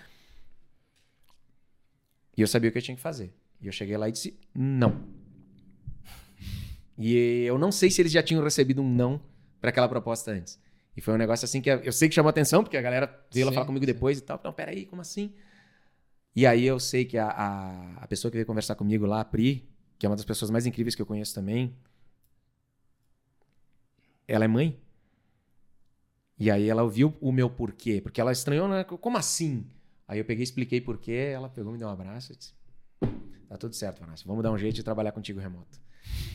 E 2.36 2.40
eu 2.40 2.46
sabia 2.46 2.70
o 2.70 2.72
que 2.72 2.78
eu 2.78 2.82
tinha 2.82 2.96
que 2.96 3.02
fazer. 3.02 3.34
E 3.60 3.66
eu 3.66 3.72
cheguei 3.72 3.96
lá 3.96 4.08
e 4.08 4.12
disse: 4.12 4.38
não. 4.54 5.02
E 6.96 7.42
eu 7.44 7.58
não 7.58 7.72
sei 7.72 7.90
se 7.90 8.00
eles 8.00 8.12
já 8.12 8.22
tinham 8.22 8.42
recebido 8.42 8.80
um 8.80 8.88
não 8.88 9.20
para 9.60 9.70
aquela 9.70 9.88
proposta 9.88 10.30
antes. 10.30 10.60
E 10.96 11.00
foi 11.00 11.12
um 11.12 11.18
negócio 11.18 11.44
assim 11.44 11.60
que 11.60 11.68
eu 11.68 11.92
sei 11.92 12.08
que 12.08 12.14
chamou 12.14 12.30
atenção, 12.30 12.62
porque 12.62 12.76
a 12.76 12.82
galera 12.82 13.26
veio 13.32 13.46
lá 13.46 13.52
falar 13.52 13.66
comigo 13.66 13.84
sim. 13.84 13.92
depois 13.92 14.18
e 14.18 14.20
tal. 14.20 14.40
Não, 14.42 14.52
peraí, 14.52 14.86
como 14.86 15.02
assim? 15.02 15.34
E 16.36 16.44
aí 16.44 16.66
eu 16.66 16.78
sei 16.78 17.06
que 17.06 17.16
a, 17.16 17.28
a, 17.28 17.94
a, 17.94 18.06
pessoa 18.06 18.30
que 18.30 18.36
veio 18.36 18.46
conversar 18.46 18.74
comigo 18.74 19.06
lá, 19.06 19.22
a 19.22 19.24
Pri, 19.24 19.66
que 19.98 20.04
é 20.04 20.08
uma 20.08 20.16
das 20.16 20.24
pessoas 20.26 20.50
mais 20.50 20.66
incríveis 20.66 20.94
que 20.94 21.00
eu 21.00 21.06
conheço 21.06 21.34
também, 21.34 21.74
ela 24.28 24.44
é 24.44 24.48
mãe. 24.48 24.78
E 26.38 26.50
aí 26.50 26.68
ela 26.68 26.82
ouviu 26.82 27.16
o 27.22 27.32
meu 27.32 27.48
porquê, 27.48 28.02
porque 28.02 28.20
ela 28.20 28.32
estranhou, 28.32 28.68
né? 28.68 28.84
Como 28.84 29.16
assim? 29.16 29.66
Aí 30.06 30.18
eu 30.18 30.26
peguei 30.26 30.44
expliquei 30.44 30.78
porquê, 30.78 31.32
ela 31.32 31.48
pegou, 31.48 31.72
me 31.72 31.78
deu 31.78 31.88
um 31.88 31.90
abraço 31.90 32.34
e 32.34 32.36
disse: 32.36 32.52
Tá 33.48 33.56
tudo 33.56 33.74
certo, 33.74 34.00
Vanessa, 34.00 34.24
vamos 34.26 34.42
dar 34.42 34.52
um 34.52 34.58
jeito 34.58 34.74
de 34.74 34.82
trabalhar 34.82 35.12
contigo 35.12 35.40
remoto. 35.40 35.80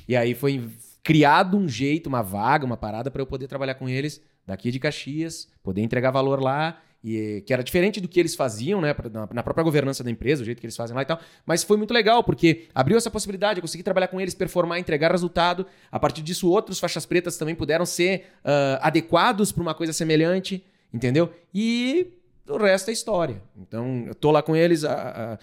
E 0.07 0.15
aí 0.15 0.33
foi 0.33 0.67
criado 1.03 1.55
um 1.55 1.67
jeito, 1.67 2.07
uma 2.07 2.23
vaga, 2.23 2.65
uma 2.65 2.75
parada 2.75 3.11
para 3.11 3.21
eu 3.21 3.27
poder 3.27 3.47
trabalhar 3.47 3.75
com 3.75 3.87
eles 3.87 4.19
daqui 4.47 4.71
de 4.71 4.79
Caxias, 4.79 5.47
poder 5.61 5.81
entregar 5.81 6.09
valor 6.09 6.41
lá 6.41 6.81
e 7.03 7.43
que 7.45 7.53
era 7.53 7.63
diferente 7.63 7.99
do 7.99 8.07
que 8.07 8.19
eles 8.19 8.35
faziam, 8.35 8.79
né, 8.79 8.95
na 9.33 9.41
própria 9.43 9.63
governança 9.63 10.03
da 10.03 10.11
empresa, 10.11 10.43
o 10.43 10.45
jeito 10.45 10.59
que 10.59 10.65
eles 10.65 10.75
fazem 10.75 10.95
lá 10.95 11.01
e 11.01 11.05
tal. 11.05 11.19
Mas 11.45 11.63
foi 11.63 11.77
muito 11.77 11.93
legal, 11.93 12.23
porque 12.23 12.67
abriu 12.75 12.97
essa 12.97 13.09
possibilidade, 13.09 13.59
eu 13.59 13.61
consegui 13.61 13.83
trabalhar 13.83 14.07
com 14.07 14.21
eles, 14.21 14.35
performar, 14.35 14.79
entregar 14.79 15.11
resultado. 15.11 15.65
A 15.91 15.99
partir 15.99 16.21
disso, 16.21 16.49
outros 16.49 16.79
faixas 16.79 17.05
pretas 17.05 17.37
também 17.37 17.55
puderam 17.55 17.85
ser 17.85 18.27
uh, 18.45 18.77
adequados 18.81 19.51
para 19.51 19.61
uma 19.61 19.73
coisa 19.73 19.93
semelhante, 19.93 20.63
entendeu? 20.93 21.33
E 21.53 22.07
o 22.47 22.57
resto 22.57 22.89
é 22.89 22.93
história. 22.93 23.41
Então, 23.55 24.03
eu 24.05 24.11
estou 24.11 24.31
lá 24.31 24.41
com 24.41 24.55
eles, 24.55 24.83
a, 24.83 24.93
a, 24.93 25.33
a, 25.33 25.37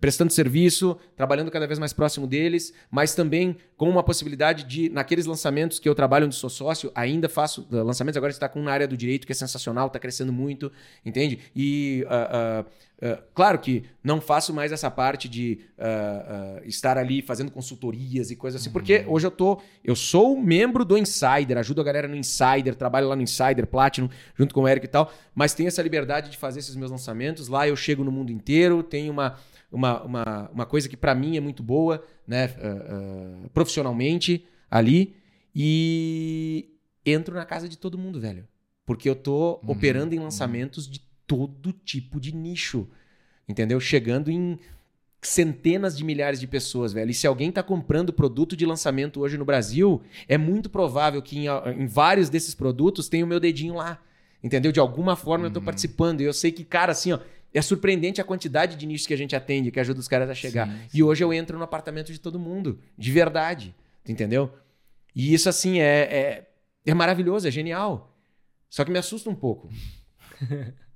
prestando 0.00 0.32
serviço, 0.32 0.96
trabalhando 1.16 1.50
cada 1.50 1.66
vez 1.66 1.78
mais 1.78 1.92
próximo 1.92 2.26
deles, 2.26 2.72
mas 2.90 3.14
também 3.14 3.56
com 3.76 3.88
uma 3.88 4.02
possibilidade 4.02 4.64
de, 4.64 4.88
naqueles 4.88 5.26
lançamentos 5.26 5.78
que 5.78 5.88
eu 5.88 5.94
trabalho 5.94 6.26
onde 6.26 6.34
sou 6.34 6.50
sócio, 6.50 6.90
ainda 6.94 7.28
faço 7.28 7.68
uh, 7.70 7.82
lançamentos. 7.82 8.16
Agora 8.16 8.30
está 8.30 8.48
com 8.48 8.60
uma 8.60 8.70
área 8.70 8.86
do 8.86 8.96
direito 8.96 9.26
que 9.26 9.32
é 9.32 9.34
sensacional, 9.34 9.88
está 9.88 9.98
crescendo 9.98 10.32
muito, 10.32 10.72
entende? 11.04 11.38
E 11.54 12.04
uh, 12.06 12.64
uh, 12.64 12.87
Uh, 13.00 13.22
claro 13.32 13.60
que 13.60 13.84
não 14.02 14.20
faço 14.20 14.52
mais 14.52 14.72
essa 14.72 14.90
parte 14.90 15.28
de 15.28 15.60
uh, 15.78 16.60
uh, 16.60 16.68
estar 16.68 16.98
ali 16.98 17.22
fazendo 17.22 17.48
consultorias 17.48 18.32
e 18.32 18.34
coisas 18.36 18.60
assim, 18.60 18.70
uhum. 18.70 18.72
porque 18.72 19.04
hoje 19.06 19.24
eu 19.24 19.30
tô. 19.30 19.60
Eu 19.84 19.94
sou 19.94 20.36
membro 20.36 20.84
do 20.84 20.98
Insider, 20.98 21.58
ajudo 21.58 21.80
a 21.80 21.84
galera 21.84 22.08
no 22.08 22.16
Insider, 22.16 22.74
trabalho 22.74 23.06
lá 23.06 23.14
no 23.14 23.22
Insider 23.22 23.68
Platinum, 23.68 24.08
junto 24.34 24.52
com 24.52 24.62
o 24.62 24.68
Eric 24.68 24.84
e 24.84 24.88
tal, 24.88 25.12
mas 25.32 25.54
tenho 25.54 25.68
essa 25.68 25.80
liberdade 25.80 26.28
de 26.28 26.36
fazer 26.36 26.58
esses 26.58 26.74
meus 26.74 26.90
lançamentos. 26.90 27.46
Lá 27.46 27.68
eu 27.68 27.76
chego 27.76 28.02
no 28.02 28.10
mundo 28.10 28.32
inteiro, 28.32 28.82
tenho 28.82 29.12
uma, 29.12 29.36
uma, 29.70 30.02
uma, 30.02 30.50
uma 30.52 30.66
coisa 30.66 30.88
que 30.88 30.96
para 30.96 31.14
mim 31.14 31.36
é 31.36 31.40
muito 31.40 31.62
boa, 31.62 32.04
né? 32.26 32.48
profissionalmente 33.54 34.44
ali, 34.68 35.14
e 35.54 36.68
entro 37.06 37.34
na 37.34 37.44
casa 37.44 37.68
de 37.68 37.78
todo 37.78 37.96
mundo, 37.96 38.20
velho. 38.20 38.46
Porque 38.84 39.08
eu 39.08 39.14
tô 39.14 39.60
uhum. 39.62 39.70
operando 39.70 40.14
em 40.14 40.18
lançamentos 40.18 40.88
de 40.88 41.07
todo 41.28 41.72
tipo 41.72 42.18
de 42.18 42.34
nicho, 42.34 42.88
entendeu? 43.46 43.78
Chegando 43.78 44.30
em 44.30 44.58
centenas 45.20 45.96
de 45.96 46.04
milhares 46.04 46.40
de 46.40 46.46
pessoas, 46.46 46.92
velho. 46.92 47.10
E 47.10 47.14
se 47.14 47.26
alguém 47.26 47.50
está 47.50 47.62
comprando 47.62 48.12
produto 48.12 48.56
de 48.56 48.64
lançamento 48.64 49.20
hoje 49.20 49.36
no 49.36 49.44
Brasil, 49.44 50.02
é 50.26 50.38
muito 50.38 50.70
provável 50.70 51.20
que 51.20 51.38
em, 51.38 51.46
em 51.76 51.86
vários 51.86 52.28
desses 52.28 52.54
produtos 52.54 53.08
tenha 53.08 53.24
o 53.24 53.28
meu 53.28 53.38
dedinho 53.38 53.74
lá, 53.74 54.00
entendeu? 54.42 54.72
De 54.72 54.80
alguma 54.80 55.14
forma 55.14 55.42
uhum. 55.42 55.46
eu 55.46 55.48
estou 55.48 55.62
participando. 55.62 56.20
E 56.20 56.24
eu 56.24 56.32
sei 56.32 56.50
que, 56.50 56.64
cara, 56.64 56.92
assim, 56.92 57.12
ó, 57.12 57.18
é 57.52 57.60
surpreendente 57.60 58.20
a 58.20 58.24
quantidade 58.24 58.76
de 58.76 58.86
nichos 58.86 59.06
que 59.06 59.14
a 59.14 59.18
gente 59.18 59.36
atende, 59.36 59.70
que 59.70 59.80
ajuda 59.80 60.00
os 60.00 60.08
caras 60.08 60.30
a 60.30 60.34
chegar. 60.34 60.66
Sim, 60.68 60.74
sim. 60.74 60.98
E 60.98 61.02
hoje 61.02 61.22
eu 61.22 61.32
entro 61.32 61.58
no 61.58 61.64
apartamento 61.64 62.12
de 62.12 62.18
todo 62.18 62.38
mundo, 62.38 62.80
de 62.96 63.12
verdade, 63.12 63.74
entendeu? 64.06 64.52
E 65.14 65.34
isso, 65.34 65.48
assim, 65.48 65.80
é, 65.80 66.00
é, 66.00 66.48
é 66.86 66.94
maravilhoso, 66.94 67.48
é 67.48 67.50
genial. 67.50 68.14
Só 68.70 68.84
que 68.84 68.90
me 68.90 68.98
assusta 68.98 69.28
um 69.28 69.34
pouco. 69.34 69.68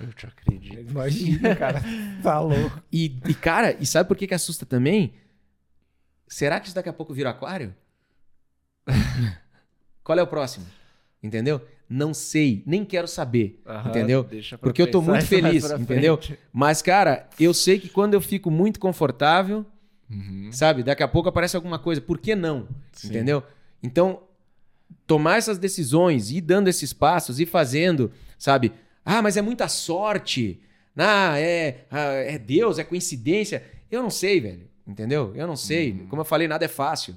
Eu 0.00 0.12
te 0.12 0.26
acredito. 0.26 0.90
Imagina, 0.90 1.54
cara. 1.54 1.82
Tá 2.22 2.40
louco. 2.40 2.82
E, 2.92 3.18
e, 3.28 3.34
cara, 3.34 3.76
e 3.80 3.86
sabe 3.86 4.08
por 4.08 4.16
que, 4.16 4.26
que 4.26 4.34
assusta 4.34 4.66
também? 4.66 5.14
Será 6.28 6.60
que 6.60 6.66
isso 6.66 6.74
daqui 6.74 6.88
a 6.88 6.92
pouco 6.92 7.14
vira 7.14 7.30
aquário? 7.30 7.74
Qual 10.04 10.18
é 10.18 10.22
o 10.22 10.26
próximo? 10.26 10.66
Entendeu? 11.22 11.60
Não 11.88 12.14
sei, 12.14 12.62
nem 12.66 12.84
quero 12.84 13.08
saber, 13.08 13.60
Aham, 13.66 13.88
entendeu? 13.88 14.28
Porque 14.60 14.80
eu 14.80 14.90
tô 14.90 15.02
muito 15.02 15.26
feliz, 15.26 15.68
entendeu? 15.72 16.20
Mas, 16.52 16.80
cara, 16.80 17.28
eu 17.38 17.52
sei 17.52 17.80
que 17.80 17.88
quando 17.88 18.14
eu 18.14 18.20
fico 18.20 18.48
muito 18.50 18.78
confortável, 18.78 19.66
uhum. 20.08 20.50
sabe? 20.52 20.84
Daqui 20.84 21.02
a 21.02 21.08
pouco 21.08 21.28
aparece 21.28 21.56
alguma 21.56 21.80
coisa. 21.80 22.00
Por 22.00 22.18
que 22.18 22.36
não? 22.36 22.68
Sim. 22.92 23.08
Entendeu? 23.08 23.42
Então, 23.82 24.22
tomar 25.04 25.38
essas 25.38 25.58
decisões, 25.58 26.30
ir 26.30 26.42
dando 26.42 26.68
esses 26.68 26.92
passos, 26.92 27.40
ir 27.40 27.46
fazendo, 27.46 28.12
sabe? 28.38 28.72
Ah, 29.04 29.22
mas 29.22 29.36
é 29.36 29.42
muita 29.42 29.68
sorte. 29.68 30.60
Ah, 30.96 31.38
é, 31.38 31.86
ah, 31.90 32.12
é 32.12 32.38
Deus, 32.38 32.78
é 32.78 32.84
coincidência. 32.84 33.64
Eu 33.90 34.02
não 34.02 34.10
sei, 34.10 34.40
velho. 34.40 34.68
Entendeu? 34.86 35.32
Eu 35.34 35.46
não 35.46 35.56
sei. 35.56 35.92
Uhum. 35.92 36.06
Como 36.08 36.20
eu 36.22 36.26
falei, 36.26 36.48
nada 36.48 36.64
é 36.64 36.68
fácil. 36.68 37.16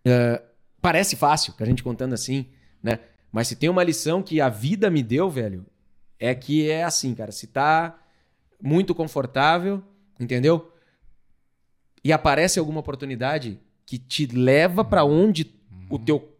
Uh, 0.00 0.42
parece 0.80 1.16
fácil, 1.16 1.52
que 1.52 1.62
a 1.62 1.66
gente 1.66 1.82
contando 1.82 2.12
assim, 2.12 2.46
né? 2.82 2.98
Mas 3.30 3.48
se 3.48 3.56
tem 3.56 3.68
uma 3.68 3.84
lição 3.84 4.22
que 4.22 4.40
a 4.40 4.48
vida 4.48 4.90
me 4.90 5.02
deu, 5.02 5.30
velho, 5.30 5.66
é 6.18 6.34
que 6.34 6.70
é 6.70 6.82
assim, 6.82 7.14
cara. 7.14 7.30
Se 7.30 7.46
tá 7.46 7.98
muito 8.60 8.94
confortável, 8.94 9.82
entendeu? 10.18 10.72
E 12.02 12.12
aparece 12.12 12.58
alguma 12.58 12.80
oportunidade 12.80 13.60
que 13.86 13.98
te 13.98 14.26
leva 14.26 14.84
para 14.84 15.04
onde 15.04 15.54
uhum. 15.70 15.86
o 15.90 15.98
teu 15.98 16.36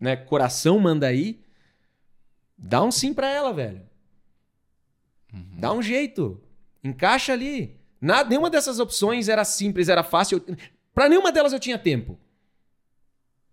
né, 0.00 0.16
coração 0.16 0.78
manda 0.78 1.12
ir, 1.12 1.41
dá 2.62 2.82
um 2.82 2.90
sim 2.90 3.12
para 3.12 3.28
ela, 3.28 3.52
velho. 3.52 3.82
Uhum. 5.32 5.58
Dá 5.58 5.72
um 5.72 5.82
jeito. 5.82 6.40
Encaixa 6.82 7.32
ali. 7.32 7.76
Nada, 8.00 8.28
nenhuma 8.28 8.48
dessas 8.48 8.78
opções 8.78 9.28
era 9.28 9.44
simples, 9.44 9.88
era 9.88 10.02
fácil. 10.02 10.42
Para 10.94 11.08
nenhuma 11.08 11.32
delas 11.32 11.52
eu 11.52 11.60
tinha 11.60 11.78
tempo. 11.78 12.18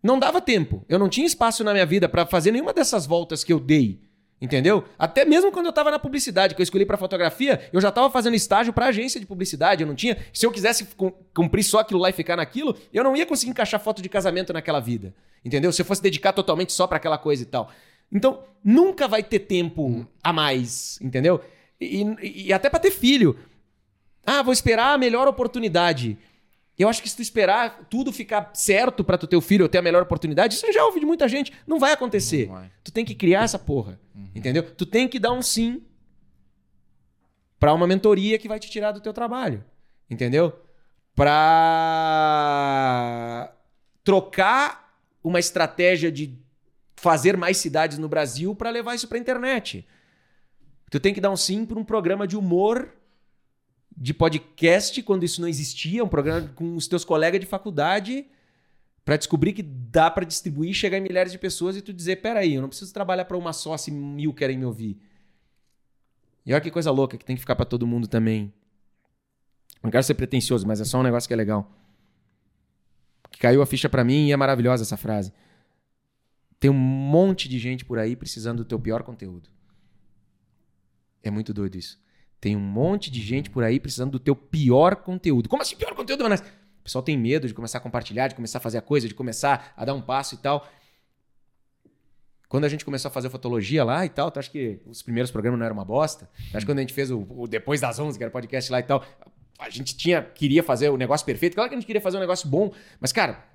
Não 0.02 0.18
dava 0.18 0.40
tempo. 0.40 0.86
Eu 0.88 0.98
não 0.98 1.10
tinha 1.10 1.28
espaço 1.28 1.64
na 1.64 1.74
minha 1.74 1.86
vida 1.86 2.08
para 2.08 2.26
fazer 2.26 2.52
nenhuma 2.52 2.74
dessas 2.74 3.06
voltas 3.06 3.44
que 3.44 3.52
eu 3.52 3.60
dei. 3.60 4.02
Entendeu? 4.42 4.86
Até 4.98 5.26
mesmo 5.26 5.52
quando 5.52 5.66
eu 5.66 5.72
estava 5.72 5.92
na 5.92 6.00
publicidade, 6.00 6.56
que 6.56 6.62
eu 6.62 6.64
escolhi 6.64 6.86
para 6.86 6.96
fotografia, 6.96 7.70
eu 7.74 7.82
já 7.82 7.90
estava 7.90 8.10
fazendo 8.10 8.36
estágio 8.36 8.72
para 8.72 8.86
agência 8.86 9.20
de 9.20 9.26
publicidade. 9.26 9.84
Eu 9.84 9.88
não 9.88 9.96
tinha. 9.96 10.18
Se 10.34 10.46
eu 10.46 10.52
quisesse 10.52 10.88
cumprir 11.34 11.64
só 11.64 11.80
aquilo 11.80 12.00
lá 12.00 12.10
e 12.10 12.14
ficar 12.14 12.38
naquilo, 12.38 12.76
eu 12.94 13.04
não 13.04 13.16
ia 13.18 13.26
conseguir 13.26 13.52
encaixar 13.52 13.82
foto 13.82 14.02
de 14.02 14.08
casamento 14.08 14.54
naquela 14.54 14.80
vida. 14.80 15.14
Entendeu? 15.44 15.74
Se 15.74 15.82
eu 15.82 15.86
fosse 15.86 16.02
dedicar 16.02 16.32
totalmente 16.32 16.72
só 16.72 16.88
para 16.88 16.98
aquela 16.98 17.18
coisa 17.18 17.44
e 17.44 17.46
tal. 17.46 17.70
Então, 18.12 18.44
nunca 18.64 19.08
vai 19.08 19.24
ter 19.24 19.40
tempo 19.40 19.86
hum. 19.86 20.06
a 20.24 20.34
mais, 20.34 21.00
entendeu? 21.02 21.42
E, 21.80 22.04
e, 22.22 22.48
e 22.48 22.54
até 22.54 22.70
para 22.70 22.80
ter 22.80 22.92
filho. 22.92 23.38
Ah, 24.26 24.42
vou 24.42 24.54
esperar 24.54 24.94
a 24.94 24.98
melhor 24.98 25.28
oportunidade. 25.28 26.18
Eu 26.78 26.88
acho 26.88 27.02
que 27.02 27.10
se 27.10 27.16
tu 27.16 27.22
esperar 27.22 27.88
tudo 27.90 28.14
ficar 28.14 28.52
certo 28.54 29.04
para 29.04 29.18
tu 29.18 29.28
ter 29.28 29.36
o 29.36 29.42
filho 29.42 29.64
ou 29.64 29.70
ter 29.70 29.80
a 29.80 29.82
melhor 29.82 30.02
oportunidade, 30.04 30.54
isso 30.54 30.66
eu 30.66 30.72
já 30.72 30.86
ouvi 30.86 31.02
de 31.02 31.06
muita 31.06 31.28
gente, 31.28 31.52
não 31.68 31.78
vai 31.78 31.92
acontecer. 31.92 32.48
Não 32.48 32.56
vai. 32.56 32.72
Tu 32.84 32.92
tem 32.92 33.04
que 33.04 33.14
criar 33.14 33.44
essa 33.44 33.60
porra. 33.60 34.00
Uhum. 34.16 34.30
Entendeu? 34.34 34.64
Tu 34.64 34.86
tem 34.86 35.06
que 35.08 35.20
dar 35.20 35.34
um 35.34 35.42
sim 35.42 35.84
para 37.60 37.74
uma 37.74 37.86
mentoria 37.86 38.40
que 38.40 38.48
vai 38.48 38.60
te 38.60 38.70
tirar 38.70 38.94
do 38.94 39.02
teu 39.02 39.12
trabalho. 39.12 39.62
Entendeu? 40.10 40.58
Para 41.14 41.34
trocar 44.02 44.98
uma 45.22 45.40
estratégia 45.40 46.10
de 46.10 46.40
fazer 47.00 47.38
mais 47.38 47.58
cidades 47.58 47.98
no 47.98 48.10
Brasil 48.10 48.54
para 48.54 48.70
levar 48.70 48.94
isso 48.94 49.08
para 49.08 49.18
internet. 49.18 49.88
Tu 50.92 51.00
tem 51.00 51.14
que 51.14 51.22
dar 51.22 51.32
um 51.32 51.38
sim 51.38 51.66
para 51.66 51.80
um 51.80 51.84
programa 51.84 52.28
de 52.28 52.36
humor 52.36 52.94
de 53.96 54.14
podcast 54.14 55.02
quando 55.04 55.24
isso 55.24 55.42
não 55.42 55.48
existia, 55.48 56.04
um 56.04 56.08
programa 56.08 56.48
com 56.56 56.76
os 56.76 56.88
teus 56.88 57.04
colegas 57.06 57.40
de 57.40 57.46
faculdade 57.46 58.26
para 59.04 59.18
descobrir 59.18 59.54
que 59.54 59.64
dá 59.64 60.12
para 60.12 60.26
distribuir, 60.26 60.74
chegar 60.74 60.98
em 60.98 61.02
milhares 61.02 61.32
de 61.32 61.38
pessoas 61.38 61.76
e 61.76 61.82
tu 61.82 61.94
dizer, 61.94 62.18
peraí, 62.18 62.56
eu 62.56 62.62
não 62.62 62.70
preciso 62.70 62.94
trabalhar 62.94 63.26
para 63.26 63.38
uma 63.38 63.54
só 63.54 63.76
se 63.78 63.92
mil 63.92 64.34
querem 64.34 64.58
me 64.58 64.66
ouvir. 64.66 65.02
E 66.46 66.54
olha 66.54 66.62
que 66.62 66.70
coisa 66.70 66.92
louca 66.92 67.18
que 67.18 67.26
tem 67.26 67.36
que 67.36 67.40
ficar 67.40 67.56
para 67.56 67.66
todo 67.66 67.88
mundo 67.88 68.08
também. 68.08 68.54
Não 69.82 69.90
quero 69.90 70.04
ser 70.04 70.16
pretencioso, 70.16 70.68
mas 70.68 70.82
é 70.82 70.86
só 70.86 71.00
um 71.00 71.04
negócio 71.04 71.28
que 71.28 71.34
é 71.34 71.38
legal. 71.38 71.72
Que 73.32 73.40
caiu 73.40 73.62
a 73.62 73.66
ficha 73.66 73.88
para 73.88 74.04
mim 74.04 74.28
e 74.28 74.32
é 74.32 74.38
maravilhosa 74.38 74.84
essa 74.84 74.98
frase. 74.98 75.32
Tem 76.60 76.70
um 76.70 76.74
monte 76.74 77.48
de 77.48 77.58
gente 77.58 77.86
por 77.86 77.98
aí 77.98 78.16
precisando 78.16 78.58
do 78.58 78.66
teu 78.66 78.80
pior 78.80 79.04
conteúdo. 79.04 79.50
É 81.24 81.32
muito 81.32 81.54
doido 81.54 81.78
isso. 81.78 82.00
Tem 82.40 82.56
um 82.56 82.60
monte 82.60 83.12
de 83.12 83.22
gente 83.22 83.50
por 83.50 83.64
aí 83.64 83.80
precisando 83.80 84.12
do 84.12 84.20
teu 84.20 84.36
pior 84.36 84.98
conteúdo. 84.98 85.50
Como 85.50 85.62
assim 85.62 85.76
pior 85.76 85.94
conteúdo, 85.94 86.24
Vanessa? 86.24 86.44
O 86.80 86.84
pessoal 86.84 87.04
tem 87.04 87.18
medo 87.18 87.48
de 87.48 87.54
começar 87.54 87.78
a 87.78 87.82
compartilhar, 87.82 88.28
de 88.28 88.36
começar 88.36 88.58
a 88.58 88.62
fazer 88.62 88.78
a 88.78 88.82
coisa, 88.82 89.08
de 89.08 89.14
começar 89.14 89.74
a 89.76 89.86
dar 89.86 89.94
um 89.94 90.02
passo 90.02 90.36
e 90.36 90.38
tal. 90.38 90.68
Quando 92.48 92.66
a 92.66 92.70
gente 92.70 92.84
começou 92.84 93.10
a 93.10 93.12
fazer 93.12 93.30
fotologia 93.30 93.84
lá 93.84 94.06
e 94.06 94.10
tal, 94.10 94.32
tu 94.32 94.40
acha 94.40 94.50
que 94.50 94.80
os 94.86 95.04
primeiros 95.04 95.30
programas 95.30 95.60
não 95.60 95.66
eram 95.66 95.76
uma 95.76 95.86
bosta? 95.86 96.30
Tu 96.36 96.58
acha 96.58 96.60
que 96.60 96.66
quando 96.66 96.80
a 96.80 96.82
gente 96.82 96.94
fez 96.94 97.12
o, 97.12 97.26
o 97.30 97.48
Depois 97.48 97.80
das 97.80 98.00
11, 98.00 98.18
que 98.18 98.24
era 98.24 98.32
podcast 98.32 98.72
lá 98.72 98.80
e 98.80 98.84
tal, 98.84 99.06
a 99.60 99.70
gente 99.70 99.96
tinha 99.96 100.24
queria 100.24 100.64
fazer 100.64 100.90
o 100.90 100.98
negócio 100.98 101.26
perfeito? 101.26 101.54
Claro 101.54 101.70
que 101.70 101.76
a 101.76 101.78
gente 101.78 101.86
queria 101.86 102.02
fazer 102.02 102.18
um 102.18 102.22
negócio 102.22 102.50
bom, 102.50 102.74
mas 103.00 103.12
cara, 103.12 103.46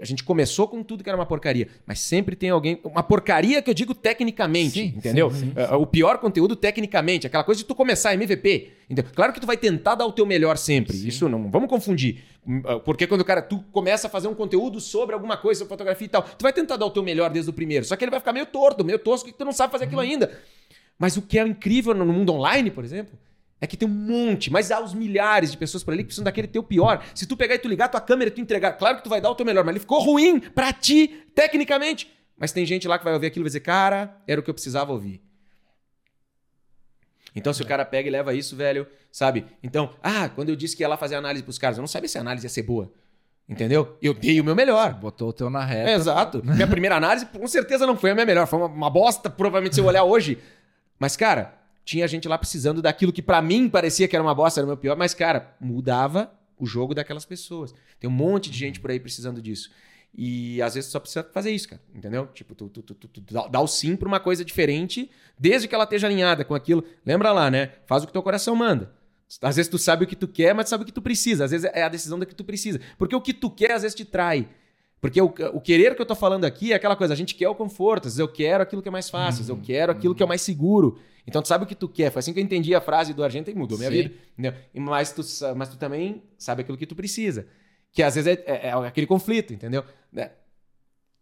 a 0.00 0.04
gente 0.04 0.24
começou 0.24 0.66
com 0.66 0.82
tudo 0.82 1.04
que 1.04 1.10
era 1.10 1.18
uma 1.18 1.26
porcaria, 1.26 1.68
mas 1.86 2.00
sempre 2.00 2.34
tem 2.34 2.48
alguém. 2.48 2.80
Uma 2.82 3.02
porcaria 3.02 3.60
que 3.60 3.68
eu 3.68 3.74
digo 3.74 3.94
tecnicamente, 3.94 4.80
sim, 4.80 4.94
entendeu? 4.96 5.30
Sim, 5.30 5.52
sim, 5.54 5.74
uh, 5.74 5.76
o 5.76 5.86
pior 5.86 6.18
conteúdo 6.18 6.56
tecnicamente, 6.56 7.26
aquela 7.26 7.44
coisa 7.44 7.60
de 7.60 7.66
tu 7.66 7.74
começar 7.74 8.14
MVP. 8.14 8.72
Entendeu? 8.88 9.10
Claro 9.14 9.32
que 9.32 9.40
tu 9.40 9.46
vai 9.46 9.56
tentar 9.56 9.94
dar 9.94 10.06
o 10.06 10.12
teu 10.12 10.26
melhor 10.26 10.56
sempre. 10.56 10.96
Isso 10.96 11.28
não. 11.28 11.50
Vamos 11.50 11.68
confundir. 11.68 12.24
Uh, 12.46 12.80
porque 12.80 13.06
quando 13.06 13.20
o 13.20 13.24
cara, 13.24 13.42
tu 13.42 13.62
começa 13.70 14.06
a 14.06 14.10
fazer 14.10 14.28
um 14.28 14.34
conteúdo 14.34 14.80
sobre 14.80 15.14
alguma 15.14 15.36
coisa, 15.36 15.58
sobre 15.58 15.70
fotografia 15.70 16.06
e 16.06 16.08
tal, 16.08 16.22
tu 16.22 16.42
vai 16.42 16.52
tentar 16.52 16.76
dar 16.76 16.86
o 16.86 16.90
teu 16.90 17.02
melhor 17.02 17.30
desde 17.30 17.50
o 17.50 17.52
primeiro. 17.52 17.84
Só 17.84 17.94
que 17.94 18.04
ele 18.04 18.10
vai 18.10 18.20
ficar 18.20 18.32
meio 18.32 18.46
torto, 18.46 18.84
meio 18.84 18.98
tosco, 18.98 19.28
que 19.28 19.36
tu 19.36 19.44
não 19.44 19.52
sabe 19.52 19.72
fazer 19.72 19.84
aquilo 19.84 20.00
uhum. 20.00 20.08
ainda. 20.08 20.38
Mas 20.98 21.16
o 21.16 21.22
que 21.22 21.38
é 21.38 21.46
incrível 21.46 21.94
no 21.94 22.06
mundo 22.06 22.32
online, 22.32 22.70
por 22.70 22.84
exemplo, 22.84 23.18
é 23.62 23.66
que 23.68 23.76
tem 23.76 23.88
um 23.88 23.92
monte, 23.92 24.50
mas 24.50 24.72
há 24.72 24.80
os 24.82 24.92
milhares 24.92 25.52
de 25.52 25.56
pessoas 25.56 25.84
por 25.84 25.94
ali 25.94 26.02
que 26.02 26.08
precisam 26.08 26.24
daquele 26.24 26.48
teu 26.48 26.64
pior. 26.64 27.06
Se 27.14 27.24
tu 27.26 27.36
pegar 27.36 27.54
e 27.54 27.58
tu 27.60 27.68
ligar 27.68 27.88
tua 27.88 28.00
câmera 28.00 28.28
e 28.28 28.32
tu 28.32 28.40
entregar, 28.40 28.72
claro 28.72 28.96
que 28.96 29.04
tu 29.04 29.08
vai 29.08 29.20
dar 29.20 29.30
o 29.30 29.36
teu 29.36 29.46
melhor, 29.46 29.64
mas 29.64 29.74
ele 29.74 29.78
ficou 29.80 30.00
ruim 30.02 30.40
pra 30.40 30.72
ti, 30.72 31.06
tecnicamente. 31.32 32.12
Mas 32.36 32.50
tem 32.50 32.66
gente 32.66 32.88
lá 32.88 32.98
que 32.98 33.04
vai 33.04 33.14
ouvir 33.14 33.28
aquilo 33.28 33.44
e 33.44 33.44
vai 33.44 33.50
dizer, 33.50 33.60
cara, 33.60 34.20
era 34.26 34.40
o 34.40 34.42
que 34.42 34.50
eu 34.50 34.54
precisava 34.54 34.90
ouvir. 34.90 35.22
Então, 37.36 37.52
se 37.54 37.62
o 37.62 37.66
cara 37.66 37.84
pega 37.84 38.08
e 38.08 38.10
leva 38.10 38.34
isso, 38.34 38.56
velho, 38.56 38.84
sabe? 39.12 39.46
Então, 39.62 39.94
ah, 40.02 40.28
quando 40.28 40.48
eu 40.48 40.56
disse 40.56 40.76
que 40.76 40.82
ia 40.82 40.88
lá 40.88 40.96
fazer 40.96 41.14
análise 41.14 41.44
pros 41.44 41.56
caras, 41.56 41.78
eu 41.78 41.82
não 41.82 41.88
sabia 41.88 42.08
se 42.08 42.18
a 42.18 42.20
análise 42.20 42.44
ia 42.44 42.50
ser 42.50 42.64
boa. 42.64 42.92
Entendeu? 43.48 43.96
Eu 44.02 44.12
dei 44.12 44.40
o 44.40 44.44
meu 44.44 44.56
melhor. 44.56 44.94
Botou 44.94 45.28
o 45.28 45.32
teu 45.32 45.48
na 45.48 45.64
reta. 45.64 45.88
É, 45.88 45.94
exato. 45.94 46.42
minha 46.44 46.66
primeira 46.66 46.96
análise, 46.96 47.26
com 47.26 47.46
certeza, 47.46 47.86
não 47.86 47.96
foi 47.96 48.10
a 48.10 48.14
minha 48.14 48.26
melhor. 48.26 48.48
Foi 48.48 48.58
uma, 48.58 48.66
uma 48.66 48.90
bosta, 48.90 49.30
provavelmente, 49.30 49.76
se 49.76 49.80
eu 49.80 49.84
olhar 49.84 50.02
hoje. 50.02 50.38
Mas, 50.98 51.16
cara, 51.16 51.61
tinha 51.84 52.06
gente 52.06 52.28
lá 52.28 52.38
precisando 52.38 52.80
daquilo 52.80 53.12
que 53.12 53.22
para 53.22 53.42
mim 53.42 53.68
parecia 53.68 54.06
que 54.06 54.16
era 54.16 54.22
uma 54.22 54.34
bosta, 54.34 54.60
era 54.60 54.64
o 54.64 54.68
meu 54.68 54.76
pior, 54.76 54.96
mas, 54.96 55.14
cara, 55.14 55.54
mudava 55.60 56.32
o 56.58 56.66
jogo 56.66 56.94
daquelas 56.94 57.24
pessoas. 57.24 57.74
Tem 57.98 58.08
um 58.08 58.12
monte 58.12 58.50
de 58.50 58.58
gente 58.58 58.80
por 58.80 58.90
aí 58.90 59.00
precisando 59.00 59.42
disso. 59.42 59.70
E 60.14 60.60
às 60.60 60.74
vezes 60.74 60.90
só 60.90 61.00
precisa 61.00 61.24
fazer 61.32 61.50
isso, 61.50 61.68
cara. 61.68 61.80
Entendeu? 61.94 62.26
Tipo, 62.28 62.54
tu, 62.54 62.68
tu, 62.68 62.82
tu, 62.82 62.94
tu, 62.94 63.08
tu 63.08 63.20
dá 63.50 63.60
o 63.60 63.66
sim 63.66 63.96
pra 63.96 64.06
uma 64.06 64.20
coisa 64.20 64.44
diferente, 64.44 65.10
desde 65.38 65.66
que 65.66 65.74
ela 65.74 65.84
esteja 65.84 66.06
alinhada 66.06 66.44
com 66.44 66.54
aquilo. 66.54 66.84
Lembra 67.04 67.32
lá, 67.32 67.50
né? 67.50 67.72
Faz 67.86 68.02
o 68.02 68.06
que 68.06 68.12
teu 68.12 68.22
coração 68.22 68.54
manda. 68.54 68.92
Às 69.40 69.56
vezes 69.56 69.70
tu 69.70 69.78
sabe 69.78 70.04
o 70.04 70.06
que 70.06 70.14
tu 70.14 70.28
quer, 70.28 70.54
mas 70.54 70.68
sabe 70.68 70.82
o 70.82 70.86
que 70.86 70.92
tu 70.92 71.00
precisa. 71.00 71.44
Às 71.44 71.50
vezes 71.50 71.70
é 71.72 71.82
a 71.82 71.88
decisão 71.88 72.18
da 72.18 72.26
que 72.26 72.34
tu 72.34 72.44
precisa. 72.44 72.78
Porque 72.98 73.16
o 73.16 73.20
que 73.20 73.32
tu 73.32 73.50
quer, 73.50 73.72
às 73.72 73.82
vezes, 73.82 73.94
te 73.94 74.04
trai. 74.04 74.48
Porque 75.02 75.20
o, 75.20 75.34
o, 75.52 75.60
querer 75.60 75.96
que 75.96 76.00
eu 76.00 76.06
tô 76.06 76.14
falando 76.14 76.44
aqui 76.44 76.72
é 76.72 76.76
aquela 76.76 76.94
coisa, 76.94 77.12
a 77.12 77.16
gente 77.16 77.34
quer 77.34 77.48
o 77.48 77.56
conforto, 77.56 78.06
às 78.06 78.14
vezes 78.14 78.18
eu 78.20 78.28
quero 78.28 78.62
aquilo 78.62 78.80
que 78.80 78.86
é 78.86 78.90
mais 78.90 79.10
fácil, 79.10 79.30
às 79.30 79.38
vezes 79.38 79.48
eu 79.48 79.56
uhum. 79.56 79.60
quero 79.60 79.90
aquilo 79.90 80.14
que 80.14 80.22
é 80.22 80.26
mais 80.26 80.42
seguro. 80.42 80.96
Então 81.26 81.42
tu 81.42 81.48
sabe 81.48 81.64
o 81.64 81.66
que 81.66 81.74
tu 81.74 81.88
quer. 81.88 82.12
Foi 82.12 82.20
assim 82.20 82.32
que 82.32 82.38
eu 82.38 82.44
entendi 82.44 82.72
a 82.72 82.80
frase 82.80 83.12
do 83.12 83.24
Argento 83.24 83.50
e 83.50 83.54
mudou 83.54 83.76
minha 83.76 83.90
Sim. 83.90 83.96
vida. 83.96 84.14
Entendeu? 84.38 84.54
Mas, 84.74 85.10
tu, 85.10 85.22
mas 85.56 85.70
tu 85.70 85.76
também 85.76 86.22
sabe 86.38 86.62
aquilo 86.62 86.78
que 86.78 86.86
tu 86.86 86.94
precisa. 86.94 87.48
Que 87.90 88.00
às 88.00 88.14
vezes 88.14 88.38
é, 88.38 88.44
é, 88.46 88.68
é 88.68 88.72
aquele 88.72 89.08
conflito, 89.08 89.52
entendeu? 89.52 89.84
Né? 90.12 90.30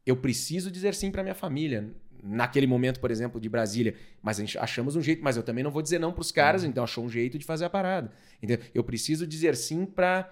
Eu 0.05 0.15
preciso 0.15 0.71
dizer 0.71 0.95
sim 0.95 1.11
para 1.11 1.23
minha 1.23 1.35
família. 1.35 1.91
Naquele 2.23 2.67
momento, 2.67 3.01
por 3.01 3.11
exemplo, 3.11 3.41
de 3.41 3.49
Brasília. 3.49 3.95
Mas 4.23 4.37
a 4.39 4.41
gente 4.45 4.59
achamos 4.59 4.95
um 4.95 5.01
jeito, 5.01 5.25
mas 5.25 5.39
eu 5.39 5.43
também 5.43 5.65
não 5.65 5.71
vou 5.71 5.81
dizer 5.81 5.99
não 5.99 6.13
pros 6.13 6.31
caras, 6.31 6.65
uhum. 6.65 6.69
então 6.69 6.85
achou 6.85 7.03
um 7.03 7.09
jeito 7.09 7.39
de 7.39 7.47
fazer 7.47 7.65
a 7.65 7.71
parada. 7.71 8.13
Entendeu? 8.43 8.63
Eu 8.75 8.85
preciso 8.85 9.27
dizer 9.27 9.57
sim 9.57 9.87
para 9.87 10.31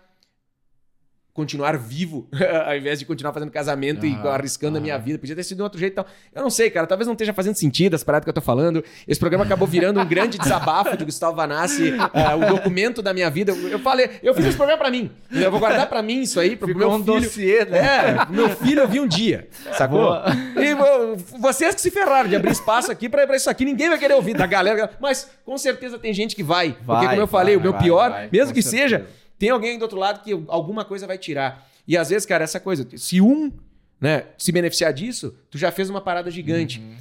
continuar 1.38 1.78
vivo, 1.78 2.26
ao 2.66 2.76
invés 2.76 2.98
de 2.98 3.04
continuar 3.04 3.32
fazendo 3.32 3.52
casamento 3.52 4.04
ah, 4.04 4.08
e 4.08 4.28
arriscando 4.28 4.76
ah. 4.76 4.80
a 4.80 4.82
minha 4.82 4.98
vida. 4.98 5.20
Podia 5.20 5.36
ter 5.36 5.44
sido 5.44 5.58
de 5.58 5.62
outro 5.62 5.78
jeito 5.78 5.92
e 5.92 5.94
tal. 5.94 6.06
Eu 6.34 6.42
não 6.42 6.50
sei, 6.50 6.68
cara. 6.68 6.84
Talvez 6.84 7.06
não 7.06 7.14
esteja 7.14 7.32
fazendo 7.32 7.54
sentido 7.54 7.94
as 7.94 8.02
paradas 8.02 8.24
que 8.24 8.28
eu 8.28 8.34
tô 8.34 8.40
falando. 8.40 8.82
Esse 9.06 9.20
programa 9.20 9.44
acabou 9.44 9.68
virando 9.68 10.00
um 10.00 10.04
grande 10.08 10.36
desabafo 10.36 10.96
de 10.96 11.04
Gustavo 11.04 11.36
Vanassi, 11.36 11.92
uh, 11.92 12.44
o 12.44 12.56
documento 12.56 13.00
da 13.00 13.14
minha 13.14 13.30
vida. 13.30 13.52
Eu 13.52 13.78
falei, 13.78 14.10
eu 14.20 14.34
fiz 14.34 14.46
esse 14.46 14.56
programa 14.56 14.82
pra 14.82 14.90
mim. 14.90 15.12
Eu 15.30 15.48
vou 15.48 15.60
guardar 15.60 15.88
pra 15.88 16.02
mim 16.02 16.22
isso 16.22 16.40
aí, 16.40 16.56
pro 16.56 16.66
Ficou 16.66 16.80
meu 16.80 16.90
um 16.90 17.04
filho. 17.04 17.20
Dossiê, 17.20 17.64
né? 17.64 17.78
É, 17.78 18.26
meu 18.28 18.48
filho 18.48 18.80
eu 18.80 18.88
vi 18.88 18.98
um 18.98 19.06
dia, 19.06 19.46
sacou? 19.76 20.00
Boa. 20.00 20.24
E 20.56 21.38
vocês 21.38 21.72
que 21.72 21.80
se 21.80 21.90
ferraram 21.92 22.28
de 22.28 22.34
abrir 22.34 22.50
espaço 22.50 22.90
aqui 22.90 23.08
pra, 23.08 23.24
pra, 23.28 23.36
isso 23.36 23.48
aqui, 23.48 23.64
ninguém 23.64 23.88
vai 23.88 23.98
querer 23.98 24.14
ouvir 24.14 24.34
da 24.34 24.46
galera. 24.46 24.90
Mas 25.00 25.30
com 25.44 25.56
certeza 25.56 26.00
tem 26.00 26.12
gente 26.12 26.34
que 26.34 26.42
vai. 26.42 26.76
vai 26.82 26.96
porque, 26.96 27.08
como 27.10 27.20
eu 27.20 27.28
falei, 27.28 27.54
vai, 27.54 27.60
o 27.60 27.62
meu 27.62 27.72
vai, 27.72 27.82
pior, 27.82 28.28
mesmo 28.32 28.52
que 28.52 28.60
certeza. 28.60 28.98
seja 28.98 29.18
tem 29.38 29.50
alguém 29.50 29.78
do 29.78 29.82
outro 29.82 29.98
lado 29.98 30.22
que 30.22 30.32
alguma 30.48 30.84
coisa 30.84 31.06
vai 31.06 31.18
tirar. 31.18 31.68
E 31.86 31.96
às 31.96 32.10
vezes, 32.10 32.26
cara, 32.26 32.44
essa 32.44 32.60
coisa, 32.60 32.86
se 32.96 33.20
um 33.20 33.52
né, 34.00 34.26
se 34.36 34.52
beneficiar 34.52 34.92
disso, 34.92 35.34
tu 35.50 35.58
já 35.58 35.70
fez 35.72 35.88
uma 35.90 36.00
parada 36.00 36.30
gigante. 36.30 36.80
Uhum. 36.80 36.94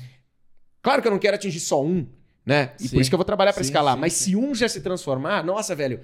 Claro 0.82 1.02
que 1.02 1.08
eu 1.08 1.12
não 1.12 1.20
quero 1.20 1.36
atingir 1.36 1.60
só 1.60 1.84
um, 1.84 2.08
né? 2.46 2.72
E 2.80 2.84
sim. 2.88 2.96
por 2.96 3.02
isso 3.02 3.10
que 3.10 3.14
eu 3.16 3.18
vou 3.18 3.26
trabalhar 3.26 3.54
para 3.54 3.62
escalar. 3.62 3.96
Sim, 3.96 4.02
Mas 4.02 4.14
sim. 4.14 4.32
se 4.32 4.36
um 4.36 4.56
já 4.56 4.68
se 4.70 4.82
transformar, 4.82 5.44
nossa, 5.44 5.76
velho, 5.76 6.00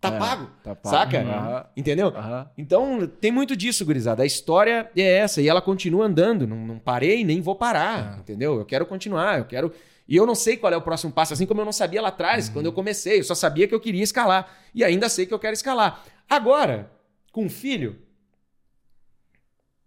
Tá 0.00 0.14
É, 0.14 0.18
pago. 0.18 0.50
tá 0.62 0.74
pago. 0.74 0.96
Saca? 0.96 1.20
Aham. 1.22 1.66
Entendeu? 1.74 2.08
Aham. 2.08 2.50
Então, 2.58 3.06
tem 3.06 3.32
muito 3.32 3.56
disso, 3.56 3.86
gurizada. 3.86 4.22
A 4.22 4.26
história 4.26 4.90
é 4.94 5.00
essa 5.16 5.40
e 5.40 5.48
ela 5.48 5.62
continua 5.62 6.04
andando. 6.04 6.46
Não, 6.46 6.58
não 6.58 6.78
parei 6.78 7.24
nem 7.24 7.40
vou 7.40 7.54
parar, 7.54 8.16
É. 8.16 8.20
entendeu? 8.20 8.58
Eu 8.58 8.66
quero 8.66 8.84
continuar, 8.84 9.38
eu 9.38 9.46
quero. 9.46 9.72
E 10.06 10.16
eu 10.16 10.26
não 10.26 10.34
sei 10.34 10.56
qual 10.56 10.72
é 10.72 10.76
o 10.76 10.82
próximo 10.82 11.12
passo, 11.12 11.32
assim 11.32 11.46
como 11.46 11.60
eu 11.60 11.64
não 11.64 11.72
sabia 11.72 12.02
lá 12.02 12.08
atrás, 12.08 12.48
quando 12.48 12.66
eu 12.66 12.72
comecei. 12.72 13.20
Eu 13.20 13.24
só 13.24 13.34
sabia 13.34 13.66
que 13.66 13.74
eu 13.74 13.80
queria 13.80 14.02
escalar. 14.02 14.54
E 14.74 14.84
ainda 14.84 15.08
sei 15.08 15.24
que 15.24 15.32
eu 15.32 15.38
quero 15.38 15.54
escalar. 15.54 16.04
Agora, 16.28 16.90
com 17.32 17.46
o 17.46 17.50
filho, 17.50 17.98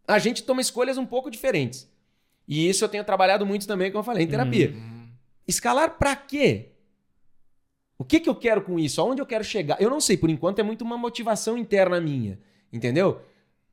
a 0.07 0.17
gente 0.17 0.43
toma 0.43 0.61
escolhas 0.61 0.97
um 0.97 1.05
pouco 1.05 1.29
diferentes. 1.29 1.87
E 2.47 2.67
isso 2.67 2.83
eu 2.83 2.89
tenho 2.89 3.03
trabalhado 3.03 3.45
muito 3.45 3.67
também, 3.67 3.91
como 3.91 3.99
eu 3.99 4.05
falei, 4.05 4.23
em 4.23 4.27
terapia. 4.27 4.71
Uhum. 4.71 5.09
Escalar 5.47 5.97
pra 5.97 6.15
quê? 6.15 6.69
O 7.97 8.03
que, 8.03 8.19
que 8.19 8.29
eu 8.29 8.35
quero 8.35 8.61
com 8.61 8.79
isso? 8.79 9.01
Aonde 9.01 9.21
eu 9.21 9.25
quero 9.25 9.43
chegar? 9.43 9.81
Eu 9.81 9.89
não 9.89 9.99
sei, 9.99 10.15
por 10.17 10.29
enquanto 10.29 10.59
é 10.59 10.63
muito 10.63 10.83
uma 10.83 10.97
motivação 10.97 11.57
interna 11.57 11.99
minha, 11.99 12.39
entendeu? 12.71 13.21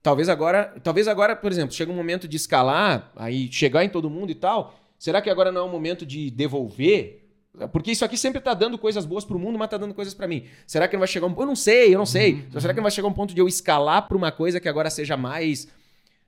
Talvez 0.02 0.28
agora, 0.28 0.74
talvez 0.82 1.08
agora, 1.08 1.36
por 1.36 1.52
exemplo, 1.52 1.74
chega 1.74 1.92
um 1.92 1.96
momento 1.96 2.26
de 2.26 2.36
escalar, 2.36 3.12
aí 3.16 3.50
chegar 3.52 3.84
em 3.84 3.88
todo 3.88 4.10
mundo 4.10 4.30
e 4.30 4.34
tal. 4.34 4.74
Será 5.04 5.20
que 5.20 5.28
agora 5.28 5.52
não 5.52 5.60
é 5.60 5.64
o 5.64 5.68
momento 5.68 6.06
de 6.06 6.30
devolver? 6.30 7.28
Porque 7.70 7.90
isso 7.90 8.06
aqui 8.06 8.16
sempre 8.16 8.40
tá 8.40 8.54
dando 8.54 8.78
coisas 8.78 9.04
boas 9.04 9.22
pro 9.22 9.38
mundo, 9.38 9.58
mas 9.58 9.68
tá 9.68 9.76
dando 9.76 9.92
coisas 9.92 10.14
pra 10.14 10.26
mim. 10.26 10.46
Será 10.66 10.88
que 10.88 10.94
não 10.94 11.00
vai 11.00 11.06
chegar 11.06 11.26
um 11.26 11.38
Eu 11.38 11.44
não 11.44 11.54
sei, 11.54 11.94
eu 11.94 11.98
não 11.98 12.06
sei. 12.06 12.42
Será 12.58 12.72
que 12.72 12.78
não 12.78 12.84
vai 12.84 12.90
chegar 12.90 13.06
um 13.08 13.12
ponto 13.12 13.34
de 13.34 13.38
eu 13.38 13.46
escalar 13.46 14.08
pra 14.08 14.16
uma 14.16 14.32
coisa 14.32 14.58
que 14.58 14.66
agora 14.66 14.88
seja 14.88 15.14
mais, 15.14 15.68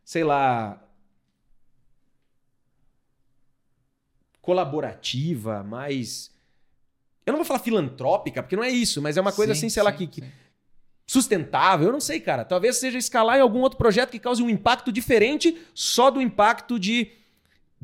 sei 0.05 0.24
lá, 0.24 0.78
colaborativa, 4.43 5.62
mais. 5.62 6.31
Eu 7.24 7.32
não 7.32 7.39
vou 7.39 7.47
falar 7.47 7.61
filantrópica, 7.61 8.43
porque 8.43 8.57
não 8.57 8.62
é 8.62 8.69
isso, 8.69 9.01
mas 9.01 9.16
é 9.16 9.23
uma 9.23 9.32
coisa 9.32 9.55
Sim, 9.55 9.59
assim, 9.61 9.69
sei 9.70 9.82
lá, 9.82 9.90
sim, 9.93 9.97
que, 9.97 10.07
que- 10.07 10.20
sim. 10.20 10.32
sustentável. 11.07 11.86
Eu 11.86 11.93
não 11.94 12.01
sei, 12.01 12.20
cara. 12.20 12.44
Talvez 12.44 12.77
seja 12.77 12.98
escalar 12.98 13.39
em 13.39 13.40
algum 13.40 13.61
outro 13.61 13.78
projeto 13.78 14.11
que 14.11 14.19
cause 14.19 14.43
um 14.43 14.51
impacto 14.51 14.93
diferente 14.93 15.57
só 15.73 16.11
do 16.11 16.20
impacto 16.20 16.78
de 16.78 17.11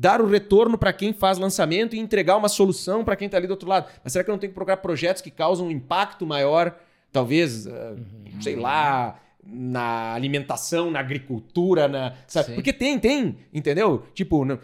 dar 0.03 0.21
o 0.21 0.27
retorno 0.27 0.77
para 0.77 0.91
quem 0.91 1.13
faz 1.13 1.37
lançamento 1.37 1.95
e 1.95 1.99
entregar 1.99 2.35
uma 2.35 2.49
solução 2.49 3.05
para 3.05 3.15
quem 3.15 3.29
tá 3.29 3.37
ali 3.37 3.47
do 3.47 3.51
outro 3.51 3.69
lado. 3.69 3.89
Mas 4.03 4.11
será 4.11 4.21
que 4.21 4.29
eu 4.29 4.33
não 4.33 4.39
tenho 4.39 4.51
que 4.51 4.55
procurar 4.55 4.75
projetos 4.77 5.21
que 5.21 5.31
causam 5.31 5.67
um 5.67 5.71
impacto 5.71 6.25
maior, 6.25 6.75
talvez, 7.09 7.65
ah, 7.67 7.95
sei 8.41 8.57
lá, 8.57 9.17
na 9.41 10.13
alimentação, 10.13 10.91
na 10.91 10.99
agricultura, 10.99 11.87
na. 11.87 12.13
Porque 12.53 12.73
tem, 12.73 12.99
tem, 12.99 13.37
entendeu? 13.53 14.05
Tipo, 14.13 14.43
na, 14.43 14.59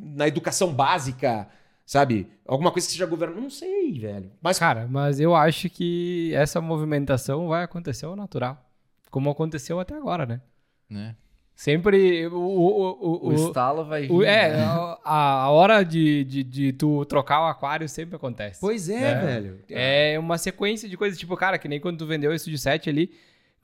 na 0.00 0.28
educação 0.28 0.72
básica, 0.72 1.48
sabe? 1.84 2.28
Alguma 2.46 2.70
coisa 2.70 2.86
que 2.86 2.92
seja 2.92 3.06
governo, 3.06 3.40
não 3.40 3.50
sei, 3.50 3.98
velho. 3.98 4.30
Mas 4.40 4.56
Cara, 4.56 4.86
mas 4.88 5.18
eu 5.18 5.34
acho 5.34 5.68
que 5.68 6.30
essa 6.32 6.60
movimentação 6.60 7.48
vai 7.48 7.64
acontecer 7.64 8.06
ao 8.06 8.14
natural. 8.14 8.64
Como 9.10 9.30
aconteceu 9.30 9.80
até 9.80 9.96
agora, 9.96 10.24
né? 10.24 10.40
Né? 10.88 11.16
Sempre 11.58 12.26
o, 12.26 12.36
o, 12.36 12.90
o, 13.00 13.28
O, 13.28 13.34
estalo 13.34 13.82
vai 13.86 14.02
vir. 14.02 14.12
o- 14.12 14.22
é, 14.22 14.50
né? 14.50 14.62
a, 15.02 15.44
a 15.44 15.50
hora 15.50 15.82
de, 15.82 16.22
de, 16.24 16.42
de 16.44 16.72
tu 16.74 17.02
trocar 17.06 17.40
o 17.40 17.46
aquário 17.46 17.88
sempre 17.88 18.14
acontece. 18.16 18.60
pois 18.60 18.90
é, 18.90 19.10
É. 19.10 19.14
velho. 19.14 19.58
É 19.70 20.18
uma 20.18 20.36
sequência 20.36 20.86
de 20.86 20.98
coisas, 20.98 21.18
tipo, 21.18 21.34
cara, 21.34 21.56
que 21.56 21.66
nem 21.66 21.80
quando 21.80 21.96
tu 21.96 22.06
vendeu 22.06 22.34
isso 22.34 22.50
de 22.50 22.58
7 22.58 22.90
ali. 22.90 23.10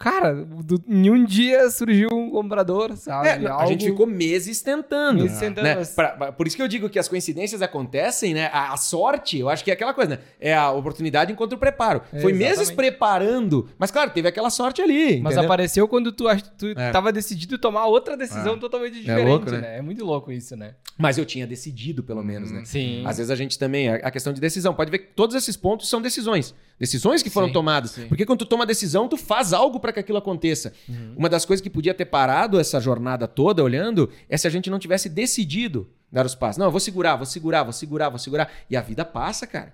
Cara, 0.02 0.34
do- 0.34 0.82
em 0.88 1.08
um 1.10 1.24
dia 1.24 1.70
surgiu 1.70 2.08
um 2.12 2.28
comprador, 2.30 2.96
sabe? 2.96 3.28
É, 3.28 3.46
a 3.48 3.66
gente 3.66 3.84
ficou 3.84 4.06
meses 4.06 4.60
tentando. 4.60 5.22
Meses 5.22 5.38
tentando, 5.38 5.64
né? 5.64 5.76
Pra- 5.94 6.08
pra- 6.08 6.32
por 6.32 6.46
isso 6.46 6.56
que 6.56 6.62
eu 6.62 6.66
digo 6.66 6.88
que 6.90 6.98
as 6.98 7.08
coincidências 7.08 7.62
acontecem, 7.62 8.34
né? 8.34 8.46
A, 8.52 8.72
a 8.72 8.76
sorte, 8.76 9.38
eu 9.38 9.48
acho 9.48 9.62
que 9.62 9.70
é 9.70 9.74
aquela 9.74 9.94
coisa, 9.94 10.16
né? 10.16 10.18
É 10.40 10.54
a 10.54 10.70
oportunidade 10.72 11.32
enquanto 11.32 11.52
o 11.52 11.58
preparo. 11.58 12.02
É, 12.12 12.20
Foi 12.20 12.32
meses 12.32 12.62
exatamente. 12.62 12.76
preparando, 12.76 13.68
mas 13.78 13.90
claro, 13.92 14.10
teve 14.10 14.26
aquela 14.28 14.50
sorte 14.50 14.82
ali. 14.82 15.20
Mas 15.20 15.32
entendeu? 15.34 15.44
apareceu 15.44 15.86
quando 15.86 16.10
tu, 16.10 16.24
tu 16.58 16.66
É. 16.76 16.90
tava 16.90 17.12
decidido 17.12 17.56
tomar 17.58 17.86
outra 17.86 18.16
decisão 18.16 18.54
É. 18.54 18.58
totalmente 18.58 18.98
diferente, 19.00 19.28
louco, 19.28 19.50
né? 19.52 19.58
né? 19.60 19.78
É 19.78 19.82
muito 19.82 20.04
louco 20.04 20.32
isso, 20.32 20.56
né? 20.56 20.74
Mas 20.98 21.16
eu 21.16 21.24
tinha 21.24 21.46
decidido, 21.46 22.02
pelo 22.02 22.22
menos, 22.24 22.50
né? 22.50 22.62
Sim. 22.64 23.04
Às 23.06 23.18
vezes 23.18 23.30
a 23.30 23.36
gente 23.36 23.58
também, 23.58 23.88
a 23.88 24.02
a 24.02 24.10
questão 24.10 24.32
de 24.32 24.40
decisão, 24.40 24.74
pode 24.74 24.90
ver 24.90 24.98
que 24.98 25.14
todos 25.14 25.36
esses 25.36 25.56
pontos 25.56 25.88
são 25.88 26.02
decisões. 26.02 26.54
Decisões 26.82 27.22
que 27.22 27.30
foram 27.30 27.46
Sim, 27.46 27.52
tomadas. 27.52 27.92
sim. 27.92 28.08
Porque 28.08 28.26
quando 28.26 28.40
tu 28.40 28.46
toma 28.46 28.66
decisão, 28.66 29.06
tu 29.06 29.16
faz 29.16 29.52
algo 29.52 29.78
para 29.78 29.92
que 29.92 30.00
aquilo 30.00 30.18
aconteça. 30.18 30.72
Uhum. 30.88 31.14
Uma 31.16 31.28
das 31.28 31.44
coisas 31.44 31.62
que 31.62 31.70
podia 31.70 31.94
ter 31.94 32.06
parado 32.06 32.58
essa 32.58 32.80
jornada 32.80 33.28
toda 33.28 33.62
olhando 33.62 34.10
é 34.28 34.36
se 34.36 34.48
a 34.48 34.50
gente 34.50 34.68
não 34.68 34.80
tivesse 34.80 35.08
decidido 35.08 35.88
dar 36.10 36.26
os 36.26 36.34
passos. 36.34 36.56
Não, 36.58 36.66
eu 36.66 36.72
vou 36.72 36.80
segurar, 36.80 37.14
vou 37.14 37.24
segurar, 37.24 37.62
vou 37.62 37.72
segurar, 37.72 38.08
vou 38.08 38.18
segurar. 38.18 38.50
E 38.68 38.76
a 38.76 38.80
vida 38.80 39.04
passa, 39.04 39.46
cara. 39.46 39.72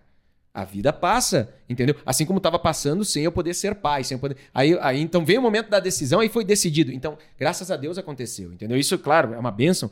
A 0.53 0.65
vida 0.65 0.93
passa, 0.93 1.49
entendeu? 1.67 1.95
Assim 2.05 2.27
como 2.27 2.37
estava 2.37 2.59
passando 2.59 3.03
sem 3.07 3.25
eu 3.25 3.33
poder 3.33 3.55
ser 3.55 3.77
pai, 3.77 4.05
sem 4.05 4.17
eu 4.17 4.19
poder. 4.19 4.37
Aí, 4.53 4.77
aí 4.83 5.01
então 5.01 5.25
veio 5.25 5.41
o 5.41 5.43
momento 5.43 5.71
da 5.71 5.81
decisão 5.81 6.23
e 6.23 6.29
foi 6.29 6.45
decidido. 6.45 6.93
Então, 6.93 7.17
graças 7.39 7.71
a 7.71 7.77
Deus 7.77 7.97
aconteceu, 7.97 8.53
entendeu? 8.53 8.77
Isso, 8.77 8.99
claro, 8.99 9.33
é 9.33 9.39
uma 9.39 9.51
bênção. 9.51 9.91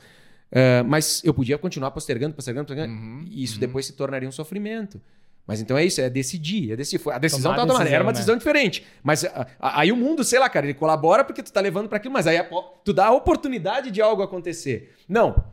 eh, 0.53 0.83
mas 0.83 1.23
eu 1.25 1.33
podia 1.33 1.57
continuar 1.57 1.93
postergando, 1.93 2.35
postergando, 2.35 2.67
postergando. 2.67 2.93
Uhum, 2.93 3.25
e 3.31 3.43
isso 3.43 3.59
depois 3.59 3.87
se 3.87 3.95
tornaria 3.95 4.29
um 4.29 4.33
sofrimento. 4.33 5.01
Mas 5.47 5.61
então 5.61 5.79
é 5.79 5.85
isso, 5.85 6.01
é 6.01 6.11
decidir. 6.11 6.73
É 6.73 6.77
decidir. 6.77 7.09
A 7.11 7.19
decisão 7.19 7.53
Tomar 7.53 7.57
tava 7.63 7.69
tomada, 7.73 7.89
era 7.89 8.03
uma 8.03 8.13
decisão, 8.13 8.35
né? 8.35 8.39
diferente. 8.39 8.85
Mas 9.03 9.25
a- 9.25 9.47
a- 9.61 9.81
aí 9.81 9.93
o 9.93 9.97
mundo, 9.97 10.25
sei 10.25 10.39
lá, 10.41 10.49
cara, 10.49 10.67
ele 10.67 10.75
colabora 10.75 11.23
porque 11.25 11.43
tu 11.43 11.53
tá 11.53 11.61
levando 11.61 11.89
para 11.89 11.99
aquilo, 11.99 12.13
mas 12.13 12.27
aí 12.27 12.37
a- 12.39 12.49
tu 12.85 12.93
dá 12.93 13.07
a 13.07 13.13
oportunidade 13.13 13.91
de 13.93 14.03
algo 14.03 14.23
acontecer. 14.23 14.95
Não. 15.09 15.45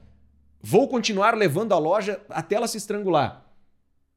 Vou 0.61 0.87
continuar 0.87 1.35
levando 1.35 1.73
a 1.73 1.77
loja 1.77 2.19
até 2.29 2.55
ela 2.55 2.67
se 2.67 2.77
estrangular. 2.77 3.45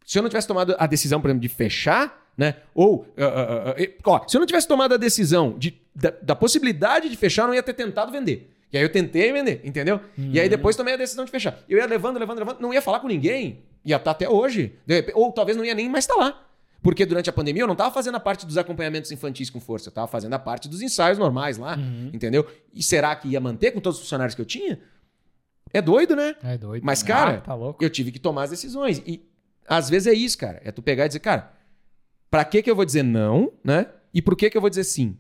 Se 0.05 0.19
eu 0.19 0.23
não 0.23 0.31
tivesse 0.31 0.47
tomado 0.49 0.75
a 0.79 0.87
decisão, 0.87 1.21
por 1.21 1.29
exemplo, 1.29 1.43
de 1.43 1.49
fechar, 1.49 2.25
né? 2.39 2.55
Ou, 2.75 3.07
ah, 3.19 3.25
ah, 3.25 3.75
ah, 3.77 3.83
e- 3.83 3.97
ó, 4.05 4.27
se 4.27 4.37
eu 4.37 4.39
não 4.39 4.47
tivesse 4.47 4.69
tomado 4.69 4.95
a 4.95 4.97
decisão 4.97 5.59
de, 5.59 5.79
da, 5.95 6.13
da 6.23 6.37
possibilidade 6.37 7.09
de 7.09 7.17
fechar, 7.17 7.43
eu 7.43 7.49
não 7.49 7.55
ia 7.55 7.63
ter 7.63 7.75
tentado 7.75 8.13
vender. 8.13 8.51
E 8.73 8.77
aí 8.79 8.83
eu 8.85 8.89
tentei 8.91 9.33
vender, 9.33 9.61
entendeu? 9.65 10.01
E 10.19 10.39
aí 10.41 10.49
depois 10.49 10.75
tomei 10.77 10.95
a 10.95 10.97
decisão 10.97 11.25
de 11.25 11.31
fechar. 11.31 11.59
Eu 11.69 11.79
ia 11.79 11.87
levando, 11.87 12.19
levando, 12.19 12.39
levando, 12.39 12.61
não 12.61 12.73
ia 12.73 12.81
falar 12.83 13.01
com 13.01 13.09
ninguém. 13.09 13.65
Ia 13.87 13.97
estar 13.97 14.11
até 14.11 14.29
hoje. 14.29 14.77
Ou 15.15 15.33
talvez 15.33 15.57
não 15.57 15.65
ia 15.65 15.75
nem 15.75 15.89
mais 15.89 16.05
estar 16.05 16.17
lá. 16.17 16.43
Porque 16.83 17.07
durante 17.07 17.31
a 17.31 17.33
pandemia 17.33 17.63
eu 17.63 17.67
não 17.67 17.73
estava 17.73 17.93
fazendo 17.93 18.17
a 18.17 18.21
parte 18.21 18.45
dos 18.45 18.59
acompanhamentos 18.59 19.11
infantis 19.11 19.49
com 19.49 19.59
força, 19.59 19.89
eu 19.89 19.91
estava 19.91 20.07
fazendo 20.07 20.35
a 20.35 20.39
parte 20.39 20.69
dos 20.69 20.83
ensaios 20.83 21.19
normais 21.19 21.57
lá, 21.59 21.77
entendeu? 22.13 22.47
E 22.73 22.83
será 22.83 23.17
que 23.17 23.29
ia 23.29 23.41
manter 23.41 23.73
com 23.73 23.81
todos 23.81 23.99
os 23.99 24.05
funcionários 24.05 24.35
que 24.35 24.41
eu 24.41 24.45
tinha? 24.45 24.79
É 25.73 25.81
doido, 25.83 26.15
né? 26.15 26.37
É 26.45 26.57
doido. 26.57 26.85
Mas, 26.85 27.03
cara, 27.03 27.39
Ah, 27.39 27.41
tá 27.41 27.57
eu 27.81 27.91
tive 27.91 28.13
que 28.13 28.21
tomar 28.21 28.45
as 28.45 28.51
decisões. 28.51 29.03
E 29.07 29.21
às 29.67 29.89
vezes 29.91 30.07
é 30.07 30.15
isso, 30.15 30.39
cara. 30.39 30.61
É 30.65 30.71
tu 30.71 30.81
pegar 30.81 31.07
e 31.07 31.09
dizer, 31.09 31.19
cara, 31.21 31.53
pra 32.31 32.45
que 32.45 32.63
que 32.63 32.71
eu 32.71 32.77
vou 32.77 32.85
dizer 32.85 33.03
não, 33.03 33.53
né? 33.65 33.87
E 34.15 34.23
por 34.23 34.37
que 34.37 34.49
que 34.49 34.57
eu 34.57 34.61
vou 34.61 34.71
dizer 34.71 34.85
sim? 34.85 35.17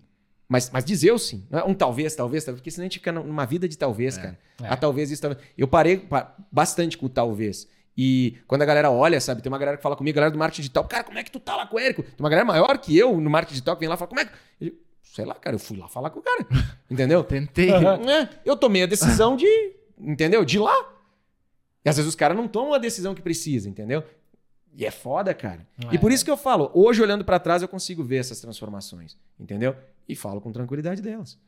Mas, 0.48 0.70
mas 0.70 0.84
dizer 0.84 1.10
o 1.10 1.18
sim. 1.18 1.44
É 1.50 1.64
Um 1.64 1.74
talvez, 1.74 2.14
talvez, 2.14 2.44
talvez. 2.44 2.60
Porque 2.60 2.70
senão 2.70 2.84
a 2.84 2.86
gente 2.86 2.98
fica 2.98 3.10
numa 3.10 3.44
vida 3.44 3.68
de 3.68 3.76
talvez, 3.76 4.16
cara. 4.16 4.38
É. 4.62 4.66
Ah, 4.68 4.76
talvez 4.76 5.10
isso, 5.10 5.20
talvez. 5.20 5.42
Eu 5.58 5.66
parei 5.66 5.96
pa- 5.96 6.36
bastante 6.52 6.96
com 6.96 7.06
o 7.06 7.08
talvez. 7.08 7.66
E 7.96 8.38
quando 8.46 8.62
a 8.62 8.66
galera 8.66 8.90
olha, 8.90 9.20
sabe? 9.20 9.40
Tem 9.42 9.50
uma 9.50 9.58
galera 9.58 9.76
que 9.76 9.82
fala 9.82 9.96
comigo, 9.96 10.14
galera 10.16 10.30
do 10.30 10.38
marketing 10.38 10.62
digital. 10.62 10.84
Cara, 10.84 11.04
como 11.04 11.18
é 11.18 11.22
que 11.22 11.30
tu 11.30 11.40
tá 11.40 11.56
lá 11.56 11.66
com 11.66 11.76
o 11.76 11.78
Érico? 11.78 12.02
Tem 12.02 12.14
uma 12.20 12.28
galera 12.28 12.46
maior 12.46 12.76
que 12.78 12.96
eu 12.96 13.18
no 13.20 13.30
marketing 13.30 13.54
digital 13.54 13.76
que 13.76 13.80
vem 13.80 13.88
lá 13.88 13.94
e 13.94 13.98
fala, 13.98 14.08
como 14.08 14.20
é 14.20 14.24
que... 14.26 14.32
Eu 14.60 14.72
sei 15.16 15.24
lá, 15.24 15.34
cara, 15.34 15.56
eu 15.56 15.60
fui 15.60 15.78
lá 15.78 15.88
falar 15.88 16.10
com 16.10 16.18
o 16.20 16.22
cara. 16.22 16.46
Entendeu? 16.90 17.24
Tentei. 17.24 17.70
É, 17.70 18.28
eu 18.44 18.54
tomei 18.54 18.82
a 18.82 18.86
decisão 18.86 19.34
de, 19.34 19.46
entendeu? 19.98 20.44
De 20.44 20.56
ir 20.56 20.60
lá. 20.60 20.92
E 21.82 21.88
às 21.88 21.96
vezes 21.96 22.08
os 22.08 22.14
caras 22.14 22.36
não 22.36 22.46
tomam 22.46 22.74
a 22.74 22.78
decisão 22.78 23.14
que 23.14 23.22
precisa, 23.22 23.68
entendeu? 23.68 24.04
E 24.74 24.84
é 24.84 24.90
foda, 24.90 25.32
cara. 25.32 25.66
E 25.90 25.98
por 25.98 26.12
isso 26.12 26.22
que 26.22 26.30
eu 26.30 26.36
falo, 26.36 26.70
hoje 26.74 27.00
olhando 27.00 27.24
pra 27.24 27.38
trás 27.38 27.62
eu 27.62 27.68
consigo 27.68 28.04
ver 28.04 28.16
essas 28.16 28.40
transformações, 28.40 29.16
entendeu? 29.40 29.74
E 30.06 30.14
falo 30.14 30.38
com 30.40 30.52
tranquilidade 30.52 31.00
delas. 31.00 31.38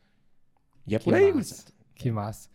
E 0.86 0.94
é 0.94 0.98
por 0.98 1.12
aí, 1.12 1.30
massa. 1.30 1.66
Que 1.94 2.10
massa. 2.10 2.48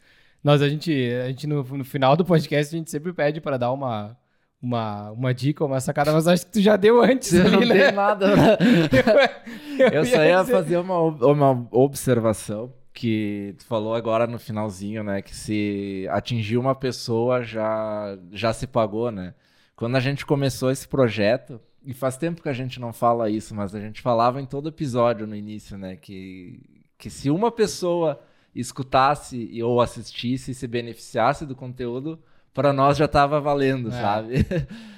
Nós, 0.44 0.62
a 0.62 0.68
gente, 0.70 0.92
a 1.24 1.28
gente 1.28 1.48
no, 1.48 1.64
no 1.64 1.86
final 1.86 2.16
do 2.16 2.26
podcast, 2.26 2.76
a 2.76 2.78
gente 2.78 2.92
sempre 2.92 3.14
pede 3.14 3.40
pra 3.40 3.58
dar 3.58 3.72
uma, 3.72 4.18
uma, 4.62 5.12
uma 5.12 5.34
dica, 5.34 5.64
uma 5.64 5.80
sacada, 5.80 6.12
mas 6.12 6.28
acho 6.28 6.46
que 6.46 6.52
tu 6.54 6.62
já 6.62 6.76
deu 6.76 7.02
antes 7.02 7.32
Eu 7.34 7.50
não 7.50 7.60
ali, 7.60 7.70
tem 7.70 7.78
né? 7.78 7.92
nada. 7.92 8.28
Eu 9.92 10.06
só 10.06 10.24
ia 10.24 10.42
dizer- 10.42 10.52
fazer 10.54 10.78
uma, 10.78 11.00
uma 11.00 11.68
observação 11.72 12.74
que 12.94 13.56
tu 13.58 13.66
falou 13.66 13.96
agora 13.96 14.28
no 14.28 14.38
finalzinho, 14.38 15.04
né? 15.04 15.22
Que 15.22 15.36
se 15.36 16.08
atingir 16.12 16.58
uma 16.58 16.76
pessoa 16.76 17.42
já, 17.44 18.18
já 18.32 18.54
se 18.54 18.68
pagou, 18.68 19.12
né? 19.12 19.34
Quando 19.76 19.96
a 19.96 20.00
gente 20.00 20.26
começou 20.26 20.70
esse 20.70 20.88
projeto, 20.88 21.60
e 21.86 21.94
faz 21.94 22.16
tempo 22.18 22.42
que 22.42 22.48
a 22.50 22.54
gente 22.54 22.80
não 22.80 22.94
fala 22.94 23.30
isso, 23.30 23.54
mas 23.56 23.74
a 23.74 23.80
gente 23.80 24.02
falava 24.02 24.40
em 24.42 24.46
todo 24.46 24.70
episódio 24.70 25.26
no 25.26 25.36
início, 25.36 25.78
né? 25.78 25.96
Que, 25.96 26.62
que 26.98 27.10
se 27.10 27.30
uma 27.32 27.52
pessoa 27.52 28.22
escutasse 28.56 29.62
ou 29.64 29.82
assistisse 29.82 30.52
e 30.52 30.54
se 30.54 30.68
beneficiasse 30.68 31.46
do 31.46 31.56
conteúdo, 31.56 32.20
para 32.54 32.72
nós 32.72 32.98
já 32.98 33.08
tava 33.08 33.40
valendo, 33.42 33.90
É. 33.90 33.92
sabe? 33.92 34.46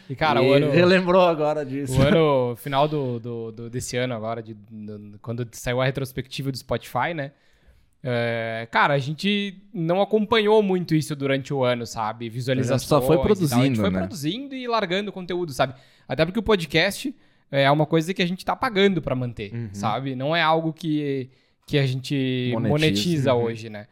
E, 0.10 0.16
cara, 0.16 0.42
E 0.44 0.50
o 0.50 0.54
ano... 0.54 0.70
relembrou 0.72 1.22
agora 1.22 1.66
disso. 1.66 1.98
O 1.98 2.02
ano 2.02 2.56
final 2.60 2.88
do, 2.88 3.20
do, 3.20 3.52
do- 3.52 3.70
desse 3.70 3.96
ano 3.96 4.14
agora, 4.14 4.44
de, 4.44 4.54
do- 4.54 5.18
quando 5.22 5.48
saiu 5.54 5.80
a 5.82 5.86
retrospectiva 5.86 6.52
do 6.52 6.58
Spotify, 6.58 7.14
né? 7.16 7.32
É, 8.08 8.68
cara, 8.70 8.94
a 8.94 9.00
gente 9.00 9.64
não 9.74 10.00
acompanhou 10.00 10.62
muito 10.62 10.94
isso 10.94 11.16
durante 11.16 11.52
o 11.52 11.64
ano, 11.64 11.88
sabe? 11.88 12.30
Visualizações. 12.30 12.84
só 12.84 13.02
foi 13.02 13.16
tal. 13.16 13.26
A 13.26 13.28
gente 13.30 13.38
produzindo, 13.48 13.82
foi 13.82 13.90
né? 13.90 14.00
produzindo 14.00 14.54
e 14.56 14.68
largando 14.68 15.12
conteúdo, 15.12 15.52
sabe? 15.52 15.74
Até 16.08 16.24
porque 16.24 16.38
o 16.38 16.44
podcast 16.44 17.16
é 17.50 17.70
uma 17.72 17.86
coisa 17.88 18.14
que 18.14 18.22
a 18.22 18.26
gente 18.28 18.46
tá 18.46 18.56
pagando 18.56 19.02
para 19.02 19.16
manter, 19.16 19.52
uhum. 19.54 19.70
sabe? 19.74 20.14
Não 20.16 20.36
é 20.36 20.42
algo 20.44 20.72
que, 20.72 21.32
que 21.66 21.78
a 21.78 21.86
gente 21.86 22.52
monetiza, 22.54 22.70
monetiza 22.70 23.34
uhum. 23.34 23.44
hoje, 23.44 23.70
né? 23.70 23.88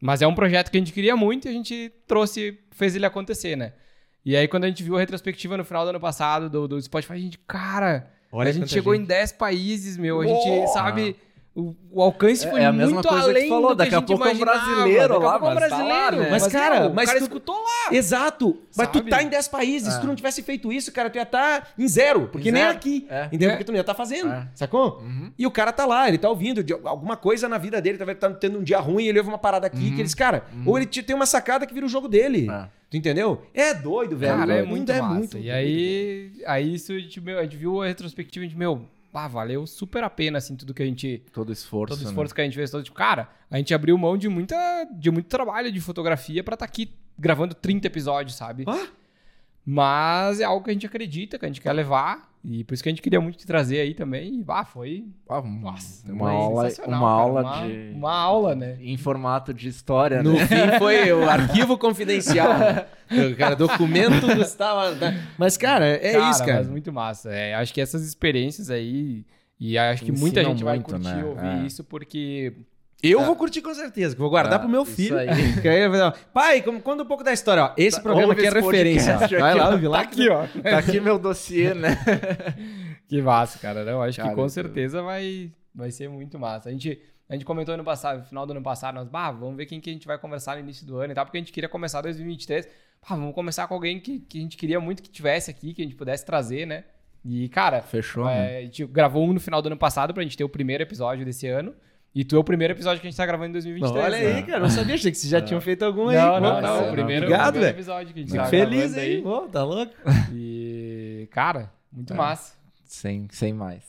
Mas 0.00 0.22
é 0.22 0.26
um 0.26 0.34
projeto 0.34 0.70
que 0.70 0.76
a 0.76 0.80
gente 0.80 0.92
queria 0.92 1.16
muito 1.16 1.46
e 1.46 1.50
a 1.50 1.52
gente 1.52 1.92
trouxe, 2.06 2.58
fez 2.70 2.94
ele 2.94 3.04
acontecer, 3.04 3.56
né? 3.56 3.72
E 4.24 4.36
aí, 4.36 4.46
quando 4.46 4.64
a 4.64 4.68
gente 4.68 4.82
viu 4.82 4.96
a 4.96 5.00
retrospectiva 5.00 5.56
no 5.56 5.64
final 5.64 5.84
do 5.84 5.90
ano 5.90 6.00
passado 6.00 6.48
do, 6.50 6.68
do 6.68 6.80
Spotify, 6.80 7.14
a 7.14 7.18
gente, 7.18 7.38
cara, 7.38 8.10
Olha 8.30 8.50
a 8.50 8.52
gente 8.52 8.68
chegou 8.68 8.94
gente. 8.94 9.04
em 9.04 9.08
10 9.08 9.32
países, 9.32 9.96
meu. 9.96 10.20
A 10.20 10.26
gente, 10.26 10.68
sabe, 10.72 11.16
o, 11.58 11.74
o 11.90 12.00
alcance 12.00 12.46
é, 12.46 12.50
foi 12.50 12.60
é 12.60 12.66
a 12.66 12.72
mesma 12.72 12.94
muito 12.94 13.08
coisa 13.08 13.24
além 13.24 13.42
que 13.42 13.48
falou. 13.48 13.74
Daqui 13.74 13.94
a, 13.96 14.00
pouco 14.00 14.24
é 14.24 14.32
um 14.32 14.38
brasileiro 14.38 15.18
lá, 15.18 15.38
mas, 15.40 15.54
brasileiro, 15.54 15.88
tá 15.88 16.00
lá, 16.00 16.12
né? 16.12 16.28
mas, 16.30 16.42
mas, 16.44 16.52
cara, 16.52 16.80
não, 16.84 16.94
mas 16.94 17.04
o 17.04 17.06
cara 17.08 17.18
tu... 17.18 17.22
escutou 17.24 17.56
lá. 17.56 17.96
Exato. 17.96 18.58
Sabe? 18.70 18.88
Mas 18.94 19.02
tu 19.02 19.10
tá 19.10 19.22
em 19.24 19.28
10 19.28 19.48
países. 19.48 19.88
É. 19.88 19.90
Se 19.90 20.00
tu 20.00 20.06
não 20.06 20.14
tivesse 20.14 20.40
feito 20.42 20.72
isso, 20.72 20.92
cara, 20.92 21.10
tu 21.10 21.16
ia 21.16 21.22
estar 21.22 21.60
tá 21.62 21.66
em 21.76 21.88
zero. 21.88 22.28
Porque 22.28 22.50
em 22.50 22.52
nem 22.52 22.62
zero. 22.62 22.76
aqui. 22.76 23.06
É. 23.10 23.26
Entendeu? 23.26 23.50
Porque 23.50 23.64
tu 23.64 23.72
não 23.72 23.76
ia 23.76 23.80
estar 23.80 23.92
tá 23.92 23.96
fazendo. 23.96 24.30
É. 24.30 24.46
Sacou? 24.54 25.00
Uhum. 25.00 25.32
E 25.36 25.46
o 25.48 25.50
cara 25.50 25.72
tá 25.72 25.84
lá, 25.84 26.06
ele 26.06 26.18
tá 26.18 26.28
ouvindo 26.28 26.62
de 26.62 26.72
alguma 26.72 27.16
coisa 27.16 27.48
na 27.48 27.58
vida 27.58 27.80
dele, 27.80 27.98
tá 28.14 28.30
tendo 28.30 28.60
um 28.60 28.62
dia 28.62 28.78
ruim, 28.78 29.06
ele 29.06 29.18
ouve 29.18 29.28
uma 29.28 29.38
parada 29.38 29.66
aqui, 29.66 29.88
uhum. 29.88 29.94
que 29.96 30.00
eles, 30.00 30.14
cara, 30.14 30.44
uhum. 30.54 30.62
ou 30.66 30.78
ele 30.78 30.86
tem 30.86 31.16
uma 31.16 31.26
sacada 31.26 31.66
que 31.66 31.74
vira 31.74 31.86
o 31.86 31.88
jogo 31.88 32.06
dele. 32.06 32.48
É. 32.48 32.68
Tu 32.88 32.96
entendeu? 32.96 33.42
É 33.52 33.74
doido, 33.74 34.16
velho. 34.16 34.38
Cara, 34.38 34.54
é 34.54 34.62
muito, 34.62 34.92
é 34.92 35.02
muito. 35.02 35.36
E 35.36 35.50
aí, 35.50 36.30
aí 36.46 36.74
isso 36.74 36.92
a 36.92 36.98
gente, 36.98 37.20
meu, 37.20 37.38
a 37.38 37.42
gente 37.42 37.56
viu 37.56 37.82
a 37.82 37.86
retrospectiva, 37.86 38.46
a 38.46 38.48
gente, 38.48 38.56
meu, 38.56 38.86
ah, 39.24 39.28
valeu 39.28 39.66
super 39.66 40.04
a 40.04 40.10
pena, 40.10 40.38
assim, 40.38 40.56
tudo 40.56 40.74
que 40.74 40.82
a 40.82 40.86
gente. 40.86 41.22
Todo 41.32 41.52
esforço. 41.52 41.96
Todo 41.96 42.06
esforço 42.06 42.32
né? 42.32 42.34
que 42.34 42.40
a 42.40 42.44
gente 42.44 42.54
fez. 42.54 42.70
Todo, 42.70 42.82
tipo, 42.82 42.96
cara, 42.96 43.28
a 43.50 43.56
gente 43.56 43.72
abriu 43.74 43.96
mão 43.96 44.16
de, 44.16 44.28
muita, 44.28 44.56
de 44.84 45.10
muito 45.10 45.26
trabalho 45.26 45.70
de 45.72 45.80
fotografia 45.80 46.42
para 46.42 46.54
estar 46.54 46.66
tá 46.66 46.70
aqui 46.70 46.94
gravando 47.18 47.54
30 47.54 47.86
episódios, 47.86 48.36
sabe? 48.36 48.64
Ah? 48.66 48.88
Mas 49.64 50.40
é 50.40 50.44
algo 50.44 50.64
que 50.64 50.70
a 50.70 50.72
gente 50.72 50.86
acredita, 50.86 51.38
que 51.38 51.44
a 51.44 51.48
gente 51.48 51.60
quer 51.60 51.72
levar. 51.72 52.27
E 52.44 52.62
por 52.64 52.74
isso 52.74 52.82
que 52.82 52.88
a 52.88 52.92
gente 52.92 53.02
queria 53.02 53.20
muito 53.20 53.36
te 53.36 53.46
trazer 53.46 53.80
aí 53.80 53.94
também. 53.94 54.40
E, 54.40 54.44
ah, 54.48 54.64
foi. 54.64 55.06
Ah, 55.28 55.42
nossa, 55.42 56.10
uma 56.10 56.30
aula, 56.30 56.68
uma 56.86 57.10
aula 57.10 57.40
uma, 57.42 57.66
de. 57.66 57.92
Uma 57.94 58.14
aula, 58.14 58.54
né? 58.54 58.78
Em 58.80 58.96
formato 58.96 59.52
de 59.52 59.68
história, 59.68 60.22
no 60.22 60.32
né? 60.32 60.46
fim 60.46 60.78
foi 60.78 61.10
o 61.12 61.28
arquivo 61.28 61.76
confidencial. 61.76 62.52
o 63.10 63.36
cara, 63.36 63.56
documento 63.56 64.26
Gustavo. 64.34 64.96
Mas, 65.36 65.56
cara, 65.56 65.86
é 65.86 66.12
cara, 66.12 66.30
isso, 66.30 66.40
cara. 66.40 66.58
Mas 66.58 66.68
muito 66.68 66.92
massa. 66.92 67.30
É, 67.30 67.54
acho 67.54 67.74
que 67.74 67.80
essas 67.80 68.04
experiências 68.06 68.70
aí. 68.70 69.24
E 69.60 69.76
acho 69.76 70.04
que 70.04 70.12
muita 70.12 70.40
gente 70.44 70.62
muito, 70.62 70.64
vai 70.64 70.78
curtir 70.78 71.16
né? 71.16 71.24
ouvir 71.24 71.62
é. 71.62 71.66
isso, 71.66 71.82
porque 71.82 72.54
eu 73.00 73.20
é. 73.20 73.24
vou 73.24 73.36
curtir 73.36 73.62
com 73.62 73.72
certeza, 73.72 74.14
que 74.14 74.20
vou 74.20 74.28
guardar 74.28 74.54
ah, 74.54 74.58
pro 74.58 74.68
meu 74.68 74.84
filho. 74.84 75.16
Aí. 75.16 75.28
Pai, 76.34 76.62
conta 76.62 77.04
um 77.04 77.06
pouco 77.06 77.22
da 77.22 77.32
história, 77.32 77.64
ó. 77.64 77.72
Esse 77.76 77.98
tá, 77.98 78.02
programa 78.02 78.32
aqui 78.32 78.44
é 78.44 78.50
referência. 78.50 79.16
Vai 79.38 79.54
lá, 79.54 79.70
ouve 79.70 79.86
lá. 79.86 79.98
Tá 79.98 80.04
aqui, 80.04 80.28
ó. 80.28 80.46
Tá 80.62 80.78
aqui 80.78 80.98
meu 80.98 81.16
dossiê, 81.16 81.74
né? 81.74 81.96
que 83.06 83.22
massa, 83.22 83.58
cara. 83.60 83.80
Eu 83.80 84.02
acho 84.02 84.16
cara, 84.16 84.30
que 84.30 84.34
com 84.34 84.48
certeza 84.48 85.00
vai, 85.00 85.52
vai 85.72 85.92
ser 85.92 86.08
muito 86.08 86.40
massa. 86.40 86.70
A 86.70 86.72
gente, 86.72 87.00
a 87.28 87.34
gente 87.34 87.44
comentou 87.44 87.76
no 87.76 87.84
passado, 87.84 88.18
no 88.18 88.24
final 88.24 88.44
do 88.44 88.50
ano 88.50 88.62
passado, 88.62 88.96
nós, 88.96 89.06
bah, 89.06 89.30
vamos 89.30 89.56
ver 89.56 89.66
quem 89.66 89.80
que 89.80 89.90
a 89.90 89.92
gente 89.92 90.06
vai 90.06 90.18
conversar 90.18 90.56
no 90.56 90.60
início 90.60 90.84
do 90.84 90.98
ano 90.98 91.12
e 91.12 91.14
tal, 91.14 91.24
porque 91.24 91.38
a 91.38 91.40
gente 91.40 91.52
queria 91.52 91.68
começar 91.68 92.00
2023. 92.00 92.66
Bah, 92.66 93.14
vamos 93.14 93.32
começar 93.32 93.68
com 93.68 93.74
alguém 93.74 94.00
que, 94.00 94.18
que 94.18 94.38
a 94.38 94.40
gente 94.40 94.56
queria 94.56 94.80
muito 94.80 95.04
que 95.04 95.08
tivesse 95.08 95.52
aqui, 95.52 95.72
que 95.72 95.82
a 95.82 95.84
gente 95.84 95.94
pudesse 95.94 96.26
trazer, 96.26 96.66
né? 96.66 96.82
E, 97.24 97.48
cara, 97.48 97.80
fechou. 97.80 98.28
É, 98.28 98.34
né? 98.34 98.58
A 98.58 98.62
gente 98.62 98.84
gravou 98.86 99.24
um 99.24 99.32
no 99.32 99.40
final 99.40 99.62
do 99.62 99.66
ano 99.66 99.76
passado 99.76 100.12
pra 100.12 100.22
gente 100.24 100.36
ter 100.36 100.42
o 100.42 100.48
primeiro 100.48 100.82
episódio 100.82 101.24
desse 101.24 101.46
ano. 101.46 101.74
E 102.14 102.24
tu 102.24 102.36
é 102.36 102.38
o 102.38 102.44
primeiro 102.44 102.74
episódio 102.74 103.00
que 103.00 103.06
a 103.06 103.10
gente 103.10 103.16
tá 103.16 103.26
gravando 103.26 103.50
em 103.50 103.52
2023. 103.52 103.94
Não, 103.94 104.02
olha 104.02 104.16
aí, 104.16 104.34
né? 104.34 104.42
cara. 104.42 104.60
Não 104.60 104.70
sabia, 104.70 104.94
achei 104.94 105.10
que 105.10 105.18
vocês 105.18 105.30
já 105.30 105.40
tinham 105.40 105.60
feito 105.60 105.84
algum 105.84 106.08
aí. 106.08 106.16
Não, 106.16 106.40
não, 106.40 106.60
não. 106.60 106.60
não. 106.60 106.88
O 106.88 106.92
primeiro, 106.92 107.26
Obrigado, 107.26 107.52
primeiro 107.52 107.76
episódio 107.76 108.12
que 108.12 108.20
a 108.20 108.22
gente 108.22 108.32
Fico 108.32 108.42
tá 108.42 108.48
feliz 108.48 108.96
aí. 108.96 109.22
Pô, 109.22 109.42
tá 109.42 109.62
louco? 109.62 109.92
E, 110.32 111.28
cara, 111.30 111.70
muito 111.92 112.12
é. 112.12 112.16
massa. 112.16 112.58
Sem, 112.88 113.28
sem 113.30 113.52
mais. 113.52 113.84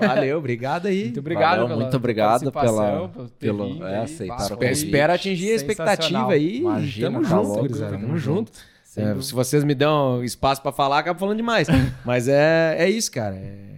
Valeu, 0.00 0.38
obrigado 0.38 0.86
aí. 0.86 1.06
Muito 1.06 1.18
obrigado 1.18 1.62
Valeu, 1.62 1.76
muito 1.76 1.96
obrigado 1.96 2.52
pela, 2.52 3.10
pelo 3.36 3.84
é, 3.84 3.98
aceitar 3.98 4.52
o 4.56 4.64
Espero 4.64 5.12
atingir 5.12 5.50
a 5.50 5.54
expectativa 5.54 6.32
aí. 6.32 6.58
Imagina, 6.58 7.10
tamo 7.10 7.22
tá 7.22 7.28
junto, 7.28 7.48
louco, 7.48 7.68
tamo, 7.76 7.90
tamo 7.90 8.16
junto. 8.16 8.52
É, 8.96 9.20
se 9.20 9.34
vocês 9.34 9.64
me 9.64 9.74
dão 9.74 10.22
espaço 10.22 10.62
para 10.62 10.70
falar, 10.70 11.00
acabo 11.00 11.18
falando 11.18 11.36
demais. 11.36 11.66
Mas 12.06 12.28
é, 12.28 12.76
é 12.78 12.88
isso, 12.88 13.10
cara. 13.10 13.34
É... 13.34 13.74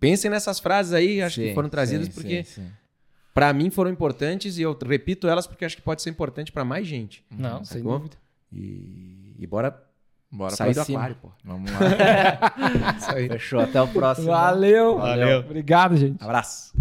Pensem 0.00 0.30
nessas 0.30 0.58
frases 0.58 0.94
aí, 0.94 1.20
acho 1.20 1.36
sim, 1.36 1.48
que 1.48 1.54
foram 1.54 1.68
trazidas 1.68 2.06
sim, 2.06 2.12
porque 2.12 2.44
sim, 2.44 2.66
para 3.36 3.52
mim 3.52 3.68
foram 3.68 3.90
importantes 3.90 4.56
e 4.56 4.62
eu 4.62 4.74
repito 4.88 5.28
elas 5.28 5.46
porque 5.46 5.66
acho 5.66 5.76
que 5.76 5.82
pode 5.82 6.00
ser 6.00 6.08
importante 6.08 6.50
para 6.50 6.64
mais 6.64 6.86
gente. 6.86 7.22
Não, 7.30 7.62
sem 7.62 7.82
dúvida. 7.82 8.16
E, 8.50 9.36
e 9.38 9.46
bora, 9.46 9.78
bora 10.32 10.56
sair 10.56 10.72
do 10.72 10.82
cima. 10.82 11.00
aquário, 11.00 11.16
pô. 11.20 11.30
Vamos 11.44 11.70
lá. 11.70 12.94
Fechou, 13.28 13.60
até 13.60 13.82
o 13.82 13.88
próximo. 13.88 14.28
Valeu. 14.28 14.96
Valeu. 14.96 15.40
Obrigado, 15.40 15.98
gente. 15.98 16.24
Abraço. 16.24 16.72